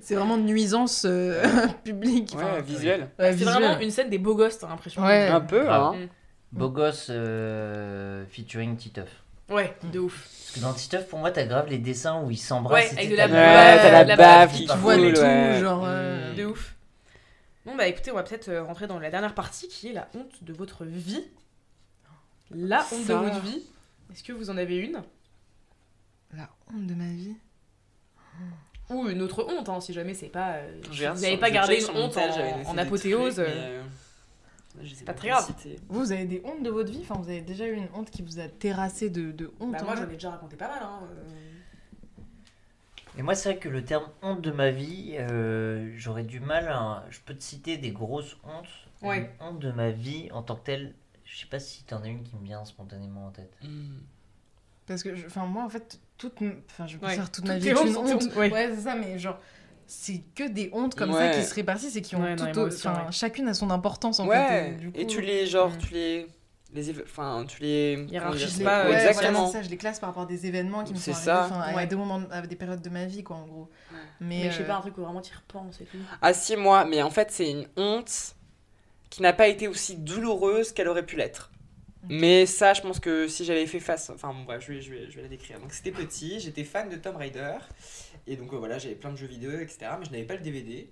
c'est 0.00 0.14
vraiment 0.14 0.36
une 0.36 0.44
nuisance 0.46 1.04
euh, 1.04 1.42
publique. 1.84 2.34
Ouais, 2.36 2.44
Enfin, 2.44 2.60
visuel. 2.60 3.00
ouais, 3.00 3.08
c'est 3.18 3.32
visuelle. 3.32 3.54
vraiment 3.54 3.80
une 3.80 3.90
scène 3.90 4.08
des 4.08 4.18
beaux 4.18 4.36
gosses, 4.36 4.58
t'as 4.58 4.68
l'impression. 4.68 5.02
Ouais. 5.04 5.26
Un 5.26 5.40
peu, 5.40 5.64
Grave. 5.64 5.94
hein. 5.96 6.06
Beau 6.52 6.68
gosse 6.70 7.08
euh, 7.10 8.24
featuring 8.30 8.76
Titeuf. 8.76 9.10
Ouais, 9.50 9.74
de 9.92 9.98
ouf. 9.98 10.22
Parce 10.22 10.52
que 10.54 10.60
dans 10.60 10.72
Titeuf, 10.74 11.08
pour 11.08 11.18
moi, 11.18 11.30
t'as 11.30 11.44
grave 11.44 11.66
les 11.68 11.78
dessins 11.78 12.22
où 12.22 12.30
ils 12.30 12.36
s'embrassent. 12.36 12.92
Ouais, 12.92 12.98
avec 12.98 13.10
de 13.10 13.16
la 13.16 13.24
Ouais, 13.26 13.32
t'as 13.32 14.04
la 14.04 14.16
bave 14.16 14.52
qui 14.52 14.66
vois 14.66 14.96
tout, 14.96 15.14
genre. 15.60 15.82
euh, 15.86 16.34
De 16.34 16.44
ouf. 16.44 16.74
Bon, 17.66 17.76
bah 17.76 17.86
écoutez, 17.86 18.10
on 18.10 18.14
va 18.14 18.22
peut-être 18.22 18.50
rentrer 18.66 18.86
dans 18.86 18.98
la 18.98 19.10
dernière 19.10 19.34
partie 19.34 19.68
qui 19.68 19.88
est 19.88 19.92
la 19.92 20.08
honte 20.14 20.42
de 20.42 20.52
votre 20.54 20.84
vie. 20.84 21.22
La 22.50 22.80
honte 22.92 23.04
Ça. 23.04 23.20
de 23.20 23.26
votre 23.26 23.40
vie. 23.40 23.62
Est-ce 24.12 24.22
que 24.22 24.32
vous 24.32 24.50
en 24.50 24.56
avez 24.56 24.76
une? 24.76 25.02
La 26.34 26.48
honte 26.72 26.86
de 26.86 26.94
ma 26.94 27.08
vie. 27.08 27.36
Ou 28.90 29.08
une 29.08 29.20
autre 29.20 29.46
honte, 29.48 29.68
hein, 29.68 29.80
si 29.80 29.92
jamais 29.92 30.14
c'est 30.14 30.28
pas. 30.28 30.54
euh, 30.54 30.80
vous 30.90 31.20
n'avez 31.20 31.36
pas 31.36 31.50
gardé 31.50 31.82
une 31.82 31.96
honte 31.96 32.16
en, 32.16 32.78
apothéose. 32.78 33.34
trucs, 33.34 33.46
euh, 33.46 33.82
euh, 33.82 33.82
je 34.82 34.94
sais 34.94 35.04
pas 35.04 35.12
pas 35.12 35.18
très 35.18 35.28
grave. 35.28 35.46
citer. 35.46 35.76
Vous, 35.88 36.12
avez 36.12 36.24
des 36.24 36.40
hontes 36.44 36.62
de 36.62 36.70
votre 36.70 36.90
vie 36.90 37.00
Enfin, 37.02 37.20
vous 37.20 37.28
avez 37.28 37.42
déjà 37.42 37.66
eu 37.66 37.74
une 37.74 37.88
honte 37.94 38.10
qui 38.10 38.22
vous 38.22 38.38
a 38.40 38.48
terrassé 38.48 39.10
de, 39.10 39.30
de 39.30 39.52
honte 39.60 39.72
Bah, 39.72 39.82
moi, 39.84 39.96
j'en 39.96 40.04
ai 40.04 40.14
déjà 40.14 40.30
raconté 40.30 40.56
pas 40.56 40.68
mal. 40.68 40.82
Hein. 40.82 41.00
euh. 41.10 41.24
Et 43.18 43.22
moi, 43.22 43.34
c'est 43.34 43.50
vrai 43.50 43.58
que 43.58 43.68
le 43.68 43.84
terme 43.84 44.08
honte 44.22 44.40
de 44.40 44.52
ma 44.52 44.70
vie, 44.70 45.16
euh, 45.18 45.92
j'aurais 45.96 46.22
du 46.22 46.40
mal 46.40 46.68
à. 46.68 47.04
Je 47.10 47.18
peux 47.20 47.34
te 47.34 47.42
citer 47.42 47.76
des 47.76 47.90
grosses 47.90 48.36
hontes. 48.44 48.68
Ouais. 49.02 49.18
Une 49.18 49.46
honte 49.46 49.58
de 49.58 49.72
ma 49.72 49.90
vie 49.90 50.30
en 50.32 50.42
tant 50.42 50.56
que 50.56 50.64
telle. 50.64 50.94
Je 51.30 51.38
sais 51.40 51.46
pas 51.46 51.60
si 51.60 51.84
t'en 51.84 52.02
as 52.02 52.06
une 52.08 52.22
qui 52.22 52.34
me 52.36 52.42
vient 52.44 52.64
spontanément 52.64 53.26
en 53.26 53.30
tête. 53.30 53.52
Hmm. 53.62 53.98
Parce 54.86 55.02
que, 55.02 55.10
enfin, 55.26 55.44
moi, 55.44 55.62
en 55.64 55.68
fait, 55.68 56.00
toute, 56.16 56.34
enfin, 56.70 56.86
je 56.86 56.94
Ouais. 56.94 57.00
considère 57.02 57.30
toute 57.30 57.46
ma 57.46 57.58
vie 57.58 57.68
une 57.68 57.96
honte. 57.96 58.34
ouais. 58.36 58.50
Ouais, 58.50 58.70
c'est 58.74 58.80
ça, 58.82 58.94
mais 58.94 59.18
genre, 59.18 59.38
c'est 59.86 60.22
que 60.34 60.48
des 60.48 60.70
hontes 60.72 60.94
comme 60.94 61.10
Ouais. 61.10 61.32
ça 61.32 61.38
qui 61.38 61.44
se 61.46 61.54
répartissent 61.54 61.96
et 61.96 62.00
qui 62.02 62.16
ont 62.16 62.22
Ouais, 62.22 62.34
non, 62.34 62.46
toutes, 62.52 62.72
et 62.72 62.76
enfin, 62.76 63.04
ouais. 63.06 63.12
chacune 63.12 63.46
a 63.48 63.54
son 63.54 63.70
importance 63.70 64.18
en 64.20 64.26
Ouais, 64.26 64.48
fait. 64.48 64.76
du 64.76 64.88
et 64.94 65.04
coup, 65.04 65.10
tu 65.12 65.20
les, 65.20 65.46
genre, 65.46 65.76
tu 65.76 65.92
les. 65.92 66.26
les 66.72 67.02
Enfin, 67.02 67.44
tu 67.46 67.60
les. 67.62 68.06
Hiérarchises 68.10 68.54
je 68.54 68.58
les- 68.60 68.64
pas, 68.64 68.80
ouais, 68.84 68.86
voilà, 68.88 69.08
exactement. 69.10 69.46
c'est 69.48 69.52
ça, 69.58 69.62
je 69.62 69.68
les 69.68 69.76
classe 69.76 70.00
par 70.00 70.08
rapport 70.10 70.22
à 70.22 70.26
des 70.26 70.46
événements 70.46 70.82
qui 70.84 70.94
me 70.94 70.98
sont 70.98 71.10
arrivés, 71.10 71.24
ça. 71.26 71.44
enfin, 71.44 71.60
à 71.60 71.74
Ouais. 71.76 71.86
des 71.86 71.96
moments, 71.96 72.22
à 72.30 72.40
des 72.40 72.56
périodes 72.56 72.80
de 72.82 72.90
ma 72.90 73.04
vie, 73.04 73.22
quoi, 73.22 73.36
en 73.36 73.46
gros. 73.46 73.68
Mais, 74.20 74.44
Mais 74.44 74.50
je 74.50 74.56
sais 74.56 74.62
euh, 74.62 74.66
pas, 74.66 74.76
un 74.76 74.80
truc 74.80 74.96
où 74.96 75.02
vraiment 75.02 75.20
t'y 75.20 75.32
repenses 75.34 75.80
et 75.82 75.84
tout. 75.84 75.98
Ah 76.22 76.32
si, 76.32 76.56
moi, 76.56 76.86
mais 76.86 77.02
en 77.02 77.10
fait, 77.10 77.30
c'est 77.30 77.50
une 77.50 77.66
honte 77.76 78.34
qui 79.10 79.22
n'a 79.22 79.32
pas 79.32 79.48
été 79.48 79.68
aussi 79.68 79.96
douloureuse 79.96 80.72
qu'elle 80.72 80.88
aurait 80.88 81.06
pu 81.06 81.16
l'être. 81.16 81.50
Mais 82.08 82.46
ça, 82.46 82.72
je 82.72 82.80
pense 82.80 83.00
que 83.00 83.28
si 83.28 83.44
j'avais 83.44 83.66
fait 83.66 83.80
face... 83.80 84.10
Enfin, 84.10 84.32
bon, 84.32 84.44
bref, 84.44 84.64
je 84.66 84.72
vais, 84.72 84.80
je, 84.80 84.90
vais, 84.90 85.10
je 85.10 85.16
vais 85.16 85.22
la 85.22 85.28
décrire. 85.28 85.58
Donc, 85.60 85.72
c'était 85.72 85.90
petit, 85.90 86.40
j'étais 86.40 86.64
fan 86.64 86.88
de 86.88 86.96
Tomb 86.96 87.16
Raider. 87.16 87.56
Et 88.26 88.36
donc, 88.36 88.52
euh, 88.52 88.56
voilà, 88.56 88.78
j'avais 88.78 88.94
plein 88.94 89.10
de 89.10 89.16
jeux 89.16 89.26
vidéo, 89.26 89.50
etc. 89.58 89.90
Mais 89.98 90.06
je 90.06 90.10
n'avais 90.10 90.24
pas 90.24 90.34
le 90.34 90.40
DVD. 90.40 90.88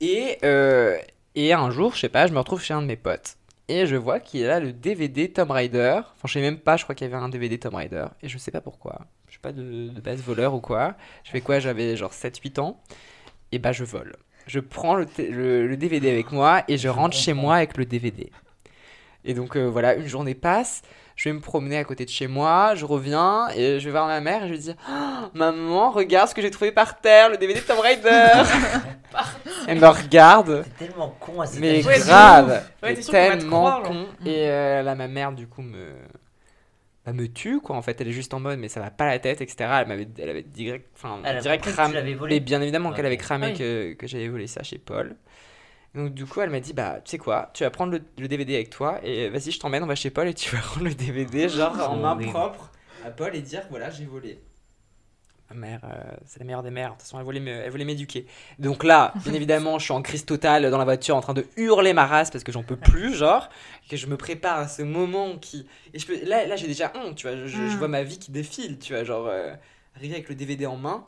Et, 0.00 0.38
euh, 0.42 0.98
et 1.34 1.52
un 1.52 1.70
jour, 1.70 1.94
je 1.94 2.00
sais 2.00 2.08
pas, 2.08 2.26
je 2.26 2.32
me 2.32 2.38
retrouve 2.38 2.62
chez 2.62 2.74
un 2.74 2.82
de 2.82 2.86
mes 2.86 2.96
potes. 2.96 3.36
Et 3.68 3.86
je 3.86 3.96
vois 3.96 4.20
qu'il 4.20 4.46
a 4.46 4.60
le 4.60 4.72
DVD 4.72 5.30
Tomb 5.32 5.50
Raider. 5.50 6.00
Enfin, 6.02 6.26
je 6.26 6.32
sais 6.32 6.40
même 6.40 6.58
pas, 6.58 6.76
je 6.76 6.82
crois 6.82 6.94
qu'il 6.94 7.08
y 7.08 7.12
avait 7.12 7.22
un 7.22 7.28
DVD 7.28 7.58
Tomb 7.58 7.74
Raider. 7.74 8.06
Et 8.22 8.28
je 8.28 8.38
sais 8.38 8.50
pas 8.50 8.60
pourquoi. 8.60 9.06
Je 9.26 9.32
suis 9.32 9.40
pas 9.40 9.52
de, 9.52 9.88
de 9.88 10.00
base 10.00 10.20
voleur 10.20 10.54
ou 10.54 10.60
quoi. 10.60 10.96
Je 11.22 11.30
fais 11.30 11.40
quoi? 11.40 11.60
J'avais 11.60 11.96
genre 11.96 12.12
7-8 12.12 12.60
ans. 12.60 12.82
Et 13.52 13.58
bah, 13.58 13.72
je 13.72 13.84
vole. 13.84 14.16
Je 14.46 14.60
prends 14.60 14.94
le, 14.94 15.06
le- 15.18 15.66
le 15.66 15.76
DVD 15.76 16.10
avec 16.10 16.30
moi 16.32 16.62
et 16.68 16.76
je, 16.78 16.88
rentre 16.88 17.16
chez 17.16 17.32
moi 17.32 17.56
avec 17.56 17.76
le 17.76 17.84
DVD. 17.86 18.30
Et 19.24 19.32
donc 19.34 19.56
euh, 19.56 19.64
voilà, 19.68 19.94
une 19.94 20.06
journée 20.06 20.34
passe, 20.34 20.82
je 21.16 21.28
vais 21.28 21.32
me 21.32 21.40
promener 21.40 21.78
à 21.78 21.84
côté 21.84 22.04
de 22.04 22.10
chez 22.10 22.26
moi, 22.26 22.74
je 22.74 22.84
reviens 22.84 23.48
et 23.56 23.80
je 23.80 23.84
vais 23.86 23.90
voir 23.90 24.06
ma 24.06 24.20
mère 24.20 24.44
et 24.44 24.48
je 24.48 24.52
lui 24.52 24.58
dis 24.58 24.74
Ah, 24.86 25.30
Maman, 25.32 25.90
regarde 25.90 26.28
ce 26.28 26.34
que 26.34 26.42
j'ai 26.42 26.50
trouvé 26.50 26.72
par 26.72 27.00
terre, 27.00 27.30
le 27.30 27.38
DVD 27.38 27.58
de 27.60 27.64
Tomb 27.64 27.78
Raider 27.80 28.32
Elle 29.66 29.80
me 29.80 29.86
regarde, 29.86 30.64
T'es 30.78 30.86
tellement 30.86 31.14
con 31.20 31.40
à 31.40 31.46
mais 31.58 31.80
grave, 31.80 32.64
Ouais, 32.82 32.94
tellement 32.94 33.48
croire, 33.48 33.82
con. 33.82 34.06
Et 34.26 34.50
euh, 34.50 34.82
là, 34.82 34.94
ma 34.94 35.08
mère, 35.08 35.32
du 35.32 35.46
coup, 35.46 35.62
me. 35.62 35.94
Bah, 37.06 37.12
me 37.12 37.26
tue 37.26 37.60
quoi 37.60 37.76
en 37.76 37.82
fait 37.82 38.00
elle 38.00 38.08
est 38.08 38.12
juste 38.12 38.32
en 38.34 38.40
mode 38.40 38.58
mais 38.58 38.68
ça 38.68 38.80
va 38.80 38.90
pas 38.90 39.06
la 39.06 39.18
tête 39.18 39.40
etc 39.40 39.70
elle 39.80 39.88
m'avait 39.88 40.08
elle 40.18 40.28
avait 40.30 40.42
direct 40.42 40.88
enfin 40.96 41.20
Elle 41.24 41.36
a 41.36 41.40
direct 41.40 41.64
cramé 41.64 41.88
tu 41.90 41.94
l'avais 41.94 42.14
volé. 42.14 42.36
et 42.36 42.40
bien 42.40 42.60
évidemment 42.62 42.90
Ouais. 42.90 42.96
qu'elle 42.96 43.06
avait 43.06 43.16
cramé 43.16 43.46
Ah 43.48 43.50
oui. 43.52 43.58
que, 43.58 43.92
que 43.94 44.06
j'avais 44.06 44.28
volé 44.28 44.46
ça 44.46 44.62
chez 44.62 44.78
Paul 44.78 45.16
donc 45.94 46.14
du 46.14 46.24
coup 46.26 46.40
elle 46.40 46.50
m'a 46.50 46.60
dit 46.60 46.72
bah 46.72 47.00
tu 47.04 47.10
sais 47.12 47.18
quoi 47.18 47.50
tu 47.54 47.62
vas 47.64 47.70
prendre 47.70 47.92
le, 47.92 48.02
le 48.18 48.26
DVD 48.28 48.54
avec 48.54 48.70
toi 48.70 49.00
et 49.04 49.28
vas-y 49.28 49.50
je 49.50 49.60
t'emmène 49.60 49.82
on 49.82 49.86
va 49.86 49.94
chez 49.94 50.10
Paul 50.10 50.26
et 50.28 50.34
tu 50.34 50.54
vas 50.54 50.60
rendre 50.74 50.84
le 50.86 50.94
DVD 50.94 51.48
genre 51.48 51.90
en 51.90 51.96
main 51.96 52.16
propre 52.16 52.70
à 53.04 53.10
Paul 53.10 53.34
et 53.36 53.42
dire 53.42 53.62
voilà 53.70 53.90
j'ai 53.90 54.06
volé 54.06 54.40
ma 55.50 55.56
mère 55.56 55.80
euh, 55.84 56.16
c'est 56.26 56.38
la 56.40 56.46
meilleure 56.46 56.62
des 56.62 56.70
mères. 56.70 56.90
De 56.90 56.92
toute 56.94 57.02
façon 57.02 57.18
elle 57.18 57.24
voulait 57.70 57.84
m'éduquer. 57.84 58.26
Donc 58.58 58.82
là 58.84 59.14
bien 59.24 59.34
évidemment 59.34 59.78
je 59.78 59.84
suis 59.84 59.92
en 59.92 60.02
crise 60.02 60.24
totale 60.24 60.70
dans 60.70 60.78
la 60.78 60.84
voiture 60.84 61.16
en 61.16 61.20
train 61.20 61.34
de 61.34 61.46
hurler 61.56 61.92
ma 61.92 62.06
race 62.06 62.30
parce 62.30 62.44
que 62.44 62.52
j'en 62.52 62.62
peux 62.62 62.76
plus 62.76 63.14
genre 63.14 63.48
que 63.88 63.96
je 63.96 64.06
me 64.06 64.16
prépare 64.16 64.58
à 64.58 64.68
ce 64.68 64.82
moment 64.82 65.36
qui 65.38 65.66
et 65.92 65.98
je 65.98 66.06
peux 66.06 66.24
là 66.24 66.46
là 66.46 66.56
j'ai 66.56 66.66
déjà 66.66 66.92
honte 66.96 67.16
tu 67.16 67.26
vois. 67.26 67.36
Je, 67.36 67.46
je- 67.46 67.66
je 67.68 67.76
Mm. 67.76 67.78
vois 67.78 67.88
ma 67.88 68.02
vie 68.02 68.18
qui 68.18 68.30
défile 68.32 68.78
tu 68.78 68.94
vois 68.94 69.04
genre 69.04 69.26
euh, 69.26 69.54
arriver 69.96 70.14
avec 70.14 70.28
le 70.28 70.34
DVD 70.34 70.66
en 70.66 70.76
main 70.76 71.04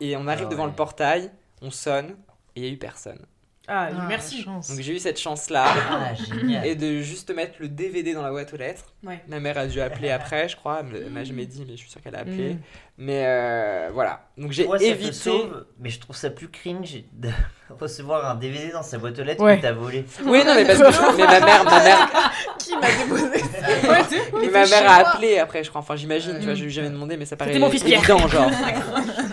et 0.00 0.16
on 0.16 0.28
arrive 0.28 0.48
Ah 0.48 0.50
devant 0.50 0.66
le 0.66 0.72
portail 0.72 1.30
on 1.62 1.70
sonne 1.70 2.16
et 2.56 2.60
il 2.60 2.64
y 2.64 2.68
a 2.68 2.72
eu 2.72 2.76
personne 2.78 3.24
Ah, 3.70 3.88
Ah, 3.92 4.04
merci. 4.08 4.44
Donc 4.44 4.62
j'ai 4.80 4.94
eu 4.94 4.98
cette 4.98 5.20
chance-là. 5.20 5.66
Ah, 5.90 6.14
génial. 6.14 6.66
Et 6.66 6.74
de 6.74 7.00
juste 7.02 7.30
mettre 7.34 7.54
le 7.60 7.68
DVD 7.68 8.14
dans 8.14 8.22
la 8.22 8.30
boîte 8.30 8.52
aux 8.54 8.56
lettres. 8.56 8.94
Ouais. 9.04 9.20
Ma 9.28 9.40
mère 9.40 9.58
a 9.58 9.66
dû 9.66 9.80
appeler 9.80 10.10
après, 10.10 10.48
je 10.48 10.56
crois. 10.56 10.80
Elle 10.94 11.10
m'a 11.10 11.24
jamais 11.24 11.44
dit, 11.46 11.64
mais 11.66 11.72
je 11.74 11.80
suis 11.82 11.90
sûre 11.90 12.00
qu'elle 12.00 12.16
a 12.16 12.20
appelé. 12.20 12.54
Mm. 12.54 12.58
Mais 13.00 13.22
euh, 13.26 13.90
voilà. 13.92 14.22
Donc 14.38 14.52
j'ai 14.52 14.64
Toi, 14.64 14.78
ça 14.78 14.84
te 14.84 14.90
évité. 14.90 15.12
sauve, 15.12 15.66
mais 15.78 15.90
je 15.90 16.00
trouve 16.00 16.16
ça 16.16 16.30
plus 16.30 16.48
cringe 16.48 17.04
de 17.12 17.28
recevoir 17.78 18.28
un 18.30 18.34
DVD 18.34 18.72
dans 18.72 18.82
sa 18.82 18.98
boîte 18.98 19.18
aux 19.18 19.22
lettres 19.22 19.44
Ouais. 19.44 19.58
que 19.58 19.62
t'as 19.62 19.72
volé. 19.72 20.04
Oui, 20.24 20.42
non, 20.44 20.54
mais 20.54 20.64
parce 20.64 20.78
que 20.78 21.16
mais 21.16 21.26
ma 21.26 21.40
mère, 21.40 21.64
ma 21.64 21.82
mère, 21.84 22.08
Qui 22.58 22.74
m'a 22.74 22.88
déposé 22.90 23.38
ça 23.38 24.36
Ouais, 24.36 24.50
ma 24.50 24.66
mère 24.66 24.90
a 24.90 24.94
appelé 25.10 25.38
après, 25.38 25.62
je 25.62 25.68
crois. 25.68 25.80
Enfin, 25.82 25.94
j'imagine, 25.94 26.38
tu 26.38 26.44
vois, 26.44 26.54
Mm. 26.54 26.56
je 26.56 26.62
lui 26.62 26.68
ai 26.70 26.72
jamais 26.72 26.90
demandé, 26.90 27.16
mais 27.16 27.24
ça 27.26 27.36
paraît 27.36 27.50
C'était 27.52 27.60
mon 27.64 27.70
fils 27.70 27.84
Pierre. 27.84 28.00
évident, 28.00 28.26
genre. 28.28 28.50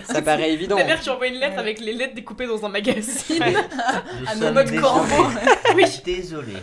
Ça 0.06 0.22
paraît 0.22 0.52
évident. 0.52 0.78
Ta 0.78 0.84
mère 0.84 1.00
qui 1.00 1.10
envoie 1.10 1.28
une 1.28 1.36
lettre 1.40 1.60
avec 1.60 1.80
les 1.80 1.94
lettres 1.94 2.16
découpées 2.16 2.48
dans 2.48 2.64
un 2.66 2.70
magazine. 2.70 3.44
À 4.28 4.36
nos 4.36 4.52
désolés. 4.52 4.82
corbeaux. 4.82 5.28
oui. 5.76 5.84
Désolé. 6.04 6.54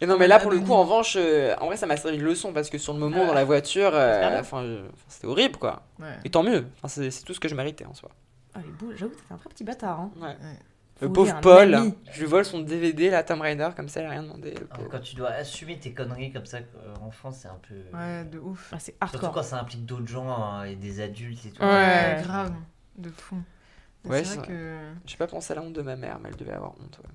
Et 0.00 0.06
non, 0.06 0.16
mais 0.18 0.28
là, 0.28 0.38
pour 0.38 0.50
le 0.50 0.60
coup, 0.60 0.72
en 0.72 0.82
revanche, 0.82 1.14
euh, 1.18 1.54
en 1.60 1.66
vrai, 1.66 1.76
ça 1.76 1.86
m'a 1.86 1.96
servi 1.96 2.16
de 2.18 2.22
leçon 2.24 2.52
parce 2.52 2.70
que 2.70 2.78
sur 2.78 2.92
le 2.94 2.98
moment, 2.98 3.26
dans 3.26 3.34
la 3.34 3.44
voiture, 3.44 3.90
euh, 3.92 4.40
enfin, 4.40 4.62
enfin, 4.62 4.88
c'était 5.08 5.26
horrible, 5.26 5.58
quoi. 5.58 5.82
Ouais. 5.98 6.06
Et 6.24 6.30
tant 6.30 6.42
mieux. 6.42 6.66
Enfin, 6.82 6.88
c'est 6.88 7.24
tout 7.24 7.34
ce 7.34 7.40
que 7.40 7.48
je 7.48 7.54
méritais 7.54 7.84
en 7.84 7.92
soi. 7.94 8.08
Ah, 8.54 8.60
les 8.64 8.72
boules, 8.72 8.96
j'avoue, 8.96 9.12
t'es 9.12 9.34
un 9.34 9.36
vrai 9.36 9.48
petit 9.50 9.64
bâtard. 9.64 10.00
Hein. 10.00 10.10
Ouais. 10.20 10.36
Le 11.00 11.12
pauvre 11.12 11.40
Paul, 11.40 11.74
ami. 11.74 11.94
je 12.12 12.20
lui 12.20 12.26
vole 12.26 12.44
son 12.44 12.60
DVD, 12.60 13.10
la 13.10 13.22
Tomb 13.22 13.40
Raider, 13.40 13.70
comme 13.74 13.88
ça, 13.88 14.00
elle 14.00 14.06
a 14.06 14.10
rien 14.10 14.22
demandé. 14.22 14.54
Alors, 14.56 14.68
pauvre. 14.68 14.88
Quand 14.90 15.00
tu 15.00 15.14
dois 15.14 15.30
assumer 15.30 15.78
tes 15.78 15.92
conneries 15.92 16.32
comme 16.32 16.46
ça 16.46 16.58
euh, 16.58 16.94
en 17.00 17.10
France, 17.10 17.38
c'est 17.42 17.48
un 17.48 17.58
peu. 17.68 17.74
Ouais, 17.96 18.24
de 18.24 18.38
ouf. 18.38 18.70
Ah, 18.72 18.78
c'est 18.78 18.92
Surtout 18.92 19.16
hardcore. 19.16 19.32
quand 19.32 19.42
ça 19.42 19.60
implique 19.60 19.86
d'autres 19.86 20.06
gens 20.06 20.28
hein, 20.30 20.64
et 20.64 20.76
des 20.76 21.00
adultes 21.00 21.46
et 21.46 21.50
tout. 21.50 21.62
Ouais. 21.62 21.68
Ouais, 21.68 22.20
grave. 22.22 22.52
De 22.98 23.10
fou. 23.10 23.36
Ouais, 24.04 24.24
c'est 24.24 24.36
vrai 24.36 24.46
que. 24.46 24.78
J'ai 25.06 25.16
pas 25.16 25.26
pensé 25.26 25.52
à 25.52 25.56
la 25.56 25.62
honte 25.62 25.72
de 25.72 25.82
ma 25.82 25.96
mère, 25.96 26.18
mais 26.20 26.28
elle 26.30 26.36
devait 26.36 26.52
avoir 26.52 26.72
honte. 26.72 27.00
Ouais. 27.02 27.10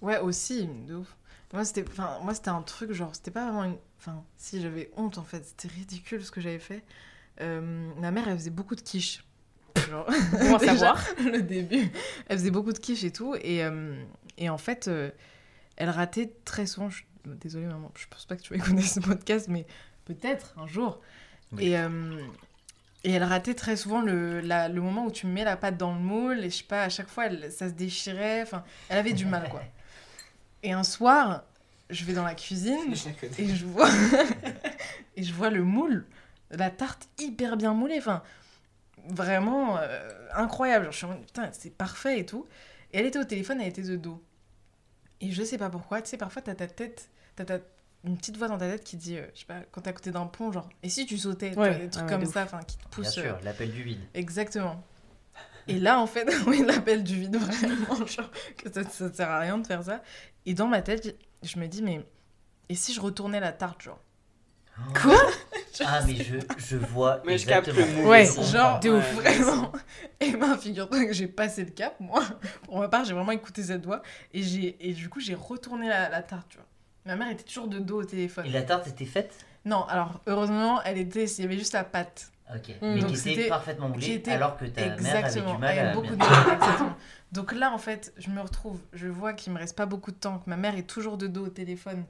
Ouais, 0.00 0.18
aussi, 0.18 0.68
de 0.86 0.96
ouf. 0.96 1.16
Moi, 1.52 1.64
c'était 1.64 1.84
enfin, 1.88 2.18
moi, 2.22 2.34
c'était 2.34 2.50
un 2.50 2.62
truc, 2.62 2.92
genre, 2.92 3.14
c'était 3.14 3.30
pas 3.30 3.44
vraiment 3.44 3.64
une. 3.64 3.76
Enfin, 3.98 4.22
si 4.36 4.60
j'avais 4.60 4.90
honte, 4.96 5.18
en 5.18 5.24
fait, 5.24 5.44
c'était 5.44 5.68
ridicule 5.68 6.24
ce 6.24 6.30
que 6.30 6.40
j'avais 6.40 6.58
fait. 6.58 6.84
Euh, 7.40 7.90
ma 7.96 8.10
mère, 8.10 8.28
elle 8.28 8.36
faisait 8.36 8.50
beaucoup 8.50 8.74
de 8.74 8.80
quiche. 8.80 9.24
Genre, 9.90 10.06
déjà, 10.58 10.58
savoir. 10.76 11.04
le 11.24 11.42
début. 11.42 11.90
Elle 12.28 12.38
faisait 12.38 12.50
beaucoup 12.50 12.72
de 12.72 12.78
quiche 12.78 13.04
et 13.04 13.10
tout. 13.12 13.34
Et, 13.42 13.64
euh, 13.64 13.94
et 14.36 14.48
en 14.48 14.58
fait, 14.58 14.88
euh, 14.88 15.10
elle 15.76 15.90
ratait 15.90 16.32
très 16.44 16.66
souvent. 16.66 16.90
Je... 16.90 17.02
Désolée, 17.24 17.66
maman, 17.66 17.92
je 17.98 18.06
pense 18.08 18.24
pas 18.24 18.36
que 18.36 18.42
tu 18.42 18.50
vas 18.54 18.56
écouter 18.56 18.82
ce 18.82 19.00
podcast, 19.00 19.48
mais 19.48 19.66
peut-être 20.06 20.54
un 20.58 20.66
jour. 20.66 21.00
Oui. 21.52 21.68
Et, 21.68 21.78
euh, 21.78 22.18
et 23.04 23.12
elle 23.12 23.24
ratait 23.24 23.54
très 23.54 23.76
souvent 23.76 24.00
le, 24.00 24.40
la- 24.40 24.68
le 24.68 24.80
moment 24.80 25.04
où 25.06 25.10
tu 25.10 25.26
mets 25.26 25.44
la 25.44 25.56
pâte 25.56 25.76
dans 25.76 25.92
le 25.92 26.00
moule. 26.00 26.38
Et 26.44 26.50
je 26.50 26.56
sais 26.56 26.64
pas, 26.64 26.82
à 26.84 26.88
chaque 26.88 27.08
fois, 27.08 27.26
elle- 27.26 27.52
ça 27.52 27.68
se 27.68 27.74
déchirait. 27.74 28.42
Enfin, 28.42 28.64
elle 28.88 28.98
avait 28.98 29.12
du 29.12 29.26
mal, 29.26 29.48
quoi. 29.50 29.62
Et 30.62 30.72
un 30.72 30.82
soir, 30.84 31.44
je 31.90 32.04
vais 32.04 32.12
dans 32.14 32.24
la 32.24 32.34
cuisine 32.34 32.92
et 33.38 33.46
je 33.54 33.64
vois 33.64 33.88
et 35.16 35.22
je 35.22 35.32
vois 35.32 35.50
le 35.50 35.62
moule, 35.62 36.04
la 36.50 36.68
tarte 36.68 37.08
hyper 37.18 37.56
bien 37.56 37.72
moulée, 37.74 37.94
enfin 37.98 38.22
vraiment 39.08 39.78
euh, 39.78 40.08
incroyable. 40.34 40.84
Genre, 40.86 40.92
je 40.92 40.96
suis 40.98 41.06
en 41.06 41.10
mode, 41.10 41.24
putain, 41.26 41.50
c'est 41.52 41.70
parfait 41.70 42.20
et 42.20 42.26
tout. 42.26 42.46
Et 42.92 42.98
elle 42.98 43.06
était 43.06 43.18
au 43.18 43.24
téléphone, 43.24 43.60
elle 43.60 43.68
était 43.68 43.82
de 43.82 43.96
dos. 43.96 44.22
Et 45.20 45.32
je 45.32 45.42
sais 45.42 45.58
pas 45.58 45.70
pourquoi, 45.70 46.00
tu 46.02 46.08
sais, 46.10 46.16
parfois 46.16 46.42
t'as 46.42 46.54
ta 46.54 46.66
tête, 46.68 47.10
t'as 47.36 47.44
ta- 47.44 47.58
une 48.04 48.16
petite 48.16 48.36
voix 48.36 48.46
dans 48.48 48.58
ta 48.58 48.68
tête 48.70 48.84
qui 48.84 48.96
dit, 48.96 49.16
euh, 49.18 49.26
je 49.34 49.40
sais 49.40 49.46
pas, 49.46 49.60
quand 49.72 49.80
t'es 49.80 49.90
à 49.90 49.92
côté 49.92 50.10
d'un 50.12 50.26
pont, 50.26 50.52
genre, 50.52 50.68
et 50.82 50.88
si 50.88 51.04
tu 51.06 51.18
sautais, 51.18 51.54
Ouais, 51.56 51.76
des 51.76 51.90
trucs 51.90 52.04
ouais, 52.04 52.10
comme 52.10 52.24
ça, 52.26 52.44
enfin, 52.44 52.60
qui 52.62 52.76
te 52.76 52.82
Bien 52.82 52.90
poussent. 52.90 53.18
euh, 53.18 53.22
sûr, 53.22 53.38
l'appel 53.42 53.72
du 53.72 53.82
vide. 53.82 54.00
Exactement. 54.14 54.84
Et 55.66 55.78
là, 55.80 55.98
en 56.00 56.06
fait, 56.06 56.28
oui, 56.46 56.64
l'appel 56.64 57.02
du 57.04 57.16
vide, 57.20 57.36
vraiment, 57.36 58.06
genre, 58.06 58.30
que 58.56 58.72
ça, 58.72 58.84
ça 58.88 59.12
sert 59.12 59.28
à 59.30 59.40
rien 59.40 59.58
de 59.58 59.66
faire 59.66 59.82
ça. 59.82 60.02
Et 60.46 60.54
dans 60.54 60.68
ma 60.68 60.82
tête, 60.82 61.16
je 61.42 61.58
me 61.58 61.66
dis, 61.66 61.82
mais 61.82 62.06
et 62.68 62.74
si 62.76 62.94
je 62.94 63.00
retournais 63.00 63.40
la 63.40 63.52
tarte, 63.52 63.82
genre? 63.82 64.00
Quoi? 65.02 65.18
Ah, 65.86 66.00
mais 66.06 66.14
je, 66.16 66.36
je 66.58 66.76
vois. 66.76 67.20
Mais 67.26 67.38
je 67.38 67.46
capte 67.46 67.68
le 67.68 67.74
exactement. 67.78 68.08
Ouais. 68.08 68.26
Genre, 68.26 68.80
de 68.80 68.90
ouf. 68.90 69.14
Vraiment. 69.14 69.72
Et 70.20 70.32
ben, 70.36 70.56
figure-toi 70.56 71.04
que 71.06 71.12
j'ai 71.12 71.26
passé 71.28 71.64
le 71.64 71.70
cap, 71.70 71.94
moi. 72.00 72.22
Pour 72.64 72.78
ma 72.78 72.88
part, 72.88 73.04
j'ai 73.04 73.14
vraiment 73.14 73.32
écouté 73.32 73.62
cette 73.62 73.84
voix. 73.84 74.02
Et, 74.32 74.42
j'ai, 74.42 74.76
et 74.80 74.92
du 74.92 75.08
coup, 75.08 75.20
j'ai 75.20 75.34
retourné 75.34 75.88
la, 75.88 76.08
la 76.08 76.22
tarte, 76.22 76.48
tu 76.50 76.56
vois. 76.58 76.66
Ma 77.06 77.16
mère 77.16 77.30
était 77.30 77.44
toujours 77.44 77.68
de 77.68 77.78
dos 77.78 78.02
au 78.02 78.04
téléphone. 78.04 78.44
Et 78.46 78.50
la 78.50 78.62
tarte 78.62 78.86
était 78.88 79.04
faite? 79.06 79.34
Non, 79.64 79.84
alors, 79.84 80.20
heureusement, 80.26 80.82
elle 80.82 80.98
était... 80.98 81.24
il 81.24 81.42
y 81.42 81.44
avait 81.44 81.58
juste 81.58 81.72
la 81.72 81.84
pâte. 81.84 82.30
Ok. 82.54 82.68
Mm. 82.80 82.94
Mais 82.94 83.00
Donc 83.00 83.10
qui 83.10 83.16
c'était- 83.16 83.32
était 83.40 83.48
parfaitement 83.48 83.88
moulée 83.88 84.14
était- 84.14 84.32
alors 84.32 84.56
que 84.56 84.64
ta 84.66 84.80
mère 84.80 84.92
avait 84.94 85.18
Exactement. 85.20 85.54
du 85.54 85.60
mal 85.60 85.72
Elle 85.72 85.78
avait 85.80 85.88
à. 85.90 85.94
beaucoup 85.94 86.16
de 86.16 86.22
exactement. 86.22 86.96
Donc 87.32 87.52
là, 87.52 87.72
en 87.72 87.78
fait, 87.78 88.12
je 88.16 88.30
me 88.30 88.40
retrouve, 88.40 88.80
je 88.94 89.06
vois 89.06 89.34
qu'il 89.34 89.52
me 89.52 89.58
reste 89.58 89.76
pas 89.76 89.84
beaucoup 89.86 90.10
de 90.10 90.16
temps, 90.16 90.38
que 90.38 90.48
ma 90.48 90.56
mère 90.56 90.76
est 90.76 90.86
toujours 90.88 91.18
de 91.18 91.26
dos 91.26 91.44
au 91.46 91.50
téléphone. 91.50 92.04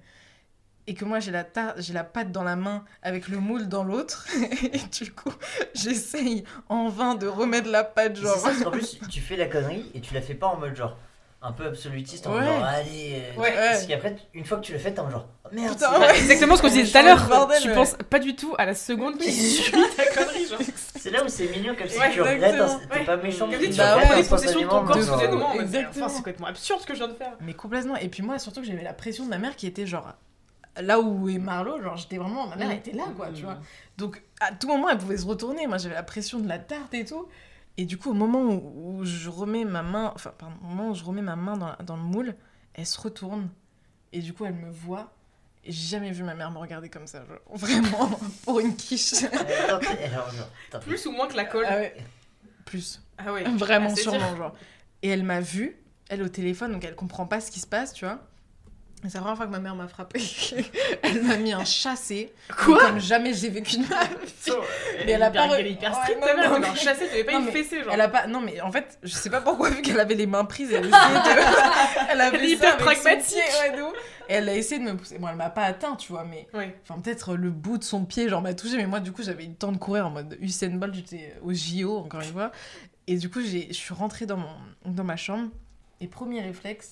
Et 0.91 0.95
que 0.95 1.05
moi, 1.05 1.21
j'ai 1.21 1.31
la, 1.31 1.45
tarte, 1.45 1.77
j'ai 1.81 1.93
la 1.93 2.03
pâte 2.03 2.33
dans 2.33 2.43
la 2.43 2.57
main 2.57 2.83
avec 3.03 3.29
le 3.29 3.39
moule 3.39 3.69
dans 3.69 3.85
l'autre. 3.85 4.27
Et 4.73 4.79
du 4.79 5.13
coup, 5.13 5.33
j'essaye 5.75 6.45
en 6.71 6.89
vain 6.89 7.15
de 7.15 7.27
remettre 7.27 7.69
la 7.71 7.85
pâte, 7.85 8.17
genre. 8.17 8.35
ça, 8.37 8.49
parce 8.49 8.63
qu'en 8.65 8.71
plus, 8.71 8.99
tu 9.11 9.21
fais 9.21 9.37
la 9.37 9.47
connerie 9.47 9.85
et 9.95 10.01
tu 10.01 10.15
la 10.15 10.23
fais 10.23 10.35
pas 10.35 10.47
en 10.47 10.57
mode 10.57 10.75
genre 10.75 10.97
un 11.43 11.53
peu 11.53 11.67
absolutiste, 11.67 12.27
en 12.27 12.35
Ouais. 12.37 12.45
genre 12.45 12.65
allez. 12.65 13.23
euh, 13.37 13.41
Ouais. 13.41 13.53
Parce 13.55 13.87
qu'après, 13.87 14.17
une 14.35 14.45
fois 14.45 14.57
que 14.59 14.63
tu 14.65 14.73
l'as 14.73 14.79
fait, 14.81 14.93
t'es 14.93 15.01
en 15.01 15.11
genre 15.11 15.29
oh, 15.45 15.49
merde. 15.53 15.75
Putain. 15.75 16.09
Exactement 16.15 16.57
ce 16.57 16.63
qu'on 16.63 16.69
disait 16.69 16.91
tout 16.91 16.97
à 16.99 17.03
Le 17.03 17.09
l'heure. 17.09 17.49
Tu 17.61 17.69
ouais. 17.69 17.75
penses 17.75 17.95
pas 18.11 18.19
du 18.19 18.35
tout 18.35 18.55
à 18.59 18.65
la 18.65 18.75
seconde 18.75 19.19
qui 19.21 19.31
suit 19.31 19.73
ta 19.97 20.07
connerie, 20.07 20.47
genre. 20.49 20.59
C'est 20.99 21.11
là 21.11 21.23
où 21.23 21.29
c'est 21.29 21.47
mignon, 21.57 21.77
comme 21.77 21.87
si 21.89 21.97
Ouais, 21.99 22.11
tu 22.11 22.21
regrettes, 22.23 22.57
t'es 22.91 22.99
Ouais. 22.99 23.05
pas 23.05 23.17
méchant, 23.19 23.49
Comme 23.49 23.61
si 23.61 23.71
tu 23.71 23.77
Bah 23.77 23.95
regrettes 23.95 24.11
ouais, 24.11 24.17
reprenais 24.23 24.29
possession 24.29 24.61
de 24.63 24.67
ton 24.67 24.85
corps 24.85 25.03
soudainement. 25.03 25.53
Enfin, 25.91 26.09
c'est 26.09 26.17
complètement 26.17 26.47
absurde 26.49 26.81
ce 26.81 26.87
que 26.87 26.95
je 26.95 26.99
viens 26.99 27.09
de 27.09 27.15
faire. 27.15 27.33
Mais 27.43 27.53
complètement. 27.55 27.97
Et 27.97 28.09
puis 28.09 28.23
moi, 28.23 28.39
surtout 28.41 28.61
que 28.63 28.67
j'avais 28.67 28.83
la 28.83 28.93
pression 28.95 29.25
de 29.25 29.29
ma 29.31 29.39
mère 29.39 29.55
qui 29.55 29.67
était 29.69 29.87
genre 29.87 30.13
là 30.83 31.01
où 31.01 31.29
est 31.29 31.39
Marlo, 31.39 31.81
genre 31.83 31.97
j'étais 31.97 32.19
vraiment, 32.19 32.47
ma 32.49 32.57
mère 32.57 32.71
était 32.71 32.93
là 32.93 33.05
quoi, 33.17 33.31
tu 33.33 33.43
vois. 33.43 33.59
Donc 33.97 34.23
à 34.41 34.53
tout 34.53 34.69
moment, 34.69 34.89
elle 34.89 34.99
pouvait 34.99 35.17
se 35.17 35.27
retourner. 35.27 35.67
Moi, 35.67 35.79
j'avais 35.79 35.95
la 35.95 36.03
pression 36.03 36.39
de 36.39 36.49
la 36.49 36.59
tarte 36.59 36.95
et 36.95 37.05
tout. 37.05 37.29
Et 37.77 37.85
du 37.85 37.97
coup, 37.97 38.11
au 38.11 38.15
moment 38.15 38.41
où, 38.43 38.99
où 39.01 39.05
je 39.05 39.29
remets 39.29 39.65
ma 39.65 39.83
main, 39.83 40.13
enfin, 40.15 40.33
pardon, 40.37 40.57
au 40.63 40.67
moment 40.67 40.91
où 40.91 40.95
je 40.95 41.05
remets 41.05 41.23
ma 41.23 41.37
main 41.37 41.57
dans, 41.57 41.69
la- 41.69 41.77
dans 41.85 41.97
le 41.97 42.03
moule, 42.03 42.35
elle 42.75 42.87
se 42.87 43.01
retourne. 43.01 43.49
Et 44.13 44.21
du 44.21 44.33
coup, 44.33 44.45
elle 44.45 44.55
me 44.55 44.71
voit. 44.71 45.13
Et 45.65 45.71
j'ai 45.73 45.89
jamais 45.89 46.11
vu 46.13 46.23
ma 46.25 46.35
mère 46.35 46.51
me 46.51 46.59
regarder 46.59 46.89
comme 46.89 47.07
ça, 47.07 47.25
genre, 47.27 47.39
vraiment, 47.55 48.11
pour 48.45 48.59
une 48.61 48.75
quiche. 48.75 49.23
Euh, 49.23 50.79
Plus 50.81 51.07
ou 51.07 51.13
moins 51.13 51.29
que 51.29 51.37
la 51.37 51.45
colle. 51.45 51.67
Ah 51.69 51.77
ouais. 51.77 51.95
Plus. 52.65 53.01
Ah 53.19 53.33
ouais. 53.33 53.45
Vraiment, 53.45 53.91
Ah, 53.93 53.97
sûrement, 53.97 54.19
dire. 54.19 54.37
genre. 54.37 54.55
Et 55.03 55.09
elle 55.09 55.23
m'a 55.25 55.41
vue, 55.41 55.77
elle 56.09 56.23
au 56.23 56.29
téléphone, 56.29 56.73
donc 56.73 56.85
elle 56.85 56.95
comprend 56.95 57.27
pas 57.27 57.41
ce 57.41 57.51
qui 57.51 57.61
se 57.61 57.67
passe, 57.67 57.93
tu 57.93 58.05
vois. 58.05 58.19
C'est 59.03 59.15
la 59.15 59.21
première 59.21 59.37
fois 59.37 59.47
que 59.47 59.53
ma 59.53 59.61
mère 59.61 59.75
m'a 59.77 59.87
frappée. 59.89 60.21
elle 61.03 61.23
m'a 61.23 61.37
mis 61.37 61.53
un 61.53 61.65
chassé. 61.65 62.33
Quoi? 62.57 62.79
Comme 62.81 62.99
jamais 63.01 63.33
j'ai 63.33 63.49
vécu 63.49 63.77
de 63.79 63.87
ma 63.89 64.05
vie. 64.05 64.53
Mais 65.07 65.13
elle 65.13 65.23
a 65.23 65.31
pas 65.31 65.47
Elle 65.59 65.67
est 65.69 65.73
hyper 65.73 65.95
stricte, 65.95 66.21
ta 66.21 66.35
mère. 66.35 66.59
mais- 66.61 66.75
chassé, 66.77 67.07
t'avais 67.07 67.25
pas 67.25 67.33
Non, 67.33 67.41
une 67.47 67.53
fessée, 67.53 67.83
genre. 67.85 67.93
Elle 67.95 68.01
a 68.01 68.09
pas. 68.09 68.27
Non, 68.27 68.41
mais 68.41 68.61
en 68.61 68.73
fait, 68.73 68.99
je 69.03 69.15
sais 69.15 69.31
pas 69.31 69.41
pourquoi, 69.41 69.71
vu 69.71 69.83
qu'elle 69.83 70.01
avait 70.01 70.15
les 70.15 70.27
mains 70.27 70.45
prises, 70.45 70.73
elle 70.73 70.87
essayait 70.87 70.91
de. 70.91 72.11
elle 72.11 72.21
avait 72.21 72.39
Elle 72.39 72.45
est 72.45 72.51
hyper 72.51 72.77
pragmatique. 72.77 73.35
pied, 73.37 73.71
ouais, 73.71 73.77
de 73.77 73.83
ouf. 73.83 73.93
Et 74.29 74.35
elle 74.35 74.49
a 74.49 74.55
essayé 74.55 74.79
de 74.85 74.91
me 74.91 74.97
pousser. 74.97 75.19
Bon, 75.19 75.29
elle 75.29 75.37
m'a 75.37 75.51
pas 75.51 75.63
atteint, 75.63 75.97
tu 75.97 76.13
vois, 76.13 76.25
mais. 76.25 76.47
Enfin, 76.83 77.01
peut-être 77.01 77.35
le 77.35 77.51
bout 77.51 77.79
de 77.79 77.85
son 77.85 78.05
pied, 78.05 78.29
genre, 78.29 78.43
m'a 78.43 78.53
touché, 78.55 78.77
mais 78.77 78.87
moi, 78.87 79.01
du 79.01 79.13
coup, 79.13 79.23
j'avais 79.23 79.45
eu 79.45 79.49
le 79.49 79.55
temps 79.55 79.73
de 79.73 79.79
courir 79.79 80.07
en 80.07 80.11
mode 80.11 80.37
Usain 80.41 80.71
Bolt, 80.71 80.95
j'étais 80.95 81.35
au 81.43 81.53
JO, 81.53 81.99
encore 81.99 82.21
une 82.21 82.33
fois. 82.33 82.53
Et 83.07 83.17
du 83.17 83.31
coup, 83.31 83.41
je 83.41 83.73
suis 83.73 83.95
rentrée 83.95 84.27
dans, 84.27 84.37
mon, 84.37 84.51
dans 84.85 85.05
ma 85.05 85.17
chambre, 85.17 85.49
et 86.01 86.09
premier 86.09 86.43
réflexe, 86.43 86.91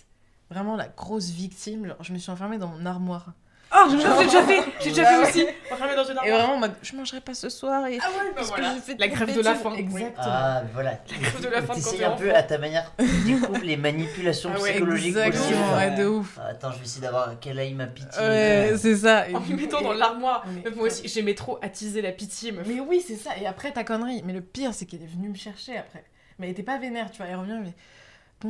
vraiment 0.50 0.76
la 0.76 0.88
grosse 0.88 1.30
victime, 1.30 1.86
genre, 1.86 1.96
je 2.00 2.12
me 2.12 2.18
suis 2.18 2.30
enfermée 2.30 2.58
dans 2.58 2.68
mon 2.68 2.86
armoire. 2.86 3.26
Oh, 3.74 3.88
je 3.90 3.96
l'ai 3.96 4.24
déjà 4.26 4.42
fait 4.44 4.60
J'ai 4.80 4.90
déjà 4.90 5.04
fait 5.06 5.16
Ouais. 5.18 5.28
aussi 5.28 5.46
Enfermée 5.72 5.96
dans 5.96 6.04
une 6.04 6.14
Et 6.14 6.18
armoire. 6.18 6.38
vraiment 6.38 6.54
en 6.54 6.58
mode, 6.60 6.72
je 6.82 6.94
mangerai 6.94 7.20
pas 7.20 7.34
ce 7.34 7.48
soir, 7.48 7.84
et. 7.88 7.98
Ah 8.00 8.06
ouais, 8.10 8.28
bah 8.28 8.32
parce 8.36 8.50
que 8.52 8.56
voilà. 8.60 8.74
j'ai 8.74 8.80
fait 8.80 8.96
La 9.00 9.08
grève 9.08 9.34
de 9.36 9.40
la 9.42 9.54
faim. 9.56 9.74
Exactement. 9.76 10.12
Ah, 10.24 10.62
voilà. 10.72 11.00
grève 11.08 11.40
de 11.42 11.48
la 11.48 11.62
faim 11.62 11.74
T'essayes 11.74 12.04
un 12.04 12.12
peu 12.12 12.32
à 12.32 12.44
ta 12.44 12.58
manière, 12.58 12.92
tu 12.96 13.04
découvres 13.26 13.64
les 13.64 13.76
manipulations 13.76 14.50
Ah 14.54 14.60
ouais, 14.60 14.70
psychologiques 14.70 15.16
Exactement, 15.16 15.42
possibles. 15.42 15.74
ouais, 15.76 15.90
de 15.96 16.06
ouf. 16.06 16.38
Ah, 16.40 16.46
Attends, 16.50 16.70
je 16.70 16.78
vais 16.78 16.84
essayer 16.84 17.02
d'avoir 17.02 17.38
qu'elle 17.40 17.58
aille 17.58 17.74
ma 17.74 17.86
pitié. 17.88 18.20
Ouais, 18.22 18.74
c'est 18.78 18.94
ça. 18.96 19.28
Et 19.28 19.34
En 19.34 19.40
me 19.40 19.56
mettant 19.56 19.80
dans 19.80 19.92
et- 19.94 19.98
l'armoire. 19.98 20.44
Moi 20.76 20.86
aussi, 20.86 21.08
j'aimais 21.08 21.34
trop 21.34 21.58
attiser 21.60 22.02
la 22.02 22.12
pitié, 22.12 22.52
meuf. 22.52 22.66
Mais 22.68 22.78
oui, 22.78 23.02
c'est 23.06 23.16
ça. 23.16 23.36
Et 23.36 23.46
après, 23.48 23.72
ta 23.72 23.82
connerie. 23.82 24.22
Mais 24.24 24.32
le 24.32 24.42
pire, 24.42 24.72
c'est 24.74 24.86
qu'elle 24.86 25.02
est 25.02 25.06
venue 25.12 25.28
me 25.28 25.34
chercher 25.36 25.76
après. 25.76 26.04
Mais 26.38 26.46
elle 26.46 26.52
était 26.52 26.62
pas 26.62 26.78
vénère, 26.78 27.10
tu 27.10 27.18
vois. 27.18 27.26
Elle 27.26 27.36
revient, 27.36 27.58
mais. 27.64 27.74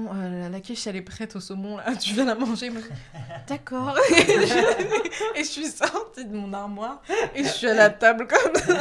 Bon, 0.04 0.14
euh, 0.14 0.42
la- 0.42 0.48
la 0.48 0.60
quiche, 0.60 0.86
elle 0.86 0.96
est 0.96 1.02
prête 1.02 1.34
au 1.36 1.40
saumon, 1.40 1.76
là. 1.78 1.94
Tu 2.00 2.12
viens 2.14 2.24
la 2.24 2.34
manger. 2.34 2.70
Moi, 2.70 2.82
D'accord. 3.48 3.96
et, 5.36 5.42
je... 5.42 5.42
suis 5.44 5.66
sortie 5.66 6.24
de 6.24 6.36
mon 6.36 6.52
armoire. 6.52 7.02
Et 7.34 7.44
je 7.44 7.48
suis 7.48 7.66
à 7.68 7.74
la 7.74 7.90
table 7.90 8.26
comme 8.26 8.54
ça. 8.56 8.78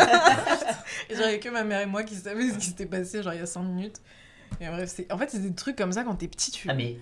et 1.10 1.16
j'avais 1.16 1.40
que 1.40 1.50
ma 1.50 1.64
mère 1.64 1.82
et 1.82 1.86
moi 1.86 2.04
qui 2.04 2.16
savaient 2.16 2.50
ce 2.50 2.58
qui 2.58 2.66
s'était 2.68 2.86
passé, 2.86 3.24
genre, 3.24 3.34
il 3.34 3.40
y 3.40 3.44
a 3.44 3.46
5 3.46 3.62
minutes. 3.64 4.02
Et 4.60 4.68
bref, 4.68 4.92
c'est... 4.94 5.12
en 5.12 5.18
fait, 5.18 5.30
c'est 5.30 5.40
des 5.42 5.54
trucs 5.54 5.76
comme 5.78 5.92
ça 5.92 6.04
quand 6.04 6.16
t'es 6.16 6.28
petit. 6.28 6.52
Tu... 6.52 6.70
Ah, 6.70 6.74
mais 6.74 6.98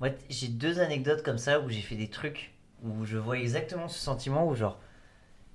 moi, 0.00 0.10
j'ai 0.28 0.48
deux 0.48 0.80
anecdotes 0.80 1.22
comme 1.22 1.38
ça 1.38 1.60
où 1.60 1.68
j'ai 1.68 1.80
fait 1.82 1.94
des 1.96 2.08
trucs 2.08 2.52
où 2.82 3.04
je 3.04 3.18
vois 3.18 3.38
exactement 3.38 3.88
ce 3.88 3.98
sentiment 3.98 4.46
où, 4.48 4.54
genre, 4.54 4.78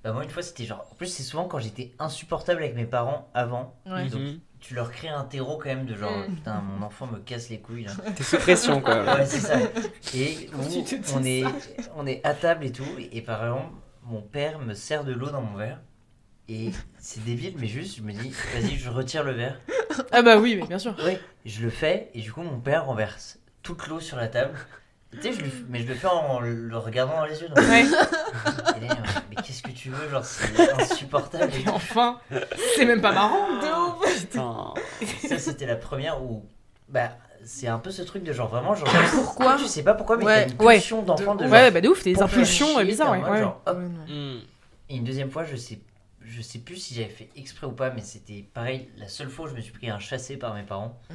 Bah, 0.04 0.12
moi, 0.12 0.22
une 0.22 0.30
fois, 0.30 0.42
c'était 0.42 0.64
genre. 0.64 0.86
En 0.90 0.94
plus, 0.94 1.06
c'est 1.08 1.22
souvent 1.24 1.44
quand 1.46 1.58
j'étais 1.58 1.92
insupportable 1.98 2.62
avec 2.62 2.74
mes 2.76 2.84
parents 2.86 3.28
avant. 3.34 3.74
Ouais. 3.86 4.06
Donc, 4.08 4.20
Mhm. 4.20 4.40
Tu 4.60 4.74
leur 4.74 4.90
crées 4.90 5.08
un 5.08 5.24
terreau 5.24 5.58
quand 5.58 5.68
même 5.68 5.86
de 5.86 5.94
genre, 5.94 6.16
Mm. 6.28 6.34
putain, 6.34 6.60
mon 6.60 6.84
enfant 6.84 7.06
me 7.06 7.18
casse 7.18 7.48
les 7.50 7.58
couilles 7.60 7.84
là. 7.84 7.92
T'es 8.16 8.22
sous 8.22 8.38
pression, 8.38 8.80
quoi. 8.80 9.04
Ouais, 9.04 9.26
c'est 9.26 9.40
ça. 9.40 9.58
Et 10.14 10.46
Quand 10.52 10.68
tu 10.68 10.82
te 10.84 10.94
dis 10.96 11.12
on, 11.14 11.22
est, 11.24 11.42
ça. 11.42 11.90
on 11.96 12.06
est 12.06 12.20
à 12.24 12.34
table 12.34 12.64
et 12.64 12.72
tout. 12.72 12.84
Et 13.12 13.20
par 13.22 13.44
exemple, 13.44 13.72
mon 14.04 14.22
père 14.22 14.58
me 14.58 14.74
sert 14.74 15.04
de 15.04 15.12
l'eau 15.12 15.30
dans 15.30 15.42
mon 15.42 15.56
verre. 15.56 15.80
Et 16.48 16.70
c'est 16.98 17.24
débile, 17.24 17.54
mais 17.58 17.66
juste, 17.66 17.96
je 17.96 18.02
me 18.02 18.12
dis, 18.12 18.32
vas-y, 18.54 18.76
je 18.76 18.88
retire 18.88 19.24
le 19.24 19.32
verre. 19.32 19.60
Ah 20.12 20.22
bah 20.22 20.36
oui, 20.38 20.56
mais 20.60 20.66
bien 20.66 20.78
sûr. 20.78 20.94
Oui, 21.04 21.18
je 21.44 21.62
le 21.64 21.70
fais. 21.70 22.10
Et 22.14 22.20
du 22.20 22.32
coup, 22.32 22.42
mon 22.42 22.60
père 22.60 22.86
renverse 22.86 23.38
toute 23.62 23.88
l'eau 23.88 23.98
sur 23.98 24.16
la 24.16 24.28
table. 24.28 24.54
Tu 25.16 25.22
sais, 25.22 25.32
je 25.32 25.40
lui- 25.42 25.64
mais 25.68 25.80
je 25.80 25.86
le 25.88 25.94
fais 25.94 26.06
en 26.06 26.40
le 26.40 26.76
regardant 26.76 27.16
dans 27.18 27.24
les 27.26 27.40
yeux. 27.40 27.48
donc- 27.48 27.58
Ouais. 27.58 27.82
Et 27.84 28.86
là, 28.88 28.96
mais 29.30 29.36
qu'est-ce 29.42 29.62
que 29.62 29.70
tu 29.70 29.90
veux 29.90 30.08
Genre, 30.08 30.24
c'est 30.24 30.72
insupportable. 30.72 31.52
et 31.54 31.68
enfin, 31.68 32.20
c'est 32.74 32.84
même 32.84 33.00
pas 33.00 33.12
marrant. 33.12 33.48
de 33.60 34.04
ouf. 34.04 34.20
Putain. 34.20 34.74
Ça, 35.28 35.38
c'était 35.38 35.66
la 35.66 35.76
première 35.76 36.22
où. 36.22 36.44
Bah, 36.88 37.10
c'est 37.44 37.66
un 37.68 37.78
peu 37.78 37.90
ce 37.90 38.02
truc 38.02 38.22
de 38.24 38.32
genre 38.32 38.48
vraiment. 38.48 38.74
Genre, 38.74 38.88
Pourquoi 39.14 39.56
Je 39.56 39.64
sais 39.64 39.82
pas 39.82 39.94
pourquoi, 39.94 40.16
mais 40.16 40.24
Ouais. 40.24 40.46
t'as 40.46 40.52
une 40.54 40.62
Ouais. 40.62 40.74
pulsion 40.76 41.02
d'enfant 41.02 41.34
de, 41.34 41.44
genre. 41.44 41.52
Ouais, 41.52 41.70
bah 41.70 41.80
de 41.80 41.88
ouf, 41.88 42.02
des 42.04 42.20
impulsions 42.22 42.66
chier, 42.68 42.78
euh, 42.80 42.84
bizarres, 42.84 43.10
ouais. 43.12 43.22
ouais. 43.28 43.38
genre. 43.40 43.60
Ouais. 43.66 43.74
Hmm. 43.74 44.38
Et 44.88 44.96
une 44.96 45.04
deuxième 45.04 45.30
fois, 45.30 45.44
je 45.44 45.56
sais, 45.56 45.80
je 46.24 46.42
sais 46.42 46.58
plus 46.60 46.76
si 46.76 46.94
j'avais 46.94 47.08
fait 47.08 47.28
exprès 47.36 47.66
ou 47.66 47.72
pas, 47.72 47.90
mais 47.90 48.02
c'était 48.02 48.44
pareil. 48.54 48.88
La 48.98 49.08
seule 49.08 49.28
fois 49.30 49.46
où 49.46 49.48
je 49.48 49.54
me 49.54 49.60
suis 49.60 49.72
pris 49.72 49.90
un 49.90 49.98
chassé 49.98 50.36
par 50.36 50.54
mes 50.54 50.62
parents, 50.62 50.98
Mm. 51.10 51.14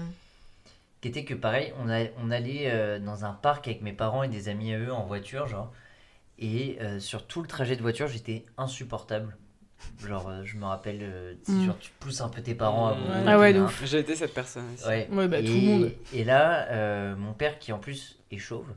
Qui 1.02 1.08
était 1.08 1.26
que 1.26 1.34
pareil, 1.34 1.74
on, 1.84 1.90
a, 1.90 2.06
on 2.24 2.30
allait 2.32 2.70
euh, 2.72 3.00
dans 3.00 3.26
un 3.26 3.34
parc 3.34 3.68
avec 3.68 3.82
mes 3.82 3.94
parents 3.94 4.24
et 4.24 4.28
des 4.28 4.50
amis 4.50 4.74
à 4.74 4.80
eux 4.80 4.94
en 4.94 5.06
voiture, 5.06 5.48
genre. 5.48 5.72
Et 6.40 6.78
euh, 6.82 7.00
sur 7.00 7.26
tout 7.28 7.42
le 7.42 7.48
trajet 7.48 7.76
de 7.76 7.82
voiture, 7.82 8.08
j'étais 8.08 8.46
insupportable. 8.58 9.36
Genre, 10.08 10.28
euh, 10.30 10.42
je 10.44 10.58
me 10.58 10.66
rappelle, 10.66 11.00
euh, 11.02 11.34
tu 11.44 11.52
sais, 11.52 11.58
Mm. 11.58 11.66
genre, 11.66 11.80
tu 11.80 11.92
pousses 12.00 12.22
un 12.22 12.30
peu 12.30 12.42
tes 12.42 12.54
parents 12.54 12.90
à 12.90 12.98
Ah 13.26 13.40
ouais, 13.40 13.58
ouf. 13.60 13.84
J'ai 13.86 14.00
été 14.00 14.16
cette 14.16 14.34
personne 14.34 14.66
aussi. 14.76 14.88
Ouais, 14.88 15.08
Ouais, 15.12 15.28
bah, 15.28 15.40
et, 15.40 15.44
tout 15.44 15.54
le 15.54 15.62
monde. 15.62 15.92
Et 16.14 16.24
là, 16.24 16.68
euh, 16.70 17.16
mon 17.16 17.34
père, 17.34 17.58
qui 17.58 17.72
en 17.74 17.80
plus 17.80 18.20
est 18.30 18.38
chauve, 18.38 18.68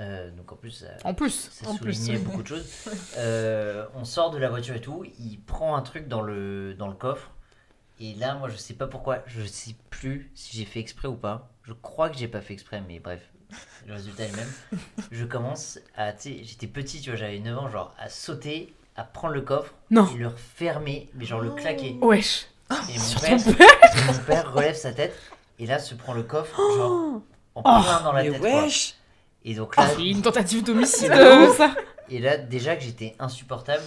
euh, 0.00 0.30
donc 0.32 0.50
en 0.50 0.56
plus, 0.56 0.70
ça, 0.72 0.86
En 1.04 1.14
plus. 1.14 1.48
ça 1.52 1.68
En 1.70 1.76
plus, 1.76 1.94
soulignait 1.94 2.18
beaucoup 2.18 2.42
de 2.42 2.48
choses. 2.48 2.66
Euh, 3.18 3.86
on 3.94 4.04
sort 4.04 4.30
de 4.32 4.38
la 4.38 4.48
voiture 4.48 4.74
et 4.74 4.80
tout, 4.80 5.04
il 5.20 5.40
prend 5.40 5.76
un 5.76 5.82
truc 5.82 6.08
dans 6.08 6.22
le, 6.22 6.74
dans 6.74 6.88
le 6.88 6.94
coffre. 6.94 7.30
Et 7.98 8.14
là, 8.14 8.34
moi, 8.34 8.48
je 8.48 8.56
sais 8.56 8.74
pas 8.74 8.86
pourquoi, 8.86 9.20
je 9.26 9.42
sais 9.44 9.74
plus 9.90 10.30
si 10.34 10.56
j'ai 10.56 10.64
fait 10.64 10.80
exprès 10.80 11.08
ou 11.08 11.14
pas. 11.16 11.48
Je 11.62 11.72
crois 11.72 12.10
que 12.10 12.16
j'ai 12.18 12.28
pas 12.28 12.40
fait 12.42 12.52
exprès, 12.52 12.82
mais 12.86 12.98
bref, 13.00 13.20
le 13.86 13.94
résultat 13.94 14.24
est 14.24 14.30
le 14.30 14.36
même. 14.36 14.52
Je 15.10 15.24
commence 15.24 15.78
à, 15.96 16.12
tu 16.12 16.30
sais, 16.34 16.40
j'étais 16.44 16.66
petit, 16.66 17.00
tu 17.00 17.10
vois, 17.10 17.18
j'avais 17.18 17.38
9 17.38 17.58
ans, 17.58 17.68
genre 17.70 17.94
à 17.98 18.08
sauter, 18.10 18.74
à 18.96 19.04
prendre 19.04 19.34
le 19.34 19.40
coffre 19.40 19.72
Non. 19.90 20.06
et 20.14 20.18
le 20.18 20.28
refermer, 20.28 21.08
mais 21.14 21.24
genre 21.24 21.40
le 21.40 21.50
claquer. 21.50 21.96
Wesh. 22.02 22.46
Et 22.70 22.98
mon 22.98 23.20
père, 24.26 24.46
mon 24.46 24.52
relève 24.52 24.74
sa 24.76 24.92
tête 24.92 25.16
et 25.58 25.66
là 25.66 25.78
se 25.78 25.94
prend 25.94 26.12
le 26.12 26.22
coffre, 26.24 26.56
genre 26.56 27.20
en 27.54 27.62
Oh. 27.64 27.82
plein 27.82 28.00
dans 28.02 28.12
la 28.12 28.22
Mais 28.24 28.30
tête. 28.32 28.40
quoi. 28.40 28.62
wesh 28.64 28.94
Et 29.44 29.54
donc 29.54 29.76
là, 29.76 29.88
C'est 29.88 30.04
une 30.06 30.20
tentative 30.20 30.62
d'homicide, 30.64 31.12
ça. 31.56 31.74
Et 32.10 32.18
là, 32.18 32.36
déjà 32.36 32.76
que 32.76 32.82
j'étais 32.82 33.14
insupportable, 33.18 33.82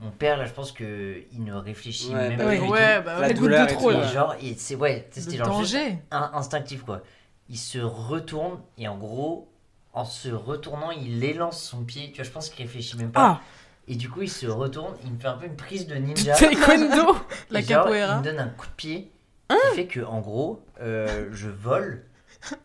mon 0.00 0.10
père, 0.10 0.36
là, 0.36 0.44
je 0.46 0.52
pense 0.52 0.72
que 0.72 1.22
il 1.32 1.44
ne 1.44 1.52
réfléchit 1.54 2.14
Ouais, 2.14 2.28
même 2.28 2.38
bah 2.38 2.44
pas 2.44 2.50
oui. 2.50 2.58
du 2.60 2.66
tout. 2.66 2.72
Ouais, 2.72 3.02
bah 3.02 3.20
La 3.20 3.28
de 3.28 3.34
douleur 3.34 3.68
et 3.68 3.72
trop. 3.74 3.90
Et 3.90 4.04
genre, 4.04 4.34
c'est 4.56 4.74
ouais, 4.76 5.08
c'était 5.10 5.30
juste 5.32 5.42
danger. 5.44 5.98
un- 6.10 6.30
instinctif 6.34 6.82
quoi. 6.84 7.02
Il 7.48 7.58
se 7.58 7.78
retourne 7.78 8.60
et 8.76 8.86
en 8.88 8.96
gros, 8.96 9.48
en 9.92 10.04
se 10.04 10.28
retournant, 10.28 10.90
il 10.90 11.24
élance 11.24 11.60
son 11.62 11.82
pied. 11.84 12.10
Tu 12.12 12.16
vois, 12.16 12.24
je 12.24 12.30
pense 12.30 12.50
qu'il 12.50 12.64
réfléchit 12.64 12.96
même 12.96 13.10
pas. 13.10 13.20
Ah, 13.20 13.40
Et 13.88 13.96
du 13.96 14.08
coup, 14.10 14.22
il 14.22 14.30
se 14.30 14.46
retourne, 14.46 14.94
il 15.04 15.12
me 15.12 15.18
fait 15.18 15.28
un 15.28 15.36
peu 15.36 15.46
une 15.46 15.56
prise 15.56 15.86
de 15.86 15.94
ninja. 15.96 16.34
taekwondo. 16.38 17.16
La 17.50 17.60
genre, 17.60 17.84
capoeira. 17.84 18.14
Il 18.14 18.18
me 18.18 18.24
donne 18.24 18.38
un 18.40 18.48
coup 18.48 18.66
de 18.66 18.72
pied 18.72 19.10
Hein 19.50 19.56
qui 19.70 19.76
fait 19.76 19.86
que 19.86 20.00
en 20.04 20.20
gros, 20.20 20.62
euh, 20.80 21.28
je 21.32 21.48
vole. 21.48 22.04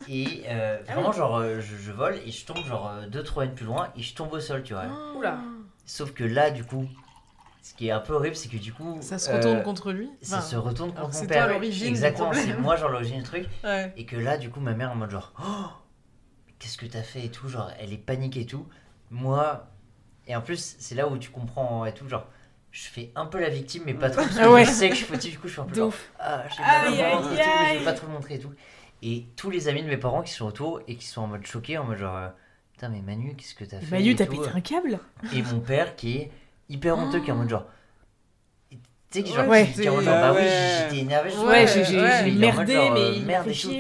Et 0.10 0.44
euh, 0.50 0.78
Ah 0.88 0.94
vraiment, 0.94 1.12
genre, 1.14 1.38
euh, 1.38 1.62
je, 1.62 1.78
je 1.78 1.92
vole 1.92 2.18
et 2.26 2.30
je 2.32 2.46
tombe 2.46 2.64
genre 2.66 2.92
2-3 3.10 3.40
mètres 3.40 3.56
plus 3.56 3.66
loin 3.66 3.88
et 3.98 4.04
je 4.04 4.14
tombe 4.14 4.34
au 4.34 4.40
sol, 4.42 4.62
tu 4.64 4.74
vois. 4.74 4.84
Oula. 5.16 5.40
Sauf 5.86 6.12
que 6.14 6.24
là, 6.26 6.52
du 6.52 6.64
coup, 6.66 6.86
ce 7.64 7.74
qui 7.74 7.88
est 7.88 7.92
un 7.92 8.00
peu 8.02 8.14
horrible, 8.14 8.36
c'est 8.36 8.50
que 8.50 8.58
du 8.58 8.74
coup. 8.74 8.98
Ça 9.02 9.18
se 9.18 9.32
euh, 9.32 9.38
retourne 9.38 9.64
contre 9.64 9.92
lui. 9.94 10.12
Ça 10.22 10.38
Enfin, 10.38 10.46
se 10.46 10.56
retourne 10.58 10.94
contre 10.94 11.14
c'est 11.14 11.22
mon 11.24 11.28
père. 11.30 11.48
l'origine 11.48 11.84
du 11.86 11.90
Exactement, 11.90 12.34
c'est 12.34 12.58
moi, 12.60 12.76
genre, 12.76 12.90
l'origine 12.90 13.18
du 13.18 13.24
truc. 13.24 13.46
Ouais. 13.64 13.94
Et 13.98 14.06
que 14.06 14.18
là, 14.18 14.38
du 14.38 14.50
coup, 14.50 14.60
ma 14.60 14.74
mère 14.74 14.92
en 14.92 14.96
mode 14.96 15.10
genre, 15.12 15.34
oh, 15.42 15.72
qu'est-ce 16.60 16.78
que 16.78 16.86
t'as 16.86 17.02
fait 17.04 17.24
et 17.26 17.30
tout, 17.30 17.48
genre, 17.48 17.72
elle 17.80 17.94
est 17.94 17.98
paniquée 17.98 18.42
et 18.42 18.46
tout. 18.46 18.68
Moi, 19.12 19.66
et 20.28 20.36
en 20.36 20.42
plus, 20.42 20.76
c'est 20.78 20.96
là 20.96 21.08
où 21.08 21.18
tu 21.18 21.30
comprends 21.30 21.86
et 21.86 21.94
tout, 21.94 22.08
genre, 22.10 22.28
je 22.72 22.84
fais 22.88 23.12
un 23.16 23.26
peu 23.28 23.40
la 23.40 23.50
victime, 23.50 23.84
mais 23.86 23.94
pas 23.94 24.10
trop. 24.10 24.24
Parce 24.24 24.38
que 24.38 24.48
ouais. 24.54 24.66
Je 24.66 24.72
sais 24.72 24.90
que 24.90 24.96
je 24.96 25.00
suis 25.00 25.08
fautif, 25.08 25.32
du 25.32 25.40
coup, 25.40 25.48
je 25.48 25.54
suis 25.54 25.62
un 25.62 25.66
peu 25.66 25.72
De 25.72 25.76
genre, 25.78 25.88
ouf. 25.88 26.12
ah, 26.20 26.44
je 26.50 26.56
sais 26.56 26.64
Aïe, 26.64 27.02
aïe, 27.02 27.14
et 27.14 27.22
tout, 27.22 27.30
mais 27.34 27.74
je 27.76 27.80
vais 27.80 27.86
pas 27.86 27.94
trop 27.94 28.08
le 28.08 28.14
montrer 28.14 28.36
et 28.36 28.40
tout. 28.40 28.52
Et 29.02 29.26
tous 29.36 29.50
les 29.50 29.68
amis 29.70 29.84
de 29.84 29.88
mes 29.88 29.98
parents 29.98 30.22
qui 30.22 30.34
sont 30.34 30.46
autour 30.46 30.82
et 30.88 30.96
qui 30.96 31.06
sont 31.06 31.22
en 31.22 31.28
mode 31.28 31.46
choqués, 31.46 31.78
en 31.78 31.84
mode 31.86 31.98
genre, 31.98 32.16
euh, 32.18 32.28
putain, 32.74 32.90
mais 32.90 33.02
Manu, 33.02 33.36
qu'est-ce 33.36 33.54
que 33.56 33.64
t'as 33.66 33.80
fait 33.80 33.92
Manu, 33.96 34.16
t'as 34.16 34.26
pété 34.26 34.50
un 34.54 34.62
câble 34.62 35.00
Et 35.34 35.42
mon 35.44 35.60
père 35.60 35.96
qui 35.96 36.18
est 36.18 36.32
hyper 36.70 36.98
honteux, 36.98 37.20
qui 37.20 37.30
est 37.30 37.34
en 37.34 37.38
mode 37.38 37.50
genre. 37.50 37.66
Tu 38.70 38.78
sais, 39.20 39.24
qui, 39.24 39.34
genre, 39.34 39.48
Ouais. 39.48 39.68
qui- 39.68 39.74
qui 39.74 39.84
est 39.84 39.90
en 39.90 39.96
mode 39.96 40.06
genre, 40.06 40.16
bah 40.16 40.30
Ah 40.30 40.34
oui, 40.34 40.42
j'étais 40.90 41.02
énervé. 41.04 41.30
je 41.30 41.38
Ouais, 41.38 41.68
j'ai 41.68 42.32
merdé, 42.32 42.74
genre, 42.74 42.92
mais 42.94 43.20
merde 43.20 43.48
et 43.48 43.54
tout. 43.54 43.72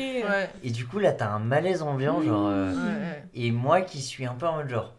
Et 0.63 0.69
du 0.69 0.85
coup, 0.85 0.99
là, 0.99 1.11
t'as 1.11 1.29
un 1.29 1.39
malaise 1.39 1.81
ambiant, 1.81 2.21
genre. 2.21 2.47
euh, 2.49 2.71
Ouais, 2.71 2.77
ouais. 3.01 3.23
Et 3.33 3.51
moi 3.51 3.81
qui 3.81 4.01
suis 4.01 4.25
un 4.25 4.33
peu 4.35 4.45
en 4.47 4.57
mode 4.57 4.69
genre, 4.69 4.93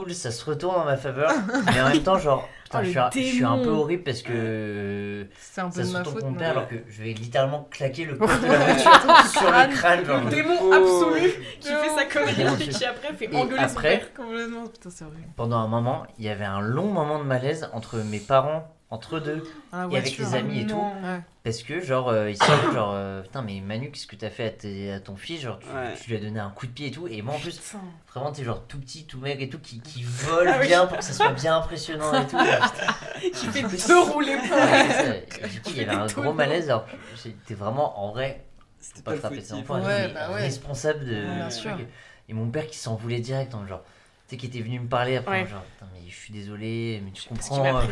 cool, 0.00 0.14
ça 0.14 0.30
se 0.30 0.44
retourne 0.44 0.76
en 0.80 0.84
ma 0.84 0.96
faveur. 0.96 1.30
mais 1.66 1.80
en 1.80 1.88
même 1.88 2.02
temps, 2.02 2.18
genre, 2.18 2.48
putain, 2.64 2.78
Oh, 2.80 2.84
je, 2.84 2.90
suis 2.90 2.98
un, 2.98 3.10
je 3.14 3.18
suis 3.20 3.44
un 3.44 3.58
peu 3.58 3.70
horrible 3.70 4.02
parce 4.02 4.22
que. 4.22 5.26
C'est 5.40 5.60
un 5.60 5.70
peu 5.70 5.76
Ça 5.76 5.80
de 5.82 5.86
se 5.86 5.92
ma 5.92 6.04
faute. 6.04 6.22
mon 6.22 6.34
père 6.34 6.50
alors 6.50 6.68
que 6.68 6.76
je 6.88 7.02
vais 7.02 7.12
littéralement 7.12 7.66
claquer 7.70 8.04
le 8.04 8.14
coffre 8.18 8.40
de 8.40 8.46
la 8.46 8.58
voiture 8.58 9.26
sur 9.30 9.50
le 9.50 9.74
crâne. 9.74 10.04
Genre. 10.04 10.20
Le 10.24 10.30
démon 10.30 10.54
Oh. 10.60 10.72
absolu 10.72 11.30
qui 11.60 11.70
Non. 11.72 11.78
fait 11.78 11.88
sa 11.96 12.04
connerie 12.20 12.62
et 12.64 12.68
qui 12.68 12.84
après 12.84 13.12
fait 13.14 13.34
engueuler 13.34 13.56
son 13.68 13.76
après, 13.76 13.98
père. 13.98 14.14
Complètement. 14.14 14.66
Putain, 14.66 14.90
c'est 14.90 15.04
horrible. 15.04 15.28
pendant 15.36 15.58
un 15.58 15.68
moment, 15.68 16.02
il 16.18 16.24
y 16.24 16.28
avait 16.28 16.44
un 16.44 16.60
long 16.60 16.88
moment 16.88 17.18
de 17.18 17.24
malaise 17.24 17.68
entre 17.72 17.96
mes 17.98 18.18
parents, 18.20 18.68
entre 18.90 19.16
eux 19.16 19.20
deux. 19.20 19.42
Et 19.90 19.96
avec 19.96 20.16
les 20.16 20.34
amis 20.34 20.60
et 20.60 20.62
hein. 20.64 20.66
tout. 20.68 21.06
Ouais. 21.06 21.20
Parce 21.44 21.62
que, 21.62 21.80
genre, 21.80 22.08
euh, 22.08 22.30
ils 22.30 22.36
sont 22.36 22.72
genre, 22.72 22.92
euh, 22.94 23.22
putain, 23.22 23.42
mais 23.42 23.60
Manu, 23.60 23.90
qu'est-ce 23.90 24.06
que 24.06 24.16
t'as 24.16 24.30
fait 24.30 24.46
à, 24.46 24.50
tes- 24.50 24.92
à 24.92 25.00
ton 25.00 25.16
fils 25.16 25.40
Genre, 25.40 25.58
tu, 25.58 25.66
Ouais. 25.68 25.94
tu 26.02 26.10
lui 26.10 26.16
as 26.16 26.20
donné 26.20 26.40
un 26.40 26.50
coup 26.50 26.66
de 26.66 26.72
pied 26.72 26.88
et 26.88 26.90
tout. 26.90 27.06
Et 27.08 27.20
moi, 27.22 27.34
en 27.34 27.38
plus, 27.38 27.58
Putain. 27.58 27.78
vraiment, 28.12 28.32
t'es 28.32 28.44
genre 28.44 28.62
tout 28.66 28.78
petit, 28.78 29.04
tout 29.06 29.18
mec 29.18 29.40
et 29.40 29.48
tout, 29.48 29.58
qui, 29.58 29.80
qui 29.80 30.02
vole 30.02 30.48
Ah 30.48 30.58
oui. 30.60 30.66
bien 30.68 30.86
pour 30.86 30.98
que 30.98 31.04
ça 31.04 31.12
soit 31.12 31.32
bien 31.32 31.56
impressionnant 31.56 32.12
et 32.22 32.26
tout. 32.26 32.36
Qui 33.34 33.46
fait 33.46 33.62
deux. 33.62 33.68
Et 33.68 35.48
du 35.48 35.60
coup, 35.60 35.70
il 35.70 35.76
y 35.76 35.80
avait 35.84 35.94
un 35.94 36.06
gros 36.06 36.32
malaise. 36.32 36.68
Alors, 36.70 36.86
j'étais 37.22 37.54
vraiment, 37.54 37.98
en 38.02 38.12
vrai, 38.12 38.44
C'était 38.80 39.02
pas 39.02 39.12
pas 39.12 39.18
frapper 39.18 39.36
le 39.36 39.40
ses 39.42 39.52
enfants, 39.54 39.80
tout, 39.80 39.86
Ouais, 39.86 40.08
bah 40.12 40.28
responsable 40.28 41.04
de. 41.04 41.14
Ouais, 41.14 41.34
bien 41.36 41.48
du 41.48 41.54
sûr. 41.54 41.72
truc. 41.74 41.86
Et 42.28 42.34
mon 42.34 42.48
père 42.50 42.66
qui 42.66 42.76
s'en 42.78 42.94
voulait 42.94 43.20
direct, 43.20 43.54
en 43.54 43.66
genre, 43.66 43.82
tu 43.82 43.90
sais, 44.30 44.36
qui 44.36 44.46
était 44.46 44.60
venu 44.60 44.80
me 44.80 44.88
parler 44.88 45.16
après, 45.16 45.42
Ouais. 45.42 45.46
genre, 45.48 45.62
mais 45.92 46.08
je 46.08 46.14
suis 46.14 46.32
désolé, 46.32 47.00
mais 47.04 47.10
tu 47.12 47.28
comprends, 47.28 47.64
euh, 47.78 47.82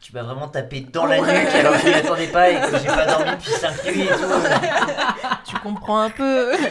tu 0.00 0.12
m'as 0.12 0.22
vraiment 0.22 0.48
tapé 0.48 0.80
dans 0.80 1.06
la 1.06 1.20
Ouais. 1.20 1.40
nuque 1.44 1.54
alors 1.54 1.72
que 1.74 1.80
je 1.80 1.86
m'y 1.88 1.94
attendais 1.94 2.26
pas 2.28 2.50
et 2.50 2.54
que 2.70 2.78
j'ai 2.78 2.86
pas 2.86 3.06
dormi 3.06 3.30
depuis 3.32 3.50
5 3.50 3.84
nuits 3.86 4.02
et 4.02 4.06
tout. 4.06 4.14
Tu 5.46 5.56
comprends 5.58 6.00
un 6.00 6.10
peu. 6.10 6.52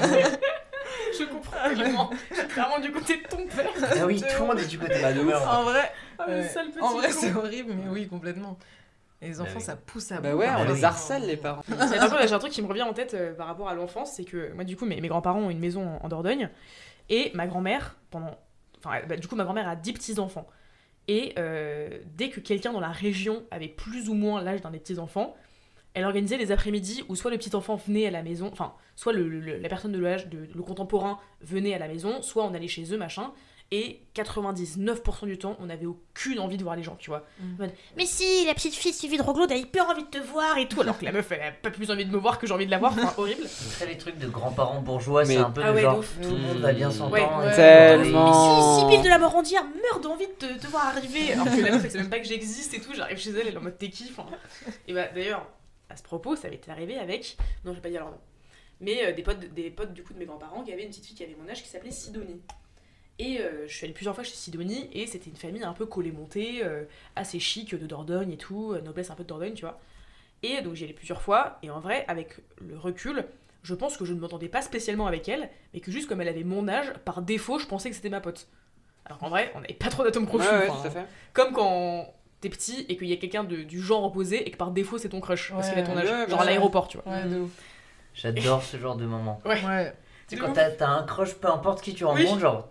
Je 1.19 1.25
comprends 1.25 2.09
suis 2.31 2.47
clairement 2.47 2.79
du 2.79 2.91
côté 2.91 3.17
de 3.17 3.27
ton 3.27 3.45
père. 3.45 3.69
Ah 4.01 4.05
oui, 4.05 4.21
tout 4.21 4.41
le 4.41 4.47
monde 4.47 4.59
est 4.59 4.67
du 4.67 4.79
côté 4.79 4.95
de 4.95 5.01
ma 5.01 5.11
de 5.11 5.21
mère. 5.21 5.37
ouf. 5.41 5.47
En 5.47 5.63
vrai. 5.63 5.91
Ah, 6.17 6.25
En 6.81 6.93
vrai, 6.95 7.11
c'est 7.11 7.33
horrible, 7.35 7.73
mais 7.73 7.89
oui, 7.89 8.07
complètement. 8.07 8.57
Et 9.21 9.27
les 9.27 9.33
Bah 9.35 9.43
enfants, 9.43 9.59
ça 9.59 9.75
pousse 9.75 10.11
à 10.13 10.21
Bah 10.21 10.33
ouais, 10.35 10.47
on 10.49 10.53
parfois. 10.55 10.73
les 10.75 10.83
harcèle 10.85 11.25
les 11.27 11.35
parents. 11.35 11.63
J'ai 11.67 12.33
un 12.33 12.39
truc 12.39 12.53
qui 12.53 12.61
me 12.61 12.67
revient 12.67 12.83
en 12.83 12.93
tête 12.93 13.13
euh, 13.15 13.33
par 13.33 13.47
rapport 13.47 13.67
à 13.67 13.73
l'enfance, 13.73 14.13
c'est 14.15 14.23
que 14.23 14.53
moi, 14.53 14.63
du 14.63 14.77
coup, 14.77 14.85
mes, 14.85 15.01
mes 15.01 15.07
grands-parents 15.09 15.39
ont 15.41 15.49
une 15.49 15.59
maison 15.59 15.85
en, 16.01 16.05
en 16.05 16.07
Dordogne, 16.07 16.49
et 17.09 17.31
ma 17.33 17.45
grand-mère, 17.47 17.97
pendant. 18.11 18.37
Enfin, 18.83 19.01
bah, 19.07 19.17
du 19.17 19.27
coup, 19.27 19.35
ma 19.35 19.43
grand-mère 19.43 19.67
a 19.67 19.75
10 19.75 19.93
petits-enfants. 19.93 20.47
Et 21.07 21.33
euh, 21.39 21.99
dès 22.15 22.29
que 22.29 22.39
quelqu'un 22.39 22.71
dans 22.71 22.79
la 22.79 22.91
région 22.91 23.43
avait 23.51 23.67
plus 23.67 24.09
ou 24.09 24.13
moins 24.13 24.41
l'âge 24.41 24.61
d'un 24.61 24.71
des 24.71 24.79
petits-enfants, 24.79 25.35
elle 25.95 26.05
organisait 26.05 26.37
les 26.37 26.51
après-midi 26.51 27.03
où 27.09 27.15
soit 27.15 27.31
le 27.31 27.37
petit-enfant 27.37 27.75
venait 27.75 28.05
à 28.05 28.11
la 28.11 28.21
maison, 28.21 28.49
enfin, 28.51 28.75
soit 28.95 29.13
la 29.13 29.69
personne 29.69 29.91
de 29.91 29.99
l'âge, 29.99 30.27
le 30.31 30.61
contemporain 30.61 31.19
venait 31.41 31.73
à 31.73 31.79
la 31.79 31.87
maison, 31.87 32.21
soit 32.21 32.45
on 32.45 32.53
allait 32.53 32.67
chez 32.67 32.93
eux, 32.93 32.97
machin. 32.97 33.33
Et 33.71 34.01
99% 34.15 35.25
du 35.27 35.37
temps, 35.37 35.55
on 35.59 35.67
n'avait 35.67 35.85
aucune 35.85 36.39
envie 36.39 36.57
de 36.57 36.63
voir 36.63 36.75
les 36.75 36.81
gens, 36.81 36.95
tu 36.95 37.11
vois. 37.11 37.23
Mm. 37.39 37.67
Mais 37.97 38.05
si, 38.07 38.45
la 38.47 38.55
petite 38.55 38.73
fille 38.73 38.93
Sylvie 38.93 39.17
de 39.17 39.21
Roglaud 39.21 39.45
a 39.51 39.55
hyper 39.55 39.87
envie 39.87 40.03
de 40.03 40.09
te 40.09 40.17
voir 40.17 40.57
et 40.57 40.67
tout, 40.67 40.81
alors 40.81 40.97
que 40.97 41.05
la 41.05 41.11
meuf, 41.11 41.31
elle 41.31 41.41
a 41.43 41.51
pas 41.51 41.69
plus 41.69 41.91
envie 41.91 42.03
de 42.03 42.11
me 42.11 42.17
voir 42.17 42.39
que 42.39 42.47
j'ai 42.47 42.53
envie 42.53 42.65
de 42.65 42.71
la 42.71 42.79
voir, 42.79 42.93
enfin, 42.93 43.13
horrible. 43.21 43.43
C'est 43.45 43.79
ça 43.79 43.85
les 43.85 43.97
trucs 43.97 44.17
de 44.17 44.27
grands-parents 44.27 44.81
bourgeois, 44.81 45.23
Mais- 45.25 45.35
c'est 45.35 45.39
un 45.39 45.51
peu 45.51 45.61
Ah 45.63 45.69
de 45.69 45.75
ouais, 45.75 45.81
genre 45.83 45.99
ouf. 45.99 46.15
tout 46.19 46.29
le 46.29 46.37
monde 46.37 46.57
va 46.57 46.73
bien 46.73 46.89
s'entendre. 46.89 47.13
Ouais, 47.13 47.45
ouais. 47.45 47.55
Tellement. 47.55 48.25
Mais 48.25 48.79
si, 48.79 48.81
Sibylle 48.89 49.03
de 49.03 49.09
la 49.09 49.19
Morandière 49.19 49.63
meurt 49.63 50.01
d'envie 50.03 50.25
de 50.27 50.31
te, 50.47 50.59
te 50.59 50.67
voir 50.67 50.87
arriver, 50.87 51.33
alors 51.33 51.45
que 51.45 51.61
la 51.61 51.71
meuf, 51.71 51.85
elle 51.85 51.91
sait 51.91 51.97
même 51.99 52.09
pas 52.09 52.19
que 52.19 52.27
j'existe 52.27 52.73
et 52.73 52.81
tout, 52.81 52.95
j'arrive 52.95 53.19
chez 53.19 53.29
elle, 53.29 53.47
elle 53.49 53.53
est 53.53 53.57
en 53.57 53.61
mode 53.61 53.77
t'es 53.77 53.89
qui, 53.91 54.11
enfin. 54.11 54.25
Et 54.87 54.93
bah 54.93 55.09
d'ailleurs, 55.13 55.45
à 55.89 55.95
ce 55.95 56.01
propos, 56.01 56.35
ça 56.35 56.49
m'était 56.49 56.71
arrivé 56.71 56.97
avec, 56.97 57.37
non, 57.63 57.71
je 57.71 57.75
vais 57.77 57.81
pas 57.83 57.89
dire 57.89 58.01
leur 58.01 58.09
nom, 58.09 58.19
mais 58.81 59.05
euh, 59.05 59.13
des, 59.13 59.21
potes, 59.21 59.39
des 59.53 59.69
potes 59.69 59.93
du 59.93 60.03
coup 60.03 60.13
de 60.13 60.19
mes 60.19 60.25
grands-parents 60.25 60.63
qui 60.63 60.73
avaient 60.73 60.83
une 60.83 60.89
petite 60.89 61.05
fille 61.05 61.15
qui 61.15 61.23
avait 61.23 61.35
mon 61.39 61.47
âge 61.49 61.61
qui 61.61 61.69
s'appelait 61.69 61.91
Sidonie. 61.91 62.41
Et 63.19 63.41
euh, 63.41 63.67
je 63.67 63.73
suis 63.75 63.83
allée 63.85 63.93
plusieurs 63.93 64.15
fois 64.15 64.23
chez 64.23 64.33
Sidonie, 64.33 64.89
et 64.93 65.05
c'était 65.05 65.29
une 65.29 65.35
famille 65.35 65.63
un 65.63 65.73
peu 65.73 65.85
collée-montée, 65.85 66.63
euh, 66.63 66.83
assez 67.17 67.39
chic 67.39 67.75
de 67.75 67.85
Dordogne 67.85 68.31
et 68.31 68.37
tout, 68.37 68.71
euh, 68.73 68.81
noblesse 68.81 69.11
un 69.11 69.15
peu 69.15 69.23
de 69.23 69.27
Dordogne, 69.27 69.53
tu 69.53 69.61
vois. 69.65 69.77
Et 70.41 70.61
donc 70.61 70.75
j'y 70.75 70.85
allais 70.85 70.93
plusieurs 70.93 71.21
fois, 71.21 71.59
et 71.61 71.69
en 71.69 71.79
vrai, 71.81 72.05
avec 72.07 72.37
le 72.65 72.77
recul, 72.77 73.25
je 73.61 73.75
pense 73.75 73.97
que 73.97 74.05
je 74.05 74.13
ne 74.13 74.19
m'entendais 74.21 74.47
pas 74.47 74.61
spécialement 74.61 75.05
avec 75.05 75.27
elle, 75.27 75.49
mais 75.73 75.81
que 75.81 75.91
juste 75.91 76.07
comme 76.07 76.21
elle 76.21 76.29
avait 76.29 76.45
mon 76.45 76.69
âge, 76.69 76.93
par 77.03 77.21
défaut, 77.21 77.59
je 77.59 77.65
pensais 77.67 77.89
que 77.89 77.95
c'était 77.95 78.09
ma 78.09 78.21
pote. 78.21 78.47
Alors 79.05 79.17
qu'en 79.19 79.27
vrai, 79.29 79.51
on 79.55 79.59
n'avait 79.61 79.73
pas 79.73 79.89
trop 79.89 80.03
d'atomes 80.03 80.23
Ouais, 80.23 80.29
crochus. 80.29 80.47
ouais, 80.47 80.69
à 80.69 80.89
fait. 80.89 81.05
Comme 81.33 81.51
quand 81.51 82.13
t'es 82.39 82.47
petit 82.47 82.85
et 82.87 82.95
qu'il 82.95 83.07
y 83.09 83.13
a 83.13 83.17
quelqu'un 83.17 83.43
de- 83.43 83.63
du 83.63 83.81
genre 83.81 84.05
opposé 84.05 84.47
et 84.47 84.51
que 84.51 84.55
par 84.55 84.71
défaut 84.71 84.97
c'est 84.97 85.09
ton 85.09 85.19
crush 85.19 85.51
parce 85.51 85.67
Ouais, 85.67 85.73
qu'il 85.73 85.83
a 85.83 85.85
ton 85.85 85.97
âge. 85.97 86.09
ouais, 86.09 86.29
genre 86.29 86.39
à 86.39 86.45
l'aéroport, 86.45 86.87
tu 86.87 86.99
vois. 86.99 87.11
Ouais. 87.11 87.23
J'adore 88.13 88.63
ce 88.63 88.77
genre 88.77 88.95
de 88.95 89.05
moment. 89.05 89.41
Ouais. 89.45 89.61
Ouais. 89.65 89.93
Tu 90.27 90.35
sais, 90.37 90.41
quand 90.41 90.53
t'as 90.53 90.87
un 90.87 91.03
crush, 91.03 91.33
peu 91.33 91.49
importe 91.49 91.81
qui 91.81 91.93
tu 91.93 92.05
Oui. 92.05 92.23
rencontres, 92.23 92.39
genre, 92.39 92.69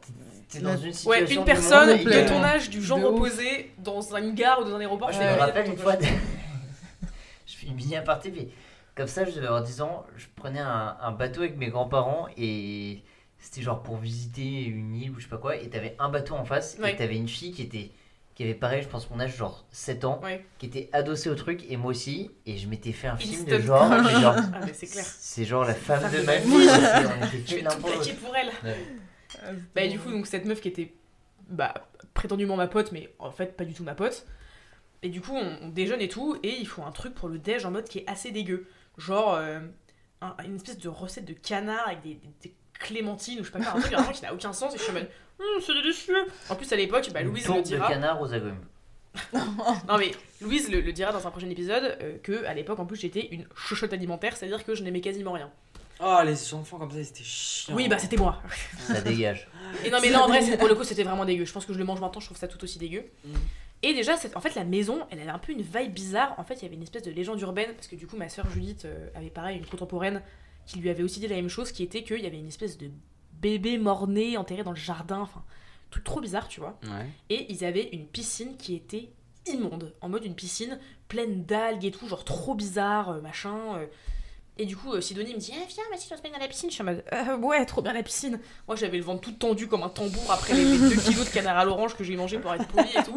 t'es- 0.48 0.60
dans 0.60 0.76
une 0.76 0.92
situation. 0.92 1.10
Ouais, 1.10 1.34
une 1.34 1.44
personne 1.44 1.96
de 2.04 2.28
ton 2.28 2.42
âge, 2.42 2.70
du 2.70 2.82
genre 2.82 3.04
opposé, 3.04 3.72
dans 3.78 4.00
une 4.16 4.34
gare 4.34 4.60
ou 4.60 4.64
dans 4.64 4.74
un 4.76 4.80
aéroport. 4.80 5.12
Je 5.12 5.18
me 5.18 5.38
rappelle 5.38 5.66
une 5.68 5.76
fois, 5.76 5.96
je 7.46 7.56
fais 7.56 7.66
une 7.66 7.74
mini 7.74 7.96
aparté, 7.96 8.32
mais 8.34 8.48
comme 8.94 9.06
ça, 9.06 9.24
je 9.24 9.30
devais 9.32 9.46
avoir 9.46 9.62
10 9.62 9.80
ans, 9.80 10.04
je 10.16 10.26
prenais 10.36 10.60
un, 10.60 10.96
un 11.00 11.12
bateau 11.12 11.40
avec 11.42 11.56
mes 11.56 11.68
grands-parents 11.68 12.26
et 12.36 13.02
c'était 13.38 13.62
genre 13.62 13.82
pour 13.82 13.96
visiter 13.96 14.64
une 14.64 14.94
île 14.94 15.10
ou 15.12 15.18
je 15.18 15.24
sais 15.24 15.28
pas 15.30 15.36
quoi, 15.38 15.56
et 15.56 15.68
t'avais 15.68 15.94
un 15.98 16.08
bateau 16.08 16.34
en 16.34 16.44
face 16.44 16.76
Ouais. 16.82 16.92
et 16.92 16.96
t'avais 16.96 17.16
une 17.16 17.28
fille 17.28 17.52
qui 17.52 17.62
était 17.62 17.90
qui 18.34 18.44
avait 18.44 18.54
pareil, 18.54 18.82
je 18.84 18.88
pense 18.88 19.10
mon 19.10 19.18
âge, 19.18 19.36
genre 19.36 19.64
7 19.72 20.04
ans, 20.04 20.20
Ouais. 20.22 20.44
qui 20.58 20.66
était 20.66 20.88
adossée 20.92 21.28
au 21.28 21.34
truc 21.34 21.64
et 21.68 21.76
moi 21.76 21.90
aussi, 21.90 22.30
et 22.46 22.56
je 22.56 22.68
m'étais 22.68 22.92
fait 22.92 23.08
un 23.08 23.16
film 23.16 23.44
de 23.44 23.58
genre, 23.58 23.82
Ah, 23.90 24.60
c'est 24.72 24.86
clair. 24.86 25.04
c'est 25.04 25.44
genre 25.44 25.64
la 25.64 25.74
femme 25.74 26.00
femme 26.02 26.12
de 26.12 26.22
ma 26.24 26.36
vie, 26.36 26.46
on 26.52 27.36
était 27.36 28.12
pour 28.14 28.36
elle. 28.36 28.46
Ouais. 28.62 28.76
Bah, 29.74 29.82
et 29.82 29.88
du 29.88 29.98
coup, 29.98 30.10
donc 30.10 30.26
cette 30.26 30.44
meuf 30.44 30.60
qui 30.60 30.68
était 30.68 30.92
bah, 31.48 31.74
prétendument 32.14 32.56
ma 32.56 32.66
pote, 32.68 32.92
mais 32.92 33.12
en 33.18 33.30
fait 33.30 33.56
pas 33.56 33.64
du 33.64 33.74
tout 33.74 33.84
ma 33.84 33.94
pote. 33.94 34.26
Et 35.02 35.08
du 35.08 35.20
coup, 35.20 35.34
on, 35.34 35.58
on 35.62 35.68
déjeune 35.68 36.00
et 36.00 36.08
tout, 36.08 36.36
et 36.42 36.56
il 36.58 36.66
faut 36.66 36.82
un 36.82 36.90
truc 36.92 37.14
pour 37.14 37.28
le 37.28 37.38
déj 37.38 37.64
en 37.64 37.70
mode 37.70 37.84
qui 37.88 37.98
est 37.98 38.08
assez 38.08 38.30
dégueu. 38.32 38.66
Genre 38.96 39.34
euh, 39.34 39.60
un- 40.20 40.34
une 40.44 40.56
espèce 40.56 40.78
de 40.78 40.88
recette 40.88 41.24
de 41.24 41.32
canard 41.34 41.86
avec 41.86 42.02
des, 42.02 42.14
des- 42.14 42.30
des 42.42 42.54
clémentines 42.80 43.40
ou 43.40 43.44
je 43.44 43.50
sais 43.52 43.58
pas 43.58 43.64
quoi, 43.64 43.76
un 43.76 43.80
truc 43.80 43.92
vraiment 43.92 44.10
qui 44.12 44.22
n'a 44.22 44.34
aucun 44.34 44.52
sens. 44.52 44.74
Et 44.74 44.78
je 44.78 44.82
suis 44.82 44.90
en 44.90 44.94
mode, 44.94 45.08
Hum, 45.40 45.60
c'est 45.64 45.72
délicieux. 45.72 46.26
En 46.48 46.56
plus, 46.56 46.72
à 46.72 46.76
l'époque, 46.76 47.08
bah, 47.14 47.22
Louise 47.22 47.44
le 47.46 47.46
tourte 47.46 47.58
de 47.60 47.76
dira. 47.76 47.88
canard 47.88 48.20
aux 48.20 48.32
agrumes. 48.34 48.58
Non 49.88 49.98
mais 49.98 50.12
Louise 50.40 50.70
le, 50.70 50.80
le 50.80 50.92
dira 50.92 51.12
dans 51.12 51.26
un 51.26 51.30
prochain 51.30 51.48
épisode 51.50 51.96
euh, 52.02 52.18
que 52.22 52.44
à 52.44 52.54
l'époque 52.54 52.78
en 52.78 52.86
plus 52.86 52.96
j'étais 52.96 53.26
une 53.32 53.46
chochotte 53.56 53.92
alimentaire, 53.92 54.36
c'est-à-dire 54.36 54.64
que 54.64 54.74
je 54.74 54.82
n'aimais 54.84 55.00
quasiment 55.00 55.32
rien. 55.32 55.50
Oh, 56.00 56.20
les 56.24 56.54
enfants 56.54 56.78
comme 56.78 56.90
ça, 56.90 57.02
c'était 57.02 57.24
chiant. 57.24 57.74
Oui 57.74 57.88
bah 57.88 57.98
c'était 57.98 58.16
moi. 58.16 58.40
Ça 58.86 59.00
dégage. 59.00 59.48
Et 59.84 59.90
non 59.90 59.98
mais 60.00 60.10
là 60.10 60.22
en 60.24 60.28
vrai 60.28 60.56
pour 60.56 60.68
le 60.68 60.74
coup 60.74 60.84
c'était 60.84 61.02
vraiment 61.02 61.24
dégueu. 61.24 61.44
Je 61.44 61.52
pense 61.52 61.66
que 61.66 61.72
je 61.72 61.78
le 61.78 61.84
mange 61.84 62.00
maintenant, 62.00 62.20
je 62.20 62.26
trouve 62.26 62.38
ça 62.38 62.48
tout 62.48 62.62
aussi 62.62 62.78
dégueu. 62.78 63.04
Mm. 63.24 63.30
Et 63.82 63.94
déjà 63.94 64.16
c'est- 64.16 64.36
en 64.36 64.40
fait 64.40 64.54
la 64.54 64.64
maison, 64.64 65.06
elle 65.10 65.20
avait 65.20 65.30
un 65.30 65.38
peu 65.38 65.52
une 65.52 65.62
vibe 65.62 65.92
bizarre. 65.92 66.34
En 66.38 66.44
fait 66.44 66.54
il 66.54 66.62
y 66.62 66.66
avait 66.66 66.76
une 66.76 66.82
espèce 66.82 67.02
de 67.02 67.10
légende 67.10 67.40
urbaine 67.40 67.72
parce 67.74 67.88
que 67.88 67.96
du 67.96 68.06
coup 68.06 68.16
ma 68.16 68.28
sœur 68.28 68.48
Judith 68.50 68.84
euh, 68.84 69.08
avait 69.14 69.30
pareil 69.30 69.58
une 69.58 69.66
contemporaine 69.66 70.22
qui 70.66 70.78
lui 70.78 70.90
avait 70.90 71.02
aussi 71.02 71.20
dit 71.20 71.28
la 71.28 71.36
même 71.36 71.48
chose, 71.48 71.72
qui 71.72 71.82
était 71.82 72.02
qu'il 72.04 72.20
y 72.20 72.26
avait 72.26 72.38
une 72.38 72.48
espèce 72.48 72.76
de 72.78 72.90
bébé 73.40 73.78
mort-né 73.78 74.36
enterré 74.36 74.62
dans 74.62 74.72
le 74.72 74.76
jardin, 74.76 75.20
enfin 75.20 75.42
truc 75.90 76.04
trop 76.04 76.20
bizarre 76.20 76.48
tu 76.48 76.60
vois. 76.60 76.78
Ouais. 76.84 77.06
Et 77.30 77.50
ils 77.52 77.64
avaient 77.64 77.88
une 77.92 78.06
piscine 78.06 78.56
qui 78.56 78.74
était 78.74 79.08
immonde, 79.46 79.94
en 80.00 80.08
mode 80.08 80.24
une 80.24 80.34
piscine 80.34 80.78
pleine 81.08 81.44
d'algues 81.44 81.86
et 81.86 81.90
tout, 81.90 82.06
genre 82.06 82.24
trop 82.24 82.54
bizarre, 82.54 83.10
euh, 83.10 83.20
machin. 83.20 83.78
Et 84.60 84.66
du 84.66 84.76
coup, 84.76 84.92
euh, 84.92 85.00
Sidonie 85.00 85.34
me 85.34 85.38
dit 85.38 85.52
Eh, 85.54 85.66
Viens, 85.68 85.84
Mathilde, 85.90 86.12
on 86.12 86.16
se 86.16 86.22
baigne 86.22 86.32
dans 86.32 86.38
la 86.38 86.48
piscine. 86.48 86.68
Je 86.68 86.74
suis 86.74 86.82
en 86.82 86.86
mode 86.86 87.04
Euh, 87.12 87.36
Ouais, 87.36 87.64
trop 87.64 87.80
bien 87.80 87.92
la 87.92 88.02
piscine. 88.02 88.40
Moi, 88.66 88.76
j'avais 88.76 88.98
le 88.98 89.04
ventre 89.04 89.20
tout 89.20 89.32
tendu 89.32 89.68
comme 89.68 89.84
un 89.84 89.88
tambour 89.88 90.30
après 90.32 90.54
les, 90.54 90.78
2 90.78 90.96
kilos 90.96 91.28
de 91.28 91.30
canard 91.32 91.56
à 91.56 91.64
l'orange 91.64 91.96
que 91.96 92.02
j'ai 92.02 92.16
mangé 92.16 92.38
pour 92.38 92.52
être 92.52 92.66
poli 92.66 92.88
et 92.90 93.04
tout. 93.04 93.16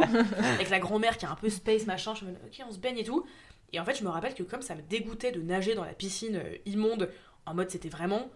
Avec 0.56 0.70
la 0.70 0.80
grand-mère 0.80 1.18
qui 1.18 1.26
est 1.26 1.30
un 1.30 1.36
peu 1.36 1.50
space, 1.50 1.88
machin. 1.88 2.14
Je 2.14 2.20
suis 2.20 2.28
en 2.28 2.66
Ok, 2.66 2.70
on 2.70 2.72
se 2.72 2.78
baigne 2.78 3.00
et 3.00 3.04
tout. 3.04 3.26
Et 3.74 3.80
en 3.80 3.86
fait, 3.86 3.96
je 3.96 4.04
me 4.04 4.10
rappelle 4.10 4.36
que 4.36 4.44
comme 4.44 4.62
ça 4.62 4.76
me 4.76 4.82
dégoûtait 4.84 5.32
de 5.32 5.42
nager 5.42 5.74
dans 5.74 5.84
la 5.84 5.94
piscine 5.94 6.36
euh, 6.36 6.58
immonde, 6.68 7.10
en 7.46 7.56
mode 7.56 7.72
c'était 7.72 7.90
vraiment 7.90 8.30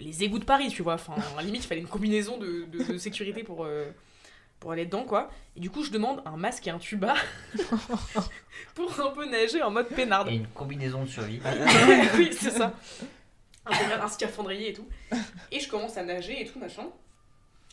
les 0.00 0.24
égouts 0.24 0.38
de 0.38 0.44
Paris, 0.46 0.68
tu 0.68 0.80
vois. 0.80 0.94
Enfin, 0.94 1.12
à 1.36 1.42
limite, 1.42 1.62
il 1.64 1.66
fallait 1.66 1.82
une 1.82 1.86
combinaison 1.86 2.38
de, 2.38 2.96
sécurité 2.96 3.42
pour, 3.42 3.68
pour 4.60 4.72
aller 4.72 4.84
dedans, 4.86 5.04
quoi. 5.04 5.30
Et 5.54 5.60
du 5.60 5.70
coup, 5.70 5.82
je 5.84 5.90
demande 5.90 6.22
un 6.24 6.36
masque 6.36 6.66
et 6.66 6.70
un 6.70 6.78
tuba 6.78 7.14
pour 8.74 9.00
un 9.00 9.10
peu 9.10 9.26
nager 9.28 9.62
en 9.62 9.70
mode 9.70 9.88
peinarde. 9.88 10.28
Et 10.28 10.36
une 10.36 10.46
combinaison 10.48 11.02
de 11.04 11.08
survie. 11.08 11.40
oui, 12.16 12.30
c'est 12.32 12.50
ça. 12.50 12.72
Un, 13.66 14.00
un 14.00 14.08
scaphandrier 14.08 14.70
et 14.70 14.72
tout. 14.72 14.86
Et 15.50 15.60
je 15.60 15.68
commence 15.68 15.96
à 15.96 16.04
nager 16.04 16.40
et 16.42 16.46
tout, 16.46 16.58
machin. 16.58 16.84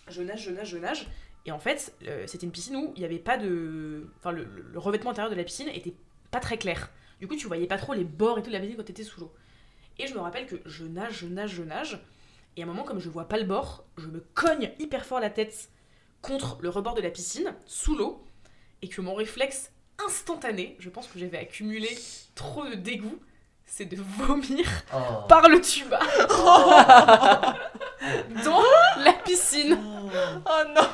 Je 0.10 0.22
nage, 0.22 0.44
je 0.44 0.52
nage, 0.52 0.70
je 0.70 0.78
nage. 0.78 1.08
Et 1.46 1.52
en 1.52 1.60
fait, 1.60 1.94
euh, 2.08 2.24
c'était 2.28 2.46
une 2.46 2.52
piscine 2.52 2.76
où 2.78 2.94
il 2.96 3.00
n'y 3.00 3.06
avait 3.06 3.20
pas 3.20 3.38
de. 3.38 4.10
Enfin, 4.20 4.32
le, 4.32 4.44
le- 4.46 4.62
le 4.72 4.80
revêtement 4.80 5.12
intérieur 5.12 5.30
de 5.32 5.36
la 5.36 5.44
piscine 5.44 5.68
était 5.70 5.94
pas 6.32 6.40
très 6.40 6.58
clair. 6.58 6.90
Du 7.20 7.28
coup, 7.28 7.36
tu 7.36 7.48
voyais 7.48 7.68
pas 7.68 7.78
trop 7.78 7.94
les 7.94 8.04
bords 8.06 8.40
et 8.40 8.42
tout 8.42 8.48
de 8.50 8.54
la 8.54 8.60
piscine 8.60 8.78
quand 8.78 8.84
t'étais 8.84 9.04
sous 9.04 9.20
l'eau. 9.22 9.34
Et 10.00 10.08
je 10.08 10.14
me 10.14 10.20
rappelle 10.20 10.46
que 10.48 10.56
je 10.66 10.84
nage, 10.86 11.20
je 11.20 11.28
nage, 11.28 11.52
je 11.52 11.64
nage. 11.64 12.00
Et 12.58 12.62
à 12.62 12.66
un 12.66 12.68
moment, 12.68 12.84
comme 12.84 13.00
je 13.00 13.10
vois 13.10 13.28
pas 13.28 13.38
le 13.38 13.46
bord, 13.46 13.86
je 13.98 14.08
me 14.08 14.20
cogne 14.34 14.72
hyper 14.80 15.06
fort 15.06 15.20
la 15.20 15.30
tête 15.30 15.70
contre 16.24 16.58
le 16.62 16.70
rebord 16.70 16.96
de 16.96 17.02
la 17.02 17.12
piscine, 17.12 17.54
sous 17.68 17.96
l'eau. 17.96 18.24
Et 18.82 18.88
que 18.88 19.02
mon 19.02 19.14
réflexe 19.14 19.72
instantané, 20.04 20.76
je 20.80 20.90
pense 20.90 21.06
que 21.08 21.20
j'avais 21.20 21.38
accumulé 21.38 21.96
trop 22.34 22.66
de 22.66 22.74
dégoût, 22.74 23.20
c'est 23.66 23.86
de 23.86 23.98
vomir 24.18 24.66
Oh. 24.94 25.26
par 25.30 25.48
le 25.48 25.62
tuba 25.62 26.00
dans 28.44 28.62
la 29.04 29.14
piscine. 29.24 29.78
Oh 29.80 30.64
non 30.76 30.88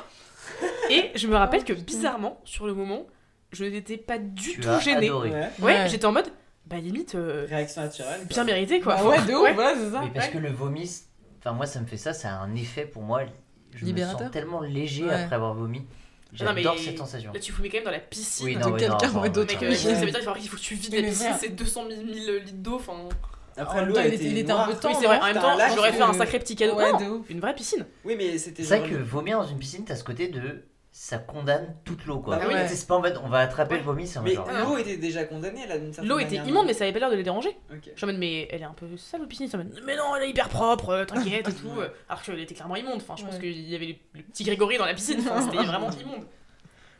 Et 0.89 1.11
je 1.15 1.27
me 1.27 1.35
rappelle 1.35 1.63
que 1.63 1.73
bizarrement, 1.73 2.39
sur 2.45 2.67
le 2.67 2.73
moment, 2.73 3.05
je 3.51 3.65
n'étais 3.65 3.97
pas 3.97 4.17
du 4.17 4.51
Tu 4.53 4.59
tout 4.59 4.79
gênée. 4.81 5.07
adoré. 5.07 5.31
Ouais. 5.31 5.49
Ouais, 5.59 5.73
Ouais. 5.79 5.89
j'étais 5.89 6.05
en 6.05 6.11
mode, 6.11 6.31
bah 6.65 6.77
limite, 6.77 7.15
euh, 7.15 7.45
Réaction 7.49 7.81
naturelle. 7.81 8.25
bien 8.27 8.43
mérité 8.43 8.79
quoi. 8.81 8.95
Bah 8.95 9.03
ouais, 9.05 9.21
de 9.23 9.33
ouf, 9.33 9.41
Ouais. 9.43 9.53
voilà, 9.53 9.73
c'est 9.75 9.91
ça. 9.91 10.01
Oui, 10.03 10.11
parce 10.13 10.27
Ouais. 10.27 10.31
que 10.33 10.37
le 10.37 10.51
vomi, 10.51 10.89
enfin 11.39 11.53
moi 11.53 11.65
ça 11.65 11.79
me 11.79 11.87
fait 11.87 11.97
ça, 11.97 12.13
ça 12.13 12.29
a 12.29 12.33
un 12.37 12.53
effet 12.55 12.85
pour 12.85 13.01
moi. 13.01 13.21
Je 13.75 13.81
me 13.83 13.87
Libérateur. 13.87 14.19
sens 14.21 14.31
tellement 14.31 14.61
léger 14.61 15.03
Ouais. 15.05 15.13
après 15.13 15.35
avoir 15.35 15.53
vomi. 15.53 15.79
Mais 16.31 16.37
J'adore 16.37 16.77
cette 16.77 16.97
sensation. 16.97 17.33
Là, 17.33 17.39
tu 17.39 17.51
fumais 17.51 17.69
quand 17.69 17.77
même 17.77 17.85
dans 17.85 17.91
la 17.91 17.99
piscine. 17.99 18.45
Oui, 18.45 18.55
de 18.55 18.59
non, 18.59 18.69
non, 18.69 18.75
quelqu'un 18.77 18.97
d'autre. 19.29 19.55
Euh, 19.63 19.73
ça 19.73 19.93
veut 19.95 20.05
dire 20.11 20.19
qu'il 20.19 20.23
faut- 20.23 20.35
il 20.43 20.47
faut 20.49 20.57
que 20.57 20.61
tu 20.61 20.75
vides 20.75 20.91
Mais 20.93 21.01
la 21.01 21.07
piscine, 21.09 21.33
c'est 21.39 21.49
200 21.49 21.85
000, 21.89 22.01
000 22.05 22.37
litres 22.45 22.53
d'eau. 22.53 22.75
Enfin, 22.75 22.93
Après, 23.57 23.79
En 23.79 23.85
l'eau 23.85 23.87
même 23.87 23.95
temps, 23.95 24.01
il 24.09 24.13
était 24.13 24.25
il 24.25 24.37
était 24.37 24.51
un 24.51 24.67
peu 24.67 24.73
temps, 24.75 24.89
oui, 24.89 24.95
c'est 25.01 25.07
vrai. 25.07 25.19
En 25.19 25.25
même 25.25 25.33
temps, 25.35 25.57
j'aurais 25.75 25.91
fait 25.91 26.01
un 26.01 26.11
euh, 26.11 26.17
sacré 26.17 26.39
petit 26.39 26.55
cadeau. 26.55 26.75
De 26.77 27.31
une 27.31 27.39
vraie 27.41 27.53
piscine. 27.55 27.85
Oui, 28.05 28.15
mais 28.17 28.37
c'était 28.37 28.63
C'est 28.63 28.79
vrai 28.79 28.89
que 28.89 28.95
vomir 28.95 29.39
dans 29.41 29.47
une 29.47 29.57
piscine, 29.57 29.83
t'as 29.83 29.95
ce 29.95 30.03
côté 30.03 30.27
de 30.29 30.63
ça 31.01 31.17
condamne 31.17 31.77
toute 31.85 32.05
l'eau 32.05 32.19
quoi. 32.19 32.35
Bah 32.35 32.67
sais, 32.67 32.75
C'est 32.75 32.85
pas 32.87 32.95
en 32.95 32.99
mode 32.99 33.17
on 33.23 33.29
va 33.29 33.39
attraper 33.39 33.75
Ouais. 33.75 33.79
le 33.79 33.85
vomi, 33.85 34.05
c'est 34.05 34.19
en 34.19 34.21
Mais 34.21 34.33
genre. 34.33 34.49
l'eau 34.51 34.77
était 34.77 34.97
déjà 34.97 35.23
condamnée 35.23 35.65
là 35.65 35.77
d'une 35.77 35.93
certaine 35.93 36.09
L'eau 36.09 36.19
était 36.19 36.35
immonde, 36.35 36.65
mais 36.65 36.73
ça 36.73 36.83
avait 36.83 36.91
pas 36.91 36.99
l'air 36.99 37.09
de 37.09 37.15
les 37.15 37.23
déranger. 37.23 37.57
Ok. 37.71 37.83
Je 37.85 37.95
suis 37.95 38.03
en 38.03 38.07
mode, 38.07 38.17
mais 38.17 38.49
elle 38.51 38.61
est 38.61 38.65
un 38.65 38.73
peu 38.73 38.85
sale, 38.97 39.25
piscine. 39.25 39.45
Je 39.45 39.51
suis 39.51 39.57
en 39.57 39.63
mode, 39.63 39.81
mais 39.85 39.95
non, 39.95 40.13
elle 40.17 40.23
est 40.23 40.29
hyper 40.31 40.49
propre, 40.49 40.89
euh, 40.89 41.05
t'inquiète 41.05 41.47
et 41.47 41.53
tout. 41.53 41.69
Ouais. 41.77 41.89
Alors 42.09 42.21
qu'elle 42.21 42.37
était 42.41 42.53
clairement 42.53 42.75
immonde. 42.75 42.97
Enfin, 42.97 43.15
je 43.17 43.23
pense 43.23 43.35
Ouais. 43.35 43.39
qu'il 43.39 43.69
y 43.69 43.75
avait 43.75 43.85
le, 43.85 43.95
le 44.19 44.23
petit 44.23 44.43
Grégory 44.43 44.77
dans 44.77 44.85
la 44.85 44.93
piscine. 44.93 45.21
Enfin, 45.21 45.41
c'était 45.41 45.63
vraiment 45.65 45.89
immonde. 45.91 46.25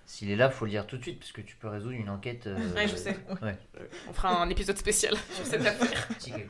S'il 0.05 0.31
est 0.31 0.37
là, 0.37 0.49
faut 0.49 0.63
le 0.63 0.71
dire 0.71 0.87
tout 0.87 0.97
de 0.97 1.03
suite 1.03 1.19
parce 1.19 1.33
que 1.33 1.41
tu 1.41 1.57
peux 1.57 1.67
résoudre 1.67 1.95
une 1.95 2.09
enquête. 2.09 2.47
euh, 2.47 2.57
Ouais, 2.75 2.87
je 2.87 2.95
sais. 2.95 3.17
Ouais. 3.41 3.57
On 4.09 4.13
fera 4.13 4.41
un 4.41 4.49
épisode 4.49 4.77
spécial 4.77 5.13
sur 5.35 5.45
cette 5.45 5.65
affaire. 5.65 6.07
Ouais. 6.25 6.47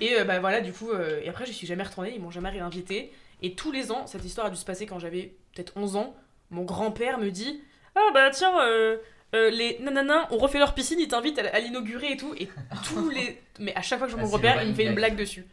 Et 0.00 0.18
euh, 0.18 0.24
bah 0.24 0.40
voilà, 0.40 0.60
du 0.60 0.72
coup, 0.72 0.90
euh, 0.90 1.20
et 1.22 1.28
après, 1.28 1.46
je 1.46 1.52
suis 1.52 1.68
jamais 1.68 1.84
retournée, 1.84 2.12
ils 2.16 2.20
m'ont 2.20 2.32
jamais 2.32 2.50
réinvité. 2.50 3.12
Et 3.42 3.54
tous 3.54 3.70
les 3.70 3.92
ans, 3.92 4.06
cette 4.08 4.24
histoire 4.24 4.48
a 4.48 4.50
dû 4.50 4.56
se 4.56 4.64
passer 4.64 4.86
quand 4.86 4.98
j'avais 4.98 5.34
peut-être 5.54 5.72
11 5.76 5.94
ans. 5.96 6.16
Mon 6.54 6.62
grand-père 6.64 7.18
me 7.18 7.30
dit 7.30 7.62
Ah 7.96 8.10
bah 8.14 8.30
tiens, 8.30 8.60
euh, 8.62 8.96
euh, 9.34 9.50
les 9.50 9.78
nanana 9.80 10.28
ont 10.32 10.38
refait 10.38 10.58
leur 10.60 10.74
piscine, 10.74 11.00
ils 11.00 11.08
t'invitent 11.08 11.38
à, 11.40 11.54
à 11.54 11.58
l'inaugurer 11.58 12.12
et 12.12 12.16
tout. 12.16 12.32
Et 12.38 12.48
tous 12.84 13.10
les. 13.10 13.40
Mais 13.58 13.74
à 13.74 13.82
chaque 13.82 13.98
fois 13.98 14.06
que 14.06 14.12
je 14.12 14.16
vois 14.16 14.24
Ah, 14.24 14.30
mon 14.30 14.36
c'est 14.36 14.42
grand-père, 14.42 14.62
il 14.62 14.70
me 14.70 14.74
fait 14.74 14.84
une 14.84 14.94
blague 14.94 15.16
dessus. 15.16 15.44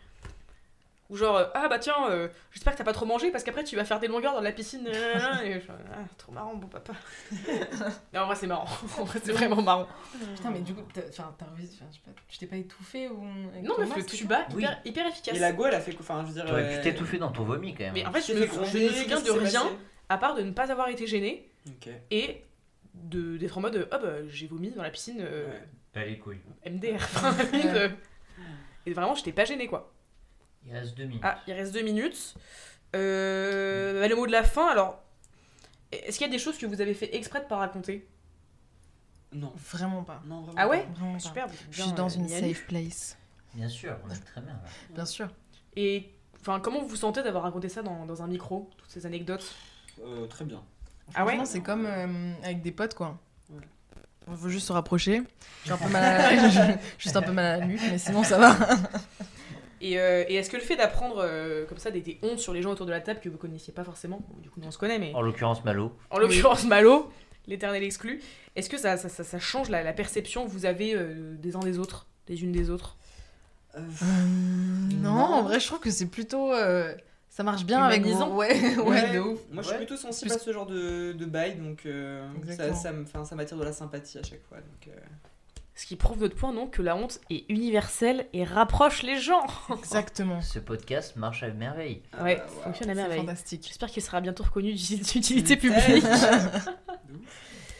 Ou 1.09 1.17
genre, 1.17 1.35
euh, 1.35 1.45
ah 1.55 1.67
bah 1.67 1.77
tiens, 1.77 2.07
euh, 2.09 2.29
j'espère 2.53 2.71
que 2.71 2.77
t'as 2.77 2.85
pas 2.85 2.93
trop 2.93 3.05
mangé 3.05 3.31
parce 3.31 3.43
qu'après 3.43 3.65
tu 3.65 3.75
vas 3.75 3.83
faire 3.83 3.99
des 3.99 4.07
longueurs 4.07 4.33
dans 4.33 4.39
la 4.39 4.53
piscine. 4.53 4.87
Et 4.87 4.93
je 4.93 5.59
ah, 5.69 5.97
trop 6.17 6.31
marrant, 6.31 6.55
bon 6.55 6.67
papa. 6.67 6.93
Mais 8.13 8.19
en 8.19 8.27
vrai, 8.27 8.35
c'est 8.37 8.47
marrant. 8.47 8.65
En 8.97 9.03
vrai, 9.03 9.19
c'est 9.21 9.33
vraiment 9.33 9.61
marrant. 9.61 9.87
Putain, 10.35 10.51
mais 10.51 10.59
du 10.59 10.73
coup, 10.73 10.83
t'as- 10.93 11.01
réussi- 11.01 11.79
tu 12.29 12.37
t'es 12.37 12.45
pas 12.45 12.55
étouffé 12.55 13.09
ou. 13.09 13.25
Non, 13.61 13.73
mais 13.77 13.87
le 13.93 14.05
tuba, 14.05 14.45
Oui. 14.55 14.63
hyper, 14.63 14.79
hyper 14.85 15.07
efficace. 15.07 15.35
Et 15.35 15.39
la 15.39 15.51
go, 15.51 15.65
elle 15.65 15.75
a 15.75 15.81
fait 15.81 15.91
quoi? 15.91 16.01
Enfin, 16.07 16.21
je 16.21 16.27
veux 16.27 16.33
dire. 16.33 16.45
T'aurais 16.45 16.63
euh, 16.63 16.77
pu 16.77 16.83
t'étouffer 16.83 17.17
dans 17.17 17.31
ton 17.31 17.43
vomi 17.43 17.73
quand 17.73 17.83
même. 17.83 17.93
Mais 17.93 18.05
en 18.05 18.11
fait, 18.13 18.21
je 18.21 18.33
me, 18.33 18.45
je 18.47 18.77
me 18.77 18.89
souviens 18.89 19.19
de 19.21 19.31
rien, 19.31 19.63
passé? 19.63 19.75
À 20.11 20.17
part 20.17 20.35
de 20.35 20.41
ne 20.41 20.51
pas 20.51 20.71
avoir 20.71 20.89
été 20.89 21.07
gênée 21.07 21.49
Ok. 21.67 21.89
et 22.11 22.43
de 22.93 23.37
d'être 23.37 23.57
en 23.57 23.61
mode, 23.61 23.87
oh 23.91 23.97
bah 24.01 24.27
j'ai 24.27 24.47
vomi 24.47 24.69
dans 24.71 24.83
la 24.83 24.89
piscine 24.89 25.19
euh, 25.21 25.47
Ouais. 25.95 26.05
Les 26.07 26.17
couilles. 26.19 26.39
MDR. 26.65 26.99
Euh, 27.53 27.89
et 28.85 28.93
vraiment, 28.93 29.13
j'étais 29.15 29.31
pas 29.33 29.45
gênée 29.45 29.67
quoi. 29.67 29.93
Il 30.65 30.73
reste 30.73 30.95
deux 30.95 31.05
minutes. 31.05 31.21
Ah, 31.23 31.39
il 31.47 31.53
reste 31.53 31.73
deux 31.73 31.81
minutes. 31.81 32.35
Euh, 32.95 33.99
bah, 33.99 34.07
le 34.07 34.15
mot 34.15 34.25
de 34.27 34.31
la 34.31 34.43
fin, 34.43 34.67
alors. 34.67 35.01
Est-ce 35.91 36.17
qu'il 36.17 36.27
y 36.27 36.29
a 36.29 36.31
des 36.31 36.39
choses 36.39 36.57
que 36.57 36.65
vous 36.65 36.79
avez 36.81 36.93
fait 36.93 37.13
exprès 37.15 37.41
de 37.41 37.45
pas 37.45 37.57
raconter? 37.57 38.07
Non. 39.33 39.51
Vraiment 39.55 40.03
pas. 40.03 40.21
Non, 40.25 40.41
vraiment. 40.41 40.57
Ah 40.57 40.67
ouais? 40.67 40.87
pas. 41.13 41.19
Super, 41.19 41.47
Je 41.69 41.81
suis 41.81 41.91
dans 41.93 42.09
euh, 42.09 42.15
une 42.17 42.27
safe 42.27 42.65
place. 42.67 43.17
Bien 43.53 43.67
sûr, 43.69 43.97
on 44.05 44.09
est 44.09 44.19
très 44.19 44.41
bien 44.41 44.53
là. 44.53 44.63
Bien 44.91 45.05
sûr. 45.05 45.27
Et 45.75 46.13
enfin, 46.39 46.59
comment 46.59 46.81
vous 46.81 46.87
vous 46.87 46.95
sentez 46.95 47.21
d'avoir 47.23 47.43
raconté 47.43 47.67
ça 47.69 47.81
dans, 47.81 48.05
dans 48.05 48.21
un 48.21 48.27
micro, 48.27 48.69
toutes 48.77 48.89
ces 48.89 49.05
anecdotes? 49.05 49.53
Euh, 50.03 50.25
très 50.27 50.45
bien. 50.45 50.61
Ah 51.13 51.25
ouais 51.25 51.37
c'est 51.45 51.61
comme 51.61 51.85
euh, 51.85 52.33
avec 52.43 52.61
des 52.61 52.71
potes, 52.71 52.93
quoi. 52.93 53.17
Ouais. 53.49 53.61
Il 54.29 54.37
faut 54.37 54.49
juste 54.49 54.67
se 54.67 54.73
rapprocher. 54.73 55.23
J'ai 55.65 55.71
un 55.73 55.77
peu 55.77 55.89
mal 55.89 56.03
à 56.03 56.35
la... 56.35 56.77
juste 56.97 57.15
un 57.15 57.21
peu 57.21 57.31
mal 57.31 57.45
à 57.45 57.57
la 57.57 57.65
nuque, 57.65 57.81
mais 57.89 57.97
sinon 57.97 58.23
ça 58.23 58.37
va. 58.37 58.57
Et, 59.83 59.99
euh, 59.99 60.23
et 60.27 60.35
est-ce 60.35 60.51
que 60.51 60.57
le 60.57 60.61
fait 60.61 60.75
d'apprendre 60.75 61.23
euh, 61.25 61.65
comme 61.65 61.79
ça 61.79 61.89
des, 61.89 62.01
des 62.01 62.19
hontes 62.21 62.37
sur 62.37 62.53
les 62.53 62.61
gens 62.61 62.69
autour 62.69 62.85
de 62.85 62.91
la 62.91 63.01
table 63.01 63.19
que 63.19 63.29
vous 63.29 63.39
connaissiez 63.39 63.73
pas 63.73 63.83
forcément, 63.83 64.21
du 64.37 64.47
coup 64.47 64.59
nous 64.59 64.67
on 64.67 64.71
se 64.71 64.77
connaît, 64.77 64.99
mais 64.99 65.11
En 65.15 65.23
l'occurrence, 65.23 65.63
Malo. 65.65 65.97
en 66.11 66.19
l'occurrence 66.19 66.65
Malo, 66.65 67.11
l'éternel 67.47 67.81
exclu, 67.83 68.21
est-ce 68.55 68.69
que 68.69 68.77
ça, 68.77 68.95
ça, 68.97 69.09
ça, 69.09 69.23
ça 69.23 69.39
change 69.39 69.69
la, 69.69 69.81
la 69.81 69.91
perception 69.93 70.45
que 70.45 70.51
vous 70.51 70.67
avez 70.67 70.93
euh, 70.93 71.33
des 71.35 71.55
uns 71.55 71.61
des 71.61 71.79
autres, 71.79 72.05
des 72.27 72.43
unes 72.43 72.51
des 72.51 72.69
autres? 72.69 72.95
Euh, 73.75 73.81
non, 75.01 75.09
en 75.17 75.41
vrai, 75.41 75.59
je 75.59 75.65
trouve 75.65 75.79
que 75.79 75.89
c'est 75.89 76.05
plutôt. 76.05 76.51
Ça 77.33 77.43
marche 77.43 77.63
bien 77.65 77.81
avec 77.83 78.01
Humanisant. 78.01 78.29
vous. 78.29 78.35
Ouais, 78.37 78.75
ouais, 78.77 79.13
de 79.13 79.19
ouf. 79.19 79.39
Moi, 79.51 79.63
je 79.63 79.69
Ouais. 79.69 79.75
suis 79.77 79.77
plutôt 79.77 79.95
sensible 79.97 80.29
Plus- 80.31 80.37
à 80.37 80.43
ce 80.43 80.51
genre 80.53 80.65
de, 80.67 81.13
de 81.13 81.25
bail, 81.25 81.55
donc 81.55 81.85
euh, 81.85 82.27
ça, 82.55 82.73
ça, 82.73 82.91
me- 82.91 83.05
'fin, 83.05 83.23
ça 83.25 83.35
m'attire 83.35 83.57
de 83.57 83.63
la 83.63 83.71
sympathie 83.73 84.17
à 84.19 84.23
chaque 84.23 84.43
fois. 84.47 84.57
Donc, 84.57 84.87
euh, 84.89 84.99
Ce 85.73 85.85
qui 85.85 85.95
prouve 85.95 86.19
notre 86.19 86.35
point, 86.35 86.51
non, 86.53 86.67
que 86.67 86.81
la 86.81 86.95
honte 86.97 87.19
est 87.29 87.45
universelle 87.49 88.27
et 88.33 88.43
rapproche 88.43 89.01
les 89.03 89.17
gens. 89.17 89.45
Exactement. 89.79 90.41
Ce 90.41 90.59
podcast 90.59 91.15
marche 91.15 91.41
à 91.43 91.49
merveille. 91.51 92.03
ah 92.13 92.23
ouais, 92.23 92.35
bah, 92.35 92.45
fonctionne 92.65 92.89
à 92.89 92.93
C'est 92.93 92.99
merveille. 92.99 93.19
fantastique. 93.21 93.63
J'espère 93.65 93.89
qu'il 93.89 94.03
sera 94.03 94.19
bientôt 94.21 94.43
reconnu 94.43 94.73
d'utilité 94.73 95.53
Ouais. 95.53 95.57
publique. 95.57 96.03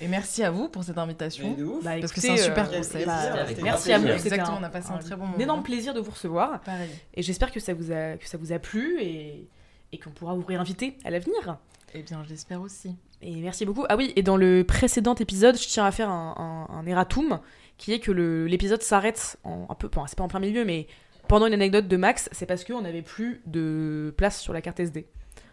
Et 0.02 0.08
merci 0.08 0.44
à 0.44 0.52
vous 0.52 0.68
pour 0.68 0.84
cette 0.84 0.98
invitation. 0.98 1.54
de 1.54 1.64
ouf. 1.64 1.84
Bah, 1.84 1.92
Parce 2.00 2.12
que 2.12 2.20
c'est 2.22 2.32
un 2.32 2.38
super 2.38 2.70
euh, 2.72 2.78
concept. 2.78 3.06
bah, 3.06 3.14
Avec 3.42 3.62
merci 3.62 3.94
à 3.94 4.00
vous. 4.00 4.08
Exactement, 4.08 4.58
un- 4.58 4.62
on 4.62 4.64
a 4.64 4.70
passé 4.70 4.90
un 4.92 4.98
très 4.98 5.16
bon 5.16 5.24
Un 5.24 5.28
moment. 5.28 5.40
énorme 5.40 5.64
plaisir 5.64 5.94
de 5.94 6.00
vous 6.00 6.12
recevoir. 6.12 6.60
Pareil. 6.62 6.90
Et 7.14 7.22
j'espère 7.22 7.52
que 7.52 7.60
ça 7.60 7.74
vous 7.74 7.92
a, 7.92 8.18
que 8.18 8.28
ça 8.28 8.38
vous 8.38 8.52
a 8.52 8.60
plu 8.60 9.00
et, 9.02 9.48
et 9.92 9.98
qu'on 10.00 10.10
pourra 10.10 10.34
vous 10.34 10.44
réinviter 10.46 10.98
à 11.06 11.12
l'avenir. 11.12 11.58
Eh 11.94 12.02
bien, 12.04 12.24
je 12.24 12.30
l'espère 12.30 12.62
aussi. 12.62 12.96
Et 13.22 13.36
merci 13.42 13.66
beaucoup. 13.66 13.86
Ah 13.90 13.96
oui, 13.98 14.14
et 14.16 14.24
dans 14.24 14.38
le 14.38 14.64
précédent 14.64 15.14
épisode, 15.16 15.58
je 15.58 15.68
tiens 15.68 15.86
à 15.86 15.92
faire 15.92 16.10
un, 16.10 16.68
un, 16.70 16.74
un 16.74 16.86
erratum, 16.88 17.40
qui 17.78 17.94
est 17.94 18.00
que 18.00 18.12
l'épisode 18.12 18.82
s'arrête 18.82 19.38
en 19.44 19.68
un 19.70 19.76
peu, 19.76 19.88
bon, 19.90 20.06
c'est 20.08 20.18
pas 20.18 20.24
en 20.24 20.28
plein 20.28 20.40
milieu, 20.40 20.66
mais 20.66 20.88
pendant 21.28 21.46
une 21.48 21.54
anecdote 21.54 21.88
de 21.88 21.98
Max, 21.98 22.30
c'est 22.32 22.46
parce 22.46 22.64
qu'on 22.64 22.82
n'avait 22.82 23.02
plus 23.04 23.42
de 23.46 24.14
place 24.18 24.40
sur 24.42 24.54
la 24.54 24.62
carte 24.62 24.80
SD. 24.80 25.06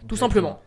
Tout 0.06 0.16
simplement. 0.16 0.60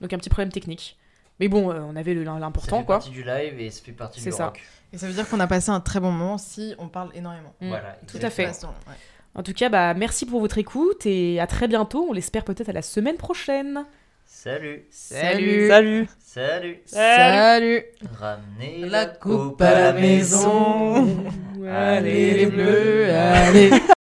Donc 0.00 0.12
un 0.12 0.18
petit 0.18 0.30
problème 0.30 0.50
technique. 0.52 0.96
Mais 1.42 1.48
bon, 1.48 1.72
euh, 1.72 1.80
on 1.84 1.96
avait 1.96 2.14
le- 2.14 2.24
Ça 2.24 2.38
l'important, 2.38 2.78
fait 2.78 2.84
quoi. 2.84 2.94
partie 2.98 3.10
du 3.10 3.24
live 3.24 3.58
et 3.60 3.68
ça 3.68 3.82
fait 3.84 3.90
partie 3.90 4.20
C'est 4.20 4.30
du 4.30 4.36
ça. 4.36 4.46
rock. 4.46 4.60
Et 4.92 4.98
ça 4.98 5.08
veut 5.08 5.12
dire 5.12 5.28
qu'on 5.28 5.40
a 5.40 5.48
passé 5.48 5.70
un 5.70 5.80
très 5.80 5.98
bon 5.98 6.12
moment 6.12 6.38
si 6.38 6.72
on 6.78 6.86
parle 6.86 7.10
énormément. 7.16 7.52
Voilà. 7.60 7.98
Tout 8.06 8.18
à 8.22 8.30
fait. 8.30 8.46
Ouais. 8.46 8.94
En 9.34 9.42
tout 9.42 9.52
cas, 9.52 9.68
bah, 9.68 9.92
merci 9.94 10.24
pour 10.24 10.38
votre 10.40 10.58
écoute 10.58 11.04
et 11.04 11.40
à 11.40 11.48
très 11.48 11.66
bientôt. 11.66 12.06
On 12.08 12.12
l'espère 12.12 12.44
peut-être 12.44 12.68
à 12.68 12.72
la 12.72 12.82
semaine 12.82 13.16
prochaine. 13.16 13.84
Salut. 14.24 14.86
Salut. 14.90 15.66
Salut 15.68 16.08
Salut. 16.20 16.80
Salut 16.86 17.84
Ramenez 18.20 18.88
La 18.88 19.06
coupe 19.06 19.60
à 19.62 19.74
la 19.74 19.92
maison. 19.94 21.08
Allez, 21.68 22.34
les 22.34 22.46
bleus, 22.46 23.10
allez 23.12 23.70